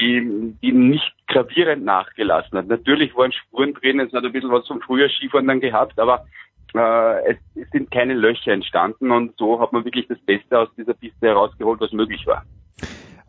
die, 0.00 0.54
die 0.62 0.72
nicht 0.72 1.12
gravierend 1.26 1.84
nachgelassen 1.84 2.58
hat. 2.58 2.66
Natürlich 2.68 3.16
waren 3.16 3.32
Spuren 3.32 3.74
drin, 3.74 4.00
es 4.00 4.12
hat 4.12 4.24
ein 4.24 4.32
bisschen 4.32 4.50
was 4.52 4.66
vom 4.66 4.80
früher 4.80 5.08
Skifahren 5.08 5.48
dann 5.48 5.60
gehabt, 5.60 5.98
aber 5.98 6.24
es, 6.80 7.36
es 7.54 7.70
sind 7.70 7.90
keine 7.90 8.14
Löcher 8.14 8.52
entstanden 8.52 9.10
und 9.10 9.36
so 9.36 9.60
hat 9.60 9.72
man 9.72 9.84
wirklich 9.84 10.08
das 10.08 10.18
Beste 10.20 10.58
aus 10.58 10.68
dieser 10.76 10.94
Piste 10.94 11.26
herausgeholt, 11.26 11.80
was 11.80 11.92
möglich 11.92 12.26
war. 12.26 12.44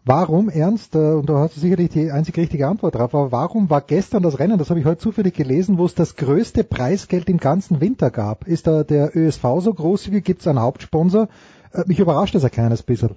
Warum, 0.08 0.50
Ernst, 0.50 0.96
äh, 0.96 1.14
und 1.14 1.28
du 1.28 1.38
hast 1.38 1.56
sicherlich 1.56 1.90
die 1.90 2.12
einzig 2.12 2.38
richtige 2.38 2.68
Antwort 2.68 2.94
drauf, 2.94 3.16
aber 3.16 3.32
warum 3.32 3.72
war 3.72 3.82
gestern 3.82 4.22
das 4.22 4.38
Rennen, 4.38 4.60
das 4.60 4.70
habe 4.70 4.80
ich 4.80 4.86
heute 4.86 5.00
zufällig 5.00 5.34
gelesen, 5.34 5.80
wo 5.80 5.86
es 5.86 5.96
das 5.96 6.16
größte 6.16 6.64
Preisgeld 6.64 7.28
im 7.28 7.40
ganzen 7.40 7.82
Winter 7.82 8.12
gab? 8.12 8.48
Ist 8.48 8.68
da 8.68 8.84
der 8.84 9.16
ÖSV 9.16 9.44
so 9.62 9.74
großzügig? 9.74 10.24
Gibt 10.24 10.42
es 10.42 10.48
einen 10.48 10.62
Hauptsponsor? 10.62 11.28
Äh, 11.74 11.84
Mich 11.88 12.00
überrascht 12.00 12.36
das 12.36 12.46
ein 12.46 12.52
kleines 12.52 12.84
bisschen. 12.84 13.16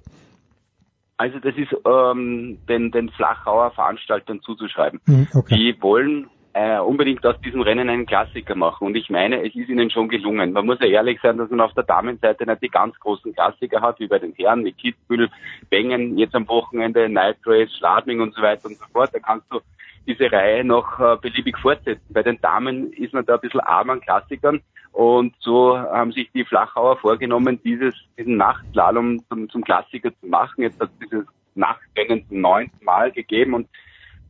Also 1.19 1.39
das 1.41 1.55
ist 1.57 1.75
ähm, 1.85 2.59
den, 2.69 2.91
den 2.91 3.11
Flachauer 3.11 3.71
Veranstaltern 3.73 4.41
zuzuschreiben. 4.41 5.01
Hm, 5.07 5.27
okay. 5.35 5.57
Die 5.57 5.83
wollen 5.83 6.29
äh, 6.59 6.80
unbedingt 6.80 7.24
aus 7.24 7.40
diesem 7.40 7.60
Rennen 7.60 7.89
einen 7.89 8.05
Klassiker 8.05 8.56
machen. 8.56 8.89
Und 8.89 8.97
ich 8.97 9.09
meine, 9.10 9.47
es 9.47 9.55
ist 9.55 9.68
ihnen 9.68 9.90
schon 9.90 10.09
gelungen. 10.09 10.52
Man 10.52 10.66
muss 10.66 10.80
ja 10.80 10.86
ehrlich 10.86 11.20
sein, 11.22 11.39
dass 11.39 11.51
man 11.51 11.60
auf 11.60 11.72
der 11.74 11.85
Damenseite 11.85 12.47
nicht 12.47 12.62
die 12.62 12.68
ganz 12.68 12.98
großen 12.98 13.32
Klassiker 13.32 13.80
hat, 13.80 14.01
wie 14.01 14.09
bei 14.09 14.18
den 14.18 14.32
Herren 14.32 14.64
mit 14.64 14.76
Kitzbühel, 14.76 15.30
Bengen, 15.70 16.18
jetzt 16.18 16.35
am 16.35 16.48
Wochenende, 16.48 17.09
Night 17.09 17.36
Race, 17.47 17.72
Schladming 17.78 18.20
und 18.20 18.35
so 18.35 18.43
weiter 18.43 18.66
und 18.66 18.76
so 18.76 18.85
fort. 18.93 19.10
Da 19.12 19.20
kannst 19.20 19.47
du 19.52 19.60
diese 20.09 20.32
Reihe 20.32 20.64
noch 20.64 20.98
äh, 20.98 21.16
beliebig 21.20 21.56
fortsetzen. 21.59 22.12
Bei 22.12 22.24
den 22.24 22.40
Damen 22.40 22.93
ist 22.93 23.14
man 23.14 23.24
da 23.24 23.35
ein 23.35 23.40
bisschen 23.40 23.60
arm 23.60 23.90
an 23.90 24.01
Klassikern. 24.01 24.60
Und 24.90 25.36
so 25.39 25.78
haben 25.78 26.10
sich 26.10 26.28
die 26.32 26.44
Flachauer 26.44 26.97
vorgenommen, 26.97 27.60
dieses, 27.62 27.94
diesen 28.18 28.36
Nachtslalom 28.36 29.20
zum, 29.28 29.48
zum 29.48 29.62
Klassiker 29.62 30.10
zu 30.20 30.26
machen. 30.26 30.62
Jetzt 30.62 30.80
hat 30.80 30.90
dieses 31.01 31.24
Nachtrennen 31.55 32.26
zum 32.28 32.40
neunten 32.40 32.85
Mal 32.85 33.12
gegeben 33.12 33.55
und 33.55 33.68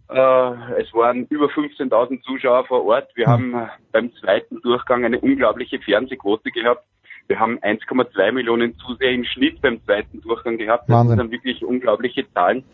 äh, 0.09 0.81
es 0.81 0.93
waren 0.95 1.27
über 1.27 1.47
15.000 1.47 2.23
Zuschauer 2.23 2.65
vor 2.67 2.85
Ort. 2.87 3.09
Wir 3.15 3.27
haben 3.27 3.55
äh, 3.55 3.67
beim 3.93 4.13
zweiten 4.15 4.61
Durchgang 4.63 5.05
eine 5.05 5.21
unglaubliche 5.21 5.79
Fernsehquote 5.81 6.51
gehabt. 6.51 6.85
Wir 7.27 7.39
haben 7.39 7.59
1,2 7.59 8.33
Millionen 8.33 8.77
Zuseher 8.79 9.13
im 9.13 9.25
Schnitt 9.25 9.61
beim 9.61 9.85
zweiten 9.85 10.23
Durchgang 10.23 10.57
gehabt. 10.57 10.89
Das 10.89 10.97
Wahnsinn. 10.97 11.19
sind 11.19 11.31
wirklich 11.31 11.63
unglaubliche 11.63 12.25
Zahlen. 12.33 12.65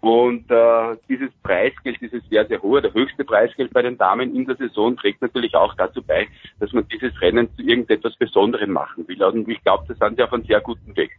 Und 0.00 0.48
äh, 0.50 0.96
dieses 1.08 1.30
Preisgeld, 1.42 2.00
dieses 2.00 2.22
sehr, 2.28 2.46
sehr 2.46 2.62
hohe, 2.62 2.80
der 2.80 2.94
höchste 2.94 3.24
Preisgeld 3.24 3.72
bei 3.72 3.82
den 3.82 3.98
Damen 3.98 4.36
in 4.36 4.44
der 4.46 4.54
Saison 4.54 4.96
trägt 4.96 5.20
natürlich 5.20 5.56
auch 5.56 5.74
dazu 5.74 6.00
bei, 6.02 6.28
dass 6.60 6.72
man 6.72 6.86
dieses 6.88 7.20
Rennen 7.20 7.48
zu 7.56 7.62
irgendetwas 7.62 8.14
Besonderem 8.16 8.70
machen 8.70 9.08
will. 9.08 9.22
Und 9.24 9.48
ich 9.48 9.62
glaube, 9.64 9.84
da 9.88 10.06
sind 10.06 10.16
sie 10.16 10.22
auf 10.22 10.32
einem 10.32 10.44
sehr 10.44 10.60
guten 10.60 10.96
Weg. 10.96 11.10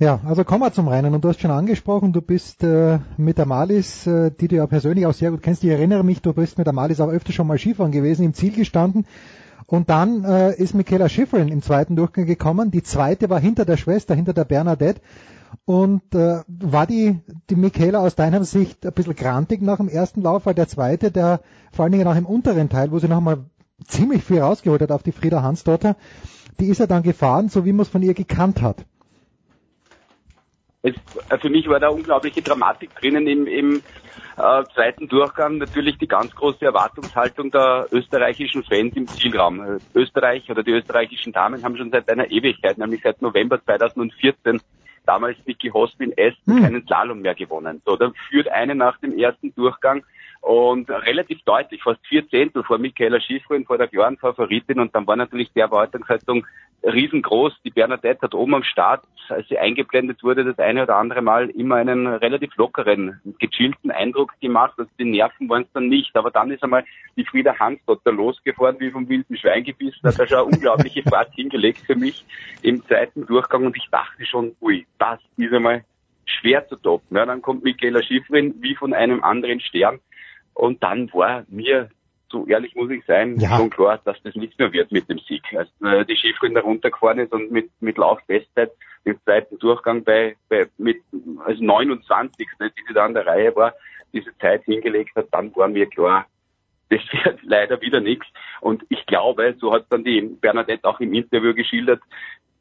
Ja, 0.00 0.20
also 0.24 0.44
kommen 0.44 0.62
wir 0.62 0.72
zum 0.72 0.86
Rennen. 0.86 1.12
Und 1.12 1.24
du 1.24 1.28
hast 1.28 1.40
schon 1.40 1.50
angesprochen, 1.50 2.12
du 2.12 2.22
bist 2.22 2.62
äh, 2.62 3.00
mit 3.16 3.40
Amalis, 3.40 4.06
äh, 4.06 4.30
die 4.30 4.46
du 4.46 4.54
ja 4.54 4.66
persönlich 4.68 5.06
auch 5.06 5.12
sehr 5.12 5.32
gut 5.32 5.42
kennst. 5.42 5.64
Ich 5.64 5.70
erinnere 5.70 6.04
mich, 6.04 6.22
du 6.22 6.32
bist 6.32 6.56
mit 6.56 6.68
Amalis 6.68 7.00
auch 7.00 7.08
öfter 7.08 7.32
schon 7.32 7.48
mal 7.48 7.58
Skifahren 7.58 7.90
gewesen, 7.90 8.24
im 8.24 8.32
Ziel 8.32 8.52
gestanden. 8.52 9.06
Und 9.66 9.90
dann 9.90 10.22
äh, 10.22 10.54
ist 10.54 10.72
Michaela 10.72 11.08
Schifrin 11.08 11.48
im 11.48 11.62
zweiten 11.62 11.96
Durchgang 11.96 12.26
gekommen. 12.26 12.70
Die 12.70 12.84
zweite 12.84 13.28
war 13.28 13.40
hinter 13.40 13.64
der 13.64 13.76
Schwester, 13.76 14.14
hinter 14.14 14.34
der 14.34 14.44
Bernadette. 14.44 15.00
Und 15.64 16.14
äh, 16.14 16.42
war 16.46 16.86
die, 16.86 17.18
die 17.50 17.56
Michaela 17.56 17.98
aus 17.98 18.14
deiner 18.14 18.44
Sicht 18.44 18.86
ein 18.86 18.92
bisschen 18.92 19.16
grantig 19.16 19.62
nach 19.62 19.78
dem 19.78 19.88
ersten 19.88 20.22
Lauf, 20.22 20.46
weil 20.46 20.54
der 20.54 20.68
zweite, 20.68 21.10
der 21.10 21.40
vor 21.72 21.82
allen 21.82 21.92
Dingen 21.92 22.06
auch 22.06 22.14
im 22.14 22.26
unteren 22.26 22.68
Teil, 22.68 22.92
wo 22.92 23.00
sie 23.00 23.08
nochmal 23.08 23.46
ziemlich 23.84 24.22
viel 24.22 24.42
rausgeholt 24.42 24.80
hat 24.80 24.92
auf 24.92 25.02
die 25.02 25.12
Frieda 25.12 25.42
Hansdotter, 25.42 25.96
die 26.60 26.66
ist 26.66 26.78
ja 26.78 26.86
dann 26.86 27.02
gefahren, 27.02 27.48
so 27.48 27.64
wie 27.64 27.72
man 27.72 27.82
es 27.82 27.88
von 27.88 28.02
ihr 28.02 28.14
gekannt 28.14 28.62
hat. 28.62 28.84
Es, 30.82 30.94
äh, 31.28 31.38
für 31.38 31.50
mich 31.50 31.68
war 31.68 31.80
da 31.80 31.88
unglaubliche 31.88 32.42
Dramatik 32.42 32.94
drinnen 32.94 33.26
im, 33.26 33.46
im 33.46 33.82
äh, 34.36 34.64
zweiten 34.74 35.08
Durchgang. 35.08 35.58
Natürlich 35.58 35.98
die 35.98 36.06
ganz 36.06 36.34
große 36.34 36.64
Erwartungshaltung 36.64 37.50
der 37.50 37.88
österreichischen 37.90 38.62
Fans 38.64 38.94
im 38.94 39.10
Zielraum. 39.20 39.60
Äh, 39.60 39.80
Österreich 39.94 40.48
oder 40.50 40.62
die 40.62 40.72
österreichischen 40.72 41.32
Damen 41.32 41.64
haben 41.64 41.76
schon 41.76 41.90
seit 41.90 42.08
einer 42.08 42.30
Ewigkeit, 42.30 42.78
nämlich 42.78 43.00
seit 43.02 43.20
November 43.20 43.62
2014, 43.64 44.60
damals 45.04 45.36
Vicky 45.44 45.70
Hosp 45.70 46.00
in 46.00 46.16
Essen 46.16 46.38
Hm. 46.46 46.62
keinen 46.62 46.86
Slalom 46.86 47.20
mehr 47.20 47.34
gewonnen. 47.34 47.82
So, 47.84 47.96
dann 47.96 48.14
führt 48.28 48.48
eine 48.48 48.74
nach 48.74 48.98
dem 48.98 49.18
ersten 49.18 49.54
Durchgang 49.54 50.04
und 50.40 50.90
relativ 50.90 51.42
deutlich, 51.42 51.82
fast 51.82 52.06
vier 52.06 52.28
Zehntel 52.28 52.62
vor 52.62 52.78
Michaela 52.78 53.20
Schifrin, 53.20 53.64
vor 53.64 53.78
der 53.78 53.88
klaren 53.88 54.16
Favoritin 54.16 54.80
und 54.80 54.94
dann 54.94 55.06
war 55.06 55.16
natürlich 55.16 55.52
die 55.52 55.60
Erwartungshaltung 55.60 56.46
riesengroß. 56.82 57.54
Die 57.64 57.70
Bernadette 57.70 58.22
hat 58.22 58.34
oben 58.34 58.54
am 58.54 58.62
Start, 58.62 59.04
als 59.28 59.48
sie 59.48 59.58
eingeblendet 59.58 60.22
wurde, 60.22 60.44
das 60.44 60.58
eine 60.58 60.82
oder 60.84 60.96
andere 60.96 61.22
Mal 61.22 61.50
immer 61.50 61.76
einen 61.76 62.06
relativ 62.06 62.54
lockeren, 62.56 63.20
gechillten 63.38 63.90
Eindruck 63.90 64.32
gemacht. 64.40 64.74
Also 64.76 64.90
die 64.98 65.04
Nerven 65.04 65.48
waren 65.48 65.62
es 65.62 65.72
dann 65.72 65.88
nicht. 65.88 66.14
Aber 66.16 66.30
dann 66.30 66.50
ist 66.50 66.62
einmal 66.62 66.84
die 67.16 67.24
Frieda 67.24 67.58
Hansdotter 67.58 68.12
losgefahren, 68.12 68.78
wie 68.78 68.90
vom 68.90 69.08
wilden 69.08 69.36
Schwein 69.36 69.64
gebissen. 69.64 70.00
Hat 70.04 70.18
da 70.18 70.26
schon 70.26 70.38
eine 70.38 70.46
unglaubliche 70.46 71.02
Fahrt 71.02 71.32
hingelegt 71.34 71.80
für 71.86 71.96
mich 71.96 72.24
im 72.62 72.82
zweiten 72.84 73.26
Durchgang 73.26 73.66
und 73.66 73.76
ich 73.76 73.88
dachte 73.90 74.24
schon, 74.24 74.54
ui, 74.60 74.86
das 74.98 75.18
ist 75.36 75.52
einmal 75.52 75.84
schwer 76.24 76.66
zu 76.68 76.76
toppen. 76.76 77.16
Ja, 77.16 77.26
dann 77.26 77.42
kommt 77.42 77.64
Michaela 77.64 78.02
Schifrin 78.02 78.54
wie 78.60 78.74
von 78.74 78.92
einem 78.92 79.22
anderen 79.24 79.60
Stern. 79.60 80.00
Und 80.58 80.82
dann 80.82 81.08
war 81.12 81.44
mir, 81.48 81.88
so 82.30 82.44
ehrlich 82.48 82.74
muss 82.74 82.90
ich 82.90 83.04
sein, 83.06 83.38
Ja. 83.38 83.56
schon 83.56 83.70
klar, 83.70 84.00
dass 84.04 84.20
das 84.24 84.34
nichts 84.34 84.58
mehr 84.58 84.72
wird 84.72 84.90
mit 84.90 85.08
dem 85.08 85.20
Sieg. 85.20 85.42
Als 85.54 85.68
äh, 85.82 86.04
die 86.04 86.34
da 86.52 86.60
runtergefahren 86.60 87.20
ist 87.20 87.32
und 87.32 87.52
mit, 87.52 87.70
mit 87.80 87.96
Laufbestzeit 87.96 88.72
im 89.04 89.22
zweiten 89.22 89.56
Durchgang 89.60 90.02
bei, 90.02 90.36
bei 90.48 90.66
mit 90.76 90.98
als 91.44 91.60
29. 91.60 92.48
die 92.60 92.84
sie 92.88 92.92
da 92.92 93.04
an 93.04 93.14
der 93.14 93.24
Reihe 93.24 93.54
war, 93.54 93.72
diese 94.12 94.36
Zeit 94.38 94.64
hingelegt 94.64 95.14
hat, 95.14 95.28
dann 95.30 95.54
war 95.54 95.68
mir 95.68 95.86
klar, 95.86 96.26
das 96.90 97.02
wird 97.12 97.38
leider 97.44 97.80
wieder 97.80 98.00
nichts. 98.00 98.26
Und 98.60 98.84
ich 98.88 99.06
glaube, 99.06 99.54
so 99.60 99.72
hat 99.72 99.86
dann 99.90 100.02
die 100.02 100.22
Bernadette 100.22 100.88
auch 100.88 100.98
im 100.98 101.14
Interview 101.14 101.54
geschildert, 101.54 102.00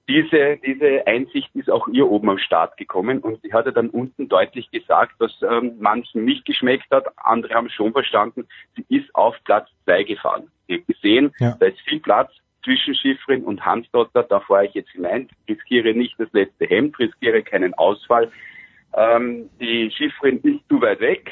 diese, 0.10 0.58
diese 0.66 1.06
Einsicht 1.06 1.50
ist 1.54 1.70
auch 1.70 1.88
ihr 1.90 2.10
oben 2.10 2.30
am 2.30 2.38
Start 2.38 2.78
gekommen 2.78 3.20
und 3.20 3.42
sie 3.42 3.52
hatte 3.54 3.74
dann 3.74 3.90
unten 3.90 4.30
deutlich 4.30 4.70
gesagt, 4.72 5.16
was 5.20 5.32
ähm, 5.42 5.74
manchen 5.80 6.24
nicht 6.24 6.46
geschmeckt 6.46 6.90
hat, 6.92 7.06
andere 7.18 7.54
haben 7.54 7.70
schon 7.70 7.92
verstanden, 7.92 8.48
sie 8.76 8.86
ist 8.90 9.14
auf 9.16 9.36
Platz 9.44 9.70
zwei 9.84 10.04
gefahren. 10.04 10.50
Sie 10.68 10.76
hat 10.76 10.88
gesehen, 10.88 11.34
Ja. 11.40 11.58
da 11.60 11.66
ist 11.68 11.80
viel 11.82 12.00
Platz 12.00 12.32
zwischen 12.64 12.96
Schiffrin 12.96 13.44
und 13.44 13.66
Hansdotter, 13.66 14.24
da 14.24 14.40
fahre 14.40 14.66
ich 14.66 14.74
jetzt 14.74 14.92
hinein, 14.92 15.30
riskiere 15.48 15.94
nicht 15.94 16.16
das 16.20 16.30
letzte 16.34 16.66
Hemd, 16.66 16.98
riskiere 17.00 17.44
keinen 17.44 17.74
Ausfall. 17.74 18.32
Ähm, 18.96 19.50
die 19.60 19.92
Schiffrin 19.92 20.40
ist 20.42 20.68
zu 20.70 20.82
weit 20.82 21.00
weg, 21.02 21.32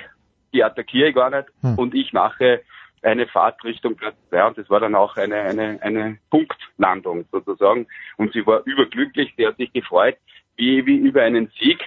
die 0.54 0.64
attackiere 0.64 1.10
ich 1.10 1.16
gar 1.16 1.30
nicht 1.30 1.48
Hm. 1.62 1.78
und 1.78 1.96
ich 1.96 2.14
mache 2.14 2.62
eine 3.06 3.28
Fahrt 3.28 3.64
Richtung 3.64 3.96
Platz 3.96 4.16
2 4.30 4.48
und 4.48 4.58
das 4.58 4.70
war 4.70 4.80
dann 4.80 4.96
auch 4.96 5.16
eine, 5.18 5.36
eine, 5.36 5.80
eine 5.82 6.18
Punktlandung 6.30 7.26
sozusagen 7.32 7.88
und 8.18 8.34
sie 8.34 8.46
war 8.46 8.62
überglücklich, 8.66 9.34
sie 9.38 9.48
hat 9.48 9.58
sich 9.58 9.72
gefreut 9.74 10.18
wie, 10.58 10.86
wie 10.86 10.98
über 10.98 11.22
einen 11.22 11.52
Sieg 11.60 11.80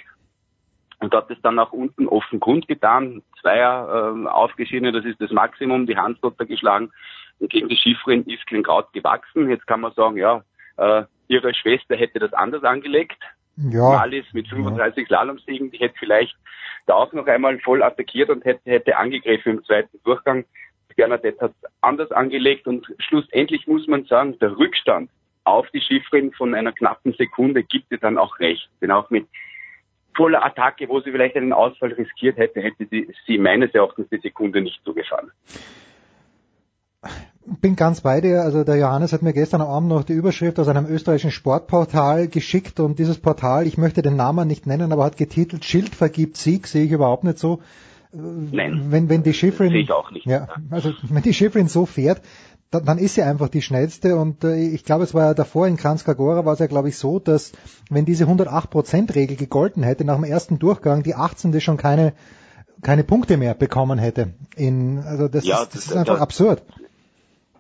und 1.01 1.15
hat 1.15 1.31
es 1.31 1.41
dann 1.43 1.59
auch 1.59 1.73
unten 1.73 2.09
offen 2.09 2.41
kundgetan, 2.41 3.23
Zweier 3.41 4.13
ähm, 4.13 4.27
aufgeschieden, 4.27 4.93
das 4.93 5.05
ist 5.05 5.21
das 5.21 5.31
Maximum, 5.31 5.87
die 5.87 5.97
Hansdotter 5.97 6.47
geschlagen 6.47 6.91
und 7.39 7.51
gegen 7.51 7.69
die 7.69 7.77
Schifrin 7.77 8.25
ist 8.25 8.47
kein 8.47 8.63
Kraut 8.63 8.93
gewachsen. 8.93 9.49
Jetzt 9.49 9.67
kann 9.67 9.81
man 9.81 9.93
sagen, 9.93 10.17
ja, 10.17 10.43
äh, 10.77 11.05
ihre 11.29 11.55
Schwester 11.55 11.97
hätte 11.97 12.19
das 12.19 12.33
anders 12.33 12.65
angelegt, 12.65 13.23
Ja. 13.57 13.91
Malis 13.91 14.25
mit 14.33 14.49
35 14.49 15.07
Slalomsiegen, 15.07 15.71
die 15.71 15.79
hätte 15.79 15.97
vielleicht 15.99 16.37
da 16.87 16.95
auch 16.95 17.13
noch 17.13 17.27
einmal 17.27 17.59
voll 17.61 17.83
attackiert 17.83 18.31
und 18.31 18.45
hätte, 18.45 18.71
hätte 18.71 18.97
angegriffen 18.97 19.59
im 19.59 19.65
zweiten 19.65 20.01
Durchgang. 20.05 20.45
Bernadette 20.99 21.41
hat 21.41 21.53
anders 21.81 22.11
angelegt 22.11 22.67
und 22.67 22.85
schlussendlich 22.99 23.69
muss 23.69 23.87
man 23.87 24.05
sagen, 24.05 24.37
der 24.41 24.59
Rückstand 24.59 25.09
auf 25.45 25.67
die 25.71 25.81
Schifrin 25.81 26.33
von 26.33 26.55
einer 26.55 26.73
knappen 26.73 27.15
Sekunde 27.15 27.63
gibt 27.63 27.93
ihr 27.93 27.99
dann 27.99 28.19
auch 28.19 28.41
recht. 28.41 28.69
Denn 28.83 28.91
auch 28.91 29.09
mit 29.09 29.27
voller 30.17 30.45
Attacke, 30.45 30.89
wo 30.89 31.01
sie 31.01 31.13
vielleicht 31.13 31.37
einen 31.37 31.53
Ausfall 31.53 31.93
riskiert 31.93 32.37
hätte, 32.37 32.61
hätte 32.61 32.85
sie, 32.91 33.09
sie 33.27 33.39
meines 33.39 33.73
Erachtens 33.75 34.09
die 34.11 34.19
Sekunde 34.19 34.61
nicht 34.61 34.81
zugefahren. 34.85 35.31
bin 37.61 37.77
ganz 37.77 38.01
bei 38.01 38.21
dir. 38.21 38.43
Also 38.43 38.65
der 38.65 38.77
Johannes 38.77 39.13
hat 39.13 39.23
mir 39.23 39.33
gestern 39.33 39.61
Abend 39.61 39.91
noch 39.91 40.03
die 40.03 40.15
Überschrift 40.15 40.59
aus 40.59 40.67
einem 40.67 40.87
österreichischen 40.87 41.31
Sportportal 41.31 42.27
geschickt 42.27 42.81
und 42.81 42.99
dieses 42.99 43.21
Portal, 43.21 43.69
ich 43.69 43.79
möchte 43.79 44.03
den 44.03 44.17
Namen 44.17 44.49
nicht 44.49 44.67
nennen, 44.67 44.91
aber 44.93 45.05
hat 45.05 45.17
getitelt 45.17 45.65
Schild 45.65 45.95
vergibt 45.95 46.37
Sieg, 46.37 46.67
sehe 46.67 46.87
ich 46.87 46.91
überhaupt 46.91 47.23
nicht 47.23 47.39
so. 47.39 47.61
Nein. 48.13 48.87
Wenn, 48.91 49.09
wenn 49.09 49.23
die 49.23 49.35
Schifrin, 49.35 49.71
Sehe 49.71 49.81
ich 49.83 49.93
auch 49.93 50.11
nicht. 50.11 50.27
ja, 50.27 50.49
also 50.71 50.93
wenn 51.03 51.23
die 51.23 51.35
Schifrin 51.35 51.69
so 51.69 51.85
fährt, 51.87 52.23
dann, 52.71 52.85
dann 52.85 52.99
ist 52.99 53.15
sie 53.15 53.23
einfach 53.23 53.49
die 53.49 53.63
schnellste 53.63 54.17
und 54.17 54.45
äh, 54.45 54.57
ich 54.57 54.85
glaube, 54.85 55.05
es 55.05 55.15
war 55.15 55.25
ja 55.27 55.35
davor 55.35 55.67
in 55.67 55.77
Kranskagora 55.77 56.45
war 56.45 56.53
es 56.55 56.59
ja 56.59 56.67
glaube 56.67 56.89
ich 56.89 56.97
so, 56.99 57.19
dass 57.19 57.53
wenn 57.91 58.05
diese 58.05 58.25
108% 58.27 59.15
Regel 59.15 59.37
gegolten 59.37 59.83
hätte 59.83 60.05
nach 60.05 60.17
dem 60.17 60.25
ersten 60.25 60.59
Durchgang, 60.59 61.03
die 61.03 61.15
18. 61.15 61.61
schon 61.61 61.77
keine 61.77 62.13
keine 62.81 63.03
Punkte 63.03 63.37
mehr 63.39 63.55
bekommen 63.55 63.99
hätte. 63.99 64.35
In, 64.55 64.99
also 65.01 65.27
das, 65.29 65.45
Ja, 65.45 65.63
ist, 65.63 65.75
das 65.75 65.85
das- 65.85 65.87
ist 65.87 65.97
einfach 65.97 66.15
das- 66.15 66.23
absurd. 66.23 66.63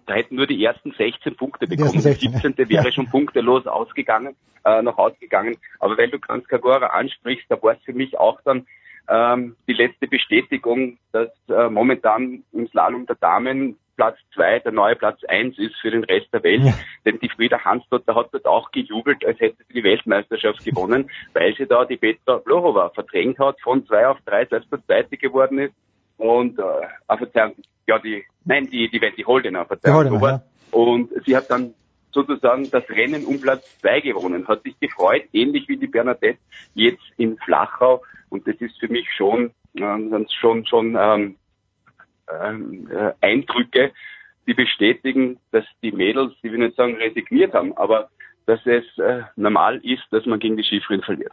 da 0.06 0.14
hätten 0.14 0.36
nur 0.36 0.46
die 0.46 0.62
ersten 0.64 0.92
16 0.96 1.34
Punkte 1.36 1.66
Die 1.66 1.70
bekommen. 1.76 1.86
ersten 1.94 2.00
16, 2.00 2.30
die 2.32 2.38
17. 2.38 2.68
wäre 2.68 2.84
ja. 2.86 2.92
schon 2.92 3.08
punktelos 3.10 3.66
ausgegangen, 3.66 4.36
äh, 4.64 4.80
noch 4.82 4.96
ausgegangen. 4.96 5.56
Aber 5.80 5.98
weil 5.98 6.08
du 6.10 6.18
Kranskagora 6.20 6.86
ansprichst, 6.86 7.46
da 7.48 7.60
war 7.60 7.72
es 7.74 7.82
für 7.84 7.92
mich 7.94 8.16
auch 8.18 8.40
dann 8.44 8.66
ähm, 9.09 9.56
die 9.66 9.72
letzte 9.72 10.06
Bestätigung, 10.06 10.98
dass 11.12 11.30
äh, 11.48 11.68
momentan 11.68 12.44
im 12.52 12.68
Slalom 12.68 13.06
der 13.06 13.16
Damen 13.16 13.76
Platz 13.97 14.16
zwei 14.32 14.60
der 14.60 14.72
neue 14.72 14.94
Platz 14.94 15.24
eins 15.24 15.59
ist 15.59 15.74
für 15.80 15.90
den 15.90 16.05
Rest 16.05 16.32
der 16.32 16.43
Welt. 16.44 16.62
Ja. 16.62 16.72
Denn 17.05 17.18
die 17.18 17.28
Frieda 17.28 17.64
Hansdotter 17.64 18.14
hat 18.14 18.28
dort 18.32 18.47
auch 18.47 18.70
gejubelt, 18.70 19.26
als 19.26 19.40
hätte 19.40 19.56
sie 19.66 19.74
die 19.74 19.85
Weltmeisterschaft 19.85 20.64
gewonnen, 20.64 21.10
weil 21.35 21.55
sie 21.56 21.66
da 21.66 21.85
die 21.85 21.97
Petra 21.97 22.36
Blorova 22.36 22.90
verdrängt 22.90 23.39
hat, 23.40 23.60
von 23.60 23.85
zwei 23.86 24.06
auf 24.06 24.18
drei 24.24 24.47
selbst 24.47 24.70
der 24.70 24.85
Zweite 24.86 25.16
geworden 25.16 25.59
ist. 25.59 25.74
Und 26.16 26.59
äh, 26.59 27.16
Verzeihung, 27.16 27.55
ja 27.86 27.98
die, 27.98 28.24
nein, 28.44 28.68
die, 28.70 28.89
die 28.89 29.24
Holdener, 29.24 29.62
Die 29.62 29.68
Verzeihung, 29.68 29.97
Holdener, 29.97 30.18
so 30.18 30.24
war's. 30.24 30.40
Und 30.70 31.10
sie 31.24 31.36
hat 31.36 31.51
dann 31.51 31.74
sozusagen 32.12 32.70
das 32.70 32.89
Rennen 32.89 33.24
um 33.24 33.40
Platz 33.40 33.78
zwei 33.80 34.01
gewonnen, 34.01 34.48
hat 34.48 34.62
sich 34.62 34.78
gefreut, 34.80 35.24
ähnlich 35.32 35.68
wie 35.68 35.76
die 35.76 35.86
Bernadette 35.86 36.39
jetzt 36.74 37.05
in 37.16 37.36
Flachau. 37.39 38.02
Und 38.28 38.47
das 38.47 38.56
ist 38.56 38.78
für 38.78 38.89
mich 38.89 39.09
schon, 39.14 39.51
ähm, 39.76 40.26
schon, 40.40 40.66
schon 40.66 40.97
ähm, 40.97 41.36
äh, 42.28 43.12
Eindrücke, 43.20 43.93
die 44.47 44.55
bestätigen, 44.55 45.39
dass 45.52 45.64
die 45.82 45.93
Mädels, 45.93 46.32
die 46.43 46.51
will 46.51 46.59
nicht 46.59 46.76
sagen 46.76 46.97
resigniert 46.97 47.55
haben, 47.55 47.76
aber 47.76 48.10
dass 48.47 48.60
es 48.64 48.85
äh, 48.98 49.22
normal 49.36 49.76
ist, 49.85 50.05
dass 50.10 50.24
man 50.24 50.39
gegen 50.39 50.56
die 50.56 50.64
Schifferin 50.64 51.02
verliert. 51.02 51.32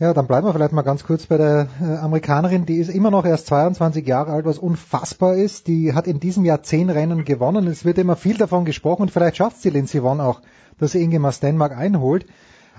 Ja, 0.00 0.14
dann 0.14 0.26
bleiben 0.26 0.46
wir 0.46 0.54
vielleicht 0.54 0.72
mal 0.72 0.80
ganz 0.80 1.04
kurz 1.04 1.26
bei 1.26 1.36
der 1.36 1.68
äh, 1.78 1.96
Amerikanerin. 1.96 2.64
Die 2.64 2.78
ist 2.78 2.88
immer 2.88 3.10
noch 3.10 3.26
erst 3.26 3.48
22 3.48 4.06
Jahre 4.06 4.32
alt, 4.32 4.46
was 4.46 4.58
unfassbar 4.58 5.36
ist. 5.36 5.66
Die 5.66 5.92
hat 5.92 6.06
in 6.06 6.20
diesem 6.20 6.46
Jahr 6.46 6.62
zehn 6.62 6.88
Rennen 6.88 7.26
gewonnen. 7.26 7.66
Es 7.66 7.84
wird 7.84 7.98
immer 7.98 8.16
viel 8.16 8.38
davon 8.38 8.64
gesprochen 8.64 9.02
und 9.02 9.10
vielleicht 9.10 9.36
schafft 9.36 9.60
sie 9.60 9.68
Lindsey 9.68 10.00
Vonn 10.00 10.22
auch, 10.22 10.40
dass 10.78 10.92
sie 10.92 11.02
Inge 11.02 11.30
Stenmark 11.30 11.76
einholt. 11.76 12.24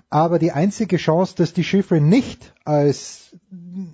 Aber 0.09 0.39
die 0.39 0.51
einzige 0.51 0.97
Chance, 0.97 1.35
dass 1.37 1.53
die 1.53 1.63
Schifferin 1.63 2.09
nicht 2.09 2.55
als, 2.65 3.37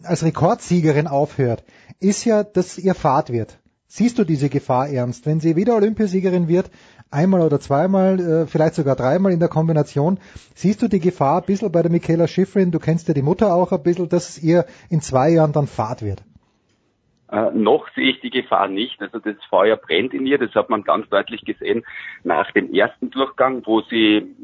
als 0.03 0.23
Rekordsiegerin 0.23 1.07
aufhört, 1.07 1.65
ist 1.99 2.23
ja, 2.23 2.45
dass 2.45 2.77
ihr 2.77 2.95
Fahrt 2.95 3.29
wird. 3.29 3.59
Siehst 3.89 4.19
du 4.19 4.23
diese 4.23 4.47
Gefahr 4.47 4.87
ernst? 4.87 5.25
Wenn 5.25 5.41
sie 5.41 5.57
wieder 5.57 5.75
Olympiasiegerin 5.75 6.47
wird, 6.47 6.71
einmal 7.11 7.41
oder 7.41 7.59
zweimal, 7.59 8.19
äh, 8.19 8.47
vielleicht 8.47 8.75
sogar 8.75 8.95
dreimal 8.95 9.31
in 9.31 9.39
der 9.39 9.49
Kombination. 9.49 10.19
Siehst 10.55 10.81
du 10.81 10.87
die 10.87 10.99
Gefahr 10.99 11.41
ein 11.41 11.45
bisschen 11.45 11.71
bei 11.71 11.81
der 11.81 11.91
Michaela 11.91 12.27
Schifrin, 12.27 12.71
du 12.71 12.79
kennst 12.79 13.07
ja 13.07 13.13
die 13.13 13.21
Mutter 13.21 13.53
auch 13.53 13.71
ein 13.71 13.83
bisschen, 13.83 14.09
dass 14.09 14.29
es 14.29 14.43
ihr 14.43 14.65
in 14.89 15.01
zwei 15.01 15.29
Jahren 15.29 15.53
dann 15.53 15.67
Fahrt 15.67 16.01
wird? 16.01 16.23
Äh, 17.31 17.51
noch 17.53 17.87
sehe 17.93 18.11
ich 18.11 18.21
die 18.21 18.29
Gefahr 18.29 18.67
nicht. 18.67 19.01
Also 19.01 19.19
das 19.19 19.35
Feuer 19.49 19.75
brennt 19.75 20.13
in 20.13 20.25
ihr. 20.25 20.37
Das 20.37 20.53
hat 20.55 20.69
man 20.69 20.83
ganz 20.83 21.09
deutlich 21.09 21.43
gesehen 21.43 21.85
nach 22.23 22.51
dem 22.51 22.73
ersten 22.73 23.09
Durchgang, 23.09 23.65
wo 23.65 23.81
sie, 23.81 24.35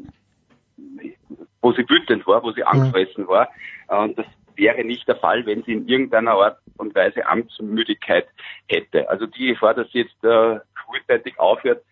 wo 1.62 1.72
sie 1.72 1.88
wütend 1.88 2.26
war, 2.26 2.42
wo 2.42 2.52
sie 2.52 2.64
angefressen 2.64 3.26
war. 3.26 3.48
Und 3.88 4.18
das 4.18 4.26
wäre 4.56 4.84
nicht 4.84 5.08
der 5.08 5.16
Fall, 5.16 5.46
wenn 5.46 5.62
sie 5.62 5.72
in 5.72 5.88
irgendeiner 5.88 6.32
Art 6.32 6.58
und 6.76 6.94
Weise 6.94 7.26
Amtsmüdigkeit 7.26 8.26
hätte. 8.68 9.08
Also 9.08 9.26
die 9.26 9.48
Gefahr, 9.48 9.74
dass 9.74 9.90
sie 9.90 10.00
jetzt 10.00 10.22
äh, 10.22 10.60
frühzeitig 10.86 11.38
aufhört, 11.38 11.82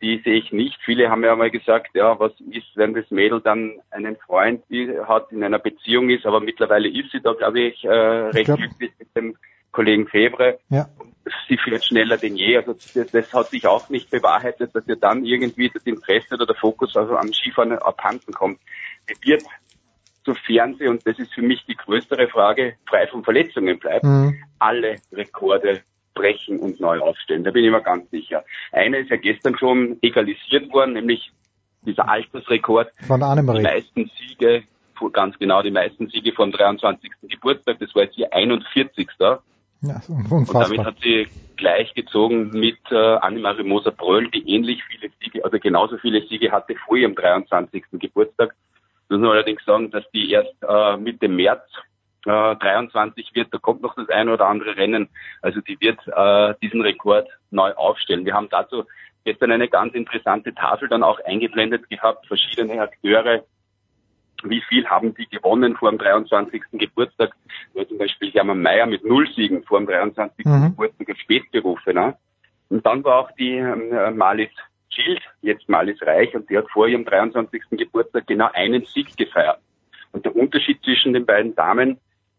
die 0.00 0.20
sehe 0.24 0.38
ich 0.38 0.52
nicht. 0.52 0.78
Viele 0.84 1.10
haben 1.10 1.24
ja 1.24 1.34
mal 1.34 1.50
gesagt, 1.50 1.90
ja, 1.94 2.18
was 2.18 2.32
ist, 2.50 2.76
wenn 2.76 2.94
das 2.94 3.10
Mädel 3.10 3.40
dann 3.40 3.80
einen 3.90 4.16
Freund 4.16 4.62
hat, 5.06 5.32
in 5.32 5.42
einer 5.42 5.58
Beziehung 5.58 6.10
ist, 6.10 6.26
aber 6.26 6.40
mittlerweile 6.40 6.88
ist 6.88 7.10
sie 7.10 7.20
da, 7.20 7.32
glaube 7.32 7.60
ich, 7.60 7.84
äh, 7.84 7.88
recht 7.88 8.46
glaub... 8.46 8.58
glücklich 8.58 8.92
mit 8.98 9.16
dem 9.16 9.36
Kollegen 9.72 10.08
Febre. 10.08 10.58
Ja. 10.70 10.88
Sie 11.48 11.58
fährt 11.58 11.84
schneller 11.84 12.16
denn 12.16 12.36
je. 12.36 12.56
Also 12.56 12.72
das, 12.72 13.10
das, 13.10 13.34
hat 13.34 13.48
sich 13.48 13.66
auch 13.66 13.90
nicht 13.90 14.10
bewahrheitet, 14.10 14.74
dass 14.74 14.86
ihr 14.88 14.96
dann 14.96 15.24
irgendwie 15.24 15.68
das 15.68 15.82
Interesse 15.84 16.34
oder 16.34 16.46
der 16.46 16.56
Fokus 16.56 16.96
also 16.96 17.16
am 17.16 17.32
Skifahren 17.32 17.72
abhanden 17.72 18.32
kommt. 18.32 18.60
Sie 19.06 19.14
wird 19.28 19.42
sofern 20.24 20.74
sie, 20.78 20.86
und 20.88 21.06
das 21.06 21.18
ist 21.18 21.32
für 21.34 21.42
mich 21.42 21.64
die 21.66 21.76
größere 21.76 22.28
Frage, 22.28 22.76
frei 22.86 23.06
von 23.06 23.24
Verletzungen 23.24 23.78
bleibt, 23.78 24.04
mhm. 24.04 24.42
alle 24.58 24.96
Rekorde 25.12 25.82
brechen 26.18 26.58
und 26.58 26.80
neu 26.80 26.98
aufstellen. 26.98 27.44
Da 27.44 27.50
bin 27.50 27.64
ich 27.64 27.70
mir 27.70 27.80
ganz 27.80 28.10
sicher. 28.10 28.44
Einer 28.72 28.98
ist 28.98 29.10
ja 29.10 29.16
gestern 29.16 29.56
schon 29.56 29.98
egalisiert 30.02 30.72
worden, 30.72 30.94
nämlich 30.94 31.30
dieser 31.82 32.08
Altersrekord. 32.08 32.90
Von 33.06 33.22
Annemarie. 33.22 33.58
Die 33.58 33.64
meisten 33.64 34.10
Siege, 34.18 34.64
ganz 35.12 35.38
genau 35.38 35.62
die 35.62 35.70
meisten 35.70 36.08
Siege 36.08 36.32
vom 36.32 36.50
23. 36.52 37.10
Geburtstag, 37.22 37.78
das 37.78 37.94
war 37.94 38.02
jetzt 38.02 38.18
ihr 38.18 38.32
41. 38.32 39.08
Ja, 39.80 40.00
unfassbar. 40.08 40.38
Und 40.38 40.54
damit 40.54 40.84
hat 40.84 40.96
sie 41.02 41.28
gleichgezogen 41.56 42.50
mit 42.50 42.78
äh, 42.90 42.96
Annemarie 42.96 43.62
Moser-Bröll, 43.62 44.28
die 44.30 44.48
ähnlich 44.50 44.82
viele 44.84 45.10
Siege, 45.20 45.44
also 45.44 45.58
genauso 45.58 45.98
viele 45.98 46.26
Siege 46.26 46.50
hatte 46.50 46.74
vor 46.86 46.96
ihrem 46.96 47.14
23. 47.14 47.84
Geburtstag. 47.92 48.54
Ich 49.08 49.16
muss 49.16 49.28
allerdings 49.28 49.64
sagen, 49.64 49.90
dass 49.90 50.04
die 50.12 50.30
erst 50.30 50.54
äh, 50.68 50.96
Mitte 50.96 51.28
März 51.28 51.62
äh, 52.26 52.56
23 52.56 53.30
wird, 53.34 53.52
da 53.52 53.58
kommt 53.58 53.82
noch 53.82 53.94
das 53.94 54.08
eine 54.08 54.32
oder 54.32 54.46
andere 54.46 54.76
Rennen. 54.76 55.08
Also 55.42 55.60
die 55.60 55.80
wird 55.80 55.98
äh, 56.06 56.54
diesen 56.62 56.82
Rekord 56.82 57.28
neu 57.50 57.72
aufstellen. 57.72 58.24
Wir 58.24 58.34
haben 58.34 58.48
dazu 58.50 58.84
gestern 59.24 59.52
eine 59.52 59.68
ganz 59.68 59.94
interessante 59.94 60.54
Tafel 60.54 60.88
dann 60.88 61.02
auch 61.02 61.20
eingeblendet 61.24 61.88
gehabt, 61.90 62.26
verschiedene 62.26 62.80
Akteure, 62.80 63.44
wie 64.44 64.62
viel 64.68 64.86
haben 64.86 65.14
die 65.14 65.26
gewonnen 65.28 65.76
vor 65.76 65.90
dem 65.90 65.98
23. 65.98 66.62
Geburtstag. 66.72 67.32
Nur 67.74 67.88
zum 67.88 67.98
Beispiel 67.98 68.30
Hermann 68.32 68.62
Mayer 68.62 68.86
mit 68.86 69.04
null 69.04 69.28
Siegen 69.34 69.64
vor 69.64 69.80
dem 69.80 69.86
23. 69.86 70.44
Mhm. 70.44 70.62
Geburtstag 70.70 71.08
als 71.08 71.18
Spätberufe. 71.18 71.92
Ne? 71.92 72.16
Und 72.68 72.86
dann 72.86 73.02
war 73.04 73.18
auch 73.18 73.30
die 73.32 73.56
äh, 73.56 74.10
Malis 74.10 74.50
Schild, 74.90 75.20
jetzt 75.42 75.68
Malis 75.68 76.00
Reich, 76.02 76.34
und 76.34 76.48
die 76.50 76.56
hat 76.56 76.70
vor 76.70 76.88
ihrem 76.88 77.04
23. 77.04 77.62
Geburtstag 77.72 78.26
genau 78.26 78.48
einen 78.52 78.84
Sieg 78.84 79.16
gefeiert. 79.16 79.60
Und 80.12 80.24
der 80.24 80.34
Unterschied 80.34 80.82
zwischen 80.82 81.12
den 81.12 81.26
beiden 81.26 81.54
Damen 81.54 81.98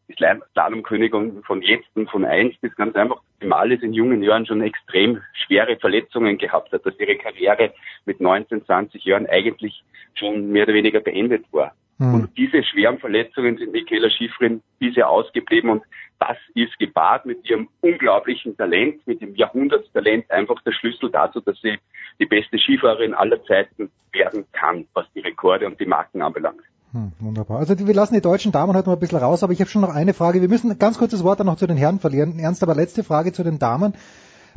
die 0.09 0.15
Slalomkönigin 0.53 1.43
von 1.43 1.61
jetzt 1.61 1.89
und 1.95 2.09
von 2.09 2.25
einst 2.25 2.57
ist 2.63 2.75
ganz 2.75 2.95
einfach, 2.95 3.21
dass 3.39 3.47
Malis 3.47 3.81
in 3.81 3.93
jungen 3.93 4.23
Jahren 4.23 4.45
schon 4.45 4.61
extrem 4.61 5.21
schwere 5.45 5.77
Verletzungen 5.77 6.37
gehabt 6.37 6.71
hat, 6.71 6.85
dass 6.85 6.99
ihre 6.99 7.15
Karriere 7.15 7.73
mit 8.05 8.19
19, 8.19 8.65
20 8.65 9.03
Jahren 9.05 9.27
eigentlich 9.27 9.83
schon 10.15 10.51
mehr 10.51 10.63
oder 10.63 10.73
weniger 10.73 10.99
beendet 10.99 11.45
war. 11.51 11.73
Mhm. 11.99 12.13
Und 12.13 12.37
diese 12.37 12.63
schweren 12.63 12.97
Verletzungen 12.97 13.57
sind 13.57 13.71
Michaela 13.71 14.09
Schifrin 14.09 14.61
bisher 14.79 15.09
ausgeblieben 15.09 15.69
und 15.69 15.83
das 16.19 16.37
ist 16.53 16.77
gepaart 16.79 17.25
mit 17.25 17.49
ihrem 17.49 17.69
unglaublichen 17.81 18.57
Talent, 18.57 19.05
mit 19.07 19.21
dem 19.21 19.35
Jahrhundertstalent 19.35 20.29
einfach 20.31 20.61
der 20.63 20.73
Schlüssel 20.73 21.11
dazu, 21.11 21.39
dass 21.39 21.59
sie 21.61 21.77
die 22.19 22.25
beste 22.25 22.57
Skifahrerin 22.57 23.13
aller 23.13 23.41
Zeiten 23.45 23.89
werden 24.11 24.45
kann, 24.51 24.85
was 24.93 25.05
die 25.13 25.21
Rekorde 25.21 25.65
und 25.65 25.79
die 25.79 25.85
Marken 25.85 26.21
anbelangt. 26.21 26.61
Hm, 26.91 27.11
wunderbar. 27.19 27.59
Also 27.59 27.77
wir 27.77 27.93
lassen 27.93 28.15
die 28.15 28.21
deutschen 28.21 28.51
Damen 28.51 28.75
heute 28.75 28.89
mal 28.89 28.95
ein 28.95 28.99
bisschen 28.99 29.19
raus, 29.19 29.43
aber 29.43 29.53
ich 29.53 29.59
habe 29.59 29.69
schon 29.69 29.81
noch 29.81 29.93
eine 29.93 30.13
Frage. 30.13 30.41
Wir 30.41 30.49
müssen 30.49 30.77
ganz 30.79 30.97
kurzes 30.97 31.23
Wort 31.23 31.39
dann 31.39 31.47
noch 31.47 31.57
zu 31.57 31.67
den 31.67 31.77
Herren 31.77 31.99
verlieren. 31.99 32.39
Ernst, 32.39 32.63
aber 32.63 32.73
letzte 32.73 33.03
Frage 33.03 33.31
zu 33.31 33.43
den 33.43 33.59
Damen. 33.59 33.93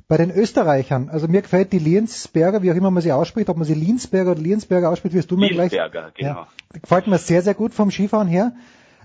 Bei 0.08 0.16
den 0.16 0.30
Österreichern, 0.30 1.08
also 1.10 1.28
mir 1.28 1.42
gefällt 1.42 1.72
die 1.72 1.78
Liensberger, 1.78 2.62
wie 2.62 2.72
auch 2.72 2.74
immer 2.74 2.90
man 2.90 3.02
sie 3.02 3.12
ausspricht, 3.12 3.48
ob 3.48 3.56
man 3.56 3.66
sie 3.66 3.74
Liensberger 3.74 4.32
oder 4.32 4.40
Liensberger 4.40 4.90
ausspricht, 4.90 5.14
wirst 5.14 5.30
du 5.30 5.36
mir 5.36 5.48
gleich. 5.48 5.70
Liensberger, 5.72 6.10
genau. 6.14 6.30
Ja, 6.30 6.46
gefällt 6.80 7.06
mir 7.06 7.18
sehr, 7.18 7.42
sehr 7.42 7.54
gut 7.54 7.72
vom 7.72 7.90
Skifahren 7.90 8.28
her. 8.28 8.52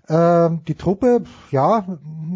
Ähm, 0.10 0.62
die 0.68 0.76
Truppe, 0.76 1.24
ja, 1.52 1.86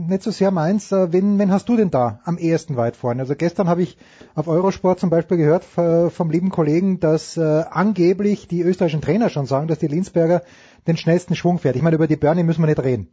nicht 0.07 0.23
so 0.23 0.31
sehr 0.31 0.51
meins. 0.51 0.91
Äh, 0.91 1.13
wen, 1.13 1.39
wen 1.39 1.51
hast 1.51 1.69
du 1.69 1.77
denn 1.77 1.89
da 1.89 2.19
am 2.26 2.38
ehesten 2.38 2.76
weit 2.76 2.97
vorne? 2.97 3.22
Also 3.22 3.35
gestern 3.35 3.69
habe 3.69 3.81
ich 3.81 3.97
auf 4.35 4.47
Eurosport 4.47 4.99
zum 4.99 5.09
Beispiel 5.09 5.38
gehört 5.38 5.63
vom 5.63 6.31
lieben 6.31 6.49
Kollegen, 6.49 6.99
dass 6.99 7.38
äh, 7.38 7.63
angeblich 7.69 8.47
die 8.47 8.61
österreichischen 8.61 9.01
Trainer 9.01 9.30
schon 9.30 9.45
sagen, 9.45 9.68
dass 9.68 9.80
die 9.80 9.88
Linsberger 9.88 10.43
den 10.87 10.97
schnellsten 10.97 11.35
Schwung 11.35 11.59
fährt. 11.59 11.75
Ich 11.75 11.81
meine, 11.81 11.95
über 11.95 12.07
die 12.07 12.15
Bernie 12.15 12.43
müssen 12.43 12.61
wir 12.61 12.67
nicht 12.67 12.83
reden. 12.83 13.09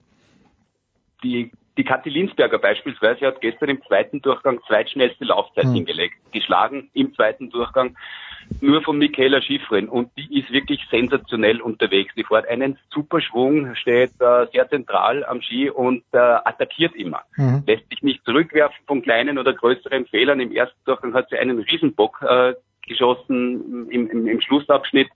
Die, 1.22 1.50
die 1.76 1.84
Kathi 1.84 2.10
Linsberger 2.10 2.58
beispielsweise 2.58 3.26
hat 3.26 3.40
gestern 3.40 3.70
im 3.70 3.82
zweiten 3.82 4.22
Durchgang 4.22 4.60
zweitschnellste 4.66 5.24
Laufzeit 5.24 5.64
hm. 5.64 5.74
hingelegt. 5.74 6.14
Geschlagen 6.32 6.90
im 6.94 7.14
zweiten 7.14 7.50
Durchgang 7.50 7.96
nur 8.60 8.82
von 8.82 8.98
Michaela 8.98 9.42
Schifrin 9.42 9.88
und 9.88 10.10
die 10.16 10.40
ist 10.40 10.50
wirklich 10.50 10.80
sensationell 10.90 11.60
unterwegs. 11.60 12.14
Die 12.16 12.24
fährt 12.24 12.48
einen 12.48 12.78
super 12.90 13.20
Schwung, 13.20 13.74
steht 13.74 14.12
äh, 14.20 14.46
sehr 14.52 14.68
zentral 14.68 15.24
am 15.24 15.42
Ski 15.42 15.70
und 15.70 16.02
äh, 16.12 16.18
attackiert 16.18 16.94
immer. 16.94 17.22
Mhm. 17.36 17.62
Lässt 17.66 17.88
sich 17.90 18.02
nicht 18.02 18.24
zurückwerfen 18.24 18.78
von 18.86 19.02
kleinen 19.02 19.38
oder 19.38 19.52
größeren 19.52 20.06
Fehlern. 20.06 20.40
Im 20.40 20.52
ersten 20.52 20.78
Durchgang 20.84 21.14
hat 21.14 21.28
sie 21.28 21.36
einen 21.36 21.58
Riesenbock 21.58 22.22
äh, 22.22 22.54
geschossen 22.86 23.88
im, 23.90 24.08
im, 24.10 24.26
im 24.26 24.40
Schlussabschnitt 24.40 25.08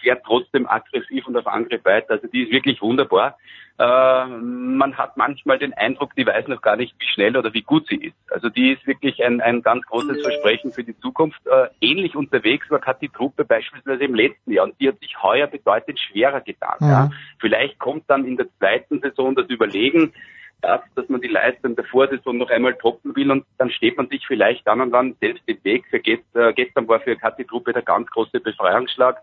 fährt 0.00 0.24
trotzdem 0.24 0.66
aggressiv 0.66 1.26
und 1.26 1.36
auf 1.36 1.46
Angriff 1.46 1.84
weiter. 1.84 2.12
Also 2.14 2.26
die 2.26 2.42
ist 2.42 2.52
wirklich 2.52 2.80
wunderbar. 2.82 3.36
Äh, 3.78 4.26
man 4.26 4.98
hat 4.98 5.16
manchmal 5.16 5.58
den 5.58 5.72
Eindruck, 5.72 6.14
die 6.14 6.26
weiß 6.26 6.48
noch 6.48 6.60
gar 6.60 6.76
nicht, 6.76 6.94
wie 6.98 7.06
schnell 7.06 7.36
oder 7.36 7.54
wie 7.54 7.62
gut 7.62 7.86
sie 7.88 7.96
ist. 7.96 8.16
Also 8.30 8.50
die 8.50 8.72
ist 8.72 8.86
wirklich 8.86 9.24
ein, 9.24 9.40
ein 9.40 9.62
ganz 9.62 9.86
großes 9.86 10.20
Versprechen 10.20 10.70
für 10.72 10.84
die 10.84 10.98
Zukunft. 10.98 11.40
Äh, 11.46 11.68
ähnlich 11.80 12.14
unterwegs 12.14 12.70
war 12.70 12.78
Kathi 12.78 13.08
Truppe 13.08 13.44
beispielsweise 13.44 14.04
im 14.04 14.14
letzten 14.14 14.52
Jahr 14.52 14.66
und 14.66 14.78
die 14.80 14.88
hat 14.88 15.00
sich 15.00 15.22
heuer 15.22 15.46
bedeutend 15.46 15.98
schwerer 15.98 16.42
getan. 16.42 16.76
Mhm. 16.80 16.88
Ja. 16.88 17.10
Vielleicht 17.38 17.78
kommt 17.78 18.04
dann 18.08 18.26
in 18.26 18.36
der 18.36 18.48
zweiten 18.58 19.00
Saison 19.00 19.34
das 19.34 19.48
Überlegen, 19.48 20.12
das, 20.60 20.80
dass 20.94 21.08
man 21.08 21.22
die 21.22 21.28
Leistung 21.28 21.74
der 21.74 21.84
Vorsaison 21.86 22.36
noch 22.36 22.50
einmal 22.50 22.74
toppen 22.74 23.16
will 23.16 23.30
und 23.30 23.46
dann 23.56 23.70
steht 23.70 23.96
man 23.96 24.08
sich 24.08 24.26
vielleicht 24.26 24.66
dann 24.66 24.82
und 24.82 24.92
wann 24.92 25.16
selbst 25.20 25.42
im 25.46 25.58
Weg. 25.64 25.86
Für 25.88 26.04
äh, 26.04 26.52
gestern 26.52 26.86
war 26.86 27.00
für 27.00 27.16
Kathi 27.16 27.44
Truppe 27.44 27.72
der 27.72 27.82
ganz 27.82 28.10
große 28.10 28.40
Befreiungsschlag 28.40 29.22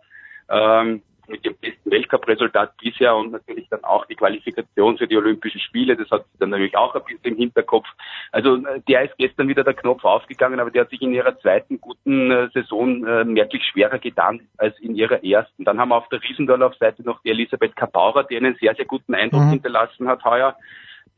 ähm, 0.50 1.02
mit 1.28 1.44
dem 1.46 1.56
besten 1.60 1.92
Weltcup-Resultat 1.92 2.78
bisher 2.78 3.16
und 3.16 3.32
natürlich 3.32 3.68
dann 3.70 3.84
auch 3.84 4.06
die 4.06 4.16
Qualifikation 4.16 4.98
für 4.98 5.08
die 5.08 5.18
Olympischen 5.18 5.60
Spiele. 5.60 5.96
Das 5.98 6.10
hat 6.10 6.26
sie 6.32 6.40
dann 6.40 6.52
natürlich 6.52 6.78
auch 6.78 6.96
ein 6.96 7.04
bisschen 7.04 7.34
im 7.34 7.36
Hinterkopf. 7.36 7.88
Also 8.32 8.56
äh, 8.56 8.82
der 8.88 9.04
ist 9.04 9.18
gestern 9.18 9.48
wieder 9.48 9.64
der 9.64 9.74
Knopf 9.74 10.04
aufgegangen, 10.06 10.60
aber 10.60 10.72
der 10.72 10.84
hat 10.84 10.90
sich 10.90 11.02
in 11.02 11.14
ihrer 11.14 11.38
zweiten 11.40 11.82
guten 11.82 12.32
äh, 12.32 12.50
Saison 12.54 13.06
äh, 13.06 13.24
merklich 13.26 13.64
schwerer 13.66 14.00
getan 14.00 14.42
als 14.58 14.80
in 14.80 14.96
ihrer 14.96 15.24
ersten. 15.24 15.66
Dann 15.66 15.80
haben 15.80 15.90
wir 15.90 15.98
auf 15.98 16.10
der 16.10 16.24
Riesendorlauf-Seite 16.24 17.04
noch 17.04 17.22
die 17.22 17.30
Elisabeth 17.30 17.76
Kapaura, 17.76 18.24
die 18.24 18.38
einen 18.38 18.56
sehr, 18.56 18.76
sehr 18.76 18.86
guten 18.86 19.14
Eindruck 19.14 19.44
mhm. 19.44 19.52
hinterlassen 19.52 20.08
hat 20.08 20.24
heuer 20.24 20.56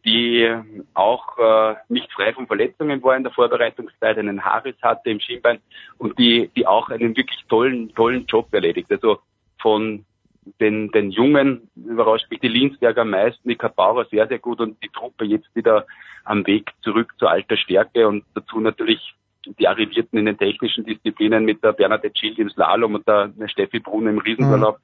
die 0.06 0.50
auch 0.94 1.38
äh, 1.38 1.76
nicht 1.90 2.12
frei 2.12 2.34
von 2.34 2.48
Verletzungen 2.48 3.04
war 3.04 3.18
in 3.18 3.24
der 3.24 3.32
Vorbereitungszeit, 3.32 4.18
einen 4.18 4.44
Haares 4.44 4.76
hatte 4.82 5.10
im 5.10 5.20
Schienbein 5.20 5.60
und 5.98 6.18
die, 6.18 6.50
die 6.56 6.66
auch 6.66 6.90
einen 6.90 7.16
wirklich 7.16 7.44
tollen, 7.50 7.94
tollen 7.96 8.26
Job 8.26 8.48
erledigt. 8.54 8.92
Also 8.92 9.20
von 9.60 10.06
den, 10.60 10.90
den 10.92 11.12
Jungen 11.12 11.70
überrascht 11.76 12.30
mich 12.30 12.40
die 12.40 12.48
Linsberger 12.48 13.02
am 13.02 13.12
meisten, 13.12 13.50
die 13.50 13.56
Kapauer 13.56 14.06
sehr, 14.06 14.28
sehr 14.28 14.40
gut 14.40 14.60
und 14.62 14.82
die 14.84 14.90
Truppe 14.90 15.26
jetzt 15.26 15.54
wieder 15.56 15.86
am 16.24 16.46
Weg 16.48 16.72
zurück 16.82 17.14
zur 17.18 17.30
alter 17.30 17.58
Stärke 17.58 18.08
und 18.08 18.24
dazu 18.34 18.60
natürlich 18.60 19.16
die 19.46 19.68
Arrivierten 19.68 20.20
in 20.20 20.26
den 20.26 20.38
technischen 20.38 20.86
Disziplinen 20.86 21.46
mit 21.46 21.64
der 21.64 21.74
Bernadette 21.74 22.18
Schild 22.18 22.40
im 22.40 22.50
Slalom 22.50 22.96
und 22.96 23.08
der, 23.08 23.32
Steffi 23.48 23.80
Brunn 23.80 24.08
im 24.08 24.20
Riesenurlaub, 24.20 24.78
mhm. 24.78 24.84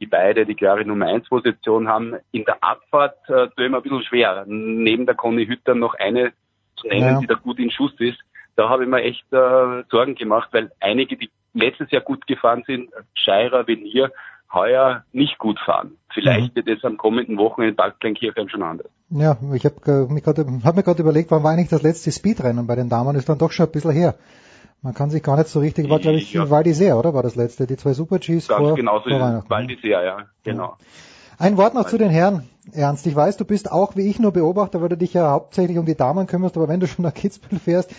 Die 0.00 0.06
beide 0.06 0.46
die 0.46 0.54
klare 0.54 0.84
Nummer 0.84 1.06
1 1.06 1.28
Position 1.28 1.88
haben. 1.88 2.16
In 2.32 2.44
der 2.44 2.62
Abfahrt 2.62 3.18
äh, 3.28 3.48
tue 3.48 3.66
ich 3.66 3.70
mir 3.70 3.76
ein 3.76 3.82
bisschen 3.82 4.02
schwer. 4.02 4.44
Neben 4.46 5.06
der 5.06 5.14
Conny 5.14 5.46
Hütter 5.46 5.74
noch 5.74 5.94
eine 5.94 6.32
zu 6.76 6.88
nennen, 6.88 7.14
ja. 7.14 7.20
die 7.20 7.26
da 7.26 7.34
gut 7.34 7.58
in 7.58 7.70
Schuss 7.70 7.92
ist. 7.98 8.18
Da 8.56 8.68
habe 8.68 8.84
ich 8.84 8.88
mir 8.88 9.02
echt 9.02 9.24
äh, 9.32 9.84
Sorgen 9.90 10.14
gemacht, 10.14 10.48
weil 10.52 10.70
einige, 10.80 11.16
die 11.16 11.30
letztes 11.54 11.90
Jahr 11.90 12.02
gut 12.02 12.26
gefahren 12.26 12.64
sind, 12.66 12.90
Scheirer, 13.14 13.66
Venier, 13.66 14.10
heuer 14.52 15.04
nicht 15.12 15.38
gut 15.38 15.58
fahren. 15.60 15.96
Vielleicht 16.12 16.56
mhm. 16.56 16.66
wird 16.66 16.78
es 16.78 16.84
am 16.84 16.96
kommenden 16.96 17.38
Wochenende 17.38 17.70
in 17.70 17.76
Bad 17.76 18.00
Kleinkirchheim 18.00 18.48
schon 18.48 18.62
anders. 18.62 18.90
Ja, 19.10 19.36
ich 19.54 19.64
habe 19.64 19.76
hab 19.84 20.10
mir 20.10 20.82
gerade 20.82 21.02
überlegt, 21.02 21.30
wann 21.30 21.42
war 21.42 21.52
eigentlich 21.52 21.68
das 21.68 21.82
letzte 21.82 22.12
Speedrennen 22.12 22.66
bei 22.66 22.76
den 22.76 22.88
Damen? 22.88 23.16
Ist 23.16 23.28
dann 23.28 23.38
doch 23.38 23.52
schon 23.52 23.66
ein 23.66 23.72
bisschen 23.72 23.92
her. 23.92 24.14
Man 24.82 24.94
kann 24.94 25.10
sich 25.10 25.22
gar 25.22 25.36
nicht 25.36 25.48
so 25.48 25.60
richtig, 25.60 25.90
war 25.90 25.98
glaube 25.98 26.16
ich 26.16 26.32
ja. 26.32 26.48
Val 26.48 26.62
d'Isère, 26.62 26.94
oder 26.94 27.12
war 27.12 27.22
das 27.22 27.36
letzte? 27.36 27.66
Die 27.66 27.76
zwei 27.76 27.92
Super-Gs 27.92 28.46
vor, 28.46 28.74
genau 28.74 28.98
so 29.00 29.10
vor 29.10 29.20
Weihnachten. 29.20 29.50
Val 29.50 29.64
d'Isère, 29.64 30.04
ja, 30.04 30.18
genau. 30.42 30.76
Ein 31.38 31.56
Wort 31.56 31.74
noch 31.74 31.86
zu 31.86 31.98
den 31.98 32.10
Herren, 32.10 32.48
Ernst. 32.72 33.06
Ich 33.06 33.16
weiß, 33.16 33.36
du 33.36 33.44
bist 33.44 33.70
auch 33.70 33.96
wie 33.96 34.08
ich 34.08 34.18
nur 34.18 34.32
Beobachter, 34.32 34.80
weil 34.82 34.90
du 34.90 34.96
dich 34.96 35.14
ja 35.14 35.30
hauptsächlich 35.30 35.78
um 35.78 35.86
die 35.86 35.94
Damen 35.94 36.26
kümmerst, 36.26 36.56
aber 36.56 36.68
wenn 36.68 36.80
du 36.80 36.86
schon 36.86 37.02
nach 37.02 37.14
Kitzbühel 37.14 37.58
fährst, 37.58 37.90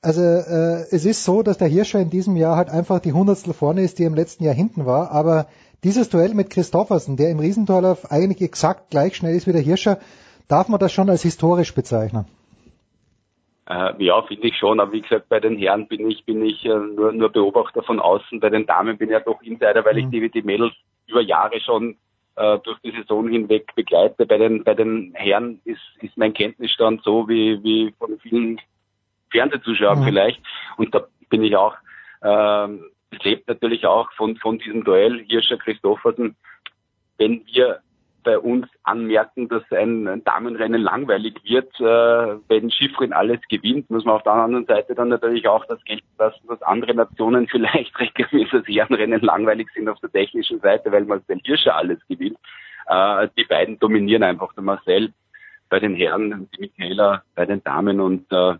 also 0.00 0.22
äh, 0.22 0.86
es 0.90 1.04
ist 1.04 1.24
so, 1.24 1.42
dass 1.42 1.58
der 1.58 1.68
Hirscher 1.68 2.00
in 2.00 2.10
diesem 2.10 2.36
Jahr 2.36 2.56
halt 2.56 2.70
einfach 2.70 3.00
die 3.00 3.12
Hundertstel 3.12 3.52
vorne 3.52 3.82
ist, 3.82 3.98
die 3.98 4.04
im 4.04 4.14
letzten 4.14 4.44
Jahr 4.44 4.54
hinten 4.54 4.86
war, 4.86 5.10
aber 5.10 5.46
dieses 5.84 6.08
Duell 6.08 6.34
mit 6.34 6.50
Christoffersen, 6.50 7.16
der 7.16 7.30
im 7.30 7.40
Riesentorlauf 7.40 8.10
eigentlich 8.10 8.42
exakt 8.42 8.90
gleich 8.90 9.16
schnell 9.16 9.34
ist 9.34 9.46
wie 9.46 9.52
der 9.52 9.60
Hirscher, 9.60 9.98
darf 10.46 10.68
man 10.68 10.80
das 10.80 10.92
schon 10.92 11.10
als 11.10 11.22
historisch 11.22 11.74
bezeichnen? 11.74 12.26
Äh, 13.68 14.04
ja, 14.04 14.22
finde 14.22 14.48
ich 14.48 14.56
schon. 14.56 14.80
Aber 14.80 14.92
wie 14.92 15.02
gesagt, 15.02 15.28
bei 15.28 15.40
den 15.40 15.58
Herren 15.58 15.88
bin 15.88 16.10
ich, 16.10 16.24
bin 16.24 16.44
ich 16.44 16.64
äh, 16.64 16.68
nur, 16.68 17.12
nur 17.12 17.30
Beobachter 17.30 17.82
von 17.82 18.00
außen. 18.00 18.40
Bei 18.40 18.50
den 18.50 18.66
Damen 18.66 18.96
bin 18.96 19.08
ich 19.08 19.12
ja 19.12 19.20
doch 19.20 19.42
Insider, 19.42 19.84
weil 19.84 19.94
mhm. 19.94 19.98
ich 19.98 20.08
die, 20.08 20.30
die 20.30 20.42
Mädels 20.42 20.72
über 21.06 21.20
Jahre 21.20 21.60
schon 21.60 21.96
äh, 22.36 22.58
durch 22.60 22.78
die 22.80 22.92
Saison 22.92 23.28
hinweg 23.28 23.74
begleite. 23.74 24.26
Bei 24.26 24.38
den, 24.38 24.64
bei 24.64 24.74
den 24.74 25.12
Herren 25.14 25.60
ist, 25.64 25.82
ist 26.00 26.16
mein 26.16 26.34
Kenntnisstand 26.34 27.02
so 27.02 27.28
wie, 27.28 27.62
wie 27.62 27.94
von 27.98 28.18
vielen 28.20 28.60
Fernsehzuschauern 29.30 30.00
mhm. 30.00 30.04
vielleicht. 30.04 30.40
Und 30.76 30.94
da 30.94 31.06
bin 31.28 31.42
ich 31.44 31.56
auch 31.56 31.74
ähm, 32.22 32.84
es 33.10 33.22
lebt 33.24 33.48
natürlich 33.48 33.86
auch 33.86 34.10
von, 34.12 34.36
von 34.36 34.58
diesem 34.58 34.84
Duell 34.84 35.24
Hirscher 35.24 35.56
Christoffersen. 35.56 36.36
Wenn 37.16 37.44
wir 37.46 37.80
bei 38.28 38.38
uns 38.38 38.66
anmerken, 38.82 39.48
dass 39.48 39.62
ein 39.72 40.22
Damenrennen 40.22 40.82
langweilig 40.82 41.36
wird, 41.44 41.72
äh, 41.80 42.38
wenn 42.46 42.70
Schiffrin 42.70 43.14
alles 43.14 43.40
gewinnt, 43.48 43.88
muss 43.88 44.04
man 44.04 44.16
auf 44.16 44.22
der 44.22 44.34
anderen 44.34 44.66
Seite 44.66 44.94
dann 44.94 45.08
natürlich 45.08 45.48
auch 45.48 45.64
das 45.64 45.82
gelten 45.84 46.04
lassen, 46.18 46.46
dass 46.46 46.60
andere 46.60 46.92
Nationen 46.94 47.48
vielleicht 47.50 47.98
regelmäßig 47.98 48.50
das 48.50 48.66
Herrenrennen 48.66 49.22
langweilig 49.22 49.68
sind 49.74 49.88
auf 49.88 49.98
der 50.00 50.12
technischen 50.12 50.60
Seite, 50.60 50.92
weil 50.92 51.06
Marcel 51.06 51.40
Hirscher 51.42 51.74
alles 51.74 52.06
gewinnt. 52.06 52.36
Äh, 52.86 53.28
die 53.38 53.44
beiden 53.44 53.78
dominieren 53.78 54.22
einfach, 54.22 54.52
der 54.52 54.62
Marcel 54.62 55.14
bei 55.70 55.80
den 55.80 55.94
Herren, 55.94 56.50
die 56.54 56.60
Michaela 56.60 57.22
bei 57.34 57.46
den 57.46 57.64
Damen 57.64 57.98
und 57.98 58.30
äh, 58.30 58.56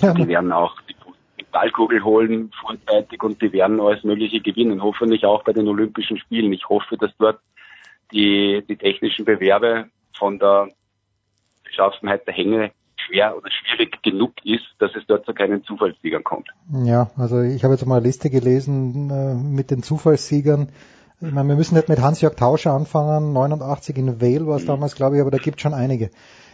ja. 0.00 0.14
die 0.14 0.28
werden 0.28 0.50
auch 0.50 0.80
die 1.38 1.44
Ballkugel 1.52 2.02
holen 2.02 2.50
vorzeitig 2.58 3.22
und 3.22 3.42
die 3.42 3.52
werden 3.52 3.80
alles 3.80 4.02
Mögliche 4.02 4.40
gewinnen. 4.40 4.82
Hoffentlich 4.82 5.26
auch 5.26 5.44
bei 5.44 5.52
den 5.52 5.68
Olympischen 5.68 6.16
Spielen. 6.16 6.54
Ich 6.54 6.66
hoffe, 6.70 6.96
dass 6.96 7.10
dort 7.18 7.38
die, 8.12 8.64
die 8.68 8.76
technischen 8.76 9.24
Bewerbe 9.24 9.86
von 10.16 10.38
der 10.38 10.68
Beschaffenheit 11.64 12.26
der 12.26 12.34
Hänge 12.34 12.72
schwer 12.96 13.36
oder 13.36 13.50
schwierig 13.50 14.02
genug 14.02 14.32
ist, 14.44 14.64
dass 14.78 14.90
es 14.94 15.06
dort 15.06 15.24
zu 15.26 15.32
keinen 15.32 15.62
Zufallssiegern 15.64 16.24
kommt. 16.24 16.48
Ja, 16.84 17.10
also 17.16 17.40
ich 17.40 17.64
habe 17.64 17.74
jetzt 17.74 17.86
mal 17.86 17.96
eine 17.96 18.06
Liste 18.06 18.30
gelesen 18.30 19.10
äh, 19.10 19.34
mit 19.34 19.70
den 19.70 19.82
Zufallssiegern. 19.82 20.68
Ich 21.20 21.32
meine, 21.32 21.48
wir 21.48 21.56
müssen 21.56 21.74
nicht 21.74 21.88
mit 21.88 22.00
Hans-Jörg 22.00 22.36
Tauscher 22.36 22.72
anfangen, 22.72 23.32
89 23.32 23.96
in 23.96 24.20
Vale 24.20 24.46
war 24.46 24.56
es 24.56 24.62
mhm. 24.62 24.68
damals, 24.68 24.94
glaube 24.94 25.16
ich, 25.16 25.20
aber 25.20 25.32
da 25.32 25.38
gibt 25.38 25.60
schon 25.60 25.74
einige. 25.74 26.10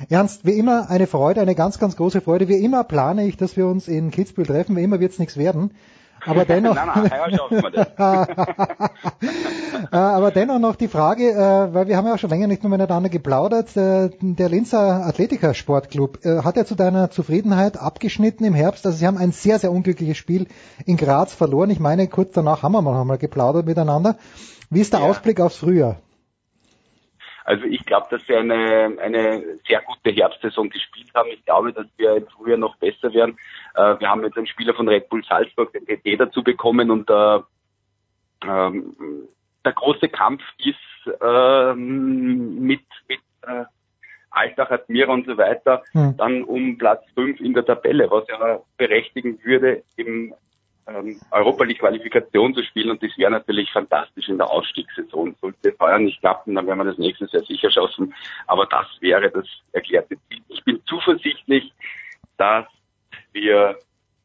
Ernst, 0.08 0.46
wie 0.46 0.58
immer 0.58 0.90
eine 0.90 1.06
Freude, 1.06 1.42
eine 1.42 1.54
ganz, 1.54 1.78
ganz 1.78 1.96
große 1.96 2.22
Freude. 2.22 2.48
Wie 2.48 2.64
immer 2.64 2.82
plane 2.84 3.26
ich, 3.26 3.36
dass 3.36 3.56
wir 3.56 3.66
uns 3.66 3.88
in 3.88 4.10
Kitzbühel 4.10 4.46
treffen, 4.46 4.76
wie 4.76 4.82
immer 4.82 5.00
wird 5.00 5.12
es 5.12 5.18
nichts 5.18 5.36
werden. 5.36 5.72
Aber 6.26 6.44
dennoch, 6.48 6.74
nein, 6.74 6.88
nein, 6.94 7.10
äh, 9.92 9.96
aber 9.96 10.30
dennoch 10.30 10.58
noch 10.58 10.76
die 10.76 10.88
Frage, 10.88 11.30
äh, 11.30 11.74
weil 11.74 11.88
wir 11.88 11.96
haben 11.96 12.06
ja 12.06 12.14
auch 12.14 12.18
schon 12.18 12.30
länger 12.30 12.46
nicht 12.46 12.62
mehr 12.62 12.70
miteinander 12.70 13.08
geplaudert. 13.08 13.76
Äh, 13.76 14.10
der 14.20 14.48
Linzer 14.48 15.06
Athletiker 15.06 15.54
Sportclub 15.54 16.18
hat 16.24 16.56
ja 16.56 16.64
zu 16.64 16.74
deiner 16.74 17.10
Zufriedenheit 17.10 17.76
abgeschnitten 17.76 18.44
im 18.44 18.54
Herbst. 18.54 18.86
Also 18.86 18.98
sie 18.98 19.06
haben 19.06 19.18
ein 19.18 19.32
sehr, 19.32 19.58
sehr 19.58 19.72
unglückliches 19.72 20.16
Spiel 20.16 20.46
in 20.86 20.96
Graz 20.96 21.34
verloren. 21.34 21.70
Ich 21.70 21.80
meine, 21.80 22.08
kurz 22.08 22.32
danach 22.32 22.62
haben 22.62 22.72
wir 22.72 22.82
noch 22.82 23.04
mal 23.04 23.18
geplaudert 23.18 23.66
miteinander. 23.66 24.16
Wie 24.70 24.80
ist 24.80 24.92
der 24.92 25.00
ja. 25.00 25.06
Ausblick 25.06 25.40
aufs 25.40 25.58
Frühjahr? 25.58 26.00
Also 27.44 27.64
ich 27.66 27.84
glaube, 27.84 28.06
dass 28.10 28.26
wir 28.26 28.38
eine, 28.38 28.96
eine 29.00 29.58
sehr 29.68 29.82
gute 29.82 30.10
Herbstsaison 30.10 30.70
gespielt 30.70 31.10
haben. 31.14 31.28
Ich 31.30 31.44
glaube, 31.44 31.74
dass 31.74 31.86
wir 31.98 32.16
im 32.16 32.26
Frühjahr 32.26 32.56
noch 32.58 32.76
besser 32.76 33.12
werden. 33.12 33.38
Äh, 33.74 34.00
wir 34.00 34.08
haben 34.08 34.24
jetzt 34.24 34.36
einen 34.36 34.46
Spieler 34.46 34.74
von 34.74 34.88
Red 34.88 35.08
Bull 35.08 35.24
Salzburg, 35.24 35.72
den 35.72 35.86
TT, 35.86 36.20
dazu 36.20 36.42
bekommen 36.42 36.90
und 36.90 37.10
äh, 37.10 37.40
ähm, 38.46 38.94
der 39.64 39.72
große 39.72 40.08
Kampf 40.08 40.42
ist 40.58 40.76
ähm, 41.20 42.60
mit, 42.60 42.84
mit 43.08 43.20
äh, 43.42 43.64
Altach, 44.30 44.70
Admira 44.70 45.12
und 45.12 45.26
so 45.26 45.36
weiter, 45.36 45.82
hm. 45.92 46.16
dann 46.16 46.44
um 46.44 46.76
Platz 46.76 47.04
5 47.14 47.40
in 47.40 47.54
der 47.54 47.64
Tabelle, 47.64 48.10
was 48.10 48.26
ja 48.28 48.60
berechtigen 48.76 49.38
würde, 49.44 49.82
im 49.96 50.34
ähm, 50.86 51.18
Europa 51.30 51.64
League 51.64 51.78
Qualifikation 51.78 52.54
zu 52.54 52.62
spielen 52.62 52.90
und 52.90 53.02
das 53.02 53.16
wäre 53.16 53.30
natürlich 53.30 53.70
fantastisch 53.72 54.28
in 54.28 54.36
der 54.38 54.50
Ausstiegssaison. 54.50 55.34
Sollte 55.40 55.70
es 55.70 55.78
heuer 55.80 55.98
nicht 55.98 56.20
klappen, 56.20 56.54
dann 56.54 56.66
werden 56.66 56.80
wir 56.80 56.84
das 56.84 56.98
nächstes 56.98 57.32
Jahr 57.32 57.44
sicher 57.44 57.70
schaffen. 57.70 58.14
Aber 58.46 58.66
das 58.66 58.86
wäre 59.00 59.30
das 59.30 59.46
erklärte 59.72 60.16
Ziel. 60.28 60.42
Ich 60.48 60.62
bin 60.64 60.82
zuversichtlich, 60.86 61.72
dass 62.36 62.66
wir 63.34 63.76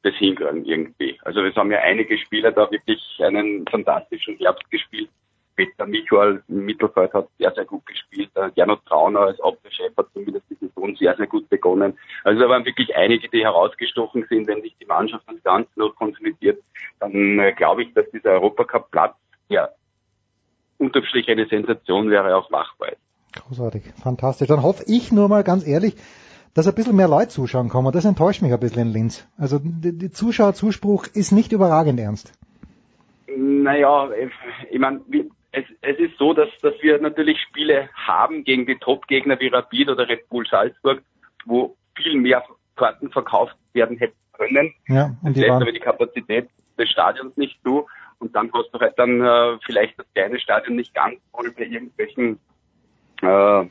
das 0.03 0.15
hinkriegen 0.15 0.65
irgendwie. 0.65 1.19
Also 1.23 1.41
es 1.41 1.55
haben 1.55 1.71
ja 1.71 1.79
einige 1.79 2.17
Spieler 2.17 2.51
da 2.51 2.69
wirklich 2.71 3.01
einen 3.19 3.65
fantastischen 3.67 4.37
Herbst 4.37 4.69
gespielt. 4.71 5.09
Peter 5.55 5.85
Michael 5.85 6.41
im 6.47 6.65
Mittelfeld 6.65 7.13
hat 7.13 7.27
sehr, 7.37 7.51
sehr 7.53 7.65
gut 7.65 7.85
gespielt. 7.85 8.29
Gernot 8.55 8.85
Trauner 8.85 9.21
als 9.21 9.41
Abwehrchef 9.41 9.91
hat 9.97 10.07
zumindest 10.13 10.45
die 10.49 10.55
Saison 10.55 10.95
sehr, 10.95 11.17
sehr 11.17 11.27
gut 11.27 11.49
begonnen. 11.49 11.99
Also 12.23 12.39
da 12.39 12.47
waren 12.47 12.63
wirklich 12.63 12.95
einige, 12.95 13.27
die 13.27 13.43
herausgestochen 13.43 14.25
sind. 14.29 14.47
Wenn 14.47 14.61
sich 14.61 14.73
die 14.79 14.85
Mannschaft 14.85 15.25
das 15.27 15.43
Ganze 15.43 15.69
noch 15.75 15.93
konsolidiert, 15.97 16.63
dann 17.01 17.39
äh, 17.39 17.51
glaube 17.51 17.83
ich, 17.83 17.93
dass 17.93 18.09
dieser 18.11 18.31
Europacup-Platz, 18.31 19.15
ja, 19.49 19.67
unterm 20.77 21.03
Strich 21.03 21.27
eine 21.29 21.45
Sensation 21.47 22.09
wäre, 22.09 22.37
auch 22.37 22.49
machbar 22.49 22.93
ist. 22.93 23.01
Großartig, 23.33 23.83
fantastisch. 24.01 24.47
Dann 24.47 24.63
hoffe 24.63 24.85
ich 24.87 25.11
nur 25.11 25.27
mal 25.27 25.43
ganz 25.43 25.67
ehrlich, 25.67 25.95
dass 26.53 26.67
ein 26.67 26.75
bisschen 26.75 26.95
mehr 26.95 27.07
Leute 27.07 27.29
zuschauen 27.29 27.69
kommen. 27.69 27.91
Das 27.91 28.05
enttäuscht 28.05 28.41
mich 28.41 28.53
ein 28.53 28.59
bisschen 28.59 28.87
in 28.87 28.93
Linz. 28.93 29.27
Also 29.37 29.59
der 29.61 30.11
Zuschauerzuspruch 30.11 31.07
ist 31.13 31.31
nicht 31.31 31.51
überragend 31.51 31.99
ernst. 31.99 32.33
Naja, 33.37 34.09
ich 34.69 34.79
meine, 34.79 35.01
es, 35.51 35.65
es 35.81 35.97
ist 35.99 36.17
so, 36.17 36.33
dass, 36.33 36.49
dass 36.61 36.73
wir 36.81 36.99
natürlich 36.99 37.37
Spiele 37.41 37.89
haben 37.93 38.43
gegen 38.43 38.65
die 38.65 38.77
Top-Gegner 38.77 39.39
wie 39.39 39.47
Rapid 39.47 39.89
oder 39.89 40.07
Red 40.07 40.27
Bull 40.29 40.45
Salzburg, 40.49 41.01
wo 41.45 41.75
viel 41.95 42.15
mehr 42.15 42.43
Karten 42.75 43.11
verkauft 43.11 43.55
werden 43.73 43.97
hätten 43.97 44.17
können. 44.33 44.73
Ja, 44.87 45.15
und 45.21 45.35
das 45.35 45.43
lässt 45.43 45.51
aber 45.51 45.71
die 45.71 45.79
Kapazität 45.79 46.49
des 46.77 46.89
Stadions 46.89 47.35
nicht 47.37 47.61
zu. 47.63 47.87
Und 48.19 48.35
dann 48.35 48.51
hast 48.53 48.69
du 48.73 48.79
halt 48.79 48.97
dann 48.97 49.21
äh, 49.21 49.57
vielleicht 49.65 49.97
das 49.97 50.05
kleine 50.13 50.39
Stadion 50.39 50.75
nicht 50.75 50.93
ganz 50.93 51.15
voll 51.31 51.51
bei 51.51 51.63
irgendwelchen 51.63 52.39
äh, 53.21 53.65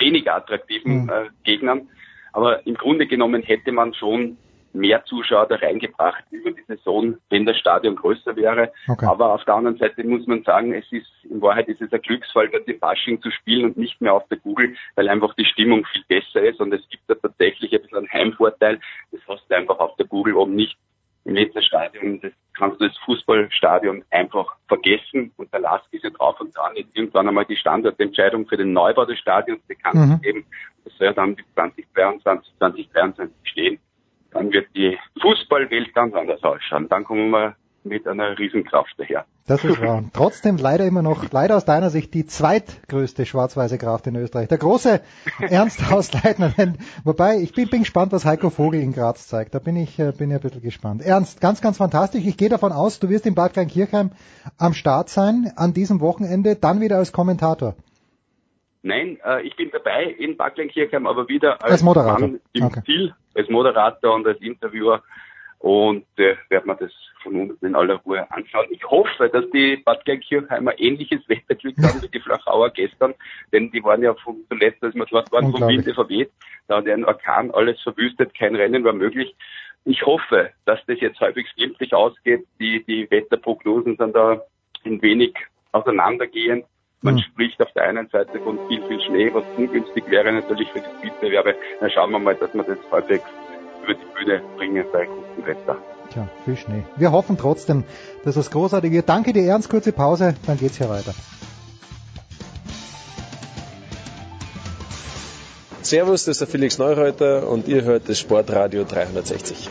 weniger 0.00 0.36
attraktiven 0.36 1.04
mhm. 1.04 1.08
äh, 1.08 1.28
Gegnern. 1.44 1.88
Aber 2.32 2.66
im 2.66 2.74
Grunde 2.74 3.06
genommen 3.06 3.42
hätte 3.42 3.72
man 3.72 3.94
schon 3.94 4.36
mehr 4.72 5.04
Zuschauer 5.04 5.46
da 5.46 5.56
reingebracht 5.56 6.24
über 6.30 6.52
die 6.52 6.62
Saison, 6.68 7.16
wenn 7.28 7.44
das 7.44 7.56
Stadion 7.58 7.96
größer 7.96 8.36
wäre. 8.36 8.72
Okay. 8.88 9.06
Aber 9.06 9.34
auf 9.34 9.44
der 9.44 9.54
anderen 9.54 9.78
Seite 9.78 10.04
muss 10.04 10.26
man 10.26 10.42
sagen, 10.44 10.72
es 10.72 10.90
ist, 10.92 11.10
in 11.28 11.42
Wahrheit 11.42 11.68
ist 11.68 11.82
es 11.82 11.92
ein 11.92 12.00
Glücksfall, 12.02 12.48
dort 12.48 12.68
im 12.68 12.78
Fasching 12.78 13.20
zu 13.20 13.30
spielen 13.30 13.64
und 13.64 13.76
nicht 13.76 14.00
mehr 14.00 14.14
auf 14.14 14.26
der 14.28 14.38
Google, 14.38 14.76
weil 14.94 15.08
einfach 15.08 15.34
die 15.34 15.44
Stimmung 15.44 15.84
viel 15.92 16.04
besser 16.08 16.42
ist 16.42 16.60
und 16.60 16.72
es 16.72 16.88
gibt 16.88 17.02
da 17.08 17.14
tatsächlich 17.14 17.72
ein 17.72 17.82
bisschen 17.82 17.98
einen 17.98 18.12
Heimvorteil. 18.12 18.80
Das 19.10 19.20
hast 19.28 19.44
du 19.48 19.56
einfach 19.56 19.78
auf 19.78 19.96
der 19.96 20.06
Google 20.06 20.34
oben 20.34 20.54
nicht 20.54 20.76
im 21.24 21.34
letzten 21.34 21.62
Stadion. 21.62 22.20
Das 22.20 22.32
kannst 22.54 22.80
du 22.80 22.88
das 22.88 22.96
Fußballstadion 23.04 24.04
einfach 24.10 24.56
vergessen 24.68 25.32
und 25.36 25.52
der 25.52 25.60
Last 25.60 25.86
ist 25.92 26.04
ja 26.04 26.10
drauf 26.10 26.40
und 26.40 26.56
dran, 26.56 26.76
jetzt 26.76 26.94
irgendwann 26.94 27.28
einmal 27.28 27.44
die 27.44 27.56
Standortentscheidung 27.56 28.46
für 28.46 28.56
den 28.56 28.72
Neubau 28.72 29.04
des 29.04 29.18
Stadions 29.18 29.62
bekannt 29.66 29.94
mhm. 29.94 30.20
geben. 30.20 30.46
Das 30.84 30.94
soll 30.96 31.08
ja 31.08 31.12
dann 31.12 31.36
bis 31.36 31.44
2022, 31.54 32.52
2023 32.58 33.34
stehen 33.44 33.80
dann 34.30 34.52
wird 34.52 34.68
die 34.74 34.98
Fußballwelt 35.20 35.94
ganz 35.94 36.14
anders 36.14 36.42
ausschauen. 36.42 36.88
Dann 36.88 37.04
kommen 37.04 37.30
wir 37.30 37.56
mit 37.84 38.06
einer 38.06 38.38
Riesenkraft 38.38 38.94
daher. 38.98 39.24
Das 39.46 39.64
ist 39.64 39.80
wahr. 39.80 40.04
Trotzdem 40.12 40.56
leider 40.56 40.86
immer 40.86 41.02
noch, 41.02 41.30
leider 41.32 41.56
aus 41.56 41.64
deiner 41.64 41.90
Sicht, 41.90 42.14
die 42.14 42.26
zweitgrößte 42.26 43.26
schwarz-weiße 43.26 43.78
Kraft 43.78 44.06
in 44.06 44.16
Österreich. 44.16 44.48
Der 44.48 44.58
große 44.58 45.00
Ernst 45.40 45.90
Hausleitner. 45.90 46.52
Wobei, 47.04 47.38
ich 47.38 47.52
bin, 47.52 47.68
bin 47.68 47.80
gespannt, 47.80 48.12
was 48.12 48.24
Heiko 48.24 48.50
Vogel 48.50 48.80
in 48.80 48.92
Graz 48.92 49.28
zeigt. 49.28 49.54
Da 49.54 49.58
bin 49.58 49.76
ich, 49.76 49.98
äh, 49.98 50.12
bin 50.12 50.30
ich 50.30 50.36
ein 50.36 50.42
bisschen 50.42 50.62
gespannt. 50.62 51.02
Ernst, 51.02 51.40
ganz, 51.40 51.60
ganz 51.60 51.78
fantastisch. 51.78 52.24
Ich 52.26 52.36
gehe 52.36 52.48
davon 52.48 52.72
aus, 52.72 53.00
du 53.00 53.08
wirst 53.08 53.26
in 53.26 53.34
Bad 53.34 53.54
Kleinkirchheim 53.54 54.10
am 54.58 54.74
Start 54.74 55.08
sein, 55.08 55.52
an 55.56 55.72
diesem 55.72 56.00
Wochenende, 56.00 56.56
dann 56.56 56.80
wieder 56.80 56.98
als 56.98 57.12
Kommentator. 57.12 57.74
Nein, 58.82 59.18
äh, 59.24 59.42
ich 59.42 59.56
bin 59.56 59.70
dabei 59.70 60.04
in 60.04 60.36
Bad 60.36 60.54
Kleinkirchheim, 60.54 61.06
aber 61.06 61.28
wieder 61.28 61.62
als, 61.62 61.72
Als 61.72 61.82
Moderator. 61.82 62.20
Mann 62.20 62.40
im 62.52 62.64
Okay. 62.64 62.82
Ziel, 62.84 63.14
als 63.34 63.48
Moderator 63.48 64.14
und 64.14 64.26
als 64.26 64.40
Interviewer 64.40 65.02
und 65.58 66.06
äh, 66.16 66.36
werde 66.48 66.66
mir 66.66 66.76
das 66.76 66.92
von 67.22 67.34
unten 67.36 67.66
in 67.66 67.74
aller 67.74 67.96
Ruhe 67.96 68.30
anschauen. 68.30 68.66
Ich 68.70 68.84
hoffe, 68.84 69.28
dass 69.28 69.48
die 69.50 69.76
Bad 69.76 70.04
Kleinkirchheimer 70.04 70.78
ähnliches 70.78 71.20
Wetterglück 71.28 71.76
haben 71.82 72.02
wie 72.02 72.08
die 72.08 72.20
Flachauer 72.20 72.70
gestern, 72.70 73.14
denn 73.52 73.70
die 73.70 73.82
waren 73.82 74.02
ja 74.02 74.14
von 74.14 74.36
zuletzt, 74.48 74.82
als 74.82 74.94
wir 74.94 75.06
dort 75.06 75.30
waren, 75.32 75.50
vom. 75.50 75.68
Winde 75.68 75.94
verweht. 75.94 76.30
Da 76.68 76.76
hat 76.78 76.88
ein 76.88 77.04
Orkan 77.04 77.50
alles 77.50 77.80
verwüstet, 77.82 78.34
kein 78.34 78.54
Rennen 78.54 78.84
war 78.84 78.92
möglich. 78.92 79.34
Ich 79.84 80.04
hoffe, 80.04 80.50
dass 80.66 80.78
das 80.86 81.00
jetzt 81.00 81.20
halbwegs 81.20 81.54
glimpflich 81.56 81.94
ausgeht. 81.94 82.46
Die, 82.60 82.84
die 82.84 83.10
Wetterprognosen 83.10 83.96
sind 83.96 84.14
da 84.14 84.42
ein 84.84 85.00
wenig 85.02 85.34
auseinandergehend. 85.72 86.64
Man 87.02 87.16
Hm. 87.16 87.22
spricht 87.22 87.62
auf 87.62 87.72
der 87.72 87.84
einen 87.84 88.08
Seite 88.08 88.38
von 88.40 88.58
viel, 88.68 88.82
viel 88.86 89.00
Schnee, 89.00 89.30
was 89.32 89.44
ungünstig 89.56 90.04
wäre 90.10 90.32
natürlich 90.32 90.68
für 90.68 90.80
die 90.80 90.98
Speedbewerbe. 90.98 91.54
Dann 91.80 91.90
schauen 91.90 92.10
wir 92.12 92.18
mal, 92.18 92.34
dass 92.34 92.52
wir 92.52 92.62
das 92.62 92.78
halbwegs 92.92 93.24
über 93.82 93.94
die 93.94 94.04
Bühne 94.14 94.42
bringen 94.56 94.84
bei 94.92 95.06
gutem 95.06 95.46
Wetter. 95.46 95.78
Tja, 96.12 96.28
viel 96.44 96.56
Schnee. 96.56 96.82
Wir 96.96 97.12
hoffen 97.12 97.38
trotzdem, 97.38 97.84
dass 98.24 98.34
das 98.34 98.50
großartig 98.50 98.90
wird. 98.90 99.08
Danke 99.08 99.32
dir, 99.32 99.44
Ernst. 99.44 99.68
Kurze 99.68 99.92
Pause, 99.92 100.34
dann 100.46 100.58
geht's 100.58 100.78
hier 100.78 100.88
weiter. 100.88 101.14
Servus, 105.82 106.24
das 106.24 106.32
ist 106.32 106.40
der 106.40 106.48
Felix 106.48 106.78
Neureuter 106.78 107.48
und 107.48 107.66
ihr 107.66 107.82
hört 107.82 108.08
das 108.08 108.18
Sportradio 108.18 108.84
360. 108.84 109.70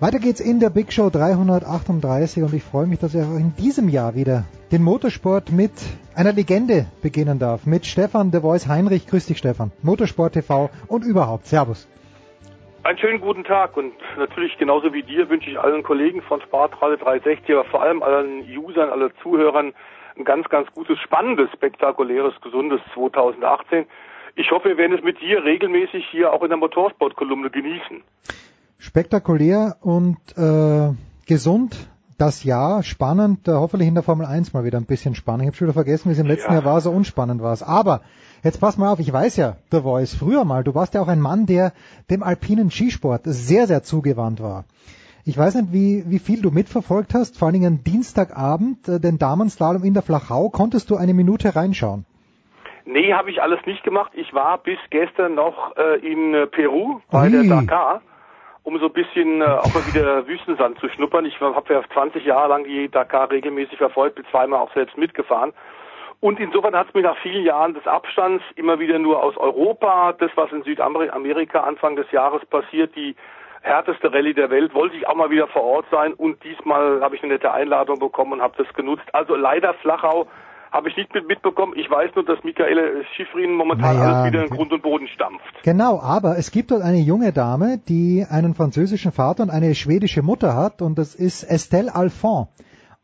Weiter 0.00 0.18
geht's 0.18 0.40
in 0.40 0.60
der 0.60 0.70
Big 0.70 0.92
Show 0.92 1.08
338 1.08 2.42
und 2.42 2.52
ich 2.52 2.62
freue 2.62 2.86
mich, 2.86 2.98
dass 2.98 3.14
ich 3.14 3.22
auch 3.22 3.36
in 3.36 3.54
diesem 3.56 3.88
Jahr 3.88 4.14
wieder 4.14 4.44
den 4.74 4.82
Motorsport 4.82 5.52
mit 5.52 5.70
einer 6.16 6.32
Legende 6.32 6.86
beginnen 7.00 7.38
darf. 7.38 7.64
Mit 7.64 7.86
Stefan 7.86 8.32
de 8.32 8.40
Voice 8.40 8.66
Heinrich. 8.66 9.06
Grüß 9.06 9.26
dich, 9.26 9.38
Stefan. 9.38 9.70
Motorsport 9.82 10.32
TV 10.32 10.68
und 10.88 11.04
überhaupt. 11.04 11.46
Servus. 11.46 11.88
Einen 12.82 12.98
schönen 12.98 13.20
guten 13.20 13.44
Tag 13.44 13.76
und 13.76 13.92
natürlich 14.18 14.58
genauso 14.58 14.92
wie 14.92 15.04
dir 15.04 15.30
wünsche 15.30 15.48
ich 15.48 15.60
allen 15.60 15.84
Kollegen 15.84 16.22
von 16.22 16.40
Sportradio 16.40 16.96
360, 16.96 17.54
aber 17.54 17.64
vor 17.66 17.82
allem 17.82 18.02
allen 18.02 18.40
Usern, 18.58 18.90
allen 18.90 19.12
Zuhörern 19.22 19.74
ein 20.16 20.24
ganz, 20.24 20.48
ganz 20.48 20.68
gutes, 20.74 20.98
spannendes, 20.98 21.50
spektakuläres, 21.52 22.34
gesundes 22.42 22.80
2018. 22.94 23.86
Ich 24.34 24.50
hoffe, 24.50 24.70
wir 24.70 24.76
werden 24.76 24.98
es 24.98 25.04
mit 25.04 25.20
dir 25.20 25.44
regelmäßig 25.44 26.04
hier 26.10 26.32
auch 26.32 26.42
in 26.42 26.48
der 26.48 26.58
Motorsport-Kolumne 26.58 27.50
genießen. 27.50 28.02
Spektakulär 28.78 29.76
und 29.82 30.18
äh, 30.36 30.92
gesund 31.28 31.93
das 32.18 32.44
Jahr, 32.44 32.82
spannend, 32.82 33.48
äh, 33.48 33.52
hoffentlich 33.52 33.88
in 33.88 33.94
der 33.94 34.02
Formel 34.02 34.26
1 34.26 34.52
mal 34.52 34.64
wieder 34.64 34.78
ein 34.78 34.86
bisschen 34.86 35.14
spannend. 35.14 35.42
Ich 35.42 35.46
habe 35.48 35.56
schon 35.56 35.66
wieder 35.68 35.74
vergessen, 35.74 36.08
wie 36.08 36.12
es 36.12 36.18
im 36.18 36.26
letzten 36.26 36.52
Ja. 36.52 36.58
Jahr 36.60 36.64
war, 36.64 36.80
so 36.80 36.90
unspannend 36.90 37.42
war 37.42 37.52
es. 37.52 37.62
Aber 37.62 38.00
jetzt 38.42 38.60
pass 38.60 38.76
mal 38.76 38.90
auf, 38.92 39.00
ich 39.00 39.12
weiß 39.12 39.36
ja, 39.36 39.56
The 39.70 39.80
Voice, 39.80 40.14
früher 40.14 40.44
mal, 40.44 40.64
du 40.64 40.74
warst 40.74 40.94
ja 40.94 41.00
auch 41.00 41.08
ein 41.08 41.20
Mann, 41.20 41.46
der 41.46 41.72
dem 42.10 42.22
alpinen 42.22 42.70
Skisport 42.70 43.22
sehr, 43.24 43.66
sehr 43.66 43.82
zugewandt 43.82 44.42
war. 44.42 44.64
Ich 45.26 45.38
weiß 45.38 45.54
nicht, 45.54 45.72
wie, 45.72 46.04
wie 46.06 46.18
viel 46.18 46.42
du 46.42 46.50
mitverfolgt 46.50 47.14
hast, 47.14 47.38
vor 47.38 47.46
allen 47.46 47.54
Dingen 47.54 47.82
Dienstagabend, 47.84 48.88
äh, 48.88 49.00
den 49.00 49.18
Damenslalom 49.18 49.82
in 49.82 49.94
der 49.94 50.02
Flachau. 50.02 50.50
Konntest 50.50 50.90
du 50.90 50.96
eine 50.96 51.14
Minute 51.14 51.56
reinschauen? 51.56 52.04
Nee, 52.86 53.14
habe 53.14 53.30
ich 53.30 53.40
alles 53.40 53.60
nicht 53.64 53.82
gemacht. 53.82 54.12
Ich 54.14 54.34
war 54.34 54.58
bis 54.58 54.78
gestern 54.90 55.34
noch 55.34 55.74
äh, 55.76 55.98
in 56.06 56.34
äh, 56.34 56.46
Peru 56.46 57.00
bei 57.10 57.30
der 57.30 57.40
Ui. 57.40 57.48
Dakar, 57.48 58.02
um 58.64 58.78
so 58.78 58.86
ein 58.86 58.92
bisschen 58.92 59.42
äh, 59.42 59.44
auch 59.44 59.72
mal 59.72 59.86
wieder 59.86 60.26
Wüstensand 60.26 60.78
zu 60.80 60.88
schnuppern. 60.88 61.26
Ich 61.26 61.38
habe 61.40 61.72
ja 61.72 61.82
20 61.92 62.24
Jahre 62.24 62.48
lang 62.48 62.64
die 62.64 62.88
Dakar 62.88 63.30
regelmäßig 63.30 63.78
verfolgt, 63.78 64.16
bin 64.16 64.24
zweimal 64.30 64.60
auch 64.60 64.72
selbst 64.72 64.96
mitgefahren. 64.98 65.52
Und 66.20 66.40
insofern 66.40 66.74
hat 66.74 66.88
es 66.88 66.94
mir 66.94 67.02
nach 67.02 67.18
vielen 67.18 67.44
Jahren 67.44 67.74
des 67.74 67.86
Abstands 67.86 68.42
immer 68.56 68.80
wieder 68.80 68.98
nur 68.98 69.22
aus 69.22 69.36
Europa, 69.36 70.14
das 70.14 70.30
was 70.36 70.50
in 70.52 70.62
Südamerika 70.62 71.60
Anfang 71.60 71.96
des 71.96 72.10
Jahres 72.10 72.44
passiert, 72.46 72.96
die 72.96 73.14
härteste 73.60 74.12
Rallye 74.12 74.32
der 74.32 74.48
Welt, 74.48 74.74
wollte 74.74 74.96
ich 74.96 75.06
auch 75.06 75.14
mal 75.14 75.30
wieder 75.30 75.48
vor 75.48 75.62
Ort 75.62 75.86
sein 75.90 76.14
und 76.14 76.42
diesmal 76.42 77.02
habe 77.02 77.16
ich 77.16 77.22
eine 77.22 77.34
nette 77.34 77.52
Einladung 77.52 77.98
bekommen 77.98 78.32
und 78.32 78.42
habe 78.42 78.62
das 78.62 78.72
genutzt. 78.74 79.04
Also 79.12 79.34
leider 79.34 79.74
Flachau 79.74 80.26
habe 80.74 80.88
ich 80.88 80.96
nicht 80.96 81.14
mit 81.14 81.28
mitbekommen. 81.28 81.74
Ich 81.76 81.88
weiß 81.88 82.10
nur, 82.16 82.24
dass 82.24 82.42
Michaele 82.42 83.04
Schifrin 83.14 83.54
momentan 83.54 83.96
Naja, 83.96 84.12
alles 84.12 84.32
wieder 84.32 84.44
in. 84.44 84.50
Grund 84.50 84.72
und 84.72 84.82
Boden 84.82 85.06
stampft. 85.06 85.62
Genau, 85.62 86.00
aber 86.00 86.36
es 86.36 86.50
gibt 86.50 86.72
dort 86.72 86.82
eine 86.82 86.98
junge 86.98 87.32
Dame, 87.32 87.78
die 87.88 88.26
einen 88.28 88.54
französischen 88.54 89.12
Vater 89.12 89.44
und 89.44 89.50
eine 89.50 89.76
schwedische 89.76 90.22
Mutter 90.22 90.56
hat 90.56 90.82
und 90.82 90.98
das 90.98 91.14
ist 91.14 91.44
Estelle 91.44 91.94
Alphon. 91.94 92.48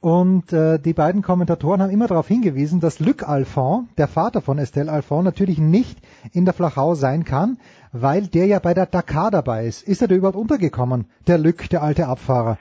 Und 0.00 0.52
äh, 0.52 0.78
die 0.78 0.94
beiden 0.94 1.22
Kommentatoren 1.22 1.80
haben 1.80 1.90
immer 1.90 2.08
darauf 2.08 2.26
hingewiesen, 2.26 2.80
dass 2.80 2.98
Luc 2.98 3.28
Alphon, 3.28 3.88
der 3.98 4.08
Vater 4.08 4.40
von 4.40 4.58
Estelle 4.58 4.90
Alphon, 4.90 5.24
natürlich 5.24 5.58
nicht 5.58 5.98
in 6.32 6.46
der 6.46 6.54
Flachau 6.54 6.94
sein 6.94 7.24
kann, 7.24 7.58
weil 7.92 8.26
der 8.26 8.46
ja 8.46 8.58
bei 8.58 8.74
der 8.74 8.86
Dakar 8.86 9.30
dabei 9.30 9.66
ist. 9.66 9.82
Ist 9.86 10.02
er 10.02 10.08
da 10.08 10.14
überhaupt 10.16 10.38
untergekommen, 10.38 11.06
der 11.28 11.38
Luc, 11.38 11.68
der 11.68 11.82
alte 11.82 12.08
Abfahrer? 12.08 12.58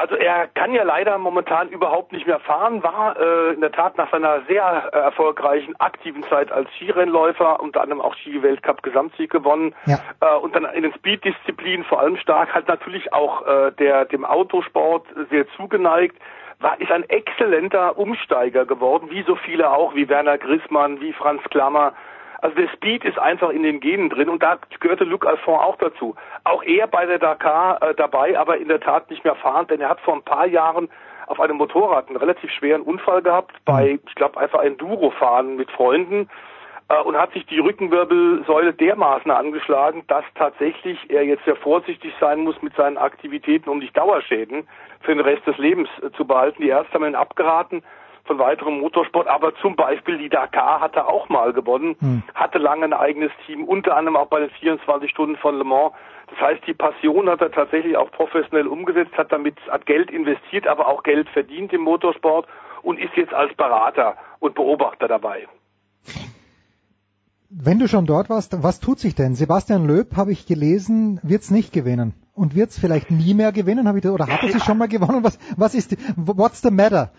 Also 0.00 0.14
er 0.14 0.46
kann 0.46 0.72
ja 0.72 0.82
leider 0.82 1.18
momentan 1.18 1.68
überhaupt 1.68 2.12
nicht 2.12 2.26
mehr 2.26 2.40
fahren, 2.40 2.82
war 2.82 3.20
äh, 3.20 3.52
in 3.52 3.60
der 3.60 3.70
Tat 3.70 3.98
nach 3.98 4.10
seiner 4.10 4.40
sehr 4.48 4.88
äh, 4.94 4.96
erfolgreichen 4.96 5.78
aktiven 5.78 6.24
Zeit 6.30 6.50
als 6.50 6.70
Skirennläufer, 6.76 7.60
unter 7.60 7.82
anderem 7.82 8.00
auch 8.00 8.14
Ski-Weltcup 8.14 8.82
Gesamtsieg 8.82 9.30
gewonnen 9.30 9.74
Ja. 9.84 9.98
äh, 10.22 10.38
und 10.38 10.56
dann 10.56 10.64
in 10.64 10.84
den 10.84 10.94
Speed-Disziplinen 10.94 11.84
vor 11.84 12.00
allem 12.00 12.16
stark, 12.16 12.54
halt 12.54 12.66
natürlich 12.66 13.12
auch 13.12 13.46
äh, 13.46 13.72
der 13.72 14.06
dem 14.06 14.24
Autosport 14.24 15.04
sehr 15.28 15.46
zugeneigt, 15.56 16.16
war 16.60 16.80
ist 16.80 16.90
ein 16.90 17.06
exzellenter 17.10 17.98
Umsteiger 17.98 18.64
geworden, 18.64 19.08
wie 19.10 19.22
so 19.24 19.36
viele 19.36 19.70
auch, 19.70 19.94
wie 19.94 20.08
Werner 20.08 20.38
Grissmann, 20.38 21.02
wie 21.02 21.12
Franz 21.12 21.42
Klammer. 21.50 21.92
Also 22.42 22.56
der 22.56 22.68
Speed 22.68 23.04
ist 23.04 23.18
einfach 23.18 23.50
in 23.50 23.62
den 23.62 23.80
Genen 23.80 24.08
drin 24.08 24.28
und 24.28 24.42
da 24.42 24.58
gehörte 24.80 25.04
Luc 25.04 25.26
Alphon 25.26 25.58
auch 25.58 25.76
dazu. 25.76 26.14
Auch 26.44 26.62
er 26.62 26.86
bei 26.86 27.06
der 27.06 27.18
Dakar 27.18 27.82
äh, 27.82 27.94
dabei, 27.94 28.38
aber 28.38 28.56
in 28.56 28.68
der 28.68 28.80
Tat 28.80 29.10
nicht 29.10 29.24
mehr 29.24 29.34
fahren, 29.34 29.66
denn 29.66 29.80
er 29.80 29.90
hat 29.90 30.00
vor 30.00 30.14
ein 30.14 30.22
paar 30.22 30.46
Jahren 30.46 30.88
auf 31.26 31.38
einem 31.38 31.58
Motorrad 31.58 32.08
einen 32.08 32.16
relativ 32.16 32.50
schweren 32.50 32.82
Unfall 32.82 33.22
gehabt 33.22 33.54
bei, 33.64 34.00
ich 34.04 34.14
glaube, 34.14 34.40
einfach 34.40 34.62
Enduro-Fahren 34.62 35.56
mit 35.56 35.70
Freunden 35.70 36.28
äh, 36.88 37.00
und 37.02 37.16
hat 37.16 37.32
sich 37.32 37.46
die 37.46 37.58
Rückenwirbelsäule 37.58 38.72
dermaßen 38.72 39.30
angeschlagen, 39.30 40.04
dass 40.08 40.24
tatsächlich 40.34 40.98
er 41.10 41.24
jetzt 41.24 41.44
sehr 41.44 41.56
vorsichtig 41.56 42.12
sein 42.20 42.40
muss 42.40 42.60
mit 42.62 42.74
seinen 42.74 42.96
Aktivitäten, 42.96 43.68
um 43.68 43.78
nicht 43.78 43.96
Dauerschäden 43.96 44.66
für 45.02 45.14
den 45.14 45.20
Rest 45.20 45.46
des 45.46 45.58
Lebens 45.58 45.88
äh, 46.02 46.10
zu 46.12 46.24
behalten. 46.24 46.62
Die 46.62 46.68
Ärzte 46.68 46.94
haben 46.94 47.04
ihn 47.04 47.14
abgeraten 47.14 47.82
von 48.30 48.38
weiterem 48.38 48.78
Motorsport, 48.78 49.26
aber 49.26 49.56
zum 49.56 49.74
Beispiel 49.74 50.16
die 50.16 50.28
Dakar 50.28 50.80
hat 50.80 50.94
er 50.94 51.08
auch 51.08 51.28
mal 51.28 51.52
gewonnen, 51.52 51.96
Hm. 51.98 52.22
hatte 52.32 52.58
lange 52.58 52.84
ein 52.84 52.92
eigenes 52.92 53.32
Team, 53.44 53.64
unter 53.64 53.96
anderem 53.96 54.14
auch 54.14 54.28
bei 54.28 54.38
den 54.38 54.50
24 54.50 55.10
Stunden 55.10 55.36
von 55.36 55.58
Le 55.58 55.64
Mans. 55.64 55.92
Das 56.28 56.38
heißt, 56.40 56.64
die 56.64 56.74
Passion 56.74 57.28
hat 57.28 57.40
er 57.40 57.50
tatsächlich 57.50 57.96
auch 57.96 58.12
professionell 58.12 58.68
umgesetzt, 58.68 59.18
hat 59.18 59.32
damit 59.32 59.56
hat 59.68 59.84
Geld 59.84 60.12
investiert, 60.12 60.68
aber 60.68 60.86
auch 60.86 61.02
Geld 61.02 61.28
verdient 61.30 61.72
im 61.72 61.80
Motorsport 61.80 62.46
und 62.82 63.00
ist 63.00 63.16
jetzt 63.16 63.34
als 63.34 63.52
Berater 63.56 64.14
und 64.38 64.54
Beobachter 64.54 65.08
dabei. 65.08 65.48
Wenn 67.52 67.80
du 67.80 67.88
schon 67.88 68.06
dort 68.06 68.30
warst, 68.30 68.62
was 68.62 68.78
tut 68.78 69.00
sich 69.00 69.16
denn? 69.16 69.34
Sebastian 69.34 69.84
Löb, 69.84 70.16
habe 70.16 70.30
ich 70.30 70.46
gelesen, 70.46 71.18
wird's 71.24 71.50
nicht 71.50 71.72
gewinnen. 71.72 72.14
Und 72.32 72.54
wird's 72.54 72.78
vielleicht 72.78 73.10
nie 73.10 73.34
mehr 73.34 73.50
gewinnen? 73.50 73.92
Ich 73.96 74.02
das, 74.02 74.12
oder 74.12 74.28
hat 74.28 74.44
er 74.44 74.50
sie 74.50 74.60
schon 74.60 74.78
mal 74.78 74.86
gewonnen? 74.86 75.24
Was, 75.24 75.36
was 75.56 75.74
ist, 75.74 75.96
what's 76.16 76.62
the 76.62 76.70
matter? 76.70 77.10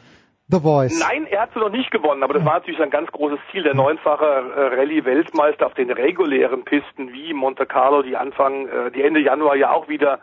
The 0.52 0.60
Voice. 0.60 1.00
Nein, 1.00 1.28
er 1.28 1.44
hat 1.44 1.54
sie 1.54 1.60
noch 1.60 1.70
nicht 1.70 1.92
gewonnen, 1.92 2.24
aber 2.24 2.34
das 2.34 2.44
war 2.44 2.56
natürlich 2.56 2.82
ein 2.82 2.90
ganz 2.90 3.10
großes 3.12 3.40
Ziel. 3.52 3.64
Der 3.64 3.74
neunfache 3.74 4.26
äh, 4.26 4.76
Rallye-Weltmeister 4.76 5.66
auf 5.66 5.74
den 5.76 5.90
regulären 5.90 6.66
Pisten 6.66 7.14
wie 7.14 7.34
Monte 7.34 7.66
Carlo, 7.66 8.02
die 8.02 8.18
Anfang, 8.18 8.68
äh, 8.68 8.92
die 8.92 9.02
Ende 9.02 9.22
Januar 9.22 9.56
ja 9.56 9.72
auch 9.72 9.88
wieder 9.88 10.20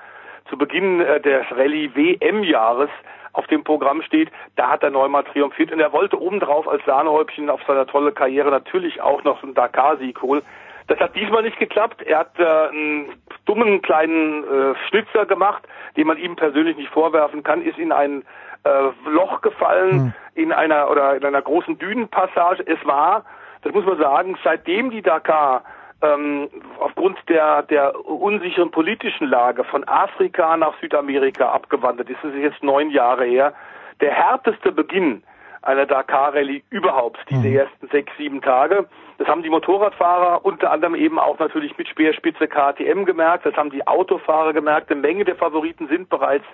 zu 0.51 0.59
Beginn 0.59 1.01
äh, 1.01 1.21
des 1.23 1.47
Rallye-WM-Jahres 1.51 2.91
auf 3.33 3.47
dem 3.47 3.65
Programm 3.65 4.03
steht, 4.03 4.31
da 4.57 4.69
hat 4.69 4.83
er 4.83 4.91
neunmal 4.91 5.25
triumphiert 5.25 5.73
und 5.73 5.81
er 5.81 5.93
wollte 5.93 6.21
obendrauf 6.21 6.69
als 6.69 6.85
Sahnehäubchen 6.85 7.49
auf 7.49 7.61
seiner 7.67 7.87
tolle 7.87 8.13
Karriere 8.13 8.51
natürlich 8.51 9.01
auch 9.01 9.25
noch 9.25 9.43
einen 9.43 9.55
Dakar-Sieg 9.55 10.21
holen. 10.21 10.43
Das 10.89 10.99
hat 11.01 11.15
diesmal 11.15 11.43
nicht 11.43 11.59
geklappt. 11.59 12.03
Er 12.03 12.19
hat 12.21 12.39
äh, 12.39 12.45
einen 12.45 13.13
dummen 13.45 13.81
kleinen 13.81 14.45
äh, 14.45 14.75
Schnitzer 14.89 15.25
gemacht, 15.27 15.63
den 15.97 16.07
man 16.07 16.19
ihm 16.19 16.37
persönlich 16.37 16.77
nicht 16.77 16.91
vorwerfen 16.91 17.43
kann, 17.43 17.63
ist 17.63 17.79
in 17.79 17.93
ein 17.93 18.25
äh, 18.65 19.09
Loch 19.09 19.41
gefallen 19.41 20.15
in 20.35 20.53
einer 20.53 20.91
oder 20.91 21.17
in 21.17 21.25
einer 21.25 21.43
großen 21.43 21.79
Dünenpassage. 21.79 22.65
Es 22.67 22.85
war, 22.87 23.25
das 23.63 23.73
muss 23.73 23.85
man 23.85 23.99
sagen, 23.99 24.39
seitdem 24.45 24.91
die 24.91 25.03
Dakar 25.03 25.63
ähm, 26.01 26.49
aufgrund 26.79 27.19
der, 27.29 27.63
der 27.63 28.07
unsicheren 28.07 28.71
politischen 28.71 29.27
Lage 29.29 29.65
von 29.65 29.87
Afrika 29.89 30.57
nach 30.57 30.75
Südamerika 30.81 31.51
abgewandert 31.51 32.09
ist. 32.09 32.19
Das 32.23 32.33
ist 32.33 32.41
jetzt 32.41 32.63
neun 32.63 32.91
Jahre 32.91 33.25
her. 33.25 33.53
Der 34.01 34.13
härteste 34.13 34.71
Beginn 34.71 35.23
einer 35.63 35.87
Dakar-Rallye 35.87 36.63
überhaupt, 36.71 37.19
diese 37.31 37.49
ersten 37.49 37.89
sechs, 37.89 38.13
sieben 38.17 38.41
Tage. 38.41 38.87
Das 39.19 39.27
haben 39.27 39.43
die 39.43 39.51
Motorradfahrer 39.51 40.45
unter 40.45 40.71
anderem 40.71 40.95
eben 40.95 41.19
auch 41.19 41.39
natürlich 41.41 41.77
mit 41.77 41.89
Speerspitze 41.89 42.47
KTM 42.47 43.05
gemerkt. 43.05 43.45
Das 43.45 43.55
haben 43.55 43.71
die 43.71 43.85
Autofahrer 43.85 44.53
gemerkt. 44.53 44.91
Eine 44.91 45.01
Menge 45.01 45.25
der 45.25 45.35
Favoriten 45.35 45.89
sind 45.89 46.09
bereits 46.09 46.45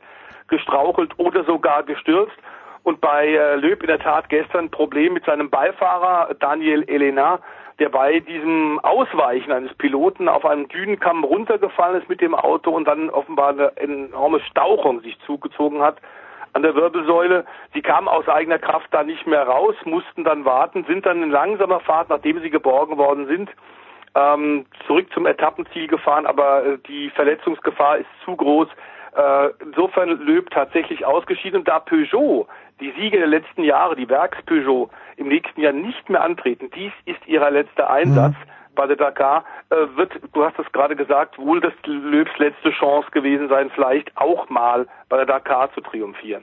gestrauchelt 0.49 1.13
oder 1.19 1.45
sogar 1.45 1.83
gestürzt. 1.83 2.37
Und 2.83 3.01
bei 3.01 3.29
äh, 3.29 3.57
Löb 3.57 3.83
in 3.83 3.89
der 3.89 3.99
Tat 3.99 4.29
gestern 4.29 4.67
ein 4.67 4.71
Problem 4.71 5.15
mit 5.15 5.25
seinem 5.25 5.49
Beifahrer 5.49 6.35
Daniel 6.39 6.85
Elena, 6.87 7.41
der 7.79 7.89
bei 7.89 8.21
diesem 8.21 8.79
Ausweichen 8.81 9.53
eines 9.53 9.75
Piloten 9.75 10.29
auf 10.29 10.45
einem 10.45 10.69
Dünenkamm 10.69 11.25
runtergefallen 11.25 12.01
ist 12.01 12.09
mit 12.09 12.21
dem 12.21 12.35
Auto 12.35 12.71
und 12.71 12.87
dann 12.87 13.11
offenbar 13.11 13.51
eine 13.51 13.77
enorme 13.77 14.41
Stauchung 14.41 15.01
sich 15.01 15.19
zugezogen 15.27 15.81
hat 15.81 15.97
an 16.53 16.63
der 16.63 16.75
Wirbelsäule. 16.75 17.45
Sie 17.73 17.83
kamen 17.83 18.07
aus 18.07 18.29
eigener 18.29 18.59
Kraft 18.59 18.89
da 18.93 19.03
nicht 19.03 19.27
mehr 19.27 19.43
raus, 19.43 19.75
mussten 19.85 20.25
dann 20.25 20.45
warten, 20.45 20.85
sind 20.85 21.05
dann 21.05 21.23
in 21.23 21.31
langsamer 21.31 21.81
Fahrt, 21.81 22.11
nachdem 22.11 22.41
sie 22.41 22.51
geborgen 22.51 22.97
worden 22.97 23.27
sind, 23.27 23.51
ähm, 24.15 24.67
zurück 24.87 25.13
zum 25.13 25.27
Etappenziel 25.27 25.89
gefahren, 25.89 26.27
aber 26.27 26.65
äh, 26.65 26.79
die 26.87 27.11
Verletzungsgefahr 27.11 27.99
ist 27.99 28.09
zu 28.25 28.37
groß. 28.37 28.69
Äh, 29.17 29.51
insofern 29.65 30.09
Löb 30.09 30.51
tatsächlich 30.51 31.07
ausgeschieden. 31.07 31.61
Und 31.61 31.69
da 31.69 31.79
Peugeot, 31.79 32.47
die 32.81 32.93
Siege 32.99 33.19
der 33.19 33.29
letzten 33.29 33.63
Jahre, 33.63 33.95
die 33.95 34.09
Werks-Peugeot, 34.09 34.91
im 35.17 35.29
nächsten 35.29 35.61
Jahr 35.61 35.73
nicht 35.73 36.09
mehr 36.09 36.23
antreten, 36.23 36.71
dies 36.75 36.93
ist 37.05 37.25
ihrer 37.27 37.51
letzte 37.51 37.89
Einsatz 37.89 38.35
bei 38.75 38.87
der 38.89 38.97
Dakar, 38.97 39.45
äh, 39.71 39.77
wird, 39.97 40.13
du 40.33 40.45
hast 40.45 40.59
es 40.59 40.71
gerade 40.73 40.97
gesagt, 40.97 41.39
wohl 41.39 41.61
das 41.61 41.73
Löbs 41.87 42.33
letzte 42.39 42.71
Chance 42.71 43.09
gewesen 43.13 43.49
sein, 43.49 43.71
vielleicht 43.73 44.17
auch 44.17 44.49
mal 44.51 44.89
bei 45.09 45.17
der 45.17 45.27
Dakar 45.27 45.73
zu 45.75 45.81
triumphieren. 45.81 46.43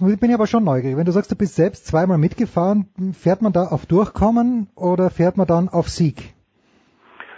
Jetzt 0.00 0.20
bin 0.20 0.30
ich 0.30 0.34
aber 0.34 0.46
schon 0.46 0.64
neugierig. 0.64 0.96
Wenn 0.96 1.06
du 1.06 1.12
sagst, 1.12 1.30
du 1.30 1.36
bist 1.36 1.54
selbst 1.54 1.86
zweimal 1.86 2.18
mitgefahren, 2.18 2.88
fährt 3.18 3.40
man 3.40 3.52
da 3.52 3.68
auf 3.68 3.86
Durchkommen 3.86 4.68
oder 4.74 5.10
fährt 5.10 5.36
man 5.36 5.46
dann 5.46 5.68
auf 5.68 5.88
Sieg? 5.88 6.35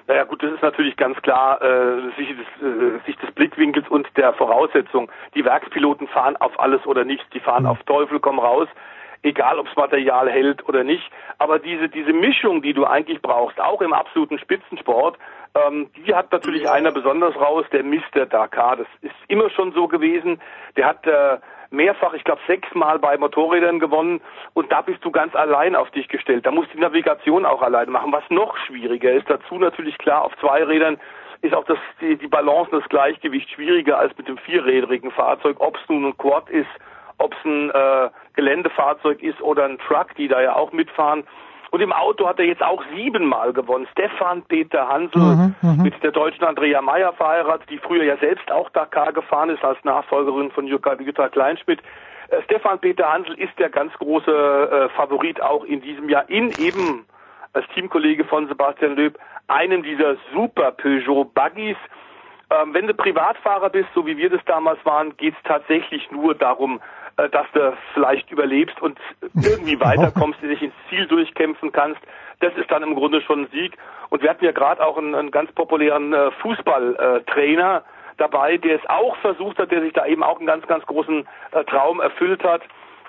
Naja 0.08 0.24
gut, 0.24 0.42
das 0.42 0.52
ist 0.52 0.62
natürlich 0.62 0.96
ganz 0.96 1.20
klar 1.20 1.60
äh, 1.60 2.00
Sicht, 2.16 2.30
des, 2.30 2.66
äh, 2.66 2.98
Sicht 3.04 3.22
des 3.22 3.30
Blickwinkels 3.32 3.86
und 3.90 4.08
der 4.16 4.32
Voraussetzung. 4.32 5.10
Die 5.34 5.44
Werkspiloten 5.44 6.08
fahren 6.08 6.34
auf 6.38 6.58
alles 6.58 6.84
oder 6.86 7.04
nichts, 7.04 7.28
die 7.34 7.40
fahren 7.40 7.66
auf 7.66 7.82
Teufel 7.82 8.18
komm 8.18 8.38
raus, 8.38 8.68
egal 9.22 9.58
ob's 9.58 9.76
Material 9.76 10.30
hält 10.30 10.66
oder 10.66 10.82
nicht. 10.82 11.10
Aber 11.36 11.58
diese 11.58 11.90
diese 11.90 12.14
Mischung, 12.14 12.62
die 12.62 12.72
du 12.72 12.86
eigentlich 12.86 13.20
brauchst, 13.20 13.60
auch 13.60 13.82
im 13.82 13.92
absoluten 13.92 14.38
Spitzensport, 14.38 15.18
ähm, 15.54 15.90
die 15.94 16.14
hat 16.14 16.32
natürlich 16.32 16.70
einer 16.70 16.90
besonders 16.90 17.36
raus, 17.36 17.66
der 17.70 17.84
Mr. 17.84 18.24
Dakar. 18.24 18.76
Das 18.76 18.88
ist 19.02 19.14
immer 19.28 19.50
schon 19.50 19.72
so 19.72 19.88
gewesen. 19.88 20.40
Der 20.78 20.86
hat 20.86 21.06
äh, 21.06 21.36
mehrfach, 21.70 22.14
ich 22.14 22.24
glaube 22.24 22.40
sechsmal 22.46 22.98
bei 22.98 23.16
Motorrädern 23.18 23.78
gewonnen 23.78 24.20
und 24.54 24.72
da 24.72 24.80
bist 24.82 25.04
du 25.04 25.10
ganz 25.10 25.34
allein 25.34 25.76
auf 25.76 25.90
dich 25.90 26.08
gestellt. 26.08 26.46
Da 26.46 26.50
musst 26.50 26.70
du 26.70 26.76
die 26.76 26.82
Navigation 26.82 27.44
auch 27.44 27.62
allein 27.62 27.90
machen, 27.90 28.12
was 28.12 28.24
noch 28.30 28.56
schwieriger 28.56 29.12
ist. 29.12 29.28
Dazu 29.28 29.58
natürlich 29.58 29.98
klar 29.98 30.24
auf 30.24 30.36
zwei 30.38 30.64
Rädern 30.64 30.98
ist 31.42 31.54
auch 31.54 31.64
das, 31.64 31.78
die, 32.00 32.16
die 32.16 32.26
Balance 32.26 32.70
und 32.70 32.80
das 32.82 32.88
Gleichgewicht 32.88 33.50
schwieriger 33.50 33.98
als 33.98 34.16
mit 34.16 34.28
dem 34.28 34.38
vierrädrigen 34.38 35.10
Fahrzeug, 35.10 35.56
ob 35.60 35.76
es 35.76 35.88
nun 35.88 36.06
ein 36.06 36.16
Quad 36.16 36.48
ist, 36.50 36.68
ob 37.18 37.34
es 37.34 37.44
ein 37.44 37.70
äh, 37.70 38.10
Geländefahrzeug 38.34 39.22
ist 39.22 39.40
oder 39.40 39.64
ein 39.64 39.78
Truck, 39.78 40.14
die 40.16 40.28
da 40.28 40.40
ja 40.40 40.56
auch 40.56 40.72
mitfahren. 40.72 41.24
Und 41.70 41.80
im 41.80 41.92
Auto 41.92 42.26
hat 42.26 42.38
er 42.38 42.46
jetzt 42.46 42.62
auch 42.62 42.82
siebenmal 42.94 43.52
gewonnen. 43.52 43.86
Stefan 43.92 44.42
Peter 44.42 44.88
Hansel 44.88 45.20
Mhm, 45.20 45.54
mhm. 45.62 45.82
mit 45.82 46.02
der 46.02 46.12
deutschen 46.12 46.44
Andrea 46.44 46.80
Meyer 46.80 47.12
verheiratet, 47.12 47.68
die 47.70 47.78
früher 47.78 48.04
ja 48.04 48.16
selbst 48.16 48.50
auch 48.50 48.70
Dakar 48.70 49.12
gefahren 49.12 49.50
ist 49.50 49.62
als 49.62 49.82
Nachfolgerin 49.84 50.50
von 50.50 50.66
Jutta, 50.66 50.94
Jutta 50.94 51.28
Kleinschmidt. 51.28 51.80
Äh, 52.28 52.42
Stefan 52.44 52.78
Peter 52.78 53.12
Hansel 53.12 53.34
ist 53.34 53.58
der 53.58 53.68
ganz 53.68 53.92
große 53.94 54.30
äh, 54.30 54.88
Favorit 54.96 55.40
auch 55.42 55.64
in 55.64 55.80
diesem 55.80 56.08
Jahr 56.08 56.28
in 56.28 56.50
eben 56.58 57.06
als 57.52 57.66
Teamkollege 57.74 58.24
von 58.24 58.48
Sebastian 58.48 58.96
Löb 58.96 59.18
einem 59.48 59.82
dieser 59.82 60.16
super 60.32 60.72
Peugeot 60.72 61.24
Buggies. 61.34 61.76
Ähm, 62.50 62.72
wenn 62.74 62.86
du 62.86 62.94
Privatfahrer 62.94 63.70
bist, 63.70 63.88
so 63.94 64.06
wie 64.06 64.16
wir 64.16 64.30
das 64.30 64.44
damals 64.46 64.78
waren, 64.84 65.16
geht's 65.16 65.38
tatsächlich 65.44 66.10
nur 66.10 66.34
darum, 66.34 66.80
dass 67.30 67.46
du 67.52 67.76
vielleicht 67.94 68.30
überlebst 68.30 68.80
und 68.80 68.98
irgendwie 69.34 69.80
weiterkommst, 69.80 70.40
dich 70.42 70.62
ins 70.62 70.74
Ziel 70.88 71.06
durchkämpfen 71.06 71.72
kannst. 71.72 72.00
Das 72.40 72.54
ist 72.56 72.70
dann 72.70 72.82
im 72.82 72.94
Grunde 72.94 73.20
schon 73.22 73.42
ein 73.42 73.48
Sieg. 73.48 73.76
Und 74.10 74.22
wir 74.22 74.30
hatten 74.30 74.44
ja 74.44 74.52
gerade 74.52 74.84
auch 74.84 74.96
einen, 74.96 75.14
einen 75.14 75.30
ganz 75.30 75.50
populären 75.52 76.12
äh, 76.12 76.30
Fußballtrainer 76.42 77.82
dabei, 78.16 78.56
der 78.56 78.76
es 78.76 78.88
auch 78.88 79.16
versucht 79.16 79.58
hat, 79.58 79.70
der 79.70 79.80
sich 79.80 79.92
da 79.92 80.06
eben 80.06 80.22
auch 80.22 80.38
einen 80.38 80.46
ganz, 80.46 80.66
ganz 80.66 80.84
großen 80.86 81.26
äh, 81.52 81.64
Traum 81.64 82.00
erfüllt 82.00 82.44
hat. 82.44 82.62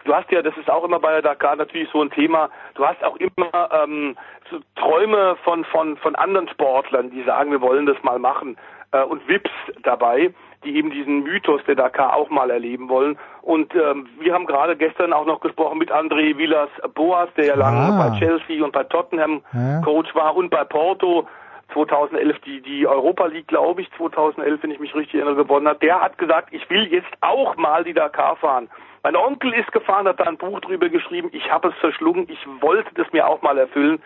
Du 0.05 0.15
hast 0.15 0.31
ja, 0.31 0.41
das 0.41 0.55
ist 0.57 0.69
auch 0.69 0.83
immer 0.83 0.99
bei 0.99 1.11
der 1.11 1.21
Dakar 1.21 1.55
natürlich 1.55 1.89
so 1.91 2.01
ein 2.01 2.09
Thema, 2.09 2.49
du 2.75 2.85
hast 2.85 3.03
auch 3.03 3.17
immer 3.17 3.69
ähm, 3.83 4.15
so 4.49 4.59
Träume 4.75 5.35
von, 5.43 5.65
von, 5.65 5.97
von 5.97 6.15
anderen 6.15 6.47
Sportlern, 6.47 7.11
die 7.11 7.23
sagen, 7.23 7.51
wir 7.51 7.61
wollen 7.61 7.85
das 7.85 8.01
mal 8.01 8.17
machen 8.17 8.57
äh, 8.91 9.03
und 9.03 9.27
Vips 9.27 9.51
dabei, 9.83 10.33
die 10.63 10.75
eben 10.75 10.91
diesen 10.91 11.23
Mythos 11.23 11.61
der 11.67 11.75
Dakar 11.75 12.15
auch 12.15 12.29
mal 12.29 12.49
erleben 12.51 12.89
wollen. 12.89 13.17
Und 13.41 13.73
ähm, 13.75 14.07
wir 14.19 14.33
haben 14.33 14.45
gerade 14.45 14.75
gestern 14.75 15.13
auch 15.13 15.25
noch 15.25 15.39
gesprochen 15.39 15.77
mit 15.77 15.91
André 15.91 16.37
Villas 16.37 16.69
Boas, 16.95 17.29
der 17.37 17.45
ja 17.45 17.55
lange 17.55 17.93
Ah. 17.93 18.09
bei 18.09 18.19
Chelsea 18.19 18.63
und 18.63 18.73
bei 18.73 18.83
Tottenham 18.83 19.41
Ja. 19.53 19.81
Coach 19.81 20.13
war 20.15 20.35
und 20.35 20.49
bei 20.49 20.63
Porto 20.65 21.27
2011 21.73 22.39
die, 22.45 22.61
die 22.61 22.87
Europa 22.87 23.25
League, 23.27 23.47
glaube 23.47 23.81
ich, 23.81 23.91
2011, 23.97 24.63
wenn 24.63 24.71
ich 24.71 24.79
mich 24.79 24.93
richtig 24.95 25.15
erinnere, 25.15 25.35
gewonnen 25.43 25.67
hat. 25.67 25.81
Der 25.81 26.01
hat 26.01 26.17
gesagt, 26.17 26.49
ich 26.51 26.67
will 26.69 26.87
jetzt 26.91 27.07
auch 27.21 27.55
mal 27.57 27.83
die 27.83 27.93
Dakar 27.93 28.35
fahren. 28.37 28.69
Mein 29.03 29.15
Onkel 29.15 29.53
ist 29.53 29.71
gefahren, 29.71 30.07
hat 30.07 30.19
da 30.19 30.25
ein 30.25 30.37
Buch 30.37 30.59
drüber 30.61 30.89
geschrieben. 30.89 31.29
Ich 31.31 31.49
habe 31.51 31.69
es 31.69 31.75
verschlungen. 31.75 32.27
Ich 32.29 32.39
wollte 32.59 32.89
das 32.95 33.11
mir 33.13 33.27
auch 33.27 33.41
mal 33.41 33.57
erfüllen. 33.57 34.01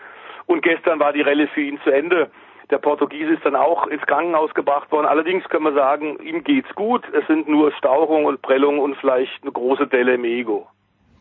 Und 0.46 0.62
gestern 0.62 1.00
war 1.00 1.12
die 1.12 1.22
Rallye 1.22 1.46
für 1.48 1.62
ihn 1.62 1.80
zu 1.82 1.90
Ende. 1.90 2.30
Der 2.70 2.78
Portugiese 2.78 3.34
ist 3.34 3.44
dann 3.44 3.56
auch 3.56 3.86
ins 3.88 4.02
Krankenhaus 4.06 4.52
gebracht 4.54 4.90
worden. 4.90 5.06
Allerdings 5.06 5.44
können 5.48 5.64
wir 5.64 5.74
sagen, 5.74 6.18
ihm 6.20 6.42
geht's 6.44 6.72
gut. 6.74 7.02
Es 7.12 7.26
sind 7.26 7.48
nur 7.48 7.72
Stauchung 7.72 8.24
und 8.24 8.40
Prellung 8.42 8.78
und 8.78 8.96
vielleicht 8.96 9.42
eine 9.42 9.52
große 9.52 9.86
Delle 9.86 10.14
im 10.14 10.24
Ego. 10.24 10.66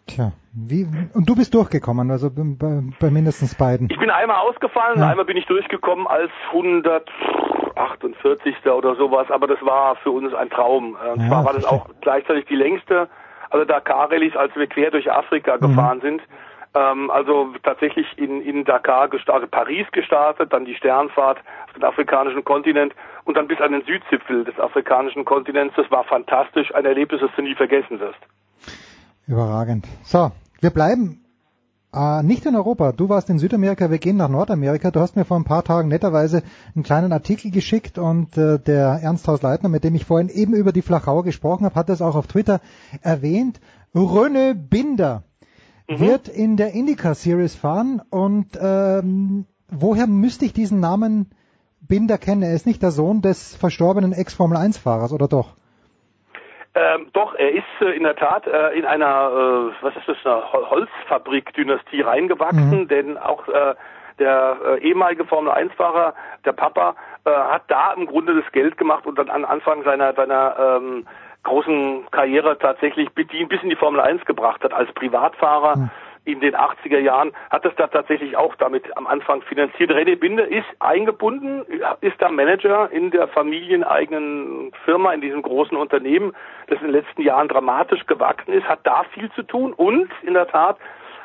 Tja, 0.07 0.31
wie, 0.53 0.85
und 1.13 1.29
du 1.29 1.35
bist 1.35 1.53
durchgekommen, 1.53 2.11
also 2.11 2.29
bei, 2.29 2.81
bei, 2.99 3.09
mindestens 3.09 3.55
beiden. 3.55 3.89
Ich 3.89 3.97
bin 3.97 4.09
einmal 4.09 4.37
ausgefallen, 4.37 4.99
Ja. 4.99 5.09
einmal 5.09 5.25
bin 5.25 5.37
ich 5.37 5.45
durchgekommen 5.45 6.07
als 6.07 6.29
148. 6.51 8.55
oder 8.71 8.95
sowas, 8.95 9.29
aber 9.31 9.47
das 9.47 9.59
war 9.61 9.95
für 9.97 10.11
uns 10.11 10.33
ein 10.33 10.49
Traum. 10.49 10.95
Und 11.13 11.21
Ja, 11.21 11.27
zwar 11.29 11.45
war 11.45 11.53
das 11.53 11.65
auch 11.65 11.87
gleichzeitig 12.01 12.45
die 12.45 12.55
längste, 12.55 13.07
also 13.49 13.65
Dakar-Rallyes, 13.65 14.35
als 14.35 14.55
wir 14.55 14.67
quer 14.67 14.91
durch 14.91 15.11
Afrika 15.11 15.55
Mhm. 15.57 15.61
gefahren 15.61 16.01
sind. 16.01 16.21
Ähm, 16.75 17.11
also 17.11 17.53
tatsächlich 17.63 18.07
in, 18.17 18.41
in 18.41 18.65
Dakar 18.65 19.07
gestartet, 19.07 19.51
Paris 19.51 19.85
gestartet, 19.91 20.51
dann 20.51 20.65
die 20.65 20.75
Sternfahrt 20.75 21.37
auf 21.67 21.73
den 21.73 21.83
afrikanischen 21.83 22.43
Kontinent 22.43 22.93
und 23.25 23.37
dann 23.37 23.47
bis 23.47 23.61
an 23.61 23.71
den 23.71 23.83
Südzipfel 23.83 24.43
des 24.43 24.59
afrikanischen 24.59 25.23
Kontinents. 25.23 25.75
Das 25.75 25.89
war 25.91 26.03
fantastisch, 26.03 26.73
ein 26.73 26.85
Erlebnis, 26.85 27.21
das 27.21 27.29
du 27.35 27.43
nie 27.43 27.55
vergessen 27.55 27.99
wirst. 27.99 28.19
Überragend. 29.27 29.85
So, 30.03 30.31
wir 30.61 30.71
bleiben 30.71 31.23
äh, 31.93 32.23
nicht 32.23 32.45
in 32.45 32.55
Europa. 32.55 32.91
Du 32.91 33.07
warst 33.07 33.29
in 33.29 33.37
Südamerika, 33.37 33.91
wir 33.91 33.99
gehen 33.99 34.17
nach 34.17 34.29
Nordamerika. 34.29 34.89
Du 34.89 34.99
hast 34.99 35.15
mir 35.15 35.25
vor 35.25 35.37
ein 35.37 35.45
paar 35.45 35.63
Tagen 35.63 35.89
netterweise 35.89 36.41
einen 36.73 36.83
kleinen 36.83 37.13
Artikel 37.13 37.51
geschickt 37.51 37.99
und 37.99 38.35
äh, 38.35 38.57
der 38.57 38.99
Ernst 39.03 39.27
Haus-Leitner, 39.27 39.69
mit 39.69 39.83
dem 39.83 39.93
ich 39.93 40.05
vorhin 40.05 40.29
eben 40.29 40.53
über 40.53 40.71
die 40.71 40.81
Flachau 40.81 41.21
gesprochen 41.21 41.65
habe, 41.65 41.75
hat 41.75 41.89
das 41.89 42.01
auch 42.01 42.15
auf 42.15 42.25
Twitter 42.25 42.61
erwähnt. 43.03 43.61
Röne 43.93 44.55
Binder 44.55 45.23
wird 45.87 46.27
in 46.27 46.57
der 46.57 46.73
Indica 46.73 47.13
Series 47.13 47.55
fahren 47.55 48.01
und 48.09 48.57
ähm, 48.59 49.45
woher 49.69 50.07
müsste 50.07 50.45
ich 50.45 50.53
diesen 50.53 50.79
Namen 50.79 51.31
Binder 51.81 52.17
kennen? 52.17 52.43
Er 52.43 52.53
ist 52.53 52.65
nicht 52.65 52.81
der 52.81 52.91
Sohn 52.91 53.21
des 53.21 53.55
verstorbenen 53.55 54.13
Ex-Formel-1-Fahrers, 54.13 55.11
oder 55.13 55.27
doch? 55.27 55.55
Ähm, 56.75 57.07
doch, 57.13 57.35
er 57.35 57.51
ist 57.51 57.81
äh, 57.81 57.95
in 57.95 58.03
der 58.03 58.15
Tat 58.15 58.47
äh, 58.47 58.71
in 58.77 58.85
einer, 58.85 59.05
äh, 59.05 59.83
was 59.83 59.95
ist 59.95 60.07
das, 60.07 60.17
eine 60.25 60.51
Hol- 60.51 60.69
Holzfabrik-Dynastie 60.69 62.01
reingewachsen, 62.01 62.87
denn 62.87 63.17
auch 63.17 63.47
äh, 63.47 63.75
der 64.17 64.57
äh, 64.65 64.79
ehemalige 64.79 65.25
Formel-1-Fahrer, 65.25 66.15
der 66.45 66.53
Papa, 66.53 66.95
äh, 67.25 67.29
hat 67.29 67.63
da 67.67 67.93
im 67.93 68.07
Grunde 68.07 68.41
das 68.41 68.51
Geld 68.51 68.77
gemacht 68.77 69.05
und 69.05 69.19
dann 69.19 69.29
an 69.29 69.45
Anfang 69.45 69.83
seiner, 69.83 70.13
seiner 70.13 70.55
ähm, 70.59 71.05
großen 71.43 72.09
Karriere 72.11 72.57
tatsächlich 72.57 73.09
bedient, 73.11 73.49
bis 73.49 73.61
in 73.61 73.69
die 73.69 73.75
Formel 73.75 74.01
1 74.01 74.25
gebracht 74.25 74.63
hat 74.63 74.73
als 74.73 74.91
Privatfahrer. 74.93 75.89
In 76.25 76.39
den 76.39 76.55
80er 76.55 76.99
Jahren 76.99 77.33
hat 77.49 77.65
es 77.65 77.75
da 77.75 77.87
tatsächlich 77.87 78.37
auch 78.37 78.55
damit 78.55 78.95
am 78.95 79.07
Anfang 79.07 79.41
finanziert. 79.41 79.91
René 79.91 80.15
Binder 80.17 80.47
ist 80.47 80.65
eingebunden, 80.79 81.65
ist 81.99 82.15
da 82.19 82.29
Manager 82.29 82.89
in 82.91 83.11
der 83.11 83.27
familieneigenen 83.27 84.71
Firma, 84.85 85.11
in 85.11 85.19
diesem 85.19 85.41
großen 85.41 85.75
Unternehmen, 85.75 86.33
das 86.67 86.79
in 86.79 86.87
den 86.87 86.93
letzten 86.93 87.23
Jahren 87.23 87.49
dramatisch 87.49 88.05
gewachsen 88.05 88.53
ist, 88.53 88.65
hat 88.69 88.79
da 88.83 89.03
viel 89.13 89.29
zu 89.33 89.43
tun 89.43 89.73
und 89.73 90.09
in 90.21 90.33
der 90.33 90.47
Tat 90.47 90.77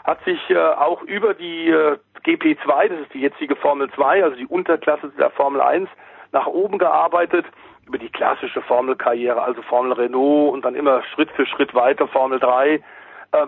hat 0.03 0.25
sich 0.25 0.51
äh, 0.51 0.59
auch 0.59 1.03
über 1.03 1.35
die 1.35 1.69
äh, 1.69 1.97
GP2, 2.25 2.89
das 2.89 3.01
ist 3.01 3.15
die 3.15 3.21
jetzige 3.21 3.55
Formel 3.55 3.91
2, 3.91 4.25
also 4.25 4.37
die 4.37 4.47
Unterklasse 4.47 5.13
der 5.17 5.31
Formel 5.31 5.61
1, 5.61 5.89
nach 6.33 6.47
oben 6.47 6.79
gearbeitet, 6.79 7.47
über 7.89 7.99
die 7.99 8.11
klassische 8.11 8.61
Formelkarriere, 8.63 9.43
also 9.43 9.63
Formel 9.63 9.93
Renault 9.95 10.53
und 10.53 10.65
dann 10.65 10.75
immer 10.75 11.03
Schritt 11.15 11.31
für 11.33 11.47
Schritt 11.47 11.75
weiter 11.75 12.07
Formel 12.07 12.39
3, 12.39 12.75
äh, 12.75 12.81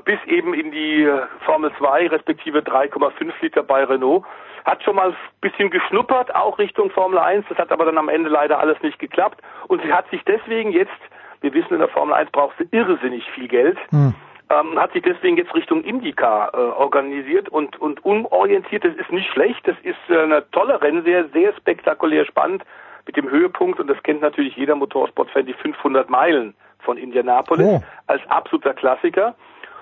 bis 0.05 0.19
eben 0.27 0.55
in 0.55 0.71
die 0.71 1.05
äh, 1.05 1.23
Formel 1.45 1.71
2 1.79 2.09
respektive 2.09 2.61
3,5 2.61 3.33
Liter 3.43 3.63
bei 3.63 3.85
Renault. 3.85 4.25
Hat 4.65 4.83
schon 4.83 4.97
mal 4.97 5.11
ein 5.11 5.17
bisschen 5.41 5.71
geschnuppert, 5.71 6.35
auch 6.35 6.59
Richtung 6.59 6.91
Formel 6.91 7.19
1, 7.19 7.47
das 7.49 7.59
hat 7.59 7.71
aber 7.71 7.85
dann 7.85 7.99
am 7.99 8.09
Ende 8.09 8.31
leider 8.31 8.59
alles 8.59 8.81
nicht 8.83 8.99
geklappt 8.99 9.41
und 9.69 9.83
sie 9.83 9.93
hat 9.93 10.09
sich 10.11 10.23
deswegen 10.25 10.73
jetzt, 10.73 10.91
wir 11.43 11.53
wissen 11.53 11.75
in 11.75 11.81
der 11.81 11.89
Formel 11.89 12.15
1 12.15 12.31
braucht 12.31 12.57
sie 12.59 12.69
irrsinnig 12.71 13.29
viel 13.31 13.49
Geld, 13.49 13.79
Hm. 13.91 14.15
ähm, 14.51 14.79
hat 14.79 14.93
sich 14.93 15.03
deswegen 15.03 15.37
jetzt 15.37 15.55
Richtung 15.55 15.83
Indica 15.83 16.51
äh, 16.53 16.57
organisiert 16.57 17.49
und, 17.51 17.81
und 17.81 18.05
umorientiert. 18.05 18.85
Das 18.85 18.95
ist 18.95 19.13
nicht 19.13 19.31
schlecht, 19.31 19.67
das 19.67 19.77
ist 19.83 19.97
äh, 20.09 20.19
eine 20.19 20.51
tolle 20.51 20.81
Rennserie, 20.81 21.29
sehr 21.33 21.55
spektakulär 21.55 22.25
spannend 22.25 22.65
mit 23.07 23.17
dem 23.17 23.31
Höhepunkt 23.31 23.81
und 23.81 23.89
das 23.89 24.03
kennt 24.03 24.21
natürlich 24.21 24.57
jeder 24.57 24.75
Motorsportfan, 24.75 25.47
die 25.47 25.55
500 25.55 26.09
Meilen 26.11 26.55
von 26.81 26.97
Indianapolis 26.97 27.67
Oh. 27.67 27.83
als 28.07 28.23
absoluter 28.29 28.75
Klassiker. 28.75 29.35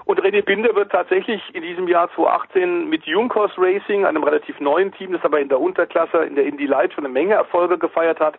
Und 0.05 0.21
René 0.23 0.43
Binder 0.43 0.75
wird 0.75 0.91
tatsächlich 0.91 1.43
in 1.55 1.63
diesem 1.63 1.87
Jahr 1.87 2.09
2018 2.15 2.89
mit 2.89 3.05
Junkos 3.05 3.51
Racing, 3.59 4.07
einem 4.07 4.25
relativ 4.25 4.59
neuen 4.59 4.91
Team, 4.93 5.13
das 5.13 5.23
aber 5.23 5.39
in 5.39 5.51
der 5.51 5.61
Unterklasse, 5.61 6.25
in 6.25 6.35
der 6.35 6.47
Indy 6.47 6.65
Light 6.65 6.95
schon 6.95 7.05
eine 7.05 7.13
Menge 7.13 7.35
Erfolge 7.35 7.77
gefeiert 7.77 8.19
hat, 8.19 8.39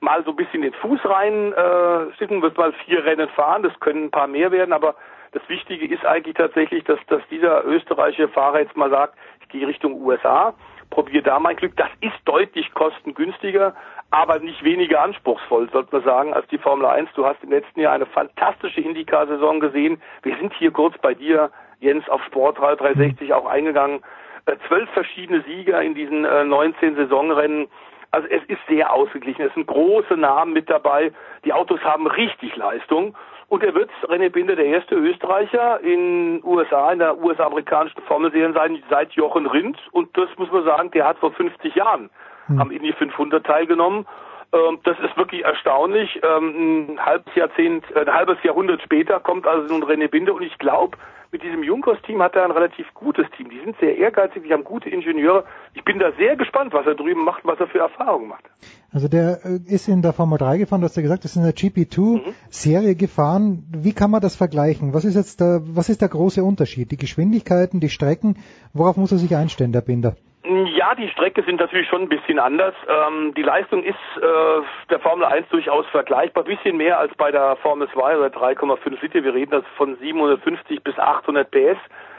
mal 0.00 0.22
so 0.24 0.30
ein 0.32 0.36
bisschen 0.36 0.60
den 0.60 0.74
Fuß 0.74 1.00
rein 1.04 1.54
äh, 1.54 2.12
sticken, 2.16 2.42
wird 2.42 2.58
mal 2.58 2.72
vier 2.84 3.02
Rennen 3.04 3.30
fahren, 3.30 3.62
das 3.62 3.72
können 3.80 4.04
ein 4.04 4.10
paar 4.10 4.26
mehr 4.26 4.52
werden, 4.52 4.74
aber 4.74 4.94
das 5.32 5.42
Wichtige 5.48 5.86
ist 5.86 6.04
eigentlich 6.04 6.36
tatsächlich, 6.36 6.84
dass, 6.84 6.98
dass 7.08 7.22
dieser 7.30 7.64
österreichische 7.64 8.28
Fahrer 8.28 8.60
jetzt 8.60 8.76
mal 8.76 8.90
sagt, 8.90 9.14
ich 9.40 9.48
gehe 9.48 9.66
Richtung 9.66 9.94
USA, 10.02 10.54
probiere 10.90 11.22
da 11.22 11.38
mein 11.38 11.56
Glück. 11.56 11.76
Das 11.76 11.90
ist 12.00 12.16
deutlich 12.24 12.72
kostengünstiger, 12.74 13.74
aber 14.10 14.38
nicht 14.38 14.62
weniger 14.64 15.02
anspruchsvoll, 15.02 15.68
sollte 15.70 15.94
man 15.96 16.04
sagen, 16.04 16.34
als 16.34 16.46
die 16.48 16.58
Formel 16.58 16.86
1. 16.86 17.10
Du 17.14 17.26
hast 17.26 17.42
im 17.42 17.50
letzten 17.50 17.80
Jahr 17.80 17.94
eine 17.94 18.06
fantastische 18.06 18.80
Indycar-Saison 18.80 19.60
gesehen. 19.60 20.00
Wir 20.22 20.36
sind 20.36 20.52
hier 20.54 20.70
kurz 20.70 20.96
bei 20.98 21.14
dir, 21.14 21.50
Jens, 21.80 22.08
auf 22.08 22.22
Sportrad 22.24 22.80
360 22.80 23.32
auch 23.34 23.46
eingegangen. 23.46 24.00
Äh, 24.46 24.56
Zwölf 24.68 24.88
verschiedene 24.90 25.42
Sieger 25.42 25.82
in 25.82 25.94
diesen 25.94 26.24
äh, 26.24 26.44
19 26.44 26.96
Saisonrennen. 26.96 27.68
Also 28.12 28.28
es 28.28 28.42
ist 28.44 28.60
sehr 28.68 28.92
ausgeglichen. 28.92 29.44
Es 29.44 29.54
sind 29.54 29.66
große 29.66 30.16
Namen 30.16 30.52
mit 30.52 30.70
dabei. 30.70 31.12
Die 31.44 31.52
Autos 31.52 31.80
haben 31.82 32.06
richtig 32.06 32.56
Leistung. 32.56 33.14
Und 33.48 33.62
er 33.62 33.74
wird, 33.74 33.90
René 34.08 34.28
Binder, 34.28 34.56
der 34.56 34.66
erste 34.66 34.96
Österreicher 34.96 35.80
in 35.80 36.42
USA, 36.44 36.92
in 36.92 36.98
der 36.98 37.16
US-amerikanischen 37.18 38.02
Formelserie 38.02 38.52
sein, 38.52 38.82
seit 38.90 39.12
Jochen 39.12 39.46
Rindt. 39.46 39.78
Und 39.92 40.16
das 40.16 40.28
muss 40.36 40.50
man 40.50 40.64
sagen, 40.64 40.90
der 40.90 41.06
hat 41.06 41.18
vor 41.18 41.32
50 41.32 41.74
Jahren 41.74 42.10
am 42.58 42.70
Indy 42.70 42.92
500 42.92 43.44
teilgenommen. 43.44 44.06
Ähm, 44.52 44.78
das 44.84 44.98
ist 45.00 45.16
wirklich 45.16 45.44
erstaunlich. 45.44 46.20
Ähm, 46.22 46.94
ein 46.94 47.04
halbes 47.04 47.34
Jahrzehnt, 47.34 47.84
äh, 47.94 48.00
ein 48.00 48.12
halbes 48.12 48.38
Jahrhundert 48.42 48.82
später 48.82 49.20
kommt 49.20 49.46
also 49.46 49.72
nun 49.72 49.88
René 49.88 50.08
Binder 50.08 50.34
und 50.34 50.42
ich 50.42 50.56
glaube, 50.58 50.96
mit 51.36 51.42
diesem 51.42 51.62
Junkers-Team 51.62 52.22
hat 52.22 52.34
er 52.34 52.46
ein 52.46 52.50
relativ 52.50 52.86
gutes 52.94 53.26
Team. 53.36 53.50
Die 53.50 53.60
sind 53.62 53.76
sehr 53.78 53.98
ehrgeizig, 53.98 54.42
die 54.44 54.52
haben 54.54 54.64
gute 54.64 54.88
Ingenieure. 54.88 55.44
Ich 55.74 55.84
bin 55.84 55.98
da 55.98 56.10
sehr 56.12 56.34
gespannt, 56.34 56.72
was 56.72 56.86
er 56.86 56.94
drüben 56.94 57.24
macht, 57.24 57.44
was 57.44 57.60
er 57.60 57.66
für 57.66 57.80
Erfahrungen 57.80 58.28
macht. 58.28 58.44
Also 58.90 59.06
der 59.06 59.44
äh, 59.44 59.58
ist 59.66 59.86
in 59.86 60.00
der 60.00 60.14
Formel 60.14 60.38
3 60.38 60.56
gefahren, 60.56 60.80
du 60.80 60.86
hast 60.86 60.96
ja 60.96 61.02
gesagt, 61.02 61.26
ist 61.26 61.36
in 61.36 61.42
der 61.42 61.54
GP2-Serie 61.54 62.94
gefahren. 62.94 63.66
Wie 63.70 63.92
kann 63.92 64.10
man 64.10 64.22
das 64.22 64.34
vergleichen? 64.34 64.94
Was 64.94 65.04
ist 65.04 65.14
jetzt 65.14 65.40
der, 65.40 65.60
was 65.62 65.90
ist 65.90 66.00
der 66.00 66.08
große 66.08 66.42
Unterschied? 66.42 66.90
Die 66.90 66.96
Geschwindigkeiten, 66.96 67.80
die 67.80 67.90
Strecken, 67.90 68.38
worauf 68.72 68.96
muss 68.96 69.12
er 69.12 69.18
sich 69.18 69.36
einstellen, 69.36 69.72
der 69.72 69.82
Binder? 69.82 70.16
Ja, 70.48 70.94
die 70.94 71.08
Strecke 71.08 71.42
sind 71.42 71.58
natürlich 71.58 71.88
schon 71.88 72.02
ein 72.02 72.08
bisschen 72.08 72.38
anders. 72.38 72.74
Ähm, 72.88 73.34
die 73.34 73.42
Leistung 73.42 73.82
ist 73.82 73.96
äh, 74.16 74.62
der 74.90 75.00
Formel 75.00 75.24
1 75.24 75.48
durchaus 75.48 75.86
vergleichbar, 75.86 76.44
bisschen 76.44 76.76
mehr 76.76 77.00
als 77.00 77.12
bei 77.16 77.32
der 77.32 77.56
Formel 77.56 77.88
2 77.92 78.18
oder 78.18 78.28
3,5 78.28 79.02
Liter. 79.02 79.24
Wir 79.24 79.34
reden 79.34 79.50
das 79.50 79.64
von 79.76 79.96
750 79.96 80.84
bis 80.84 80.96
800 80.98 81.50
PS 81.50 81.78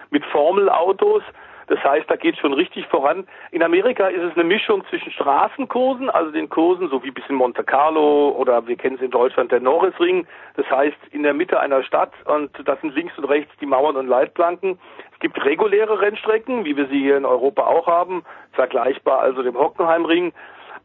mit 0.10 0.26
Formelautos. 0.26 1.24
Das 1.68 1.84
heißt, 1.84 2.10
da 2.10 2.16
geht 2.16 2.38
schon 2.38 2.54
richtig 2.54 2.88
voran. 2.88 3.28
In 3.52 3.62
Amerika 3.62 4.08
ist 4.08 4.24
es 4.24 4.34
eine 4.36 4.46
Mischung 4.46 4.86
zwischen 4.90 5.12
Straßenkursen, 5.12 6.10
also 6.10 6.32
den 6.32 6.50
Kursen, 6.50 6.90
so 6.90 7.04
wie 7.04 7.12
bis 7.12 7.26
in 7.28 7.36
Monte 7.36 7.64
Carlo 7.64 8.30
oder 8.30 8.66
wir 8.68 8.78
kennen 8.78 8.96
es 8.96 9.02
in 9.02 9.12
Deutschland, 9.12 9.52
der 9.52 9.60
Norrisring. 9.60 10.26
Das 10.56 10.70
heißt, 10.70 10.98
in 11.12 11.24
der 11.24 11.34
Mitte 11.34 11.60
einer 11.60 11.84
Stadt 11.84 12.14
und 12.26 12.52
das 12.66 12.80
sind 12.82 12.96
links 12.96 13.18
und 13.18 13.26
rechts 13.26 13.52
die 13.60 13.66
Mauern 13.66 13.98
und 13.98 14.08
Leitplanken. 14.08 14.80
Es 15.14 15.20
gibt 15.20 15.44
reguläre 15.44 16.00
Rennstrecken, 16.00 16.64
wie 16.64 16.78
wir 16.78 16.88
sie 16.88 17.00
hier 17.00 17.18
in 17.18 17.26
Europa 17.26 17.64
auch 17.64 17.88
haben, 17.88 18.24
vergleichbar 18.54 19.20
also 19.20 19.44
dem 19.44 19.58
Hockenheimring, 19.58 20.32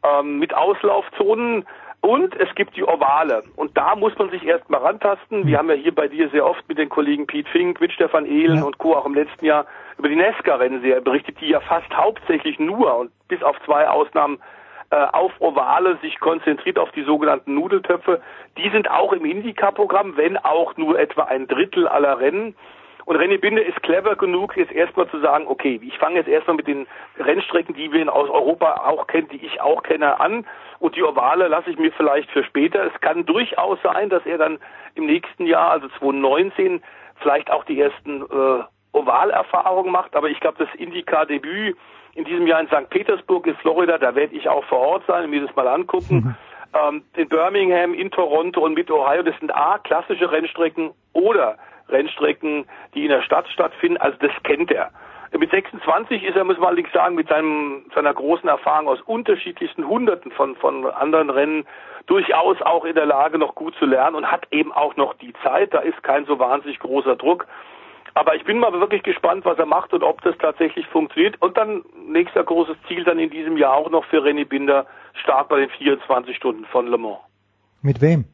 ähm, 0.05 0.39
mit 0.39 0.55
Auslaufzonen. 0.55 1.65
Und 2.03 2.35
es 2.35 2.53
gibt 2.57 2.77
die 2.77 2.83
Ovale. 2.83 3.45
Und 3.55 3.77
da 3.77 3.95
muss 3.95 4.19
man 4.19 4.29
sich 4.31 4.45
erstmal 4.45 4.81
rantasten. 4.81 5.47
Wir 5.47 5.59
haben 5.59 5.69
ja 5.69 5.77
hier 5.77 5.95
bei 5.95 6.09
dir 6.09 6.29
sehr 6.31 6.45
oft 6.45 6.69
mit 6.69 6.77
den 6.77 6.89
Kollegen 6.89 7.29
Piet 7.29 7.49
Fink, 7.49 7.81
mit 7.81 7.93
Stefan 7.93 8.27
Ehlen 8.27 8.65
und 8.65 8.79
Co. 8.79 8.97
auch 8.97 9.07
im 9.07 9.15
letzten 9.15 9.45
Jahr 9.45 9.67
über 9.99 10.09
die 10.09 10.17
Nesca-Rennserie 10.17 11.01
berichtet, 11.01 11.41
die 11.41 11.51
ja 11.51 11.61
fast 11.61 11.89
hauptsächlich 11.97 12.59
nur 12.59 12.99
und 12.99 13.13
bis 13.29 13.41
auf 13.45 13.57
zwei 13.65 13.89
Ausnahmen 13.89 14.41
äh, 14.91 14.97
auf 14.97 15.31
Ovale 15.39 15.97
sich 16.03 16.19
konzentriert 16.19 16.77
auf 16.77 16.91
die 16.91 17.05
sogenannten 17.05 17.55
Nudeltöpfe. 17.55 18.21
Die 18.59 18.69
sind 18.71 18.91
auch 18.91 19.13
im 19.13 19.25
Indica-Programm, 19.25 20.17
wenn 20.17 20.37
auch 20.37 20.77
nur 20.77 20.99
etwa 20.99 21.23
ein 21.23 21.47
Drittel 21.47 21.87
aller 21.87 22.19
Rennen. 22.19 22.57
Und 23.05 23.17
René 23.17 23.39
Binder 23.39 23.65
ist 23.65 23.83
clever 23.83 24.17
genug, 24.17 24.57
jetzt 24.57 24.73
erstmal 24.73 25.09
zu 25.09 25.21
sagen, 25.21 25.47
okay, 25.49 25.81
ich 25.83 25.99
fange 25.99 26.17
jetzt 26.17 26.29
erstmal 26.29 26.57
mit 26.57 26.67
den 26.69 26.87
Rennstrecken, 27.19 27.75
die 27.75 27.93
wir 27.93 28.13
aus 28.13 28.31
Europa 28.31 28.83
auch 28.87 29.07
kennen, 29.07 29.29
die 29.29 29.45
ich 29.45 29.61
auch 29.61 29.83
kenne, 29.83 30.21
an. 30.21 30.47
Und 30.79 30.97
die 30.97 31.03
Ovale 31.03 31.49
lasse 31.49 31.71
ich 31.71 31.79
mir 31.79 31.93
vielleicht 31.93 32.31
für 32.31 32.45
später. 32.45 32.85
Es 32.85 33.01
kann 33.01 33.27
durchaus 33.27 33.79
sein, 33.83 34.09
dass 34.09 34.25
er 34.27 34.39
dann 34.39 34.59
im 34.95 35.07
nächsten 35.07 35.47
Jahr, 35.47 35.71
also 35.71 35.89
2019, 35.99 36.83
vielleicht 37.17 37.51
auch 37.51 37.65
die 37.65 37.81
ersten 37.81 38.23
äh, 38.23 38.65
Ovalerfahrungen 38.93 39.93
macht. 39.93 40.15
Aber 40.15 40.29
ich 40.29 40.41
glaube, 40.41 40.65
das 40.65 40.75
Indica-Debüt 40.77 41.77
in 42.15 42.25
diesem 42.25 42.47
Jahr 42.47 42.61
in 42.61 42.67
St. 42.67 42.91
Petersburg 42.91 43.47
in 43.47 43.57
Florida, 43.57 43.99
da 43.99 44.15
werde 44.15 44.35
ich 44.35 44.49
auch 44.49 44.65
vor 44.65 44.79
Ort 44.79 45.05
sein 45.07 45.25
und 45.25 45.31
mir 45.31 45.45
das 45.45 45.55
mal 45.57 45.67
angucken. 45.67 46.37
Ähm, 46.75 47.03
in 47.17 47.29
Birmingham, 47.29 47.95
in 47.95 48.11
Toronto 48.11 48.65
und 48.65 48.75
mit 48.75 48.91
Ohio, 48.91 49.23
das 49.23 49.39
sind 49.41 49.55
A, 49.55 49.79
klassische 49.79 50.31
Rennstrecken 50.31 50.93
oder 51.13 51.59
Rennstrecken, 51.89 52.67
die 52.95 53.05
in 53.05 53.11
der 53.11 53.23
Stadt 53.23 53.49
stattfinden. 53.49 53.99
Also 53.99 54.17
das 54.21 54.33
kennt 54.43 54.71
er. 54.71 54.91
Mit 55.39 55.51
26 55.51 56.25
ist 56.25 56.37
er, 56.37 56.45
muss 56.45 56.59
man 56.59 56.69
allerdings 56.69 56.93
sagen, 56.93 57.15
mit 57.15 57.29
seinem, 57.29 57.87
seiner 57.95 58.13
großen 58.13 58.49
Erfahrung 58.49 58.89
aus 58.89 59.01
unterschiedlichsten 59.01 59.89
Hunderten 59.89 60.31
von, 60.31 60.57
von 60.57 60.85
anderen 60.87 61.31
Rennen 61.31 61.65
durchaus 62.07 62.61
auch 62.61 62.85
in 62.85 62.95
der 62.95 63.07
Lage, 63.07 63.39
noch 63.39 63.55
gut 63.55 63.75
zu 63.77 63.87
lernen 63.87 64.17
und 64.17 64.31
hat 64.31 64.47
eben 64.51 64.73
auch 64.73 64.97
noch 64.97 65.15
die 65.15 65.33
Zeit. 65.43 65.73
Da 65.73 65.79
ist 65.79 66.03
kein 66.03 66.27
so 66.27 66.39
wahnsinnig 66.39 66.79
großer 66.81 67.17
Druck. 67.17 67.47
Aber 68.15 68.35
ich 68.35 68.45
bin 68.45 68.59
mal 68.59 68.73
wirklich 68.75 69.03
gespannt, 69.03 69.47
was 69.47 69.59
er 69.59 69.65
macht 69.65 69.95
und 69.95 70.03
ob 70.03 70.21
das 70.21 70.37
tatsächlich 70.37 70.87
funktioniert. 70.89 71.41
Und 71.41 71.57
dann 71.57 71.83
nächster 72.07 72.45
großes 72.45 72.77
Ziel 72.87 73.05
dann 73.05 73.19
in 73.19 73.31
diesem 73.31 73.57
Jahr 73.57 73.75
auch 73.75 73.89
noch 73.89 74.05
für 74.05 74.19
René 74.19 74.47
Binder, 74.47 74.87
Start 75.15 75.49
bei 75.49 75.61
den 75.61 75.71
24 75.71 76.37
Stunden 76.37 76.67
von 76.67 76.89
Le 76.89 76.99
Mans. 76.99 77.19
Mit 77.81 78.03
wem? 78.03 78.27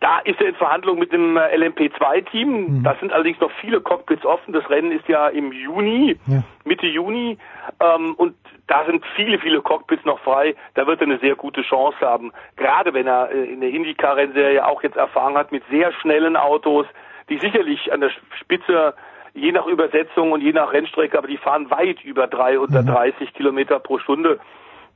Da 0.00 0.20
ist 0.20 0.40
er 0.40 0.48
in 0.48 0.54
Verhandlung 0.54 0.98
mit 0.98 1.12
dem 1.12 1.36
äh, 1.36 1.56
LMP2-Team. 1.56 2.82
Da 2.84 2.94
sind 3.00 3.12
allerdings 3.12 3.40
noch 3.40 3.50
viele 3.60 3.80
Cockpits 3.80 4.24
offen. 4.24 4.52
Das 4.52 4.68
Rennen 4.70 4.92
ist 4.92 5.08
ja 5.08 5.26
im 5.28 5.50
Juni, 5.50 6.16
Mitte 6.64 6.86
Juni. 6.86 7.36
Ähm, 7.80 8.14
und 8.14 8.36
da 8.68 8.84
sind 8.84 9.04
viele, 9.16 9.38
viele 9.40 9.60
Cockpits 9.60 10.04
noch 10.04 10.20
frei. 10.20 10.54
Da 10.74 10.86
wird 10.86 11.00
er 11.00 11.08
eine 11.08 11.18
sehr 11.18 11.34
gute 11.34 11.62
Chance 11.62 11.98
haben. 12.00 12.32
Gerade 12.56 12.94
wenn 12.94 13.08
er 13.08 13.30
äh, 13.32 13.52
in 13.52 13.60
der 13.60 13.70
IndyCar-Rennserie 13.70 14.64
auch 14.64 14.84
jetzt 14.84 14.96
Erfahrung 14.96 15.36
hat 15.36 15.50
mit 15.50 15.64
sehr 15.68 15.92
schnellen 15.92 16.36
Autos, 16.36 16.86
die 17.28 17.38
sicherlich 17.38 17.92
an 17.92 18.00
der 18.00 18.10
Spitze 18.38 18.94
je 19.34 19.52
nach 19.52 19.66
Übersetzung 19.66 20.32
und 20.32 20.42
je 20.42 20.52
nach 20.52 20.72
Rennstrecke, 20.72 21.18
aber 21.18 21.28
die 21.28 21.36
fahren 21.36 21.70
weit 21.70 22.02
über 22.04 22.26
330 22.26 23.34
Kilometer 23.34 23.78
pro 23.78 23.98
Stunde. 23.98 24.38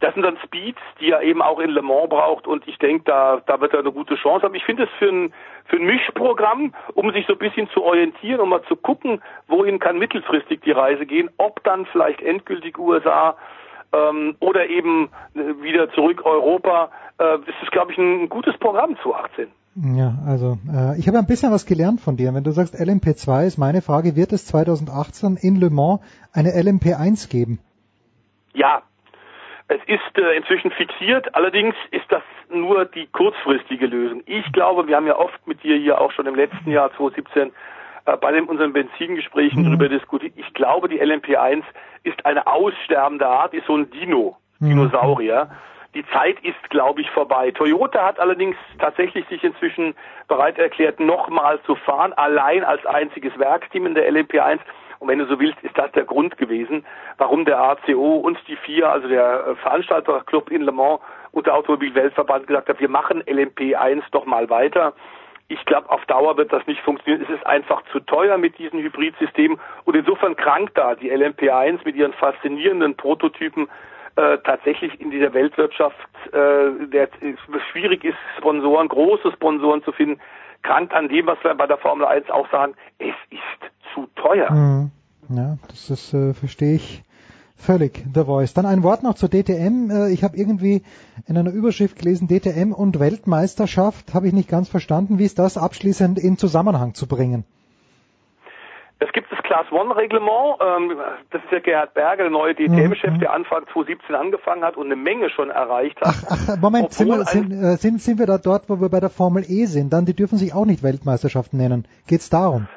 Das 0.02 0.14
sind 0.14 0.24
dann 0.24 0.36
Speeds, 0.44 0.80
die 1.00 1.12
er 1.12 1.22
eben 1.22 1.40
auch 1.40 1.60
in 1.60 1.70
Le 1.70 1.80
Mans 1.80 2.08
braucht 2.08 2.48
und 2.48 2.66
ich 2.66 2.76
denke, 2.78 3.04
da, 3.04 3.40
da 3.46 3.60
wird 3.60 3.72
er 3.72 3.78
eine 3.78 3.92
gute 3.92 4.16
Chance 4.16 4.44
haben. 4.44 4.56
Ich 4.56 4.64
finde 4.64 4.82
es 4.82 4.90
für 4.98 5.08
ein, 5.08 5.32
für 5.66 5.76
ein 5.76 5.84
Mischprogramm, 5.84 6.74
um 6.94 7.12
sich 7.12 7.24
so 7.28 7.34
ein 7.34 7.38
bisschen 7.38 7.68
zu 7.70 7.84
orientieren 7.84 8.40
und 8.40 8.48
mal 8.48 8.64
zu 8.64 8.74
gucken, 8.74 9.22
wohin 9.46 9.78
kann 9.78 10.00
mittelfristig 10.00 10.60
die 10.62 10.72
Reise 10.72 11.06
gehen, 11.06 11.30
ob 11.36 11.62
dann 11.62 11.86
vielleicht 11.86 12.20
endgültig 12.20 12.78
USA 12.78 13.36
ähm, 13.92 14.34
oder 14.40 14.66
eben 14.66 15.08
äh, 15.34 15.62
wieder 15.62 15.88
zurück 15.92 16.26
Europa. 16.26 16.90
Äh, 17.18 17.38
das 17.46 17.54
ist, 17.62 17.70
glaube 17.70 17.92
ich, 17.92 17.98
ein 17.98 18.28
gutes 18.28 18.58
Programm 18.58 18.96
zu 19.04 19.14
18. 19.14 19.46
Ja, 19.94 20.14
also 20.26 20.58
äh, 20.68 20.98
ich 20.98 21.06
habe 21.06 21.18
ein 21.18 21.26
bisschen 21.26 21.52
was 21.52 21.64
gelernt 21.64 22.00
von 22.00 22.16
dir. 22.16 22.34
Wenn 22.34 22.42
du 22.42 22.50
sagst 22.50 22.74
LMP2 22.74 23.46
ist 23.46 23.56
meine 23.56 23.82
Frage, 23.82 24.16
wird 24.16 24.32
es 24.32 24.46
2018 24.46 25.36
in 25.36 25.54
Le 25.60 25.70
Mans 25.70 26.00
eine 26.32 26.50
LMP1 26.50 27.30
geben? 27.30 27.60
Ja, 28.52 28.82
es 29.72 29.80
ist 29.86 30.18
äh, 30.18 30.36
inzwischen 30.36 30.70
fixiert, 30.70 31.34
allerdings 31.34 31.74
ist 31.90 32.04
das 32.10 32.22
nur 32.50 32.84
die 32.84 33.06
kurzfristige 33.06 33.86
Lösung. 33.86 34.22
Ich 34.26 34.50
glaube, 34.52 34.86
wir 34.86 34.96
haben 34.96 35.06
ja 35.06 35.16
oft 35.16 35.46
mit 35.46 35.62
dir 35.62 35.76
hier 35.76 36.00
auch 36.00 36.12
schon 36.12 36.26
im 36.26 36.34
letzten 36.34 36.70
Jahr 36.70 36.90
2017 36.96 37.52
äh, 38.04 38.16
bei 38.16 38.32
den, 38.32 38.44
unseren 38.44 38.72
Benzingesprächen 38.72 39.62
mhm. 39.62 39.66
darüber 39.66 39.88
diskutiert. 39.88 40.34
Ich 40.36 40.52
glaube, 40.54 40.88
die 40.88 41.00
LMP1 41.00 41.62
ist 42.04 42.24
eine 42.26 42.46
aussterbende 42.46 43.26
Art, 43.26 43.54
ist 43.54 43.66
so 43.66 43.76
ein 43.76 43.90
Dino, 43.90 44.36
mhm. 44.58 44.68
Dinosaurier. 44.68 45.50
Die 45.94 46.04
Zeit 46.06 46.36
ist, 46.42 46.70
glaube 46.70 47.02
ich, 47.02 47.10
vorbei. 47.10 47.50
Toyota 47.50 48.04
hat 48.04 48.18
allerdings 48.18 48.56
tatsächlich 48.78 49.26
sich 49.28 49.44
inzwischen 49.44 49.94
bereit 50.26 50.58
erklärt, 50.58 51.00
nochmal 51.00 51.60
zu 51.62 51.74
fahren, 51.74 52.12
allein 52.14 52.64
als 52.64 52.84
einziges 52.86 53.38
Werksteam 53.38 53.86
in 53.86 53.94
der 53.94 54.10
LMP1. 54.10 54.60
Und 55.02 55.08
wenn 55.08 55.18
du 55.18 55.26
so 55.26 55.40
willst, 55.40 55.60
ist 55.64 55.76
das 55.76 55.90
der 55.90 56.04
Grund 56.04 56.38
gewesen, 56.38 56.86
warum 57.18 57.44
der 57.44 57.58
ACO 57.58 58.18
und 58.18 58.38
die 58.46 58.54
FIA, 58.54 58.92
also 58.92 59.08
der 59.08 59.48
äh, 59.48 59.54
Veranstalterclub 59.56 60.48
in 60.48 60.62
Le 60.62 60.70
Mans 60.70 61.00
und 61.32 61.44
der 61.48 61.56
Automobilweltverband 61.56 62.46
gesagt 62.46 62.68
hat, 62.68 62.78
wir 62.78 62.88
machen 62.88 63.20
LMP1 63.24 64.04
doch 64.12 64.26
mal 64.26 64.48
weiter. 64.48 64.92
Ich 65.48 65.64
glaube, 65.64 65.90
auf 65.90 66.06
Dauer 66.06 66.36
wird 66.36 66.52
das 66.52 66.64
nicht 66.68 66.80
funktionieren. 66.82 67.26
Es 67.28 67.34
ist 67.34 67.44
einfach 67.44 67.82
zu 67.90 67.98
teuer 67.98 68.38
mit 68.38 68.56
diesem 68.58 68.78
Hybridsystem 68.78 69.58
und 69.86 69.96
insofern 69.96 70.36
krankt 70.36 70.78
da 70.78 70.94
die 70.94 71.10
LMP1 71.10 71.80
mit 71.84 71.96
ihren 71.96 72.12
faszinierenden 72.12 72.94
Prototypen 72.94 73.68
äh, 74.14 74.38
tatsächlich 74.44 75.00
in 75.00 75.10
dieser 75.10 75.34
Weltwirtschaft, 75.34 75.96
äh, 76.28 76.86
der 76.86 77.08
schwierig 77.72 78.04
ist, 78.04 78.18
Sponsoren, 78.38 78.86
große 78.86 79.32
Sponsoren 79.32 79.82
zu 79.82 79.90
finden, 79.90 80.20
krankt 80.62 80.92
an 80.92 81.08
dem, 81.08 81.26
was 81.26 81.38
wir 81.42 81.54
bei 81.54 81.66
der 81.66 81.78
Formel 81.78 82.06
1 82.06 82.30
auch 82.30 82.50
sagen, 82.50 82.74
es 82.98 83.14
ist 83.30 83.94
zu 83.94 84.06
teuer. 84.16 84.50
Mhm. 84.50 84.90
Ja, 85.28 85.56
das 85.68 85.90
ist, 85.90 86.14
äh, 86.14 86.34
verstehe 86.34 86.74
ich 86.74 87.02
völlig, 87.56 88.04
The 88.12 88.24
Voice. 88.24 88.54
Dann 88.54 88.66
ein 88.66 88.82
Wort 88.82 89.02
noch 89.02 89.14
zur 89.14 89.28
DTM. 89.28 89.90
Äh, 89.90 90.10
ich 90.10 90.24
habe 90.24 90.36
irgendwie 90.36 90.82
in 91.26 91.38
einer 91.38 91.52
Überschrift 91.52 91.98
gelesen, 91.98 92.28
DTM 92.28 92.72
und 92.72 92.98
Weltmeisterschaft, 92.98 94.14
habe 94.14 94.26
ich 94.26 94.32
nicht 94.32 94.48
ganz 94.48 94.68
verstanden. 94.68 95.18
Wie 95.18 95.24
ist 95.24 95.38
das 95.38 95.56
abschließend 95.56 96.18
in 96.18 96.36
Zusammenhang 96.36 96.94
zu 96.94 97.06
bringen? 97.06 97.44
Es 99.02 99.12
gibt 99.12 99.32
das 99.32 99.42
Class 99.42 99.66
One 99.72 99.96
Reglement, 99.96 100.58
ähm, 100.60 100.96
das 101.30 101.42
ist 101.42 101.50
ja 101.50 101.58
Gerhard 101.58 101.92
Berger, 101.94 102.24
der 102.24 102.30
neue 102.30 102.54
DTM-Chef, 102.54 103.14
mhm. 103.14 103.18
der 103.18 103.32
Anfang 103.32 103.64
2017 103.72 104.14
angefangen 104.14 104.62
hat 104.62 104.76
und 104.76 104.86
eine 104.86 104.96
Menge 104.96 105.28
schon 105.28 105.50
erreicht 105.50 106.00
hat. 106.00 106.14
Ach, 106.30 106.48
ach 106.50 106.56
Moment, 106.60 106.92
sind 106.92 107.08
wir, 107.08 107.24
sind, 107.24 107.50
äh, 107.50 107.76
sind, 107.76 108.00
sind 108.00 108.20
wir 108.20 108.26
da 108.26 108.38
dort, 108.38 108.68
wo 108.68 108.80
wir 108.80 108.88
bei 108.90 109.00
der 109.00 109.10
Formel 109.10 109.42
E 109.42 109.64
sind? 109.64 109.92
Dann, 109.92 110.04
die 110.04 110.14
dürfen 110.14 110.38
sich 110.38 110.54
auch 110.54 110.66
nicht 110.66 110.84
Weltmeisterschaften 110.84 111.58
nennen. 111.58 111.84
Geht's 112.06 112.30
darum? 112.30 112.68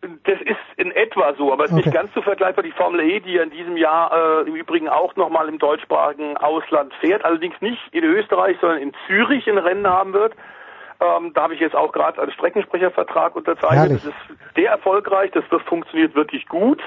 Das 0.00 0.40
ist 0.40 0.56
in 0.78 0.92
etwa 0.92 1.34
so, 1.36 1.52
aber 1.52 1.64
es 1.64 1.72
ist 1.72 1.76
okay. 1.76 1.88
nicht 1.88 1.94
ganz 1.94 2.14
so 2.14 2.22
vergleichbar. 2.22 2.64
Die 2.64 2.72
Formel 2.72 3.00
E, 3.00 3.20
die 3.20 3.32
ja 3.32 3.42
in 3.42 3.50
diesem 3.50 3.76
Jahr 3.76 4.12
äh, 4.12 4.48
im 4.48 4.54
Übrigen 4.54 4.88
auch 4.88 5.14
nochmal 5.16 5.48
im 5.48 5.58
deutschsprachigen 5.58 6.38
Ausland 6.38 6.94
fährt, 7.00 7.24
allerdings 7.24 7.60
nicht 7.60 7.82
in 7.92 8.04
Österreich, 8.04 8.56
sondern 8.60 8.78
in 8.78 8.92
Zürich 9.06 9.46
ein 9.46 9.58
Rennen 9.58 9.86
haben 9.86 10.14
wird. 10.14 10.34
Ähm, 11.00 11.32
da 11.32 11.42
habe 11.42 11.54
ich 11.54 11.60
jetzt 11.60 11.76
auch 11.76 11.92
gerade 11.92 12.20
einen 12.20 12.32
Streckensprechervertrag 12.32 13.36
unterzeichnet. 13.36 13.78
Herrlich. 13.78 14.02
Das 14.02 14.12
ist 14.12 14.54
sehr 14.56 14.70
erfolgreich, 14.70 15.30
das, 15.32 15.44
das 15.50 15.62
funktioniert 15.62 16.14
wirklich 16.14 16.46
gut. 16.48 16.82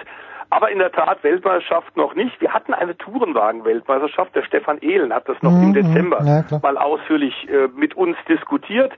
Aber 0.50 0.70
in 0.70 0.80
der 0.80 0.92
Tat 0.92 1.24
Weltmeisterschaft 1.24 1.96
noch 1.96 2.14
nicht. 2.14 2.40
Wir 2.42 2.54
hatten 2.54 2.74
eine 2.74 2.98
Tourenwagen-Weltmeisterschaft. 2.98 4.36
Der 4.36 4.44
Stefan 4.44 4.80
Ehlen 4.80 5.14
hat 5.14 5.30
das 5.30 5.42
noch 5.42 5.52
mhm, 5.52 5.64
im 5.64 5.74
Dezember 5.74 6.22
ja, 6.26 6.60
mal 6.62 6.78
ausführlich 6.78 7.48
äh, 7.50 7.70
mit 7.74 7.96
uns 7.96 8.18
diskutiert. 8.28 8.92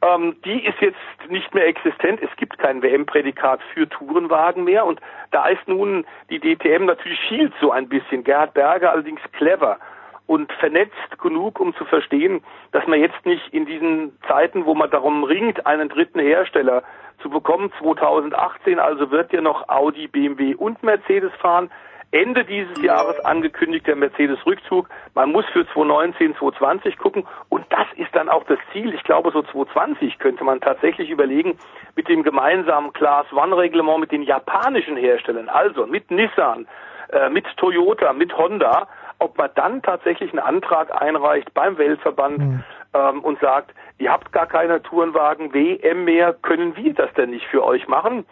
Ähm, 0.00 0.34
die 0.46 0.64
ist 0.64 0.80
jetzt 0.80 0.96
nicht 1.28 1.54
mehr 1.54 1.66
existent. 1.66 2.20
Es 2.22 2.34
gibt 2.36 2.58
kein 2.58 2.82
WM-Prädikat 2.82 3.60
für 3.74 3.86
Tourenwagen 3.86 4.64
mehr. 4.64 4.86
Und 4.86 4.98
da 5.30 5.46
ist 5.46 5.68
nun 5.68 6.06
die 6.30 6.40
DTM 6.40 6.86
natürlich 6.86 7.20
schielt 7.28 7.52
so 7.60 7.70
ein 7.70 7.86
bisschen. 7.90 8.24
Gerhard 8.24 8.54
Berger 8.54 8.90
allerdings 8.92 9.20
clever 9.32 9.78
und 10.26 10.52
vernetzt 10.54 11.18
genug, 11.20 11.60
um 11.60 11.74
zu 11.74 11.84
verstehen, 11.84 12.42
dass 12.72 12.86
man 12.86 13.00
jetzt 13.00 13.26
nicht 13.26 13.52
in 13.52 13.66
diesen 13.66 14.18
Zeiten, 14.26 14.64
wo 14.64 14.74
man 14.74 14.90
darum 14.90 15.24
ringt, 15.24 15.66
einen 15.66 15.88
dritten 15.88 16.20
Hersteller 16.20 16.82
zu 17.20 17.30
bekommen, 17.30 17.72
2018 17.78 18.78
also 18.78 19.10
wird 19.10 19.32
ja 19.32 19.40
noch 19.40 19.68
Audi, 19.68 20.08
BMW 20.08 20.54
und 20.54 20.82
Mercedes 20.82 21.32
fahren, 21.40 21.70
Ende 22.14 22.44
dieses 22.44 22.80
Jahres 22.80 23.18
angekündigt 23.24 23.88
der 23.88 23.96
Mercedes-Rückzug. 23.96 24.88
Man 25.14 25.32
muss 25.32 25.44
für 25.46 25.66
2019, 25.66 26.36
2020 26.36 26.96
gucken 26.96 27.26
und 27.48 27.64
das 27.70 27.86
ist 27.96 28.14
dann 28.14 28.28
auch 28.28 28.44
das 28.44 28.58
Ziel. 28.72 28.94
Ich 28.94 29.02
glaube, 29.02 29.32
so 29.32 29.42
2020 29.42 30.20
könnte 30.20 30.44
man 30.44 30.60
tatsächlich 30.60 31.10
überlegen, 31.10 31.58
mit 31.96 32.08
dem 32.08 32.22
gemeinsamen 32.22 32.92
Class 32.92 33.26
One-Reglement 33.32 33.98
mit 33.98 34.12
den 34.12 34.22
japanischen 34.22 34.96
Herstellern, 34.96 35.48
also 35.48 35.86
mit 35.86 36.08
Nissan, 36.12 36.68
äh, 37.08 37.28
mit 37.30 37.46
Toyota, 37.56 38.12
mit 38.12 38.36
Honda, 38.38 38.86
ob 39.18 39.38
man 39.38 39.50
dann 39.54 39.82
tatsächlich 39.82 40.30
einen 40.30 40.40
Antrag 40.40 41.00
einreicht 41.00 41.52
beim 41.54 41.78
Weltverband 41.78 42.38
mhm. 42.38 42.64
ähm, 42.94 43.20
und 43.20 43.40
sagt, 43.40 43.74
ihr 43.98 44.10
habt 44.10 44.32
gar 44.32 44.46
keine 44.46 44.82
Tourenwagen 44.82 45.52
WM 45.52 46.04
mehr, 46.04 46.34
können 46.34 46.76
wir 46.76 46.94
das 46.94 47.12
denn 47.14 47.30
nicht 47.30 47.46
für 47.46 47.64
euch 47.64 47.88
machen? 47.88 48.26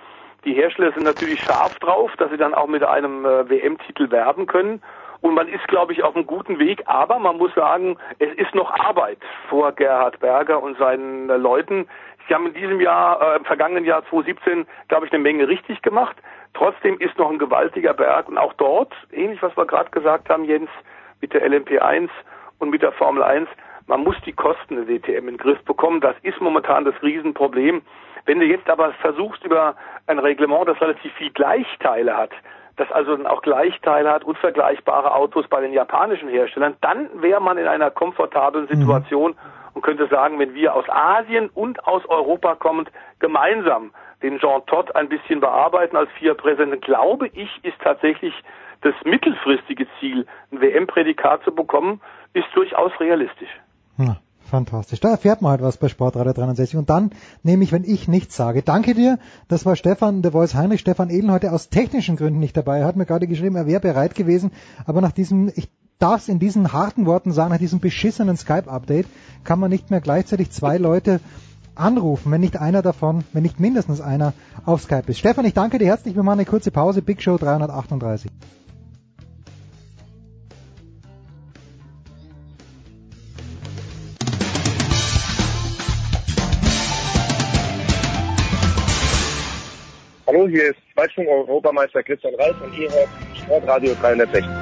Die 0.44 0.54
Hersteller 0.54 0.92
sind 0.92 1.04
natürlich 1.04 1.40
scharf 1.40 1.78
drauf, 1.78 2.10
dass 2.18 2.30
sie 2.30 2.36
dann 2.36 2.54
auch 2.54 2.66
mit 2.66 2.82
einem 2.82 3.24
äh, 3.24 3.48
WM-Titel 3.48 4.10
werben 4.10 4.46
können. 4.46 4.82
Und 5.20 5.34
man 5.34 5.46
ist, 5.46 5.66
glaube 5.68 5.92
ich, 5.92 6.02
auf 6.02 6.16
einem 6.16 6.26
guten 6.26 6.58
Weg. 6.58 6.82
Aber 6.86 7.20
man 7.20 7.36
muss 7.36 7.54
sagen, 7.54 7.96
es 8.18 8.34
ist 8.34 8.54
noch 8.54 8.72
Arbeit 8.72 9.18
vor 9.48 9.70
Gerhard 9.70 10.18
Berger 10.18 10.60
und 10.60 10.76
seinen 10.78 11.30
äh, 11.30 11.36
Leuten. 11.36 11.86
Sie 12.26 12.34
haben 12.34 12.46
in 12.46 12.54
diesem 12.54 12.80
Jahr, 12.80 13.20
äh, 13.22 13.36
im 13.36 13.44
vergangenen 13.44 13.84
Jahr 13.84 14.04
2017, 14.10 14.66
glaube 14.88 15.06
ich, 15.06 15.12
eine 15.12 15.22
Menge 15.22 15.46
richtig 15.46 15.80
gemacht. 15.82 16.16
Trotzdem 16.54 16.98
ist 16.98 17.16
noch 17.18 17.30
ein 17.30 17.38
gewaltiger 17.38 17.94
Berg. 17.94 18.28
Und 18.28 18.38
auch 18.38 18.52
dort, 18.54 18.92
ähnlich 19.10 19.42
was 19.42 19.56
wir 19.56 19.66
gerade 19.66 19.90
gesagt 19.90 20.28
haben, 20.28 20.44
Jens, 20.44 20.70
mit 21.20 21.32
der 21.32 21.46
LMP1 21.48 22.08
und 22.58 22.70
mit 22.70 22.82
der 22.82 22.92
Formel 22.92 23.22
1, 23.22 23.48
man 23.86 24.04
muss 24.04 24.16
die 24.24 24.32
Kosten 24.32 24.76
der 24.76 24.84
DTM 24.84 25.28
in 25.28 25.36
den 25.36 25.38
Griff 25.38 25.62
bekommen. 25.64 26.00
Das 26.00 26.16
ist 26.22 26.40
momentan 26.40 26.84
das 26.84 26.94
Riesenproblem. 27.02 27.82
Wenn 28.26 28.38
du 28.38 28.46
jetzt 28.46 28.68
aber 28.68 28.92
versuchst 28.94 29.44
über 29.44 29.74
ein 30.06 30.18
Reglement, 30.18 30.68
das 30.68 30.80
relativ 30.80 31.12
viel 31.14 31.30
Gleichteile 31.30 32.16
hat, 32.16 32.30
das 32.76 32.90
also 32.92 33.16
dann 33.16 33.26
auch 33.26 33.42
Gleichteile 33.42 34.10
hat, 34.10 34.24
unvergleichbare 34.24 35.14
Autos 35.14 35.46
bei 35.48 35.60
den 35.60 35.72
japanischen 35.72 36.28
Herstellern, 36.28 36.76
dann 36.80 37.08
wäre 37.20 37.40
man 37.40 37.58
in 37.58 37.66
einer 37.66 37.90
komfortablen 37.90 38.68
Situation 38.68 39.32
mhm. 39.32 39.61
Und 39.74 39.82
könnte 39.82 40.06
sagen, 40.08 40.38
wenn 40.38 40.54
wir 40.54 40.74
aus 40.74 40.88
Asien 40.88 41.48
und 41.48 41.86
aus 41.86 42.04
Europa 42.06 42.54
kommend 42.54 42.90
gemeinsam 43.18 43.92
den 44.22 44.38
Jean 44.38 44.64
Todt 44.66 44.94
ein 44.94 45.08
bisschen 45.08 45.40
bearbeiten 45.40 45.96
als 45.96 46.10
vier 46.18 46.34
Präsidenten, 46.34 46.80
glaube 46.80 47.28
ich, 47.28 47.48
ist 47.64 47.80
tatsächlich 47.82 48.34
das 48.82 48.94
mittelfristige 49.04 49.86
Ziel, 49.98 50.26
ein 50.50 50.60
WM-Prädikat 50.60 51.44
zu 51.44 51.54
bekommen, 51.54 52.00
ist 52.32 52.46
durchaus 52.54 52.92
realistisch. 53.00 53.50
Ja. 53.96 54.16
Fantastisch. 54.52 55.00
Da 55.00 55.12
erfährt 55.12 55.40
man 55.40 55.52
halt 55.52 55.62
was 55.62 55.78
bei 55.78 55.88
Sportradio 55.88 56.34
63. 56.34 56.76
Und 56.76 56.90
dann 56.90 57.12
nehme 57.42 57.64
ich, 57.64 57.72
wenn 57.72 57.84
ich 57.84 58.06
nichts 58.06 58.36
sage. 58.36 58.62
Danke 58.62 58.92
dir. 58.92 59.18
Das 59.48 59.64
war 59.64 59.76
Stefan, 59.76 60.20
der 60.20 60.32
Voice 60.32 60.54
Heinrich. 60.54 60.80
Stefan 60.80 61.08
Ehlen 61.08 61.32
heute 61.32 61.52
aus 61.52 61.70
technischen 61.70 62.16
Gründen 62.16 62.38
nicht 62.38 62.54
dabei. 62.54 62.80
Er 62.80 62.86
hat 62.86 62.96
mir 62.96 63.06
gerade 63.06 63.26
geschrieben, 63.26 63.56
er 63.56 63.66
wäre 63.66 63.80
bereit 63.80 64.14
gewesen. 64.14 64.52
Aber 64.84 65.00
nach 65.00 65.12
diesem, 65.12 65.50
ich 65.54 65.70
darf 66.02 66.22
es 66.22 66.28
in 66.28 66.40
diesen 66.40 66.72
harten 66.72 67.06
Worten 67.06 67.30
sagen, 67.30 67.52
nach 67.52 67.58
diesem 67.58 67.78
beschissenen 67.78 68.36
Skype-Update 68.36 69.06
kann 69.44 69.60
man 69.60 69.70
nicht 69.70 69.90
mehr 69.90 70.00
gleichzeitig 70.00 70.50
zwei 70.50 70.76
Leute 70.76 71.20
anrufen, 71.76 72.32
wenn 72.32 72.40
nicht 72.40 72.56
einer 72.56 72.82
davon, 72.82 73.24
wenn 73.32 73.44
nicht 73.44 73.60
mindestens 73.60 74.00
einer 74.00 74.32
auf 74.66 74.82
Skype 74.82 75.04
ist. 75.06 75.20
Stefan, 75.20 75.44
ich 75.44 75.54
danke 75.54 75.78
dir 75.78 75.86
herzlich. 75.86 76.16
Wir 76.16 76.24
machen 76.24 76.40
eine 76.40 76.44
kurze 76.44 76.72
Pause. 76.72 77.02
Big 77.02 77.22
Show 77.22 77.38
338. 77.38 78.30
Hallo, 90.26 90.48
hier 90.48 90.70
ist 90.70 90.78
Zweitschwung-Europameister 90.94 92.02
Christian 92.02 92.34
Reif 92.34 92.56
und 92.60 92.76
ihr 92.76 92.90
hört 92.90 93.08
Sportradio 93.36 93.94
360. 94.00 94.61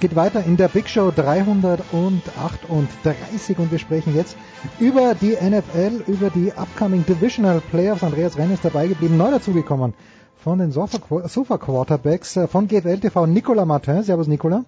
Es 0.00 0.08
geht 0.08 0.16
weiter 0.16 0.42
in 0.42 0.56
der 0.56 0.68
Big 0.68 0.88
Show 0.88 1.12
338 1.14 3.58
und 3.58 3.70
wir 3.70 3.78
sprechen 3.78 4.16
jetzt 4.16 4.34
über 4.78 5.14
die 5.14 5.32
NFL, 5.32 6.04
über 6.06 6.30
die 6.30 6.54
upcoming 6.56 7.04
Divisional 7.04 7.60
Playoffs. 7.70 8.02
Andreas 8.02 8.38
Renn 8.38 8.50
ist 8.50 8.64
dabei 8.64 8.86
geblieben, 8.86 9.18
neu 9.18 9.30
dazugekommen 9.30 9.92
von 10.38 10.58
den 10.58 10.72
Sofa, 10.72 11.28
Sofa 11.28 11.58
Quarterbacks 11.58 12.34
äh, 12.38 12.48
von 12.48 12.66
GFL 12.66 13.00
TV, 13.00 13.26
Nicolas 13.26 13.66
Martin. 13.66 14.02
Servus 14.02 14.26
Nicolas. 14.26 14.62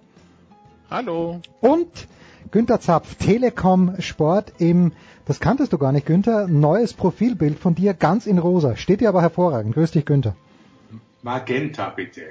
Hallo. 0.91 1.39
Und 1.61 1.89
Günther 2.51 2.79
Zapf, 2.79 3.15
Telekom 3.15 3.95
Sport 3.97 4.53
im, 4.59 4.91
das 5.25 5.39
kanntest 5.39 5.73
du 5.73 5.79
gar 5.79 5.93
nicht, 5.93 6.05
Günther, 6.05 6.47
neues 6.47 6.93
Profilbild 6.93 7.57
von 7.57 7.73
dir, 7.73 7.95
ganz 7.95 8.27
in 8.27 8.37
rosa. 8.37 8.75
Steht 8.75 9.01
dir 9.01 9.09
aber 9.09 9.23
hervorragend. 9.23 9.73
Grüß 9.73 9.89
dich, 9.89 10.05
Günther. 10.05 10.35
Magenta, 11.23 11.89
bitte. 11.89 12.21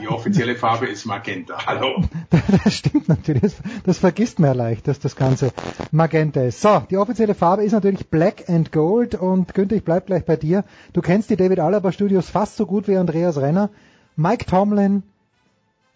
Die 0.00 0.06
offizielle 0.06 0.54
Farbe 0.54 0.86
ist 0.86 1.04
Magenta. 1.04 1.66
Hallo. 1.66 2.02
Das 2.64 2.74
stimmt 2.74 3.08
natürlich. 3.08 3.42
Das, 3.42 3.54
das 3.84 3.98
vergisst 3.98 4.38
man 4.38 4.50
ja 4.50 4.54
leicht, 4.54 4.86
dass 4.86 5.00
das 5.00 5.16
Ganze 5.16 5.52
Magenta 5.90 6.42
ist. 6.42 6.60
So, 6.60 6.80
die 6.88 6.96
offizielle 6.96 7.34
Farbe 7.34 7.64
ist 7.64 7.72
natürlich 7.72 8.08
Black 8.08 8.48
and 8.48 8.70
Gold 8.70 9.16
und 9.16 9.52
Günther, 9.52 9.76
ich 9.76 9.84
bleib 9.84 10.06
gleich 10.06 10.24
bei 10.24 10.36
dir. 10.36 10.64
Du 10.92 11.00
kennst 11.00 11.28
die 11.28 11.36
David 11.36 11.58
Alaba 11.58 11.90
Studios 11.90 12.30
fast 12.30 12.56
so 12.56 12.66
gut 12.66 12.86
wie 12.86 12.96
Andreas 12.96 13.36
Renner. 13.36 13.70
Mike 14.14 14.46
Tomlin 14.46 15.02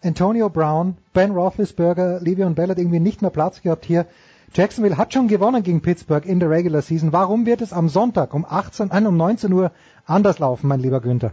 Antonio 0.02 0.48
Brown, 0.48 0.96
Ben 1.12 1.30
Roethlisberger, 1.30 2.20
Le'Veon 2.20 2.54
Bell 2.54 2.70
hat 2.70 2.78
irgendwie 2.78 3.00
nicht 3.00 3.22
mehr 3.22 3.30
Platz 3.30 3.62
gehabt 3.62 3.84
hier. 3.84 4.06
Jacksonville 4.54 4.96
hat 4.96 5.12
schon 5.12 5.28
gewonnen 5.28 5.62
gegen 5.62 5.82
Pittsburgh 5.82 6.26
in 6.26 6.40
der 6.40 6.50
Regular 6.50 6.82
Season. 6.82 7.12
Warum 7.12 7.46
wird 7.46 7.60
es 7.60 7.72
am 7.72 7.88
Sonntag 7.88 8.34
um 8.34 8.44
18, 8.44 8.90
äh, 8.90 9.06
um 9.06 9.16
19 9.16 9.52
Uhr 9.52 9.70
anders 10.04 10.40
laufen, 10.40 10.66
mein 10.66 10.80
lieber 10.80 11.00
Günther? 11.00 11.32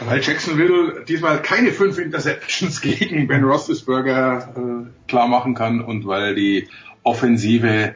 Weil 0.00 0.20
Jacksonville 0.20 1.04
diesmal 1.06 1.42
keine 1.42 1.72
fünf 1.72 1.98
Interceptions 1.98 2.80
gegen 2.82 3.28
Ben 3.28 3.44
Roethlisberger 3.44 4.48
äh, 4.56 5.08
klar 5.08 5.28
machen 5.28 5.54
kann 5.54 5.80
und 5.80 6.06
weil 6.06 6.34
die 6.34 6.68
Offensive 7.02 7.94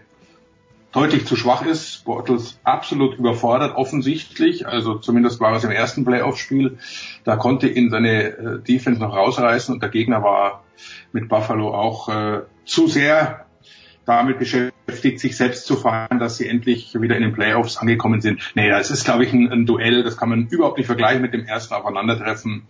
deutlich 0.93 1.27
zu 1.27 1.37
schwach 1.37 1.65
ist. 1.65 2.05
Bortles 2.05 2.59
absolut 2.65 3.19
überfordert, 3.19 3.77
offensichtlich. 3.77 4.67
Also 4.67 4.95
zumindest 4.95 5.41
war 5.41 5.55
es 5.55 5.65
im 5.65 5.71
ersten 5.71 6.05
Playoff-Spiel. 6.05 6.79
Da 7.25 7.37
konnte 7.37 7.69
ihn 7.69 7.91
seine 7.91 8.25
äh, 8.25 8.59
Defense 8.61 9.01
noch 9.01 9.15
rausreißen 9.15 9.75
und 9.75 9.83
der 9.83 9.91
Gegner 9.91 10.23
war 10.23 10.65
mit 11.13 11.29
Buffalo 11.29 11.75
auch 11.75 12.09
äh, 12.09 12.43
zu 12.65 12.89
sehr 12.89 13.46
damit 14.07 14.39
beschäftigt, 14.39 15.21
sich 15.21 15.37
selbst 15.37 15.67
zu 15.67 15.77
fahren, 15.77 16.19
dass 16.19 16.37
sie 16.37 16.49
endlich 16.49 16.95
wieder 16.99 17.17
in 17.17 17.23
den 17.23 17.33
Playoffs 17.33 17.77
angekommen 17.77 18.21
sind. 18.21 18.41
Nee, 18.55 18.71
das 18.71 18.91
ist, 18.91 19.05
glaube 19.05 19.25
ich, 19.25 19.33
ein, 19.33 19.53
ein 19.53 19.67
Duell, 19.67 20.03
das 20.03 20.17
kann 20.17 20.29
man 20.29 20.47
überhaupt 20.47 20.79
nicht 20.79 20.87
vergleichen 20.87 21.21
mit 21.21 21.35
dem 21.35 21.45
ersten 21.45 21.75
Aufeinandertreffen. 21.75 22.63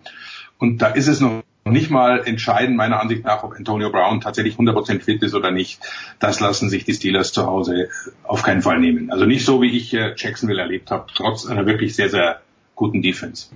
Und 0.58 0.81
da 0.81 0.89
ist 0.89 1.06
es 1.06 1.20
noch 1.20 1.42
nicht 1.66 1.90
mal 1.90 2.23
entscheiden, 2.24 2.76
meiner 2.76 3.00
Ansicht 3.00 3.24
nach, 3.24 3.42
ob 3.42 3.55
Antonio 3.55 3.90
Brown 3.90 4.20
tatsächlich 4.20 4.56
100% 4.56 5.00
fit 5.02 5.23
ist 5.23 5.34
oder 5.34 5.50
nicht. 5.50 5.81
Das 6.18 6.40
lassen 6.40 6.70
sich 6.70 6.84
die 6.84 6.94
Steelers 6.94 7.32
zu 7.32 7.44
Hause 7.44 7.90
auf 8.23 8.42
keinen 8.42 8.62
Fall 8.62 8.81
nehmen. 8.81 9.10
Also 9.10 9.26
nicht 9.26 9.44
so, 9.44 9.60
wie 9.60 9.76
ich 9.76 9.92
äh, 9.92 10.15
Jacksonville 10.16 10.60
erlebt 10.60 10.90
habe, 10.90 11.06
trotz 11.15 11.47
einer 11.47 11.66
wirklich 11.66 11.94
sehr, 11.94 12.08
sehr 12.08 12.40
guten 12.74 13.02
Defense. 13.02 13.48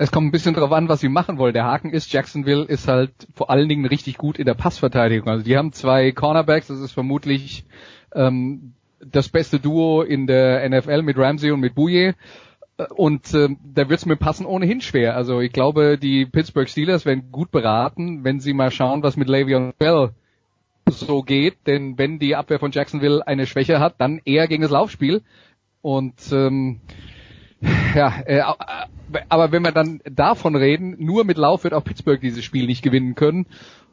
Es 0.00 0.12
kommt 0.12 0.28
ein 0.28 0.30
bisschen 0.30 0.54
darauf 0.54 0.70
an, 0.70 0.88
was 0.88 1.00
sie 1.00 1.08
machen 1.08 1.38
wollen. 1.38 1.54
Der 1.54 1.64
Haken 1.64 1.90
ist, 1.90 2.12
Jacksonville 2.12 2.62
ist 2.62 2.86
halt 2.86 3.10
vor 3.34 3.50
allen 3.50 3.68
Dingen 3.68 3.84
richtig 3.84 4.16
gut 4.16 4.38
in 4.38 4.46
der 4.46 4.54
Passverteidigung. 4.54 5.28
Also 5.28 5.44
die 5.44 5.56
haben 5.56 5.72
zwei 5.72 6.12
Cornerbacks, 6.12 6.68
das 6.68 6.78
ist 6.78 6.92
vermutlich 6.92 7.64
ähm, 8.14 8.74
das 9.04 9.28
beste 9.28 9.58
Duo 9.58 10.02
in 10.02 10.28
der 10.28 10.68
NFL 10.68 11.02
mit 11.02 11.18
Ramsey 11.18 11.50
und 11.50 11.58
mit 11.58 11.74
Bouye. 11.74 12.14
Und 12.94 13.34
äh, 13.34 13.48
da 13.74 13.88
wird 13.88 13.98
es 13.98 14.06
mir 14.06 14.14
passen 14.14 14.46
ohnehin 14.46 14.80
schwer. 14.80 15.16
Also 15.16 15.40
ich 15.40 15.50
glaube, 15.50 15.98
die 15.98 16.26
Pittsburgh 16.26 16.68
Steelers 16.68 17.04
werden 17.04 17.32
gut 17.32 17.50
beraten, 17.50 18.22
wenn 18.22 18.38
sie 18.38 18.52
mal 18.52 18.70
schauen, 18.70 19.02
was 19.02 19.16
mit 19.16 19.28
Le'Veon 19.28 19.72
Bell 19.78 20.10
so 20.88 21.22
geht. 21.22 21.66
Denn 21.66 21.98
wenn 21.98 22.20
die 22.20 22.36
Abwehr 22.36 22.60
von 22.60 22.70
Jacksonville 22.70 23.26
eine 23.26 23.46
Schwäche 23.46 23.80
hat, 23.80 23.96
dann 23.98 24.20
eher 24.24 24.46
gegen 24.46 24.62
das 24.62 24.70
Laufspiel. 24.70 25.22
Und 25.82 26.14
ähm, 26.30 26.82
ja, 27.96 28.20
äh, 28.26 28.42
aber 29.28 29.52
wenn 29.52 29.62
wir 29.62 29.72
dann 29.72 30.00
davon 30.04 30.56
reden, 30.56 30.96
nur 30.98 31.24
mit 31.24 31.38
Lauf 31.38 31.64
wird 31.64 31.74
auch 31.74 31.84
Pittsburgh 31.84 32.20
dieses 32.20 32.44
Spiel 32.44 32.66
nicht 32.66 32.82
gewinnen 32.82 33.14
können. 33.14 33.46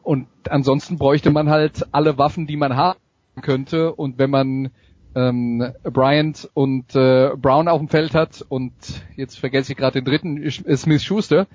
Und 0.04 0.28
ansonsten 0.50 0.98
bräuchte 0.98 1.32
man 1.32 1.50
halt 1.50 1.88
alle 1.92 2.18
Waffen, 2.18 2.48
die 2.48 2.58
man 2.58 2.76
haben 2.76 3.00
könnte. 3.42 3.94
Und 3.94 4.18
wenn 4.20 4.30
man 4.30 4.70
ähm, 5.16 5.74
Bryant 5.84 6.50
und 6.54 6.96
äh, 6.96 7.32
Brown 7.38 7.68
auf 7.68 7.80
dem 7.80 7.88
Feld 7.88 8.14
hat 8.14 8.46
und 8.48 8.74
jetzt 9.16 9.40
vergesse 9.40 9.72
ich 9.72 9.78
gerade 9.78 10.02
den 10.02 10.06
dritten, 10.06 10.50
Smith 10.50 11.04
Schuster, 11.04 11.48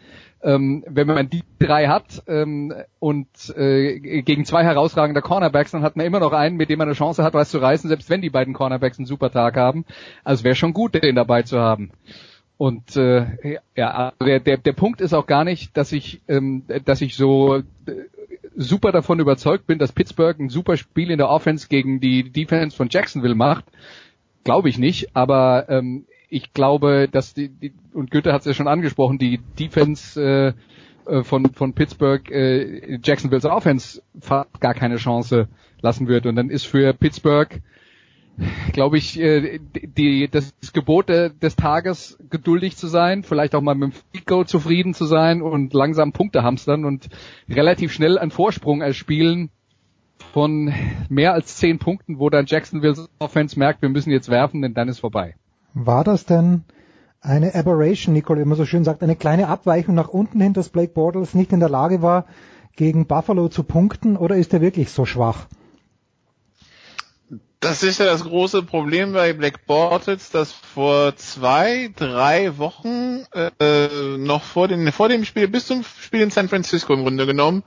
ähm, 0.42 0.82
wenn 0.88 1.06
man 1.06 1.28
die 1.28 1.42
drei 1.58 1.86
hat 1.88 2.22
ähm, 2.26 2.72
und 2.98 3.28
äh, 3.56 4.22
gegen 4.22 4.46
zwei 4.46 4.64
herausragende 4.64 5.20
Cornerbacks, 5.20 5.72
dann 5.72 5.82
hat 5.82 5.96
man 5.96 6.06
immer 6.06 6.20
noch 6.20 6.32
einen, 6.32 6.56
mit 6.56 6.70
dem 6.70 6.78
man 6.78 6.88
eine 6.88 6.96
Chance 6.96 7.22
hat, 7.22 7.34
was 7.34 7.50
zu 7.50 7.58
reißen, 7.58 7.88
selbst 7.88 8.08
wenn 8.08 8.22
die 8.22 8.30
beiden 8.30 8.54
Cornerbacks 8.54 8.98
einen 8.98 9.06
super 9.06 9.30
Tag 9.30 9.56
haben. 9.56 9.84
Also 10.24 10.42
wäre 10.44 10.54
schon 10.54 10.72
gut, 10.72 10.94
den 10.94 11.14
dabei 11.14 11.42
zu 11.42 11.60
haben. 11.60 11.90
Und 12.60 12.94
äh, 12.94 13.56
ja, 13.74 14.12
der, 14.20 14.38
der, 14.38 14.58
der 14.58 14.72
Punkt 14.74 15.00
ist 15.00 15.14
auch 15.14 15.26
gar 15.26 15.44
nicht, 15.44 15.74
dass 15.78 15.92
ich, 15.92 16.20
ähm, 16.28 16.64
dass 16.84 17.00
ich 17.00 17.16
so 17.16 17.56
äh, 17.56 17.62
super 18.54 18.92
davon 18.92 19.18
überzeugt 19.18 19.66
bin, 19.66 19.78
dass 19.78 19.92
Pittsburgh 19.92 20.38
ein 20.38 20.50
super 20.50 20.76
Spiel 20.76 21.10
in 21.10 21.16
der 21.16 21.30
Offense 21.30 21.68
gegen 21.68 22.00
die 22.00 22.30
Defense 22.30 22.76
von 22.76 22.90
Jacksonville 22.90 23.34
macht. 23.34 23.64
Glaube 24.44 24.68
ich 24.68 24.76
nicht, 24.76 25.16
aber 25.16 25.70
ähm, 25.70 26.04
ich 26.28 26.52
glaube, 26.52 27.08
dass 27.10 27.32
die, 27.32 27.48
die 27.48 27.72
und 27.94 28.10
Goethe 28.10 28.30
hat 28.30 28.40
es 28.40 28.46
ja 28.46 28.52
schon 28.52 28.68
angesprochen, 28.68 29.16
die 29.16 29.40
Defense 29.58 30.20
äh, 30.22 30.52
äh, 31.10 31.22
von 31.22 31.46
von 31.54 31.72
Pittsburgh 31.72 32.30
äh, 32.30 32.98
Jacksonville's 33.02 33.46
Offense 33.46 34.02
gar 34.60 34.74
keine 34.74 34.96
Chance 34.96 35.48
lassen 35.80 36.08
wird 36.08 36.26
und 36.26 36.36
dann 36.36 36.50
ist 36.50 36.66
für 36.66 36.92
Pittsburgh 36.92 37.62
glaube 38.72 38.98
ich, 38.98 39.18
äh, 39.20 39.58
die, 39.60 40.28
das 40.28 40.52
Gebot 40.72 41.08
des 41.08 41.56
Tages 41.56 42.18
geduldig 42.30 42.76
zu 42.76 42.86
sein, 42.86 43.22
vielleicht 43.22 43.54
auch 43.54 43.60
mal 43.60 43.74
mit 43.74 43.94
dem 44.14 44.24
Goal 44.24 44.46
zufrieden 44.46 44.94
zu 44.94 45.04
sein 45.04 45.42
und 45.42 45.74
langsam 45.74 46.12
Punkte 46.12 46.42
hamstern 46.42 46.84
und 46.84 47.08
relativ 47.48 47.92
schnell 47.92 48.18
einen 48.18 48.30
Vorsprung 48.30 48.80
erspielen 48.80 49.50
von 50.32 50.72
mehr 51.08 51.32
als 51.32 51.56
zehn 51.56 51.78
Punkten, 51.78 52.18
wo 52.18 52.30
dann 52.30 52.46
Jacksonville 52.46 53.08
Offense 53.18 53.58
merkt, 53.58 53.82
wir 53.82 53.88
müssen 53.88 54.10
jetzt 54.10 54.28
werfen, 54.28 54.62
denn 54.62 54.74
dann 54.74 54.88
ist 54.88 55.00
vorbei. 55.00 55.34
War 55.74 56.04
das 56.04 56.24
denn 56.24 56.64
eine 57.20 57.54
Aberration, 57.54 58.14
Nicole, 58.14 58.40
wie 58.40 58.48
man 58.48 58.56
so 58.56 58.64
schön 58.64 58.84
sagt, 58.84 59.02
eine 59.02 59.16
kleine 59.16 59.48
Abweichung 59.48 59.94
nach 59.94 60.08
unten 60.08 60.40
hin, 60.40 60.52
dass 60.52 60.70
Blake 60.70 60.92
Bortles 60.92 61.34
nicht 61.34 61.52
in 61.52 61.60
der 61.60 61.68
Lage 61.68 62.02
war, 62.02 62.26
gegen 62.76 63.06
Buffalo 63.06 63.48
zu 63.48 63.62
punkten, 63.62 64.16
oder 64.16 64.36
ist 64.36 64.54
er 64.54 64.60
wirklich 64.60 64.90
so 64.90 65.04
schwach? 65.04 65.46
Das 67.62 67.82
ist 67.82 68.00
ja 68.00 68.06
das 68.06 68.24
große 68.24 68.62
Problem 68.62 69.12
bei 69.12 69.34
Black 69.34 69.66
Bortles, 69.66 70.30
dass 70.30 70.50
vor 70.50 71.14
zwei, 71.16 71.90
drei 71.94 72.56
Wochen, 72.56 73.26
äh, 73.34 74.16
noch 74.16 74.42
vor, 74.44 74.66
den, 74.66 74.90
vor 74.92 75.10
dem 75.10 75.26
Spiel, 75.26 75.46
bis 75.46 75.66
zum 75.66 75.84
Spiel 75.84 76.22
in 76.22 76.30
San 76.30 76.48
Francisco 76.48 76.94
im 76.94 77.02
Grunde 77.02 77.26
genommen, 77.26 77.62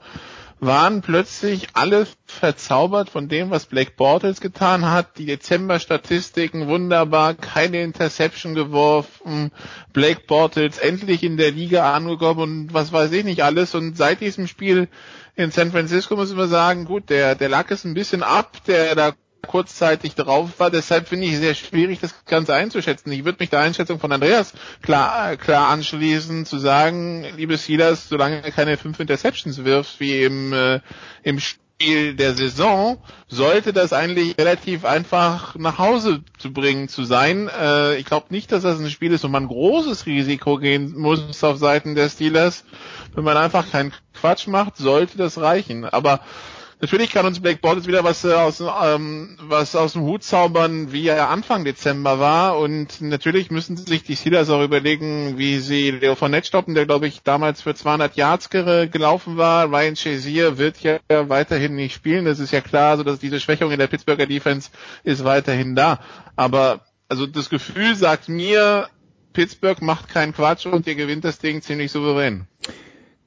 waren 0.58 1.00
plötzlich 1.00 1.68
alle 1.74 2.08
verzaubert 2.26 3.08
von 3.08 3.28
dem, 3.28 3.50
was 3.50 3.66
Black 3.66 3.96
Bortles 3.96 4.40
getan 4.40 4.90
hat. 4.90 5.16
Die 5.18 5.26
Dezember-Statistiken 5.26 6.66
wunderbar, 6.66 7.34
keine 7.34 7.82
Interception 7.82 8.54
geworfen, 8.54 9.52
Blake 9.92 10.22
Bortles 10.26 10.78
endlich 10.78 11.22
in 11.22 11.36
der 11.36 11.52
Liga 11.52 11.92
angekommen 11.94 12.40
und 12.40 12.74
was 12.74 12.92
weiß 12.92 13.12
ich 13.12 13.24
nicht 13.24 13.44
alles. 13.44 13.76
Und 13.76 13.96
seit 13.96 14.20
diesem 14.20 14.48
Spiel 14.48 14.88
in 15.36 15.52
San 15.52 15.70
Francisco 15.70 16.16
müssen 16.16 16.36
wir 16.36 16.48
sagen, 16.48 16.84
gut, 16.84 17.10
der, 17.10 17.36
der 17.36 17.48
lag 17.48 17.70
es 17.70 17.84
ein 17.84 17.94
bisschen 17.94 18.24
ab, 18.24 18.56
der 18.66 18.96
da 18.96 19.12
kurzzeitig 19.44 20.14
drauf 20.14 20.50
war. 20.58 20.70
Deshalb 20.70 21.08
finde 21.08 21.26
ich 21.26 21.34
es 21.34 21.40
sehr 21.40 21.54
schwierig, 21.54 22.00
das 22.00 22.24
Ganze 22.26 22.54
einzuschätzen. 22.54 23.12
Ich 23.12 23.24
würde 23.24 23.38
mich 23.40 23.50
der 23.50 23.60
Einschätzung 23.60 24.00
von 24.00 24.12
Andreas 24.12 24.52
klar, 24.82 25.36
klar 25.36 25.68
anschließen, 25.68 26.46
zu 26.46 26.58
sagen, 26.58 27.24
liebe 27.36 27.58
Steelers, 27.58 28.08
solange 28.08 28.42
er 28.42 28.50
keine 28.50 28.76
fünf 28.76 29.00
Interceptions 29.00 29.64
wirft, 29.64 30.00
wie 30.00 30.22
im, 30.22 30.52
äh, 30.52 30.80
im 31.22 31.40
Spiel 31.40 32.14
der 32.14 32.34
Saison, 32.34 32.98
sollte 33.28 33.72
das 33.72 33.92
eigentlich 33.92 34.38
relativ 34.38 34.84
einfach 34.84 35.56
nach 35.56 35.78
Hause 35.78 36.22
zu 36.38 36.52
bringen 36.52 36.88
zu 36.88 37.04
sein. 37.04 37.48
Äh, 37.48 37.96
ich 37.96 38.04
glaube 38.04 38.26
nicht, 38.30 38.52
dass 38.52 38.62
das 38.62 38.78
ein 38.78 38.90
Spiel 38.90 39.12
ist, 39.12 39.24
wo 39.24 39.28
man 39.28 39.48
großes 39.48 40.06
Risiko 40.06 40.58
gehen 40.58 40.96
muss 40.96 41.42
auf 41.42 41.58
Seiten 41.58 41.94
der 41.94 42.08
Steelers. 42.08 42.64
Wenn 43.14 43.24
man 43.24 43.36
einfach 43.36 43.70
keinen 43.70 43.92
Quatsch 44.14 44.46
macht, 44.46 44.76
sollte 44.76 45.18
das 45.18 45.40
reichen. 45.40 45.84
Aber 45.84 46.20
Natürlich 46.84 47.12
kann 47.12 47.24
uns 47.24 47.40
Black 47.40 47.62
Bortles 47.62 47.86
wieder 47.86 48.04
was 48.04 48.26
äh, 48.26 48.34
aus, 48.34 48.60
ähm, 48.60 49.38
was 49.40 49.74
aus 49.74 49.94
dem 49.94 50.02
Hut 50.02 50.22
zaubern, 50.22 50.92
wie 50.92 51.08
er 51.08 51.30
Anfang 51.30 51.64
Dezember 51.64 52.18
war. 52.18 52.58
Und 52.58 53.00
natürlich 53.00 53.50
müssen 53.50 53.78
sich 53.78 54.02
die 54.02 54.16
Steelers 54.16 54.50
auch 54.50 54.62
überlegen, 54.62 55.38
wie 55.38 55.60
sie 55.60 55.92
Leo 55.92 56.14
Fournette 56.14 56.46
stoppen, 56.46 56.74
der 56.74 56.84
glaube 56.84 57.06
ich 57.06 57.22
damals 57.22 57.62
für 57.62 57.74
200 57.74 58.16
Yards 58.16 58.50
gelaufen 58.50 59.38
war. 59.38 59.72
Ryan 59.72 59.96
Chazier 59.96 60.58
wird 60.58 60.82
ja 60.82 60.98
weiterhin 61.08 61.74
nicht 61.74 61.94
spielen. 61.94 62.26
Das 62.26 62.38
ist 62.38 62.52
ja 62.52 62.60
klar, 62.60 62.98
so 62.98 63.02
dass 63.02 63.18
diese 63.18 63.40
Schwächung 63.40 63.72
in 63.72 63.78
der 63.78 63.86
Pittsburgher 63.86 64.26
Defense 64.26 64.68
ist 65.04 65.24
weiterhin 65.24 65.74
da. 65.74 66.00
Aber 66.36 66.82
also 67.08 67.26
das 67.26 67.48
Gefühl 67.48 67.96
sagt 67.96 68.28
mir, 68.28 68.90
Pittsburgh 69.32 69.80
macht 69.80 70.10
keinen 70.10 70.34
Quatsch 70.34 70.66
und 70.66 70.86
ihr 70.86 70.96
gewinnt 70.96 71.24
das 71.24 71.38
Ding 71.38 71.62
ziemlich 71.62 71.90
souverän. 71.92 72.46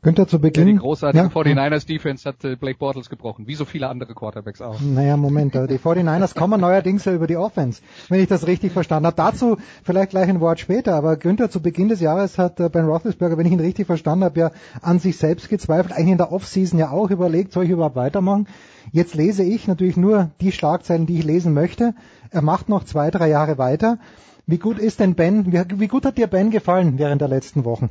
Günther 0.08 0.26
zu 0.26 0.40
Beginn. 0.40 0.68
Ja, 0.68 0.74
die 0.76 0.80
großartige 0.80 1.26
ja, 1.26 1.30
49ers 1.30 1.86
Defense 1.86 2.30
hat 2.30 2.42
äh, 2.46 2.56
Blake 2.56 2.78
Bortles 2.78 3.10
gebrochen, 3.10 3.46
wie 3.46 3.56
so 3.56 3.66
viele 3.66 3.90
andere 3.90 4.14
Quarterbacks 4.14 4.62
auch. 4.62 4.80
Naja, 4.80 5.18
Moment, 5.18 5.54
die 5.54 5.78
49ers 5.78 6.34
kommen 6.40 6.62
neuerdings 6.62 7.04
ja 7.04 7.14
über 7.14 7.28
die 7.28 7.36
Offense, 7.36 7.82
wenn 8.08 8.22
ich 8.22 8.30
das 8.30 8.48
richtig 8.48 8.72
verstanden 8.72 9.08
habe. 9.08 9.18
Dazu 9.18 9.58
vielleicht 9.84 10.12
gleich 10.12 10.30
ein 10.30 10.40
Wort 10.40 10.62
später, 10.62 10.96
aber 10.96 11.18
Günther 11.18 11.50
zu 11.50 11.62
Beginn 11.62 11.90
des 11.90 12.00
Jahres 12.00 12.38
hat 12.38 12.58
äh, 12.62 12.70
Ben 12.70 12.86
Roethlisberger, 12.86 13.38
wenn 13.38 13.48
ich 13.48 13.52
ihn 13.52 13.60
richtig 13.60 13.86
verstanden 13.86 14.24
habe, 14.24 14.40
ja 14.40 14.52
an 14.82 15.00
sich 15.00 15.18
selbst 15.18 15.50
gezweifelt, 15.50 15.92
eigentlich 15.92 16.14
in 16.14 16.18
der 16.18 16.32
Offseason 16.32 16.80
ja 16.80 16.90
auch 16.90 17.10
überlegt, 17.10 17.52
soll 17.52 17.66
ich 17.66 17.72
überhaupt 17.72 17.98
weitermachen? 17.98 18.48
Jetzt 18.94 19.14
lese 19.14 19.44
ich 19.44 19.68
natürlich 19.68 19.98
nur 19.98 20.30
die 20.40 20.54
Schlagzeilen, 20.54 21.06
die 21.06 21.20
ich 21.20 21.26
lesen 21.26 21.54
möchte. 21.54 21.94
Er 22.32 22.42
macht 22.42 22.70
noch 22.70 22.86
zwei, 22.86 23.12
drei 23.12 23.28
Jahre 23.28 23.58
weiter. 23.58 24.00
Wie 24.46 24.58
gut 24.58 24.80
ist 24.80 25.02
denn 25.02 25.16
Ben, 25.16 25.52
wie, 25.52 25.62
wie 25.82 25.88
gut 25.90 26.06
hat 26.06 26.18
dir 26.18 26.28
Ben 26.28 26.50
gefallen 26.50 26.98
während 26.98 27.20
der 27.20 27.28
letzten 27.28 27.66
Wochen? 27.66 27.90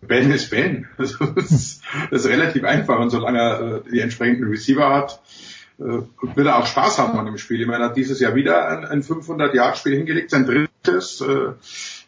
Ben 0.00 0.30
ist 0.30 0.50
Ben. 0.50 0.88
Das 0.98 1.12
ist, 1.12 1.82
das 2.10 2.24
ist 2.24 2.30
relativ 2.30 2.64
einfach 2.64 2.98
und 2.98 3.10
solange 3.10 3.38
er 3.38 3.60
äh, 3.60 3.90
die 3.90 4.00
entsprechenden 4.00 4.48
Receiver 4.48 4.88
hat, 4.88 5.20
äh, 5.78 5.82
wird 5.82 6.46
er 6.46 6.58
auch 6.58 6.66
Spaß 6.66 6.98
haben 6.98 7.18
an 7.18 7.26
dem 7.26 7.38
Spiel. 7.38 7.60
Ich 7.60 7.66
meine, 7.66 7.84
er 7.84 7.88
hat 7.88 7.96
dieses 7.96 8.20
Jahr 8.20 8.34
wieder 8.34 8.68
ein, 8.68 8.84
ein 8.84 9.02
500-Yard-Spiel 9.02 9.96
hingelegt, 9.96 10.30
sein 10.30 10.46
drittes. 10.46 11.20
Äh, 11.20 11.52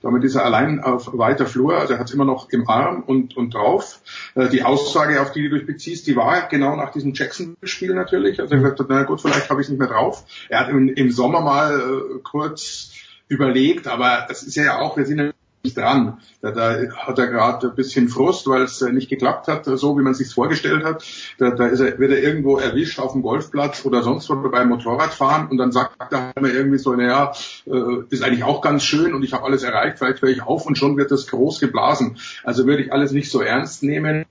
damit 0.03 0.23
ist 0.23 0.37
er 0.37 0.45
allein 0.45 0.81
auf 0.81 1.19
weiter 1.19 1.47
Flur, 1.47 1.77
also 1.77 1.95
er 1.95 1.99
hat 1.99 2.09
es 2.09 2.15
immer 2.15 2.25
noch 2.25 2.51
im 2.51 2.69
Arm 2.69 3.03
und, 3.03 3.37
und 3.37 3.55
drauf. 3.55 4.01
Äh, 4.37 4.49
die 4.51 4.63
Aussage, 4.63 5.21
auf 5.21 5.33
die 5.33 5.49
du 5.49 5.57
dich 5.57 5.67
beziehst, 5.67 6.07
die 6.07 6.15
war 6.15 6.49
genau 6.49 6.77
nach 6.77 6.93
diesem 6.93 7.13
Jackson-Spiel 7.13 7.95
natürlich. 7.95 8.41
Also 8.41 8.55
er 8.55 8.61
gesagt 8.61 8.79
hat, 8.79 8.87
na 8.89 9.03
gut, 9.03 9.21
vielleicht 9.21 9.51
habe 9.51 9.61
ich 9.61 9.67
es 9.67 9.71
nicht 9.71 9.81
mehr 9.81 9.89
drauf. 9.89 10.25
Er 10.49 10.61
hat 10.61 10.69
im, 10.69 10.89
im 10.89 11.11
Sommer 11.11 11.41
mal 11.41 11.81
äh, 11.81 12.19
kurz 12.23 12.93
überlegt, 13.29 13.89
aber 13.89 14.27
das 14.29 14.45
ist 14.45 14.55
ja 14.55 14.79
auch, 14.79 14.97
wir 14.97 15.07
sind 15.07 15.19
ja 15.19 15.33
dran. 15.75 16.19
Da, 16.41 16.51
da 16.51 16.79
hat 16.97 17.19
er 17.19 17.27
gerade 17.27 17.69
ein 17.69 17.75
bisschen 17.75 18.09
Frust, 18.09 18.47
weil 18.47 18.63
es 18.63 18.83
äh, 18.83 18.93
nicht 18.93 19.09
geklappt 19.09 19.49
hat, 19.49 19.65
so 19.65 19.99
wie 19.99 20.03
man 20.03 20.15
sich 20.15 20.33
vorgestellt 20.33 20.85
hat. 20.85 21.05
Da, 21.39 21.51
da 21.51 21.67
ist 21.67 21.81
er, 21.81 21.99
wird 21.99 22.11
er 22.11 22.23
irgendwo 22.23 22.59
erwischt 22.59 22.99
auf 22.99 23.13
dem 23.13 23.23
Golfplatz 23.23 23.85
oder 23.85 24.03
sonst 24.03 24.29
wo 24.29 24.37
beim 24.49 24.69
Motorradfahren 24.69 25.49
und 25.49 25.59
dann 25.59 25.73
sagt 25.73 26.13
er 26.13 26.33
immer 26.37 26.51
irgendwie 26.51 26.79
so, 26.79 26.95
naja, 26.95 27.33
äh, 27.67 28.03
ist 28.11 28.23
eigentlich 28.23 28.45
auch 28.45 28.61
ganz 28.61 28.85
schön 28.85 29.15
und 29.15 29.23
ich 29.23 29.33
habe 29.33 29.45
alles 29.45 29.63
erreicht, 29.63 29.99
vielleicht 29.99 30.23
höre 30.23 30.31
ich 30.31 30.43
auf 30.43 30.67
und 30.67 30.77
schon 30.77 30.97
wird 30.97 31.11
das 31.11 31.27
groß 31.27 31.61
geblasen. 31.61 32.19
Also 32.45 32.67
würde 32.67 32.83
ich 32.83 32.93
alles 32.93 33.13
nicht 33.13 33.31
so 33.31 33.41
ernst 33.41 33.83
nehmen. 33.83 34.27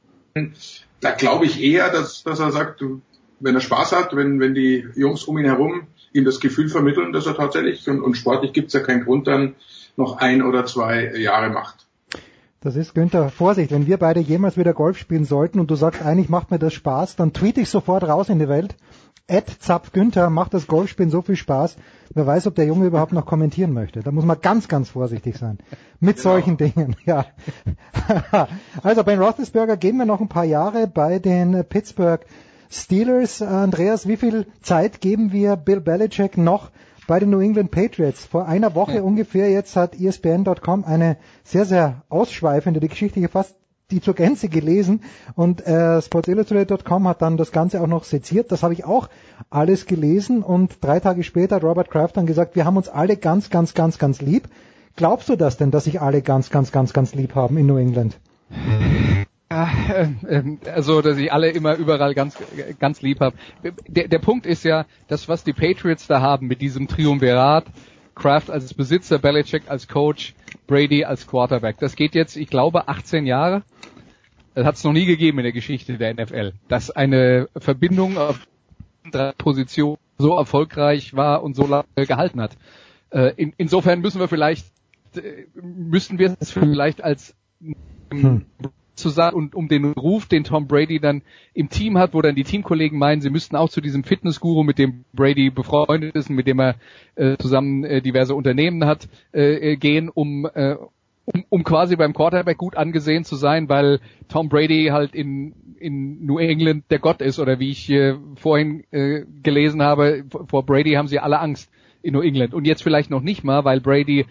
Da 1.01 1.11
glaube 1.11 1.45
ich 1.45 1.61
eher, 1.61 1.89
dass, 1.91 2.23
dass 2.23 2.39
er 2.39 2.51
sagt, 2.51 2.83
wenn 3.39 3.55
er 3.55 3.61
Spaß 3.61 3.91
hat, 3.91 4.15
wenn, 4.15 4.39
wenn 4.39 4.53
die 4.53 4.88
Jungs 4.95 5.23
um 5.23 5.38
ihn 5.38 5.45
herum 5.45 5.88
ihm 6.15 6.25
das 6.25 6.39
Gefühl 6.39 6.69
vermitteln, 6.69 7.11
dass 7.11 7.25
er 7.25 7.35
tatsächlich, 7.35 7.88
und, 7.89 8.01
und 8.01 8.15
sportlich 8.15 8.53
gibt 8.53 8.67
es 8.67 8.73
ja 8.73 8.80
keinen 8.80 9.03
Grund, 9.03 9.27
dann 9.27 9.55
noch 9.98 10.17
ein 10.17 10.41
oder 10.41 10.65
zwei 10.65 11.15
Jahre 11.15 11.49
macht. 11.49 11.88
Das 12.61 12.75
ist 12.75 12.95
Günther, 12.95 13.30
Vorsicht, 13.30 13.72
wenn 13.72 13.85
wir 13.85 13.98
beide 13.98 14.19
jemals 14.19 14.57
wieder 14.57 14.74
Golf 14.74 14.98
spielen 14.98 15.25
sollten 15.25 15.59
und 15.59 15.69
du 15.69 15.75
sagst, 15.75 16.01
eigentlich 16.01 16.30
macht 16.30 16.49
mir 16.49 16.57
das 16.57 16.74
Spaß, 16.74 17.15
dann 17.15 17.32
tweete 17.32 17.61
ich 17.61 17.69
sofort 17.69 18.03
raus 18.03 18.30
in 18.30 18.40
die 18.40 18.49
Welt. 18.49 18.75
Ed 19.27 19.49
Zapf 19.59 19.91
Günther 19.91 20.30
macht 20.30 20.53
das 20.53 20.67
Golfspielen 20.67 21.09
so 21.09 21.24
viel 21.24 21.35
Spaß. 21.35 21.77
Wer 22.14 22.27
weiß, 22.27 22.45
ob 22.45 22.56
der 22.56 22.65
Junge 22.65 22.85
überhaupt 22.85 23.11
noch 23.11 23.25
kommentieren 23.25 23.74
möchte. 23.74 24.01
Da 24.01 24.11
muss 24.11 24.25
man 24.25 24.40
ganz, 24.40 24.67
ganz 24.67 24.90
vorsichtig 24.90 25.38
sein. 25.38 25.57
Mit 25.99 26.17
genau. 26.17 26.30
solchen 26.30 26.57
Dingen, 26.57 26.95
ja. 27.06 27.25
also 28.83 29.03
Ben 29.03 29.19
Roethlisberger 29.19 29.77
geben 29.77 29.98
wir 29.98 30.06
noch 30.06 30.22
ein 30.22 30.30
paar 30.30 30.43
Jahre 30.43 30.88
bei 30.88 31.17
den 31.17 31.65
Pittsburgh 31.67 32.24
Steelers. 32.69 33.41
Andreas, 33.41 34.07
wie 34.07 34.17
viel 34.17 34.45
Zeit 34.61 35.01
geben 35.01 35.32
wir 35.32 35.56
Bill 35.56 35.82
Belichick 35.82 36.38
noch 36.38 36.69
bei 37.08 37.19
den 37.19 37.30
New 37.30 37.40
England 37.40 37.72
Patriots. 37.72 38.25
Vor 38.25 38.48
einer 38.48 38.75
Woche 38.75 38.95
ja. 38.95 39.01
ungefähr 39.01 39.50
jetzt 39.51 39.75
hat 39.75 40.00
ESPN.com 40.00 40.84
eine 40.84 41.17
sehr, 41.43 41.66
sehr 41.66 42.03
ausschweifende, 42.09 42.80
die 42.80 42.88
Geschichte 42.88 43.19
hier 43.19 43.30
fast 43.30 43.56
die 43.92 44.01
zur 44.01 44.16
Gänze 44.16 44.50
gelesen 44.50 45.01
und 45.35 45.66
äh, 45.67 46.01
SportsIllustrated.com 46.01 47.08
hat 47.08 47.22
dann 47.22 47.38
das 47.38 47.51
Ganze 47.51 47.82
auch 47.82 47.88
noch 47.88 48.03
seziert. 48.03 48.51
Das 48.51 48.64
habe 48.64 48.74
ich 48.74 48.84
auch 48.84 49.09
alles 49.51 49.85
gelesen 49.85 50.42
und 50.42 50.84
drei 50.84 51.00
Tage 51.00 51.24
später 51.24 51.58
hat 51.58 51.64
Robert 51.64 51.92
Kraft 51.92 52.17
dann 52.17 52.25
gesagt, 52.25 52.56
wir 52.56 52.66
haben 52.66 52.77
uns 52.77 52.90
alle 52.90 53.16
ganz, 53.16 53.50
ganz, 53.51 53.75
ganz, 53.75 54.00
ganz 54.00 54.22
lieb. 54.22 54.50
Glaubst 54.95 55.30
du 55.30 55.35
das 55.35 55.58
denn, 55.58 55.72
dass 55.72 55.84
sich 55.84 56.01
alle 56.01 56.22
ganz, 56.22 56.50
ganz, 56.50 56.72
ganz, 56.72 56.93
ganz 56.93 57.14
lieb 57.14 57.35
haben 57.35 57.58
in 57.58 57.67
New 57.67 57.77
England? 57.77 58.17
Äh, 59.49 60.07
ähm, 60.27 60.59
also, 60.65 61.01
dass 61.01 61.17
ich 61.17 61.32
alle 61.32 61.49
immer 61.49 61.75
überall 61.75 62.15
ganz, 62.15 62.38
ganz 62.80 63.01
lieb 63.01 63.19
habe. 63.19 63.35
Der, 63.88 64.07
der 64.07 64.19
Punkt 64.19 64.45
ist 64.45 64.64
ja, 64.64 64.85
das, 65.07 65.27
was 65.27 65.43
die 65.43 65.53
Patriots 65.53 66.07
da 66.07 66.22
haben 66.22 66.48
mit 66.48 66.61
diesem 66.61 66.88
Triumvirat, 66.88 67.65
Kraft 68.15 68.49
als 68.49 68.74
Besitzer, 68.74 69.19
Belichick 69.19 69.64
als 69.67 69.88
Coach, 69.88 70.33
Brady 70.67 71.03
als 71.03 71.27
Quarterback, 71.27 71.77
das 71.80 71.95
geht 71.95 72.15
jetzt, 72.15 72.38
ich 72.38 72.49
glaube, 72.49 72.88
18 72.88 73.25
Jahre. 73.25 73.64
Das 74.56 74.65
hat 74.65 74.75
es 74.75 74.83
noch 74.85 74.93
nie 74.93 75.06
gegeben 75.06 75.40
in 75.40 75.43
der 75.43 75.51
Geschichte 75.51 75.98
der 75.98 76.14
NFL, 76.14 76.53
dass 76.69 76.90
eine 76.90 77.49
Verbindung 77.57 78.17
auf 78.17 78.40
drei 79.11 79.33
Positionen 79.33 79.98
so 80.17 80.33
erfolgreich 80.38 81.14
war 81.14 81.43
und 81.43 81.56
so 81.56 81.67
lange 81.67 81.85
gehalten 82.07 82.41
hat. 82.41 82.56
Äh, 83.09 83.33
in, 83.35 83.53
insofern 83.57 83.99
müssen 83.99 84.22
wir 84.22 84.30
vielleicht, 84.30 84.65
äh, 85.17 85.45
müssten 85.61 86.17
wir 86.19 86.38
es 86.40 86.51
vielleicht 86.51 87.03
als 87.03 87.35
hm 88.11 88.45
zu 88.95 89.09
sagen 89.09 89.35
und 89.35 89.56
um 89.56 89.67
den 89.67 89.85
Ruf, 89.85 90.25
den 90.25 90.43
Tom 90.43 90.67
Brady 90.67 90.99
dann 90.99 91.22
im 91.53 91.69
Team 91.69 91.98
hat, 91.98 92.14
wo 92.14 92.22
dann 92.22 92.35
die 92.35 92.43
Teamkollegen 92.43 92.98
meinen, 92.98 93.22
sie 93.22 93.30
müssten 93.30 93.56
auch 93.56 93.69
zu 93.69 93.82
diesem 93.82 94.03
Fitnessguru, 94.03 94.64
mit 94.64 94.77
dem 94.77 95.06
Brady 95.14 95.49
befreundet 95.49 96.15
ist 96.15 96.30
und 96.30 96.35
mit 96.35 96.48
dem 96.48 96.59
er 96.59 96.75
äh, 97.15 97.38
zusammen 97.38 97.83
äh, 97.83 98.01
diverse 98.01 98.35
Unternehmen 98.35 98.85
hat, 98.85 99.07
äh, 99.33 99.74
äh 99.74 99.75
gehen, 99.75 100.09
um, 100.09 100.45
äh, 100.53 100.75
um, 101.25 101.43
um 101.49 101.64
quasi 101.64 101.95
beim 101.95 102.14
Quarterback 102.14 102.57
gut 102.57 102.77
angesehen 102.77 103.24
zu 103.24 103.35
sein, 103.35 103.67
weil 103.69 103.99
Tom 104.30 104.49
Brady 104.49 104.90
halt 104.91 105.15
in, 105.15 105.53
in 105.80 106.25
New 106.25 106.38
England 106.38 106.85
der 106.90 106.99
Gott 106.99 107.22
ist 107.22 107.40
oder 107.40 107.59
wie 107.59 107.72
ich 107.72 107.90
äh, 107.90 108.15
vorhin 108.35 108.83
äh, 108.91 109.25
gelesen 109.43 109.82
habe, 109.82 110.25
vor 110.48 110.65
Brady 110.65 110.93
haben 110.93 111.07
sie 111.07 111.19
alle 111.19 111.40
Angst 111.40 111.72
in 112.01 112.14
New 112.14 112.22
England. 112.22 112.53
Und 112.53 112.65
jetzt 112.65 112.83
vielleicht 112.83 113.09
noch 113.09 113.22
nicht 113.22 113.43
mal, 113.43 113.65
weil 113.65 113.82
Brady 113.82 114.25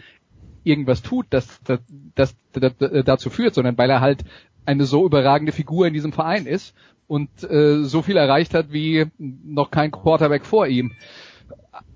irgendwas 0.62 1.02
tut, 1.02 1.26
das, 1.30 1.60
das, 1.64 1.80
das, 2.14 2.34
das, 2.52 2.74
dazu 3.04 3.30
führt, 3.30 3.54
sondern 3.54 3.76
weil 3.76 3.90
er 3.90 4.00
halt 4.00 4.24
eine 4.66 4.84
so 4.84 5.04
überragende 5.04 5.52
Figur 5.52 5.86
in 5.86 5.94
diesem 5.94 6.12
Verein 6.12 6.46
ist 6.46 6.74
und 7.06 7.28
äh, 7.44 7.84
so 7.84 8.02
viel 8.02 8.16
erreicht 8.16 8.54
hat 8.54 8.72
wie 8.72 9.06
noch 9.18 9.70
kein 9.70 9.90
Quarterback 9.90 10.44
vor 10.44 10.66
ihm. 10.66 10.92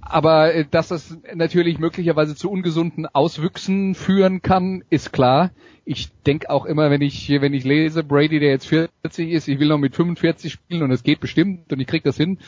Aber 0.00 0.55
äh, 0.55 0.64
dass 0.70 0.88
das 0.88 1.18
natürlich 1.34 1.78
möglicherweise 1.78 2.34
zu 2.34 2.50
ungesunden 2.50 3.06
Auswüchsen 3.06 3.94
führen 3.94 4.42
kann, 4.42 4.82
ist 4.90 5.12
klar. 5.12 5.50
Ich 5.84 6.10
denke 6.26 6.50
auch 6.50 6.66
immer, 6.66 6.90
wenn 6.90 7.02
ich 7.02 7.28
wenn 7.28 7.55
ich 7.55 7.64
lese, 7.64 8.05
Brady, 8.05 8.40
der 8.40 8.50
jetzt 8.50 8.66
40 8.66 9.30
ist, 9.30 9.48
ich 9.48 9.58
will 9.58 9.68
noch 9.68 9.78
mit 9.78 9.94
45 9.94 10.52
spielen 10.52 10.82
und 10.82 10.90
es 10.90 11.02
geht 11.02 11.20
bestimmt 11.20 11.72
und 11.72 11.80
ich 11.80 11.86
krieg 11.86 12.05
das 12.05 12.16
hin. 12.16 12.38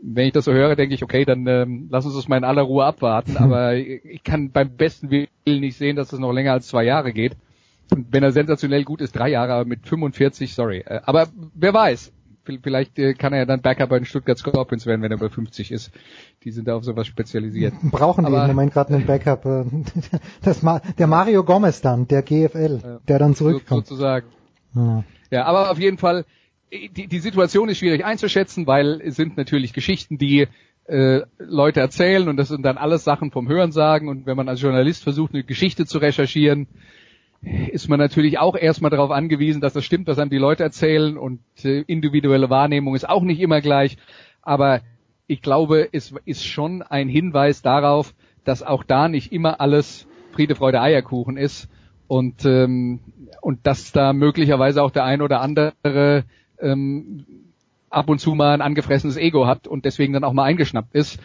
Wenn 0.00 0.26
ich 0.26 0.32
das 0.32 0.44
so 0.44 0.52
höre, 0.52 0.76
denke 0.76 0.94
ich, 0.94 1.02
okay, 1.02 1.24
dann 1.24 1.44
ähm, 1.48 1.88
lass 1.90 2.06
uns 2.06 2.14
das 2.14 2.28
mal 2.28 2.36
in 2.36 2.44
aller 2.44 2.62
Ruhe 2.62 2.84
abwarten. 2.84 3.36
Aber 3.36 3.74
ich 3.76 4.22
kann 4.22 4.52
beim 4.52 4.76
besten 4.76 5.10
Willen 5.10 5.28
nicht 5.44 5.76
sehen, 5.76 5.96
dass 5.96 6.12
es 6.12 6.20
noch 6.20 6.32
länger 6.32 6.52
als 6.52 6.68
zwei 6.68 6.84
Jahre 6.84 7.12
geht. 7.12 7.36
Wenn 7.90 8.22
er 8.22 8.32
sensationell 8.32 8.84
gut 8.84 9.00
ist, 9.00 9.16
drei 9.16 9.30
Jahre, 9.30 9.54
aber 9.54 9.64
mit 9.64 9.86
45, 9.86 10.54
sorry. 10.54 10.84
Äh, 10.86 11.00
aber 11.04 11.28
wer 11.54 11.72
weiß, 11.72 12.12
vielleicht 12.62 12.98
äh, 12.98 13.14
kann 13.14 13.32
er 13.32 13.40
ja 13.40 13.44
dann 13.44 13.60
Backup 13.60 13.90
bei 13.90 13.98
den 13.98 14.04
Stuttgart 14.04 14.38
Scorpions 14.38 14.86
werden, 14.86 15.02
wenn 15.02 15.10
er 15.10 15.18
bei 15.18 15.28
50 15.28 15.70
ist. 15.70 15.90
Die 16.44 16.50
sind 16.50 16.68
da 16.68 16.76
auf 16.76 16.84
sowas 16.84 17.06
spezialisiert. 17.06 17.74
Brauchen 17.82 18.24
die 18.24 18.32
aber, 18.32 18.42
im 18.42 18.48
Moment 18.48 18.72
gerade 18.72 18.94
einen 18.94 19.06
Backup. 19.06 19.44
Äh, 19.44 19.64
das, 20.42 20.64
der 20.98 21.06
Mario 21.06 21.44
Gomez 21.44 21.80
dann, 21.80 22.08
der 22.08 22.22
GFL, 22.22 23.00
der 23.06 23.18
dann 23.18 23.34
zurückkommt. 23.34 23.86
sozusagen. 23.86 24.26
Ja. 24.74 25.04
ja, 25.30 25.44
aber 25.44 25.70
auf 25.70 25.78
jeden 25.78 25.98
Fall, 25.98 26.24
die, 26.72 27.06
die 27.06 27.18
Situation 27.18 27.68
ist 27.68 27.78
schwierig 27.78 28.04
einzuschätzen, 28.04 28.66
weil 28.66 29.00
es 29.00 29.16
sind 29.16 29.36
natürlich 29.36 29.72
Geschichten, 29.72 30.18
die 30.18 30.46
äh, 30.84 31.22
Leute 31.38 31.80
erzählen 31.80 32.28
und 32.28 32.36
das 32.36 32.48
sind 32.48 32.62
dann 32.62 32.78
alles 32.78 33.04
Sachen 33.04 33.30
vom 33.30 33.48
Hörensagen 33.48 34.08
und 34.08 34.26
wenn 34.26 34.36
man 34.36 34.48
als 34.48 34.60
Journalist 34.60 35.02
versucht, 35.02 35.34
eine 35.34 35.44
Geschichte 35.44 35.86
zu 35.86 35.98
recherchieren, 35.98 36.66
ist 37.42 37.88
man 37.88 37.98
natürlich 37.98 38.38
auch 38.38 38.56
erstmal 38.56 38.90
darauf 38.90 39.10
angewiesen, 39.10 39.60
dass 39.60 39.72
das 39.72 39.84
stimmt, 39.84 40.08
was 40.08 40.18
einem 40.18 40.30
die 40.30 40.38
Leute 40.38 40.64
erzählen 40.64 41.16
und 41.16 41.40
äh, 41.64 41.82
individuelle 41.82 42.50
Wahrnehmung 42.50 42.94
ist 42.94 43.08
auch 43.08 43.22
nicht 43.22 43.40
immer 43.40 43.60
gleich. 43.60 43.96
Aber 44.42 44.80
ich 45.26 45.42
glaube, 45.42 45.88
es 45.92 46.14
ist 46.24 46.44
schon 46.44 46.82
ein 46.82 47.08
Hinweis 47.08 47.62
darauf, 47.62 48.14
dass 48.44 48.62
auch 48.62 48.82
da 48.82 49.08
nicht 49.08 49.32
immer 49.32 49.60
alles 49.60 50.08
Friede, 50.32 50.54
Freude, 50.54 50.80
Eierkuchen 50.80 51.36
ist 51.36 51.68
und 52.08 52.44
ähm, 52.44 53.00
und 53.40 53.66
dass 53.66 53.92
da 53.92 54.12
möglicherweise 54.12 54.82
auch 54.82 54.90
der 54.90 55.04
ein 55.04 55.22
oder 55.22 55.40
andere 55.40 56.24
ähm, 56.60 57.24
ab 57.90 58.08
und 58.08 58.18
zu 58.18 58.34
mal 58.34 58.54
ein 58.54 58.62
angefressenes 58.62 59.16
Ego 59.16 59.46
hat 59.46 59.66
und 59.68 59.84
deswegen 59.84 60.12
dann 60.12 60.24
auch 60.24 60.32
mal 60.32 60.44
eingeschnappt 60.44 60.94
ist. 60.94 61.20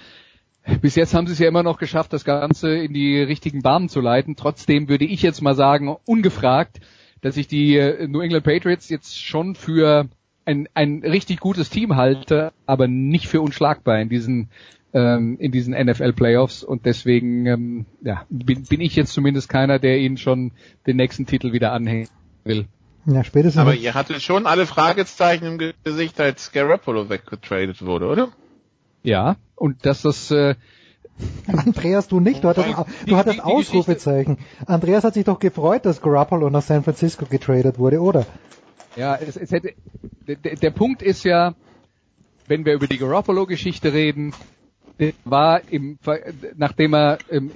Bis 0.82 0.96
jetzt 0.96 1.14
haben 1.14 1.28
sie 1.28 1.34
es 1.34 1.40
ja 1.40 1.48
immer 1.48 1.64
noch 1.64 1.78
geschafft, 1.78 2.14
das 2.14 2.24
Ganze 2.24 2.76
in 2.76 2.94
die 2.94 3.20
richtigen 3.20 3.62
Bahnen 3.62 3.90
zu 3.90 4.00
leiten. 4.00 4.36
Trotzdem 4.36 4.88
würde 4.88 5.06
ich 5.06 5.22
jetzt 5.22 5.42
mal 5.42 5.56
sagen, 5.56 5.96
ungefragt, 6.06 6.80
dass 7.22 7.38
ich 7.38 7.48
die 7.48 7.76
äh, 7.78 8.08
New 8.08 8.22
England 8.22 8.46
Patriots 8.46 8.90
jetzt 8.90 9.22
schon 9.22 9.56
für 9.56 10.08
ein, 10.46 10.68
ein 10.74 11.02
richtig 11.04 11.40
gutes 11.40 11.70
Team 11.70 11.96
halte, 11.96 12.54
aber 12.66 12.88
nicht 12.88 13.28
für 13.28 13.42
unschlagbar 13.42 14.00
in 14.00 14.10
diesen 14.10 14.50
ähm, 14.94 15.38
in 15.40 15.52
diesen 15.52 15.74
NFL 15.74 16.14
Playoffs 16.14 16.64
und 16.64 16.86
deswegen 16.86 17.46
ähm, 17.48 17.86
ja, 18.02 18.26
bin, 18.30 18.64
bin 18.64 18.80
ich 18.80 18.96
jetzt 18.96 19.14
zumindest 19.14 19.50
keiner, 19.50 19.80
der 19.80 19.98
ihnen 19.98 20.18
schon 20.18 20.52
den 20.86 20.98
nächsten 20.98 21.26
Titel 21.26 21.52
wieder 21.52 21.72
anhängen 21.72 22.10
will. 22.44 22.68
Ja, 23.06 23.24
spätestens. 23.24 23.60
Aber 23.60 23.74
ihr 23.74 23.96
hattet 23.96 24.22
schon 24.22 24.46
alle 24.46 24.66
Fragezeichen 24.66 25.46
im 25.46 25.74
Gesicht, 25.84 26.22
als 26.22 26.52
Garoppolo 26.52 27.10
weggetradet 27.10 27.84
wurde, 27.84 28.08
oder? 28.08 28.30
Ja, 29.04 29.36
und 29.56 29.86
dass 29.86 30.02
das 30.02 30.32
äh, 30.32 30.56
Andreas, 31.48 32.08
du 32.08 32.20
nicht, 32.20 32.44
du 32.44 32.50
hattest, 32.50 32.68
du 33.06 33.18
hattest 33.18 33.38
die, 33.38 33.42
die 33.42 33.46
Ausrufezeichen. 33.46 34.38
Andreas 34.66 35.04
hat 35.04 35.14
sich 35.14 35.26
doch 35.26 35.40
gefreut, 35.40 35.86
dass 35.86 36.02
Garoppolo 36.02 36.50
nach 36.50 36.64
San 36.64 36.84
Francisco 36.84 37.26
getradet 37.26 37.78
wurde, 37.78 38.02
oder? 38.02 38.26
Ja, 38.96 39.16
es, 39.16 39.38
es 39.38 39.52
hätte, 39.52 39.74
der, 40.28 40.56
der 40.56 40.72
Punkt 40.72 41.02
ist 41.02 41.24
ja, 41.24 41.54
wenn 42.48 42.66
wir 42.66 42.74
über 42.74 42.88
die 42.88 42.98
Garoppolo-Geschichte 42.98 43.94
reden, 43.94 44.34
war 45.26 45.62
im, 45.70 45.98
nachdem 46.56 46.94
er 46.94 47.18
im, 47.30 47.52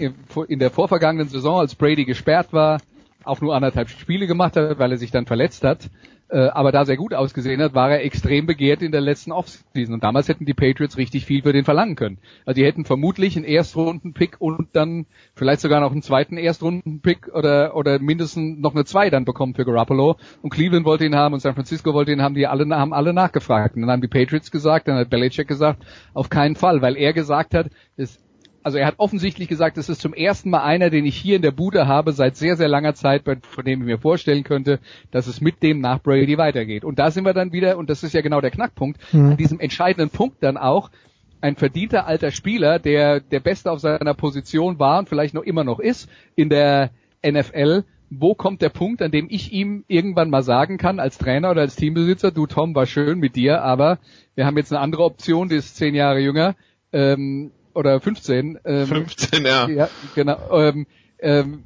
in 0.47 0.59
der 0.59 0.71
vorvergangenen 0.71 1.29
Saison, 1.29 1.59
als 1.59 1.75
Brady 1.75 2.05
gesperrt 2.05 2.51
war, 2.51 2.81
auch 3.23 3.41
nur 3.41 3.55
anderthalb 3.55 3.89
Spiele 3.89 4.27
gemacht 4.27 4.55
hat, 4.55 4.79
weil 4.79 4.91
er 4.91 4.97
sich 4.97 5.11
dann 5.11 5.25
verletzt 5.25 5.63
hat, 5.63 5.89
äh, 6.29 6.47
aber 6.49 6.71
da 6.71 6.85
sehr 6.85 6.97
gut 6.97 7.13
ausgesehen 7.13 7.61
hat, 7.61 7.73
war 7.73 7.91
er 7.91 8.03
extrem 8.03 8.45
begehrt 8.45 8.81
in 8.81 8.91
der 8.91 9.01
letzten 9.01 9.31
Offseason. 9.31 9.93
Und 9.93 10.03
damals 10.03 10.27
hätten 10.27 10.45
die 10.45 10.53
Patriots 10.53 10.97
richtig 10.97 11.25
viel 11.25 11.41
für 11.41 11.53
den 11.53 11.63
verlangen 11.63 11.95
können. 11.95 12.17
Also 12.45 12.59
die 12.59 12.65
hätten 12.65 12.85
vermutlich 12.85 13.35
einen 13.37 13.45
Erstrunden-Pick 13.45 14.37
und 14.39 14.69
dann 14.73 15.05
vielleicht 15.35 15.61
sogar 15.61 15.79
noch 15.79 15.91
einen 15.91 16.01
zweiten 16.01 16.37
Erstrunden-Pick 16.37 17.29
oder, 17.33 17.75
oder 17.75 17.99
mindestens 17.99 18.59
noch 18.59 18.75
eine 18.75 18.85
zwei 18.85 19.09
dann 19.09 19.25
bekommen 19.25 19.55
für 19.55 19.65
Garoppolo. 19.65 20.17
Und 20.41 20.49
Cleveland 20.49 20.85
wollte 20.85 21.05
ihn 21.05 21.15
haben 21.15 21.33
und 21.33 21.39
San 21.39 21.53
Francisco 21.53 21.93
wollte 21.93 22.11
ihn 22.11 22.21
haben, 22.21 22.35
die 22.35 22.47
alle, 22.47 22.67
haben 22.75 22.93
alle 22.93 23.13
nachgefragt. 23.13 23.75
Und 23.75 23.81
dann 23.81 23.91
haben 23.91 24.01
die 24.01 24.07
Patriots 24.07 24.51
gesagt, 24.51 24.87
dann 24.87 24.97
hat 24.97 25.09
Belichick 25.09 25.47
gesagt, 25.47 25.85
auf 26.13 26.29
keinen 26.29 26.55
Fall, 26.55 26.81
weil 26.81 26.97
er 26.97 27.13
gesagt 27.13 27.53
hat, 27.53 27.67
es 27.95 28.19
also 28.67 28.79
er 28.79 28.87
hat 28.87 28.95
offensichtlich 28.97 29.47
gesagt, 29.47 29.77
es 29.77 29.87
ist 29.87 30.01
zum 30.01 30.13
ersten 30.13 30.49
Mal 30.49 30.61
einer, 30.61 30.89
den 30.89 31.05
ich 31.05 31.15
hier 31.15 31.37
in 31.37 31.41
der 31.41 31.51
Bude 31.51 31.87
habe 31.87 32.11
seit 32.11 32.35
sehr, 32.35 32.57
sehr 32.57 32.67
langer 32.67 32.95
Zeit, 32.95 33.23
von 33.23 33.63
dem 33.63 33.79
ich 33.79 33.85
mir 33.85 33.97
vorstellen 33.97 34.43
könnte, 34.43 34.81
dass 35.09 35.27
es 35.27 35.39
mit 35.39 35.63
dem 35.63 35.79
nach 35.79 36.03
Brady 36.03 36.37
weitergeht. 36.37 36.83
Und 36.83 36.99
da 36.99 37.09
sind 37.09 37.23
wir 37.23 37.33
dann 37.33 37.53
wieder, 37.53 37.77
und 37.77 37.89
das 37.89 38.03
ist 38.03 38.13
ja 38.13 38.19
genau 38.19 38.41
der 38.41 38.51
Knackpunkt, 38.51 38.99
mhm. 39.13 39.31
an 39.31 39.37
diesem 39.37 39.61
entscheidenden 39.61 40.09
Punkt 40.09 40.43
dann 40.43 40.57
auch, 40.57 40.91
ein 41.39 41.55
verdienter 41.55 42.07
alter 42.07 42.31
Spieler, 42.31 42.77
der 42.77 43.21
der 43.21 43.39
Beste 43.39 43.71
auf 43.71 43.79
seiner 43.79 44.15
Position 44.15 44.79
war 44.79 44.99
und 44.99 45.07
vielleicht 45.07 45.33
noch 45.33 45.43
immer 45.43 45.63
noch 45.63 45.79
ist 45.79 46.09
in 46.35 46.49
der 46.49 46.89
NFL, 47.25 47.85
wo 48.09 48.35
kommt 48.35 48.61
der 48.61 48.69
Punkt, 48.69 49.01
an 49.01 49.11
dem 49.11 49.27
ich 49.29 49.53
ihm 49.53 49.85
irgendwann 49.87 50.29
mal 50.29 50.43
sagen 50.43 50.77
kann, 50.77 50.99
als 50.99 51.17
Trainer 51.17 51.51
oder 51.51 51.61
als 51.61 51.77
Teambesitzer, 51.77 52.31
du 52.31 52.47
Tom, 52.47 52.75
war 52.75 52.85
schön 52.85 53.19
mit 53.19 53.37
dir, 53.37 53.61
aber 53.61 53.99
wir 54.35 54.45
haben 54.45 54.57
jetzt 54.57 54.73
eine 54.73 54.81
andere 54.81 55.05
Option, 55.05 55.47
die 55.47 55.55
ist 55.55 55.77
zehn 55.77 55.95
Jahre 55.95 56.19
jünger, 56.19 56.55
ähm, 56.91 57.51
oder 57.77 58.01
15. 58.01 58.59
Ähm, 58.65 58.87
15, 58.87 59.45
ja. 59.45 59.69
Ja, 59.69 59.89
genau. 60.15 60.37
Ähm, 60.51 60.87
ähm, 61.19 61.63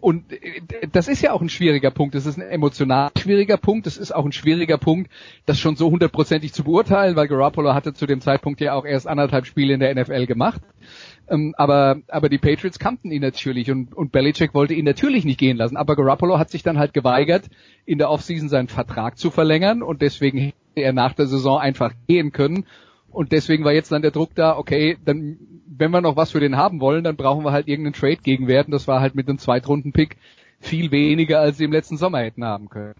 und 0.00 0.24
das 0.92 1.08
ist 1.08 1.22
ja 1.22 1.32
auch 1.32 1.40
ein 1.40 1.48
schwieriger 1.48 1.90
Punkt. 1.90 2.14
Das 2.14 2.26
ist 2.26 2.36
ein 2.36 2.46
emotional 2.48 3.10
schwieriger 3.18 3.56
Punkt. 3.56 3.86
Das 3.86 3.96
ist 3.96 4.14
auch 4.14 4.24
ein 4.24 4.32
schwieriger 4.32 4.76
Punkt, 4.76 5.10
das 5.46 5.58
schon 5.58 5.76
so 5.76 5.90
hundertprozentig 5.90 6.52
zu 6.52 6.64
beurteilen, 6.64 7.16
weil 7.16 7.26
Garoppolo 7.26 7.74
hatte 7.74 7.94
zu 7.94 8.06
dem 8.06 8.20
Zeitpunkt 8.20 8.60
ja 8.60 8.74
auch 8.74 8.84
erst 8.84 9.08
anderthalb 9.08 9.46
Spiele 9.46 9.74
in 9.74 9.80
der 9.80 9.94
NFL 9.94 10.26
gemacht. 10.26 10.60
Ähm, 11.28 11.54
aber, 11.56 11.96
aber 12.08 12.28
die 12.28 12.38
Patriots 12.38 12.78
kannten 12.78 13.10
ihn 13.10 13.22
natürlich 13.22 13.70
und, 13.70 13.94
und 13.94 14.12
Belichick 14.12 14.52
wollte 14.52 14.74
ihn 14.74 14.84
natürlich 14.84 15.24
nicht 15.24 15.40
gehen 15.40 15.56
lassen. 15.56 15.78
Aber 15.78 15.96
Garoppolo 15.96 16.38
hat 16.38 16.50
sich 16.50 16.62
dann 16.62 16.78
halt 16.78 16.92
geweigert, 16.92 17.46
in 17.86 17.98
der 17.98 18.10
Offseason 18.10 18.50
seinen 18.50 18.68
Vertrag 18.68 19.16
zu 19.18 19.30
verlängern 19.30 19.82
und 19.82 20.02
deswegen 20.02 20.38
hätte 20.38 20.54
er 20.74 20.92
nach 20.92 21.14
der 21.14 21.26
Saison 21.26 21.58
einfach 21.58 21.92
gehen 22.06 22.30
können. 22.32 22.66
Und 23.14 23.30
deswegen 23.30 23.64
war 23.64 23.72
jetzt 23.72 23.92
dann 23.92 24.02
der 24.02 24.10
Druck 24.10 24.34
da, 24.34 24.58
okay, 24.58 24.98
dann, 25.04 25.38
wenn 25.66 25.92
wir 25.92 26.00
noch 26.00 26.16
was 26.16 26.32
für 26.32 26.40
den 26.40 26.56
haben 26.56 26.80
wollen, 26.80 27.04
dann 27.04 27.14
brauchen 27.14 27.44
wir 27.44 27.52
halt 27.52 27.68
irgendeinen 27.68 27.94
Trade 27.94 28.16
gegenwerten. 28.16 28.72
Das 28.72 28.88
war 28.88 29.00
halt 29.00 29.14
mit 29.14 29.28
einem 29.28 29.38
Zweitrunden-Pick 29.38 30.16
viel 30.58 30.90
weniger, 30.90 31.38
als 31.38 31.58
sie 31.58 31.64
im 31.64 31.72
letzten 31.72 31.96
Sommer 31.96 32.18
hätten 32.18 32.44
haben 32.44 32.68
können. 32.68 32.94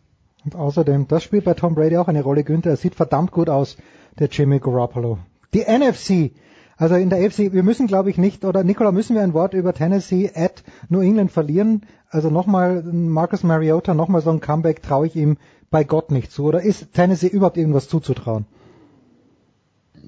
Und 0.44 0.54
außerdem, 0.54 1.08
das 1.08 1.24
spielt 1.24 1.44
bei 1.44 1.54
Tom 1.54 1.74
Brady 1.74 1.96
auch 1.96 2.06
eine 2.06 2.22
Rolle, 2.22 2.44
Günther. 2.44 2.70
Er 2.70 2.76
sieht 2.76 2.94
verdammt 2.94 3.32
gut 3.32 3.50
aus, 3.50 3.76
der 4.18 4.28
Jimmy 4.28 4.60
Garoppolo. 4.60 5.18
Die 5.52 5.62
NFC. 5.62 6.32
Also 6.76 6.94
in 6.94 7.10
der 7.10 7.24
AFC, 7.24 7.52
wir 7.52 7.62
müssen 7.62 7.86
glaube 7.86 8.10
ich 8.10 8.18
nicht, 8.18 8.44
oder 8.44 8.62
Nicola, 8.62 8.92
müssen 8.92 9.14
wir 9.14 9.22
ein 9.22 9.34
Wort 9.34 9.54
über 9.54 9.72
Tennessee 9.72 10.30
at 10.34 10.62
New 10.88 11.00
England 11.00 11.32
verlieren? 11.32 11.82
Also 12.08 12.30
nochmal 12.30 12.82
Marcus 12.82 13.42
Mariota, 13.42 13.94
nochmal 13.94 14.22
so 14.22 14.30
ein 14.30 14.40
Comeback 14.40 14.82
traue 14.82 15.06
ich 15.06 15.16
ihm 15.16 15.38
bei 15.70 15.82
Gott 15.82 16.10
nicht 16.10 16.30
zu. 16.30 16.44
Oder 16.44 16.62
ist 16.62 16.92
Tennessee 16.92 17.28
überhaupt 17.28 17.56
irgendwas 17.56 17.88
zuzutrauen? 17.88 18.46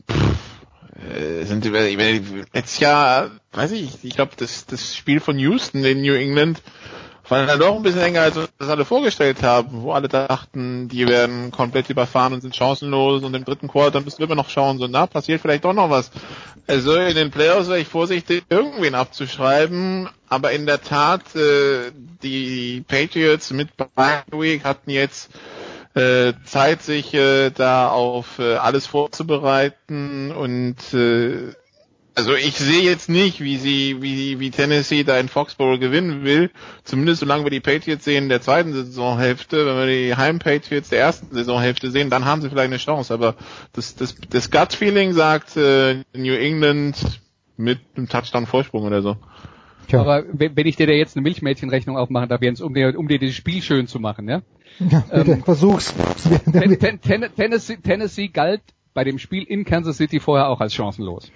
Äh, 0.09 1.45
sind 1.45 1.65
letztes 1.65 2.79
Jahr, 2.81 3.31
weiß 3.53 3.73
ich, 3.73 4.03
ich 4.03 4.15
glaube, 4.15 4.33
das, 4.37 4.67
das 4.67 4.97
Spiel 4.97 5.21
von 5.21 5.39
Houston 5.39 5.85
in 5.85 6.01
New 6.03 6.15
England 6.15 6.63
war 7.29 7.45
dann 7.45 7.59
doch 7.59 7.75
ein 7.77 7.83
bisschen 7.83 8.01
länger, 8.01 8.23
als 8.23 8.37
wir 8.37 8.49
das 8.59 8.69
alle 8.69 8.85
vorgestellt 8.85 9.43
haben, 9.43 9.83
wo 9.83 9.93
alle 9.93 10.09
dachten, 10.09 10.89
die 10.89 11.07
werden 11.09 11.51
komplett 11.51 11.91
überfahren 11.91 12.33
und 12.33 12.41
sind 12.41 12.55
chancenlos 12.55 13.25
und 13.25 13.35
im 13.35 13.45
dritten 13.45 13.69
Quarter 13.69 14.01
müssen 14.01 14.19
wir 14.19 14.27
immer 14.27 14.37
noch 14.37 14.49
schauen, 14.49 14.79
so 14.79 14.87
na, 14.89 15.07
passiert 15.07 15.41
vielleicht 15.41 15.65
doch 15.65 15.73
noch 15.73 15.91
was. 15.91 16.11
Also 16.67 16.95
in 16.97 17.15
den 17.15 17.31
Playoffs 17.31 17.69
wäre 17.69 17.81
ich 17.81 17.89
vorsichtig, 17.89 18.45
irgendwen 18.49 18.95
abzuschreiben, 18.95 20.09
aber 20.29 20.53
in 20.53 20.67
der 20.67 20.83
Tat, 20.83 21.35
äh, 21.35 21.91
die 22.23 22.85
Patriots 22.87 23.51
mit 23.51 23.77
Bye 23.77 24.23
Week 24.31 24.65
hatten 24.65 24.91
jetzt 24.91 25.31
äh, 25.97 26.35
Zeit, 26.45 26.83
sich 26.83 27.15
äh, 27.15 27.51
da 27.51 27.89
auf 27.89 28.39
äh, 28.39 28.57
alles 28.57 28.87
vorzubereiten 28.87 30.31
und 30.31 30.77
äh, 30.93 31.55
also 32.15 32.35
ich 32.35 32.57
sehe 32.57 32.83
jetzt 32.83 33.11
nicht, 33.11 33.41
wie 33.41 33.59
sie, 33.59 34.01
wie, 34.01 34.41
wie 34.41 34.51
Tennessee 34.51 35.05
da 35.05 35.19
in 35.19 35.29
Foxborough 35.29 35.79
gewinnen 35.79 36.25
will. 36.25 36.51
Zumindest 36.83 37.21
solange 37.21 37.45
wir 37.45 37.51
die 37.51 37.61
Patriots 37.61 38.07
sehen 38.07 38.31
der 38.31 38.41
zweiten 38.41 38.73
Saisonhälfte. 38.73 39.67
Wenn 39.67 39.77
wir 39.77 39.87
die 39.87 40.17
Heim-Patriots 40.17 40.89
der 40.89 41.01
ersten 41.01 41.35
Saisonhälfte 41.35 41.91
sehen, 41.91 42.09
dann 42.09 42.25
haben 42.25 42.41
sie 42.41 42.49
vielleicht 42.49 42.69
eine 42.69 42.79
Chance. 42.79 43.13
Aber 43.13 43.35
das, 43.75 43.97
das, 43.97 44.15
das 44.31 44.51
Gut-Feeling 44.51 45.13
sagt 45.13 45.59
äh, 45.59 46.05
New 46.15 46.33
England 46.33 47.21
mit 47.59 47.81
einem 47.97 48.09
Touchdown-Vorsprung 48.09 48.85
oder 48.85 49.03
so. 49.03 49.19
Tja. 49.89 50.01
Aber 50.01 50.25
wenn 50.33 50.67
ich 50.67 50.77
dir 50.77 50.87
da 50.87 50.93
jetzt 50.93 51.17
eine 51.17 51.23
Milchmädchenrechnung 51.23 51.97
aufmachen 51.97 52.29
darf, 52.29 52.43
Jens, 52.43 52.61
um 52.61 52.75
dir, 52.75 52.99
um 52.99 53.09
dir 53.09 53.19
das 53.19 53.35
Spiel 53.35 53.63
schön 53.63 53.87
zu 53.87 54.01
machen, 54.01 54.29
ja? 54.29 54.43
Ja, 54.79 55.01
bitte, 55.01 55.33
ähm, 55.33 55.43
versuch's. 55.43 55.95
Ten, 56.53 56.79
ten, 56.79 57.01
ten, 57.01 57.25
Tennessee, 57.35 57.77
Tennessee 57.77 58.29
galt 58.29 58.61
bei 58.93 59.05
dem 59.05 59.19
Spiel 59.19 59.45
in 59.45 59.65
Kansas 59.65 59.97
City 59.97 60.21
vorher 60.21 60.49
auch 60.49 60.61
als 60.61 60.75
chancenlos. 60.75 61.31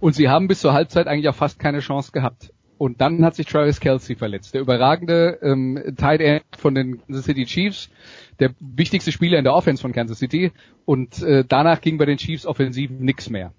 Und 0.00 0.14
sie 0.14 0.28
haben 0.28 0.46
bis 0.46 0.60
zur 0.60 0.72
Halbzeit 0.72 1.08
eigentlich 1.08 1.28
auch 1.28 1.34
fast 1.34 1.58
keine 1.58 1.80
Chance 1.80 2.12
gehabt. 2.12 2.52
Und 2.78 3.00
dann 3.00 3.24
hat 3.24 3.34
sich 3.34 3.46
Travis 3.46 3.80
Kelsey 3.80 4.14
verletzt. 4.14 4.54
Der 4.54 4.60
überragende 4.60 5.38
ähm, 5.42 5.94
Tight 5.96 6.20
End 6.20 6.44
von 6.56 6.76
den 6.76 7.00
Kansas 7.04 7.24
City 7.24 7.44
Chiefs, 7.44 7.90
der 8.38 8.54
wichtigste 8.60 9.10
Spieler 9.10 9.38
in 9.38 9.44
der 9.44 9.54
Offense 9.54 9.82
von 9.82 9.92
Kansas 9.92 10.20
City. 10.20 10.52
Und 10.84 11.20
äh, 11.22 11.44
danach 11.46 11.80
ging 11.80 11.98
bei 11.98 12.04
den 12.04 12.18
Chiefs 12.18 12.46
offensiv 12.46 12.90
nichts 12.90 13.30
mehr. 13.30 13.52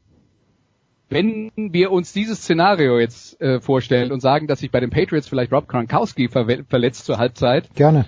Wenn 1.10 1.52
wir 1.56 1.92
uns 1.92 2.14
dieses 2.14 2.40
Szenario 2.40 3.00
jetzt 3.00 3.42
äh, 3.42 3.60
vorstellen 3.60 4.12
und 4.12 4.20
sagen, 4.20 4.48
dass 4.48 4.60
sich 4.60 4.72
bei 4.72 4.80
den 4.80 4.92
Patriots 4.92 5.28
vielleicht 5.28 5.52
Rob 5.52 5.68
Gronkowski 5.68 6.30
ver 6.30 6.46
verletzt 6.68 7.06
zur 7.06 7.18
Halbzeit. 7.18 7.74
Gerne 7.76 8.06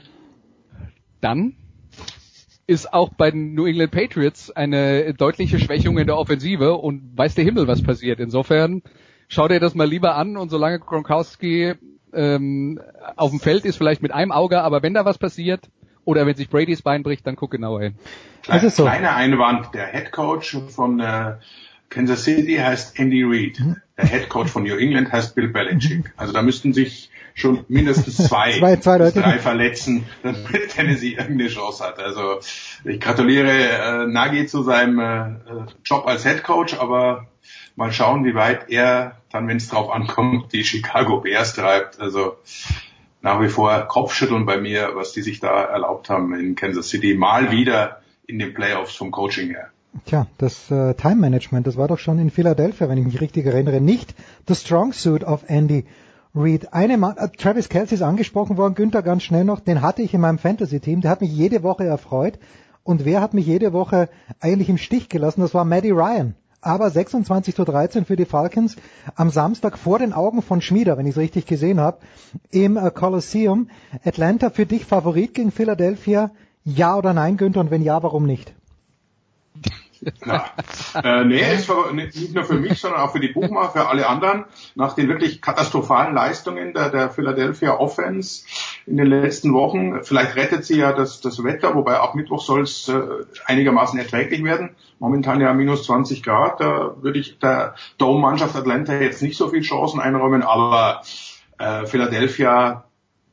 dann 1.21 1.55
ist 2.67 2.93
auch 2.93 3.09
bei 3.09 3.31
den 3.31 3.53
New 3.53 3.65
England 3.65 3.91
Patriots 3.91 4.51
eine 4.51 5.13
deutliche 5.13 5.59
Schwächung 5.59 5.97
in 5.97 6.07
der 6.07 6.17
Offensive 6.17 6.75
und 6.75 7.17
weiß 7.17 7.35
der 7.35 7.43
Himmel, 7.43 7.67
was 7.67 7.83
passiert. 7.83 8.19
Insofern 8.19 8.81
schau 9.27 9.47
dir 9.47 9.59
das 9.59 9.75
mal 9.75 9.87
lieber 9.87 10.15
an 10.15 10.37
und 10.37 10.49
solange 10.49 10.79
Gronkowski 10.79 11.73
ähm, 12.13 12.79
auf 13.15 13.31
dem 13.31 13.39
Feld 13.39 13.65
ist, 13.65 13.77
vielleicht 13.77 14.01
mit 14.01 14.11
einem 14.11 14.31
Auge, 14.31 14.61
aber 14.61 14.83
wenn 14.83 14.93
da 14.93 15.05
was 15.05 15.17
passiert 15.17 15.69
oder 16.05 16.25
wenn 16.25 16.35
sich 16.35 16.49
Brady's 16.49 16.81
Bein 16.81 17.03
bricht, 17.03 17.27
dann 17.27 17.35
guck 17.35 17.51
genauer 17.51 17.81
hin. 17.81 17.95
Kleine, 18.43 18.69
so. 18.69 18.83
kleiner 18.83 19.15
Einwand, 19.15 19.73
der 19.73 19.87
Head 19.87 20.11
Coach 20.11 20.57
von 20.69 20.99
äh, 20.99 21.35
Kansas 21.91 22.23
City 22.23 22.55
heißt 22.55 22.97
Andy 22.97 23.23
Reid. 23.23 23.59
Mhm. 23.59 23.75
Der 23.97 24.07
Head 24.07 24.29
Coach 24.29 24.49
von 24.49 24.63
New 24.63 24.75
England 24.75 25.11
heißt 25.11 25.35
Bill 25.35 25.49
Belichick. 25.49 26.11
Also 26.17 26.33
da 26.33 26.41
müssten 26.41 26.73
sich 26.73 27.11
schon 27.35 27.65
mindestens 27.67 28.17
zwei, 28.17 28.53
zwei, 28.59 28.77
zwei 28.77 28.97
bis 28.97 29.13
drei 29.13 29.37
verletzen, 29.37 30.05
damit 30.23 30.69
Tennessee 30.69 31.11
irgendeine 31.11 31.49
Chance 31.49 31.83
hat. 31.83 31.99
Also 31.99 32.39
ich 32.85 32.99
gratuliere 32.99 33.51
äh, 33.51 34.07
Nagy 34.07 34.47
zu 34.47 34.63
seinem 34.63 34.99
äh, 34.99 35.65
Job 35.83 36.07
als 36.07 36.23
Head 36.23 36.43
Coach, 36.43 36.73
aber 36.79 37.27
mal 37.75 37.91
schauen, 37.91 38.25
wie 38.25 38.35
weit 38.35 38.69
er 38.69 39.17
dann, 39.29 39.47
wenn 39.47 39.57
es 39.57 39.67
drauf 39.67 39.91
ankommt, 39.91 40.53
die 40.53 40.63
Chicago 40.63 41.19
Bears 41.19 41.53
treibt. 41.53 41.99
Also 41.99 42.37
nach 43.21 43.41
wie 43.41 43.49
vor 43.49 43.81
Kopfschütteln 43.81 44.45
bei 44.45 44.57
mir, 44.57 44.91
was 44.95 45.11
die 45.11 45.21
sich 45.21 45.41
da 45.41 45.65
erlaubt 45.65 46.09
haben 46.09 46.33
in 46.33 46.55
Kansas 46.55 46.89
City, 46.89 47.15
mal 47.15 47.51
wieder 47.51 48.01
in 48.25 48.39
den 48.39 48.53
Playoffs 48.53 48.95
vom 48.95 49.11
Coaching 49.11 49.49
her. 49.49 49.71
Tja, 50.05 50.27
das 50.37 50.71
äh, 50.71 50.93
Time 50.93 51.17
Management, 51.17 51.67
das 51.67 51.75
war 51.75 51.89
doch 51.89 51.99
schon 51.99 52.17
in 52.17 52.29
Philadelphia, 52.29 52.87
wenn 52.87 52.97
ich 52.97 53.05
mich 53.05 53.19
richtig 53.19 53.45
erinnere, 53.45 53.81
nicht 53.81 54.15
the 54.47 54.55
strong 54.55 54.93
suit 54.93 55.23
of 55.25 55.43
Andy 55.47 55.85
Reed. 56.33 56.73
Eine 56.73 56.97
Mann, 56.97 57.17
äh, 57.17 57.27
Travis 57.27 57.67
Kelsey 57.67 57.95
ist 57.95 58.01
angesprochen 58.01 58.55
worden, 58.55 58.75
Günther 58.75 59.03
ganz 59.03 59.23
schnell 59.23 59.43
noch, 59.43 59.59
den 59.59 59.81
hatte 59.81 60.01
ich 60.01 60.13
in 60.13 60.21
meinem 60.21 60.37
Fantasy-Team, 60.37 61.01
der 61.01 61.11
hat 61.11 61.19
mich 61.19 61.31
jede 61.31 61.61
Woche 61.61 61.83
erfreut. 61.83 62.39
Und 62.83 63.03
wer 63.03 63.21
hat 63.21 63.33
mich 63.33 63.45
jede 63.45 63.73
Woche 63.73 64.07
eigentlich 64.39 64.69
im 64.69 64.77
Stich 64.77 65.09
gelassen? 65.09 65.41
Das 65.41 65.53
war 65.53 65.65
Maddie 65.65 65.91
Ryan. 65.91 66.35
Aber 66.61 66.89
26 66.89 67.53
zu 67.53 67.65
13 67.65 68.05
für 68.05 68.15
die 68.15 68.25
Falcons 68.25 68.77
am 69.15 69.29
Samstag 69.29 69.77
vor 69.77 69.99
den 69.99 70.13
Augen 70.13 70.41
von 70.41 70.61
Schmieder, 70.61 70.97
wenn 70.97 71.05
ich 71.05 71.11
es 71.11 71.17
richtig 71.17 71.47
gesehen 71.47 71.81
habe, 71.81 71.97
im 72.49 72.77
äh, 72.77 72.91
Coliseum. 72.91 73.67
Atlanta 74.05 74.51
für 74.51 74.65
dich 74.65 74.85
Favorit 74.85 75.33
gegen 75.33 75.51
Philadelphia? 75.51 76.31
Ja 76.63 76.95
oder 76.95 77.13
nein, 77.13 77.35
Günther? 77.35 77.59
Und 77.59 77.71
wenn 77.71 77.81
ja, 77.81 78.01
warum 78.01 78.25
nicht? 78.25 78.53
Ja. 80.25 80.45
Äh, 80.95 81.25
nee, 81.25 81.41
ist 81.53 81.65
für, 81.65 81.93
nicht 81.93 82.33
nur 82.33 82.43
für 82.43 82.55
mich, 82.55 82.79
sondern 82.79 83.01
auch 83.01 83.11
für 83.11 83.19
die 83.19 83.27
Buchmacher, 83.27 83.71
für 83.71 83.87
alle 83.87 84.07
anderen. 84.07 84.45
Nach 84.75 84.93
den 84.93 85.07
wirklich 85.07 85.41
katastrophalen 85.41 86.15
Leistungen 86.15 86.73
der, 86.73 86.89
der 86.89 87.09
Philadelphia 87.11 87.77
Offense 87.77 88.45
in 88.87 88.97
den 88.97 89.07
letzten 89.07 89.53
Wochen, 89.53 90.03
vielleicht 90.03 90.35
rettet 90.35 90.65
sie 90.65 90.79
ja 90.79 90.91
das, 90.91 91.21
das 91.21 91.43
Wetter, 91.43 91.75
wobei 91.75 91.99
auch 91.99 92.15
Mittwoch 92.15 92.41
soll 92.41 92.61
es 92.63 92.87
äh, 92.89 93.01
einigermaßen 93.45 93.99
erträglich 93.99 94.43
werden. 94.43 94.71
Momentan 94.99 95.39
ja 95.39 95.53
minus 95.53 95.85
20 95.85 96.23
Grad, 96.23 96.59
da 96.59 96.95
würde 97.01 97.19
ich 97.19 97.37
der 97.39 97.75
Dome-Mannschaft 97.97 98.55
Atlanta 98.55 98.95
jetzt 98.95 99.21
nicht 99.21 99.37
so 99.37 99.49
viel 99.49 99.61
Chancen 99.61 99.99
einräumen, 99.99 100.41
aber 100.41 101.03
äh, 101.59 101.85
Philadelphia, 101.85 102.85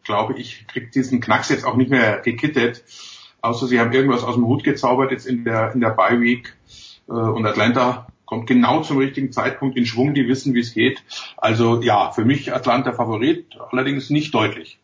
glaube 0.05 0.35
ich, 0.35 0.67
kriegt 0.69 0.95
diesen 0.95 1.21
Knacks 1.21 1.49
jetzt 1.49 1.65
auch 1.65 1.77
nicht 1.77 1.91
mehr 1.91 2.21
gekittet 2.21 2.85
außer 3.41 3.67
sie 3.67 3.81
haben 3.81 3.93
irgendwas 3.93 4.25
aus 4.25 4.35
dem 4.35 4.47
Hut 4.47 4.65
gezaubert 4.65 5.11
jetzt 5.11 5.27
in 5.27 5.45
der, 5.45 5.73
in 5.73 5.81
der 5.81 5.91
Bye 5.91 6.21
Week. 6.21 6.55
Äh, 7.09 7.13
und 7.13 7.47
Atlanta 7.47 8.07
kommt 8.25 8.47
genau 8.47 8.83
zum 8.83 8.99
richtigen 8.99 9.33
Zeitpunkt 9.33 9.77
in 9.77 9.87
Schwung, 9.87 10.15
die 10.15 10.29
wissen, 10.29 10.55
wie 10.55 10.61
es 10.61 10.75
geht. 10.75 11.03
Also 11.37 11.81
ja, 11.81 12.11
für 12.11 12.25
mich 12.25 12.55
Atlanta 12.55 12.93
Favorit, 12.93 13.57
allerdings 13.71 14.11
nicht 14.11 14.35
deutlich. 14.35 14.79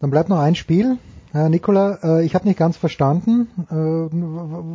Dann 0.00 0.10
bleibt 0.10 0.28
noch 0.28 0.40
ein 0.40 0.54
Spiel. 0.54 0.98
Herr 1.32 1.48
Nikola, 1.48 1.98
äh, 2.02 2.24
ich 2.24 2.34
habe 2.34 2.48
nicht 2.48 2.58
ganz 2.58 2.76
verstanden, 2.76 3.48
äh, 3.70 3.74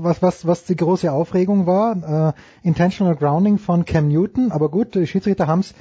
was, 0.04 0.22
was, 0.22 0.48
was 0.48 0.64
die 0.64 0.78
große 0.78 1.12
Aufregung 1.12 1.66
war. 1.66 2.34
Äh, 2.64 2.68
Intentional 2.68 3.16
Grounding 3.16 3.58
von 3.58 3.84
Cam 3.84 4.08
Newton, 4.08 4.54
aber 4.54 4.70
gut, 4.70 4.96
die 4.96 5.06
Schiedsrichter 5.06 5.48
haben 5.48 5.60
es 5.60 5.74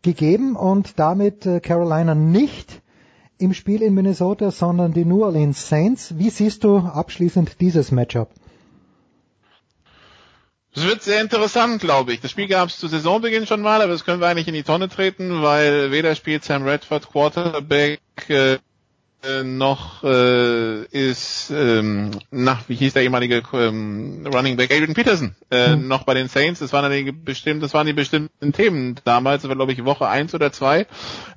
gegeben 0.00 0.56
und 0.56 0.98
damit 0.98 1.44
äh, 1.44 1.60
Carolina 1.60 2.14
nicht 2.14 2.80
im 3.36 3.52
Spiel 3.52 3.82
in 3.82 3.92
Minnesota, 3.92 4.50
sondern 4.50 4.94
die 4.94 5.04
New 5.04 5.22
Orleans 5.22 5.68
Saints. 5.68 6.16
Wie 6.16 6.30
siehst 6.30 6.64
du 6.64 6.78
abschließend 6.78 7.60
dieses 7.60 7.92
Matchup? 7.92 8.30
Es 10.74 10.84
wird 10.86 11.02
sehr 11.02 11.20
interessant, 11.20 11.82
glaube 11.82 12.14
ich. 12.14 12.20
Das 12.20 12.30
Spiel 12.30 12.48
gab 12.48 12.70
es 12.70 12.78
zu 12.78 12.88
Saisonbeginn 12.88 13.46
schon 13.46 13.60
mal, 13.60 13.82
aber 13.82 13.92
das 13.92 14.04
können 14.04 14.20
wir 14.20 14.28
eigentlich 14.28 14.48
in 14.48 14.54
die 14.54 14.62
Tonne 14.62 14.88
treten, 14.88 15.42
weil 15.42 15.90
weder 15.90 16.14
spielt 16.14 16.44
Sam 16.44 16.66
Redford 16.66 17.10
Quarterback 17.10 18.00
äh, 18.28 18.58
äh, 19.22 19.44
noch 19.44 20.02
äh, 20.04 20.84
ist 20.86 21.50
ähm, 21.50 22.10
nach 22.30 22.68
wie 22.68 22.74
hieß 22.74 22.94
der 22.94 23.02
ehemalige 23.02 23.42
ähm, 23.52 24.26
Running 24.26 24.56
Back 24.56 24.72
Adrian 24.72 24.94
Peterson 24.94 25.34
äh, 25.50 25.76
mhm. 25.76 25.88
noch 25.88 26.04
bei 26.04 26.14
den 26.14 26.28
Saints. 26.28 26.60
Das 26.60 26.72
waren 26.72 26.90
die 26.90 27.12
bestimmt, 27.12 27.62
das 27.62 27.74
waren 27.74 27.86
die 27.86 27.92
bestimmten 27.92 28.52
Themen 28.52 28.96
damals. 29.04 29.42
Das 29.42 29.48
war 29.48 29.56
glaube 29.56 29.72
ich 29.72 29.84
Woche 29.84 30.08
eins 30.08 30.34
oder 30.34 30.52
zwei. 30.52 30.86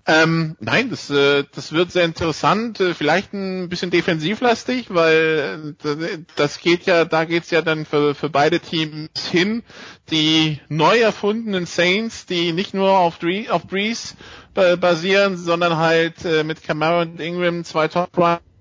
Ähm, 0.08 0.56
nein, 0.60 0.90
das 0.90 1.10
äh, 1.10 1.44
das 1.54 1.74
wird 1.74 1.92
sehr 1.92 2.06
interessant. 2.06 2.80
Äh, 2.80 2.94
vielleicht 2.94 3.34
ein 3.34 3.70
bisschen 3.70 3.92
defensivlastig, 3.92 4.88
weil 4.90 5.76
äh, 5.84 6.18
das 6.36 6.60
geht 6.60 6.86
ja, 6.86 7.06
da 7.06 7.26
geht's 7.26 7.52
ja 7.52 7.62
dann 7.62 7.86
für 7.86 8.16
für 8.16 8.30
beide 8.30 8.60
Teams 8.60 9.10
hin. 9.32 9.64
Die 10.12 10.60
neu 10.70 11.00
erfundenen 11.00 11.66
Saints, 11.66 12.26
die 12.26 12.52
nicht 12.52 12.74
nur 12.74 12.98
auf, 12.98 13.18
Dre 13.18 13.46
auf 13.50 13.66
Breeze 13.66 14.16
basieren, 14.56 15.38
sondern 15.38 15.78
halt 15.78 16.26
äh, 16.26 16.44
mit 16.44 16.64
Camaro 16.64 17.02
und 17.02 17.20
Ingram 17.20 17.64
zwei 17.64 17.88
Top 17.88 18.10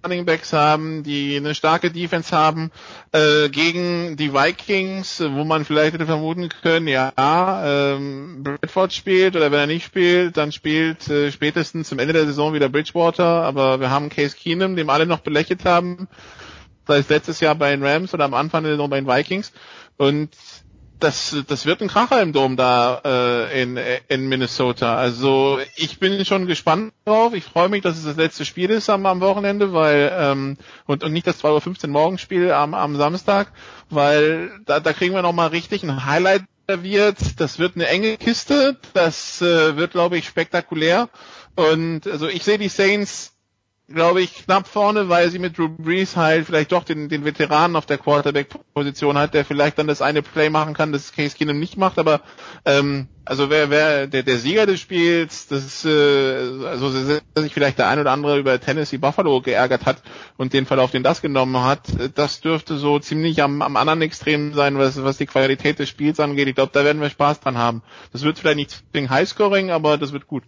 Running 0.05 0.27
Backs 0.27 0.53
haben, 0.53 1.03
die 1.03 1.37
eine 1.37 1.55
starke 1.55 1.91
Defense 1.91 2.37
haben, 2.37 2.71
äh, 3.13 3.49
gegen 3.49 4.17
die 4.17 4.35
Vikings, 4.35 5.21
wo 5.21 5.45
man 5.45 5.65
vielleicht 5.65 5.95
hätte 5.95 6.07
vermuten 6.07 6.51
können, 6.51 6.89
ja, 6.89 7.13
ähm, 7.17 8.43
Bradford 8.43 8.93
spielt 8.93 9.35
oder 9.35 9.51
wenn 9.51 9.61
er 9.61 9.67
nicht 9.67 9.87
spielt, 9.87 10.37
dann 10.37 10.53
spielt 10.53 11.09
äh, 11.09 11.33
spätestens 11.33 11.89
zum 11.89 11.99
Ende 11.99 12.13
der 12.13 12.27
Saison 12.27 12.53
wieder 12.53 12.69
Bridgewater, 12.69 13.25
aber 13.25 13.81
wir 13.81 13.91
haben 13.91 14.11
Case 14.11 14.37
Keenum, 14.37 14.77
dem 14.77 14.91
alle 14.91 15.07
noch 15.07 15.21
belächelt 15.21 15.65
haben, 15.65 16.09
sei 16.87 16.99
es 16.99 17.09
letztes 17.09 17.41
Jahr 17.41 17.55
bei 17.55 17.71
den 17.71 17.85
Rams 17.85 18.13
oder 18.13 18.25
am 18.25 18.35
Anfang 18.35 18.65
der 18.65 18.73
Saison 18.73 18.91
bei 18.91 19.01
den 19.01 19.09
Vikings. 19.09 19.53
Und 19.97 20.31
das, 21.05 21.37
das 21.47 21.67
wird 21.67 21.83
ein 21.83 21.89
Kracher 21.89 22.23
im 22.23 22.33
Dom 22.33 22.57
da 22.57 23.01
äh, 23.05 23.63
in, 23.63 23.79
in 24.09 24.27
Minnesota. 24.27 24.97
Also 24.97 25.59
ich 25.77 25.99
bin 26.01 26.25
schon 26.25 26.47
gespannt 26.47 26.95
drauf. 27.05 27.35
Ich 27.35 27.45
freue 27.45 27.69
mich, 27.69 27.83
dass 27.83 27.99
es 27.99 28.05
das 28.05 28.17
letzte 28.17 28.45
Spiel 28.47 28.71
ist 28.71 28.89
am, 28.89 29.05
am 29.05 29.21
Wochenende, 29.21 29.75
weil 29.75 30.11
ähm, 30.19 30.57
und, 30.87 31.05
und 31.05 31.13
nicht 31.13 31.27
das 31.27 31.45
2.15 31.45 31.85
Uhr 31.85 31.91
Morgenspiel 31.91 32.51
am, 32.53 32.73
am 32.73 32.97
Samstag, 32.97 33.53
weil 33.91 34.51
da, 34.65 34.81
da 34.81 34.93
kriegen 34.95 35.15
wir 35.15 35.23
nochmal 35.23 35.49
richtig 35.49 35.83
ein 35.83 36.07
Highlight 36.07 36.45
wird. 36.67 37.39
Das 37.39 37.59
wird 37.59 37.77
eine 37.77 37.87
enge 37.87 38.17
Kiste. 38.17 38.79
Das 38.95 39.43
äh, 39.43 39.77
wird, 39.77 39.93
glaube 39.93 40.17
ich, 40.17 40.27
spektakulär. 40.27 41.11
Und 41.55 42.07
also 42.07 42.29
ich 42.29 42.45
sehe 42.45 42.59
die 42.59 42.69
Saints 42.69 43.34
glaube 43.89 44.23
ich, 44.23 44.47
knapp 44.47 44.67
vorne, 44.67 45.09
weil 45.11 45.31
sie 45.31 45.39
mit 45.39 45.59
Drew 45.59 45.69
Brees 45.69 46.17
halt 46.17 46.47
vielleicht 46.47 46.73
doch 46.73 46.85
den, 46.85 47.11
den 47.11 47.25
Veteranen 47.25 47.77
auf 47.77 47.85
der 47.85 47.99
Quarterback-Position 47.99 49.19
hat, 49.19 49.35
der 49.35 49.45
vielleicht 49.45 49.79
dann 49.79 49.87
das 49.87 50.01
eine 50.01 50.23
Play 50.23 50.49
machen 50.49 50.73
kann, 50.73 50.93
das 50.93 51.13
Case 51.13 51.37
Keenum 51.37 51.59
nicht 51.59 51.77
macht, 51.77 51.99
aber 51.99 52.23
ähm, 52.65 53.09
also 53.27 53.51
wer, 53.51 53.69
wer 53.69 54.07
der, 54.07 54.23
der 54.23 54.39
Sieger 54.39 54.65
des 54.65 54.81
Spiels, 54.81 55.49
das 55.49 55.85
äh, 55.85 55.91
also 56.67 56.91
sich 56.91 57.53
vielleicht 57.53 57.79
der 57.79 57.89
ein 57.89 57.99
oder 57.99 58.13
andere 58.13 58.39
über 58.39 58.59
Tennessee 58.59 58.97
Buffalo 58.97 59.43
geärgert 59.43 59.85
hat 59.85 60.03
und 60.39 60.55
den 60.55 60.65
Verlauf, 60.65 60.91
den 60.91 61.03
das 61.03 61.21
genommen 61.21 61.63
hat, 61.63 61.83
das 62.15 62.41
dürfte 62.41 62.79
so 62.79 62.99
ziemlich 62.99 63.43
am, 63.43 63.61
am 63.61 63.77
anderen 63.77 64.01
Extrem 64.01 64.55
sein, 64.55 64.79
was, 64.79 65.03
was 65.05 65.19
die 65.19 65.27
Qualität 65.27 65.79
des 65.79 65.91
Spiels 65.91 66.21
angeht. 66.21 66.49
Ich 66.49 66.55
glaube, 66.55 66.73
da 66.73 66.85
werden 66.85 67.03
wir 67.03 67.11
Spaß 67.11 67.41
dran 67.41 67.59
haben. 67.59 67.83
Das 68.13 68.23
wird 68.23 68.39
vielleicht 68.39 68.57
nicht 68.57 68.85
wegen 68.93 69.11
Highscoring, 69.11 69.71
aber 69.71 69.99
das 69.99 70.13
wird 70.13 70.27
gut. 70.27 70.45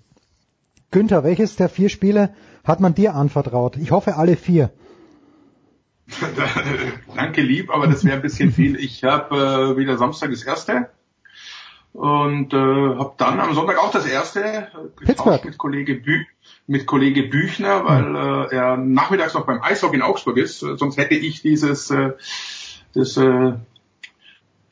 Günther, 0.91 1.25
welches 1.25 1.57
der 1.57 1.69
vier 1.69 1.89
Spiele 1.89 2.35
hat 2.67 2.81
man 2.81 2.95
dir 2.95 3.15
anvertraut? 3.15 3.77
Ich 3.77 3.91
hoffe 3.91 4.17
alle 4.17 4.37
vier. 4.37 4.71
Danke 7.17 7.43
lieb, 7.43 7.71
aber 7.71 7.87
das 7.87 8.05
wäre 8.05 8.17
ein 8.17 8.23
bisschen 8.23 8.53
viel. 8.53 8.77
Ich 8.77 9.03
habe 9.05 9.75
äh, 9.75 9.77
wieder 9.77 9.99
Samstag 9.99 10.31
das 10.31 10.45
erste 10.45 10.91
und 11.93 12.53
äh, 12.53 12.57
habe 12.57 13.15
dann 13.17 13.41
am 13.41 13.55
Sonntag 13.55 13.79
auch 13.79 13.91
das 13.91 14.07
erste 14.07 14.69
Pittsburgh. 15.05 15.45
mit 15.45 15.59
Kollege 15.59 15.95
Bü 15.95 16.25
mit 16.67 16.87
Kollege 16.87 17.23
Büchner, 17.25 17.85
weil 17.85 18.15
äh, 18.15 18.55
er 18.55 18.77
nachmittags 18.77 19.35
noch 19.35 19.47
beim 19.47 19.63
Eishockey 19.63 19.97
in 19.97 20.03
Augsburg 20.03 20.37
ist. 20.37 20.61
Sonst 20.61 20.97
hätte 20.97 21.15
ich 21.15 21.43
dieses 21.43 21.91
äh, 21.91 22.13
das 22.95 23.17
äh, 23.17 23.55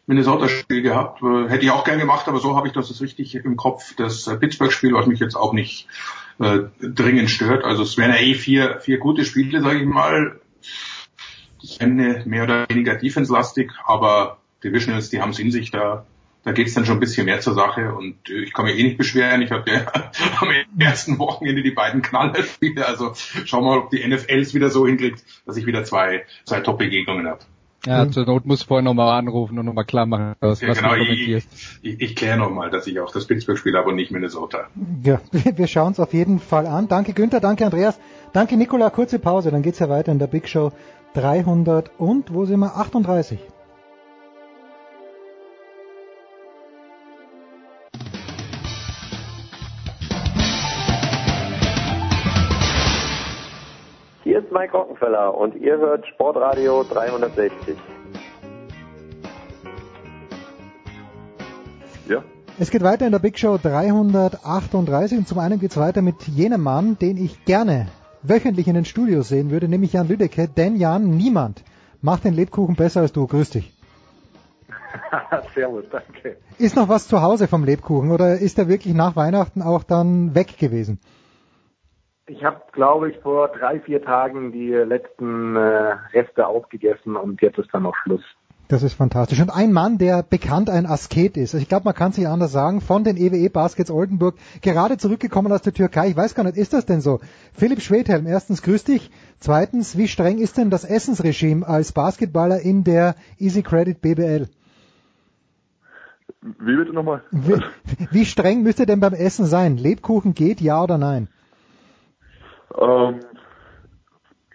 Minnesota-Spiel 0.06 0.82
gehabt. 0.82 1.23
Äh, 1.23 1.48
hätte 1.48 1.64
ich 1.64 1.70
auch 1.70 1.84
gern 1.84 1.98
gemacht, 1.98 2.28
aber 2.28 2.40
so 2.40 2.56
habe 2.56 2.66
ich 2.66 2.74
das 2.74 2.90
jetzt 2.90 3.00
richtig 3.00 3.34
im 3.34 3.56
Kopf. 3.56 3.94
Das 3.97 4.26
äh, 4.26 4.36
Pittsburgh-Spiel, 4.36 4.92
was 4.92 5.06
mich 5.06 5.20
jetzt 5.20 5.36
auch 5.36 5.52
nicht 5.52 5.89
äh, 6.41 6.61
dringend 6.81 7.31
stört. 7.31 7.65
Also 7.65 7.83
es 7.83 7.97
wären 7.97 8.11
ja 8.11 8.19
eh 8.19 8.35
vier, 8.35 8.81
vier 8.81 8.99
gute 8.99 9.25
Spiele, 9.25 9.61
sage 9.61 9.81
ich 9.81 9.87
mal. 9.87 10.41
Das 11.61 11.79
Ende 11.79 12.23
mehr 12.27 12.45
oder 12.45 12.69
weniger 12.69 12.95
defense-lastig, 12.97 13.71
aber 13.85 14.39
Divisionals, 14.63 15.11
die 15.11 15.21
haben 15.21 15.31
es 15.31 15.39
in 15.39 15.51
sich, 15.51 15.71
da, 15.71 16.07
da 16.43 16.53
geht's 16.53 16.75
dann 16.75 16.85
schon 16.85 16.97
ein 16.97 17.01
bisschen 17.01 17.27
mehr 17.27 17.41
zur 17.41 17.55
Sache 17.55 17.95
und 17.95 18.29
ich 18.29 18.53
kann 18.53 18.65
mich 18.65 18.79
eh 18.79 18.83
nicht 18.83 18.99
beschweren. 18.99 19.43
Ich 19.43 19.51
habe 19.51 19.71
ja 19.71 19.87
am 20.41 20.51
ersten 20.79 21.19
Wochenende 21.19 21.63
die 21.63 21.71
beiden 21.71 22.03
Knallerspiele, 22.03 22.87
also 22.87 23.13
schau 23.45 23.63
mal, 23.63 23.79
ob 23.79 23.91
die 23.91 24.07
NFLs 24.07 24.55
wieder 24.55 24.71
so 24.71 24.87
hinkriegt, 24.87 25.23
dass 25.47 25.57
ich 25.57 25.67
wieder 25.67 25.85
zwei, 25.85 26.25
zwei 26.45 26.61
Top-Begegnungen 26.61 27.27
habe. 27.27 27.41
Ja, 27.87 28.11
zur 28.11 28.25
Not 28.25 28.47
muss 28.47 28.63
vorher 28.63 28.83
nochmal 28.83 29.19
anrufen 29.19 29.59
und 29.59 29.67
nochmal 29.67 29.85
klar 29.85 30.07
machen, 30.07 30.35
was, 30.41 30.61
ja, 30.61 30.69
was 30.69 30.79
genau, 30.79 30.95
du 30.95 31.01
kommentierst. 31.01 31.49
Ich, 31.83 31.95
ich, 31.95 32.01
ich 32.01 32.17
kläre 32.17 32.39
nochmal, 32.39 32.71
dass 32.71 32.87
ich 32.87 32.99
auch 33.01 33.13
das 33.13 33.27
Pittsburgh-Spiel 33.27 33.77
habe 33.77 33.91
und 33.91 33.97
nicht 33.97 34.11
Minnesota. 34.11 34.69
Ja, 35.03 35.21
wir 35.33 35.67
schauen 35.67 35.93
es 35.93 36.01
auf 36.01 36.15
jeden 36.15 36.39
Fall 36.39 36.67
an. 36.67 36.89
Danke 36.89 37.13
Günther, 37.13 37.41
danke 37.41 37.65
Andreas, 37.65 37.99
danke 38.33 38.57
Nikola. 38.57 38.91
Kurze 38.91 39.19
Pause, 39.19 39.51
dann 39.51 39.63
geht's 39.63 39.79
ja 39.79 39.89
weiter 39.89 40.13
in 40.13 40.19
der 40.19 40.27
Big 40.27 40.49
Show 40.49 40.73
300 41.15 41.91
und 41.99 42.33
wo 42.33 42.45
sind 42.45 42.61
wir? 42.61 42.77
38. 42.77 43.39
Mike 54.55 54.73
Rockenfeller 54.73 55.36
und 55.36 55.57
ihr 55.57 55.76
hört 55.78 56.07
Sportradio 56.07 56.84
360. 56.84 57.76
Ja. 62.08 62.23
Es 62.60 62.70
geht 62.70 62.84
weiter 62.84 63.05
in 63.05 63.10
der 63.10 63.18
Big 63.18 63.36
Show 63.36 63.58
338 63.60 65.18
und 65.18 65.26
zum 65.26 65.41
einen 65.41 65.58
geht's 65.58 65.76
weiter 65.76 66.02
mit 66.02 66.23
jenem 66.28 66.62
Mann, 66.62 66.97
den 67.00 67.16
ich 67.16 67.44
gerne 67.44 67.89
wöchentlich 68.23 68.68
in 68.68 68.74
den 68.74 68.84
Studios 68.84 69.28
sehen 69.28 69.50
würde, 69.50 69.68
nämlich 69.68 69.92
Jan 69.92 70.07
Lüdecke. 70.07 70.47
Denn 70.47 70.76
Jan, 70.76 71.10
niemand 71.16 71.65
macht 72.00 72.23
den 72.23 72.34
Lebkuchen 72.34 72.76
besser 72.76 73.00
als 73.00 73.12
du. 73.12 73.26
Grüß 73.26 73.50
dich. 73.50 73.73
Servus, 75.55 75.84
danke. 75.91 76.36
Ist 76.58 76.76
noch 76.76 76.89
was 76.89 77.08
zu 77.08 77.23
Hause 77.23 77.49
vom 77.49 77.65
Lebkuchen 77.65 78.12
oder 78.12 78.39
ist 78.39 78.57
er 78.58 78.68
wirklich 78.68 78.94
nach 78.94 79.16
Weihnachten 79.16 79.62
auch 79.62 79.83
dann 79.83 80.36
weg 80.36 80.58
gewesen? 80.58 81.00
Ich 82.27 82.43
habe, 82.43 82.62
glaube 82.73 83.11
ich, 83.11 83.19
vor 83.19 83.49
drei, 83.49 83.81
vier 83.81 84.03
Tagen 84.03 84.51
die 84.51 84.70
letzten 84.70 85.57
äh, 85.57 85.97
Reste 86.15 86.47
aufgegessen 86.47 87.17
und 87.17 87.43
jetzt 87.43 87.59
ist 87.59 87.69
dann 87.73 87.83
noch 87.83 87.94
Schluss. 87.97 88.23
Das 88.69 88.83
ist 88.83 88.94
fantastisch. 88.94 89.41
Und 89.43 89.51
ein 89.51 89.75
Mann, 89.75 89.99
der 89.99 90.23
bekannt 90.23 90.70
ein 90.70 90.86
Asket 90.86 91.36
ist. 91.36 91.55
Also 91.55 91.62
ich 91.62 91.69
glaube, 91.69 91.85
man 91.85 91.94
kann 91.94 92.12
es 92.12 92.19
nicht 92.19 92.28
anders 92.28 92.51
sagen. 92.51 92.81
Von 92.81 93.05
den 93.05 93.19
EWE 93.19 93.51
Baskets 93.51 93.91
Oldenburg, 93.91 94.36
gerade 94.62 94.97
zurückgekommen 94.97 95.53
aus 95.53 95.61
der 95.61 95.75
Türkei. 95.75 96.09
Ich 96.09 96.17
weiß 96.17 96.35
gar 96.35 96.44
nicht, 96.44 96.57
ist 96.57 96.73
das 96.73 96.86
denn 96.86 97.03
so? 97.03 97.20
Philipp 97.53 97.83
Schwedhelm, 97.83 98.27
erstens 98.27 98.62
grüß 98.62 98.85
dich. 98.85 99.11
Zweitens, 99.39 99.99
wie 99.99 100.09
streng 100.09 100.39
ist 100.39 100.57
denn 100.57 100.70
das 100.70 100.85
Essensregime 100.85 101.67
als 101.67 101.93
Basketballer 101.93 102.61
in 102.61 102.85
der 102.85 103.17
Easy 103.39 103.62
Credit 103.62 104.01
BBL? 104.01 104.49
Wie 106.41 106.77
bitte 106.77 106.93
nochmal? 106.94 107.23
Wie, 107.33 107.61
wie 108.11 108.25
streng 108.25 108.62
müsste 108.62 108.86
denn 108.86 109.01
beim 109.01 109.12
Essen 109.12 109.44
sein? 109.44 109.77
Lebkuchen 109.77 110.33
geht, 110.33 110.62
ja 110.62 110.83
oder 110.83 110.97
nein? 110.97 111.28
Ähm, 112.78 113.20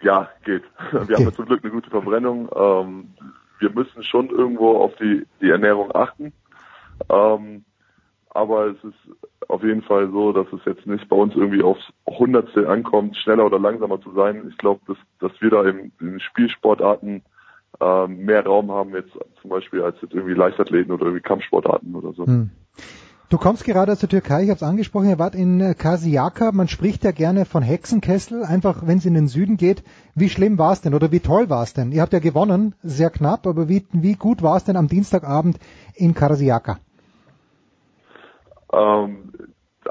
ja, 0.02 0.30
geht. 0.44 0.64
Wir 0.92 1.02
Okay. 1.02 1.14
haben 1.14 1.34
zum 1.34 1.46
Glück 1.46 1.62
eine 1.62 1.72
gute 1.72 1.90
Verbrennung. 1.90 2.48
Ähm, 2.54 3.14
wir 3.58 3.70
müssen 3.70 4.02
schon 4.02 4.30
irgendwo 4.30 4.78
auf 4.78 4.94
die, 4.96 5.26
die 5.40 5.50
Ernährung 5.50 5.94
achten. 5.94 6.32
Ähm, 7.08 7.64
aber 8.30 8.66
es 8.66 8.84
ist 8.84 9.48
auf 9.48 9.62
jeden 9.62 9.82
Fall 9.82 10.10
so, 10.10 10.32
dass 10.32 10.46
es 10.52 10.64
jetzt 10.64 10.86
nicht 10.86 11.08
bei 11.08 11.16
uns 11.16 11.34
irgendwie 11.34 11.62
aufs 11.62 11.92
Hundertstel 12.06 12.66
ankommt, 12.66 13.16
schneller 13.16 13.44
oder 13.44 13.58
langsamer 13.58 14.00
zu 14.00 14.12
sein. 14.12 14.46
Ich 14.48 14.56
glaube, 14.58 14.80
dass, 14.86 14.96
dass 15.18 15.40
wir 15.40 15.50
da 15.50 15.64
im, 15.64 15.92
in 16.00 16.20
Spielsportarten 16.20 17.22
äh, 17.80 18.06
mehr 18.06 18.44
Raum 18.44 18.70
haben 18.70 18.94
jetzt 18.94 19.12
zum 19.40 19.50
Beispiel 19.50 19.82
als 19.82 20.00
jetzt 20.00 20.14
irgendwie 20.14 20.34
Leichtathleten 20.34 20.92
oder 20.92 21.06
irgendwie 21.06 21.22
Kampfsportarten 21.22 21.94
oder 21.94 22.12
so. 22.12 22.26
Hm. 22.26 22.50
Du 23.30 23.38
kommst 23.38 23.64
gerade 23.64 23.92
aus 23.92 24.00
der 24.00 24.08
Türkei, 24.08 24.42
ich 24.42 24.48
habe 24.48 24.56
es 24.56 24.62
angesprochen, 24.64 25.08
ihr 25.08 25.20
wart 25.20 25.36
in 25.36 25.60
äh, 25.60 25.74
Kasiyaka, 25.74 26.50
man 26.50 26.66
spricht 26.66 27.04
ja 27.04 27.12
gerne 27.12 27.44
von 27.44 27.62
Hexenkessel, 27.62 28.42
einfach 28.42 28.84
wenn 28.84 28.98
es 28.98 29.06
in 29.06 29.14
den 29.14 29.28
Süden 29.28 29.56
geht. 29.56 29.84
Wie 30.16 30.28
schlimm 30.28 30.58
war 30.58 30.72
es 30.72 30.80
denn 30.80 30.94
oder 30.94 31.12
wie 31.12 31.20
toll 31.20 31.48
war 31.48 31.62
es 31.62 31.72
denn? 31.72 31.92
Ihr 31.92 32.02
habt 32.02 32.12
ja 32.12 32.18
gewonnen, 32.18 32.74
sehr 32.82 33.08
knapp, 33.08 33.46
aber 33.46 33.68
wie, 33.68 33.86
wie 33.92 34.14
gut 34.14 34.42
war 34.42 34.56
es 34.56 34.64
denn 34.64 34.76
am 34.76 34.88
Dienstagabend 34.88 35.60
in 35.94 36.12
Kasiyaka? 36.12 36.80
Ähm, 38.72 39.32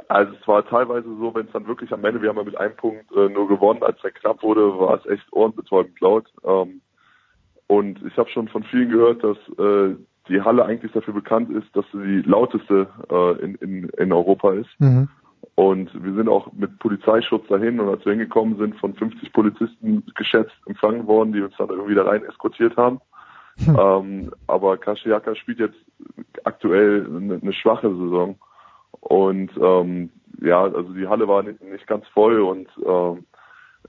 also 0.09 0.34
es 0.34 0.45
war 0.45 0.68
teilweise 0.68 1.08
so, 1.08 1.34
wenn 1.34 1.45
es 1.45 1.53
dann 1.53 1.66
wirklich 1.66 1.93
am 1.93 2.03
Ende, 2.03 2.22
wir 2.22 2.27
haben 2.27 2.38
ja 2.38 2.43
mit 2.43 2.58
einem 2.58 2.76
Punkt 2.76 3.09
äh, 3.14 3.30
nur 3.30 3.48
gewonnen, 3.48 3.84
als 3.84 4.03
er 4.03 4.11
knapp 4.11 4.43
wurde, 4.43 4.77
war 4.77 5.00
es 5.00 5.06
echt 5.06 5.32
ohrenbetäubend 5.32 5.98
laut. 6.01 6.26
Ähm, 6.43 6.82
und 7.68 8.06
ich 8.06 8.18
habe 8.18 8.30
schon 8.32 8.50
von 8.50 8.64
vielen 8.64 8.90
gehört, 8.90 9.24
dass 9.24 9.38
äh, 9.58 9.95
die 10.30 10.41
Halle 10.41 10.66
eigentlich 10.66 10.91
dafür 10.91 11.14
bekannt 11.14 11.49
ist, 11.51 11.75
dass 11.75 11.85
sie 11.91 11.99
die 11.99 12.30
lauteste 12.30 12.88
äh, 13.09 13.43
in, 13.43 13.56
in, 13.56 13.90
in 13.90 14.14
Europa 14.14 14.53
ist. 14.53 14.69
Mhm. 14.80 15.09
Und 15.56 15.91
wir 15.93 16.14
sind 16.14 16.30
auch 16.30 16.51
mit 16.53 16.80
Polizeischutz 16.80 17.48
dahin 17.48 17.80
und 17.80 17.90
als 17.90 18.06
wir 18.06 18.14
hingekommen 18.14 18.58
sind, 18.58 18.75
von 18.77 18.93
50 18.93 19.33
Polizisten 19.33 20.06
geschätzt 20.16 20.56
empfangen 20.66 21.06
worden, 21.08 21.33
die 21.33 21.41
uns 21.41 21.53
dann 21.58 21.69
irgendwie 21.69 21.95
da 21.95 22.03
rein 22.03 22.24
eskortiert 22.24 22.77
haben. 22.77 23.01
Hm. 23.66 23.77
Ähm, 23.77 24.32
aber 24.48 24.77
Kashiaka 24.77 25.35
spielt 25.35 25.59
jetzt 25.59 25.77
aktuell 26.45 27.06
eine, 27.06 27.40
eine 27.41 27.53
schwache 27.53 27.90
Saison. 27.90 28.38
Und 29.01 29.51
ähm, 29.61 30.09
ja, 30.41 30.64
also 30.64 30.93
die 30.93 31.08
Halle 31.08 31.27
war 31.27 31.43
nicht, 31.43 31.61
nicht 31.61 31.88
ganz 31.88 32.08
voll 32.08 32.40
und 32.41 32.69
ähm, 32.85 33.25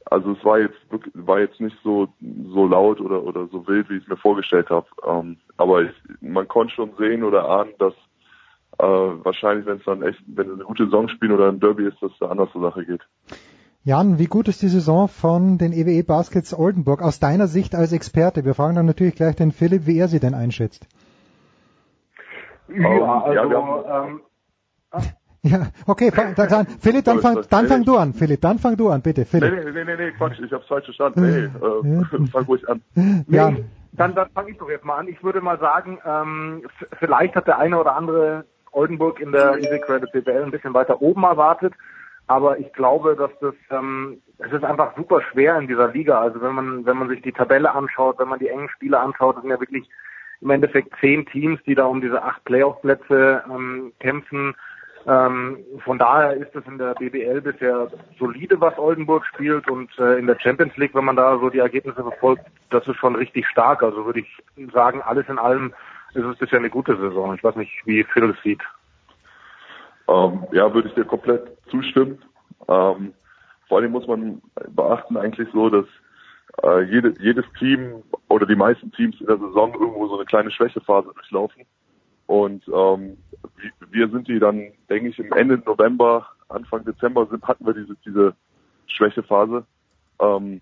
also 0.06 0.32
es 0.32 0.44
war 0.44 0.58
jetzt 0.58 0.78
wirklich, 0.90 1.14
war 1.14 1.40
jetzt 1.40 1.60
nicht 1.60 1.76
so 1.82 2.08
so 2.52 2.66
laut 2.66 3.00
oder 3.00 3.22
oder 3.22 3.46
so 3.48 3.66
wild, 3.66 3.88
wie 3.90 3.96
ich 3.96 4.02
es 4.02 4.08
mir 4.08 4.16
vorgestellt 4.16 4.70
habe. 4.70 4.86
Ähm, 5.06 5.36
aber 5.56 5.82
ich, 5.82 5.92
man 6.20 6.48
konnte 6.48 6.74
schon 6.74 6.92
sehen 6.98 7.22
oder 7.22 7.48
ahnen, 7.48 7.72
dass 7.78 7.94
äh, 8.78 8.84
wahrscheinlich, 8.84 9.66
wenn 9.66 9.78
es 9.78 9.84
dann 9.84 10.02
echt, 10.02 10.22
wenn 10.26 10.48
es 10.48 10.54
eine 10.54 10.64
gute 10.64 10.84
Saison 10.84 11.08
spielen 11.08 11.32
oder 11.32 11.48
ein 11.48 11.60
Derby 11.60 11.86
ist, 11.86 12.00
dass 12.02 12.12
es 12.12 12.22
anders 12.22 12.50
zur 12.52 12.62
Sache 12.62 12.84
geht. 12.84 13.02
Jan, 13.82 14.18
wie 14.18 14.26
gut 14.26 14.48
ist 14.48 14.62
die 14.62 14.68
Saison 14.68 15.08
von 15.08 15.56
den 15.56 15.72
EWE 15.72 16.04
Baskets 16.04 16.52
Oldenburg 16.52 17.02
aus 17.02 17.18
deiner 17.18 17.46
Sicht 17.46 17.74
als 17.74 17.92
Experte? 17.92 18.44
Wir 18.44 18.54
fragen 18.54 18.74
dann 18.74 18.86
natürlich 18.86 19.14
gleich 19.14 19.36
den 19.36 19.52
Philipp, 19.52 19.86
wie 19.86 19.98
er 19.98 20.08
sie 20.08 20.20
denn 20.20 20.34
einschätzt. 20.34 20.86
Ja, 22.68 23.22
also, 23.22 23.32
ja, 23.32 23.62
haben, 23.62 24.20
ähm, 24.92 25.02
Ja, 25.42 25.68
okay, 25.86 26.10
fang, 26.12 26.34
dann, 26.34 26.48
dann, 26.48 26.66
Philipp, 26.66 27.04
dann 27.04 27.20
fang, 27.20 27.42
dann 27.48 27.66
fang 27.66 27.82
du 27.82 27.96
an, 27.96 28.12
Philipp, 28.12 28.42
dann 28.42 28.58
fang 28.58 28.76
du 28.76 28.90
an, 28.90 29.00
bitte, 29.00 29.22
nee, 29.22 29.26
Philipp. 29.26 29.64
nee, 29.64 29.70
nee, 29.72 29.84
nee, 29.84 29.96
nee, 29.96 30.10
Quatsch, 30.12 30.38
ich 30.38 30.52
hab's 30.52 30.66
falsch 30.66 30.84
verstanden. 30.84 31.50
Nee, 31.82 31.92
äh, 31.94 32.26
fang 32.32 32.44
ruhig 32.44 32.68
an. 32.68 32.82
Ja, 33.26 33.50
Nee, 33.50 33.64
dann, 33.92 34.14
dann 34.14 34.30
fange 34.30 34.50
ich 34.50 34.58
doch 34.58 34.70
jetzt 34.70 34.84
mal 34.84 34.98
an. 34.98 35.08
Ich 35.08 35.22
würde 35.22 35.40
mal 35.40 35.58
sagen, 35.58 35.98
ähm, 36.04 36.62
vielleicht 36.98 37.34
hat 37.34 37.46
der 37.46 37.58
eine 37.58 37.78
oder 37.78 37.96
andere 37.96 38.44
Oldenburg 38.72 39.20
in 39.20 39.32
der 39.32 39.58
Easy 39.58 39.80
Credit 39.80 40.10
BBL 40.12 40.44
ein 40.44 40.50
bisschen 40.50 40.74
weiter 40.74 41.02
oben 41.02 41.24
erwartet. 41.24 41.74
Aber 42.26 42.58
ich 42.58 42.72
glaube, 42.72 43.16
dass 43.16 43.30
das, 43.40 43.54
ähm, 43.70 44.22
es 44.38 44.52
ist 44.52 44.62
einfach 44.62 44.96
super 44.96 45.20
schwer 45.22 45.58
in 45.58 45.66
dieser 45.66 45.88
Liga. 45.88 46.20
Also 46.20 46.40
wenn 46.40 46.54
man, 46.54 46.86
wenn 46.86 46.96
man 46.96 47.08
sich 47.08 47.22
die 47.22 47.32
Tabelle 47.32 47.74
anschaut, 47.74 48.18
wenn 48.20 48.28
man 48.28 48.38
die 48.38 48.48
engen 48.48 48.68
Spiele 48.68 49.00
anschaut, 49.00 49.36
das 49.36 49.42
sind 49.42 49.50
ja 49.50 49.58
wirklich 49.58 49.88
im 50.40 50.50
Endeffekt 50.50 50.94
zehn 51.00 51.26
Teams, 51.26 51.60
die 51.66 51.74
da 51.74 51.86
um 51.86 52.00
diese 52.00 52.22
acht 52.22 52.44
Playoff-Plätze 52.44 53.42
ähm, 53.50 53.92
kämpfen. 53.98 54.54
Ähm, 55.06 55.58
von 55.84 55.98
daher 55.98 56.34
ist 56.34 56.54
es 56.54 56.66
in 56.66 56.78
der 56.78 56.94
BBL 56.94 57.40
bisher 57.40 57.90
solide, 58.18 58.60
was 58.60 58.78
Oldenburg 58.78 59.24
spielt 59.26 59.68
und 59.70 59.90
äh, 59.98 60.18
in 60.18 60.26
der 60.26 60.38
Champions 60.38 60.76
League, 60.76 60.94
wenn 60.94 61.06
man 61.06 61.16
da 61.16 61.38
so 61.38 61.48
die 61.48 61.58
Ergebnisse 61.58 62.02
verfolgt, 62.02 62.42
das 62.68 62.86
ist 62.86 62.96
schon 62.96 63.16
richtig 63.16 63.46
stark. 63.48 63.82
Also 63.82 64.04
würde 64.04 64.20
ich 64.20 64.42
sagen, 64.72 65.00
alles 65.02 65.26
in 65.28 65.38
allem 65.38 65.72
ist 66.14 66.24
es 66.24 66.36
bisher 66.36 66.58
eine 66.58 66.70
gute 66.70 66.96
Saison. 66.96 67.34
Ich 67.34 67.42
weiß 67.42 67.56
nicht, 67.56 67.72
wie 67.86 68.04
Phil 68.04 68.30
es 68.30 68.42
sieht. 68.42 68.60
Ähm, 70.08 70.46
ja, 70.52 70.72
würde 70.74 70.88
ich 70.88 70.94
dir 70.94 71.04
komplett 71.04 71.50
zustimmen. 71.70 72.22
Ähm, 72.68 73.14
vor 73.68 73.78
allem 73.78 73.92
muss 73.92 74.06
man 74.06 74.42
beachten 74.68 75.16
eigentlich 75.16 75.48
so, 75.52 75.70
dass 75.70 75.86
äh, 76.62 76.82
jede, 76.82 77.14
jedes 77.20 77.44
Team 77.58 78.02
oder 78.28 78.44
die 78.44 78.56
meisten 78.56 78.90
Teams 78.92 79.18
in 79.20 79.26
der 79.26 79.38
Saison 79.38 79.72
irgendwo 79.72 80.08
so 80.08 80.16
eine 80.16 80.26
kleine 80.26 80.50
Schwächephase 80.50 81.10
durchlaufen. 81.14 81.64
Und 82.30 82.62
ähm, 82.68 83.16
wir- 83.90 84.08
sind 84.08 84.28
die 84.28 84.38
dann, 84.38 84.62
denke 84.88 85.08
ich, 85.08 85.18
im 85.18 85.32
Ende 85.32 85.60
November, 85.66 86.28
Anfang 86.48 86.84
Dezember 86.84 87.26
sind, 87.26 87.42
hatten 87.42 87.66
wir 87.66 87.74
diese, 87.74 87.96
diese 88.06 88.36
Schwächephase, 88.86 89.64
ähm, 90.20 90.60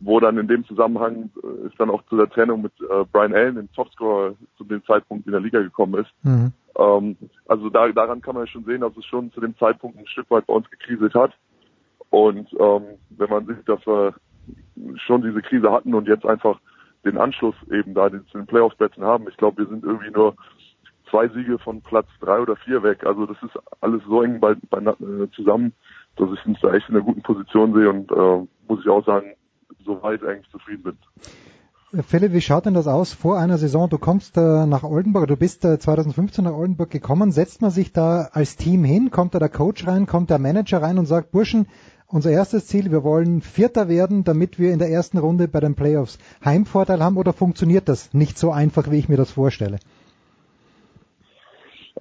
wo 0.00 0.20
dann 0.20 0.36
in 0.36 0.48
dem 0.48 0.66
Zusammenhang 0.66 1.30
äh, 1.42 1.66
ist 1.66 1.80
dann 1.80 1.88
auch 1.88 2.02
zu 2.10 2.18
der 2.18 2.28
Trennung 2.28 2.60
mit 2.60 2.72
äh, 2.82 3.06
Brian 3.10 3.32
Allen, 3.32 3.54
dem 3.54 3.72
Topscorer, 3.72 4.34
zu 4.58 4.64
dem 4.64 4.84
Zeitpunkt 4.84 5.24
in 5.24 5.32
der 5.32 5.40
Liga 5.40 5.62
gekommen 5.62 5.94
ist. 5.94 6.12
Mhm. 6.24 6.52
Ähm, 6.76 7.16
also 7.46 7.70
da, 7.70 7.88
daran 7.88 8.20
kann 8.20 8.34
man 8.34 8.44
ja 8.44 8.48
schon 8.48 8.64
sehen, 8.64 8.82
dass 8.82 8.94
es 8.94 9.06
schon 9.06 9.32
zu 9.32 9.40
dem 9.40 9.56
Zeitpunkt 9.56 9.96
ein 9.98 10.06
Stück 10.06 10.30
weit 10.30 10.46
bei 10.46 10.52
uns 10.52 10.68
gekriselt 10.70 11.14
hat. 11.14 11.32
Und 12.10 12.52
ähm, 12.60 12.82
wenn 13.16 13.30
man 13.30 13.46
sieht, 13.46 13.66
dass 13.66 13.80
wir 13.86 14.12
schon 14.96 15.22
diese 15.22 15.40
Krise 15.40 15.72
hatten 15.72 15.94
und 15.94 16.06
jetzt 16.06 16.26
einfach 16.26 16.60
den 17.02 17.16
Anschluss 17.16 17.54
eben 17.70 17.94
da 17.94 18.10
den, 18.10 18.26
zu 18.26 18.36
den 18.36 18.46
Playoff-Plätzen 18.46 19.02
haben, 19.02 19.26
ich 19.30 19.38
glaube, 19.38 19.62
wir 19.62 19.68
sind 19.68 19.84
irgendwie 19.84 20.10
nur 20.10 20.36
zwei 21.12 21.28
Siege 21.28 21.58
von 21.58 21.82
Platz 21.82 22.08
drei 22.20 22.40
oder 22.40 22.56
vier 22.56 22.82
weg. 22.82 23.04
Also 23.04 23.26
das 23.26 23.36
ist 23.42 23.56
alles 23.80 24.02
so 24.08 24.22
eng 24.22 24.40
bei, 24.40 24.54
bei, 24.70 24.78
äh, 24.78 25.28
zusammen, 25.36 25.74
dass 26.16 26.30
ich 26.32 26.46
uns 26.46 26.58
da 26.60 26.72
echt 26.72 26.88
in 26.88 26.96
einer 26.96 27.04
guten 27.04 27.22
Position 27.22 27.74
sehe 27.74 27.90
und 27.90 28.10
äh, 28.10 28.46
muss 28.66 28.80
ich 28.80 28.88
auch 28.88 29.04
sagen, 29.04 29.34
soweit 29.84 30.24
eigentlich 30.24 30.50
zufrieden 30.50 30.82
bin. 30.82 30.96
Philipp, 32.02 32.32
wie 32.32 32.40
schaut 32.40 32.64
denn 32.64 32.72
das 32.72 32.86
aus 32.86 33.12
vor 33.12 33.38
einer 33.38 33.58
Saison? 33.58 33.90
Du 33.90 33.98
kommst 33.98 34.38
äh, 34.38 34.64
nach 34.66 34.82
Oldenburg, 34.82 35.28
du 35.28 35.36
bist 35.36 35.62
äh, 35.66 35.78
2015 35.78 36.44
nach 36.44 36.54
Oldenburg 36.54 36.90
gekommen. 36.90 37.32
Setzt 37.32 37.60
man 37.60 37.70
sich 37.70 37.92
da 37.92 38.30
als 38.32 38.56
Team 38.56 38.82
hin? 38.82 39.10
Kommt 39.10 39.34
da 39.34 39.38
der 39.38 39.50
Coach 39.50 39.86
rein? 39.86 40.06
Kommt 40.06 40.30
der 40.30 40.38
Manager 40.38 40.80
rein 40.80 40.98
und 40.98 41.04
sagt, 41.04 41.32
Burschen, 41.32 41.66
unser 42.06 42.30
erstes 42.30 42.66
Ziel, 42.66 42.90
wir 42.90 43.04
wollen 43.04 43.42
Vierter 43.42 43.88
werden, 43.88 44.24
damit 44.24 44.58
wir 44.58 44.72
in 44.72 44.78
der 44.78 44.88
ersten 44.88 45.18
Runde 45.18 45.48
bei 45.48 45.60
den 45.60 45.74
Playoffs 45.74 46.18
Heimvorteil 46.42 47.02
haben? 47.02 47.18
Oder 47.18 47.34
funktioniert 47.34 47.90
das 47.90 48.14
nicht 48.14 48.38
so 48.38 48.52
einfach, 48.52 48.90
wie 48.90 48.98
ich 48.98 49.10
mir 49.10 49.18
das 49.18 49.32
vorstelle? 49.32 49.78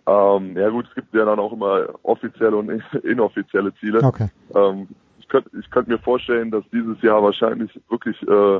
Ähm, 0.08 0.58
ja 0.58 0.70
gut, 0.70 0.88
es 0.88 0.96
gibt 0.96 1.14
ja 1.14 1.26
dann 1.26 1.40
auch 1.40 1.54
immer 1.54 1.88
offizielle 2.04 2.56
und 2.56 2.70
inoffizielle 3.04 3.74
Ziele. 3.76 4.04
Okay. 4.04 4.30
Ähm, 4.56 4.88
ich 5.20 5.28
könnte 5.28 5.50
ich 5.60 5.70
könnt 5.70 5.88
mir 5.88 6.00
vorstellen, 6.00 6.52
dass 6.52 6.64
dieses 6.72 7.02
Jahr 7.02 7.22
wahrscheinlich 7.24 7.72
wirklich 7.90 8.22
äh, 8.28 8.60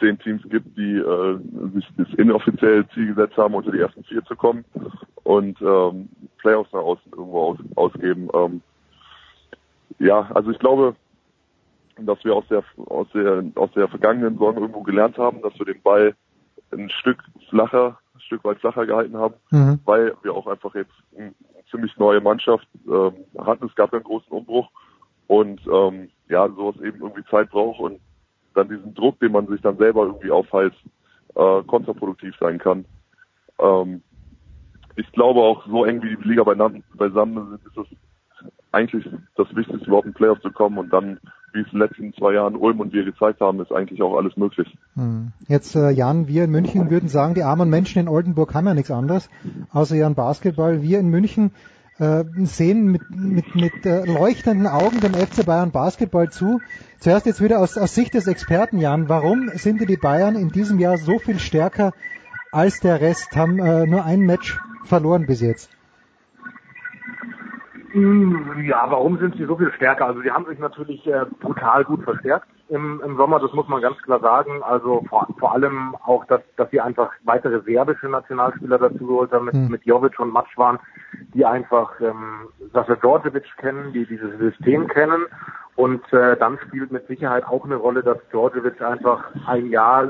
zehn 0.00 0.18
Teams 0.18 0.42
gibt, 0.48 0.76
die 0.76 0.96
äh, 0.96 1.38
sich 1.74 1.86
das 1.96 2.08
inoffizielle 2.16 2.88
Ziel 2.90 3.14
gesetzt 3.14 3.36
haben, 3.36 3.54
unter 3.54 3.72
die 3.72 3.80
ersten 3.80 4.04
vier 4.04 4.24
zu 4.24 4.36
kommen 4.36 4.64
und 5.24 5.60
ähm, 5.60 6.08
Playoffs 6.38 6.72
nach 6.72 6.80
außen 6.80 7.12
irgendwo 7.12 7.40
aus, 7.40 7.58
ausgeben. 7.74 8.28
Ähm, 8.34 8.62
ja, 9.98 10.30
also 10.34 10.50
ich 10.50 10.58
glaube, 10.58 10.94
dass 11.98 12.24
wir 12.24 12.34
aus 12.34 12.44
der 12.48 12.62
aus 12.86 13.08
der 13.12 13.44
aus 13.56 13.70
der 13.72 13.88
vergangenen 13.88 14.34
Saison 14.34 14.56
irgendwo 14.56 14.82
gelernt 14.82 15.18
haben, 15.18 15.42
dass 15.42 15.58
wir 15.58 15.66
den 15.66 15.82
Ball 15.82 16.14
ein 16.72 16.90
Stück 16.90 17.22
flacher, 17.48 17.98
Stück 18.28 18.44
weit 18.44 18.60
flacher 18.60 18.86
gehalten 18.86 19.16
haben, 19.16 19.34
Mhm. 19.50 19.80
weil 19.84 20.14
wir 20.22 20.34
auch 20.34 20.46
einfach 20.46 20.74
jetzt 20.74 20.92
eine 21.16 21.34
ziemlich 21.70 21.96
neue 21.96 22.20
Mannschaft 22.20 22.68
ähm, 22.86 23.14
hatten. 23.38 23.66
Es 23.66 23.74
gab 23.74 23.92
ja 23.92 23.98
einen 23.98 24.04
großen 24.04 24.30
Umbruch 24.30 24.70
und 25.26 25.60
ähm, 25.66 26.10
ja, 26.28 26.48
sowas 26.48 26.76
eben 26.82 27.00
irgendwie 27.00 27.24
Zeit 27.30 27.50
braucht 27.50 27.80
und 27.80 28.00
dann 28.54 28.68
diesen 28.68 28.94
Druck, 28.94 29.18
den 29.20 29.32
man 29.32 29.46
sich 29.46 29.60
dann 29.60 29.76
selber 29.76 30.04
irgendwie 30.04 30.30
aufheizt, 30.30 30.78
äh, 31.34 31.62
kontraproduktiv 31.64 32.34
sein 32.40 32.58
kann. 32.58 32.84
Ähm, 33.58 34.02
ich 34.96 35.10
glaube 35.12 35.40
auch, 35.40 35.66
so 35.66 35.84
eng 35.84 36.02
wie 36.02 36.16
die 36.16 36.28
Liga 36.28 36.42
beisammen 36.44 36.82
beisammen 36.94 37.50
sind, 37.50 37.66
ist 37.66 37.76
es 37.76 37.98
eigentlich 38.72 39.08
das 39.36 39.54
Wichtigste, 39.54 39.86
überhaupt 39.86 40.06
in 40.06 40.14
Playoffs 40.14 40.42
zu 40.42 40.50
kommen 40.50 40.78
und 40.78 40.92
dann, 40.92 41.18
wie 41.52 41.60
es 41.60 41.66
in 41.72 41.78
den 41.78 41.80
letzten 41.80 42.14
zwei 42.14 42.34
Jahren 42.34 42.56
Ulm 42.56 42.80
und 42.80 42.92
wir 42.92 43.04
gezeigt 43.04 43.40
haben, 43.40 43.60
ist 43.60 43.72
eigentlich 43.72 44.02
auch 44.02 44.16
alles 44.16 44.36
möglich. 44.36 44.76
Hm. 44.94 45.32
Jetzt, 45.48 45.74
äh, 45.76 45.90
Jan, 45.90 46.28
wir 46.28 46.44
in 46.44 46.50
München 46.50 46.90
würden 46.90 47.08
sagen, 47.08 47.34
die 47.34 47.42
armen 47.42 47.70
Menschen 47.70 48.00
in 48.00 48.08
Oldenburg 48.08 48.54
haben 48.54 48.66
ja 48.66 48.74
nichts 48.74 48.90
anderes, 48.90 49.30
außer 49.72 49.96
ihren 49.96 50.14
Basketball. 50.14 50.82
Wir 50.82 50.98
in 50.98 51.08
München 51.08 51.52
äh, 51.98 52.24
sehen 52.44 52.86
mit, 52.92 53.02
mit, 53.10 53.54
mit 53.54 53.86
äh, 53.86 54.04
leuchtenden 54.04 54.66
Augen 54.66 55.00
dem 55.00 55.14
FC 55.14 55.44
Bayern 55.44 55.70
Basketball 55.70 56.30
zu. 56.30 56.60
Zuerst 57.00 57.26
jetzt 57.26 57.42
wieder 57.42 57.60
aus, 57.60 57.76
aus 57.78 57.94
Sicht 57.94 58.14
des 58.14 58.26
Experten, 58.26 58.78
Jan, 58.78 59.08
warum 59.08 59.48
sind 59.54 59.88
die 59.88 59.96
Bayern 59.96 60.36
in 60.36 60.50
diesem 60.50 60.78
Jahr 60.78 60.98
so 60.98 61.18
viel 61.18 61.38
stärker 61.38 61.92
als 62.50 62.80
der 62.80 63.00
Rest, 63.00 63.36
haben 63.36 63.56
nur 63.56 64.04
ein 64.04 64.20
Match 64.20 64.58
verloren 64.84 65.26
bis 65.26 65.42
jetzt? 65.42 65.70
Mm, 67.94 68.62
Ja, 68.64 68.86
warum 68.90 69.18
sind 69.18 69.36
sie 69.36 69.44
so 69.46 69.56
viel 69.56 69.72
stärker? 69.72 70.06
Also 70.06 70.20
sie 70.20 70.30
haben 70.30 70.44
sich 70.46 70.58
natürlich 70.58 71.06
äh, 71.06 71.24
brutal 71.40 71.84
gut 71.84 72.02
verstärkt. 72.04 72.46
im, 72.68 73.00
im 73.02 73.16
Sommer, 73.16 73.40
das 73.40 73.52
muss 73.54 73.66
man 73.68 73.80
ganz 73.80 73.96
klar 74.02 74.20
sagen. 74.20 74.62
Also 74.62 75.02
vor, 75.08 75.26
vor 75.38 75.52
allem 75.54 75.94
auch, 76.04 76.24
dass, 76.26 76.42
dass 76.56 76.70
sie 76.70 76.80
einfach 76.80 77.10
weitere 77.24 77.60
serbische 77.62 78.08
Nationalspieler 78.08 78.78
dazu 78.78 79.06
geholt 79.06 79.32
haben, 79.32 79.46
mit, 79.46 79.54
Hm. 79.54 79.68
mit 79.68 79.84
Jovic 79.86 80.18
und 80.20 80.30
Matschwan, 80.32 80.78
die 81.32 81.46
einfach 81.46 81.98
ähm, 82.00 82.48
Sascha 82.74 82.96
Djordjevic 82.96 83.46
kennen, 83.56 83.92
die 83.94 84.04
dieses 84.04 84.36
System 84.38 84.86
kennen. 84.88 85.24
Und 85.76 86.12
äh, 86.12 86.36
dann 86.36 86.58
spielt 86.66 86.92
mit 86.92 87.06
Sicherheit 87.06 87.46
auch 87.46 87.64
eine 87.64 87.76
Rolle, 87.76 88.02
dass 88.02 88.18
Djordjevic 88.30 88.82
einfach 88.82 89.24
ein 89.46 89.66
Jahr 89.70 90.08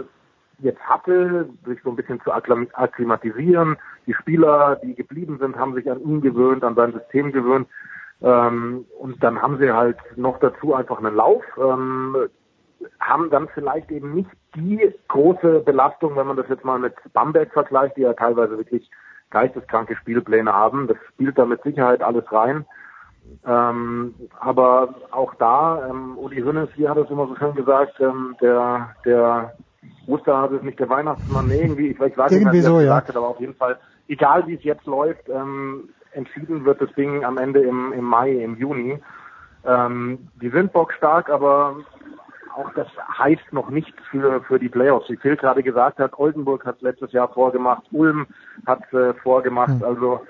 jetzt 0.60 0.81
hatte, 0.81 1.48
sich 1.65 1.81
so 1.84 1.90
ein 1.90 1.97
bisschen 1.97 2.20
zu 2.23 2.32
akklim- 2.32 2.73
akklimatisieren. 2.73 3.76
Die 4.08 4.14
Spieler, 4.14 4.80
die 4.82 4.96
geblieben 4.96 5.38
sind, 5.38 5.56
haben 5.56 5.74
sich 5.74 5.88
an 5.88 6.00
ihn 6.02 6.20
gewöhnt, 6.20 6.64
an 6.64 6.74
sein 6.74 6.92
System 6.92 7.30
gewöhnt. 7.30 7.68
Ähm, 8.20 8.86
und 8.98 9.22
dann 9.22 9.40
haben 9.40 9.58
sie 9.58 9.70
halt 9.70 9.98
noch 10.16 10.40
dazu 10.40 10.74
einfach 10.74 10.98
einen 10.98 11.14
Lauf, 11.14 11.44
ähm, 11.56 12.16
haben 12.98 13.30
dann 13.30 13.48
vielleicht 13.54 13.90
eben 13.90 14.14
nicht 14.14 14.30
die 14.56 14.92
große 15.08 15.60
Belastung, 15.60 16.16
wenn 16.16 16.26
man 16.26 16.36
das 16.36 16.48
jetzt 16.48 16.64
mal 16.64 16.78
mit 16.78 16.94
Bamberg 17.12 17.52
vergleicht, 17.52 17.96
die 17.96 18.02
ja 18.02 18.14
teilweise 18.14 18.56
wirklich 18.56 18.90
geisteskranke 19.30 19.94
Spielpläne 19.96 20.52
haben. 20.52 20.88
Das 20.88 20.96
spielt 21.10 21.38
da 21.38 21.44
mit 21.44 21.62
Sicherheit 21.62 22.02
alles 22.02 22.24
rein. 22.32 22.64
Ähm, 23.46 24.14
aber 24.40 24.94
auch 25.10 25.34
da, 25.34 25.86
ähm, 25.90 26.16
Uli 26.16 26.40
Hünnes, 26.40 26.70
wie 26.76 26.88
hat 26.88 26.96
es 26.96 27.10
immer 27.10 27.26
so 27.26 27.36
schön 27.36 27.54
gesagt, 27.54 28.00
ähm, 28.00 28.34
der, 28.40 28.94
der 29.04 29.52
Osterhase 30.06 30.56
ist 30.56 30.64
nicht 30.64 30.80
der 30.80 30.88
Weihnachtsmann, 30.88 31.46
nee, 31.46 31.60
irgendwie, 31.60 31.88
ich, 31.88 32.00
ich 32.00 32.18
weiß 32.18 32.30
nicht, 32.30 32.40
Irgendwie 32.40 32.58
wie 32.58 32.62
er 32.62 32.70
so, 32.70 32.80
ja. 32.80 32.84
gesagt 32.84 33.08
hat, 33.08 33.16
aber 33.16 33.28
auf 33.28 33.40
jeden 33.40 33.54
Fall, 33.54 33.78
egal 34.08 34.46
wie 34.46 34.54
es 34.54 34.64
jetzt 34.64 34.86
läuft, 34.86 35.28
ähm, 35.28 35.90
entschieden 36.12 36.64
wird 36.64 36.80
das 36.80 36.92
Ding 36.94 37.24
am 37.24 37.38
Ende 37.38 37.60
im, 37.60 37.92
im 37.92 38.04
Mai, 38.04 38.32
im 38.32 38.56
Juni. 38.56 38.98
Ähm, 39.64 40.28
die 40.40 40.48
sind 40.50 40.72
bockstark, 40.72 41.30
aber 41.30 41.76
auch 42.56 42.72
das 42.74 42.88
heißt 43.18 43.52
noch 43.52 43.70
nichts 43.70 43.96
für, 44.10 44.42
für 44.42 44.58
die 44.58 44.68
Playoffs. 44.68 45.08
Wie 45.08 45.16
Phil 45.16 45.36
gerade 45.36 45.62
gesagt 45.62 45.98
hat, 45.98 46.18
Oldenburg 46.18 46.64
hat 46.64 46.82
letztes 46.82 47.12
Jahr 47.12 47.28
vorgemacht, 47.28 47.84
Ulm 47.92 48.26
hat 48.66 48.92
äh, 48.92 49.14
vorgemacht. 49.14 49.82
Also 49.82 50.20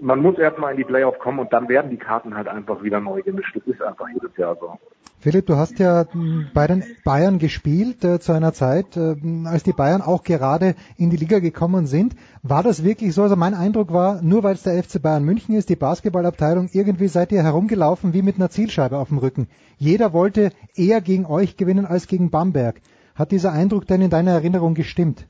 man 0.00 0.20
muss 0.20 0.38
erstmal 0.38 0.72
in 0.72 0.78
die 0.78 0.84
Playoffs 0.84 1.18
kommen 1.18 1.38
und 1.38 1.52
dann 1.52 1.68
werden 1.68 1.90
die 1.90 1.96
Karten 1.96 2.36
halt 2.36 2.48
einfach 2.48 2.82
wieder 2.82 3.00
neu 3.00 3.22
gemischt. 3.22 3.56
Das 3.56 3.66
ist 3.66 3.82
einfach 3.82 4.08
jedes 4.08 4.36
Jahr 4.36 4.56
so. 4.56 4.78
Philipp, 5.20 5.46
du 5.46 5.56
hast 5.56 5.80
ja 5.80 6.06
m, 6.14 6.48
bei 6.54 6.68
den 6.68 6.84
Bayern 7.04 7.40
gespielt 7.40 8.04
äh, 8.04 8.20
zu 8.20 8.32
einer 8.32 8.52
Zeit, 8.52 8.96
äh, 8.96 9.16
als 9.46 9.64
die 9.64 9.72
Bayern 9.72 10.00
auch 10.00 10.22
gerade 10.22 10.76
in 10.96 11.10
die 11.10 11.16
Liga 11.16 11.40
gekommen 11.40 11.86
sind. 11.86 12.14
War 12.44 12.62
das 12.62 12.84
wirklich 12.84 13.14
so? 13.14 13.22
Also 13.22 13.34
mein 13.34 13.54
Eindruck 13.54 13.92
war, 13.92 14.22
nur 14.22 14.44
weil 14.44 14.54
es 14.54 14.62
der 14.62 14.80
FC 14.80 15.02
Bayern 15.02 15.24
München 15.24 15.56
ist, 15.56 15.70
die 15.70 15.76
Basketballabteilung, 15.76 16.70
irgendwie 16.72 17.08
seid 17.08 17.32
ihr 17.32 17.42
herumgelaufen 17.42 18.14
wie 18.14 18.22
mit 18.22 18.36
einer 18.36 18.50
Zielscheibe 18.50 18.96
auf 18.96 19.08
dem 19.08 19.18
Rücken. 19.18 19.48
Jeder 19.76 20.12
wollte 20.12 20.52
eher 20.76 21.00
gegen 21.00 21.26
euch 21.26 21.56
gewinnen 21.56 21.84
als 21.84 22.06
gegen 22.06 22.30
Bamberg. 22.30 22.80
Hat 23.16 23.32
dieser 23.32 23.52
Eindruck 23.52 23.88
denn 23.88 24.00
in 24.00 24.10
deiner 24.10 24.30
Erinnerung 24.30 24.74
gestimmt? 24.74 25.26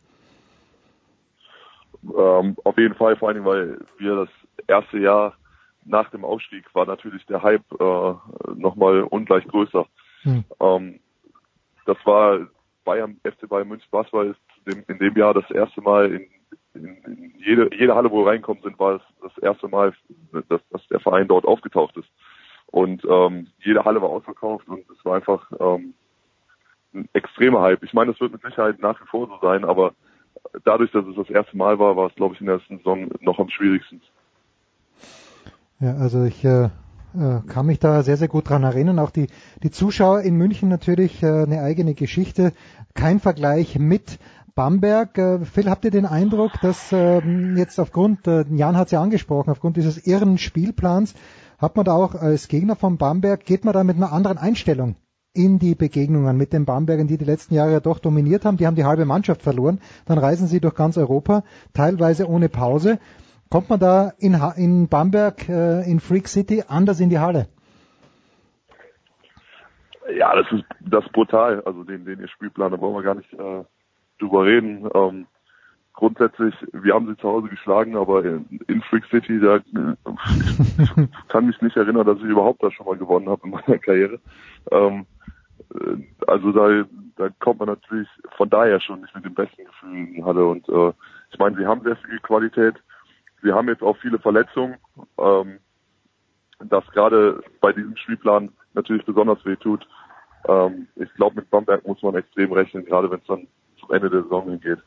Ähm, 2.05 2.57
auf 2.62 2.76
jeden 2.76 2.94
Fall, 2.94 3.17
vor 3.17 3.31
allem, 3.31 3.44
weil 3.47 3.78
wir 3.99 4.17
das 4.17 4.28
erste 4.67 4.99
Jahr 4.99 5.34
nach 5.89 6.10
dem 6.10 6.25
Aufstieg 6.25 6.65
war 6.75 6.86
natürlich 6.86 7.25
der 7.26 7.42
Hype 7.42 7.65
äh, 7.81 8.15
nochmal 8.55 9.02
ungleich 9.02 9.47
größer. 9.47 9.86
Hm. 10.23 10.44
Ähm, 10.60 11.00
das 11.86 11.97
war 12.05 12.47
Bayern, 12.84 13.18
FC 13.25 13.49
Bayern 13.49 13.68
München 13.68 13.89
Basketball 13.91 14.28
ist 14.28 14.41
in 14.67 14.73
dem, 14.73 14.84
in 14.89 14.99
dem 14.99 15.17
Jahr 15.17 15.34
das 15.34 15.50
erste 15.50 15.81
Mal 15.81 16.12
in, 16.12 16.26
in, 16.75 16.97
in 17.05 17.34
jede, 17.39 17.70
jede 17.75 17.94
Halle, 17.94 18.10
wo 18.10 18.25
wir 18.25 18.31
reinkommen 18.31 18.62
sind, 18.62 18.78
war 18.78 18.97
es 18.97 19.02
das 19.23 19.39
erste 19.39 19.68
Mal, 19.68 19.94
dass, 20.49 20.60
dass 20.70 20.86
der 20.89 21.00
Verein 21.00 21.28
dort 21.28 21.44
aufgetaucht 21.44 21.97
ist. 21.97 22.08
Und 22.67 23.02
ähm, 23.08 23.49
jede 23.60 23.84
Halle 23.84 24.02
war 24.02 24.10
ausverkauft 24.10 24.68
und 24.68 24.84
es 24.91 25.05
war 25.05 25.17
einfach 25.17 25.50
ähm, 25.58 25.94
ein 26.92 27.08
extremer 27.15 27.62
Hype. 27.62 27.83
Ich 27.83 27.94
meine, 27.94 28.12
es 28.12 28.20
wird 28.20 28.33
mit 28.33 28.42
Sicherheit 28.42 28.78
nach 28.81 29.00
wie 29.00 29.07
vor 29.07 29.26
so 29.26 29.39
sein, 29.41 29.65
aber 29.65 29.94
dadurch, 30.65 30.91
dass 30.92 31.07
es 31.07 31.17
das 31.17 31.31
erste 31.31 31.57
Mal 31.57 31.78
war, 31.78 31.97
war 31.97 32.08
es, 32.08 32.15
glaube 32.15 32.34
ich, 32.34 32.41
in 32.41 32.47
der 32.47 32.57
ersten 32.57 32.78
Saison 32.78 33.08
noch 33.20 33.39
am 33.39 33.49
schwierigsten. 33.49 34.02
Ja, 35.81 35.94
also 35.97 36.24
ich 36.24 36.44
äh, 36.44 36.65
äh, 36.65 37.40
kann 37.47 37.66
mich 37.66 37.78
da 37.78 38.02
sehr, 38.02 38.16
sehr 38.16 38.28
gut 38.28 38.48
dran 38.48 38.65
erinnern. 38.65 38.98
Auch 38.98 39.10
die, 39.10 39.28
die 39.62 39.70
Zuschauer 39.70 40.23
in 40.23 40.36
München 40.36 40.68
natürlich 40.68 41.23
äh, 41.23 41.44
eine 41.44 41.62
eigene 41.62 41.94
Geschichte. 41.94 42.52
Kein 42.94 43.20
Vergleich 43.20 43.78
mit 43.78 44.18
Bamberg. 44.57 45.16
Äh, 45.16 45.44
Phil, 45.44 45.70
habt 45.70 45.84
ihr 45.84 45.92
den 45.92 46.07
Eindruck, 46.07 46.52
dass 46.62 46.92
äh, 46.92 47.20
jetzt 47.57 47.78
aufgrund, 47.78 48.26
äh, 48.26 48.44
Jan 48.50 48.76
hat 48.76 48.89
es 48.89 48.92
ja 48.92 49.00
angesprochen, 49.00 49.50
aufgrund 49.50 49.76
dieses 49.76 50.05
irren 50.05 50.36
Spielplans, 50.36 51.15
hat 51.58 51.76
man 51.76 51.84
da 51.84 51.92
auch 51.92 52.16
als 52.16 52.48
Gegner 52.48 52.74
von 52.74 52.98
Bamberg, 52.98 53.44
geht 53.44 53.65
man 53.65 53.74
da 53.74 53.84
mit 53.84 53.97
einer 53.97 54.12
anderen 54.12 54.39
Einstellung 54.39 54.97
in 55.32 55.60
die 55.60 55.76
Begegnungen 55.76 56.36
mit 56.36 56.52
den 56.52 56.65
Bambergern, 56.65 57.07
die 57.07 57.18
die 57.18 57.24
letzten 57.24 57.55
Jahre 57.55 57.70
ja 57.70 57.81
doch 57.81 58.00
dominiert 58.00 58.44
haben. 58.44 58.57
Die 58.57 58.66
haben 58.66 58.74
die 58.74 58.84
halbe 58.84 59.05
Mannschaft 59.05 59.42
verloren. 59.42 59.78
Dann 60.07 60.18
reisen 60.18 60.48
sie 60.48 60.58
durch 60.58 60.74
ganz 60.74 60.97
Europa, 60.97 61.44
teilweise 61.73 62.28
ohne 62.28 62.48
Pause. 62.48 62.98
Kommt 63.50 63.70
man 63.70 63.80
da 63.80 64.12
in, 64.18 64.40
Ha- 64.40 64.54
in 64.56 64.88
Bamberg, 64.88 65.48
äh, 65.48 65.90
in 65.90 66.00
Freak 66.00 66.28
City, 66.28 66.64
anders 66.68 67.00
in 67.00 67.08
die 67.08 67.18
Halle? 67.18 67.48
Ja, 70.16 70.34
das 70.34 70.50
ist 70.52 70.64
das 70.80 71.04
ist 71.04 71.12
brutal. 71.12 71.62
Also 71.64 71.84
den, 71.84 72.04
den 72.04 72.20
ihr 72.20 72.28
Spielplan, 72.28 72.72
da 72.72 72.80
wollen 72.80 72.94
wir 72.94 73.02
gar 73.02 73.14
nicht 73.14 73.32
äh, 73.34 73.64
drüber 74.18 74.44
reden. 74.44 74.88
Ähm, 74.94 75.26
grundsätzlich, 75.92 76.54
wir 76.72 76.94
haben 76.94 77.06
sie 77.06 77.16
zu 77.16 77.28
Hause 77.28 77.48
geschlagen, 77.48 77.96
aber 77.96 78.24
in, 78.24 78.60
in 78.68 78.82
Freak 78.82 79.04
City, 79.06 79.40
da 79.40 79.56
äh, 79.56 81.06
kann 81.28 81.46
mich 81.46 81.60
nicht 81.60 81.76
erinnern, 81.76 82.06
dass 82.06 82.18
ich 82.18 82.24
überhaupt 82.24 82.62
da 82.62 82.70
schon 82.70 82.86
mal 82.86 82.96
gewonnen 82.96 83.28
habe 83.28 83.42
in 83.44 83.50
meiner 83.50 83.78
Karriere. 83.78 84.18
Ähm, 84.70 85.06
äh, 85.74 85.96
also 86.26 86.52
da, 86.52 86.84
da 87.16 87.28
kommt 87.40 87.60
man 87.60 87.68
natürlich 87.68 88.08
von 88.36 88.48
daher 88.48 88.80
schon 88.80 89.00
nicht 89.02 89.14
mit 89.14 89.24
dem 89.24 89.34
besten 89.34 89.64
Gefühl 89.64 89.96
in 89.96 90.14
die 90.14 90.24
Halle. 90.24 90.46
Und 90.46 90.68
äh, 90.68 90.92
ich 91.32 91.38
meine, 91.38 91.56
sie 91.56 91.66
haben 91.66 91.82
sehr 91.82 91.96
viel 91.96 92.18
Qualität. 92.20 92.76
Sie 93.42 93.52
haben 93.52 93.68
jetzt 93.68 93.83
auch 93.83 93.97
viele 93.99 94.18
Verletzungen. 94.18 94.76
Ähm, 95.18 95.58
das 96.60 96.84
gerade 96.92 97.41
bei 97.60 97.73
diesem 97.73 97.97
Spielplan 97.97 98.50
natürlich 98.75 99.05
besonders 99.05 99.44
weh 99.44 99.57
tut. 99.57 99.86
Ähm, 100.49 100.89
ich 100.97 101.12
glaube, 101.15 101.36
mit 101.36 101.50
Bamberg 101.50 101.86
muss 101.86 102.02
man 102.02 102.17
extrem 102.17 102.52
rechnen, 102.52 102.84
gerade 102.84 103.10
wenn 103.10 103.20
es 103.20 103.26
dann 103.26 103.47
zum 103.78 103.92
Ende 103.92 104.10
der 104.10 104.23
Saison 104.23 104.50
hingeht. 104.50 104.81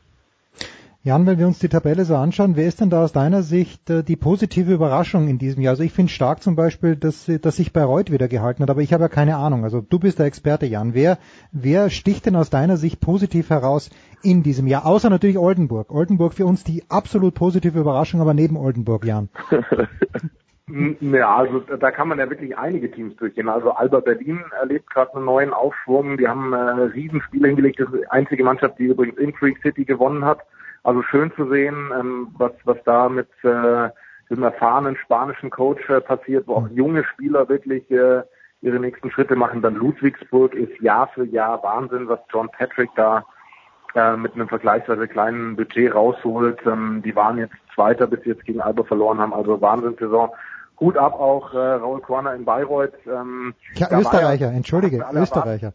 Jan, 1.04 1.26
wenn 1.26 1.36
wir 1.36 1.48
uns 1.48 1.58
die 1.58 1.68
Tabelle 1.68 2.04
so 2.04 2.14
anschauen, 2.14 2.54
wer 2.54 2.68
ist 2.68 2.80
denn 2.80 2.88
da 2.88 3.02
aus 3.02 3.12
deiner 3.12 3.42
Sicht 3.42 3.90
äh, 3.90 4.04
die 4.04 4.14
positive 4.14 4.72
Überraschung 4.72 5.26
in 5.26 5.36
diesem 5.36 5.60
Jahr? 5.60 5.72
Also 5.72 5.82
ich 5.82 5.92
finde 5.92 6.12
stark 6.12 6.44
zum 6.44 6.54
Beispiel, 6.54 6.94
dass, 6.94 7.26
dass 7.26 7.56
sich 7.56 7.72
Bayreuth 7.72 8.12
wieder 8.12 8.28
gehalten 8.28 8.62
hat, 8.62 8.70
aber 8.70 8.82
ich 8.82 8.92
habe 8.92 9.02
ja 9.02 9.08
keine 9.08 9.34
Ahnung. 9.34 9.64
Also 9.64 9.80
du 9.80 9.98
bist 9.98 10.20
der 10.20 10.26
Experte, 10.26 10.64
Jan. 10.66 10.94
Wer, 10.94 11.18
wer 11.50 11.90
sticht 11.90 12.26
denn 12.26 12.36
aus 12.36 12.50
deiner 12.50 12.76
Sicht 12.76 13.00
positiv 13.00 13.50
heraus 13.50 13.90
in 14.22 14.44
diesem 14.44 14.68
Jahr? 14.68 14.86
Außer 14.86 15.10
natürlich 15.10 15.38
Oldenburg. 15.38 15.90
Oldenburg 15.90 16.34
für 16.34 16.46
uns 16.46 16.62
die 16.62 16.84
absolut 16.88 17.34
positive 17.34 17.80
Überraschung, 17.80 18.20
aber 18.20 18.32
neben 18.32 18.56
Oldenburg, 18.56 19.04
Jan. 19.04 19.28
Ja, 21.00 21.36
also 21.36 21.58
da 21.58 21.90
kann 21.90 22.08
man 22.08 22.18
ja 22.18 22.30
wirklich 22.30 22.56
einige 22.56 22.90
Teams 22.90 23.14
durchgehen. 23.16 23.48
Also 23.48 23.72
Alba 23.72 24.00
Berlin 24.00 24.40
erlebt 24.58 24.88
gerade 24.88 25.14
einen 25.16 25.26
neuen 25.26 25.52
Aufschwung. 25.52 26.16
Die 26.16 26.28
haben 26.28 26.54
äh, 26.54 26.56
Riesenspiele 26.56 27.48
hingelegt. 27.48 27.80
Das 27.80 27.88
ist 27.88 28.00
die 28.00 28.08
einzige 28.08 28.42
Mannschaft, 28.42 28.78
die 28.78 28.84
übrigens 28.84 29.18
in 29.18 29.34
Freak 29.34 29.58
City 29.60 29.84
gewonnen 29.84 30.24
hat. 30.24 30.38
Also 30.84 31.02
schön 31.02 31.32
zu 31.36 31.48
sehen, 31.48 31.90
ähm, 31.98 32.28
was, 32.38 32.52
was 32.64 32.78
da 32.84 33.08
mit 33.08 33.28
äh, 33.44 33.88
dem 34.30 34.42
erfahrenen 34.42 34.96
spanischen 34.96 35.50
Coach 35.50 35.88
äh, 35.88 36.00
passiert, 36.00 36.48
wo 36.48 36.54
auch 36.56 36.68
junge 36.68 37.04
Spieler 37.04 37.48
wirklich 37.48 37.88
äh, 37.90 38.22
ihre 38.62 38.80
nächsten 38.80 39.10
Schritte 39.10 39.36
machen. 39.36 39.62
Dann 39.62 39.74
Ludwigsburg 39.74 40.54
ist 40.54 40.80
Jahr 40.80 41.08
für 41.08 41.24
Jahr 41.24 41.62
Wahnsinn, 41.62 42.08
was 42.08 42.20
John 42.32 42.48
Patrick 42.50 42.90
da 42.96 43.24
äh, 43.94 44.16
mit 44.16 44.34
einem 44.34 44.48
vergleichsweise 44.48 45.06
kleinen 45.06 45.56
Budget 45.56 45.94
rausholt. 45.94 46.60
Ähm, 46.66 47.02
die 47.04 47.14
waren 47.14 47.38
jetzt 47.38 47.54
Zweiter, 47.74 48.06
bis 48.06 48.22
sie 48.22 48.30
jetzt 48.30 48.44
gegen 48.44 48.60
Alba 48.60 48.84
verloren 48.84 49.18
haben. 49.18 49.34
Also 49.34 49.60
Wahnsinnssaison. 49.60 50.30
Hut 50.80 50.96
ab 50.96 51.14
auch 51.14 51.54
äh, 51.54 51.58
Raul 51.58 52.00
Korner 52.00 52.34
in 52.34 52.44
Bayreuth. 52.44 52.94
Ähm, 53.06 53.54
Ja, 53.74 53.88
Österreicher, 53.96 54.50
entschuldige, 54.50 55.04
Österreicher. 55.14 55.72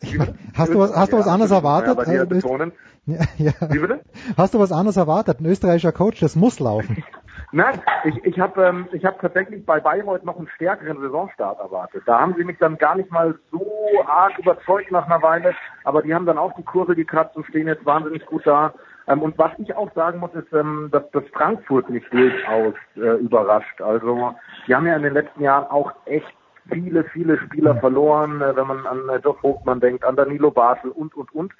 Ich 0.00 0.18
mein, 0.18 0.36
hast 0.54 0.74
du 0.74 0.80
was, 0.80 0.94
hast 0.94 1.12
du 1.12 1.18
was 1.18 1.28
anderes 1.28 1.52
erwartet? 1.52 1.88
Ja, 1.88 1.94
bei 1.94 2.04
dir 2.04 2.26
betonen. 2.26 2.72
Ja, 3.06 3.20
ja. 3.36 3.52
Wie 3.70 3.78
bitte? 3.78 4.00
Hast 4.36 4.54
du 4.54 4.58
was 4.58 4.72
anderes 4.72 4.96
erwartet? 4.96 5.40
Ein 5.40 5.46
österreichischer 5.46 5.92
Coach, 5.92 6.20
das 6.20 6.36
muss 6.36 6.60
laufen. 6.60 7.02
Nein, 7.52 7.80
ich, 8.04 8.24
ich 8.24 8.40
habe 8.40 8.64
ähm, 8.64 8.88
ich 8.92 9.04
hab 9.04 9.20
tatsächlich 9.20 9.66
bei 9.66 9.80
Bayreuth 9.80 10.24
noch 10.24 10.38
einen 10.38 10.48
stärkeren 10.54 11.00
Saisonstart 11.00 11.58
erwartet. 11.58 12.02
Da 12.06 12.20
haben 12.20 12.34
sie 12.36 12.44
mich 12.44 12.58
dann 12.58 12.78
gar 12.78 12.94
nicht 12.94 13.10
mal 13.10 13.38
so 13.50 13.66
arg 14.06 14.38
überzeugt 14.38 14.90
nach 14.90 15.06
einer 15.06 15.22
Weile, 15.22 15.54
aber 15.84 16.02
die 16.02 16.14
haben 16.14 16.26
dann 16.26 16.38
auch 16.38 16.54
die 16.54 16.62
Kurve 16.62 16.94
gekratzt 16.94 17.36
und 17.36 17.46
stehen 17.46 17.66
jetzt 17.66 17.84
wahnsinnig 17.84 18.24
gut 18.26 18.46
da. 18.46 18.72
Ähm, 19.06 19.20
und 19.22 19.36
was 19.36 19.50
ich 19.58 19.74
auch 19.74 19.92
sagen 19.94 20.20
muss, 20.20 20.32
ist, 20.34 20.52
ähm, 20.52 20.88
dass, 20.92 21.10
dass 21.10 21.24
Frankfurt 21.32 21.90
mich 21.90 22.04
durchaus 22.10 22.74
äh, 22.96 23.18
überrascht. 23.18 23.80
Also 23.80 24.34
die 24.66 24.74
haben 24.74 24.86
ja 24.86 24.96
in 24.96 25.02
den 25.02 25.14
letzten 25.14 25.42
Jahren 25.42 25.66
auch 25.70 25.92
echt 26.06 26.32
viele, 26.70 27.04
viele 27.04 27.38
Spieler 27.38 27.76
verloren, 27.76 28.40
äh, 28.40 28.54
wenn 28.56 28.66
man 28.66 28.86
an 28.86 29.08
äh, 29.08 29.18
Joe 29.18 29.34
Vogtmann 29.34 29.80
denkt, 29.80 30.04
an 30.04 30.16
Danilo 30.16 30.50
Bartel 30.50 30.90
und, 30.90 31.14
und, 31.14 31.34
und. 31.34 31.52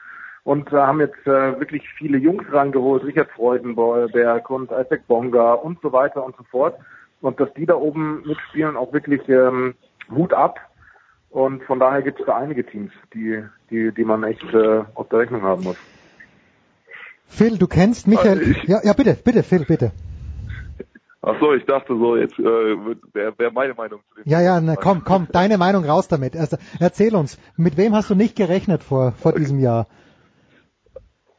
Und 0.44 0.72
äh, 0.72 0.76
haben 0.76 1.00
jetzt 1.00 1.24
äh, 1.26 1.58
wirklich 1.60 1.82
viele 1.96 2.18
Jungs 2.18 2.44
rangeholt, 2.50 3.04
Richard 3.04 3.30
Freudenberg 3.30 4.50
und 4.50 4.70
Isaac 4.72 5.06
Bonga 5.06 5.52
und 5.54 5.80
so 5.82 5.92
weiter 5.92 6.24
und 6.24 6.36
so 6.36 6.42
fort. 6.44 6.76
Und 7.20 7.38
dass 7.38 7.52
die 7.54 7.66
da 7.66 7.74
oben 7.76 8.22
mitspielen, 8.26 8.76
auch 8.76 8.92
wirklich 8.92 9.28
ähm, 9.28 9.74
Hut 10.10 10.32
ab. 10.32 10.58
Und 11.30 11.62
von 11.62 11.78
daher 11.78 12.02
gibt 12.02 12.18
es 12.20 12.26
da 12.26 12.36
einige 12.36 12.66
Teams, 12.66 12.90
die, 13.14 13.42
die, 13.70 13.92
die 13.92 14.04
man 14.04 14.24
echt 14.24 14.42
äh, 14.52 14.82
auf 14.94 15.08
der 15.10 15.20
Rechnung 15.20 15.42
haben 15.42 15.62
muss. 15.62 15.76
Phil, 17.28 17.56
du 17.56 17.66
kennst 17.68 18.06
Michael. 18.08 18.38
Also 18.38 18.50
ich- 18.50 18.64
ja, 18.64 18.80
ja, 18.82 18.92
bitte, 18.92 19.14
bitte, 19.14 19.42
Phil, 19.44 19.64
bitte. 19.64 19.92
Ach 21.24 21.36
so, 21.40 21.54
ich 21.54 21.64
dachte 21.66 21.96
so, 21.96 22.16
jetzt 22.16 22.36
äh, 22.40 22.42
wäre 23.12 23.32
wär 23.38 23.52
meine 23.52 23.74
Meinung 23.74 24.00
zu 24.08 24.16
dem. 24.16 24.30
Ja, 24.30 24.40
ja, 24.40 24.60
na, 24.60 24.74
komm, 24.74 25.04
komm, 25.04 25.28
deine 25.30 25.56
Meinung 25.56 25.84
raus 25.84 26.08
damit. 26.08 26.36
Also, 26.36 26.56
erzähl 26.80 27.14
uns, 27.14 27.38
mit 27.56 27.76
wem 27.76 27.94
hast 27.94 28.10
du 28.10 28.16
nicht 28.16 28.34
gerechnet 28.34 28.82
vor, 28.82 29.12
vor 29.12 29.32
diesem 29.32 29.60
Jahr? 29.60 29.86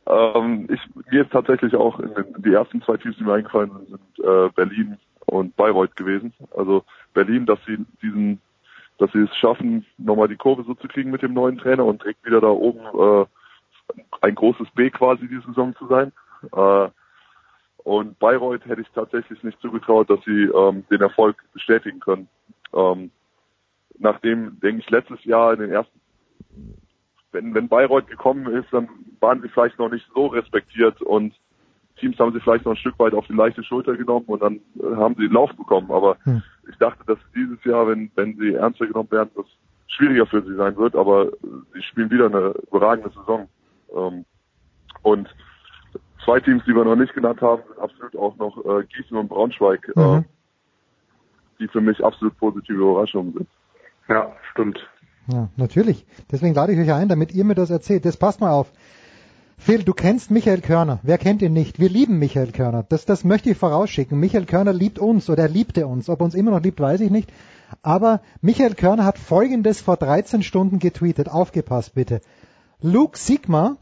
Ähm, 0.06 0.68
ich, 0.70 0.82
mir 1.12 1.24
ist 1.24 1.32
tatsächlich 1.32 1.76
auch 1.76 2.00
in 2.00 2.14
den, 2.14 2.26
die 2.40 2.54
ersten 2.54 2.82
zwei 2.82 2.98
Teams, 2.98 3.16
die 3.18 3.24
mir 3.24 3.34
eingefallen 3.34 3.72
sind, 3.72 3.90
sind 3.90 4.26
äh, 4.26 4.50
Berlin 4.56 4.98
und 5.26 5.56
Bayreuth 5.56 5.96
gewesen. 5.96 6.34
Also 6.56 6.84
Berlin, 7.14 7.46
dass 7.46 7.60
sie 7.66 7.78
diesen, 8.02 8.42
dass 8.98 9.12
sie 9.12 9.22
es 9.22 9.36
schaffen, 9.38 9.86
nochmal 9.98 10.28
die 10.28 10.36
Kurve 10.36 10.64
so 10.64 10.74
zu 10.74 10.88
kriegen 10.88 11.12
mit 11.12 11.22
dem 11.22 11.34
neuen 11.34 11.58
Trainer 11.58 11.86
und 11.86 12.02
direkt 12.02 12.26
wieder 12.26 12.42
da 12.42 12.50
oben 12.50 12.80
äh, 12.80 13.26
ein 14.22 14.36
großes 14.36 14.70
B 14.76 14.90
quasi 14.90 15.28
diese 15.28 15.46
Saison 15.48 15.76
zu 15.76 15.88
sein. 15.88 16.12
Äh, 16.52 16.90
und 17.84 18.18
Bayreuth 18.20 18.66
hätte 18.66 18.82
ich 18.82 18.90
tatsächlich 18.94 19.44
nicht 19.44 19.60
zugetraut, 19.62 20.10
dass 20.10 20.24
sie 20.26 20.44
ähm, 20.44 20.86
den 20.90 21.02
Erfolg 21.02 21.38
bestätigen 21.54 22.00
können. 22.00 22.30
Ähm, 22.74 23.12
nachdem, 24.00 24.60
denke 24.62 24.80
ich, 24.80 24.90
letztes 24.90 25.24
Jahr 25.26 25.54
in 25.54 25.60
den 25.60 25.72
ersten 25.72 26.00
wenn, 27.34 27.54
wenn 27.54 27.68
Bayreuth 27.68 28.08
gekommen 28.08 28.48
ist, 28.54 28.72
dann 28.72 28.88
waren 29.20 29.42
sie 29.42 29.50
vielleicht 29.50 29.80
noch 29.80 29.90
nicht 29.90 30.06
so 30.14 30.28
respektiert 30.28 31.02
und 31.02 31.34
Teams 31.98 32.18
haben 32.20 32.34
sie 32.34 32.40
vielleicht 32.40 32.66
noch 32.66 32.74
ein 32.74 32.78
Stück 32.78 32.98
weit 33.00 33.14
auf 33.14 33.28
die 33.28 33.34
leichte 33.34 33.64
Schulter 33.64 33.96
genommen 33.96 34.26
und 34.28 34.42
dann 34.42 34.56
äh, 34.80 34.96
haben 34.96 35.16
sie 35.16 35.28
Lauf 35.28 35.52
bekommen. 35.56 35.92
Aber 35.92 36.18
Hm. 36.24 36.42
ich 36.70 36.78
dachte, 36.78 37.04
dass 37.06 37.18
dieses 37.36 37.64
Jahr, 37.64 37.88
wenn, 37.88 38.12
wenn 38.16 38.36
sie 38.38 38.54
ernster 38.54 38.88
genommen 38.88 39.12
werden, 39.12 39.30
das 39.36 39.46
schwieriger 39.88 40.26
für 40.26 40.42
sie 40.42 40.56
sein 40.56 40.76
wird, 40.78 40.96
aber 40.96 41.32
sie 41.74 41.82
spielen 41.84 42.10
wieder 42.10 42.26
eine 42.26 42.54
überragende 42.68 43.10
Saison. 43.10 43.48
Ähm, 43.96 44.26
und 45.04 45.30
zwei 46.24 46.40
Teams, 46.40 46.64
die 46.66 46.76
wir 46.76 46.84
noch 46.84 46.96
nicht 46.96 47.14
genannt 47.14 47.42
haben, 47.42 47.62
sind 47.68 47.80
absolut 47.80 48.16
auch 48.16 48.36
noch 48.38 48.58
äh, 48.66 48.86
Gießen 48.86 49.16
und 49.16 49.28
Braunschweig, 49.28 49.92
Mhm. 49.96 50.26
die 51.60 51.68
für 51.68 51.82
mich 51.82 52.04
absolut 52.04 52.38
positive 52.38 52.80
Überraschungen 52.80 53.34
sind. 53.34 53.48
Ja, 54.08 54.36
stimmt. 54.52 54.86
Ja, 55.32 55.50
natürlich. 55.56 56.06
Deswegen 56.32 56.54
lade 56.54 56.74
ich 56.74 56.80
euch 56.80 56.92
ein, 56.92 57.08
damit 57.08 57.34
ihr 57.34 57.46
mir 57.46 57.56
das 57.56 57.70
erzählt. 57.70 58.06
Jetzt 58.06 58.20
passt 58.20 58.42
mal 58.42 58.52
auf. 58.52 58.72
Phil, 59.58 59.84
du 59.84 59.94
kennst 59.94 60.32
Michael 60.32 60.62
Körner. 60.62 61.00
Wer 61.04 61.18
kennt 61.18 61.42
ihn 61.42 61.54
nicht? 61.54 61.80
Wir 61.80 61.90
lieben 61.90 62.20
Michael 62.20 62.52
Körner. 62.52 62.84
Das, 62.84 63.06
das 63.06 63.24
möchte 63.24 63.50
ich 63.50 63.58
vorausschicken. 63.58 64.20
Michael 64.20 64.46
Körner 64.46 64.74
liebt 64.74 65.00
uns 65.00 65.30
oder 65.30 65.44
er 65.44 65.50
liebte 65.50 65.88
uns. 65.88 66.10
Ob 66.10 66.20
er 66.20 66.26
uns 66.26 66.36
immer 66.36 66.52
noch 66.52 66.62
liebt, 66.62 66.80
weiß 66.80 67.00
ich 67.00 67.12
nicht. 67.12 67.32
Aber 67.82 68.22
Michael 68.42 68.76
Körner 68.76 69.06
hat 69.06 69.18
Folgendes 69.18 69.80
vor 69.80 69.96
13 69.96 70.44
Stunden 70.44 70.80
getweetet. 70.80 71.30
Aufgepasst 71.30 71.94
bitte. 71.94 72.20
Luke 72.82 73.18
Sigma, 73.18 73.78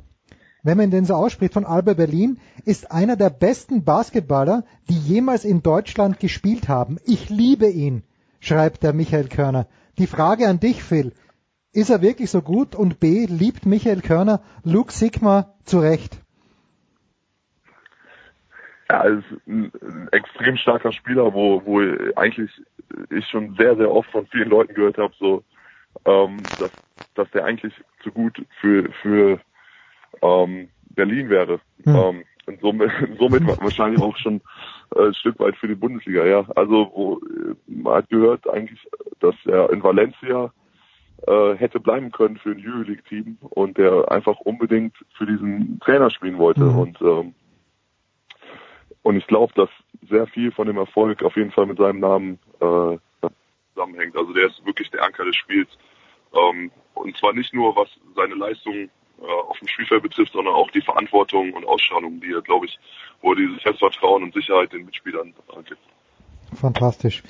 wenn 0.61 0.77
man 0.77 0.91
den 0.91 1.05
so 1.05 1.15
ausspricht, 1.15 1.53
von 1.53 1.65
Alba 1.65 1.93
Berlin, 1.93 2.37
ist 2.65 2.91
einer 2.91 3.15
der 3.15 3.31
besten 3.31 3.83
Basketballer, 3.83 4.63
die 4.89 4.97
jemals 4.97 5.43
in 5.43 5.63
Deutschland 5.63 6.19
gespielt 6.19 6.69
haben. 6.69 6.99
Ich 7.05 7.29
liebe 7.29 7.67
ihn, 7.67 8.03
schreibt 8.39 8.83
der 8.83 8.93
Michael 8.93 9.27
Körner. 9.27 9.65
Die 9.97 10.07
Frage 10.07 10.47
an 10.47 10.59
dich, 10.59 10.83
Phil. 10.83 11.13
Ist 11.73 11.89
er 11.89 12.01
wirklich 12.01 12.29
so 12.29 12.41
gut? 12.41 12.75
Und 12.75 12.99
B, 12.99 13.25
liebt 13.27 13.65
Michael 13.65 14.01
Körner 14.01 14.41
Luke 14.65 14.91
Sigma 14.91 15.53
zu 15.63 15.79
Recht? 15.79 16.19
Ja, 18.89 19.03
ist 19.03 19.23
ein, 19.47 19.71
extrem 20.11 20.57
starker 20.57 20.91
Spieler, 20.91 21.33
wo, 21.33 21.65
wo 21.65 21.79
eigentlich 22.17 22.51
ich 23.09 23.25
schon 23.27 23.55
sehr, 23.55 23.77
sehr 23.77 23.89
oft 23.89 24.09
von 24.11 24.27
vielen 24.27 24.49
Leuten 24.49 24.73
gehört 24.73 24.97
habe, 24.97 25.13
so, 25.17 25.43
ähm, 26.03 26.43
dass, 26.59 26.71
dass 27.15 27.31
der 27.31 27.45
eigentlich 27.45 27.73
zu 28.03 28.11
gut 28.11 28.45
für, 28.59 28.91
für 29.01 29.39
ähm, 30.21 30.67
Berlin 30.89 31.29
wäre. 31.29 31.61
Hm. 31.85 31.95
Ähm, 31.95 32.23
und 32.47 32.59
somit, 32.59 32.91
somit 33.17 33.47
wahrscheinlich 33.47 34.01
auch 34.01 34.17
schon 34.17 34.41
äh, 34.93 35.05
ein 35.05 35.13
Stück 35.13 35.39
weit 35.39 35.55
für 35.55 35.69
die 35.69 35.75
Bundesliga, 35.75 36.25
ja. 36.25 36.45
Also 36.57 36.91
wo, 36.93 37.21
man 37.65 37.93
hat 37.93 38.09
gehört 38.09 38.49
eigentlich, 38.49 38.85
dass 39.21 39.35
er 39.45 39.71
in 39.71 39.81
Valencia 39.81 40.51
äh, 41.27 41.55
hätte 41.55 41.79
bleiben 41.79 42.11
können 42.11 42.37
für 42.37 42.51
ein 42.51 42.63
Euroleague-Team 42.65 43.37
und 43.41 43.77
der 43.77 44.11
einfach 44.11 44.39
unbedingt 44.39 44.95
für 45.17 45.25
diesen 45.25 45.79
Trainer 45.79 46.09
spielen 46.09 46.37
wollte. 46.37 46.61
Mhm. 46.61 46.79
Und 46.79 47.01
ähm, 47.01 47.35
und 49.03 49.17
ich 49.17 49.25
glaube, 49.27 49.53
dass 49.55 49.69
sehr 50.09 50.27
viel 50.27 50.51
von 50.51 50.67
dem 50.67 50.77
Erfolg 50.77 51.23
auf 51.23 51.35
jeden 51.35 51.51
Fall 51.51 51.65
mit 51.65 51.77
seinem 51.77 51.99
Namen 51.99 52.39
äh, 52.59 52.97
zusammenhängt. 53.73 54.15
Also 54.15 54.33
der 54.33 54.47
ist 54.47 54.63
wirklich 54.65 54.89
der 54.91 55.03
Anker 55.03 55.25
des 55.25 55.35
Spiels. 55.35 55.69
Ähm, 56.33 56.71
und 56.93 57.17
zwar 57.17 57.33
nicht 57.33 57.53
nur, 57.53 57.75
was 57.75 57.89
seine 58.15 58.35
Leistung 58.35 58.75
äh, 58.75 59.25
auf 59.47 59.57
dem 59.59 59.67
Spielfeld 59.67 60.03
betrifft, 60.03 60.33
sondern 60.33 60.53
auch 60.53 60.69
die 60.71 60.81
Verantwortung 60.81 61.53
und 61.53 61.65
Ausstrahlung, 61.65 62.19
die 62.19 62.31
er, 62.31 62.41
glaube 62.41 62.67
ich, 62.67 62.79
wo 63.21 63.31
er 63.33 63.37
dieses 63.37 63.61
Selbstvertrauen 63.63 64.23
und 64.23 64.33
Sicherheit 64.33 64.71
den 64.71 64.85
Mitspielern 64.85 65.29
äh, 65.29 65.63
gibt. 65.63 65.81
Fantastisch. 66.53 67.23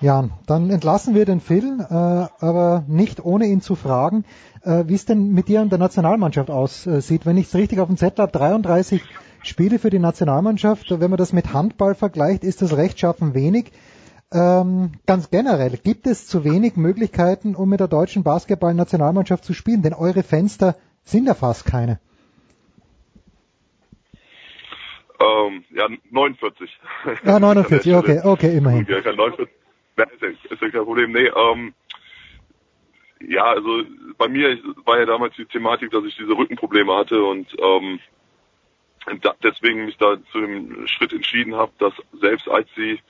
Jan, 0.00 0.32
dann 0.46 0.70
entlassen 0.70 1.14
wir 1.14 1.26
den 1.26 1.40
Phil, 1.40 1.78
äh, 1.78 1.92
aber 1.92 2.84
nicht 2.88 3.22
ohne 3.22 3.46
ihn 3.46 3.60
zu 3.60 3.74
fragen, 3.74 4.24
äh, 4.62 4.84
wie 4.86 4.94
es 4.94 5.04
denn 5.04 5.32
mit 5.32 5.48
dir 5.48 5.60
und 5.60 5.70
der 5.70 5.78
Nationalmannschaft 5.78 6.50
aussieht. 6.50 7.26
Wenn 7.26 7.36
ich 7.36 7.48
es 7.48 7.54
richtig 7.54 7.80
auf 7.80 7.88
dem 7.88 7.98
Zettel 7.98 8.22
habe, 8.22 8.32
33 8.32 9.02
Spiele 9.42 9.78
für 9.78 9.90
die 9.90 9.98
Nationalmannschaft. 9.98 10.86
Wenn 10.88 11.10
man 11.10 11.18
das 11.18 11.32
mit 11.32 11.52
Handball 11.52 11.94
vergleicht, 11.94 12.44
ist 12.44 12.62
das 12.62 12.76
rechtschaffen 12.76 13.34
wenig. 13.34 13.72
Ähm, 14.32 14.92
ganz 15.06 15.30
generell, 15.30 15.76
gibt 15.82 16.06
es 16.06 16.26
zu 16.26 16.44
wenig 16.44 16.76
Möglichkeiten, 16.76 17.54
um 17.54 17.68
mit 17.68 17.80
der 17.80 17.88
deutschen 17.88 18.22
Basketball-Nationalmannschaft 18.22 19.44
zu 19.44 19.54
spielen? 19.54 19.82
Denn 19.82 19.92
eure 19.92 20.22
Fenster 20.22 20.76
sind 21.04 21.26
ja 21.26 21.34
fast 21.34 21.66
keine. 21.66 21.98
Ähm, 25.20 25.64
ja, 25.74 25.88
49. 26.10 26.70
Ja, 27.24 27.40
49, 27.40 27.94
okay, 27.94 28.20
okay, 28.24 28.56
immerhin. 28.56 28.86
Ja, 28.88 29.00
kein 29.02 29.16
49. 29.16 29.59
Ja, 29.96 30.04
ist, 30.04 30.22
ja, 30.22 30.28
ist 30.28 30.62
ja 30.62 30.70
kein 30.70 30.84
Problem. 30.84 31.12
Nee, 31.12 31.30
ähm, 31.34 31.74
ja, 33.20 33.44
also 33.44 33.82
bei 34.16 34.28
mir 34.28 34.58
war 34.84 34.98
ja 34.98 35.06
damals 35.06 35.36
die 35.36 35.44
Thematik, 35.44 35.90
dass 35.90 36.04
ich 36.04 36.16
diese 36.16 36.36
Rückenprobleme 36.36 36.94
hatte 36.94 37.22
und 37.22 37.54
ähm, 37.58 38.00
deswegen 39.42 39.86
mich 39.86 39.96
da 39.98 40.16
zu 40.32 40.40
dem 40.40 40.86
Schritt 40.86 41.12
entschieden 41.12 41.54
habe, 41.54 41.72
dass 41.78 41.92
selbst 42.20 42.48
als 42.48 42.68
sie, 42.76 43.00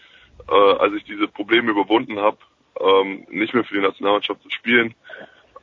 äh, 0.49 0.73
als 0.79 0.95
ich 0.95 1.05
diese 1.05 1.29
Probleme 1.29 1.71
überwunden 1.71 2.19
habe, 2.19 2.39
ähm, 2.81 3.27
nicht 3.31 3.55
mehr 3.55 3.65
für 3.65 3.75
die 3.75 3.81
Nationalmannschaft 3.81 4.43
zu 4.43 4.51
spielen, 4.51 4.95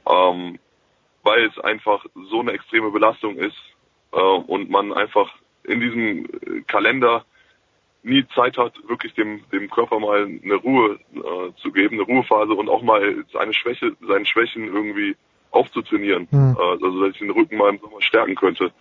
ähm, 0.09 0.59
weil 1.23 1.45
es 1.45 1.59
einfach 1.59 2.05
so 2.29 2.39
eine 2.39 2.53
extreme 2.53 2.91
Belastung 2.91 3.37
ist 3.37 3.57
äh, 4.13 4.17
und 4.17 4.69
man 4.69 4.93
einfach 4.93 5.29
in 5.63 5.81
diesem 5.81 6.65
Kalender 6.67 7.25
nie 8.07 8.25
Zeit 8.33 8.57
hat, 8.57 8.73
wirklich 8.87 9.13
dem, 9.13 9.41
dem 9.51 9.69
Körper 9.69 9.99
mal 9.99 10.25
eine 10.25 10.55
Ruhe 10.55 10.99
äh, 11.13 11.61
zu 11.61 11.71
geben, 11.71 11.95
eine 11.95 12.03
Ruhephase 12.03 12.53
und 12.53 12.69
auch 12.69 12.81
mal 12.81 13.25
seine 13.31 13.53
Schwäche, 13.53 13.95
seine 14.07 14.25
Schwächen 14.25 14.67
irgendwie 14.67 15.15
aufzutrainieren. 15.51 16.27
Mhm. 16.31 16.57
Äh, 16.59 16.63
also 16.63 17.01
dass 17.01 17.13
ich 17.13 17.19
den 17.19 17.31
Rücken 17.31 17.57
mal 17.57 17.69
im 17.69 17.79
Sommer 17.79 18.01
stärken 18.01 18.35
könnte. 18.35 18.71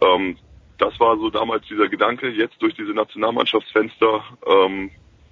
Ähm, 0.00 0.36
das 0.78 0.98
war 0.98 1.16
so 1.18 1.30
damals 1.30 1.66
dieser 1.66 1.88
Gedanke. 1.88 2.28
Jetzt 2.28 2.60
durch 2.60 2.74
diese 2.74 2.92
Nationalmannschaftsfenster 2.92 4.24
ähm, 4.46 4.90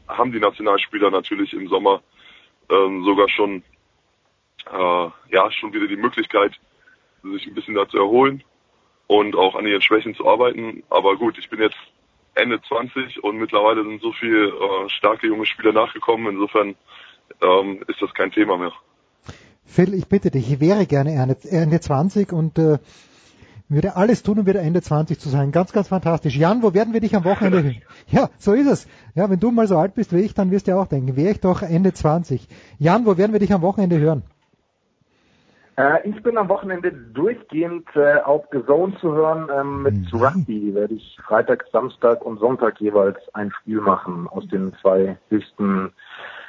haben 0.09 0.33
die 0.33 0.41
Nationalspieler 0.41 1.11
natürlich 1.11 1.53
im 1.53 1.69
Sommer 1.69 2.03
ähm, 2.71 3.05
sogar 3.05 3.29
schon 3.29 3.63
äh, 4.71 5.09
ja 5.33 5.51
schon 5.51 5.73
wieder 5.73 5.87
die 5.87 5.97
Möglichkeit, 5.97 6.53
sich 7.23 7.47
ein 7.47 7.55
bisschen 7.55 7.75
da 7.75 7.89
zu 7.89 7.99
erholen 7.99 8.43
und 9.07 9.35
auch 9.35 9.55
an 9.55 9.67
ihren 9.67 9.83
Schwächen 9.83 10.15
zu 10.15 10.29
arbeiten. 10.29 10.83
Aber 10.91 11.17
gut, 11.17 11.39
ich 11.39 11.49
bin 11.49 11.61
jetzt 11.61 11.79
Ende 12.35 12.61
20 12.63 13.23
und 13.23 13.37
mittlerweile 13.37 13.83
sind 13.85 14.01
so 14.01 14.13
viele 14.13 14.49
äh, 14.49 14.89
starke 14.89 15.27
junge 15.27 15.47
Spieler 15.47 15.73
nachgekommen. 15.73 16.35
Insofern 16.35 16.75
ähm, 17.43 17.83
ist 17.89 18.01
das 18.01 18.13
kein 18.15 18.31
Thema 18.31 18.57
mehr. 18.57 18.73
Phil, 19.65 19.95
ich 19.95 20.07
bitte 20.07 20.31
dich, 20.31 20.51
ich 20.51 20.61
wäre 20.61 20.87
gerne 20.87 21.13
Ende, 21.13 21.37
Ende 21.49 21.81
20 21.81 22.33
und 22.33 22.59
äh, 22.59 22.79
würde 23.69 23.95
alles 23.95 24.25
tun, 24.25 24.41
um 24.41 24.47
wieder 24.47 24.61
Ende 24.61 24.83
20 24.83 25.19
zu 25.21 25.29
sein. 25.29 25.53
Ganz, 25.53 25.73
ganz 25.73 25.89
fantastisch. 25.89 26.37
Jan, 26.37 26.63
wo 26.63 26.75
werden 26.75 26.93
wir 26.93 27.01
dich 27.01 27.15
am 27.15 27.25
Wochenende 27.25 27.63
hören? 27.63 27.83
Ja, 28.09 28.31
so 28.39 28.53
ist 28.53 28.67
es. 28.67 28.89
Ja, 29.15 29.31
wenn 29.31 29.39
du 29.39 29.53
mal 29.53 29.69
so 29.69 29.79
alt 29.79 29.95
bist 29.95 30.13
wie 30.13 30.21
ich, 30.21 30.35
dann 30.35 30.51
wirst 30.51 30.67
du 30.67 30.73
ja 30.73 30.77
auch 30.77 30.89
denken, 30.89 31.17
wäre 31.17 31.31
ich 31.31 31.41
doch 31.41 31.63
Ende 31.63 31.93
20. 31.93 32.49
Jan, 32.79 33.07
wo 33.07 33.17
werden 33.17 33.33
wir 33.33 33.41
dich 33.41 33.53
am 33.53 33.63
Wochenende 33.63 33.99
hören? 33.99 34.25
Äh, 35.81 36.09
ich 36.09 36.23
bin 36.23 36.37
am 36.37 36.49
Wochenende 36.49 36.93
durchgehend 36.93 37.87
äh, 37.95 38.21
auf 38.21 38.45
The 38.53 38.65
Zone 38.67 38.95
zu 39.01 39.13
hören. 39.13 39.49
Ähm, 39.55 39.83
mit 39.83 40.13
Rugby 40.13 40.75
werde 40.75 40.95
ich 40.95 41.19
Freitag, 41.27 41.65
Samstag 41.73 42.25
und 42.25 42.39
Sonntag 42.39 42.81
jeweils 42.81 43.17
ein 43.33 43.51
Spiel 43.51 43.81
machen 43.81 44.29
aus 44.29 44.47
den 44.49 44.75
zwei 44.83 45.17
höchsten 45.31 45.93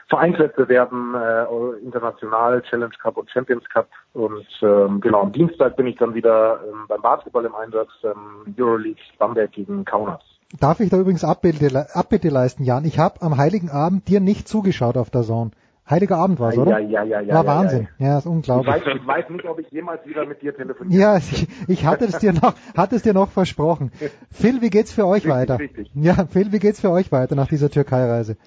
Vereinswettbewerben, 0.10 1.16
äh, 1.16 1.86
international, 1.86 2.62
Challenge 2.64 2.94
Cup 3.02 3.16
und 3.16 3.30
Champions 3.32 3.64
Cup. 3.70 3.88
Und 4.14 4.46
ähm, 4.62 5.00
genau, 5.00 5.22
am 5.22 5.32
Dienstag 5.32 5.78
bin 5.78 5.88
ich 5.88 5.96
dann 5.96 6.14
wieder 6.14 6.60
ähm, 6.68 6.86
beim 6.90 7.02
Basketball 7.02 7.46
im 7.46 7.56
Einsatz, 7.56 7.92
ähm, 8.04 8.54
Euroleague 8.58 9.02
Bamberg 9.18 9.54
gegen 9.54 9.86
Kaunas. 9.86 10.22
Darf 10.60 10.82
ich 10.82 10.90
da 10.90 10.98
übrigens 10.98 11.24
Abbitte, 11.24 11.88
Abbitte 11.94 12.28
leisten, 12.28 12.66
Jan? 12.66 12.84
Ich 12.84 13.00
habe 13.00 13.22
am 13.22 13.38
Heiligen 13.38 13.70
Abend 13.70 14.10
dir 14.10 14.20
nicht 14.20 14.50
zugeschaut 14.50 14.98
auf 14.98 15.10
der 15.10 15.22
Zone. 15.22 15.52
Heiliger 15.92 16.18
Abend 16.18 16.40
war 16.40 16.50
es, 16.50 16.58
oder? 16.58 16.80
Ja, 16.80 16.80
ja, 16.80 17.04
ja, 17.04 17.20
ja. 17.22 17.36
War 17.36 17.44
ja, 17.44 17.48
Wahnsinn. 17.48 17.88
Ja, 18.00 18.08
ja 18.08 18.18
ist 18.18 18.26
Ich 18.26 18.32
unglaublich. 18.32 18.74
weiß, 18.74 18.82
ich 18.96 19.08
weiß 19.08 19.30
nicht, 19.30 19.46
ob 19.46 19.60
ich 19.60 19.70
jemals 19.72 20.06
wieder 20.08 20.26
mit 20.26 20.42
dir 20.42 20.56
telefoniere. 20.56 21.00
Ja, 21.02 21.18
ich, 21.18 21.48
ich 21.68 21.86
hatte 21.86 22.06
es 22.06 22.18
dir 22.20 22.34
noch, 22.34 22.56
hatte 22.76 22.96
es 22.96 23.04
dir 23.04 23.14
noch 23.14 23.30
versprochen. 23.30 23.92
Phil, 24.32 24.62
wie 24.62 24.70
geht's 24.70 24.94
für 24.94 25.06
euch 25.06 25.26
Richtig, 25.26 25.32
weiter? 25.32 25.60
richtig. 25.60 25.92
Ja, 25.94 26.26
Phil, 26.26 26.52
wie 26.54 26.60
geht's 26.60 26.80
für 26.80 26.90
euch 26.92 27.12
weiter 27.12 27.36
nach 27.36 27.50
dieser 27.50 27.70
Türkei-Reise? 27.70 28.38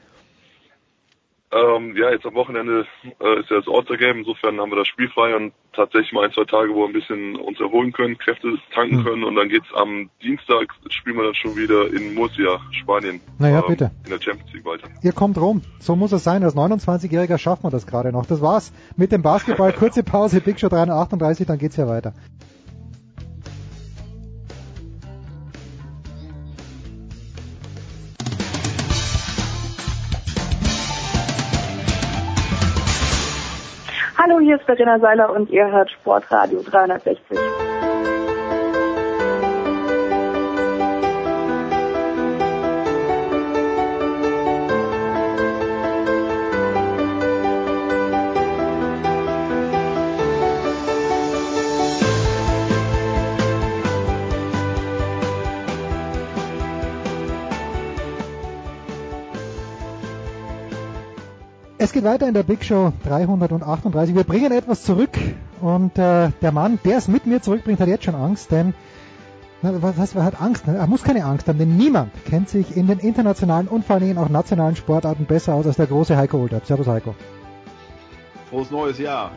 Ähm, 1.54 1.96
ja, 1.96 2.10
jetzt 2.10 2.26
am 2.26 2.34
Wochenende 2.34 2.84
äh, 3.20 3.40
ist 3.40 3.48
ja 3.50 3.58
das 3.58 3.68
All-Star-Game, 3.68 4.18
insofern 4.18 4.60
haben 4.60 4.72
wir 4.72 4.76
das 4.76 4.88
Spiel 4.88 5.08
frei 5.08 5.36
und 5.36 5.52
tatsächlich 5.72 6.12
mal 6.12 6.24
ein, 6.24 6.32
zwei 6.32 6.44
Tage, 6.44 6.74
wo 6.74 6.80
wir 6.80 6.86
ein 6.86 6.92
bisschen 6.92 7.36
uns 7.36 7.60
erholen 7.60 7.92
können, 7.92 8.18
Kräfte 8.18 8.58
tanken 8.74 8.98
Hm. 8.98 9.04
können 9.04 9.24
und 9.24 9.36
dann 9.36 9.48
geht's 9.48 9.68
am 9.74 10.10
Dienstag, 10.20 10.74
spielen 10.88 11.16
wir 11.16 11.24
dann 11.24 11.34
schon 11.34 11.54
wieder 11.54 11.86
in 11.92 12.14
Murcia, 12.14 12.60
Spanien. 12.72 13.20
Naja, 13.38 13.58
ähm, 13.60 13.64
bitte. 13.68 13.90
In 14.04 14.10
der 14.10 14.20
Champions 14.20 14.52
League 14.52 14.64
weiter. 14.64 14.88
Ihr 15.02 15.12
kommt 15.12 15.38
rum. 15.38 15.62
So 15.78 15.94
muss 15.94 16.10
es 16.12 16.24
sein. 16.24 16.42
Als 16.42 16.56
29-Jähriger 16.56 17.38
schafft 17.38 17.62
man 17.62 17.70
das 17.70 17.86
gerade 17.86 18.10
noch. 18.10 18.26
Das 18.26 18.40
war's 18.42 18.72
mit 18.96 19.12
dem 19.12 19.22
Basketball. 19.22 19.72
Kurze 19.78 20.02
Pause, 20.02 20.40
Big 20.40 20.58
Show 20.58 20.68
338, 20.68 21.46
dann 21.46 21.58
geht's 21.58 21.76
ja 21.76 21.86
weiter. 21.86 22.14
Hallo, 34.26 34.40
hier 34.40 34.56
ist 34.56 34.64
Verena 34.64 34.98
Seiler 35.00 35.30
und 35.30 35.50
ihr 35.50 35.70
hört 35.70 35.90
Sportradio 35.90 36.62
360. 36.62 37.73
Es 61.84 61.92
geht 61.92 62.04
weiter 62.04 62.26
in 62.26 62.32
der 62.32 62.44
Big 62.44 62.64
Show 62.64 62.94
338. 63.04 64.16
Wir 64.16 64.24
bringen 64.24 64.52
etwas 64.52 64.84
zurück 64.84 65.18
und 65.60 65.98
äh, 65.98 66.30
der 66.40 66.50
Mann, 66.50 66.78
der 66.82 66.96
es 66.96 67.08
mit 67.08 67.26
mir 67.26 67.42
zurückbringt, 67.42 67.78
hat 67.78 67.88
jetzt 67.88 68.04
schon 68.04 68.14
Angst, 68.14 68.50
denn 68.50 68.72
was 69.60 69.98
heißt, 69.98 70.16
er 70.16 70.24
hat 70.24 70.40
Angst? 70.40 70.66
Er 70.66 70.86
muss 70.86 71.02
keine 71.02 71.26
Angst 71.26 71.46
haben, 71.46 71.58
denn 71.58 71.76
niemand 71.76 72.10
kennt 72.24 72.48
sich 72.48 72.74
in 72.74 72.86
den 72.86 73.00
internationalen 73.00 73.68
und 73.68 73.84
vor 73.84 73.96
allen 73.96 74.06
Dingen 74.06 74.16
auch 74.16 74.30
nationalen 74.30 74.76
Sportarten 74.76 75.26
besser 75.26 75.52
aus 75.52 75.66
als 75.66 75.76
der 75.76 75.86
große 75.86 76.16
Heiko 76.16 76.38
Olderb. 76.38 76.64
Servus 76.64 76.86
Heiko. 76.86 77.14
Frohes 78.48 78.70
neues 78.70 78.98
Jahr. 78.98 79.32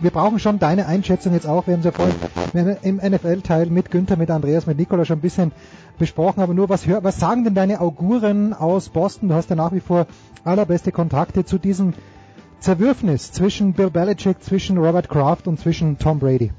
Wir 0.00 0.10
brauchen 0.10 0.38
schon 0.38 0.58
deine 0.58 0.86
Einschätzung 0.86 1.34
jetzt 1.34 1.46
auch. 1.46 1.66
Wir 1.66 1.74
haben 1.74 1.80
es 1.80 1.84
ja 1.84 1.92
vorhin 1.92 2.76
im 2.82 2.96
NFL-Teil 2.96 3.66
mit 3.66 3.90
Günther, 3.90 4.16
mit 4.16 4.30
Andreas, 4.30 4.66
mit 4.66 4.78
Nikola 4.78 5.04
schon 5.04 5.18
ein 5.18 5.22
bisschen 5.22 5.52
besprochen, 5.98 6.40
aber 6.40 6.54
nur 6.54 6.70
was, 6.70 6.86
hör, 6.86 7.04
was 7.04 7.20
sagen 7.20 7.44
denn 7.44 7.54
deine 7.54 7.82
Auguren 7.82 8.54
aus 8.54 8.88
Boston? 8.88 9.28
Du 9.28 9.34
hast 9.34 9.50
ja 9.50 9.56
nach 9.56 9.72
wie 9.72 9.80
vor 9.80 10.06
allerbeste 10.42 10.90
Kontakte 10.90 11.44
zu 11.44 11.58
diesem 11.58 11.92
Zerwürfnis 12.60 13.32
zwischen 13.32 13.74
Bill 13.74 13.90
Belichick, 13.90 14.42
zwischen 14.42 14.78
Robert 14.78 15.10
Kraft 15.10 15.46
und 15.46 15.60
zwischen 15.60 15.98
Tom 15.98 16.18
Brady. 16.18 16.50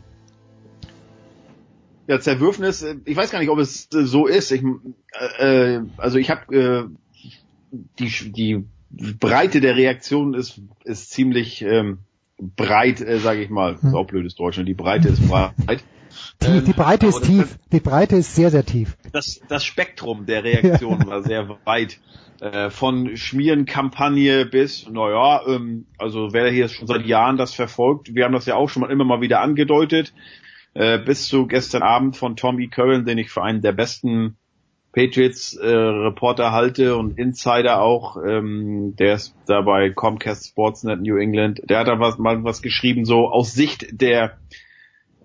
Ja, 2.06 2.20
Zerwürfnis, 2.20 2.84
äh, 2.84 2.96
ich 3.06 3.16
weiß 3.16 3.32
gar 3.32 3.40
nicht, 3.40 3.50
ob 3.50 3.58
es 3.58 3.88
äh, 3.94 4.04
so 4.04 4.28
ist. 4.28 4.52
Ich, 4.52 4.64
äh, 5.40 5.78
äh, 5.78 5.82
also 5.98 6.20
ich 6.20 6.30
habe 6.30 6.56
äh, 6.56 6.84
die, 7.98 8.32
die 8.32 8.66
Breite 8.92 9.62
der 9.62 9.76
Reaktion 9.78 10.36
ist, 10.36 10.62
ist 10.84 11.10
ziemlich 11.10 11.64
ähm, 11.64 12.00
breit, 12.42 13.02
äh, 13.02 13.20
sage 13.20 13.42
ich 13.42 13.50
mal. 13.50 13.78
Hm. 13.80 13.90
Ist 13.90 13.96
auch 13.96 14.08
blödes 14.08 14.36
Deutsch, 14.36 14.58
ne? 14.58 14.66
die 14.66 14.74
Breite 14.74 15.10
ist 15.10 15.28
breit. 15.28 15.54
Tief, 16.40 16.64
die 16.66 16.74
Breite 16.74 17.06
ist 17.06 17.24
tief. 17.24 17.58
Die 17.72 17.80
Breite 17.80 18.18
ist 18.18 18.36
sehr, 18.36 18.50
sehr 18.50 18.66
tief. 18.66 18.98
das, 19.14 19.40
das 19.48 19.64
Spektrum 19.64 20.26
der 20.26 20.44
Reaktion 20.44 21.06
war 21.08 21.24
sehr 21.24 21.58
weit. 21.66 22.00
Äh, 22.42 22.72
von 22.72 23.16
Schmierenkampagne 23.16 24.48
bis, 24.48 24.90
naja, 24.90 25.42
ähm, 25.48 25.86
also 26.00 26.34
wer 26.34 26.50
hier 26.50 26.70
schon 26.70 26.88
seit 26.88 27.06
Jahren 27.06 27.38
das 27.38 27.54
verfolgt, 27.54 28.16
wir 28.16 28.26
haben 28.26 28.34
das 28.34 28.48
ja 28.48 28.56
auch 28.56 28.68
schon 28.68 28.82
mal 28.82 28.90
immer 28.90 29.04
mal 29.04 29.22
wieder 29.22 29.42
angedeutet, 29.42 30.12
äh, 30.74 30.98
bis 30.98 31.28
zu 31.28 31.46
gestern 31.46 31.84
Abend 31.84 32.18
von 32.18 32.36
Tommy 32.36 32.68
Curran, 32.68 33.06
den 33.06 33.20
ich 33.20 33.30
für 33.30 33.44
einen 33.44 33.62
der 33.62 33.74
besten 33.74 34.38
Patriots-Reporter 34.94 36.52
halte 36.52 36.98
und 36.98 37.18
Insider 37.18 37.82
auch, 37.82 38.18
ähm, 38.18 38.96
der 38.98 39.16
ist 39.16 39.34
da 39.46 39.62
bei 39.62 39.90
Comcast 39.90 40.50
Sportsnet 40.50 41.02
New 41.02 41.18
England, 41.18 41.62
der 41.70 41.80
hat 41.80 41.88
da 41.88 42.00
was, 42.00 42.18
mal 42.18 42.44
was 42.44 42.62
geschrieben, 42.62 43.06
so 43.06 43.30
aus 43.30 43.54
Sicht 43.54 43.88
der 43.92 44.38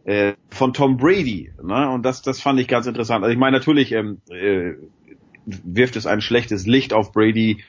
äh, 0.04 0.34
von 0.50 0.72
Tom 0.72 0.96
Brady. 0.96 1.52
Ne? 1.62 1.90
Und 1.90 2.04
das, 2.04 2.22
das 2.22 2.40
fand 2.40 2.60
ich 2.60 2.68
ganz 2.68 2.86
interessant. 2.86 3.24
Also 3.24 3.32
ich 3.32 3.38
meine, 3.38 3.56
natürlich 3.56 3.90
ähm, 3.92 4.20
äh, 4.30 4.74
wirft 5.44 5.96
es 5.96 6.06
ein 6.06 6.20
schlechtes 6.20 6.66
Licht 6.66 6.92
auf 6.92 7.12
Brady, 7.12 7.64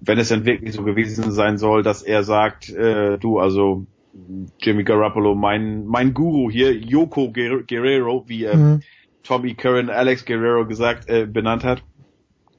wenn 0.00 0.18
es 0.18 0.28
denn 0.28 0.44
wirklich 0.44 0.74
so 0.74 0.84
gewesen 0.84 1.30
sein 1.32 1.58
soll, 1.58 1.82
dass 1.82 2.02
er 2.02 2.22
sagt, 2.22 2.68
äh, 2.68 3.18
du, 3.18 3.38
also 3.38 3.86
Jimmy 4.60 4.84
Garoppolo, 4.84 5.34
mein, 5.34 5.86
mein 5.86 6.12
Guru 6.12 6.50
hier, 6.50 6.74
Yoko 6.74 7.30
Guer- 7.32 7.62
Guerrero, 7.66 8.24
wie 8.26 8.44
äh, 8.44 8.56
Mhm. 8.56 8.82
Tommy 9.28 9.54
Curran 9.54 9.90
Alex 9.90 10.24
Guerrero 10.24 10.66
gesagt, 10.66 11.06
äh, 11.10 11.26
benannt 11.26 11.62
hat, 11.62 11.82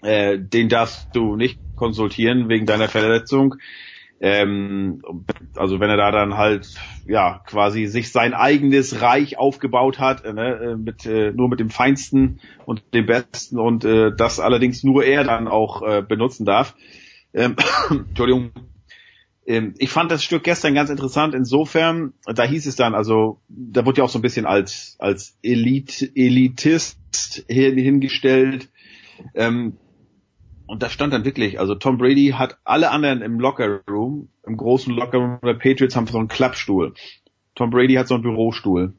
äh, 0.03 0.38
den 0.38 0.69
darfst 0.69 1.07
du 1.14 1.35
nicht 1.35 1.59
konsultieren 1.75 2.48
wegen 2.48 2.67
deiner 2.67 2.88
Verletzung. 2.88 3.56
Ähm, 4.22 5.01
also 5.56 5.80
wenn 5.80 5.89
er 5.89 5.98
da 5.98 6.11
dann 6.11 6.38
halt 6.38 6.75
ja 7.07 7.41
quasi 7.48 7.88
sich 7.88 8.11
sein 8.11 8.35
eigenes 8.35 9.01
Reich 9.01 9.39
aufgebaut 9.39 9.98
hat, 9.98 10.23
äh, 10.25 10.33
ne, 10.33 10.56
äh, 10.57 10.75
mit 10.75 11.07
äh, 11.07 11.31
nur 11.31 11.49
mit 11.49 11.59
dem 11.59 11.72
Feinsten 11.72 12.39
und 12.65 12.83
dem 12.93 13.07
Besten 13.07 13.57
und 13.57 13.83
äh, 13.83 14.11
das 14.15 14.39
allerdings 14.39 14.83
nur 14.83 15.03
er 15.03 15.23
dann 15.23 15.48
auch 15.48 15.81
äh, 15.81 16.03
benutzen 16.07 16.45
darf. 16.45 16.75
Ähm, 17.33 17.56
Entschuldigung. 17.89 18.51
Ähm, 19.50 19.74
ich 19.80 19.90
fand 19.90 20.11
das 20.11 20.24
Stück 20.24 20.44
gestern 20.44 20.76
ganz 20.76 20.92
interessant. 20.92 21.34
Insofern, 21.34 22.14
da 22.26 22.44
hieß 22.44 22.68
es 22.68 22.76
dann, 22.76 22.94
also 22.94 23.42
da 23.50 23.84
wurde 23.84 23.98
ja 23.98 24.03
auch 24.03 24.10
so 24.10 24.19
ein 24.19 24.22
bisschen 24.22 24.45
als 24.45 24.95
als 25.00 25.38
Elit 25.42 26.11
Elitist 26.16 27.44
hin, 27.48 27.76
hingestellt. 27.78 28.69
Ähm, 29.34 29.78
und 30.68 30.84
da 30.84 30.90
stand 30.90 31.14
dann 31.14 31.26
wirklich, 31.26 31.60
also 31.60 31.74
Tom 31.74 31.98
Brady 31.98 32.36
hat 32.38 32.60
alle 32.64 32.92
anderen 32.92 33.24
im 33.24 33.40
Locker 33.40 33.82
Room, 33.90 34.30
im 34.45 34.56
großen 34.56 34.94
Locker 34.94 35.18
Room 35.18 35.40
der 35.44 35.56
Patriots 35.56 35.95
haben 35.95 36.06
so 36.06 36.19
einen 36.19 36.28
Klappstuhl. 36.28 36.94
Tom 37.56 37.72
Brady 37.72 37.95
hat 37.95 38.08
so 38.08 38.14
einen 38.14 38.24
Bürostuhl. 38.24 38.94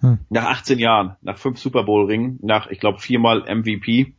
Hm. 0.00 0.18
Nach 0.28 0.44
18 0.44 0.78
Jahren, 0.78 1.16
nach 1.22 1.38
fünf 1.38 1.58
Super 1.58 1.84
Bowl 1.84 2.04
Ringen, 2.04 2.38
nach, 2.42 2.66
ich 2.66 2.80
glaube, 2.80 2.98
viermal 2.98 3.44
MVP. 3.48 4.12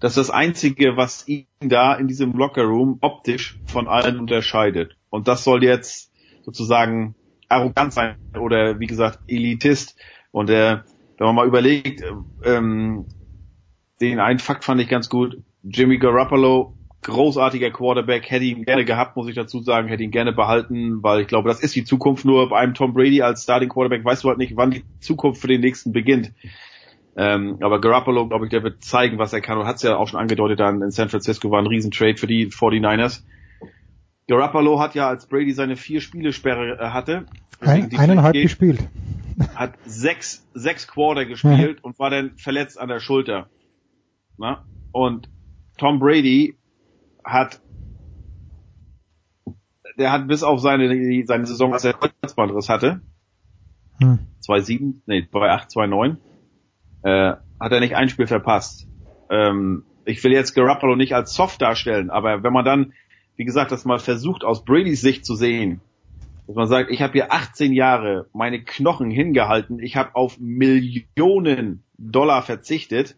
Das 0.00 0.16
ist 0.16 0.28
das 0.28 0.30
einzige, 0.30 0.96
was 0.96 1.26
ihn 1.26 1.46
da 1.60 1.94
in 1.94 2.06
diesem 2.06 2.32
Locker 2.32 2.64
Room 2.64 2.98
optisch 3.00 3.58
von 3.66 3.88
allen 3.88 4.20
unterscheidet. 4.20 4.96
Und 5.10 5.26
das 5.26 5.42
soll 5.42 5.64
jetzt 5.64 6.12
sozusagen 6.44 7.14
arrogant 7.48 7.92
sein 7.92 8.16
oder 8.38 8.78
wie 8.78 8.86
gesagt 8.86 9.20
Elitist. 9.26 9.96
Und 10.30 10.50
äh, 10.50 10.78
wenn 11.16 11.26
man 11.26 11.34
mal 11.34 11.46
überlegt, 11.46 12.04
ähm, 12.44 13.06
den 14.00 14.20
einen 14.20 14.38
Fakt 14.38 14.64
fand 14.64 14.80
ich 14.80 14.88
ganz 14.88 15.08
gut. 15.08 15.42
Jimmy 15.64 15.98
Garoppolo, 15.98 16.74
großartiger 17.02 17.70
Quarterback, 17.70 18.30
hätte 18.30 18.44
ihn 18.44 18.64
gerne 18.64 18.84
gehabt, 18.84 19.16
muss 19.16 19.28
ich 19.28 19.34
dazu 19.34 19.60
sagen, 19.62 19.88
hätte 19.88 20.04
ihn 20.04 20.12
gerne 20.12 20.32
behalten, 20.32 21.02
weil 21.02 21.22
ich 21.22 21.26
glaube, 21.26 21.48
das 21.48 21.60
ist 21.60 21.74
die 21.74 21.84
Zukunft. 21.84 22.24
Nur 22.24 22.48
bei 22.48 22.58
einem 22.58 22.74
Tom 22.74 22.94
Brady 22.94 23.22
als 23.22 23.42
Starting 23.42 23.68
Quarterback 23.68 24.04
weißt 24.04 24.22
du 24.22 24.28
halt 24.28 24.38
nicht, 24.38 24.56
wann 24.56 24.70
die 24.70 24.84
Zukunft 25.00 25.40
für 25.40 25.48
den 25.48 25.60
nächsten 25.60 25.92
beginnt. 25.92 26.32
Ähm, 27.16 27.58
aber 27.60 27.80
Garoppolo, 27.80 28.28
glaube 28.28 28.44
ich, 28.46 28.50
der 28.50 28.62
wird 28.62 28.84
zeigen, 28.84 29.18
was 29.18 29.32
er 29.32 29.40
kann 29.40 29.58
und 29.58 29.66
hat 29.66 29.76
es 29.76 29.82
ja 29.82 29.96
auch 29.96 30.06
schon 30.08 30.20
angedeutet 30.20 30.60
dann 30.60 30.82
in 30.82 30.90
San 30.90 31.08
Francisco, 31.08 31.50
war 31.50 31.58
ein 31.60 31.66
Riesentrade 31.66 32.16
für 32.16 32.26
die 32.28 32.46
49ers. 32.46 33.22
Garoppolo 34.28 34.78
hat 34.78 34.94
ja, 34.94 35.08
als 35.08 35.26
Brady 35.26 35.52
seine 35.52 35.76
vier 35.76 36.00
Spielesperre 36.00 36.78
äh, 36.78 36.90
hatte, 36.90 37.26
Ein, 37.60 37.90
eineinhalb 37.96 38.34
geht, 38.34 38.42
gespielt. 38.44 38.88
hat 39.54 39.74
sechs, 39.84 40.46
sechs 40.54 40.86
Quarter 40.86 41.24
gespielt 41.24 41.82
und 41.82 41.98
war 41.98 42.10
dann 42.10 42.36
verletzt 42.36 42.78
an 42.78 42.88
der 42.88 43.00
Schulter. 43.00 43.48
Na? 44.36 44.64
Und 44.92 45.28
Tom 45.78 45.98
Brady 45.98 46.56
hat 47.24 47.60
der 49.98 50.12
hat 50.12 50.28
bis 50.28 50.44
auf 50.44 50.60
seine, 50.60 51.24
seine 51.26 51.46
Saison, 51.46 51.72
als 51.72 51.84
er 51.84 51.94
Kreuzbandriss 51.94 52.68
hatte, 52.68 53.00
Hm. 54.00 54.20
2-7, 54.46 54.94
nee, 55.06 55.26
2-8, 55.32 55.72
2-9, 55.72 56.16
äh, 57.02 57.34
hat 57.60 57.72
er 57.72 57.80
nicht 57.80 57.96
ein 57.96 58.08
Spiel 58.08 58.26
verpasst. 58.26 58.88
Ähm, 59.30 59.84
ich 60.04 60.22
will 60.24 60.32
jetzt 60.32 60.54
Garoppolo 60.54 60.96
nicht 60.96 61.14
als 61.14 61.34
soft 61.34 61.60
darstellen, 61.60 62.10
aber 62.10 62.42
wenn 62.42 62.52
man 62.52 62.64
dann, 62.64 62.92
wie 63.36 63.44
gesagt, 63.44 63.72
das 63.72 63.84
mal 63.84 63.98
versucht 63.98 64.44
aus 64.44 64.64
Bradys 64.64 65.00
Sicht 65.00 65.26
zu 65.26 65.34
sehen, 65.34 65.80
dass 66.46 66.56
man 66.56 66.66
sagt, 66.66 66.90
ich 66.90 67.02
habe 67.02 67.12
hier 67.12 67.32
18 67.32 67.72
Jahre 67.74 68.26
meine 68.32 68.62
Knochen 68.62 69.10
hingehalten, 69.10 69.80
ich 69.80 69.96
habe 69.96 70.14
auf 70.14 70.38
Millionen 70.40 71.84
Dollar 71.98 72.42
verzichtet 72.42 73.16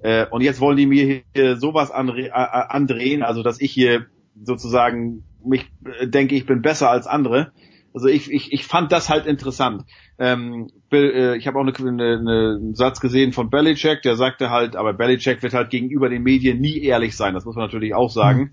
äh, 0.00 0.26
und 0.26 0.42
jetzt 0.42 0.60
wollen 0.60 0.76
die 0.76 0.86
mir 0.86 1.22
hier 1.34 1.56
sowas 1.56 1.90
andre 1.90 2.34
andrehen, 2.34 3.22
also 3.22 3.42
dass 3.42 3.60
ich 3.60 3.72
hier 3.72 4.06
sozusagen 4.42 5.24
mich 5.44 5.66
äh, 5.98 6.06
denke, 6.06 6.34
ich 6.34 6.46
bin 6.46 6.62
besser 6.62 6.90
als 6.90 7.06
andere. 7.06 7.52
Also 7.96 8.08
ich, 8.08 8.30
ich, 8.30 8.52
ich 8.52 8.66
fand 8.66 8.92
das 8.92 9.08
halt 9.08 9.24
interessant. 9.24 9.84
Ähm, 10.18 10.68
Bill, 10.90 11.12
äh, 11.14 11.36
ich 11.38 11.46
habe 11.46 11.58
auch 11.58 11.62
eine, 11.62 11.72
eine, 11.74 12.18
eine, 12.18 12.56
einen 12.60 12.74
Satz 12.74 13.00
gesehen 13.00 13.32
von 13.32 13.48
Belichick, 13.48 14.02
der 14.02 14.16
sagte 14.16 14.50
halt, 14.50 14.76
aber 14.76 14.92
Belichick 14.92 15.42
wird 15.42 15.54
halt 15.54 15.70
gegenüber 15.70 16.10
den 16.10 16.22
Medien 16.22 16.60
nie 16.60 16.78
ehrlich 16.82 17.16
sein, 17.16 17.32
das 17.32 17.46
muss 17.46 17.56
man 17.56 17.64
natürlich 17.64 17.94
auch 17.94 18.10
sagen. 18.10 18.38
Mhm. 18.38 18.50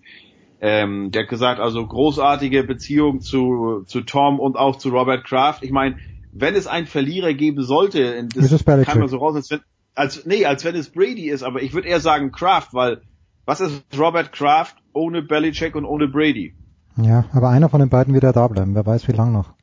Ähm, 0.61 1.11
der 1.11 1.23
hat 1.23 1.29
gesagt, 1.29 1.59
also 1.59 1.85
großartige 1.85 2.63
Beziehung 2.63 3.19
zu, 3.19 3.83
zu 3.85 3.99
Tom 4.03 4.39
und 4.39 4.55
auch 4.55 4.77
zu 4.77 4.87
Robert 4.91 5.25
Kraft. 5.25 5.61
Ich 5.61 5.71
meine, 5.71 5.97
wenn 6.31 6.55
es 6.55 6.65
einen 6.65 6.87
Verlierer 6.87 7.33
geben 7.33 7.63
sollte, 7.63 8.25
das 8.33 8.63
kann 8.63 8.99
man 8.99 9.09
so 9.09 9.17
raus, 9.17 9.35
als 9.35 9.51
wenn, 9.51 9.59
als, 9.93 10.25
nee, 10.25 10.45
als 10.45 10.63
wenn 10.63 10.75
es 10.75 10.89
Brady 10.89 11.29
ist, 11.29 11.43
aber 11.43 11.61
ich 11.61 11.73
würde 11.73 11.89
eher 11.89 11.99
sagen 11.99 12.31
Kraft, 12.31 12.73
weil 12.73 13.01
was 13.45 13.59
ist 13.59 13.83
Robert 13.99 14.31
Kraft 14.31 14.77
ohne 14.93 15.21
Belichick 15.21 15.75
und 15.75 15.83
ohne 15.83 16.07
Brady? 16.07 16.55
Ja, 16.97 17.25
aber 17.33 17.49
einer 17.49 17.69
von 17.69 17.79
den 17.79 17.89
beiden 17.89 18.13
wird 18.13 18.23
ja 18.23 18.31
da 18.31 18.47
bleiben. 18.47 18.75
Wer 18.75 18.85
weiß, 18.85 19.07
wie 19.07 19.13
lang 19.13 19.31
noch. 19.31 19.53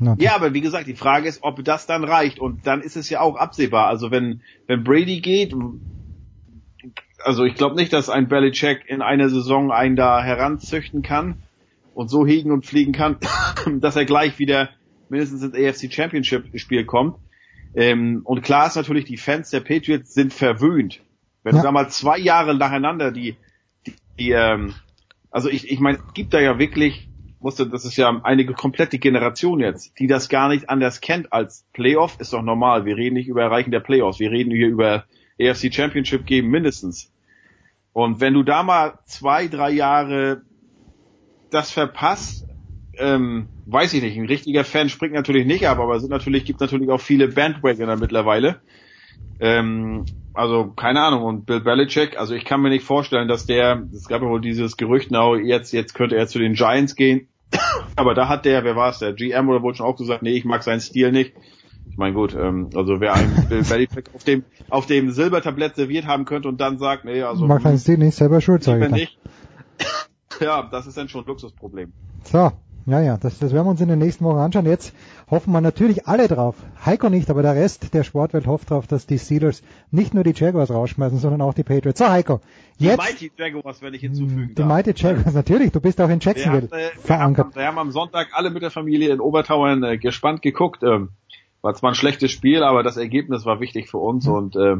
Okay. 0.00 0.22
Ja, 0.22 0.36
aber 0.36 0.54
wie 0.54 0.60
gesagt, 0.60 0.86
die 0.86 0.94
Frage 0.94 1.28
ist, 1.28 1.42
ob 1.42 1.64
das 1.64 1.86
dann 1.86 2.04
reicht. 2.04 2.38
Und 2.38 2.66
dann 2.66 2.82
ist 2.82 2.96
es 2.96 3.10
ja 3.10 3.20
auch 3.20 3.36
absehbar. 3.36 3.88
Also 3.88 4.10
wenn, 4.10 4.42
wenn 4.66 4.84
Brady 4.84 5.20
geht, 5.20 5.54
also 7.24 7.44
ich 7.44 7.54
glaube 7.54 7.74
nicht, 7.74 7.92
dass 7.92 8.08
ein 8.08 8.28
Belichick 8.28 8.84
in 8.86 9.02
einer 9.02 9.28
Saison 9.28 9.72
einen 9.72 9.96
da 9.96 10.22
heranzüchten 10.22 11.02
kann 11.02 11.42
und 11.94 12.08
so 12.08 12.26
hegen 12.26 12.52
und 12.52 12.64
fliegen 12.64 12.92
kann, 12.92 13.16
dass 13.80 13.96
er 13.96 14.04
gleich 14.04 14.38
wieder 14.38 14.70
mindestens 15.08 15.42
ins 15.42 15.54
AFC 15.54 15.92
Championship 15.92 16.58
Spiel 16.60 16.84
kommt. 16.84 17.16
Ähm, 17.74 18.20
und 18.24 18.42
klar 18.42 18.68
ist 18.68 18.76
natürlich, 18.76 19.04
die 19.04 19.16
Fans 19.16 19.50
der 19.50 19.60
Patriots 19.60 20.14
sind 20.14 20.32
verwöhnt. 20.32 21.00
Wenn 21.42 21.56
ja. 21.56 21.62
du 21.62 21.66
da 21.66 21.72
mal 21.72 21.88
zwei 21.88 22.18
Jahre 22.18 22.54
nacheinander 22.54 23.10
die, 23.10 23.36
die, 23.86 23.94
die 24.18 24.30
ähm, 24.30 24.74
also 25.30 25.48
ich, 25.48 25.70
ich 25.70 25.80
meine, 25.80 25.98
es 25.98 26.14
gibt 26.14 26.34
da 26.34 26.40
ja 26.40 26.58
wirklich, 26.58 27.08
musste, 27.40 27.68
das 27.68 27.84
ist 27.84 27.96
ja 27.96 28.20
eine 28.22 28.46
komplette 28.46 28.98
Generation 28.98 29.60
jetzt, 29.60 29.98
die 29.98 30.06
das 30.06 30.28
gar 30.28 30.48
nicht 30.48 30.68
anders 30.68 31.00
kennt 31.00 31.32
als 31.32 31.66
Playoff, 31.72 32.18
ist 32.20 32.32
doch 32.32 32.42
normal. 32.42 32.84
Wir 32.84 32.96
reden 32.96 33.14
nicht 33.14 33.28
über 33.28 33.42
Erreichen 33.42 33.70
der 33.70 33.80
Playoffs, 33.80 34.18
wir 34.18 34.30
reden 34.30 34.50
hier 34.50 34.68
über 34.68 35.04
AFC 35.40 35.72
Championship 35.72 36.26
geben 36.26 36.48
mindestens. 36.48 37.12
Und 37.92 38.20
wenn 38.20 38.34
du 38.34 38.42
da 38.42 38.62
mal 38.62 38.98
zwei, 39.06 39.48
drei 39.48 39.70
Jahre 39.70 40.42
das 41.50 41.70
verpasst, 41.70 42.46
ähm, 42.98 43.48
weiß 43.66 43.94
ich 43.94 44.02
nicht, 44.02 44.16
ein 44.18 44.26
richtiger 44.26 44.64
Fan 44.64 44.88
springt 44.88 45.14
natürlich 45.14 45.46
nicht 45.46 45.66
ab, 45.68 45.78
aber 45.78 45.96
es 45.96 46.02
sind 46.02 46.10
natürlich, 46.10 46.44
gibt 46.44 46.60
natürlich 46.60 46.90
auch 46.90 47.00
viele 47.00 47.28
Bandwagoner 47.28 47.96
mittlerweile. 47.96 48.60
Ähm, 49.40 50.04
also 50.34 50.68
keine 50.68 51.02
Ahnung. 51.02 51.22
Und 51.22 51.46
Bill 51.46 51.60
Belichick, 51.60 52.18
also 52.18 52.34
ich 52.34 52.44
kann 52.44 52.60
mir 52.60 52.70
nicht 52.70 52.84
vorstellen, 52.84 53.28
dass 53.28 53.46
der, 53.46 53.82
es 53.92 54.08
gab 54.08 54.22
ja 54.22 54.28
wohl 54.28 54.40
dieses 54.40 54.76
Gerücht, 54.76 55.10
now, 55.10 55.36
jetzt, 55.36 55.72
jetzt 55.72 55.94
könnte 55.94 56.16
er 56.16 56.26
zu 56.26 56.38
den 56.38 56.54
Giants 56.54 56.94
gehen. 56.94 57.28
Aber 57.96 58.14
da 58.14 58.28
hat 58.28 58.44
der, 58.44 58.64
wer 58.64 58.76
war 58.76 58.90
es, 58.90 58.98
der 58.98 59.12
GM 59.12 59.48
oder 59.48 59.62
wohl 59.62 59.74
schon 59.74 59.86
auch 59.86 59.96
gesagt, 59.96 60.22
nee, 60.22 60.32
ich 60.32 60.44
mag 60.44 60.62
seinen 60.62 60.80
Stil 60.80 61.12
nicht. 61.12 61.34
Ich 61.90 61.96
meine 61.96 62.14
gut, 62.14 62.34
ähm, 62.34 62.70
also 62.74 63.00
wer 63.00 63.14
einen 63.14 63.46
Bill 63.48 63.62
Belichick 63.62 64.10
auf 64.14 64.24
dem 64.24 64.44
auf 64.68 64.86
dem 64.86 65.10
Silbertablett 65.10 65.76
serviert 65.76 66.06
haben 66.06 66.26
könnte 66.26 66.48
und 66.48 66.60
dann 66.60 66.78
sagt, 66.78 67.04
nee, 67.04 67.22
also 67.22 67.46
mag 67.46 67.62
seinen 67.62 67.78
Stil 67.78 67.98
nicht 67.98 68.14
selber 68.14 68.40
schuld, 68.40 68.62
sage 68.62 68.86
ich 68.86 68.92
nicht. 68.92 69.18
Ja, 70.40 70.62
das 70.70 70.86
ist 70.86 70.96
dann 70.96 71.08
schon 71.08 71.24
ein 71.24 71.26
Luxusproblem. 71.26 71.92
So, 72.22 72.52
ja, 72.86 73.00
ja, 73.00 73.16
das, 73.16 73.38
das 73.38 73.52
werden 73.52 73.66
wir 73.66 73.70
uns 73.70 73.80
in 73.80 73.88
den 73.88 73.98
nächsten 73.98 74.24
Wochen 74.24 74.38
anschauen. 74.38 74.66
Jetzt 74.66 74.94
hoffen 75.30 75.52
wir 75.52 75.60
natürlich 75.60 76.06
alle 76.06 76.28
drauf. 76.28 76.56
Heiko 76.84 77.08
nicht, 77.08 77.30
aber 77.30 77.42
der 77.42 77.54
Rest 77.54 77.92
der 77.94 78.04
Sportwelt 78.04 78.46
hofft 78.46 78.70
drauf, 78.70 78.86
dass 78.86 79.06
die 79.06 79.18
Steelers 79.18 79.62
nicht 79.90 80.14
nur 80.14 80.24
die 80.24 80.32
Jaguars 80.34 80.70
rausschmeißen, 80.70 81.18
sondern 81.18 81.42
auch 81.42 81.54
die 81.54 81.64
Patriots. 81.64 81.98
So, 81.98 82.08
Heiko. 82.08 82.40
Jetzt, 82.78 82.92
die 82.92 82.96
Mighty 82.96 83.32
Jaguars, 83.36 83.82
wenn 83.82 83.94
ich 83.94 84.00
hinzufügen 84.00 84.54
Die 84.56 84.62
Mighty 84.62 84.92
Jaguars, 84.96 85.34
natürlich. 85.34 85.72
Du 85.72 85.80
bist 85.80 86.00
auch 86.00 86.08
in 86.08 86.20
Jacksonville 86.20 86.70
wir 86.70 86.78
haben, 86.78 86.96
äh, 86.96 87.00
verankert. 87.00 87.56
Wir 87.56 87.66
haben, 87.66 87.78
am 87.78 87.90
Sonntag 87.90 88.28
alle 88.32 88.50
mit 88.50 88.62
der 88.62 88.70
Familie 88.70 89.12
in 89.12 89.20
Obertauern 89.20 89.82
äh, 89.82 89.98
gespannt 89.98 90.42
geguckt. 90.42 90.82
Ähm, 90.82 91.10
war 91.60 91.74
zwar 91.74 91.90
ein 91.90 91.96
schlechtes 91.96 92.30
Spiel, 92.30 92.62
aber 92.62 92.82
das 92.82 92.96
Ergebnis 92.96 93.44
war 93.44 93.60
wichtig 93.60 93.90
für 93.90 93.98
uns 93.98 94.26
mhm. 94.26 94.32
und 94.32 94.56
äh, 94.56 94.76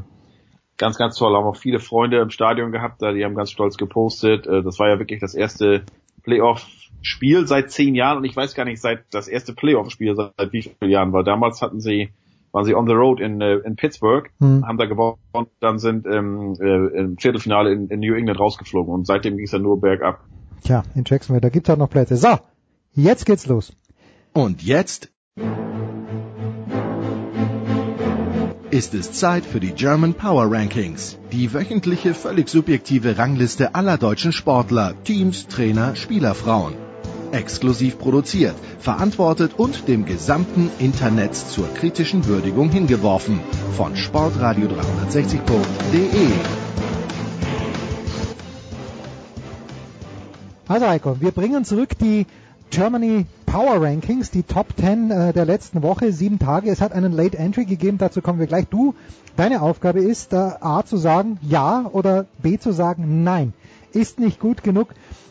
ganz, 0.77 0.97
ganz 0.97 1.17
toll. 1.17 1.35
Haben 1.35 1.47
auch 1.47 1.57
viele 1.57 1.81
Freunde 1.81 2.20
im 2.20 2.31
Stadion 2.31 2.73
gehabt, 2.73 3.02
da 3.02 3.12
die 3.12 3.25
haben 3.25 3.35
ganz 3.35 3.51
stolz 3.51 3.77
gepostet. 3.77 4.47
Äh, 4.47 4.62
das 4.62 4.78
war 4.78 4.89
ja 4.89 4.99
wirklich 4.99 5.20
das 5.20 5.35
erste 5.35 5.85
Playoff 6.28 6.66
Spiel 7.00 7.47
seit 7.47 7.70
zehn 7.70 7.94
Jahren 7.94 8.18
und 8.18 8.24
ich 8.24 8.36
weiß 8.36 8.55
gar 8.55 8.65
nicht, 8.65 8.82
seit 8.82 9.05
das 9.10 9.28
erste 9.28 9.55
Playoff-Spiel 9.55 10.15
seit 10.15 10.52
wie 10.52 10.62
vielen 10.62 10.90
Jahren 10.90 11.12
war. 11.12 11.24
Damals 11.24 11.62
hatten 11.62 11.81
sie, 11.81 12.10
waren 12.52 12.66
sie 12.66 12.74
on 12.74 12.86
the 12.86 12.92
road 12.92 13.20
in, 13.20 13.40
äh, 13.40 13.55
in 13.58 13.76
Pittsburgh, 13.76 14.28
hm. 14.40 14.66
haben 14.66 14.76
da 14.76 14.84
gewonnen 14.84 15.16
und 15.32 15.48
dann 15.60 15.78
sind 15.78 16.07
ähm, 16.07 16.55
äh, 16.60 16.98
im 16.98 17.16
Viertelfinale 17.16 17.73
in, 17.73 17.89
in 17.89 18.00
New 18.00 18.15
England 18.15 18.39
rausgeflogen 18.39 18.92
und 18.92 19.07
seitdem 19.07 19.36
ging 19.36 19.47
es 19.47 19.52
ja 19.52 19.58
nur 19.58 19.81
bergab. 19.81 20.24
Tja, 20.65 20.82
in 20.94 21.05
Jacksonville, 21.07 21.40
da 21.40 21.48
gibt's 21.48 21.70
auch 21.70 21.78
noch 21.78 21.89
Plätze. 21.89 22.16
So, 22.16 22.36
jetzt 22.92 23.24
geht's 23.24 23.47
los. 23.47 23.73
Und 24.34 24.62
jetzt 24.62 25.10
ist 28.70 28.94
es 28.94 29.12
Zeit 29.12 29.44
für 29.47 29.60
die 29.60 29.70
German 29.72 30.14
Power 30.14 30.52
Rankings, 30.52 31.16
die 31.32 31.55
wöchentliche 31.55 32.12
völlig 32.12 32.50
subjektive 32.50 33.16
Rangliste 33.16 33.74
aller 33.74 33.97
deutschen 33.97 34.32
Sportler, 34.32 34.92
Teams, 35.05 35.47
Trainer, 35.48 35.97
Spielerfrauen. 35.97 36.74
Exklusiv 37.32 37.98
produziert, 37.98 38.56
verantwortet 38.78 39.52
und 39.56 39.88
dem 39.88 40.05
gesamten 40.05 40.70
Internet 40.78 41.34
zur 41.34 41.72
kritischen 41.74 42.26
Würdigung 42.26 42.68
hingeworfen 42.70 43.40
von 43.76 43.94
sportradio360.de. 43.94 46.28
Also 50.66 50.86
Heiko, 50.86 51.18
wir 51.20 51.30
bringen 51.30 51.64
zurück 51.64 51.97
die 51.98 52.26
Germany 52.70 53.24
Power 53.51 53.81
Rankings, 53.81 54.31
die 54.31 54.43
Top 54.43 54.75
10 54.78 55.10
äh, 55.10 55.33
der 55.33 55.47
letzten 55.47 55.83
Woche, 55.83 56.12
sieben 56.12 56.39
Tage. 56.39 56.70
Es 56.70 56.83
hat 56.83 56.93
einen 56.93 57.12
Late 57.12 57.39
Entry 57.39 57.65
gegeben, 57.65 57.97
dazu 57.97 58.20
kommen 58.20 58.39
wir 58.39 58.47
gleich. 58.47 58.67
Du, 58.67 58.94
deine 59.36 59.62
Aufgabe 59.62 60.01
ist, 60.01 60.35
äh, 60.35 60.36
A 60.36 60.83
zu 60.85 60.99
sagen 60.99 61.39
ja 61.41 61.89
oder 61.91 62.27
B 62.43 62.59
zu 62.59 62.73
sagen 62.73 63.25
nein. 63.25 63.55
Ist 63.93 64.20
nicht 64.20 64.39
gut 64.39 64.62
genug 64.62 64.89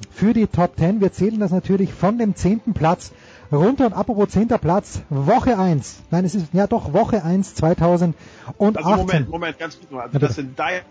für 0.10 0.34
die 0.34 0.48
Top 0.48 0.78
10. 0.80 1.00
Wir 1.00 1.12
zählen 1.12 1.40
das 1.40 1.52
natürlich 1.52 1.94
von 1.94 2.18
dem 2.18 2.36
zehnten 2.36 2.74
Platz 2.74 3.12
runter 3.51 3.88
und 3.88 3.93
apropos 3.93 4.30
zehnter 4.30 4.58
Platz, 4.58 5.01
Woche 5.09 5.58
1. 5.58 6.03
Nein, 6.11 6.26
es 6.26 6.35
ist 6.35 6.53
ja 6.53 6.67
doch 6.67 6.93
Woche 6.93 7.24
1 7.24 7.56
2018. 7.56 8.16
Also 8.59 8.90
Moment, 8.90 9.30
Moment, 9.30 9.59
ganz 9.59 9.77
kurz 9.80 9.92
mal. 9.92 10.01
Also 10.01 10.19
das 10.19 10.35
sind 10.35 10.58
deine 10.58 10.84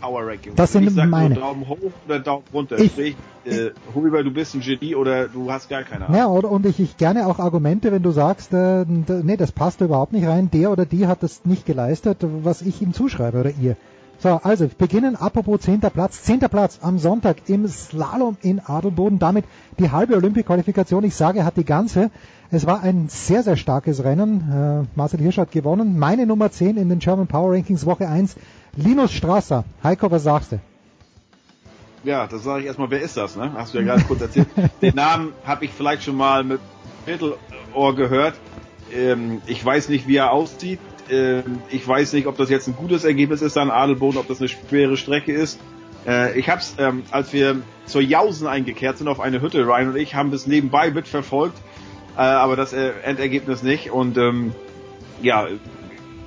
Power 0.00 0.26
Rankings. 0.26 0.56
Das 0.56 0.72
sind 0.72 0.90
sag 0.90 1.08
meine. 1.08 1.34
Daumen 1.36 1.68
hoch 1.68 1.78
oder 2.06 2.18
Daumen 2.20 2.44
runter. 2.52 2.78
Ich, 2.78 2.92
Sprich, 2.92 3.16
äh, 3.44 3.70
Huber, 3.94 4.22
du 4.22 4.30
bist 4.30 4.54
ein 4.54 4.60
Genie 4.60 4.94
oder 4.94 5.28
du 5.28 5.50
hast 5.50 5.68
gar 5.68 5.82
keine 5.82 6.06
Ahnung. 6.06 6.18
Ja, 6.18 6.26
oder, 6.26 6.50
und 6.50 6.66
ich, 6.66 6.80
ich 6.80 6.96
gerne 6.96 7.26
auch 7.26 7.38
Argumente, 7.38 7.92
wenn 7.92 8.02
du 8.02 8.10
sagst, 8.10 8.52
äh, 8.52 8.84
nee, 8.86 9.36
das 9.36 9.52
passt 9.52 9.80
überhaupt 9.80 10.12
nicht 10.12 10.26
rein. 10.26 10.50
Der 10.50 10.70
oder 10.70 10.86
die 10.86 11.06
hat 11.06 11.22
das 11.22 11.44
nicht 11.44 11.66
geleistet, 11.66 12.18
was 12.20 12.62
ich 12.62 12.80
ihm 12.82 12.92
zuschreibe 12.92 13.40
oder 13.40 13.50
ihr. 13.50 13.76
So, 14.18 14.40
also 14.42 14.68
beginnen 14.78 15.16
apropos 15.16 15.60
10. 15.60 15.80
Platz. 15.80 16.22
10. 16.22 16.40
Platz 16.40 16.78
am 16.82 16.98
Sonntag 16.98 17.48
im 17.48 17.68
Slalom 17.68 18.36
in 18.42 18.60
Adelboden. 18.60 19.18
Damit 19.18 19.44
die 19.78 19.90
halbe 19.90 20.16
Olympia-Qualifikation. 20.16 21.04
Ich 21.04 21.14
sage, 21.14 21.44
hat 21.44 21.56
die 21.56 21.64
ganze. 21.64 22.10
Es 22.50 22.66
war 22.66 22.82
ein 22.82 23.08
sehr, 23.08 23.42
sehr 23.42 23.56
starkes 23.56 24.04
Rennen. 24.04 24.86
Äh, 24.86 24.96
Marcel 24.96 25.20
Hirsch 25.20 25.38
hat 25.38 25.50
gewonnen. 25.50 25.98
Meine 25.98 26.26
Nummer 26.26 26.50
10 26.50 26.76
in 26.76 26.88
den 26.88 27.00
German 27.00 27.26
Power 27.26 27.52
Rankings 27.52 27.84
Woche 27.84 28.08
1. 28.08 28.36
Linus 28.76 29.12
Strasser. 29.12 29.64
Heiko, 29.82 30.10
was 30.10 30.22
sagst 30.22 30.52
du? 30.52 30.60
Ja, 32.04 32.26
das 32.26 32.44
sage 32.44 32.60
ich 32.60 32.66
erstmal, 32.66 32.90
wer 32.90 33.00
ist 33.00 33.16
das? 33.16 33.34
Ne? 33.36 33.52
Hast 33.54 33.72
du 33.72 33.78
ja 33.78 33.84
gerade 33.84 34.04
kurz 34.04 34.20
erzählt. 34.20 34.48
Den 34.82 34.94
Namen 34.94 35.32
habe 35.44 35.64
ich 35.64 35.72
vielleicht 35.72 36.04
schon 36.04 36.16
mal 36.16 36.44
mit 36.44 36.60
Mittelohr 37.06 37.94
gehört. 37.96 38.34
Ähm, 38.92 39.40
ich 39.46 39.64
weiß 39.64 39.88
nicht, 39.88 40.06
wie 40.06 40.16
er 40.16 40.30
aussieht. 40.30 40.80
Ähm, 41.10 41.60
ich 41.70 41.86
weiß 41.86 42.12
nicht, 42.12 42.26
ob 42.26 42.36
das 42.36 42.50
jetzt 42.50 42.66
ein 42.66 42.76
gutes 42.76 43.04
Ergebnis 43.04 43.42
ist 43.42 43.56
an 43.56 43.70
Adelboden, 43.70 44.18
ob 44.18 44.28
das 44.28 44.40
eine 44.40 44.48
schwere 44.48 44.96
Strecke 44.96 45.32
ist. 45.32 45.60
Äh, 46.06 46.38
ich 46.38 46.48
hab's, 46.48 46.74
ähm, 46.78 47.02
als 47.10 47.32
wir 47.32 47.62
zur 47.86 48.02
Jausen 48.02 48.46
eingekehrt 48.46 48.98
sind 48.98 49.08
auf 49.08 49.20
eine 49.20 49.40
Hütte, 49.40 49.66
Ryan 49.66 49.90
und 49.90 49.96
ich 49.96 50.14
haben 50.14 50.30
das 50.30 50.46
nebenbei 50.46 50.90
mitverfolgt, 50.90 51.56
äh, 52.16 52.20
aber 52.20 52.56
das 52.56 52.72
äh, 52.72 52.92
Endergebnis 53.02 53.62
nicht. 53.62 53.90
Und 53.90 54.16
ähm, 54.18 54.54
ja, 55.22 55.48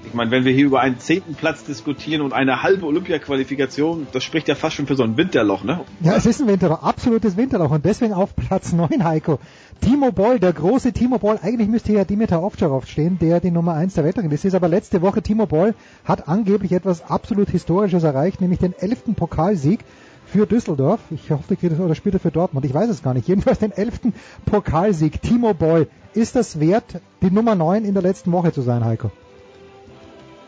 ich 0.07 0.13
meine, 0.13 0.31
wenn 0.31 0.45
wir 0.45 0.53
hier 0.53 0.65
über 0.65 0.79
einen 0.79 0.99
zehnten 0.99 1.35
Platz 1.35 1.63
diskutieren 1.63 2.21
und 2.21 2.33
eine 2.33 2.63
halbe 2.63 2.85
Olympia-Qualifikation, 2.85 4.07
das 4.13 4.23
spricht 4.23 4.47
ja 4.47 4.55
fast 4.55 4.75
schon 4.75 4.87
für 4.87 4.95
so 4.95 5.03
ein 5.03 5.17
Winterloch, 5.17 5.63
ne? 5.63 5.81
Ja, 6.01 6.15
es 6.15 6.25
ist 6.25 6.41
ein 6.41 6.47
Winterloch, 6.47 6.81
absolutes 6.81 7.35
Winterloch 7.37 7.71
und 7.71 7.85
deswegen 7.85 8.13
auf 8.13 8.35
Platz 8.35 8.71
9, 8.71 9.03
Heiko. 9.03 9.39
Timo 9.81 10.11
Boll, 10.11 10.39
der 10.39 10.53
große 10.53 10.93
Timo 10.93 11.19
Boll, 11.19 11.39
eigentlich 11.41 11.67
müsste 11.67 11.91
hier 11.91 12.05
Dimitar 12.05 12.41
Ovtcharov 12.41 12.87
stehen, 12.87 13.19
der 13.19 13.39
die 13.39 13.51
Nummer 13.51 13.73
1 13.73 13.93
der 13.95 14.05
Weltrangliste 14.05 14.47
ist, 14.47 14.55
aber 14.55 14.69
letzte 14.69 15.01
Woche 15.01 15.21
Timo 15.21 15.45
Boll 15.45 15.75
hat 16.05 16.27
angeblich 16.27 16.71
etwas 16.71 17.01
absolut 17.09 17.49
Historisches 17.49 18.03
erreicht, 18.03 18.41
nämlich 18.41 18.59
den 18.59 18.73
elften 18.73 19.15
Pokalsieg 19.15 19.81
für 20.25 20.45
Düsseldorf. 20.45 20.99
Ich 21.11 21.31
hoffe, 21.31 21.43
der 21.49 21.57
kriegt 21.57 21.73
das 21.73 21.79
oder 21.79 21.95
spielt 21.95 22.15
er 22.15 22.19
für 22.19 22.31
Dortmund. 22.31 22.65
Ich 22.65 22.73
weiß 22.73 22.89
es 22.89 23.03
gar 23.03 23.13
nicht. 23.13 23.27
Jedenfalls 23.27 23.59
den 23.59 23.71
elften 23.71 24.13
Pokalsieg. 24.45 25.21
Timo 25.21 25.53
Boll. 25.53 25.87
Ist 26.13 26.35
das 26.35 26.59
wert, 26.59 27.01
die 27.21 27.31
Nummer 27.31 27.55
9 27.55 27.85
in 27.85 27.93
der 27.93 28.03
letzten 28.03 28.31
Woche 28.31 28.51
zu 28.51 28.61
sein, 28.61 28.83
Heiko? 28.83 29.11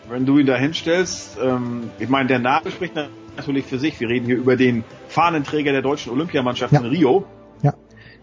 Wenn 0.09 0.25
du 0.25 0.37
ihn 0.37 0.45
da 0.45 0.55
hinstellst, 0.55 1.37
ähm, 1.41 1.89
ich 1.99 2.09
meine, 2.09 2.27
der 2.27 2.39
Name 2.39 2.71
spricht 2.71 2.93
natürlich 3.37 3.65
für 3.65 3.79
sich. 3.79 3.99
Wir 3.99 4.09
reden 4.09 4.25
hier 4.25 4.37
über 4.37 4.55
den 4.55 4.83
Fahnenträger 5.07 5.71
der 5.71 5.81
deutschen 5.81 6.11
Olympiamannschaft 6.11 6.73
ja. 6.73 6.79
in 6.79 6.85
Rio. 6.85 7.25
Ja. 7.61 7.73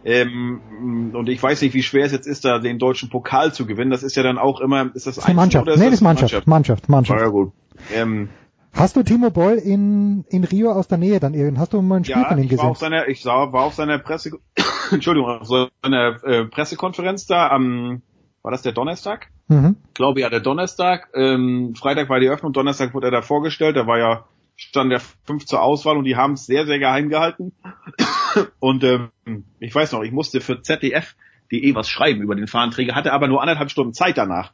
Ähm, 0.04 1.12
und 1.14 1.28
ich 1.28 1.42
weiß 1.42 1.62
nicht, 1.62 1.74
wie 1.74 1.82
schwer 1.82 2.04
es 2.04 2.12
jetzt 2.12 2.26
ist, 2.26 2.44
da 2.44 2.58
den 2.58 2.78
deutschen 2.78 3.08
Pokal 3.08 3.52
zu 3.52 3.66
gewinnen. 3.66 3.90
Das 3.90 4.02
ist 4.02 4.16
ja 4.16 4.22
dann 4.22 4.38
auch 4.38 4.60
immer, 4.60 4.90
ist 4.94 5.06
das, 5.06 5.16
Das 5.16 5.18
ist 5.18 5.24
eine 5.26 5.34
Mannschaft. 5.34 5.62
oder 5.62 5.74
ist 5.74 5.80
Nee, 5.80 5.86
das 5.86 5.94
ist 5.94 6.00
Mannschaft. 6.02 6.46
Mannschaft, 6.46 6.88
Mannschaft. 6.88 7.20
Ja, 7.20 7.28
gut. 7.28 7.52
Ähm, 7.94 8.28
Hast 8.76 8.94
du 8.94 9.02
Timo 9.02 9.30
Boll 9.30 9.54
in, 9.54 10.26
in 10.28 10.44
Rio 10.44 10.70
aus 10.70 10.86
der 10.86 10.98
Nähe 10.98 11.18
dann 11.18 11.32
irgend? 11.32 11.58
Hast 11.58 11.72
du 11.72 11.80
mal 11.80 11.96
ein 11.96 12.04
Spiel 12.04 12.20
ja, 12.20 12.28
von 12.28 12.36
ihm 12.36 12.44
ich 12.44 12.50
war 12.50 12.56
gesehen? 12.56 12.68
auf 12.68 12.78
seiner, 12.78 13.08
ich 13.08 13.22
sah, 13.22 13.50
war 13.50 13.64
auf 13.64 13.72
seiner 13.72 13.98
Presse, 13.98 14.32
Entschuldigung, 14.90 15.30
auf 15.30 15.48
seiner 15.48 16.22
äh, 16.24 16.44
Pressekonferenz 16.44 17.26
da 17.26 17.48
am, 17.48 18.02
war 18.46 18.52
das 18.52 18.62
der 18.62 18.70
Donnerstag? 18.70 19.26
Mhm. 19.48 19.74
Ich 19.88 19.94
glaube 19.94 20.20
ja, 20.20 20.30
der 20.30 20.38
Donnerstag. 20.38 21.08
Ähm, 21.14 21.74
Freitag 21.76 22.08
war 22.08 22.20
die 22.20 22.26
Eröffnung, 22.26 22.52
Donnerstag 22.52 22.94
wurde 22.94 23.08
er 23.08 23.10
da 23.10 23.20
vorgestellt. 23.20 23.76
Da 23.76 23.88
war 23.88 23.98
ja 23.98 24.24
stand 24.54 24.92
der 24.92 25.00
fünf 25.00 25.46
zur 25.46 25.60
Auswahl 25.62 25.96
und 25.96 26.04
die 26.04 26.14
haben 26.14 26.34
es 26.34 26.46
sehr, 26.46 26.64
sehr 26.64 26.78
geheim 26.78 27.08
gehalten. 27.08 27.52
Und 28.60 28.84
ähm, 28.84 29.10
ich 29.58 29.74
weiß 29.74 29.92
noch, 29.92 30.02
ich 30.02 30.12
musste 30.12 30.40
für 30.40 30.62
ZDF.de 30.62 31.74
was 31.74 31.88
schreiben 31.88 32.22
über 32.22 32.34
den 32.34 32.46
Fahnenträger, 32.46 32.94
hatte 32.94 33.12
aber 33.12 33.28
nur 33.28 33.42
anderthalb 33.42 33.70
Stunden 33.70 33.92
Zeit 33.92 34.16
danach. 34.16 34.52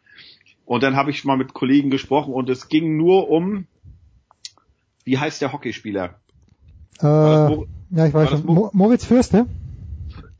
Und 0.64 0.82
dann 0.82 0.96
habe 0.96 1.10
ich 1.10 1.24
mal 1.24 1.36
mit 1.36 1.52
Kollegen 1.52 1.90
gesprochen 1.90 2.32
und 2.32 2.48
es 2.48 2.68
ging 2.68 2.96
nur 2.96 3.28
um, 3.28 3.66
wie 5.04 5.18
heißt 5.18 5.42
der 5.42 5.52
Hockeyspieler? 5.52 6.14
Äh, 7.00 7.04
ja, 7.04 8.06
ich 8.06 8.14
weiß 8.14 8.30
schon. 8.30 8.46
Mo 8.46 8.70
Moritz 8.72 9.04
Fürste? 9.04 9.46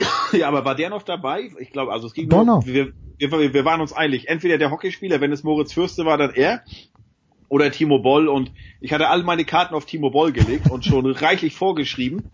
ja, 0.32 0.48
aber 0.48 0.64
war 0.64 0.74
der 0.74 0.90
noch 0.90 1.02
dabei? 1.02 1.50
Ich 1.58 1.70
glaube, 1.70 1.92
also 1.92 2.06
es 2.06 2.14
ging 2.14 2.28
Donner. 2.28 2.60
nur, 2.64 2.66
wir, 2.66 2.92
wir, 3.18 3.55
wir 3.55 3.64
waren 3.64 3.81
uns 3.81 3.92
einig. 3.92 4.28
Entweder 4.28 4.58
der 4.58 4.70
Hockeyspieler, 4.70 5.20
wenn 5.20 5.32
es 5.32 5.42
Moritz 5.42 5.72
Fürste 5.72 6.05
war, 6.05 6.18
dann 6.18 6.34
er, 6.34 6.62
oder 7.48 7.70
Timo 7.70 7.98
Boll 7.98 8.28
und 8.28 8.50
ich 8.81 8.94
hatte 8.94 9.08
alle 9.08 9.24
meine 9.24 9.44
Karten 9.44 9.74
auf 9.74 9.84
Timo 9.84 10.10
Boll 10.10 10.32
gelegt 10.32 10.70
und 10.70 10.86
schon 10.86 11.05
reichlich 11.12 11.55
vorgeschrieben. 11.55 12.31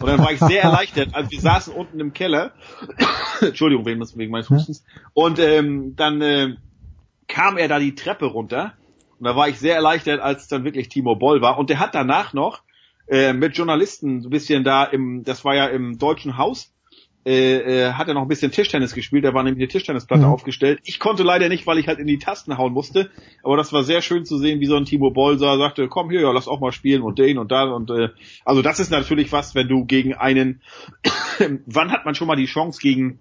Und 0.00 0.06
dann 0.08 0.18
war 0.18 0.32
ich 0.32 0.40
sehr 0.40 0.62
erleichtert, 0.62 1.14
als 1.14 1.30
wir 1.30 1.40
saßen 1.40 1.74
unten 1.74 2.00
im 2.00 2.14
Keller. 2.14 2.52
Entschuldigung, 3.42 3.84
wegen, 3.84 4.30
meines 4.30 4.48
Hustens. 4.48 4.82
Und 5.12 5.38
ähm, 5.38 5.94
dann 5.94 6.22
äh, 6.22 6.56
kam 7.28 7.58
er 7.58 7.68
da 7.68 7.78
die 7.78 7.94
Treppe 7.94 8.24
runter 8.24 8.72
und 9.18 9.26
da 9.26 9.36
war 9.36 9.48
ich 9.48 9.58
sehr 9.58 9.76
erleichtert, 9.76 10.20
als 10.20 10.42
es 10.42 10.48
dann 10.48 10.64
wirklich 10.64 10.88
Timo 10.88 11.14
Boll 11.14 11.42
war. 11.42 11.58
Und 11.58 11.70
der 11.70 11.78
hat 11.78 11.94
danach 11.94 12.32
noch 12.32 12.62
äh, 13.06 13.32
mit 13.32 13.56
Journalisten 13.56 14.20
so 14.20 14.28
ein 14.28 14.30
bisschen 14.30 14.64
da 14.64 14.84
im, 14.84 15.22
das 15.22 15.44
war 15.44 15.54
ja 15.54 15.66
im 15.66 15.98
Deutschen 15.98 16.38
Haus, 16.38 16.72
äh, 17.24 17.86
äh, 17.86 17.92
hat 17.92 18.08
er 18.08 18.14
noch 18.14 18.22
ein 18.22 18.28
bisschen 18.28 18.50
Tischtennis 18.50 18.94
gespielt, 18.94 19.24
da 19.24 19.32
war 19.32 19.42
nämlich 19.44 19.62
eine 19.62 19.68
Tischtennisplatte 19.68 20.24
Mhm. 20.24 20.32
aufgestellt. 20.32 20.80
Ich 20.84 20.98
konnte 20.98 21.22
leider 21.22 21.48
nicht, 21.48 21.66
weil 21.66 21.78
ich 21.78 21.86
halt 21.86 21.98
in 22.00 22.06
die 22.06 22.18
Tasten 22.18 22.58
hauen 22.58 22.72
musste, 22.72 23.10
aber 23.44 23.56
das 23.56 23.72
war 23.72 23.84
sehr 23.84 24.02
schön 24.02 24.24
zu 24.24 24.38
sehen, 24.38 24.60
wie 24.60 24.66
so 24.66 24.76
ein 24.76 24.84
Timo 24.84 25.10
Boll 25.10 25.38
sah, 25.38 25.56
sagte, 25.56 25.86
komm 25.88 26.10
hier, 26.10 26.22
ja, 26.22 26.32
lass 26.32 26.48
auch 26.48 26.60
mal 26.60 26.72
spielen 26.72 27.02
und 27.02 27.18
den 27.18 27.38
und 27.38 27.52
da 27.52 27.64
und 27.64 27.90
äh, 27.90 28.08
also 28.44 28.60
das 28.62 28.80
ist 28.80 28.90
natürlich 28.90 29.30
was, 29.30 29.54
wenn 29.54 29.68
du 29.68 29.84
gegen 29.84 30.14
einen, 30.14 30.62
wann 31.66 31.92
hat 31.92 32.04
man 32.04 32.14
schon 32.14 32.26
mal 32.26 32.36
die 32.36 32.46
Chance 32.46 32.80
gegen 32.80 33.20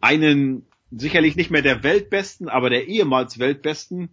einen 0.00 0.66
sicherlich 0.90 1.36
nicht 1.36 1.50
mehr 1.50 1.62
der 1.62 1.84
Weltbesten, 1.84 2.48
aber 2.48 2.68
der 2.70 2.88
ehemals 2.88 3.38
Weltbesten 3.38 4.10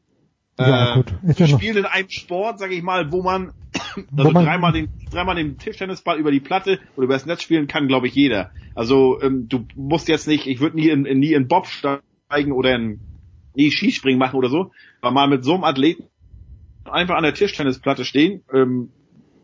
Ja, 0.58 0.92
äh, 0.92 0.96
gut. 0.96 1.14
Ist 1.28 1.40
ja 1.40 1.48
spielen 1.48 1.78
in 1.78 1.86
einem 1.86 2.10
Sport, 2.10 2.60
sage 2.60 2.74
ich 2.76 2.84
mal, 2.84 3.12
wo 3.12 3.22
man 3.22 3.52
Wo 4.12 4.22
also 4.24 4.32
man- 4.32 4.46
dreimal 4.46 4.72
den 4.74 4.88
dreimal 5.12 5.36
den 5.36 5.58
Tischtennisball 5.58 6.18
über 6.18 6.32
die 6.32 6.40
Platte 6.40 6.80
oder 6.96 7.06
über 7.06 7.14
das 7.14 7.26
Netz 7.26 7.42
spielen 7.44 7.68
kann, 7.68 7.88
glaube 7.88 8.08
ich, 8.08 8.16
jeder. 8.16 8.52
Also 8.76 9.22
ähm, 9.22 9.48
du 9.48 9.66
musst 9.76 10.08
jetzt 10.08 10.28
nicht, 10.28 10.48
ich 10.48 10.60
würde 10.60 10.76
nie 10.76 10.90
in, 10.90 11.06
in 11.06 11.20
nie 11.20 11.34
in 11.34 11.48
Bob 11.48 11.68
steigen 11.68 12.52
oder 12.52 12.76
in 12.76 13.02
nie 13.56 13.72
Skispringen 13.72 14.20
machen 14.20 14.36
oder 14.38 14.50
so, 14.50 14.72
aber 15.02 15.12
mal 15.12 15.28
mit 15.28 15.44
so 15.44 15.54
einem 15.54 15.64
Athleten 15.64 16.06
einfach 16.86 17.16
an 17.16 17.24
der 17.24 17.34
Tischtennisplatte 17.34 18.06
stehen, 18.06 18.44
ähm, 18.54 18.92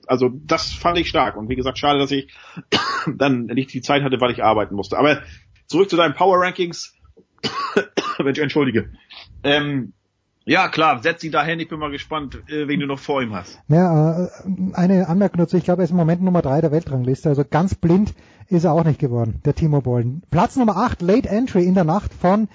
also 0.07 0.29
das 0.33 0.71
fand 0.73 0.97
ich 0.97 1.07
stark 1.09 1.37
und 1.37 1.49
wie 1.49 1.55
gesagt, 1.55 1.77
schade, 1.79 1.99
dass 1.99 2.11
ich 2.11 2.31
dann 3.15 3.45
nicht 3.45 3.73
die 3.73 3.81
Zeit 3.81 4.03
hatte, 4.03 4.19
weil 4.19 4.31
ich 4.31 4.43
arbeiten 4.43 4.75
musste. 4.75 4.97
Aber 4.97 5.21
zurück 5.67 5.89
zu 5.89 5.95
deinen 5.95 6.13
Power 6.13 6.39
Rankings. 6.39 6.93
Mensch, 8.19 8.39
entschuldige. 8.39 8.89
Ähm, 9.43 9.93
ja, 10.45 10.67
klar, 10.67 11.01
setz 11.01 11.23
ihn 11.23 11.31
dahin, 11.31 11.59
ich 11.59 11.69
bin 11.69 11.79
mal 11.79 11.91
gespannt, 11.91 12.41
äh, 12.47 12.67
wen 12.67 12.79
du 12.79 12.85
noch 12.85 12.99
vor 12.99 13.21
ihm 13.21 13.33
hast. 13.33 13.59
Ja, 13.67 14.25
äh, 14.25 14.29
eine 14.73 15.07
Anmerkung 15.07 15.39
dazu, 15.39 15.57
ich 15.57 15.63
glaube, 15.63 15.81
er 15.81 15.85
ist 15.85 15.91
im 15.91 15.97
Moment 15.97 16.21
Nummer 16.21 16.41
drei 16.41 16.61
der 16.61 16.71
Weltrangliste, 16.71 17.29
also 17.29 17.43
ganz 17.49 17.75
blind 17.75 18.13
ist 18.49 18.65
er 18.65 18.73
auch 18.73 18.83
nicht 18.83 18.99
geworden, 18.99 19.41
der 19.45 19.55
Timo 19.55 19.81
Boll. 19.81 20.21
Platz 20.29 20.55
Nummer 20.55 20.77
8, 20.77 21.01
Late 21.01 21.29
Entry 21.29 21.63
in 21.63 21.75
der 21.75 21.85
Nacht 21.85 22.13
von 22.13 22.49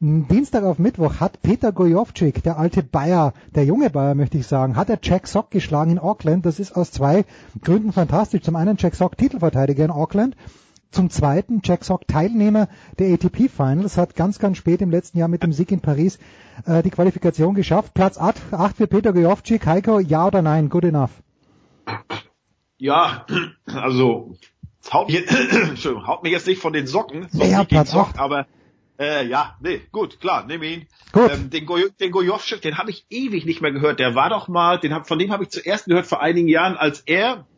Dienstag 0.00 0.64
auf 0.64 0.78
Mittwoch 0.78 1.20
hat 1.20 1.40
Peter 1.42 1.72
Gojovcik, 1.72 2.42
der 2.42 2.58
alte 2.58 2.82
Bayer, 2.82 3.32
der 3.54 3.64
junge 3.64 3.90
Bayer 3.90 4.14
möchte 4.14 4.38
ich 4.38 4.46
sagen, 4.46 4.76
hat 4.76 4.90
er 4.90 4.98
Jack 5.02 5.26
Sock 5.26 5.50
geschlagen 5.50 5.92
in 5.92 5.98
Auckland. 5.98 6.44
Das 6.44 6.58
ist 6.58 6.76
aus 6.76 6.90
zwei 6.90 7.24
Gründen 7.62 7.92
fantastisch. 7.92 8.42
Zum 8.42 8.56
einen 8.56 8.76
Jack 8.76 8.96
Sock 8.96 9.16
Titelverteidiger 9.16 9.84
in 9.84 9.90
Auckland. 9.90 10.36
Zum 10.94 11.10
Zweiten, 11.10 11.60
Jack 11.64 11.84
Sock 11.84 12.06
Teilnehmer 12.06 12.68
der 13.00 13.12
ATP 13.12 13.48
Finals, 13.48 13.96
hat 13.96 14.14
ganz, 14.14 14.38
ganz 14.38 14.58
spät 14.58 14.80
im 14.80 14.92
letzten 14.92 15.18
Jahr 15.18 15.26
mit 15.26 15.42
dem 15.42 15.52
Sieg 15.52 15.72
in 15.72 15.80
Paris 15.80 16.20
äh, 16.66 16.84
die 16.84 16.90
Qualifikation 16.90 17.56
geschafft. 17.56 17.94
Platz 17.94 18.16
8, 18.16 18.36
8 18.52 18.76
für 18.76 18.86
Peter 18.86 19.12
Gojovcik. 19.12 19.66
Heiko, 19.66 19.98
ja 19.98 20.28
oder 20.28 20.40
nein? 20.40 20.68
Good 20.68 20.84
enough. 20.84 21.10
Ja, 22.78 23.26
also 23.66 24.36
haut 24.92 25.08
mich, 25.08 25.26
haut 26.06 26.22
mich 26.22 26.30
jetzt 26.30 26.46
nicht 26.46 26.60
von 26.62 26.72
den 26.72 26.86
Socken, 26.86 27.26
so 27.28 27.42
Ja, 27.42 27.64
Platz 27.64 27.90
Sock, 27.90 28.10
acht. 28.10 28.18
aber 28.20 28.46
äh, 28.96 29.26
ja, 29.26 29.56
nee, 29.60 29.80
gut, 29.90 30.20
klar, 30.20 30.46
nehme 30.46 30.64
ihn. 30.66 30.86
Gut. 31.10 31.28
Ähm, 31.32 31.50
den, 31.50 31.66
Gojo, 31.66 31.88
den 31.98 32.12
Gojovcik, 32.12 32.62
den 32.62 32.78
habe 32.78 32.90
ich 32.90 33.04
ewig 33.10 33.46
nicht 33.46 33.60
mehr 33.60 33.72
gehört. 33.72 33.98
Der 33.98 34.14
war 34.14 34.30
doch 34.30 34.46
mal, 34.46 34.78
den 34.78 34.94
hab, 34.94 35.08
von 35.08 35.18
dem 35.18 35.32
habe 35.32 35.42
ich 35.42 35.50
zuerst 35.50 35.86
gehört 35.86 36.06
vor 36.06 36.22
einigen 36.22 36.46
Jahren, 36.46 36.76
als 36.76 37.00
er 37.00 37.48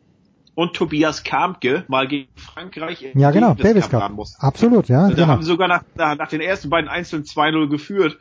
und 0.57 0.73
Tobias 0.73 1.23
Kamke 1.23 1.83
mal 1.87 2.07
gegen 2.07 2.29
Frankreich 2.35 3.03
im 3.03 3.19
Ja, 3.19 3.29
genau, 3.29 3.53
Davis 3.53 3.89
Cup 3.89 4.11
mussten. 4.11 4.41
Absolut, 4.43 4.89
ja, 4.89 5.07
Da 5.07 5.13
genau. 5.13 5.27
haben 5.27 5.43
sie 5.43 5.49
sogar 5.49 5.67
nach, 5.67 5.83
nach, 5.95 6.29
den 6.29 6.41
ersten 6.41 6.71
beiden 6.71 6.89
Einzelnen 6.89 7.25
2-0 7.25 7.69
geführt. 7.69 8.17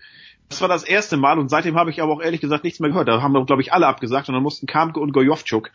Das 0.51 0.61
war 0.61 0.69
das 0.69 0.85
erste 0.85 1.17
Mal 1.17 1.39
und 1.39 1.49
seitdem 1.49 1.77
habe 1.77 1.89
ich 1.89 2.03
aber 2.03 2.13
auch 2.13 2.21
ehrlich 2.21 2.43
gesagt 2.43 2.63
nichts 2.63 2.79
mehr 2.79 2.91
gehört. 2.91 3.09
Da 3.09 3.23
haben 3.23 3.33
wir, 3.33 3.43
glaube 3.47 3.63
ich, 3.63 3.73
alle 3.73 3.87
abgesagt 3.87 4.29
und 4.29 4.35
dann 4.35 4.43
mussten 4.43 4.67
Kamke 4.67 5.01
und 5.01 5.13
Gojovcuk. 5.13 5.71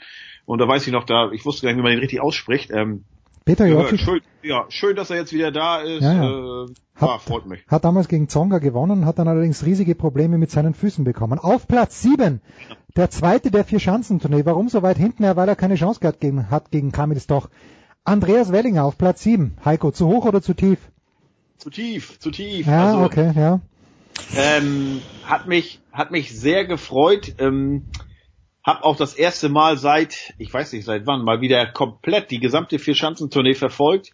Und 0.46 0.60
da 0.60 0.68
weiß 0.68 0.86
ich 0.86 0.94
noch, 0.94 1.04
da, 1.04 1.32
ich 1.32 1.44
wusste 1.46 1.64
gar 1.66 1.72
nicht, 1.72 1.80
wie 1.80 1.82
man 1.82 1.94
den 1.94 2.00
richtig 2.00 2.22
ausspricht. 2.22 2.70
Ähm, 2.70 3.06
Peter 3.44 3.66
schön, 3.98 4.22
ja, 4.44 4.66
schön, 4.70 4.96
dass 4.96 5.10
er 5.10 5.16
jetzt 5.18 5.34
wieder 5.34 5.52
da 5.52 5.82
ist. 5.82 6.04
Ja, 6.04 6.14
ja. 6.14 6.64
Äh, 6.64 6.68
ja, 7.02 7.18
freut 7.18 7.48
mich. 7.48 7.62
hat 7.68 7.84
damals 7.84 8.08
gegen 8.08 8.30
Zonga 8.30 8.60
gewonnen, 8.60 9.08
hat 9.08 9.18
dann 9.18 9.28
allerdings 9.28 9.66
riesige 9.66 9.96
Probleme 9.96 10.38
mit 10.38 10.52
seinen 10.52 10.76
Füßen 10.76 11.04
bekommen. 11.04 11.40
Auf 11.40 11.68
Platz 11.68 12.04
7, 12.04 12.40
der 12.96 13.10
zweite 13.10 13.52
der 13.52 13.64
vier 13.64 13.80
Schanzentournee. 13.80 14.46
Warum 14.46 14.70
so 14.70 14.82
weit 14.82 14.98
hinten? 14.98 15.24
Ja, 15.24 15.36
weil 15.36 15.48
er 15.50 15.56
keine 15.56 15.76
Chance 15.76 16.00
gehabt 16.00 16.20
gegen, 16.20 16.50
hat 16.50 16.72
gegen 16.72 16.92
Kamil 16.92 17.20
Stoch. 17.20 17.50
Andreas 18.04 18.52
Wellinger 18.52 18.84
auf 18.84 18.98
Platz 18.98 19.24
7. 19.24 19.58
Heiko, 19.64 19.92
zu 19.92 20.08
hoch 20.08 20.26
oder 20.26 20.42
zu 20.42 20.54
tief? 20.54 20.80
Zu 21.58 21.70
tief, 21.70 22.20
zu 22.20 22.32
tief. 22.32 22.66
Ja, 22.66 22.94
also, 22.94 23.04
okay, 23.04 23.32
ja. 23.36 23.60
Ähm, 24.36 25.02
hat 25.26 25.48
mich 25.48 25.80
hat 25.92 26.12
mich 26.12 26.38
sehr 26.38 26.66
gefreut. 26.66 27.36
Ähm, 27.40 27.86
hab 28.64 28.84
auch 28.84 28.96
das 28.96 29.14
erste 29.16 29.50
Mal 29.50 29.78
seit, 29.78 30.34
ich 30.38 30.54
weiß 30.54 30.74
nicht 30.74 30.86
seit 30.86 31.08
wann, 31.08 31.24
mal 31.24 31.42
wieder 31.42 31.66
komplett 31.66 32.30
die 32.30 32.40
gesamte 32.40 32.78
Vierschanzentournee 32.78 33.56
verfolgt. 33.56 34.12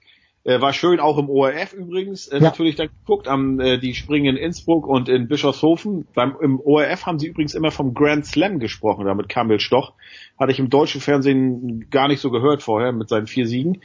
Äh, 0.48 0.62
war 0.62 0.72
schön 0.72 1.02
auch 1.02 1.18
im 1.18 1.30
ORF 1.30 1.74
übrigens. 1.74 2.28
Äh, 2.30 2.38
Ja. 2.38 2.44
Natürlich 2.44 2.76
dann 2.78 2.88
geguckt, 2.88 3.28
am, 3.28 3.60
äh, 3.60 3.78
die 3.78 3.94
springen 3.94 4.38
in 4.38 4.38
Innsbruck 4.38 4.88
und 4.88 5.10
in 5.10 5.28
Bischofshofen. 5.28 6.08
Beim, 6.16 6.38
Im 6.42 6.62
ORF 6.62 7.06
haben 7.06 7.20
sie 7.20 7.28
übrigens 7.28 7.54
immer 7.54 7.70
vom 7.70 7.94
Grand 7.94 8.26
Slam 8.26 8.60
gesprochen, 8.60 9.06
da 9.06 9.14
mit 9.14 9.28
Kamil 9.28 9.60
Stoch. 9.60 9.92
Hatte 10.40 10.54
ich 10.54 10.60
im 10.60 10.70
deutschen 10.70 11.02
Fernsehen 11.02 11.90
gar 11.90 12.08
nicht 12.08 12.22
so 12.22 12.32
gehört 12.32 12.64
vorher 12.64 12.94
mit 12.94 13.10
seinen 13.10 13.28
vier 13.28 13.46
Siegen. 13.46 13.82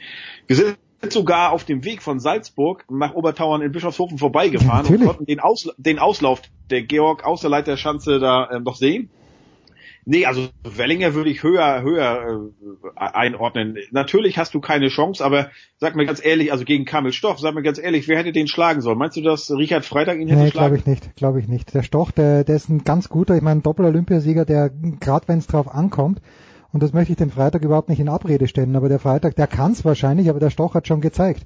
Wir 0.47 0.55
sind 0.55 0.77
sogar 1.09 1.51
auf 1.51 1.65
dem 1.65 1.83
Weg 1.83 2.01
von 2.01 2.19
Salzburg 2.21 2.85
nach 2.89 3.13
Obertauern 3.13 3.61
in 3.61 3.73
Bischofshofen 3.73 4.17
vorbeigefahren 4.17 4.85
und 4.85 4.91
Natürlich. 4.91 5.05
konnten 5.05 5.25
den, 5.25 5.41
Ausla 5.41 5.73
den 5.77 5.99
Auslauf 5.99 6.41
der 6.69 6.83
Georg 6.83 7.25
Außerleiter 7.25 7.75
Schanze 7.75 8.19
da 8.19 8.49
ähm, 8.53 8.63
noch 8.63 8.77
sehen. 8.77 9.09
Nee, 10.05 10.25
also 10.25 10.49
Wellinger 10.63 11.13
würde 11.13 11.29
ich 11.29 11.43
höher, 11.43 11.81
höher 11.81 12.49
äh, 12.95 12.99
einordnen. 12.99 13.77
Natürlich 13.91 14.37
hast 14.37 14.53
du 14.53 14.59
keine 14.59 14.89
Chance, 14.89 15.23
aber 15.23 15.49
sag 15.77 15.95
mir 15.95 16.05
ganz 16.05 16.23
ehrlich, 16.23 16.51
also 16.51 16.65
gegen 16.65 16.85
Kamil 16.85 17.13
Stoch, 17.13 17.37
sag 17.37 17.55
mir 17.55 17.63
ganz 17.63 17.79
ehrlich, 17.79 18.07
wer 18.07 18.17
hätte 18.17 18.31
den 18.31 18.47
schlagen 18.47 18.81
sollen? 18.81 18.97
Meinst 18.97 19.17
du, 19.17 19.21
dass 19.21 19.49
Richard 19.51 19.85
Freitag 19.85 20.19
ihn 20.19 20.27
hätte 20.27 20.41
Nee, 20.41 20.51
schlagen 20.51 20.75
glaube 20.75 20.77
ich 20.77 20.85
nicht, 20.85 21.15
glaube 21.15 21.39
ich 21.39 21.47
nicht. 21.47 21.73
Der 21.73 21.83
Stoch, 21.83 22.11
der, 22.11 22.43
der 22.43 22.55
ist 22.55 22.69
ein 22.69 22.83
ganz 22.83 23.09
guter, 23.09 23.35
ich 23.35 23.41
meine, 23.41 23.61
Doppel-Olympiasieger, 23.61 24.45
der, 24.45 24.69
gerade 24.99 25.27
wenn 25.27 25.39
es 25.39 25.47
drauf 25.47 25.73
ankommt, 25.73 26.21
und 26.73 26.81
das 26.81 26.91
möchte 26.91 27.11
ich 27.11 27.17
dem 27.17 27.29
Freitag 27.29 27.63
überhaupt 27.63 27.89
nicht 27.89 27.99
in 27.99 28.09
Abrede 28.09 28.47
stellen, 28.47 28.75
aber 28.75 28.89
der 28.89 28.99
Freitag, 28.99 29.35
der 29.35 29.47
kann 29.47 29.73
es 29.73 29.85
wahrscheinlich, 29.85 30.29
aber 30.29 30.39
der 30.39 30.49
Stoch 30.49 30.73
hat 30.73 30.87
schon 30.87 31.01
gezeigt. 31.01 31.45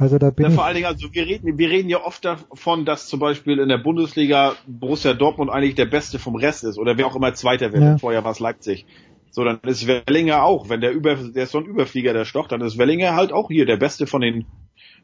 Also 0.00 0.16
da 0.16 0.30
bin 0.30 0.46
Ja, 0.46 0.50
vor 0.50 0.64
allen 0.64 0.74
Dingen, 0.74 0.86
also 0.86 1.12
wir 1.12 1.26
reden, 1.26 1.58
wir 1.58 1.68
reden 1.68 1.90
ja 1.90 2.02
oft 2.02 2.24
davon, 2.24 2.86
dass 2.86 3.06
zum 3.06 3.20
Beispiel 3.20 3.58
in 3.58 3.68
der 3.68 3.76
Bundesliga 3.76 4.54
Borussia 4.66 5.12
Dortmund 5.12 5.50
eigentlich 5.50 5.74
der 5.74 5.84
Beste 5.84 6.18
vom 6.18 6.36
Rest 6.36 6.64
ist 6.64 6.78
oder 6.78 6.96
wer 6.96 7.06
auch 7.06 7.16
immer 7.16 7.34
Zweiter 7.34 7.74
wird. 7.74 7.82
Ja. 7.82 7.98
Vorher 7.98 8.24
war 8.24 8.30
es 8.30 8.40
Leipzig. 8.40 8.86
So, 9.30 9.44
dann 9.44 9.60
ist 9.64 9.86
Wellinger 9.86 10.42
auch, 10.42 10.70
wenn 10.70 10.80
der 10.80 10.92
über, 10.92 11.16
der 11.16 11.44
ist 11.44 11.52
so 11.52 11.58
ein 11.58 11.66
Überflieger, 11.66 12.14
der 12.14 12.24
Stoch, 12.24 12.48
dann 12.48 12.62
ist 12.62 12.78
Wellinger 12.78 13.14
halt 13.14 13.30
auch 13.30 13.48
hier 13.48 13.66
der 13.66 13.76
Beste 13.76 14.06
von 14.06 14.22
den, 14.22 14.46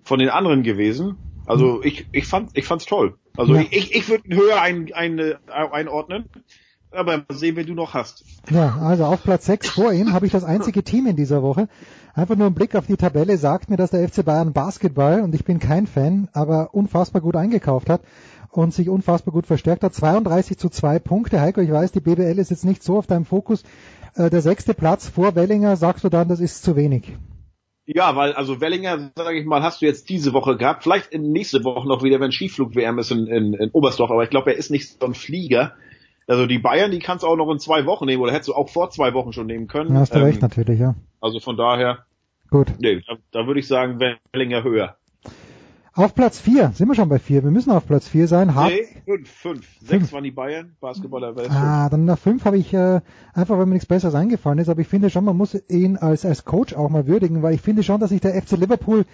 von 0.02 0.18
den 0.18 0.30
anderen 0.30 0.62
gewesen. 0.62 1.18
Also 1.44 1.84
ich, 1.84 2.06
ich 2.12 2.24
fand, 2.24 2.50
ich 2.54 2.64
fand's 2.64 2.86
toll. 2.86 3.18
Also 3.36 3.54
Ja. 3.54 3.64
ich, 3.70 3.94
ich, 3.94 4.08
würde 4.08 4.26
ihn 4.26 4.34
höher 4.34 4.62
ein, 4.62 4.90
ein, 4.94 5.18
äh, 5.18 5.34
einordnen. 5.46 6.24
aber 6.90 7.18
mal 7.18 7.36
sehen, 7.36 7.56
wen 7.56 7.66
du 7.66 7.74
noch 7.74 7.92
hast. 7.92 8.24
Ja, 8.50 8.78
also 8.80 9.04
auf 9.04 9.22
Platz 9.22 9.44
6 9.44 9.68
vor 9.68 9.92
ihm 9.92 10.14
habe 10.14 10.24
ich 10.24 10.32
das 10.32 10.42
einzige 10.42 10.82
Team 10.82 11.06
in 11.06 11.16
dieser 11.16 11.42
Woche. 11.42 11.68
Einfach 12.16 12.34
nur 12.34 12.46
ein 12.46 12.54
Blick 12.54 12.74
auf 12.74 12.86
die 12.86 12.96
Tabelle 12.96 13.36
sagt 13.36 13.68
mir, 13.68 13.76
dass 13.76 13.90
der 13.90 14.08
FC 14.08 14.24
Bayern 14.24 14.54
Basketball, 14.54 15.20
und 15.20 15.34
ich 15.34 15.44
bin 15.44 15.58
kein 15.58 15.86
Fan, 15.86 16.30
aber 16.32 16.70
unfassbar 16.72 17.20
gut 17.20 17.36
eingekauft 17.36 17.90
hat 17.90 18.00
und 18.50 18.72
sich 18.72 18.88
unfassbar 18.88 19.34
gut 19.34 19.46
verstärkt 19.46 19.84
hat. 19.84 19.92
32 19.92 20.56
zu 20.56 20.70
2 20.70 20.98
Punkte. 20.98 21.42
Heiko, 21.42 21.60
ich 21.60 21.70
weiß, 21.70 21.92
die 21.92 22.00
BBL 22.00 22.38
ist 22.38 22.50
jetzt 22.50 22.64
nicht 22.64 22.82
so 22.82 22.96
auf 22.96 23.06
deinem 23.06 23.26
Fokus. 23.26 23.64
Äh, 24.14 24.30
der 24.30 24.40
sechste 24.40 24.72
Platz 24.72 25.06
vor 25.06 25.34
Wellinger, 25.34 25.76
sagst 25.76 26.04
du 26.04 26.08
dann, 26.08 26.26
das 26.26 26.40
ist 26.40 26.62
zu 26.62 26.74
wenig? 26.74 27.18
Ja, 27.84 28.16
weil 28.16 28.32
also 28.32 28.62
Wellinger, 28.62 29.12
sage 29.14 29.38
ich 29.38 29.44
mal, 29.44 29.62
hast 29.62 29.82
du 29.82 29.86
jetzt 29.86 30.08
diese 30.08 30.32
Woche 30.32 30.56
gehabt. 30.56 30.84
Vielleicht 30.84 31.12
nächste 31.12 31.64
Woche 31.64 31.86
noch 31.86 32.02
wieder, 32.02 32.18
wenn 32.18 32.32
Skiflug-WM 32.32 32.98
ist 32.98 33.10
in, 33.10 33.26
in, 33.26 33.52
in 33.52 33.70
Oberstdorf. 33.72 34.10
Aber 34.10 34.24
ich 34.24 34.30
glaube, 34.30 34.52
er 34.52 34.56
ist 34.56 34.70
nicht 34.70 35.00
so 35.00 35.06
ein 35.06 35.12
Flieger. 35.12 35.74
Also 36.26 36.46
die 36.46 36.58
Bayern, 36.58 36.90
die 36.90 36.98
kannst 36.98 37.22
du 37.22 37.28
auch 37.28 37.36
noch 37.36 37.50
in 37.52 37.58
zwei 37.58 37.86
Wochen 37.86 38.06
nehmen 38.06 38.22
oder 38.22 38.32
hättest 38.32 38.48
du 38.48 38.54
auch 38.54 38.68
vor 38.68 38.90
zwei 38.90 39.14
Wochen 39.14 39.32
schon 39.32 39.46
nehmen 39.46 39.68
können. 39.68 39.94
Ja, 39.94 40.00
hast 40.00 40.14
du 40.14 40.18
Ähm, 40.18 40.24
recht 40.24 40.42
natürlich, 40.42 40.80
ja. 40.80 40.94
Also 41.20 41.38
von 41.40 41.56
daher, 41.56 42.04
Gut. 42.50 42.72
nee, 42.80 43.00
da, 43.06 43.14
da 43.30 43.46
würde 43.46 43.60
ich 43.60 43.68
sagen, 43.68 44.00
Wellinger 44.32 44.64
höher. 44.64 44.96
Auf 45.94 46.14
Platz 46.14 46.38
4, 46.40 46.72
sind 46.74 46.88
wir 46.88 46.94
schon 46.94 47.08
bei 47.08 47.18
4, 47.18 47.42
wir 47.42 47.50
müssen 47.50 47.70
auf 47.70 47.86
Platz 47.86 48.06
4 48.08 48.28
sein. 48.28 48.54
Hart, 48.54 48.70
Nee, 48.70 48.86
fünf, 49.06 49.30
fünf. 49.30 49.66
Sechs 49.80 50.12
waren 50.12 50.24
die 50.24 50.30
Bayern, 50.30 50.76
Basketballer 50.78 51.36
Welt. 51.36 51.50
Ah, 51.50 51.88
dann 51.88 52.04
nach 52.04 52.18
5 52.18 52.44
habe 52.44 52.58
ich 52.58 52.74
äh, 52.74 53.00
einfach, 53.32 53.56
weil 53.56 53.64
mir 53.64 53.72
nichts 53.72 53.86
Besseres 53.86 54.14
eingefallen 54.14 54.58
ist, 54.58 54.68
aber 54.68 54.82
ich 54.82 54.88
finde 54.88 55.08
schon, 55.08 55.24
man 55.24 55.38
muss 55.38 55.56
ihn 55.70 55.96
als, 55.96 56.26
als 56.26 56.44
Coach 56.44 56.74
auch 56.74 56.90
mal 56.90 57.06
würdigen, 57.06 57.42
weil 57.42 57.54
ich 57.54 57.62
finde 57.62 57.82
schon, 57.82 57.98
dass 57.98 58.10
sich 58.10 58.20
der 58.20 58.34
FC 58.34 58.58
Liverpool 58.58 59.06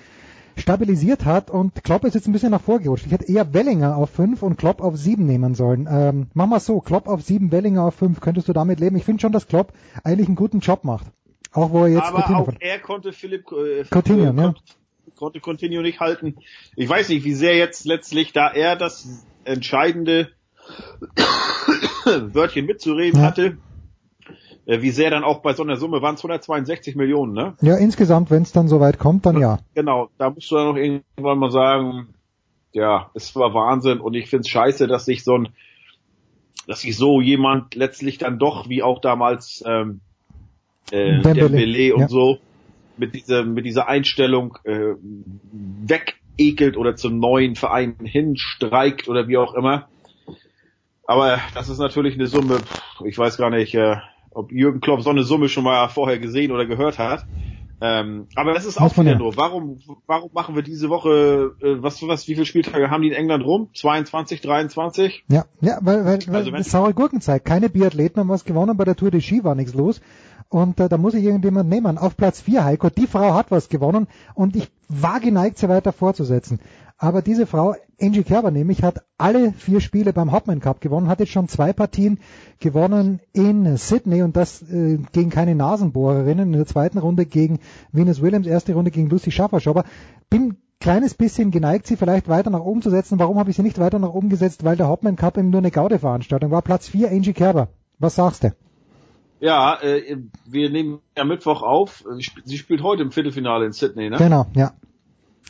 stabilisiert 0.56 1.24
hat 1.24 1.50
und 1.50 1.82
Klopp 1.84 2.05
ist 2.05 2.14
jetzt 2.14 2.26
ein 2.26 2.32
bisschen 2.32 2.50
nach 2.50 2.60
vorgerutscht. 2.60 3.06
Ich 3.06 3.12
hätte 3.12 3.31
eher 3.32 3.52
Wellinger 3.55 3.97
auf 3.97 4.10
5 4.10 4.42
und 4.42 4.56
Klopp 4.56 4.81
auf 4.81 4.97
7 4.97 5.24
nehmen 5.24 5.55
sollen. 5.55 5.89
Ähm, 5.90 6.28
mach 6.34 6.47
mal 6.47 6.60
so, 6.60 6.81
Klopp 6.81 7.08
auf 7.08 7.22
7, 7.22 7.50
Wellinger 7.52 7.84
auf 7.84 7.94
5, 7.94 8.20
könntest 8.20 8.48
du 8.48 8.52
damit 8.52 8.81
leben? 8.81 8.97
Ich 8.97 9.05
finde 9.05 9.20
schon, 9.20 9.32
dass 9.32 9.48
Klopp 9.48 9.72
eigentlich 10.05 10.28
einen 10.28 10.36
guten 10.36 10.60
Job 10.60 10.84
macht. 10.84 11.06
Auch 11.52 11.70
wo 11.70 11.84
er 11.84 11.89
jetzt 11.89 12.02
Aber 12.05 12.22
Coutinho 12.22 12.39
auch 12.39 12.52
er 12.60 12.78
konnte 12.78 13.12
Philipp 13.12 13.50
äh, 13.52 13.84
Coutinho, 13.90 14.31
äh, 14.31 14.32
ne? 14.32 14.55
konnte, 15.16 15.40
konnte 15.40 15.40
Coutinho 15.40 15.82
nicht 15.82 16.00
halten. 16.00 16.36
Ich 16.76 16.89
weiß 16.89 17.10
nicht, 17.10 17.24
wie 17.24 17.34
sehr 17.34 17.56
jetzt 17.56 17.84
letztlich, 17.84 18.32
da 18.32 18.50
er 18.50 18.76
das 18.76 19.26
entscheidende 19.44 20.31
Wörtchen 22.05 22.66
mitzureden 22.66 23.20
Ja. 23.20 23.26
hatte, 23.26 23.58
wie 24.66 24.91
sehr 24.91 25.10
dann 25.10 25.24
auch 25.24 25.41
bei 25.41 25.55
so 25.55 25.62
einer 25.62 25.76
Summe 25.76 26.02
waren 26.02 26.15
es 26.15 26.20
162 26.20 26.94
Millionen, 26.94 27.32
ne? 27.32 27.55
Ja, 27.62 27.76
insgesamt, 27.76 28.31
wenn 28.31 28.42
es 28.42 28.52
dann 28.52 28.68
soweit 28.68 28.99
kommt, 28.99 29.26
dann 29.26 29.41
ja. 29.41 29.58
Genau, 29.74 30.08
da 30.18 30.31
musst 30.31 30.50
du 30.50 30.55
dann 30.57 30.68
noch 30.68 30.76
irgendwann 30.76 31.39
mal 31.39 31.50
sagen, 31.50 32.08
ja, 32.73 33.10
es 33.15 33.34
war 33.34 33.55
Wahnsinn 33.55 34.00
und 34.00 34.15
ich 34.15 34.28
find's 34.28 34.49
scheiße, 34.49 34.86
dass 34.86 35.05
sich 35.05 35.24
so 35.24 35.36
ein, 35.36 35.49
dass 36.66 36.82
sich 36.82 36.97
so 36.97 37.20
jemand 37.20 37.74
letztlich 37.74 38.18
dann 38.18 38.39
doch, 38.39 38.68
wie 38.68 38.82
auch 38.82 39.00
damals 39.00 39.65
ähm, 39.66 40.00
äh, 40.91 41.20
Dembele, 41.20 41.49
Dembele 41.49 41.94
und 41.94 42.00
ja. 42.02 42.08
so, 42.08 42.39
mit 42.97 43.15
dieser, 43.15 43.44
mit 43.44 43.65
dieser 43.65 43.89
Einstellung 43.89 44.58
äh, 44.65 44.94
wegekelt 45.50 46.76
oder 46.76 46.94
zum 46.94 47.18
neuen 47.18 47.57
Verein 47.57 47.97
hinstreikt 48.02 49.08
oder 49.08 49.28
wie 49.28 49.39
auch 49.39 49.55
immer. 49.55 49.89
Aber 51.05 51.41
das 51.55 51.68
ist 51.68 51.78
natürlich 51.78 52.15
eine 52.15 52.26
Summe, 52.28 52.60
ich 53.05 53.18
weiß 53.18 53.36
gar 53.36 53.50
nicht, 53.50 53.74
äh, 53.74 53.97
ob 54.34 54.52
Jürgen 54.52 54.80
Klopp 54.80 55.02
so 55.02 55.10
eine 55.10 55.22
Summe 55.22 55.48
schon 55.48 55.64
mal 55.64 55.88
vorher 55.88 56.18
gesehen 56.18 56.52
oder 56.52 56.66
gehört 56.66 56.98
hat. 56.98 57.26
Ähm, 57.84 58.28
aber 58.36 58.54
das 58.54 58.64
ist 58.64 58.80
auch 58.80 58.96
wieder 58.96 59.16
nur. 59.16 59.36
Warum, 59.36 59.80
warum 60.06 60.30
machen 60.32 60.54
wir 60.54 60.62
diese 60.62 60.88
Woche, 60.88 61.56
äh, 61.60 61.82
was, 61.82 62.00
was, 62.06 62.28
wie 62.28 62.34
viele 62.34 62.46
Spieltage 62.46 62.90
haben 62.90 63.02
die 63.02 63.08
in 63.08 63.14
England 63.14 63.44
rum? 63.44 63.70
22, 63.74 64.40
23? 64.40 65.24
Ja, 65.28 65.46
ja, 65.60 65.78
weil, 65.80 66.04
weil, 66.04 66.18
weil 66.28 66.36
Also 66.36 66.52
wenn- 66.52 66.58
das 66.58 66.70
saure 66.70 66.94
Gurkenzeit. 66.94 67.44
Keine 67.44 67.68
Biathleten 67.68 68.20
haben 68.20 68.28
was 68.28 68.44
gewonnen, 68.44 68.76
bei 68.76 68.84
der 68.84 68.94
Tour 68.94 69.10
de 69.10 69.20
Ski 69.20 69.42
war 69.42 69.56
nichts 69.56 69.74
los. 69.74 70.00
Und 70.52 70.81
äh, 70.81 70.89
da 70.90 70.98
muss 70.98 71.14
ich 71.14 71.24
irgendjemand 71.24 71.70
nehmen. 71.70 71.97
Auf 71.97 72.14
Platz 72.14 72.42
4, 72.42 72.62
Heiko, 72.62 72.90
die 72.90 73.06
Frau 73.06 73.32
hat 73.32 73.50
was 73.50 73.70
gewonnen 73.70 74.06
und 74.34 74.55
ich 74.55 74.70
war 74.86 75.18
geneigt, 75.18 75.56
sie 75.56 75.70
weiter 75.70 75.92
fortzusetzen. 75.92 76.60
Aber 76.98 77.22
diese 77.22 77.47
Frau, 77.47 77.74
Angie 77.98 78.22
Kerber 78.22 78.50
nämlich, 78.50 78.82
hat 78.82 79.02
alle 79.16 79.52
vier 79.55 79.81
Spiele 79.81 80.12
beim 80.12 80.31
Hopman 80.31 80.60
Cup 80.60 80.82
gewonnen, 80.82 81.08
hat 81.08 81.20
jetzt 81.20 81.32
schon 81.32 81.48
zwei 81.48 81.72
Partien 81.72 82.18
gewonnen 82.60 83.20
in 83.32 83.78
Sydney 83.78 84.22
und 84.22 84.36
das 84.36 84.60
äh, 84.70 84.98
gegen 85.12 85.31
keine 85.31 85.55
Nasenbohrerinnen. 85.55 86.52
In 86.52 86.58
der 86.58 86.66
zweiten 86.66 86.98
Runde 86.98 87.24
gegen 87.24 87.58
Venus 87.90 88.20
Williams, 88.20 88.47
erste 88.47 88.74
Runde 88.74 88.90
gegen 88.90 89.08
Lucy 89.08 89.31
Schafferschober. 89.31 89.84
Bin 90.28 90.58
kleines 90.81 91.14
bisschen 91.14 91.50
geneigt, 91.50 91.86
sie 91.86 91.97
vielleicht 91.97 92.28
weiter 92.28 92.50
nach 92.50 92.60
oben 92.60 92.82
zu 92.82 92.90
setzen. 92.90 93.18
Warum 93.18 93.39
habe 93.39 93.48
ich 93.48 93.56
sie 93.56 93.62
nicht 93.62 93.78
weiter 93.78 93.98
nach 93.98 94.12
oben 94.12 94.28
gesetzt? 94.28 94.64
Weil 94.64 94.76
der 94.76 94.89
Hopman 94.89 95.16
Cup 95.16 95.39
eben 95.39 95.48
nur 95.48 95.60
eine 95.60 95.70
Gaude-Veranstaltung 95.70 96.50
war. 96.50 96.60
Platz 96.60 96.89
4, 96.89 97.10
Angie 97.10 97.32
Kerber. 97.32 97.68
Was 97.98 98.16
sagst 98.16 98.44
du? 98.44 98.52
Ja, 99.42 99.80
äh, 99.82 100.18
wir 100.44 100.70
nehmen 100.70 101.00
ja 101.16 101.24
Mittwoch 101.24 101.62
auf. 101.62 102.04
Sie 102.16 102.22
sp- 102.22 102.42
Sie 102.44 102.56
spielt 102.58 102.82
heute 102.82 103.02
im 103.02 103.10
Viertelfinale 103.10 103.66
in 103.66 103.72
Sydney, 103.72 104.08
ne? 104.08 104.16
Genau, 104.16 104.46
ja. 104.54 104.72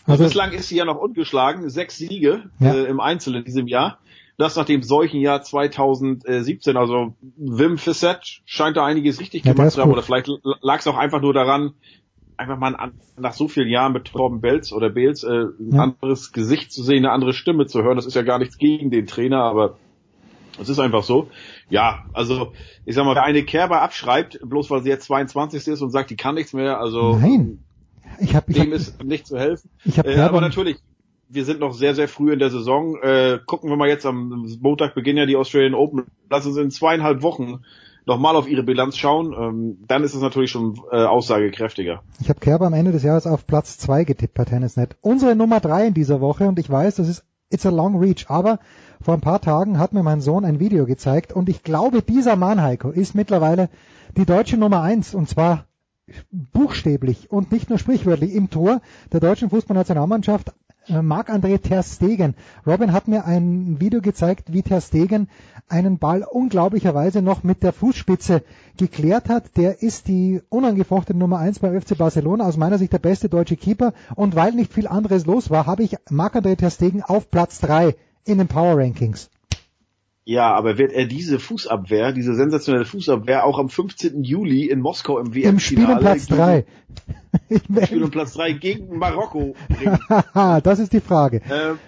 Also 0.06 0.12
Also, 0.12 0.24
bislang 0.24 0.52
ist 0.52 0.68
sie 0.68 0.76
ja 0.76 0.84
noch 0.86 0.96
ungeschlagen, 0.96 1.68
sechs 1.68 1.96
Siege 1.98 2.50
Ja. 2.58 2.72
äh, 2.74 2.84
im 2.86 3.00
Einzel 3.00 3.36
in 3.36 3.44
diesem 3.44 3.66
Jahr. 3.68 3.98
Das 4.38 4.56
nach 4.56 4.64
dem 4.64 4.82
solchen 4.82 5.20
Jahr 5.20 5.42
2017. 5.42 6.76
Also 6.78 7.14
Wim 7.36 7.76
Fissett 7.76 8.40
scheint 8.46 8.78
da 8.78 8.84
einiges 8.86 9.20
richtig 9.20 9.44
Ja, 9.44 9.52
gemacht 9.52 9.72
zu 9.72 9.80
haben. 9.82 9.90
gut. 9.90 9.98
Oder 9.98 10.02
vielleicht 10.02 10.28
lag 10.62 10.78
es 10.80 10.86
auch 10.86 10.96
einfach 10.96 11.20
nur 11.20 11.34
daran, 11.34 11.74
einfach 12.38 12.58
mal 12.58 12.74
an, 12.74 12.94
nach 13.18 13.34
so 13.34 13.46
vielen 13.46 13.68
Jahren 13.68 13.92
mit 13.92 14.06
Torben 14.06 14.40
Belz 14.40 14.72
oder 14.72 14.88
Bels 14.88 15.22
äh, 15.22 15.28
ein 15.60 15.72
Ja. 15.74 15.82
anderes 15.82 16.32
Gesicht 16.32 16.72
zu 16.72 16.82
sehen, 16.82 17.04
eine 17.04 17.12
andere 17.12 17.34
Stimme 17.34 17.66
zu 17.66 17.82
hören. 17.82 17.96
Das 17.96 18.06
ist 18.06 18.14
ja 18.14 18.22
gar 18.22 18.38
nichts 18.38 18.56
gegen 18.56 18.90
den 18.90 19.06
Trainer, 19.06 19.42
aber 19.42 19.76
es 20.60 20.68
ist 20.68 20.78
einfach 20.78 21.02
so. 21.02 21.28
Ja, 21.68 22.05
also 22.12 22.52
ich 22.84 22.94
sag 22.94 23.05
mal, 23.05 23.14
wer 23.14 23.24
eine 23.24 23.42
Kerber 23.44 23.82
abschreibt, 23.82 24.40
bloß 24.44 24.70
weil 24.70 24.82
sie 24.82 24.89
jetzt 24.89 25.06
22 25.06 25.66
ist 25.68 25.82
und 25.82 25.90
sagt, 25.90 26.10
die 26.10 26.16
kann 26.16 26.34
nichts 26.34 26.52
mehr, 26.52 26.78
also 26.78 27.16
nein. 27.16 27.64
Ich 28.20 28.34
habe 28.34 28.52
ich 28.52 28.58
hab, 28.58 28.64
dem 28.66 28.72
ist 28.72 29.02
nicht 29.02 29.26
zu 29.26 29.39
helfen. 29.39 29.70
Ich 29.84 29.98
hab 29.98 30.06
äh, 30.06 30.18
aber 30.18 30.40
natürlich, 30.40 30.76
wir 31.28 31.44
sind 31.44 31.60
noch 31.60 31.72
sehr, 31.72 31.94
sehr 31.94 32.08
früh 32.08 32.32
in 32.32 32.39
der 32.39 32.50
Saison. 32.50 32.97
Äh, 33.02 33.39
gucken 33.47 33.70
wir 33.70 33.76
mal 33.76 33.89
jetzt 33.89 34.05
am 34.05 34.47
Montag 34.60 34.94
beginnen 34.94 35.18
ja 35.18 35.26
die 35.26 35.36
Australian 35.36 35.74
Open. 35.74 36.05
Lassen 36.28 36.52
Sie 36.52 36.60
in 36.60 36.70
zweieinhalb 36.70 37.22
Wochen 37.22 37.60
nochmal 38.05 38.36
auf 38.36 38.48
Ihre 38.48 38.62
Bilanz 38.62 38.97
schauen. 38.97 39.32
Ähm, 39.32 39.78
dann 39.86 40.05
ist 40.05 40.14
es 40.14 40.20
natürlich 40.20 40.50
schon 40.50 40.78
äh, 40.90 40.97
aussagekräftiger. 41.05 42.02
ich 42.20 42.28
hab 42.28 42.40
Kerber 42.40 42.66
am 42.66 42.74
Ende 42.74 42.92
des 42.92 43.02
Jahres 43.02 43.26
auf 43.26 43.47
Platz 43.47 43.78
2 43.78 44.05
getippt 44.05 44.34
bei 44.34 44.44
Tennisnet. 44.44 44.97
Unsere 45.00 45.34
Nummer 45.34 45.60
3 45.60 45.89
in 45.89 45.94
dieser 45.94 46.20
Woche 46.20 46.48
und 46.48 46.58
ich 46.58 46.68
weiß, 46.68 46.97
das 46.97 47.08
ist 47.08 47.24
It's 47.52 47.66
a 47.66 47.70
long 47.70 47.97
reach, 47.97 48.31
aber 48.31 48.58
vor 49.02 49.14
ein 49.14 49.20
paar 49.20 49.40
Tagen 49.40 49.78
hat 49.78 49.92
mir 49.92 50.02
mein 50.02 50.22
Sohn 50.22 50.44
ein 50.44 50.58
Video 50.58 50.86
gezeigt 50.86 51.32
und 51.32 51.48
ich 51.50 51.62
glaube, 51.62 52.00
dieser 52.02 52.34
Mann, 52.36 52.62
Heiko, 52.62 52.90
ist 52.90 53.14
mittlerweile 53.14 53.68
die 54.16 54.24
deutsche 54.24 54.56
Nummer 54.56 54.81
1 54.81 55.14
und 55.14 55.28
zwar 55.28 55.66
buchstäblich 56.31 57.31
und 57.31 57.52
nicht 57.52 57.68
nur 57.68 57.78
sprichwörtlich 57.78 58.34
im 58.34 58.50
Tor 58.50 58.81
der 59.12 59.20
deutschen 59.20 59.50
Fußballnationalmannschaft 59.50 60.52
Marc-André 60.88 61.58
Ter 61.58 61.82
Stegen. 61.82 62.34
Robin 62.66 62.92
hat 62.92 63.08
mir 63.08 63.24
ein 63.24 63.80
Video 63.80 64.00
gezeigt, 64.00 64.52
wie 64.52 64.62
Ter 64.62 64.80
Stegen 64.80 65.28
einen 65.68 65.98
Ball 65.98 66.24
unglaublicherweise 66.24 67.22
noch 67.22 67.42
mit 67.44 67.62
der 67.62 67.72
Fußspitze 67.72 68.42
geklärt 68.76 69.28
hat. 69.28 69.56
Der 69.56 69.82
ist 69.82 70.08
die 70.08 70.40
unangefochtene 70.48 71.18
Nummer 71.18 71.38
1 71.38 71.60
beim 71.60 71.80
FC 71.80 71.96
Barcelona, 71.96 72.46
aus 72.46 72.56
meiner 72.56 72.78
Sicht 72.78 72.92
der 72.92 72.98
beste 72.98 73.28
deutsche 73.28 73.56
Keeper. 73.56 73.92
Und 74.14 74.34
weil 74.34 74.52
nicht 74.52 74.72
viel 74.72 74.86
anderes 74.86 75.26
los 75.26 75.50
war, 75.50 75.66
habe 75.66 75.82
ich 75.82 75.96
Marc-André 76.10 76.56
Ter 76.56 76.70
Stegen 76.70 77.02
auf 77.02 77.30
Platz 77.30 77.60
3 77.60 77.94
in 78.24 78.38
den 78.38 78.48
Power 78.48 78.78
Rankings. 78.78 79.30
Ja, 80.25 80.55
aber 80.55 80.78
wird 80.78 80.92
er 80.92 81.07
diese 81.07 81.41
Fußabwehr, 81.41 82.12
diese 82.12 82.34
sensationelle 82.34 82.84
Fußabwehr 82.84 83.44
auch 83.44 83.59
am 83.59 83.68
15. 83.68 84.23
Juli 84.23 84.67
in 84.67 84.81
Moskau 84.81 85.18
im 85.18 85.34
WM-Finale 85.34 85.51
Im 85.51 85.59
Spiel 85.59 85.84
um 85.84 85.99
Platz 85.99 86.26
3. 86.26 86.65
Im 87.49 87.86
Spiel 87.86 88.02
um 88.05 88.10
Platz 88.10 88.34
3 88.34 88.52
gegen 88.52 88.99
Marokko 88.99 89.57
bringen? 89.68 89.99
das 90.62 90.78
ist 90.78 90.92
die 90.92 91.01
Frage. 91.01 91.41
Ähm, 91.51 91.78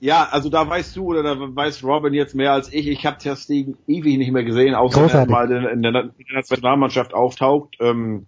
ja, 0.00 0.26
also 0.28 0.48
da 0.48 0.68
weißt 0.68 0.96
du 0.96 1.04
oder 1.04 1.22
da 1.22 1.36
weiß 1.38 1.84
Robin 1.84 2.12
jetzt 2.14 2.34
mehr 2.34 2.52
als 2.52 2.72
ich. 2.72 2.88
Ich 2.88 3.06
habe 3.06 3.18
Ter 3.18 3.36
Stegen 3.36 3.78
ewig 3.86 4.18
nicht 4.18 4.32
mehr 4.32 4.44
gesehen, 4.44 4.74
außer 4.74 4.96
wenn 4.96 5.02
er 5.04 5.26
Großartig. 5.26 5.30
mal 5.32 5.72
in, 5.72 5.82
der 5.82 6.10
Nationalmannschaft 6.34 7.14
auftaucht. 7.14 7.76
Ähm, 7.80 8.26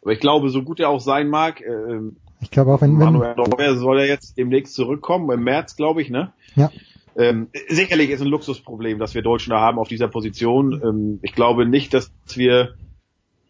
aber 0.00 0.12
ich 0.12 0.20
glaube, 0.20 0.48
so 0.50 0.62
gut 0.62 0.78
er 0.78 0.90
auch 0.90 1.00
sein 1.00 1.28
mag, 1.28 1.60
ähm, 1.60 2.16
Ich 2.40 2.52
glaube 2.52 2.72
auch, 2.72 2.80
wenn, 2.82 3.00
wenn 3.00 3.14
Manuel 3.14 3.34
Neuer 3.34 3.76
soll 3.76 3.98
er 3.98 4.06
jetzt 4.06 4.38
demnächst 4.38 4.74
zurückkommen, 4.74 5.28
im 5.32 5.42
März, 5.42 5.74
glaube 5.74 6.02
ich, 6.02 6.08
ne? 6.08 6.32
ja, 6.54 6.70
Ähm, 7.16 7.48
sicherlich 7.68 8.10
ist 8.10 8.20
ein 8.20 8.28
Luxusproblem, 8.28 8.98
das 8.98 9.14
wir 9.14 9.22
Deutschen 9.22 9.50
da 9.50 9.60
haben 9.60 9.78
auf 9.78 9.88
dieser 9.88 10.08
Position. 10.08 10.80
Ähm, 10.82 11.18
ich 11.22 11.34
glaube 11.34 11.66
nicht, 11.66 11.94
dass 11.94 12.10
wir 12.34 12.74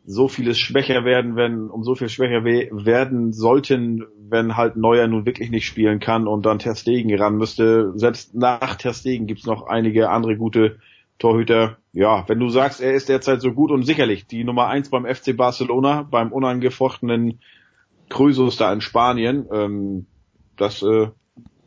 so 0.06 0.28
vieles 0.28 0.58
schwächer 0.58 1.04
werden, 1.04 1.34
wenn 1.36 1.70
um 1.70 1.82
so 1.82 1.94
viel 1.94 2.10
schwächer 2.10 2.44
we 2.44 2.68
werden 2.70 3.32
sollten, 3.32 4.04
wenn 4.28 4.56
halt 4.56 4.76
Neuer 4.76 5.06
nun 5.06 5.24
wirklich 5.24 5.50
nicht 5.50 5.66
spielen 5.66 5.98
kann 5.98 6.26
und 6.26 6.44
dann 6.44 6.58
Ter 6.58 6.74
Stegen 6.74 7.14
ran 7.16 7.36
müsste. 7.36 7.92
Selbst 7.96 8.34
nach 8.34 8.76
Ter 8.76 8.92
Stegen 8.92 9.26
gibt's 9.26 9.46
noch 9.46 9.66
einige 9.66 10.10
andere 10.10 10.36
gute 10.36 10.76
Torhüter. 11.18 11.78
Ja, 11.92 12.24
wenn 12.28 12.38
du 12.38 12.50
sagst, 12.50 12.82
er 12.82 12.92
ist 12.92 13.08
derzeit 13.08 13.40
so 13.40 13.52
gut 13.52 13.70
und 13.70 13.84
sicherlich 13.84 14.26
die 14.26 14.44
Nummer 14.44 14.66
eins 14.66 14.90
beim 14.90 15.06
FC 15.06 15.34
Barcelona, 15.34 16.02
beim 16.02 16.32
unangefochtenen 16.32 17.40
Cruisos 18.10 18.56
da 18.56 18.72
in 18.72 18.82
Spanien, 18.82 19.46
ähm, 19.50 20.06
das 20.56 20.82
äh, 20.82 21.08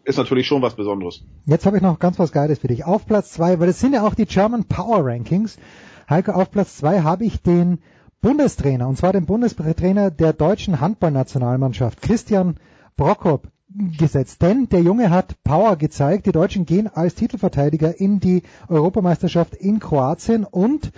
ist 0.08 0.18
natürlich 0.18 0.48
schon 0.48 0.61
was 0.61 0.76
Besonderes. 0.76 1.24
Jetzt 1.45 1.66
habe 1.66 1.77
ich 1.77 1.84
noch 1.84 2.00
ganz 2.00 2.18
was 2.18 2.32
Geiles 2.32 2.60
für 2.60 2.68
dich. 2.68 2.86
Auf 2.86 3.06
Platz 3.06 3.34
zwei, 3.34 3.60
weil 3.60 3.69
es 3.69 3.80
sind 3.80 3.94
ja 3.94 4.08
auch 4.08 4.16
die 4.16 4.26
German 4.26 4.64
Power 4.64 5.06
Rankings. 5.06 5.58
Heiko, 6.10 6.32
auf 6.32 6.50
Platz 6.50 6.77
zwei 6.77 7.02
habe 7.02 7.26
ich 7.26 7.42
den 7.42 7.80
Bundestrainer, 8.22 8.88
und 8.88 8.98
zwar 8.98 9.11
den 9.11 9.26
Bundestrainer 9.26 10.10
der 10.10 10.34
deutschen 10.34 10.80
Handballnationalmannschaft, 10.80 12.02
Christian 12.02 12.56
Prokop, 12.95 13.50
gesetzt. 13.98 14.42
Denn 14.42 14.69
der 14.69 14.82
Junge 14.82 15.10
hat 15.10 15.44
Power 15.44 15.76
gezeigt. 15.76 16.26
Die 16.26 16.32
Deutschen 16.32 16.66
gehen 16.66 16.88
als 16.88 17.16
Titelverteidiger 17.16 18.00
in 18.00 18.19
die 18.19 18.44
Europameisterschaft 18.69 19.56
in 19.56 19.80
Kroatien 19.80 20.45
und 20.45 20.92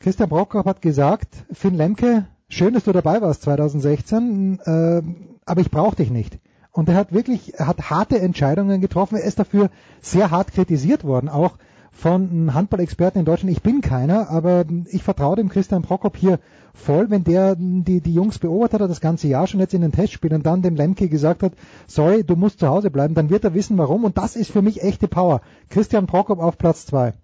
Christian 0.00 0.28
Prokop 0.28 0.66
hat 0.66 0.82
gesagt, 0.82 1.28
Finn 1.52 1.74
Lemke, 1.74 2.26
schön, 2.48 2.74
dass 2.74 2.84
du 2.84 2.92
dabei 2.92 3.22
warst 3.22 3.42
2016, 3.42 4.60
äh, 4.64 5.02
aber 5.46 5.60
ich 5.60 5.70
brauche 5.70 5.96
dich 5.96 6.10
nicht. 6.10 6.38
Und 6.76 6.90
er 6.90 6.94
hat 6.94 7.10
wirklich, 7.10 7.54
er 7.54 7.68
hat 7.68 7.88
harte 7.88 8.20
Entscheidungen 8.20 8.82
getroffen. 8.82 9.16
Er 9.16 9.24
ist 9.24 9.38
dafür 9.38 9.70
sehr 10.02 10.30
hart 10.30 10.52
kritisiert 10.52 11.04
worden, 11.04 11.30
auch 11.30 11.52
von 11.90 12.52
Handballexperten 12.52 13.18
in 13.18 13.24
Deutschland. 13.24 13.56
Ich 13.56 13.62
bin 13.62 13.80
keiner, 13.80 14.28
aber 14.28 14.66
ich 14.90 15.02
vertraue 15.02 15.36
dem 15.36 15.48
Christian 15.48 15.80
Prokop 15.80 16.18
hier 16.18 16.38
voll, 16.74 17.08
wenn 17.08 17.24
der 17.24 17.56
die, 17.56 18.02
die 18.02 18.12
Jungs 18.12 18.38
beobachtet 18.38 18.82
hat, 18.82 18.90
das 18.90 19.00
ganze 19.00 19.26
Jahr 19.26 19.46
schon 19.46 19.60
jetzt 19.60 19.72
in 19.72 19.80
den 19.80 19.92
Testspielen 19.92 20.36
und 20.36 20.44
dann 20.44 20.60
dem 20.60 20.76
Lemke 20.76 21.08
gesagt 21.08 21.42
hat, 21.42 21.54
sorry, 21.86 22.24
du 22.24 22.36
musst 22.36 22.60
zu 22.60 22.68
Hause 22.68 22.90
bleiben, 22.90 23.14
dann 23.14 23.30
wird 23.30 23.44
er 23.44 23.54
wissen, 23.54 23.78
warum. 23.78 24.04
Und 24.04 24.18
das 24.18 24.36
ist 24.36 24.50
für 24.50 24.60
mich 24.60 24.82
echte 24.82 25.08
Power. 25.08 25.40
Christian 25.70 26.06
Prokop 26.06 26.40
auf 26.40 26.58
Platz 26.58 26.84
zwei. 26.84 27.14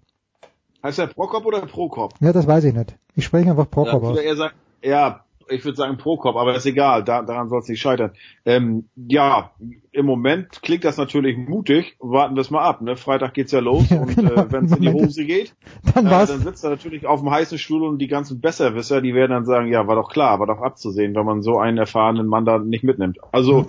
Heißt 0.81 0.97
er 0.97 1.05
Prokop 1.05 1.45
oder 1.45 1.61
Prokop? 1.61 2.15
Ja, 2.21 2.33
das 2.33 2.47
weiß 2.47 2.63
ich 2.63 2.73
nicht. 2.73 2.97
Ich 3.13 3.25
spreche 3.25 3.51
einfach 3.51 3.69
Prokop 3.69 4.01
ja, 4.01 4.09
aus. 4.09 4.51
Ja, 4.81 5.22
ich 5.49 5.63
würde 5.65 5.75
sagen 5.75 5.97
Prokop, 5.97 6.35
aber 6.35 6.55
ist 6.55 6.65
egal, 6.65 7.03
da, 7.03 7.21
daran 7.21 7.49
soll 7.49 7.59
es 7.59 7.67
nicht 7.67 7.81
scheitern. 7.81 8.11
Ähm, 8.45 8.89
ja, 8.95 9.51
im 9.91 10.05
Moment 10.05 10.61
klingt 10.61 10.83
das 10.83 10.97
natürlich 10.97 11.37
mutig. 11.37 11.95
Warten 11.99 12.35
wir 12.35 12.41
es 12.41 12.51
mal 12.51 12.63
ab. 12.63 12.81
Ne? 12.81 12.95
Freitag 12.95 13.33
geht's 13.33 13.51
ja 13.51 13.59
los 13.59 13.87
ja, 13.89 14.01
und 14.01 14.15
genau. 14.15 14.33
äh, 14.33 14.51
wenn 14.51 14.65
es 14.65 14.71
in 14.71 14.81
die 14.81 14.91
Hose 14.91 15.25
geht, 15.25 15.55
dann, 15.93 16.07
äh, 16.07 16.09
dann 16.09 16.41
sitzt 16.41 16.63
er 16.63 16.71
natürlich 16.71 17.05
auf 17.05 17.21
dem 17.21 17.31
heißen 17.31 17.57
Stuhl 17.57 17.83
und 17.83 17.99
die 17.99 18.07
ganzen 18.07 18.41
Besserwisser, 18.41 19.01
die 19.01 19.13
werden 19.13 19.31
dann 19.31 19.45
sagen, 19.45 19.67
ja, 19.71 19.87
war 19.87 19.95
doch 19.95 20.09
klar, 20.09 20.39
war 20.39 20.47
doch 20.47 20.61
abzusehen, 20.61 21.15
wenn 21.15 21.25
man 21.25 21.41
so 21.41 21.59
einen 21.59 21.77
erfahrenen 21.77 22.27
Mann 22.27 22.45
da 22.45 22.59
nicht 22.59 22.83
mitnimmt. 22.83 23.17
Also 23.31 23.61
mhm. 23.61 23.67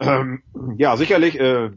ähm, 0.00 0.42
ja, 0.76 0.96
sicherlich 0.96 1.38
äh, 1.38 1.70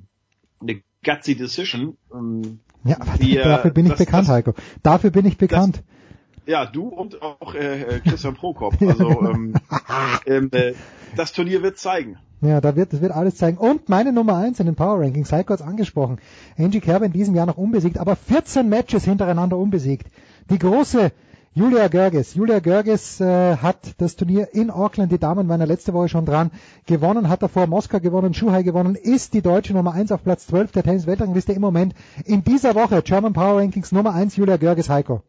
eine 0.62 0.82
gutsy 1.04 1.36
Decision. 1.36 1.98
Ähm, 2.14 2.60
ja, 2.86 2.98
die, 3.22 3.36
dafür 3.36 3.72
bin 3.72 3.86
ich 3.86 3.92
das, 3.92 4.00
bekannt, 4.00 4.28
das, 4.28 4.36
Heiko. 4.36 4.54
Dafür 4.82 5.12
bin 5.12 5.26
ich 5.26 5.38
bekannt. 5.38 5.78
Das, 5.78 5.84
ja, 6.46 6.66
du 6.66 6.88
und 6.88 7.22
auch 7.22 7.56
äh, 7.56 7.82
äh 7.82 8.00
Christian 8.00 8.36
Prokop. 8.36 8.76
Also 8.82 9.10
ähm, 9.22 9.54
ähm, 10.26 10.50
äh, 10.52 10.74
das 11.16 11.34
Turnier 11.34 11.62
wird 11.64 11.78
zeigen. 11.78 12.18
Ja, 12.42 12.60
da 12.60 12.76
wird, 12.76 12.92
das 12.92 13.02
wird 13.02 13.14
alles 13.14 13.38
zeigen. 13.38 13.58
Und 13.58 13.88
meine 13.88 14.12
Nummer 14.12 14.36
eins 14.36 14.60
in 14.60 14.66
den 14.66 14.76
Power 14.76 15.00
Rankings, 15.00 15.32
Heiko 15.32 15.54
hat 15.54 15.62
angesprochen. 15.62 16.20
Angie 16.58 16.82
Kerber 16.82 17.06
in 17.06 17.14
diesem 17.14 17.36
Jahr 17.36 17.46
noch 17.46 17.58
unbesiegt, 17.58 17.98
aber 17.98 18.18
14 18.18 18.68
Matches 18.68 19.06
hintereinander 19.06 19.58
unbesiegt. 19.58 20.08
Die 20.50 20.60
große 20.60 21.12
Julia 21.56 21.88
Görges. 21.88 22.34
Julia 22.34 22.60
Görges 22.60 23.22
äh, 23.22 23.58
hat 23.58 23.78
das 24.00 24.18
Turnier 24.18 24.50
in 24.54 24.72
Auckland, 24.72 25.12
die 25.12 25.20
Damen 25.20 25.48
waren 25.48 25.62
ja 25.62 25.68
letzte 25.68 25.94
Woche 25.94 26.10
schon 26.10 26.26
dran, 26.26 26.52
gewonnen, 26.88 27.30
hat 27.30 27.44
davor 27.44 27.68
Moskau 27.68 28.00
gewonnen, 28.00 28.34
Shuhai 28.34 28.64
gewonnen, 28.64 28.96
ist 28.96 29.36
die 29.36 29.44
deutsche 29.44 29.74
Nummer 29.74 29.94
eins 29.94 30.12
auf 30.12 30.24
Platz 30.24 30.48
12 30.48 30.72
der 30.72 30.84
Tennis-Weltrangliste 30.84 31.54
im 31.54 31.62
Moment. 31.62 31.94
In 32.26 32.44
dieser 32.44 32.76
Woche 32.76 33.04
German 33.04 33.34
Power 33.34 33.60
Rankings 33.60 33.92
Nummer 33.92 34.14
eins 34.16 34.36
Julia 34.36 34.58
Görges, 34.58 34.90
Heiko 34.90 35.22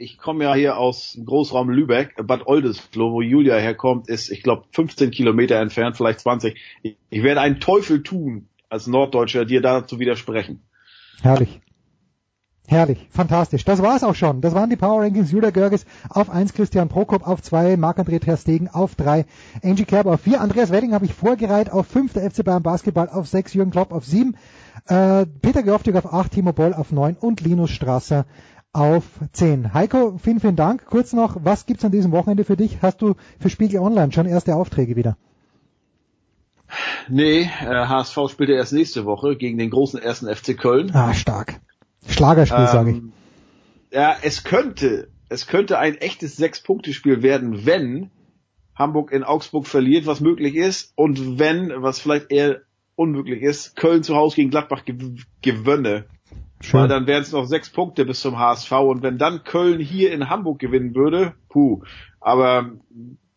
ich 0.00 0.16
komme 0.16 0.44
ja 0.44 0.54
hier 0.54 0.78
aus 0.78 1.18
Großraum 1.24 1.68
Lübeck, 1.68 2.14
Bad 2.26 2.46
Oldesloe, 2.46 3.12
wo 3.12 3.20
Julia 3.20 3.56
herkommt, 3.56 4.08
ist, 4.08 4.30
ich 4.30 4.42
glaube, 4.42 4.64
15 4.72 5.10
Kilometer 5.10 5.56
entfernt, 5.56 5.96
vielleicht 5.96 6.20
20. 6.20 6.58
Ich, 6.82 6.96
ich 7.10 7.22
werde 7.22 7.42
einen 7.42 7.60
Teufel 7.60 8.02
tun, 8.02 8.48
als 8.70 8.86
Norddeutscher, 8.86 9.44
dir 9.44 9.60
dazu 9.60 9.98
widersprechen. 9.98 10.62
Herrlich. 11.20 11.60
Herrlich, 12.66 13.08
fantastisch. 13.10 13.64
Das 13.64 13.82
war's 13.82 14.04
auch 14.04 14.14
schon. 14.14 14.40
Das 14.40 14.54
waren 14.54 14.70
die 14.70 14.76
Power 14.76 15.02
Rankings. 15.02 15.32
Julia 15.32 15.50
Görges 15.50 15.84
auf 16.08 16.30
1, 16.30 16.54
Christian 16.54 16.88
Prokop 16.88 17.26
auf 17.26 17.42
2, 17.42 17.76
Marc-André 17.76 18.20
Terstegen 18.20 18.68
auf 18.68 18.94
3, 18.94 19.26
Angie 19.62 19.84
Kerber 19.84 20.14
auf 20.14 20.20
4, 20.20 20.40
Andreas 20.40 20.70
Wedding 20.70 20.94
habe 20.94 21.04
ich 21.04 21.12
vorgereiht 21.12 21.70
auf 21.70 21.88
5, 21.88 22.12
der 22.12 22.30
FC 22.30 22.44
Bayern 22.44 22.62
Basketball 22.62 23.08
auf 23.08 23.26
6, 23.26 23.54
Jürgen 23.54 23.72
Klopp 23.72 23.92
auf 23.92 24.06
7, 24.06 24.36
äh, 24.86 25.26
Peter 25.26 25.64
Geoftig 25.64 25.96
auf 25.96 26.12
8, 26.12 26.30
Timo 26.30 26.52
Boll 26.52 26.72
auf 26.72 26.92
9 26.92 27.16
und 27.16 27.40
Linus 27.40 27.70
Strasser 27.70 28.24
auf 28.72 29.04
10. 29.32 29.74
Heiko, 29.74 30.18
vielen, 30.22 30.40
vielen 30.40 30.56
Dank. 30.56 30.84
Kurz 30.86 31.12
noch, 31.12 31.36
was 31.44 31.66
gibt's 31.66 31.84
an 31.84 31.92
diesem 31.92 32.12
Wochenende 32.12 32.44
für 32.44 32.56
dich? 32.56 32.82
Hast 32.82 33.02
du 33.02 33.14
für 33.38 33.50
Spiegel 33.50 33.80
Online 33.80 34.12
schon 34.12 34.26
erste 34.26 34.54
Aufträge 34.54 34.96
wieder? 34.96 35.16
Nee, 37.08 37.42
äh, 37.42 37.66
HSV 37.66 38.16
spielt 38.30 38.50
ja 38.50 38.56
erst 38.56 38.72
nächste 38.72 39.04
Woche 39.04 39.36
gegen 39.36 39.58
den 39.58 39.70
großen 39.70 40.00
ersten 40.00 40.32
FC 40.32 40.56
Köln. 40.56 40.92
Ah, 40.94 41.14
stark. 41.14 41.60
Schlagerspiel, 42.06 42.60
ähm, 42.60 42.66
sage 42.66 42.90
ich. 42.90 43.02
Ja, 43.92 44.16
es 44.22 44.44
könnte, 44.44 45.08
es 45.28 45.48
könnte 45.48 45.78
ein 45.78 45.96
echtes 45.96 46.36
Sechs-Punkte-Spiel 46.36 47.22
werden, 47.22 47.66
wenn 47.66 48.10
Hamburg 48.76 49.10
in 49.10 49.24
Augsburg 49.24 49.66
verliert, 49.66 50.06
was 50.06 50.20
möglich 50.20 50.54
ist, 50.54 50.92
und 50.94 51.40
wenn, 51.40 51.72
was 51.76 51.98
vielleicht 51.98 52.30
eher 52.30 52.60
unmöglich 52.94 53.42
ist, 53.42 53.76
Köln 53.76 54.02
zu 54.02 54.14
Hause 54.14 54.36
gegen 54.36 54.50
Gladbach 54.50 54.84
gew 54.84 55.16
gewönne. 55.42 56.04
Schön. 56.60 56.80
Weil 56.80 56.88
dann 56.88 57.06
wären 57.06 57.22
es 57.22 57.32
noch 57.32 57.46
sechs 57.46 57.70
Punkte 57.70 58.04
bis 58.04 58.20
zum 58.20 58.38
HSV 58.38 58.70
und 58.72 59.02
wenn 59.02 59.16
dann 59.16 59.44
Köln 59.44 59.80
hier 59.80 60.12
in 60.12 60.28
Hamburg 60.28 60.58
gewinnen 60.58 60.94
würde, 60.94 61.34
puh. 61.48 61.82
Aber 62.20 62.72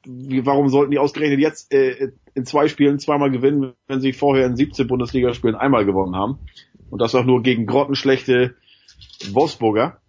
wie, 0.05 0.45
warum 0.45 0.67
sollten 0.67 0.91
die 0.91 0.99
ausgerechnet 0.99 1.39
jetzt 1.39 1.73
äh, 1.73 2.11
in 2.33 2.45
zwei 2.45 2.67
Spielen 2.67 2.99
zweimal 2.99 3.31
gewinnen, 3.31 3.73
wenn 3.87 4.01
sie 4.01 4.11
vorher 4.11 4.45
in 4.45 4.57
17 4.57 4.87
Bundesligaspielen 4.87 5.55
einmal 5.55 5.85
gewonnen 5.85 6.15
haben? 6.15 6.39
Und 6.89 7.01
das 7.01 7.15
auch 7.15 7.23
nur 7.23 7.41
gegen 7.41 7.65
grottenschlechte 7.65 8.55
Wolfsburger 9.31 10.01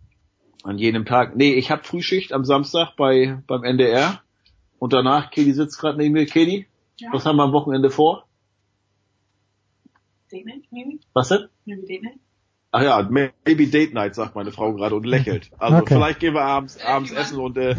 an 0.64 0.78
jedem 0.78 1.04
Tag. 1.04 1.36
Nee, 1.36 1.54
ich 1.54 1.70
habe 1.70 1.84
Frühschicht 1.84 2.32
am 2.32 2.44
Samstag 2.44 2.96
bei 2.96 3.38
beim 3.46 3.62
NDR 3.62 4.22
und 4.78 4.92
danach, 4.92 5.30
Kedi 5.30 5.52
sitzt 5.52 5.78
gerade 5.78 5.98
neben 5.98 6.14
mir. 6.14 6.26
Kedi, 6.26 6.66
ja. 6.98 7.10
was 7.12 7.24
haben 7.26 7.36
wir 7.36 7.44
am 7.44 7.52
Wochenende 7.52 7.90
vor? 7.90 8.26
Maybe? 10.32 10.98
Was 11.12 11.28
denn? 11.28 11.48
Maybe 11.64 11.86
Date 11.86 12.02
Night? 12.02 12.18
Ach 12.76 12.82
ja, 12.82 13.08
maybe 13.08 13.68
Date 13.68 13.94
Night, 13.94 14.16
sagt 14.16 14.34
meine 14.34 14.50
Frau 14.50 14.72
gerade 14.72 14.96
und 14.96 15.06
lächelt. 15.06 15.48
Also 15.58 15.76
okay. 15.76 15.94
vielleicht 15.94 16.18
gehen 16.18 16.34
wir 16.34 16.42
abends, 16.42 16.76
abends 16.84 17.12
essen 17.12 17.38
und 17.38 17.56
äh, 17.56 17.76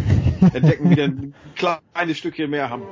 entdecken 0.54 0.90
wieder 0.90 1.04
ein 1.04 1.34
kleines 1.58 2.18
Stückchen 2.18 2.50
mehr 2.50 2.70
haben. 2.70 2.84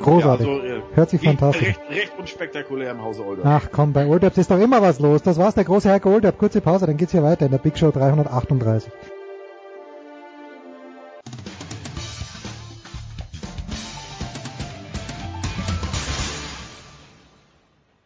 Großartig. 0.00 0.46
Ja, 0.46 0.52
also, 0.52 0.64
äh, 0.64 0.82
Hört 0.94 1.10
sich 1.10 1.20
fantastisch. 1.20 1.66
Recht, 1.66 1.80
recht 1.90 2.12
unspektakulär 2.16 2.92
im 2.92 3.02
Hause 3.02 3.26
Older. 3.26 3.42
Ach 3.44 3.70
komm, 3.72 3.92
bei 3.92 4.06
Olderb 4.06 4.38
ist 4.38 4.52
doch 4.52 4.60
immer 4.60 4.80
was 4.82 5.00
los. 5.00 5.22
Das 5.22 5.36
war's, 5.36 5.56
der 5.56 5.64
große 5.64 5.90
Heiko 5.90 6.10
Olderb. 6.10 6.38
Kurze 6.38 6.60
Pause, 6.60 6.86
dann 6.86 6.96
geht's 6.96 7.10
hier 7.10 7.24
weiter 7.24 7.46
in 7.46 7.50
der 7.50 7.58
Big 7.58 7.76
Show 7.76 7.90
338. 7.90 8.92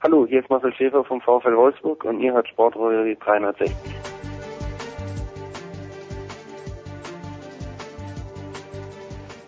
Hallo, 0.04 0.26
hier 0.26 0.40
ist 0.40 0.50
Marcel 0.50 0.74
Schäfer 0.74 1.04
vom 1.04 1.20
VfL 1.20 1.56
Wolfsburg 1.56 2.02
und 2.04 2.18
ihr 2.18 2.32
hört 2.32 2.48
Sportradio 2.48 3.14
360. 3.20 3.72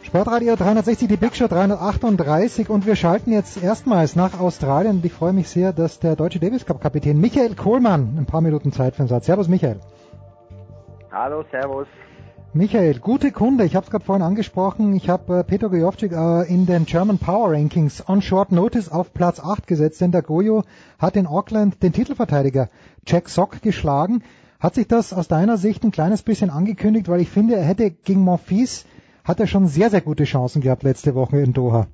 Sportradio 0.05 0.55
360, 0.55 1.08
die 1.08 1.16
Big 1.16 1.34
Show 1.34 1.49
338 1.49 2.70
und 2.70 2.86
wir 2.86 2.94
schalten 2.94 3.33
jetzt 3.33 3.65
erstmals 3.65 4.15
nach 4.15 4.39
Australien 4.39 4.99
und 4.99 5.05
ich 5.05 5.12
freue 5.12 5.33
mich 5.33 5.49
sehr, 5.49 5.73
dass 5.73 5.99
der 5.99 6.15
deutsche 6.15 6.39
Davis 6.39 6.65
Cup 6.65 6.81
Kapitän 6.81 7.20
Michael 7.20 7.57
Kohlmann 7.57 8.16
ein 8.16 8.26
paar 8.26 8.41
Minuten 8.41 8.70
Zeit 8.70 8.94
für 8.94 9.02
den 9.02 9.08
Satz. 9.08 9.26
Servus 9.26 9.49
Michael. 9.49 9.81
Hallo, 11.10 11.42
servus. 11.50 11.89
Michael, 12.57 13.00
gute 13.00 13.33
Kunde. 13.33 13.65
Ich 13.65 13.74
habe 13.74 13.84
es 13.84 13.91
gerade 13.91 14.05
vorhin 14.05 14.23
angesprochen. 14.23 14.94
Ich 14.94 15.08
habe 15.08 15.41
äh, 15.41 15.42
Peter 15.42 15.68
Gojovcik 15.68 16.12
äh, 16.12 16.42
in 16.42 16.66
den 16.66 16.86
German 16.86 17.18
Power 17.18 17.50
Rankings 17.50 18.08
on 18.08 18.23
Short 18.23 18.52
Notice 18.52 18.89
auf 18.89 19.12
Platz 19.12 19.41
8 19.41 19.66
gesetzt, 19.66 20.00
denn 20.00 20.12
der 20.12 20.23
Gojo 20.23 20.62
hat 21.00 21.16
in 21.16 21.26
Auckland 21.26 21.83
den 21.83 21.92
Titelverteidiger 21.92 22.68
Jack 23.08 23.28
Sock 23.28 23.60
geschlagen. 23.60 24.23
Hat 24.60 24.76
sich 24.76 24.86
das 24.86 25.12
aus 25.12 25.26
deiner 25.26 25.57
Sicht 25.58 25.83
ein 25.83 25.91
kleines 25.91 26.23
bisschen 26.23 26.49
angekündigt, 26.49 27.08
weil 27.08 27.20
ich 27.20 27.28
finde, 27.28 27.57
er 27.57 27.65
hätte 27.65 27.91
gegen 27.91 28.20
Monfils 28.20 28.84
hat 29.24 29.41
er 29.41 29.49
schon 29.49 29.66
sehr, 29.66 29.91
sehr 29.91 30.02
gute 30.02 30.23
Chancen 30.23 30.62
gehabt 30.62 30.84
letzte 30.84 31.16
Woche 31.16 31.41
in 31.41 31.55
Doha. 31.55 31.89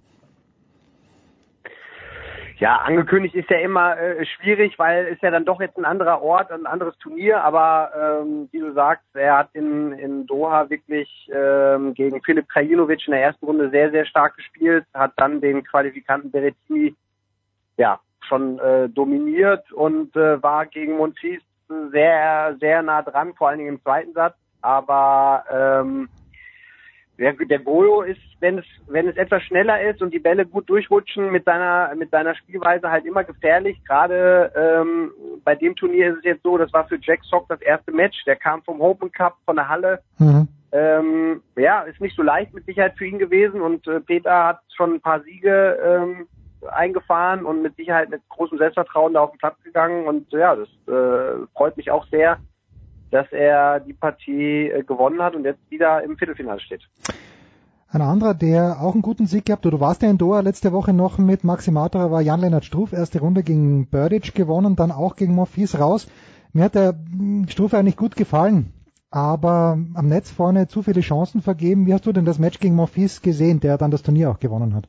Ja, 2.61 2.77
angekündigt 2.77 3.35
ist 3.35 3.49
ja 3.49 3.59
immer 3.59 3.99
äh, 3.99 4.23
schwierig, 4.27 4.79
weil 4.79 5.07
es 5.07 5.19
ja 5.23 5.31
dann 5.31 5.47
doch 5.47 5.63
jetzt 5.63 5.79
ein 5.79 5.87
anderer 5.87 6.21
Ort, 6.21 6.53
ein 6.53 6.67
anderes 6.67 6.95
Turnier. 6.99 7.43
Aber 7.43 7.91
ähm, 8.23 8.51
wie 8.53 8.59
du 8.59 8.75
sagst, 8.75 9.07
er 9.15 9.39
hat 9.39 9.49
in, 9.55 9.93
in 9.93 10.27
Doha 10.27 10.69
wirklich 10.69 11.09
ähm, 11.35 11.95
gegen 11.95 12.23
Filip 12.23 12.51
Krajinovic 12.51 13.07
in 13.07 13.13
der 13.13 13.23
ersten 13.23 13.47
Runde 13.47 13.71
sehr, 13.71 13.91
sehr 13.91 14.05
stark 14.05 14.37
gespielt, 14.37 14.85
hat 14.93 15.13
dann 15.17 15.41
den 15.41 15.65
Qualifikanten 15.65 16.31
Berrettini 16.31 16.95
ja 17.79 17.99
schon 18.29 18.59
äh, 18.59 18.91
dominiert 18.91 19.73
und 19.73 20.15
äh, 20.15 20.43
war 20.43 20.67
gegen 20.67 20.99
Monfils 20.99 21.43
sehr, 21.91 22.59
sehr 22.61 22.83
nah 22.83 23.01
dran, 23.01 23.33
vor 23.39 23.49
allen 23.49 23.59
Dingen 23.59 23.77
im 23.77 23.83
zweiten 23.83 24.13
Satz. 24.13 24.35
Aber 24.61 25.45
ähm, 25.51 26.11
der, 27.21 27.35
der 27.35 27.59
Goyo 27.59 28.01
ist, 28.01 28.21
wenn 28.41 28.59
es, 28.59 28.65
wenn 28.89 29.07
es 29.07 29.17
etwas 29.17 29.43
schneller 29.43 29.81
ist 29.83 30.01
und 30.01 30.13
die 30.13 30.19
Bälle 30.19 30.47
gut 30.47 30.69
durchrutschen, 30.71 31.31
mit 31.31 31.45
seiner, 31.45 31.95
mit 31.95 32.11
seiner 32.11 32.35
Spielweise 32.35 32.91
halt 32.91 33.05
immer 33.05 33.25
gefährlich. 33.25 33.79
Gerade 33.85 34.51
ähm, 34.57 35.11
bei 35.45 35.55
dem 35.55 35.77
Turnier 35.77 36.13
ist 36.13 36.19
es 36.19 36.25
jetzt 36.25 36.43
so, 36.43 36.57
das 36.57 36.73
war 36.73 36.89
für 36.89 36.99
Jack 37.01 37.21
Sock 37.25 37.47
das 37.49 37.61
erste 37.61 37.93
Match. 37.93 38.25
Der 38.25 38.37
kam 38.37 38.63
vom 38.63 38.81
Open 38.81 39.13
Cup 39.13 39.37
von 39.45 39.57
der 39.57 39.69
Halle. 39.69 40.01
Mhm. 40.19 40.49
Ähm, 40.73 41.43
ja, 41.57 41.83
ist 41.83 42.01
nicht 42.01 42.17
so 42.17 42.23
leicht 42.23 42.55
mit 42.55 42.65
Sicherheit 42.65 42.97
für 42.97 43.05
ihn 43.05 43.19
gewesen 43.19 43.61
und 43.61 43.87
äh, 43.87 44.01
Peter 44.01 44.47
hat 44.47 44.61
schon 44.75 44.95
ein 44.95 45.01
paar 45.01 45.21
Siege 45.21 45.79
ähm, 45.85 46.27
eingefahren 46.71 47.45
und 47.45 47.61
mit 47.61 47.77
Sicherheit 47.77 48.09
mit 48.09 48.23
großem 48.29 48.57
Selbstvertrauen 48.57 49.13
da 49.13 49.21
auf 49.21 49.33
den 49.33 49.39
Platz 49.39 49.61
gegangen 49.65 50.07
und 50.07 50.33
ja, 50.33 50.55
das 50.55 50.69
äh, 50.87 51.45
freut 51.55 51.77
mich 51.77 51.91
auch 51.91 52.07
sehr, 52.07 52.39
dass 53.11 53.31
er 53.33 53.81
die 53.81 53.93
Partie 53.93 54.69
äh, 54.69 54.83
gewonnen 54.83 55.23
hat 55.23 55.35
und 55.35 55.45
jetzt 55.45 55.71
wieder 55.71 56.03
im 56.03 56.17
Viertelfinale 56.17 56.61
steht. 56.61 56.83
Ein 57.93 58.03
anderer, 58.03 58.35
der 58.35 58.81
auch 58.81 58.93
einen 58.93 59.03
guten 59.03 59.27
Sieg 59.27 59.47
gehabt, 59.47 59.67
oder 59.67 59.77
du 59.77 59.81
warst 59.81 60.03
ja 60.03 60.11
in 60.11 60.19
Doha 60.19 60.41
letzte 60.41 60.73
Woche 60.73 60.93
noch 60.93 61.19
mit 61.19 61.43
Maxi 61.43 61.73
Matera, 61.73 62.13
war 62.13 62.21
Jan-Lennart 62.21 62.65
Struff, 62.65 62.93
erste 62.93 63.19
Runde 63.19 63.43
gegen 63.43 63.89
Burdic 63.89 64.33
gewonnen, 64.35 64.77
dann 64.77 64.93
auch 64.93 65.17
gegen 65.17 65.35
Morphis 65.35 65.79
raus. 65.79 66.09
Mir 66.53 66.65
hat 66.65 66.77
der 66.77 66.95
hm, 67.11 67.49
Struff 67.49 67.75
eigentlich 67.75 67.97
gut 67.97 68.15
gefallen, 68.15 68.73
aber 69.11 69.77
am 69.95 70.09
Netz 70.09 70.31
vorne 70.31 70.69
zu 70.69 70.83
viele 70.83 71.01
Chancen 71.01 71.43
vergeben. 71.43 71.87
Wie 71.87 71.93
hast 71.93 72.07
du 72.07 72.13
denn 72.13 72.25
das 72.25 72.39
Match 72.39 72.61
gegen 72.61 72.77
Morphis 72.77 73.23
gesehen, 73.23 73.59
der 73.59 73.77
dann 73.77 73.91
das 73.91 74.03
Turnier 74.03 74.31
auch 74.31 74.39
gewonnen 74.39 74.75
hat? 74.75 74.89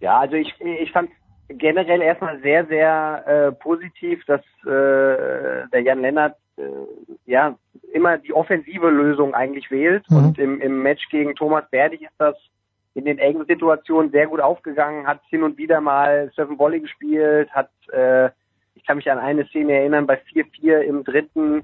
Ja, 0.00 0.20
also 0.20 0.34
ich, 0.34 0.54
ich 0.60 0.92
fand 0.92 1.08
generell 1.48 2.02
erstmal 2.02 2.40
sehr, 2.40 2.66
sehr 2.66 3.24
äh, 3.26 3.52
positiv, 3.52 4.24
dass 4.26 4.40
äh, 4.64 5.68
der 5.72 5.82
Jan 5.82 6.00
Lennart 6.00 6.36
äh, 6.56 6.62
ja 7.26 7.56
immer 7.92 8.18
die 8.18 8.32
offensive 8.32 8.88
Lösung 8.88 9.34
eigentlich 9.34 9.70
wählt. 9.70 10.04
Mhm. 10.10 10.16
Und 10.16 10.38
im, 10.38 10.60
im 10.60 10.82
Match 10.82 11.08
gegen 11.10 11.34
Thomas 11.34 11.68
Berdig 11.70 12.02
ist 12.02 12.14
das 12.18 12.36
in 12.94 13.04
den 13.04 13.18
engen 13.18 13.44
Situationen 13.44 14.10
sehr 14.10 14.26
gut 14.26 14.40
aufgegangen, 14.40 15.06
hat 15.06 15.20
hin 15.28 15.42
und 15.42 15.58
wieder 15.58 15.82
mal 15.82 16.30
Surfen 16.34 16.58
Volley 16.58 16.80
gespielt, 16.80 17.50
hat, 17.50 17.70
äh, 17.92 18.30
ich 18.74 18.86
kann 18.86 18.96
mich 18.96 19.10
an 19.10 19.18
eine 19.18 19.46
Szene 19.48 19.74
erinnern, 19.74 20.06
bei 20.06 20.18
4-4 20.32 20.80
im 20.80 21.04
dritten 21.04 21.62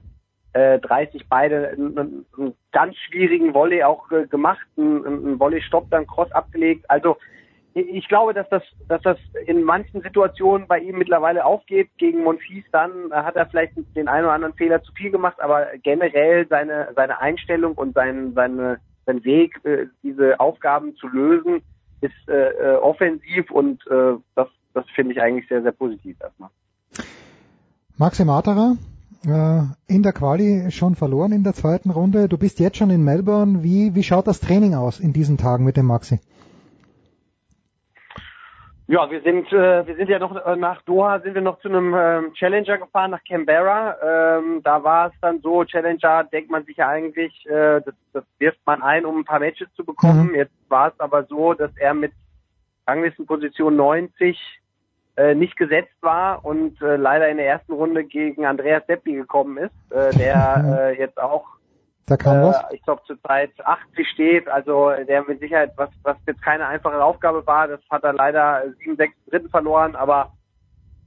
äh, 0.53 0.79
30 0.81 1.29
beide 1.31 1.71
einen, 1.71 2.27
einen 2.37 2.55
ganz 2.73 2.97
schwierigen 2.97 3.55
Volley 3.55 3.83
auch 3.83 4.11
äh, 4.13 4.27
gemacht, 4.27 4.67
einen, 4.77 5.07
einen 5.07 5.41
Volley-Stopp 5.41 5.91
dann 5.91 6.07
Cross 6.07 6.31
abgelegt. 6.33 6.85
Also 6.91 7.17
ich 7.75 8.09
glaube, 8.09 8.35
dass 8.35 8.49
das, 8.51 8.63
dass 8.89 9.01
das 9.03 9.19
in 9.47 9.63
manchen 9.63 10.03
Situationen 10.03 10.67
bei 10.67 10.79
ihm 10.79 10.99
mittlerweile 10.99 11.45
aufgeht. 11.45 11.89
Gegen 11.97 12.23
Monfils 12.23 12.65
dann 12.71 13.13
hat 13.13 13.37
er 13.37 13.47
vielleicht 13.47 13.73
den 13.97 14.09
einen 14.09 14.25
oder 14.25 14.35
anderen 14.35 14.55
Fehler 14.55 14.83
zu 14.83 14.93
viel 14.93 15.11
gemacht, 15.11 15.41
aber 15.41 15.67
generell 15.83 16.47
seine, 16.49 16.89
seine 16.95 17.21
Einstellung 17.21 17.75
und 17.75 17.95
sein, 17.95 18.33
seine, 18.35 18.79
sein 19.07 19.25
Weg, 19.25 19.59
äh, 19.65 19.87
diese 20.03 20.39
Aufgaben 20.39 20.97
zu 20.97 21.09
lösen, 21.09 21.63
ist 22.03 22.29
äh, 22.29 22.51
äh, 22.51 22.77
offensiv 22.77 23.51
und 23.51 23.87
äh, 23.87 24.15
das, 24.35 24.49
das 24.75 24.85
finde 24.95 25.13
ich 25.13 25.23
eigentlich 25.23 25.49
sehr, 25.49 25.63
sehr 25.63 25.73
positiv 25.73 26.17
erstmal. 26.21 26.51
Maxi 27.97 28.25
Materer, 28.25 28.77
äh, 29.25 29.63
in 29.87 30.03
der 30.03 30.13
Quali 30.13 30.71
schon 30.71 30.97
verloren 30.97 31.33
in 31.33 31.45
der 31.45 31.55
zweiten 31.55 31.91
Runde. 31.91 32.29
Du 32.29 32.37
bist 32.37 32.59
jetzt 32.59 32.77
schon 32.77 32.91
in 32.91 33.05
Melbourne. 33.05 33.63
Wie, 33.63 33.95
wie 33.95 34.03
schaut 34.03 34.27
das 34.27 34.41
Training 34.41 34.75
aus 34.75 34.99
in 34.99 35.13
diesen 35.13 35.39
Tagen 35.39 35.65
mit 35.65 35.77
dem 35.77 35.87
Maxi? 35.87 36.19
Ja, 38.93 39.11
wir 39.11 39.23
sind 39.23 39.51
äh, 39.55 39.87
wir 39.87 39.97
sind 39.97 40.11
ja 40.11 40.19
noch 40.19 40.37
äh, 40.37 40.55
nach 40.55 40.83
Doha 40.83 41.19
sind 41.21 41.35
wir 41.35 41.41
noch 41.41 41.59
zu 41.61 41.69
einem 41.71 41.95
ähm, 41.97 42.35
Challenger 42.35 42.77
gefahren 42.77 43.13
nach 43.13 43.25
Canberra. 43.27 43.97
Ähm, 44.37 44.61
da 44.63 44.85
war 44.85 45.07
es 45.07 45.15
dann 45.23 45.41
so 45.41 45.65
Challenger 45.65 46.25
denkt 46.25 46.51
man 46.51 46.67
sich 46.67 46.77
ja 46.77 46.89
eigentlich, 46.89 47.33
äh, 47.47 47.81
das, 47.81 47.95
das 48.13 48.25
wirft 48.39 48.59
man 48.67 48.83
ein, 48.83 49.07
um 49.07 49.21
ein 49.21 49.25
paar 49.25 49.41
Matches 49.41 49.69
zu 49.77 49.83
bekommen. 49.83 50.27
Mhm. 50.27 50.35
Jetzt 50.35 50.53
war 50.69 50.89
es 50.89 51.01
aber 51.01 51.25
so, 51.25 51.55
dass 51.55 51.75
er 51.79 51.95
mit 51.95 52.13
Ranglistenposition 52.87 53.75
90 53.77 54.39
äh, 55.17 55.35
nicht 55.35 55.57
gesetzt 55.57 55.97
war 56.03 56.45
und 56.45 56.79
äh, 56.83 56.97
leider 56.97 57.31
in 57.31 57.39
der 57.39 57.47
ersten 57.47 57.73
Runde 57.73 58.05
gegen 58.05 58.45
Andreas 58.45 58.87
Seppi 58.87 59.15
gekommen 59.15 59.57
ist, 59.57 59.97
äh, 59.97 60.15
der 60.19 60.93
äh, 60.93 60.99
jetzt 60.99 61.19
auch 61.19 61.47
Da 62.07 62.17
kam 62.17 62.39
äh, 62.39 62.43
was? 62.47 62.65
ich 62.73 62.83
glaube 62.83 63.03
zurzeit 63.07 63.53
80 63.65 64.09
steht, 64.09 64.49
also 64.49 64.91
der 65.09 65.25
mit 65.25 65.41
Sicherheit, 65.41 65.73
was, 65.77 65.91
was 66.03 66.17
jetzt 66.27 66.43
keine 66.43 66.67
einfache 66.67 67.03
Aufgabe 67.03 67.47
war, 67.47 67.69
das 67.69 67.81
hat 67.91 68.05
er 68.05 68.13
leider 68.13 68.65
7-6 68.85 69.11
dritten 69.31 69.49
verloren, 69.51 69.95
aber 69.95 70.33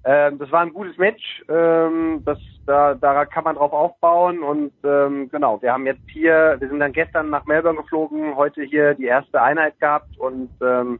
ähm, 0.05 0.37
das 0.37 0.51
war 0.51 0.61
ein 0.61 0.73
gutes 0.73 0.97
Match, 0.97 1.43
ähm, 1.49 2.21
das, 2.25 2.39
da, 2.65 2.93
da 2.93 3.25
kann 3.25 3.43
man 3.43 3.55
drauf 3.55 3.73
aufbauen 3.73 4.41
und 4.41 4.71
ähm, 4.83 5.29
genau, 5.29 5.61
wir 5.61 5.73
haben 5.73 5.85
jetzt 5.85 6.07
hier, 6.07 6.55
wir 6.59 6.69
sind 6.69 6.79
dann 6.79 6.93
gestern 6.93 7.29
nach 7.29 7.45
Melbourne 7.45 7.81
geflogen, 7.81 8.35
heute 8.35 8.63
hier 8.63 8.93
die 8.93 9.05
erste 9.05 9.41
Einheit 9.41 9.79
gehabt 9.79 10.17
und 10.17 10.49
ähm, 10.61 10.99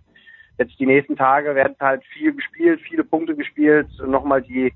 jetzt 0.58 0.78
die 0.80 0.88
nächsten 0.88 1.16
Tage 1.16 1.56
werden 1.56 1.76
halt 1.80 2.04
viel 2.14 2.34
gespielt, 2.34 2.82
viele 2.82 3.04
Punkte 3.04 3.36
gespielt, 3.36 3.88
nochmal 4.06 4.42
die 4.42 4.74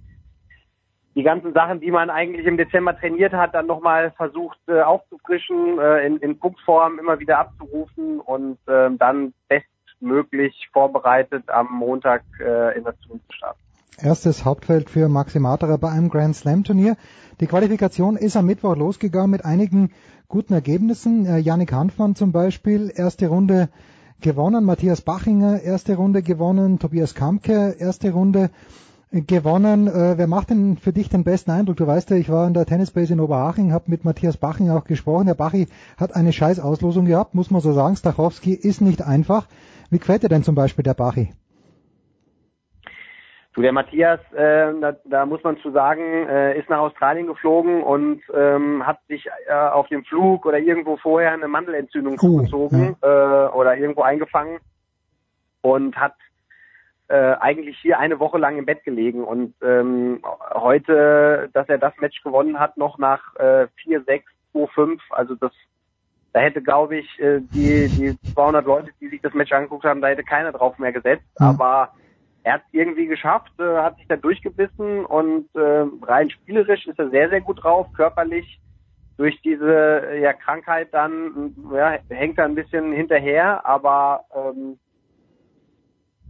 die 1.16 1.24
ganzen 1.24 1.54
Sachen, 1.54 1.80
die 1.80 1.92
man 1.92 2.10
eigentlich 2.10 2.46
im 2.46 2.58
Dezember 2.58 2.98
trainiert 2.98 3.34
hat, 3.34 3.54
dann 3.54 3.66
nochmal 3.66 4.12
versucht 4.12 4.60
äh, 4.68 4.82
aufzufrischen, 4.82 5.80
äh, 5.80 6.06
in, 6.06 6.18
in 6.18 6.40
Punktform 6.40 7.00
immer 7.00 7.20
wieder 7.20 7.40
abzurufen 7.40 8.20
und 8.20 8.58
ähm, 8.68 8.98
dann 8.98 9.34
bestmöglich 9.48 10.70
vorbereitet 10.72 11.50
am 11.50 11.68
Montag 11.72 12.24
äh, 12.40 12.78
in 12.78 12.84
das 12.84 12.96
Turnier 13.00 13.22
zu 13.28 13.36
starten. 13.36 13.60
Erstes 14.02 14.46
Hauptfeld 14.46 14.90
für 14.90 15.10
Maxi 15.10 15.40
Materer 15.40 15.78
bei 15.78 15.90
einem 15.90 16.10
Grand 16.10 16.36
Slam 16.36 16.64
Turnier. 16.64 16.96
Die 17.42 17.48
Qualifikation 17.48 18.16
ist 18.16 18.38
am 18.38 18.46
Mittwoch 18.46 18.78
losgegangen 18.78 19.32
mit 19.32 19.44
einigen 19.44 19.92
guten 20.30 20.54
Ergebnissen. 20.54 21.26
Äh, 21.26 21.40
Yannick 21.40 21.74
Hanfmann 21.74 22.16
zum 22.16 22.32
Beispiel, 22.32 22.92
erste 22.96 23.28
Runde 23.28 23.68
gewonnen. 24.22 24.64
Matthias 24.64 25.02
Bachinger, 25.02 25.62
erste 25.62 25.96
Runde 25.96 26.22
gewonnen. 26.22 26.80
Tobias 26.80 27.16
Kamke, 27.16 27.76
erste 27.78 28.12
Runde 28.12 28.52
gewonnen. 29.12 29.88
Äh, 29.88 30.18
wer 30.18 30.28
macht 30.28 30.52
denn 30.52 30.78
für 30.78 30.94
dich 30.94 31.10
den 31.10 31.24
besten 31.24 31.52
Eindruck? 31.52 31.78
Du 31.78 31.88
weißt 31.88 32.10
ja, 32.12 32.18
ich 32.18 32.30
war 32.30 32.48
in 32.48 32.54
der 32.54 32.66
Tennisbase 32.66 33.14
in 33.14 33.20
Oberhaching, 33.20 33.74
habe 33.74 33.86
mit 33.88 34.06
Matthias 34.06 34.38
Baching 34.38 34.70
auch 34.70 34.84
gesprochen. 34.84 35.28
Der 35.28 35.34
Bachi 35.34 35.68
hat 35.98 36.16
eine 36.16 36.32
scheiß 36.32 36.60
Auslosung 36.60 37.06
gehabt, 37.06 37.34
muss 37.34 37.52
man 37.52 37.62
so 37.62 37.72
sagen. 37.74 37.96
Stachowski 37.96 38.54
ist 38.54 38.82
nicht 38.82 39.02
einfach. 39.02 39.48
Wie 39.90 39.98
gefällt 40.00 40.24
dir 40.24 40.30
denn 40.30 40.44
zum 40.44 40.56
Beispiel 40.56 40.84
der 40.84 40.94
Bachi? 40.94 41.34
Du, 43.54 43.64
der 43.64 43.74
Matthias, 43.74 44.20
äh, 44.34 44.74
da, 44.80 44.96
da 45.06 45.26
muss 45.26 45.44
man 45.44 45.58
zu 45.58 45.72
sagen, 45.72 46.28
äh, 46.28 46.58
ist 46.60 46.70
nach 46.70 46.80
Australien 46.80 47.26
geflogen 47.26 47.82
und 47.82 48.22
ähm, 48.32 48.86
hat 48.86 49.00
sich 49.08 49.26
äh, 49.48 49.54
auf 49.54 49.88
dem 49.88 50.04
Flug 50.06 50.46
oder 50.46 50.60
irgendwo 50.60 50.98
vorher 50.98 51.34
eine 51.34 51.48
Mandelentzündung 51.48 52.14
Oh, 52.14 52.18
zugezogen 52.18 52.96
äh, 53.02 53.08
oder 53.08 53.76
irgendwo 53.76 54.04
eingefangen 54.04 54.60
und 55.62 55.98
hat 55.98 56.14
äh, 57.10 57.36
eigentlich 57.40 57.78
hier 57.80 58.00
eine 58.00 58.20
Woche 58.20 58.38
lang 58.38 58.58
im 58.58 58.66
Bett 58.66 58.84
gelegen 58.84 59.24
und 59.24 59.54
ähm, 59.62 60.22
heute, 60.54 61.50
dass 61.54 61.68
er 61.68 61.78
das 61.78 61.94
Match 61.98 62.22
gewonnen 62.24 62.60
hat, 62.60 62.78
noch 62.78 62.98
nach 62.98 63.36
äh, 63.36 63.68
4-6, 63.86 64.22
2-5, 64.54 65.00
also 65.10 65.36
das 65.36 65.52
da 66.32 66.42
hätte, 66.42 66.62
glaube 66.62 66.98
ich, 66.98 67.20
äh, 67.20 67.40
die, 67.42 67.88
die 67.88 68.34
200 68.34 68.66
Leute, 68.66 68.92
die 69.02 69.10
sich 69.10 69.22
das 69.22 69.34
Match 69.34 69.52
angeguckt 69.52 69.84
haben, 69.84 70.02
da 70.02 70.10
hätte 70.10 70.24
keiner 70.24 70.52
drauf 70.52 70.78
mehr 70.78 70.92
gesetzt. 70.92 71.26
Aber 71.38 71.90
er 72.44 72.54
hat 72.54 72.62
es 72.68 72.74
irgendwie 72.74 73.08
geschafft, 73.08 73.52
äh, 73.60 73.78
hat 73.78 73.98
sich 73.98 74.08
da 74.08 74.16
durchgebissen 74.16 75.06
und 75.06 75.48
äh, 75.56 75.86
rein 76.04 76.30
spielerisch 76.30 76.86
ist 76.88 77.00
er 77.00 77.10
sehr, 77.10 77.30
sehr 77.30 77.42
gut 77.42 77.64
drauf. 77.64 77.88
Körperlich 77.94 78.60
durch 79.18 79.42
diese 79.42 80.18
ja, 80.22 80.34
Krankheit 80.34 80.90
dann 80.94 81.56
ja, 81.74 81.98
hängt 82.10 82.38
er 82.38 82.46
ein 82.46 82.56
bisschen 82.56 82.94
hinterher, 82.94 83.66
aber 83.66 84.24
ähm, 84.34 84.80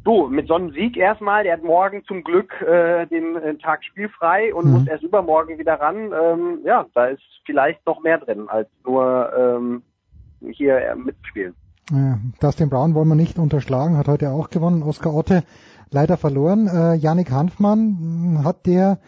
du, 0.10 0.28
mit 0.28 0.48
so 0.48 0.56
einem 0.56 0.72
Sieg 0.72 0.98
erstmal, 0.98 1.44
der 1.44 1.54
hat 1.54 1.64
morgen 1.64 2.04
zum 2.06 2.24
Glück 2.24 2.52
äh, 2.62 3.06
den 3.08 3.36
äh, 3.36 3.56
Tag 3.58 3.84
spielfrei 3.84 4.54
und 4.54 4.66
Mhm. 4.66 4.72
muss 4.72 4.88
erst 4.88 5.04
übermorgen 5.04 5.58
wieder 5.58 5.76
ran. 5.80 6.12
Ähm, 6.12 6.60
ja, 6.66 6.86
da 6.96 7.06
ist 7.08 7.22
vielleicht 7.46 7.86
noch 7.86 8.02
mehr 8.02 8.18
drin, 8.18 8.50
als 8.50 8.68
nur 8.86 9.32
ähm, 9.38 9.84
hier 10.52 10.78
äh, 10.78 10.96
mitspielen. 10.96 11.54
Ja, 11.92 12.18
Dustin 12.40 12.70
Brown 12.70 12.94
wollen 12.96 13.08
wir 13.08 13.16
nicht 13.16 13.38
unterschlagen, 13.40 13.98
hat 13.98 14.08
heute 14.08 14.32
auch 14.32 14.50
gewonnen. 14.50 14.84
Oskar 14.84 15.14
Otte 15.14 15.44
leider 15.92 16.18
verloren. 16.18 16.68
Äh, 16.68 16.96
Yannick 16.96 17.32
Hanfmann 17.32 17.98
mh, 18.36 18.44
hat 18.44 18.66
der, 18.66 19.00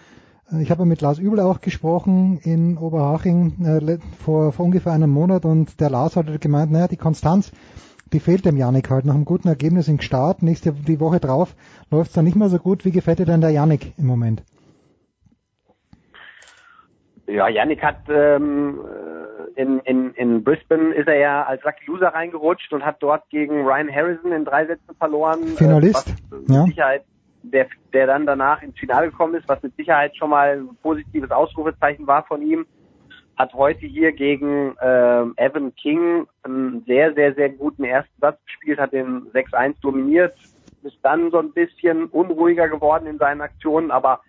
äh, 0.51 0.61
ich 0.61 0.71
habe 0.71 0.85
mit 0.85 1.01
Lars 1.01 1.19
Übel 1.19 1.39
auch 1.39 1.61
gesprochen 1.61 2.39
in 2.43 2.77
Oberhaching 2.77 3.65
äh, 3.65 3.97
vor, 4.23 4.51
vor 4.51 4.65
ungefähr 4.65 4.91
einem 4.93 5.11
Monat 5.11 5.45
und 5.45 5.79
der 5.79 5.89
Lars 5.89 6.15
hat 6.15 6.41
gemeint, 6.41 6.71
naja, 6.71 6.87
die 6.87 6.97
Konstanz, 6.97 7.51
die 8.13 8.19
fehlt 8.19 8.45
dem 8.45 8.57
Yannick 8.57 8.89
halt 8.89 9.05
nach 9.05 9.15
einem 9.15 9.25
guten 9.25 9.47
Ergebnis 9.47 9.87
im 9.87 10.01
Start. 10.01 10.43
Nächste, 10.43 10.73
die 10.73 10.99
Woche 10.99 11.19
drauf 11.19 11.55
läuft 11.89 12.09
es 12.09 12.13
dann 12.13 12.25
nicht 12.25 12.35
mehr 12.35 12.49
so 12.49 12.57
gut. 12.57 12.85
Wie 12.85 12.91
gefällt 12.91 13.19
dir 13.19 13.25
denn 13.25 13.41
der 13.41 13.51
Yannick 13.51 13.93
im 13.97 14.07
Moment? 14.07 14.43
Ja, 17.27 17.47
Yannick 17.47 17.81
hat 17.81 18.09
ähm, 18.09 18.79
in, 19.55 19.79
in, 19.79 20.13
in 20.15 20.43
Brisbane 20.43 20.93
ist 20.93 21.07
er 21.07 21.17
ja 21.17 21.43
als 21.43 21.63
Lucky 21.63 21.85
Loser 21.87 22.09
reingerutscht 22.09 22.73
und 22.73 22.85
hat 22.85 22.97
dort 22.99 23.29
gegen 23.29 23.65
Ryan 23.65 23.93
Harrison 23.93 24.31
in 24.31 24.45
drei 24.45 24.65
Sätzen 24.65 24.95
verloren. 24.97 25.43
Finalist, 25.57 26.09
Äh, 26.09 26.35
mit 26.35 26.49
ja. 26.49 26.63
Sicherheit, 26.65 27.03
der, 27.43 27.67
der 27.93 28.07
dann 28.07 28.25
danach 28.25 28.61
ins 28.61 28.77
Finale 28.77 29.09
gekommen 29.11 29.35
ist, 29.35 29.47
was 29.47 29.61
mit 29.63 29.75
Sicherheit 29.75 30.15
schon 30.17 30.29
mal 30.29 30.59
ein 30.59 30.75
positives 30.81 31.31
Ausrufezeichen 31.31 32.05
war 32.07 32.23
von 32.23 32.41
ihm. 32.41 32.65
Hat 33.37 33.53
heute 33.53 33.85
hier 33.85 34.11
gegen 34.11 34.75
äh, 34.77 35.25
Evan 35.37 35.73
King 35.75 36.27
einen 36.43 36.83
sehr, 36.85 37.13
sehr, 37.13 37.33
sehr 37.33 37.49
guten 37.49 37.83
ersten 37.83 38.19
Satz 38.19 38.39
gespielt, 38.45 38.79
hat 38.79 38.93
den 38.93 39.31
6-1 39.31 39.75
dominiert, 39.81 40.35
ist 40.83 40.97
dann 41.03 41.31
so 41.31 41.39
ein 41.39 41.51
bisschen 41.51 42.05
unruhiger 42.07 42.67
geworden 42.67 43.07
in 43.07 43.17
seinen 43.17 43.41
Aktionen, 43.41 43.91
aber 43.91 44.21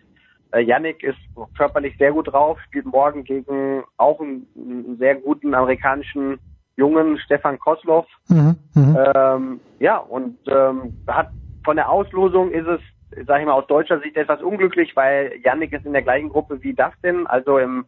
äh, 0.52 0.60
Yannick 0.60 1.02
ist 1.02 1.18
körperlich 1.56 1.96
sehr 1.98 2.12
gut 2.12 2.32
drauf, 2.32 2.58
spielt 2.66 2.86
morgen 2.86 3.24
gegen 3.24 3.84
auch 3.96 4.20
einen, 4.20 4.46
einen 4.56 4.96
sehr 4.98 5.16
guten 5.16 5.54
amerikanischen 5.54 6.38
Jungen, 6.76 7.18
Stefan 7.18 7.58
Kosloff. 7.58 8.06
Mhm, 8.28 8.56
mhm. 8.74 8.98
Ähm, 9.14 9.60
ja, 9.78 9.98
und 9.98 10.38
ähm, 10.48 10.96
hat 11.06 11.30
von 11.64 11.76
der 11.76 11.90
Auslosung 11.90 12.50
ist 12.50 12.66
es, 12.66 12.80
sage 13.26 13.40
ich 13.40 13.46
mal, 13.46 13.54
aus 13.54 13.66
deutscher 13.66 14.00
Sicht 14.00 14.16
etwas 14.16 14.42
unglücklich, 14.42 14.96
weil 14.96 15.38
Yannick 15.44 15.72
ist 15.72 15.86
in 15.86 15.92
der 15.92 16.02
gleichen 16.02 16.28
Gruppe 16.28 16.62
wie 16.62 16.74
Dustin, 16.74 17.26
also 17.26 17.58
im 17.58 17.84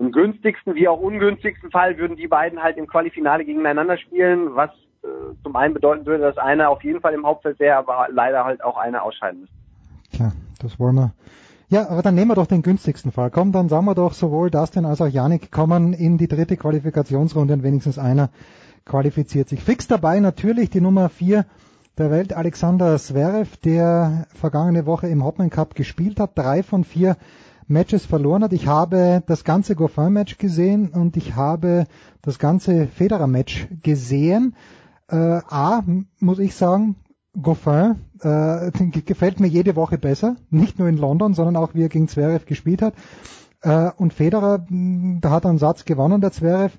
im 0.00 0.12
günstigsten 0.12 0.74
wie 0.74 0.88
auch 0.88 0.98
ungünstigsten 0.98 1.70
Fall 1.70 1.98
würden 1.98 2.16
die 2.16 2.26
beiden 2.26 2.62
halt 2.62 2.78
im 2.78 2.86
Qualifinale 2.86 3.44
gegeneinander 3.44 3.98
spielen, 3.98 4.56
was 4.56 4.70
äh, 5.02 5.08
zum 5.42 5.54
einen 5.54 5.74
bedeuten 5.74 6.06
würde, 6.06 6.24
dass 6.24 6.38
einer 6.38 6.70
auf 6.70 6.82
jeden 6.82 7.00
Fall 7.00 7.12
im 7.12 7.26
Hauptfeld 7.26 7.60
wäre, 7.60 7.76
aber 7.76 8.08
leider 8.10 8.44
halt 8.44 8.64
auch 8.64 8.78
einer 8.78 9.02
ausscheiden 9.02 9.40
müsste. 9.40 9.56
Tja, 10.10 10.32
das 10.60 10.80
wollen 10.80 10.94
wir. 10.96 11.12
Ja, 11.68 11.88
aber 11.90 12.00
dann 12.00 12.14
nehmen 12.14 12.30
wir 12.30 12.34
doch 12.34 12.46
den 12.46 12.62
günstigsten 12.62 13.12
Fall. 13.12 13.30
Komm, 13.30 13.52
dann 13.52 13.68
sagen 13.68 13.84
wir 13.84 13.94
doch, 13.94 14.14
sowohl 14.14 14.50
Dustin 14.50 14.86
als 14.86 15.02
auch 15.02 15.06
Yannick 15.06 15.52
kommen 15.52 15.92
in 15.92 16.16
die 16.16 16.28
dritte 16.28 16.56
Qualifikationsrunde 16.56 17.52
und 17.52 17.62
wenigstens 17.62 17.98
einer 17.98 18.30
qualifiziert 18.86 19.50
sich. 19.50 19.62
Fix 19.62 19.86
dabei 19.86 20.18
natürlich 20.18 20.70
die 20.70 20.80
Nummer 20.80 21.10
vier 21.10 21.44
der 21.98 22.10
Welt, 22.10 22.32
Alexander 22.32 22.96
Zverev, 22.96 23.58
der 23.58 24.26
vergangene 24.34 24.86
Woche 24.86 25.08
im 25.08 25.22
Hopman 25.22 25.50
Cup 25.50 25.74
gespielt 25.74 26.18
hat, 26.18 26.36
drei 26.36 26.62
von 26.62 26.84
vier 26.84 27.16
Matches 27.70 28.04
verloren 28.04 28.42
hat. 28.42 28.52
Ich 28.52 28.66
habe 28.66 29.22
das 29.26 29.44
ganze 29.44 29.76
Goffin-Match 29.76 30.38
gesehen 30.38 30.90
und 30.90 31.16
ich 31.16 31.36
habe 31.36 31.86
das 32.20 32.38
ganze 32.38 32.86
Federer-Match 32.88 33.68
gesehen. 33.82 34.56
Äh, 35.08 35.16
A, 35.16 35.82
muss 36.18 36.38
ich 36.38 36.54
sagen, 36.54 36.96
Goffin 37.40 38.00
äh, 38.20 38.70
gefällt 39.04 39.40
mir 39.40 39.46
jede 39.46 39.76
Woche 39.76 39.98
besser. 39.98 40.36
Nicht 40.50 40.78
nur 40.78 40.88
in 40.88 40.96
London, 40.96 41.34
sondern 41.34 41.56
auch 41.56 41.74
wie 41.74 41.84
er 41.84 41.88
gegen 41.88 42.08
Zverev 42.08 42.44
gespielt 42.44 42.82
hat. 42.82 42.94
Äh, 43.62 43.90
und 43.96 44.12
Federer, 44.12 44.66
da 44.68 45.30
hat 45.30 45.44
er 45.44 45.50
einen 45.50 45.58
Satz 45.58 45.84
gewonnen, 45.84 46.20
der 46.20 46.32
Zverev. 46.32 46.76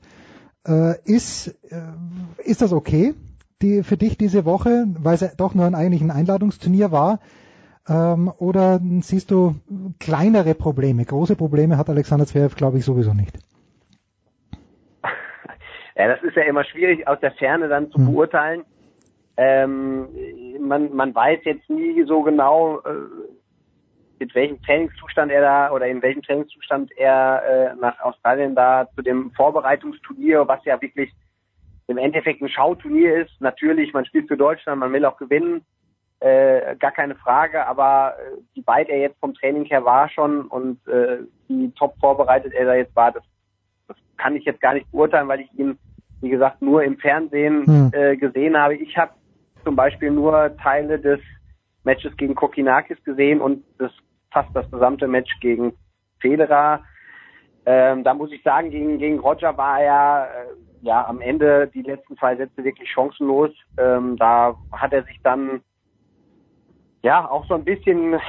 Äh, 0.68 1.02
ist, 1.06 1.48
äh, 1.70 1.82
ist 2.44 2.61
das 2.61 2.72
okay 2.74 3.16
die, 3.61 3.84
für 3.84 3.98
dich 3.98 4.18
diese 4.18 4.45
Woche, 4.45 4.88
weil 5.00 5.16
es 5.16 5.36
doch 5.38 5.56
nur 5.56 5.66
ein 5.66 5.76
eigentlich 5.76 6.02
ein 6.02 6.11
Einladungsturnier 6.11 6.92
war? 6.92 7.20
Ähm, 7.92 8.32
oder 8.38 8.80
siehst 9.02 9.32
du 9.32 9.56
kleinere 10.00 10.56
Probleme? 10.56 11.03
Große 11.03 11.36
Probleme 11.36 11.78
hat 11.78 11.90
Alexander 11.90 12.26
Zverev, 12.26 12.56
glaube 12.56 12.78
ich, 12.78 12.86
sowieso 12.86 13.14
nicht. 13.14 13.38
Ja, 15.98 16.08
das 16.08 16.24
ist 16.24 16.38
ja 16.38 16.44
immer 16.44 16.64
schwierig 16.64 17.06
aus 17.08 17.20
der 17.20 17.34
Ferne 17.34 17.68
dann 17.68 17.92
zu 17.92 17.98
Hm. 17.98 18.06
beurteilen. 18.06 18.64
Ähm, 19.36 20.08
man, 20.60 20.95
man 20.95 21.14
weiß 21.14 21.40
jetzt 21.44 21.70
nie 21.70 22.03
so 22.06 22.24
genau, 22.24 22.80
äh, 22.80 22.92
mit 24.20 24.34
welchem 24.34 24.61
Trainingszustand 24.61 25.32
er 25.32 25.42
da 25.42 25.72
oder 25.72 25.88
in 25.88 26.02
welchem 26.02 26.22
Trainingszustand 26.22 26.92
er 26.98 27.44
äh, 27.44 27.76
nach 27.76 28.00
Australien 28.00 28.56
da 28.56 28.88
zu 28.95 29.02
dem 29.02 29.32
Vorbereitungsturnier, 29.32 30.48
was 30.48 30.64
ja 30.64 30.82
wirklich 30.82 31.11
im 31.88 31.98
Endeffekt 31.98 32.42
ein 32.42 32.50
Schauturnier 32.50 33.24
ist. 33.24 33.42
Natürlich, 33.42 33.94
man 33.94 34.06
spielt 34.06 34.28
für 34.28 34.38
Deutschland, 34.38 34.80
man 34.80 34.94
will 34.94 35.06
auch 35.06 35.18
gewinnen, 35.18 35.66
äh, 36.22 36.75
gar 36.77 36.91
keine 36.91 37.16
Frage, 37.16 37.66
aber 37.66 38.16
äh, 38.17 38.38
wie 38.53 38.66
weit 38.67 38.90
er 38.90 39.00
jetzt 39.00 39.19
vom 39.19 39.33
Training 39.33 39.66
her 39.66 39.83
war 39.83 40.08
schon 40.08 40.45
und 40.48 40.88
äh, 40.88 41.17
wie 41.48 41.72
top 41.72 41.95
vorbereitet 42.00 42.53
er 42.53 42.66
da 42.66 42.75
jetzt 42.75 42.95
war, 42.95 43.11
das, 43.11 43.24
das 43.88 43.98
kann 44.17 44.35
ich 44.35 44.45
jetzt 44.45 44.61
gar 44.61 44.75
nicht 44.75 44.90
beurteilen, 44.91 45.27
weil 45.27 45.41
ich 45.41 45.53
ihn, 45.58 45.80
wie 46.22 46.30
gesagt, 46.30 46.61
nur 46.61 46.83
im 46.83 46.98
Fernsehen 46.98 47.66
Hm. 47.66 47.91
äh, 47.93 48.16
gesehen 48.16 48.56
habe. 48.56 48.75
Ich 48.75 48.95
habe 48.98 49.11
zum 49.64 49.75
Beispiel 49.75 50.11
nur 50.11 50.56
Teile 50.58 51.00
des 51.00 51.19
Matches 51.83 52.16
gegen 52.17 52.35
Kokinakis 52.35 53.03
gesehen 53.03 53.41
und 53.41 53.64
das 53.80 53.91
fast 54.32 54.50
das 54.53 54.69
gesamte 54.69 55.08
Match 55.08 55.32
gegen 55.40 55.74
Federer. 56.19 56.83
Ähm, 57.66 58.03
da 58.03 58.14
muss 58.14 58.32
ich 58.32 58.43
sagen, 58.43 58.69
gegen, 58.69 59.00
gegen 59.00 59.19
Roger 59.19 59.58
war 59.58 59.82
er 59.82 60.30
äh, 60.30 60.85
ja 60.85 61.06
am 61.08 61.19
Ende 61.19 61.67
die 61.74 61.82
letzten 61.82 62.16
zwei 62.17 62.35
Sätze 62.35 62.64
wirklich 62.64 62.91
chancenlos. 62.91 63.51
Ähm, 63.77 64.17
da 64.17 64.56
hat 64.72 64.93
er 64.93 65.03
sich 65.03 65.19
dann 65.24 65.61
ja 67.04 67.30
auch 67.30 67.46
so 67.48 67.56
ein 67.56 67.64
bisschen 67.64 68.14
äh, 68.14 68.20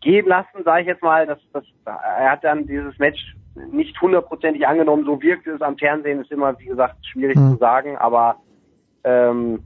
gehen 0.00 0.26
lassen, 0.26 0.64
sage 0.64 0.82
ich 0.82 0.86
jetzt 0.88 1.02
mal. 1.02 1.26
Das, 1.26 1.38
das, 1.52 1.64
er 1.84 2.32
hat 2.32 2.44
dann 2.44 2.66
dieses 2.66 2.98
Match 2.98 3.36
nicht 3.70 4.00
hundertprozentig 4.00 4.66
angenommen. 4.66 5.04
So 5.04 5.20
wirkt 5.22 5.46
es 5.46 5.60
am 5.60 5.76
Fernsehen, 5.78 6.20
ist 6.20 6.32
immer, 6.32 6.58
wie 6.58 6.66
gesagt, 6.66 6.96
schwierig 7.06 7.36
Mhm. 7.36 7.52
zu 7.52 7.56
sagen. 7.58 7.96
Aber 7.98 8.36
ähm, 9.04 9.62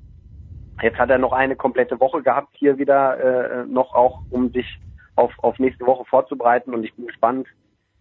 jetzt 0.82 0.98
hat 0.98 1.10
er 1.10 1.18
noch 1.18 1.32
eine 1.32 1.56
komplette 1.56 1.98
Woche 2.00 2.22
gehabt, 2.22 2.48
hier 2.52 2.78
wieder 2.78 3.62
äh, 3.62 3.66
noch 3.66 3.94
auch, 3.94 4.20
um 4.30 4.50
sich 4.50 4.66
auf, 5.16 5.32
auf 5.38 5.58
nächste 5.58 5.86
Woche 5.86 6.04
vorzubereiten. 6.04 6.74
Und 6.74 6.84
ich 6.84 6.94
bin 6.94 7.06
gespannt, 7.06 7.46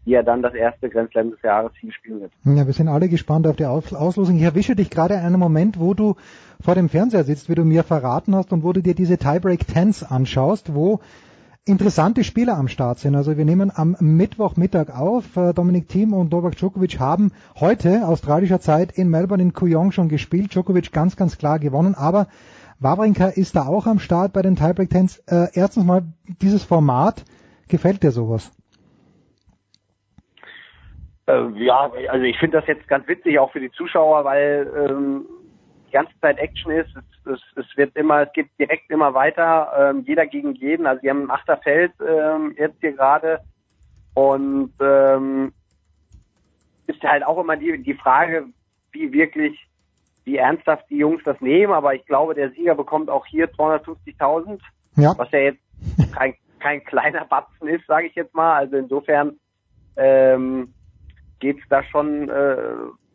wie 0.05 0.13
er 0.13 0.23
dann 0.23 0.41
das 0.41 0.53
erste 0.53 0.89
Grand 0.89 1.11
Slam 1.11 1.31
des 1.31 1.41
Jahres 1.41 1.71
hier 1.79 1.91
spielen 1.93 2.21
wird. 2.21 2.31
Ja, 2.43 2.65
wir 2.65 2.73
sind 2.73 2.87
alle 2.87 3.09
gespannt 3.09 3.47
auf 3.47 3.55
die 3.55 3.65
Aus- 3.65 3.93
Auslosung. 3.93 4.35
Ich 4.37 4.43
erwische 4.43 4.75
dich 4.75 4.89
gerade 4.89 5.13
in 5.13 5.21
einem 5.21 5.39
Moment, 5.39 5.79
wo 5.79 5.93
du 5.93 6.15
vor 6.61 6.75
dem 6.75 6.89
Fernseher 6.89 7.23
sitzt, 7.23 7.49
wie 7.49 7.55
du 7.55 7.63
mir 7.63 7.83
verraten 7.83 8.35
hast 8.35 8.51
und 8.53 8.63
wo 8.63 8.73
du 8.73 8.81
dir 8.81 8.95
diese 8.95 9.17
Tiebreak 9.17 9.65
Tens 9.67 10.03
anschaust, 10.03 10.73
wo 10.75 10.99
interessante 11.65 12.25
Spieler 12.25 12.57
am 12.57 12.67
Start 12.67 12.99
sind. 12.99 13.15
Also 13.15 13.37
wir 13.37 13.45
nehmen 13.45 13.71
am 13.73 13.95
Mittwochmittag 14.01 14.89
auf. 14.89 15.37
Äh, 15.37 15.53
Dominik 15.53 15.87
Thiem 15.87 16.13
und 16.13 16.31
Novak 16.31 16.57
Djokovic 16.57 16.99
haben 16.99 17.31
heute 17.57 18.05
australischer 18.05 18.59
Zeit 18.59 18.91
in 18.91 19.09
Melbourne 19.09 19.41
in 19.41 19.53
Kooyong 19.53 19.93
schon 19.93 20.09
gespielt. 20.09 20.53
Djokovic 20.53 20.91
ganz, 20.91 21.15
ganz 21.15 21.37
klar 21.37 21.59
gewonnen, 21.59 21.95
aber 21.95 22.27
Wawrinka 22.79 23.27
ist 23.27 23.55
da 23.55 23.65
auch 23.65 23.87
am 23.87 23.99
Start 23.99 24.33
bei 24.33 24.41
den 24.41 24.57
Tiebreak 24.57 24.89
Tens. 24.89 25.19
Äh, 25.27 25.47
erstens 25.53 25.85
mal 25.85 26.03
dieses 26.41 26.63
Format. 26.63 27.23
Gefällt 27.69 28.03
dir 28.03 28.11
sowas? 28.11 28.51
Äh, 31.27 31.47
ja, 31.63 31.91
also 32.09 32.23
ich 32.25 32.37
finde 32.37 32.59
das 32.59 32.67
jetzt 32.67 32.87
ganz 32.87 33.07
witzig, 33.07 33.39
auch 33.39 33.51
für 33.51 33.59
die 33.59 33.71
Zuschauer, 33.71 34.25
weil 34.25 34.71
ähm, 34.89 35.25
die 35.87 35.91
ganze 35.91 36.13
Zeit 36.19 36.37
Action 36.37 36.71
ist. 36.71 36.89
Es, 36.95 37.33
es, 37.33 37.41
es 37.55 37.77
wird 37.77 37.95
immer, 37.95 38.23
es 38.23 38.33
geht 38.33 38.49
direkt 38.59 38.89
immer 38.89 39.13
weiter, 39.13 39.71
ähm, 39.77 40.03
jeder 40.05 40.25
gegen 40.25 40.53
jeden. 40.55 40.85
Also 40.85 41.01
wir 41.03 41.11
haben 41.11 41.23
ein 41.23 41.31
Achterfeld 41.31 41.93
ähm, 42.05 42.55
jetzt 42.57 42.79
hier 42.81 42.93
gerade 42.93 43.39
und 44.15 44.73
ähm, 44.81 45.53
ist 46.87 47.01
halt 47.03 47.25
auch 47.25 47.39
immer 47.39 47.55
die, 47.55 47.81
die 47.81 47.93
Frage, 47.93 48.47
wie 48.91 49.11
wirklich, 49.13 49.57
wie 50.25 50.37
ernsthaft 50.37 50.85
die 50.89 50.97
Jungs 50.97 51.21
das 51.23 51.39
nehmen. 51.41 51.73
Aber 51.73 51.95
ich 51.95 52.05
glaube, 52.05 52.33
der 52.33 52.51
Sieger 52.51 52.75
bekommt 52.75 53.09
auch 53.09 53.25
hier 53.25 53.49
250.000, 53.53 54.59
Ja. 54.97 55.13
was 55.17 55.31
ja 55.31 55.39
jetzt 55.39 55.61
kein, 56.13 56.35
kein 56.59 56.83
kleiner 56.83 57.25
Batzen 57.25 57.67
ist, 57.69 57.85
sage 57.87 58.07
ich 58.07 58.15
jetzt 58.15 58.33
mal. 58.35 58.55
Also 58.55 58.77
insofern 58.77 59.37
ähm, 59.95 60.73
geht's 61.43 61.63
da 61.69 61.83
schon 61.83 62.29
äh, 62.29 62.55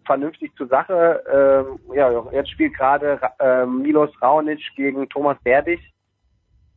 vernünftig 0.05 0.55
zur 0.57 0.69
Sache. 0.69 1.25
Ähm, 1.33 1.97
ja, 1.97 2.25
jetzt 2.33 2.51
spielt 2.51 2.75
gerade 2.75 3.19
äh, 3.41 3.65
Milos 3.65 4.11
Raonic 4.21 4.61
gegen 4.77 5.09
Thomas 5.09 5.39
Berdych. 5.43 5.81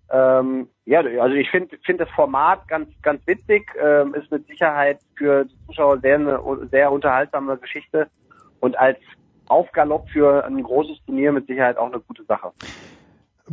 Ähm, 0.09 0.69
ja, 0.85 1.01
also 1.01 1.35
ich 1.35 1.49
finde 1.49 1.77
find 1.85 1.99
das 1.99 2.09
Format 2.11 2.67
ganz 2.69 2.87
ganz 3.01 3.25
witzig, 3.27 3.63
ähm, 3.81 4.13
ist 4.13 4.31
mit 4.31 4.47
Sicherheit 4.47 4.99
für 5.17 5.45
die 5.45 5.55
Zuschauer 5.67 5.99
sehr 5.99 6.15
eine 6.15 6.67
sehr 6.71 6.91
unterhaltsame 6.91 7.57
Geschichte 7.57 8.07
und 8.61 8.77
als 8.79 8.97
Aufgalopp 9.47 10.09
für 10.09 10.45
ein 10.45 10.63
großes 10.63 11.03
Turnier 11.05 11.33
mit 11.33 11.47
Sicherheit 11.47 11.77
auch 11.77 11.87
eine 11.87 11.99
gute 11.99 12.23
Sache. 12.23 12.51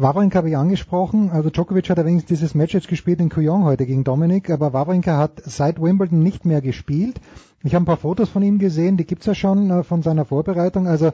Wawrinka 0.01 0.39
habe 0.39 0.51
ich 0.51 0.57
angesprochen, 0.57 1.31
also 1.31 1.51
Djokovic 1.51 1.91
hat 1.91 1.99
übrigens 1.99 2.25
dieses 2.25 2.55
Match 2.55 2.73
jetzt 2.73 2.86
gespielt 2.86 3.18
in 3.18 3.31
Kooyong 3.31 3.65
heute 3.65 3.85
gegen 3.85 4.05
Dominik, 4.05 4.49
aber 4.49 4.73
Wawrinka 4.73 5.18
hat 5.18 5.43
seit 5.44 5.83
Wimbledon 5.83 6.23
nicht 6.23 6.44
mehr 6.44 6.60
gespielt. 6.60 7.20
Ich 7.65 7.75
habe 7.75 7.83
ein 7.83 7.86
paar 7.86 7.97
Fotos 7.97 8.28
von 8.28 8.44
ihm 8.44 8.60
gesehen, 8.60 8.97
die 8.97 9.05
gibt's 9.05 9.27
ja 9.27 9.35
schon 9.35 9.73
äh, 9.73 9.83
von 9.83 10.02
seiner 10.02 10.25
Vorbereitung. 10.25 10.86
Also 10.86 11.10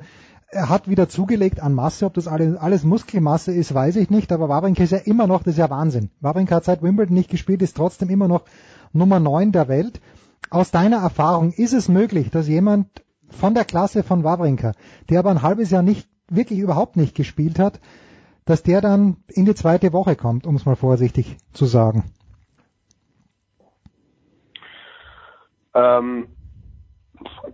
er 0.48 0.68
hat 0.68 0.86
wieder 0.86 1.08
zugelegt 1.08 1.60
an 1.60 1.72
Masse, 1.72 2.04
ob 2.04 2.12
das 2.12 2.28
alles, 2.28 2.58
alles 2.58 2.84
Muskelmasse 2.84 3.54
ist, 3.54 3.72
weiß 3.72 3.96
ich 3.96 4.10
nicht, 4.10 4.30
aber 4.32 4.50
Wawrinka 4.50 4.82
ist 4.82 4.92
ja 4.92 4.98
immer 4.98 5.26
noch, 5.26 5.44
das 5.44 5.54
ist 5.54 5.60
ja 5.60 5.70
Wahnsinn. 5.70 6.10
Wawrinka 6.20 6.56
hat 6.56 6.64
seit 6.64 6.82
Wimbledon 6.82 7.14
nicht 7.14 7.30
gespielt, 7.30 7.62
ist 7.62 7.78
trotzdem 7.78 8.10
immer 8.10 8.28
noch 8.28 8.42
Nummer 8.92 9.18
9 9.18 9.52
der 9.52 9.68
Welt. 9.68 10.02
Aus 10.50 10.72
deiner 10.72 10.98
Erfahrung, 10.98 11.52
ist 11.52 11.72
es 11.72 11.88
möglich, 11.88 12.28
dass 12.28 12.48
jemand 12.48 12.88
von 13.30 13.54
der 13.54 13.64
Klasse 13.64 14.02
von 14.02 14.24
Wawrinka, 14.24 14.72
der 15.08 15.20
aber 15.20 15.30
ein 15.30 15.40
halbes 15.40 15.70
Jahr 15.70 15.82
nicht, 15.82 16.06
wirklich 16.28 16.58
überhaupt 16.58 16.98
nicht 16.98 17.14
gespielt 17.14 17.58
hat, 17.58 17.80
dass 18.44 18.62
der 18.62 18.80
dann 18.80 19.16
in 19.28 19.44
die 19.44 19.54
zweite 19.54 19.92
Woche 19.92 20.16
kommt, 20.16 20.46
um 20.46 20.56
es 20.56 20.66
mal 20.66 20.76
vorsichtig 20.76 21.36
zu 21.52 21.64
sagen. 21.64 22.04
Ähm, 25.74 26.28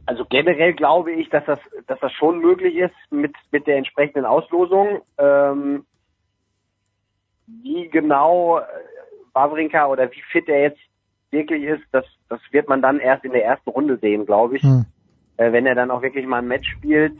also 0.06 0.24
generell 0.28 0.74
glaube 0.74 1.12
ich, 1.12 1.28
dass 1.30 1.44
das, 1.46 1.58
dass 1.86 2.00
das 2.00 2.12
schon 2.12 2.40
möglich 2.40 2.76
ist 2.76 2.94
mit, 3.10 3.34
mit 3.50 3.66
der 3.66 3.76
entsprechenden 3.76 4.24
Auslosung. 4.24 5.00
Ähm, 5.18 5.84
wie 7.46 7.88
genau 7.88 8.58
äh, 8.58 8.62
Wawrinka 9.32 9.86
oder 9.86 10.10
wie 10.10 10.22
fit 10.30 10.48
er 10.48 10.62
jetzt 10.62 10.80
wirklich 11.30 11.64
ist, 11.64 11.82
das, 11.92 12.04
das 12.28 12.40
wird 12.50 12.68
man 12.68 12.82
dann 12.82 12.98
erst 12.98 13.24
in 13.24 13.32
der 13.32 13.44
ersten 13.44 13.70
Runde 13.70 13.96
sehen, 13.98 14.26
glaube 14.26 14.56
ich. 14.56 14.62
Hm. 14.62 14.86
Äh, 15.36 15.52
wenn 15.52 15.66
er 15.66 15.74
dann 15.74 15.90
auch 15.90 16.02
wirklich 16.02 16.26
mal 16.26 16.38
ein 16.38 16.48
Match 16.48 16.68
spielt. 16.70 17.14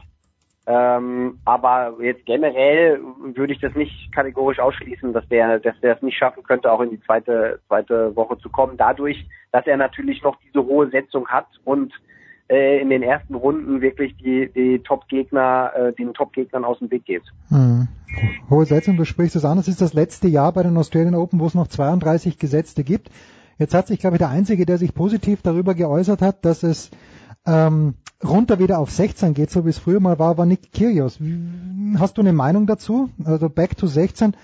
Ähm, 0.73 1.40
aber 1.44 1.97
jetzt 2.00 2.24
generell 2.26 3.00
würde 3.34 3.52
ich 3.52 3.60
das 3.60 3.74
nicht 3.74 4.15
kategorisch 4.15 4.60
ausschließen, 4.60 5.12
dass 5.12 5.26
der, 5.28 5.58
dass 5.58 5.74
der 5.81 5.97
es 5.97 6.02
nicht 6.02 6.16
schaffen 6.16 6.44
könnte, 6.44 6.70
auch 6.70 6.81
in 6.81 6.90
die 6.90 7.00
zweite, 7.00 7.58
zweite 7.66 8.15
Woche 8.15 8.39
zu 8.39 8.49
kommen. 8.50 8.76
Dadurch, 8.76 9.26
dass 9.50 9.66
er 9.66 9.76
natürlich 9.76 10.23
noch 10.23 10.36
diese 10.47 10.65
hohe 10.65 10.89
Setzung 10.90 11.26
hat 11.26 11.49
und 11.65 11.92
äh, 12.49 12.81
in 12.81 12.89
den 12.89 13.02
ersten 13.02 13.34
Runden 13.34 13.81
wirklich 13.81 14.16
die, 14.18 14.49
die 14.55 14.78
Top-Gegner, 14.78 15.73
äh, 15.74 15.92
den 15.92 16.15
Top-Gegnern 16.15 16.65
aus 16.65 16.78
dem 16.78 16.89
Weg 16.92 17.05
geht. 17.05 17.24
Hm. 17.49 17.89
Hohe 18.49 18.65
Setzung, 18.65 18.97
du 18.97 19.05
sprichst 19.05 19.34
es 19.34 19.44
an. 19.44 19.58
Es 19.58 19.66
ist 19.66 19.81
das 19.81 19.92
letzte 19.92 20.28
Jahr 20.28 20.52
bei 20.52 20.62
den 20.62 20.76
Australian 20.76 21.16
Open, 21.16 21.40
wo 21.40 21.47
es 21.47 21.55
noch 21.55 21.66
32 21.66 22.39
Gesetzte 22.39 22.84
gibt. 22.84 23.10
Jetzt 23.58 23.74
hat 23.74 23.89
sich, 23.89 23.99
glaube 23.99 24.16
ich, 24.16 24.20
der 24.20 24.31
Einzige, 24.31 24.66
der 24.66 24.78
sich 24.78 24.94
positiv 24.94 25.42
darüber 25.42 25.74
geäußert 25.74 26.23
hat, 26.23 26.44
dass 26.44 26.62
es 26.62 26.92
ähm, 27.44 27.94
runter 28.23 28.58
wieder 28.58 28.78
auf 28.78 28.90
16 28.90 29.34
geht, 29.34 29.50
so 29.50 29.65
wie 29.65 29.70
es 29.70 29.78
früher 29.78 30.00
mal 30.00 30.18
war, 30.18 30.36
war 30.39 30.47
Nick 30.47 30.73
Kyrgios. 30.73 31.18
Hast 31.99 32.18
du 32.18 32.23
eine 32.23 32.32
Meinung 32.32 32.66
dazu? 32.66 33.10
Also 33.24 33.49
back 33.49 33.76
to 33.76 33.86
16 33.86 34.36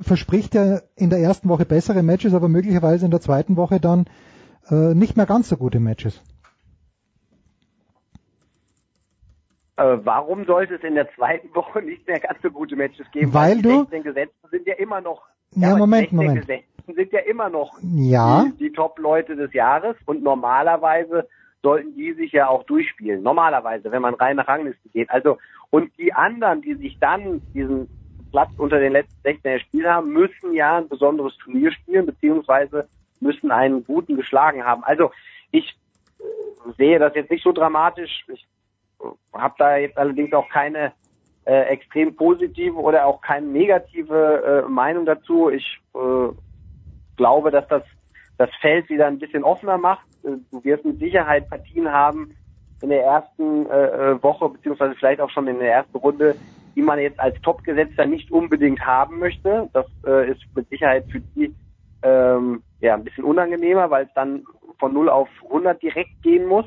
verspricht 0.00 0.54
ja 0.54 0.80
in 0.96 1.10
der 1.10 1.18
ersten 1.20 1.48
Woche 1.48 1.64
bessere 1.64 2.02
Matches, 2.02 2.34
aber 2.34 2.48
möglicherweise 2.48 3.04
in 3.04 3.10
der 3.10 3.20
zweiten 3.20 3.56
Woche 3.56 3.80
dann 3.80 4.06
äh, 4.70 4.94
nicht 4.94 5.16
mehr 5.16 5.26
ganz 5.26 5.48
so 5.48 5.56
gute 5.56 5.80
Matches. 5.80 6.22
Äh, 9.76 9.98
warum 10.04 10.44
sollte 10.44 10.74
es 10.74 10.82
in 10.82 10.94
der 10.94 11.08
zweiten 11.14 11.54
Woche 11.54 11.82
nicht 11.82 12.06
mehr 12.06 12.18
ganz 12.20 12.38
so 12.42 12.50
gute 12.50 12.76
Matches 12.76 13.06
geben? 13.12 13.32
Weil 13.32 13.56
die 13.56 13.62
du- 13.62 13.78
16 13.80 14.02
Gesetzten 14.02 14.48
sind 14.50 14.66
ja 14.66 14.74
immer 14.74 15.00
noch 15.00 15.22
Ja, 15.54 15.70
aber 15.70 15.78
Moment, 15.78 16.10
die 16.10 16.16
16 16.16 16.16
Moment. 16.16 16.40
Gesetzten 16.46 16.94
sind 16.94 17.12
ja 17.12 17.20
immer 17.20 17.48
noch 17.48 17.78
Ja. 17.82 18.44
die, 18.44 18.56
die 18.68 18.72
Top-Leute 18.72 19.36
des 19.36 19.52
Jahres 19.52 19.96
und 20.06 20.22
normalerweise 20.22 21.28
sollten 21.62 21.94
die 21.94 22.12
sich 22.12 22.32
ja 22.32 22.48
auch 22.48 22.64
durchspielen. 22.64 23.22
Normalerweise, 23.22 23.90
wenn 23.90 24.02
man 24.02 24.14
rein 24.14 24.36
nach 24.36 24.48
Rangliste 24.48 24.88
geht. 24.90 25.10
Also 25.10 25.38
und 25.70 25.96
die 25.98 26.12
anderen, 26.12 26.62
die 26.62 26.74
sich 26.74 26.98
dann 26.98 27.42
diesen 27.52 27.88
Platz 28.30 28.50
unter 28.56 28.78
den 28.78 28.92
letzten 28.92 29.20
16 29.22 29.52
erspielt 29.52 29.86
haben, 29.86 30.12
müssen 30.12 30.54
ja 30.54 30.78
ein 30.78 30.88
besonderes 30.88 31.36
Turnier 31.38 31.72
spielen, 31.72 32.06
beziehungsweise 32.06 32.88
müssen 33.20 33.50
einen 33.50 33.84
guten 33.84 34.16
geschlagen 34.16 34.64
haben. 34.64 34.84
Also 34.84 35.10
ich 35.50 35.76
äh, 36.18 36.72
sehe 36.76 36.98
das 36.98 37.14
jetzt 37.14 37.30
nicht 37.30 37.42
so 37.42 37.52
dramatisch. 37.52 38.24
Ich 38.28 38.46
habe 39.32 39.54
da 39.58 39.76
jetzt 39.76 39.98
allerdings 39.98 40.32
auch 40.32 40.48
keine 40.48 40.92
äh, 41.44 41.62
extrem 41.68 42.14
positive 42.14 42.76
oder 42.76 43.06
auch 43.06 43.20
keine 43.20 43.46
negative 43.46 44.64
äh, 44.66 44.68
Meinung 44.68 45.06
dazu. 45.06 45.50
Ich 45.50 45.80
äh, 45.94 46.28
glaube, 47.16 47.50
dass 47.50 47.66
das 47.68 47.82
das 48.38 48.50
Feld 48.60 48.88
wieder 48.88 49.06
ein 49.06 49.18
bisschen 49.18 49.44
offener 49.44 49.78
macht. 49.78 50.06
Äh, 50.24 50.38
Du 50.50 50.64
wirst 50.64 50.84
mit 50.84 50.98
Sicherheit 50.98 51.48
Partien 51.50 51.92
haben 51.92 52.34
in 52.80 52.88
der 52.90 53.04
ersten 53.04 53.66
äh, 53.66 54.12
äh, 54.12 54.22
Woche 54.22 54.48
beziehungsweise 54.48 54.94
vielleicht 54.94 55.20
auch 55.20 55.30
schon 55.30 55.48
in 55.48 55.58
der 55.58 55.72
ersten 55.72 55.98
Runde, 55.98 56.36
die 56.76 56.82
man 56.82 56.98
jetzt 56.98 57.18
als 57.18 57.38
Topgesetzter 57.42 58.06
nicht 58.06 58.30
unbedingt 58.30 58.80
haben 58.86 59.18
möchte. 59.18 59.68
Das 59.72 59.86
äh, 60.06 60.30
ist 60.30 60.40
mit 60.54 60.68
Sicherheit 60.68 61.06
für 61.10 61.20
die 61.34 61.54
ähm, 62.02 62.62
ja 62.80 62.94
ein 62.94 63.02
bisschen 63.04 63.24
unangenehmer, 63.24 63.90
weil 63.90 64.06
es 64.06 64.14
dann 64.14 64.44
von 64.78 64.94
0 64.94 65.08
auf 65.08 65.28
100 65.44 65.82
direkt 65.82 66.22
gehen 66.22 66.46
muss. 66.46 66.66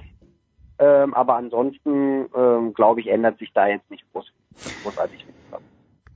Ähm, 0.80 1.14
aber 1.14 1.36
ansonsten 1.36 2.28
ähm, 2.36 2.74
glaube 2.74 3.00
ich 3.00 3.08
ändert 3.08 3.38
sich 3.40 3.54
da 3.54 3.68
jetzt 3.68 3.90
nicht 3.90 4.04
groß, 4.12 4.30
großartig. 4.82 5.26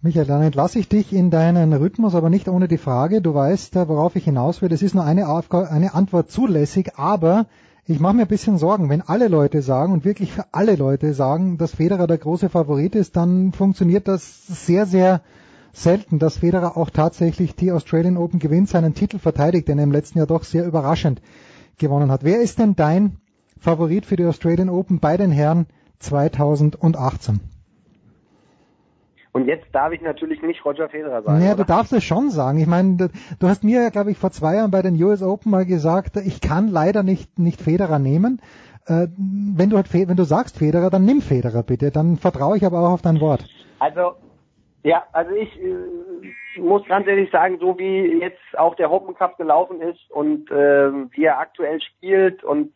Michael, 0.05 0.27
dann 0.27 0.43
entlasse 0.43 0.77
ich 0.77 0.87
dich 0.87 1.11
in 1.13 1.31
deinen 1.31 1.73
Rhythmus, 1.73 2.13
aber 2.13 2.29
nicht 2.29 2.47
ohne 2.47 2.67
die 2.67 2.77
Frage. 2.77 3.23
Du 3.23 3.33
weißt, 3.33 3.75
äh, 3.75 3.89
worauf 3.89 4.15
ich 4.15 4.25
hinaus 4.25 4.61
will. 4.61 4.71
Es 4.71 4.83
ist 4.83 4.93
nur 4.93 5.03
eine, 5.03 5.27
Aufgabe, 5.27 5.71
eine 5.71 5.95
Antwort 5.95 6.29
zulässig, 6.29 6.91
aber 6.95 7.47
ich 7.87 7.99
mache 7.99 8.13
mir 8.13 8.21
ein 8.21 8.27
bisschen 8.27 8.59
Sorgen. 8.59 8.87
Wenn 8.87 9.01
alle 9.01 9.29
Leute 9.29 9.63
sagen 9.63 9.93
und 9.93 10.05
wirklich 10.05 10.31
für 10.31 10.45
alle 10.51 10.75
Leute 10.75 11.15
sagen, 11.15 11.57
dass 11.57 11.73
Federer 11.73 12.05
der 12.05 12.19
große 12.19 12.49
Favorit 12.49 12.93
ist, 12.93 13.15
dann 13.15 13.51
funktioniert 13.51 14.07
das 14.07 14.45
sehr, 14.45 14.85
sehr 14.85 15.21
selten, 15.73 16.19
dass 16.19 16.37
Federer 16.37 16.77
auch 16.77 16.91
tatsächlich 16.91 17.55
die 17.55 17.71
Australian 17.71 18.17
Open 18.17 18.37
gewinnt, 18.37 18.69
seinen 18.69 18.93
Titel 18.93 19.17
verteidigt, 19.17 19.69
den 19.69 19.79
er 19.79 19.85
im 19.85 19.91
letzten 19.91 20.19
Jahr 20.19 20.27
doch 20.27 20.43
sehr 20.43 20.67
überraschend 20.67 21.19
gewonnen 21.79 22.11
hat. 22.11 22.23
Wer 22.23 22.43
ist 22.43 22.59
denn 22.59 22.75
dein 22.75 23.17
Favorit 23.59 24.05
für 24.05 24.17
die 24.17 24.25
Australian 24.25 24.69
Open 24.69 24.99
bei 24.99 25.17
den 25.17 25.31
Herren 25.31 25.65
2018? 25.97 27.54
Und 29.35 29.47
jetzt 29.47 29.67
darf 29.73 29.91
ich 29.91 29.99
natürlich 29.99 30.41
nicht 30.41 30.63
Roger 30.63 30.87
Federer 30.87 31.21
sagen. 31.21 31.39
Naja, 31.39 31.55
oder? 31.55 31.65
du 31.65 31.67
darfst 31.67 31.91
es 31.91 32.05
schon 32.05 32.29
sagen. 32.29 32.57
Ich 32.57 32.67
meine, 32.67 33.09
du- 33.37 33.47
hast 33.49 33.65
mir 33.65 33.81
ja, 33.81 33.89
glaube 33.89 34.09
ich, 34.11 34.17
vor 34.17 34.31
zwei 34.31 34.55
Jahren 34.55 34.71
bei 34.71 34.81
den 34.81 34.95
US 35.03 35.21
Open 35.21 35.51
mal 35.51 35.65
gesagt, 35.65 36.15
ich 36.15 36.39
kann 36.39 36.69
leider 36.69 37.03
nicht, 37.03 37.37
nicht 37.37 37.61
Federer 37.61 37.99
nehmen. 37.99 38.39
Äh, 38.87 39.07
wenn 39.17 39.69
du 39.69 39.75
halt, 39.75 39.93
wenn 39.93 40.15
du 40.15 40.23
sagst 40.23 40.57
Federer, 40.57 40.89
dann 40.89 41.03
nimm 41.03 41.19
Federer 41.19 41.63
bitte. 41.63 41.91
Dann 41.91 42.15
vertraue 42.15 42.55
ich 42.55 42.65
aber 42.65 42.79
auch 42.79 42.93
auf 42.93 43.01
dein 43.01 43.19
Wort. 43.19 43.45
Also, 43.79 44.13
ja, 44.83 45.03
also 45.11 45.31
ich 45.31 45.53
äh, 45.61 46.61
muss 46.61 46.87
ganz 46.87 47.05
ehrlich 47.05 47.29
sagen, 47.29 47.57
so 47.59 47.77
wie 47.77 48.21
jetzt 48.21 48.39
auch 48.57 48.75
der 48.75 48.89
Open 48.89 49.15
Cup 49.15 49.37
gelaufen 49.37 49.81
ist 49.81 50.09
und 50.11 50.49
ähm, 50.49 51.09
wie 51.11 51.25
er 51.25 51.39
aktuell 51.39 51.81
spielt 51.81 52.41
und 52.45 52.71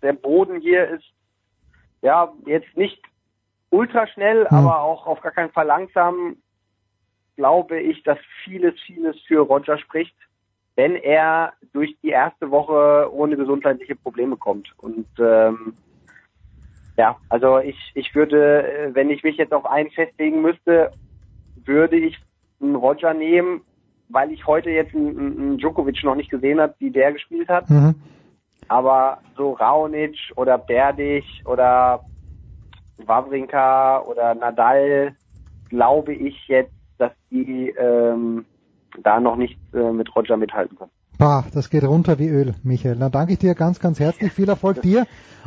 der 0.00 0.12
Boden 0.12 0.60
hier 0.60 0.90
ist, 0.90 1.06
ja, 2.02 2.32
jetzt 2.46 2.76
nicht 2.76 3.02
ultra 3.70 4.06
schnell, 4.06 4.46
aber 4.48 4.80
auch 4.80 5.06
auf 5.06 5.20
gar 5.20 5.32
keinen 5.32 5.50
Fall 5.52 5.66
langsam, 5.66 6.36
glaube 7.36 7.80
ich, 7.80 8.02
dass 8.02 8.18
vieles, 8.44 8.74
vieles 8.80 9.16
für 9.26 9.40
Roger 9.40 9.78
spricht, 9.78 10.14
wenn 10.76 10.96
er 10.96 11.52
durch 11.72 11.96
die 12.02 12.10
erste 12.10 12.50
Woche 12.50 13.12
ohne 13.12 13.36
gesundheitliche 13.36 13.96
Probleme 13.96 14.36
kommt. 14.36 14.72
Und 14.78 15.06
ähm, 15.18 15.74
ja, 16.96 17.16
also 17.28 17.58
ich, 17.58 17.76
ich 17.94 18.14
würde, 18.14 18.66
äh, 18.66 18.94
wenn 18.94 19.10
ich 19.10 19.22
mich 19.22 19.36
jetzt 19.36 19.52
auf 19.52 19.66
einen 19.66 19.90
festlegen 19.90 20.42
müsste, 20.42 20.92
würde 21.64 21.96
ich 21.96 22.18
einen 22.60 22.74
Roger 22.74 23.14
nehmen, 23.14 23.60
weil 24.08 24.32
ich 24.32 24.46
heute 24.46 24.70
jetzt 24.70 24.94
einen, 24.94 25.16
einen 25.16 25.58
Djokovic 25.58 26.02
noch 26.02 26.16
nicht 26.16 26.30
gesehen 26.30 26.60
habe, 26.60 26.74
wie 26.78 26.90
der 26.90 27.12
gespielt 27.12 27.48
hat. 27.48 27.70
Mhm. 27.70 27.94
Aber 28.66 29.18
so 29.36 29.52
Raonic 29.52 30.16
oder 30.36 30.58
Berdych 30.58 31.42
oder 31.46 32.04
Wawrinka 33.06 34.02
oder 34.02 34.34
Nadal 34.34 35.14
glaube 35.68 36.14
ich 36.14 36.48
jetzt, 36.48 36.72
dass 36.98 37.12
die 37.30 37.70
ähm, 37.70 38.44
da 39.02 39.20
noch 39.20 39.36
nicht 39.36 39.58
äh, 39.74 39.92
mit 39.92 40.14
Roger 40.14 40.36
mithalten 40.36 40.76
können. 40.76 40.90
Bah, 41.18 41.44
das 41.52 41.68
geht 41.68 41.82
runter 41.82 42.20
wie 42.20 42.28
Öl, 42.28 42.54
Michael. 42.62 42.94
Dann 42.96 43.10
danke 43.10 43.32
ich 43.32 43.40
dir 43.40 43.56
ganz, 43.56 43.80
ganz 43.80 43.98
herzlich. 43.98 44.32
Viel 44.32 44.48
Erfolg 44.48 44.82
dir 44.82 45.06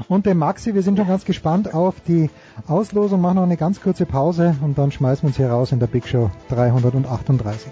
und 0.10 0.26
dem 0.26 0.38
Maxi. 0.38 0.74
Wir 0.74 0.82
sind 0.82 0.98
schon 0.98 1.08
ganz 1.08 1.24
gespannt 1.24 1.74
auf 1.74 1.96
die 2.02 2.30
Auslosung. 2.68 3.22
Machen 3.22 3.38
noch 3.38 3.44
eine 3.44 3.58
ganz 3.58 3.82
kurze 3.82 4.06
Pause 4.06 4.56
und 4.62 4.78
dann 4.78 4.92
schmeißen 4.92 5.24
wir 5.24 5.28
uns 5.28 5.38
hier 5.38 5.50
raus 5.50 5.72
in 5.72 5.80
der 5.80 5.88
Big 5.88 6.08
Show 6.08 6.30
338. 6.50 7.72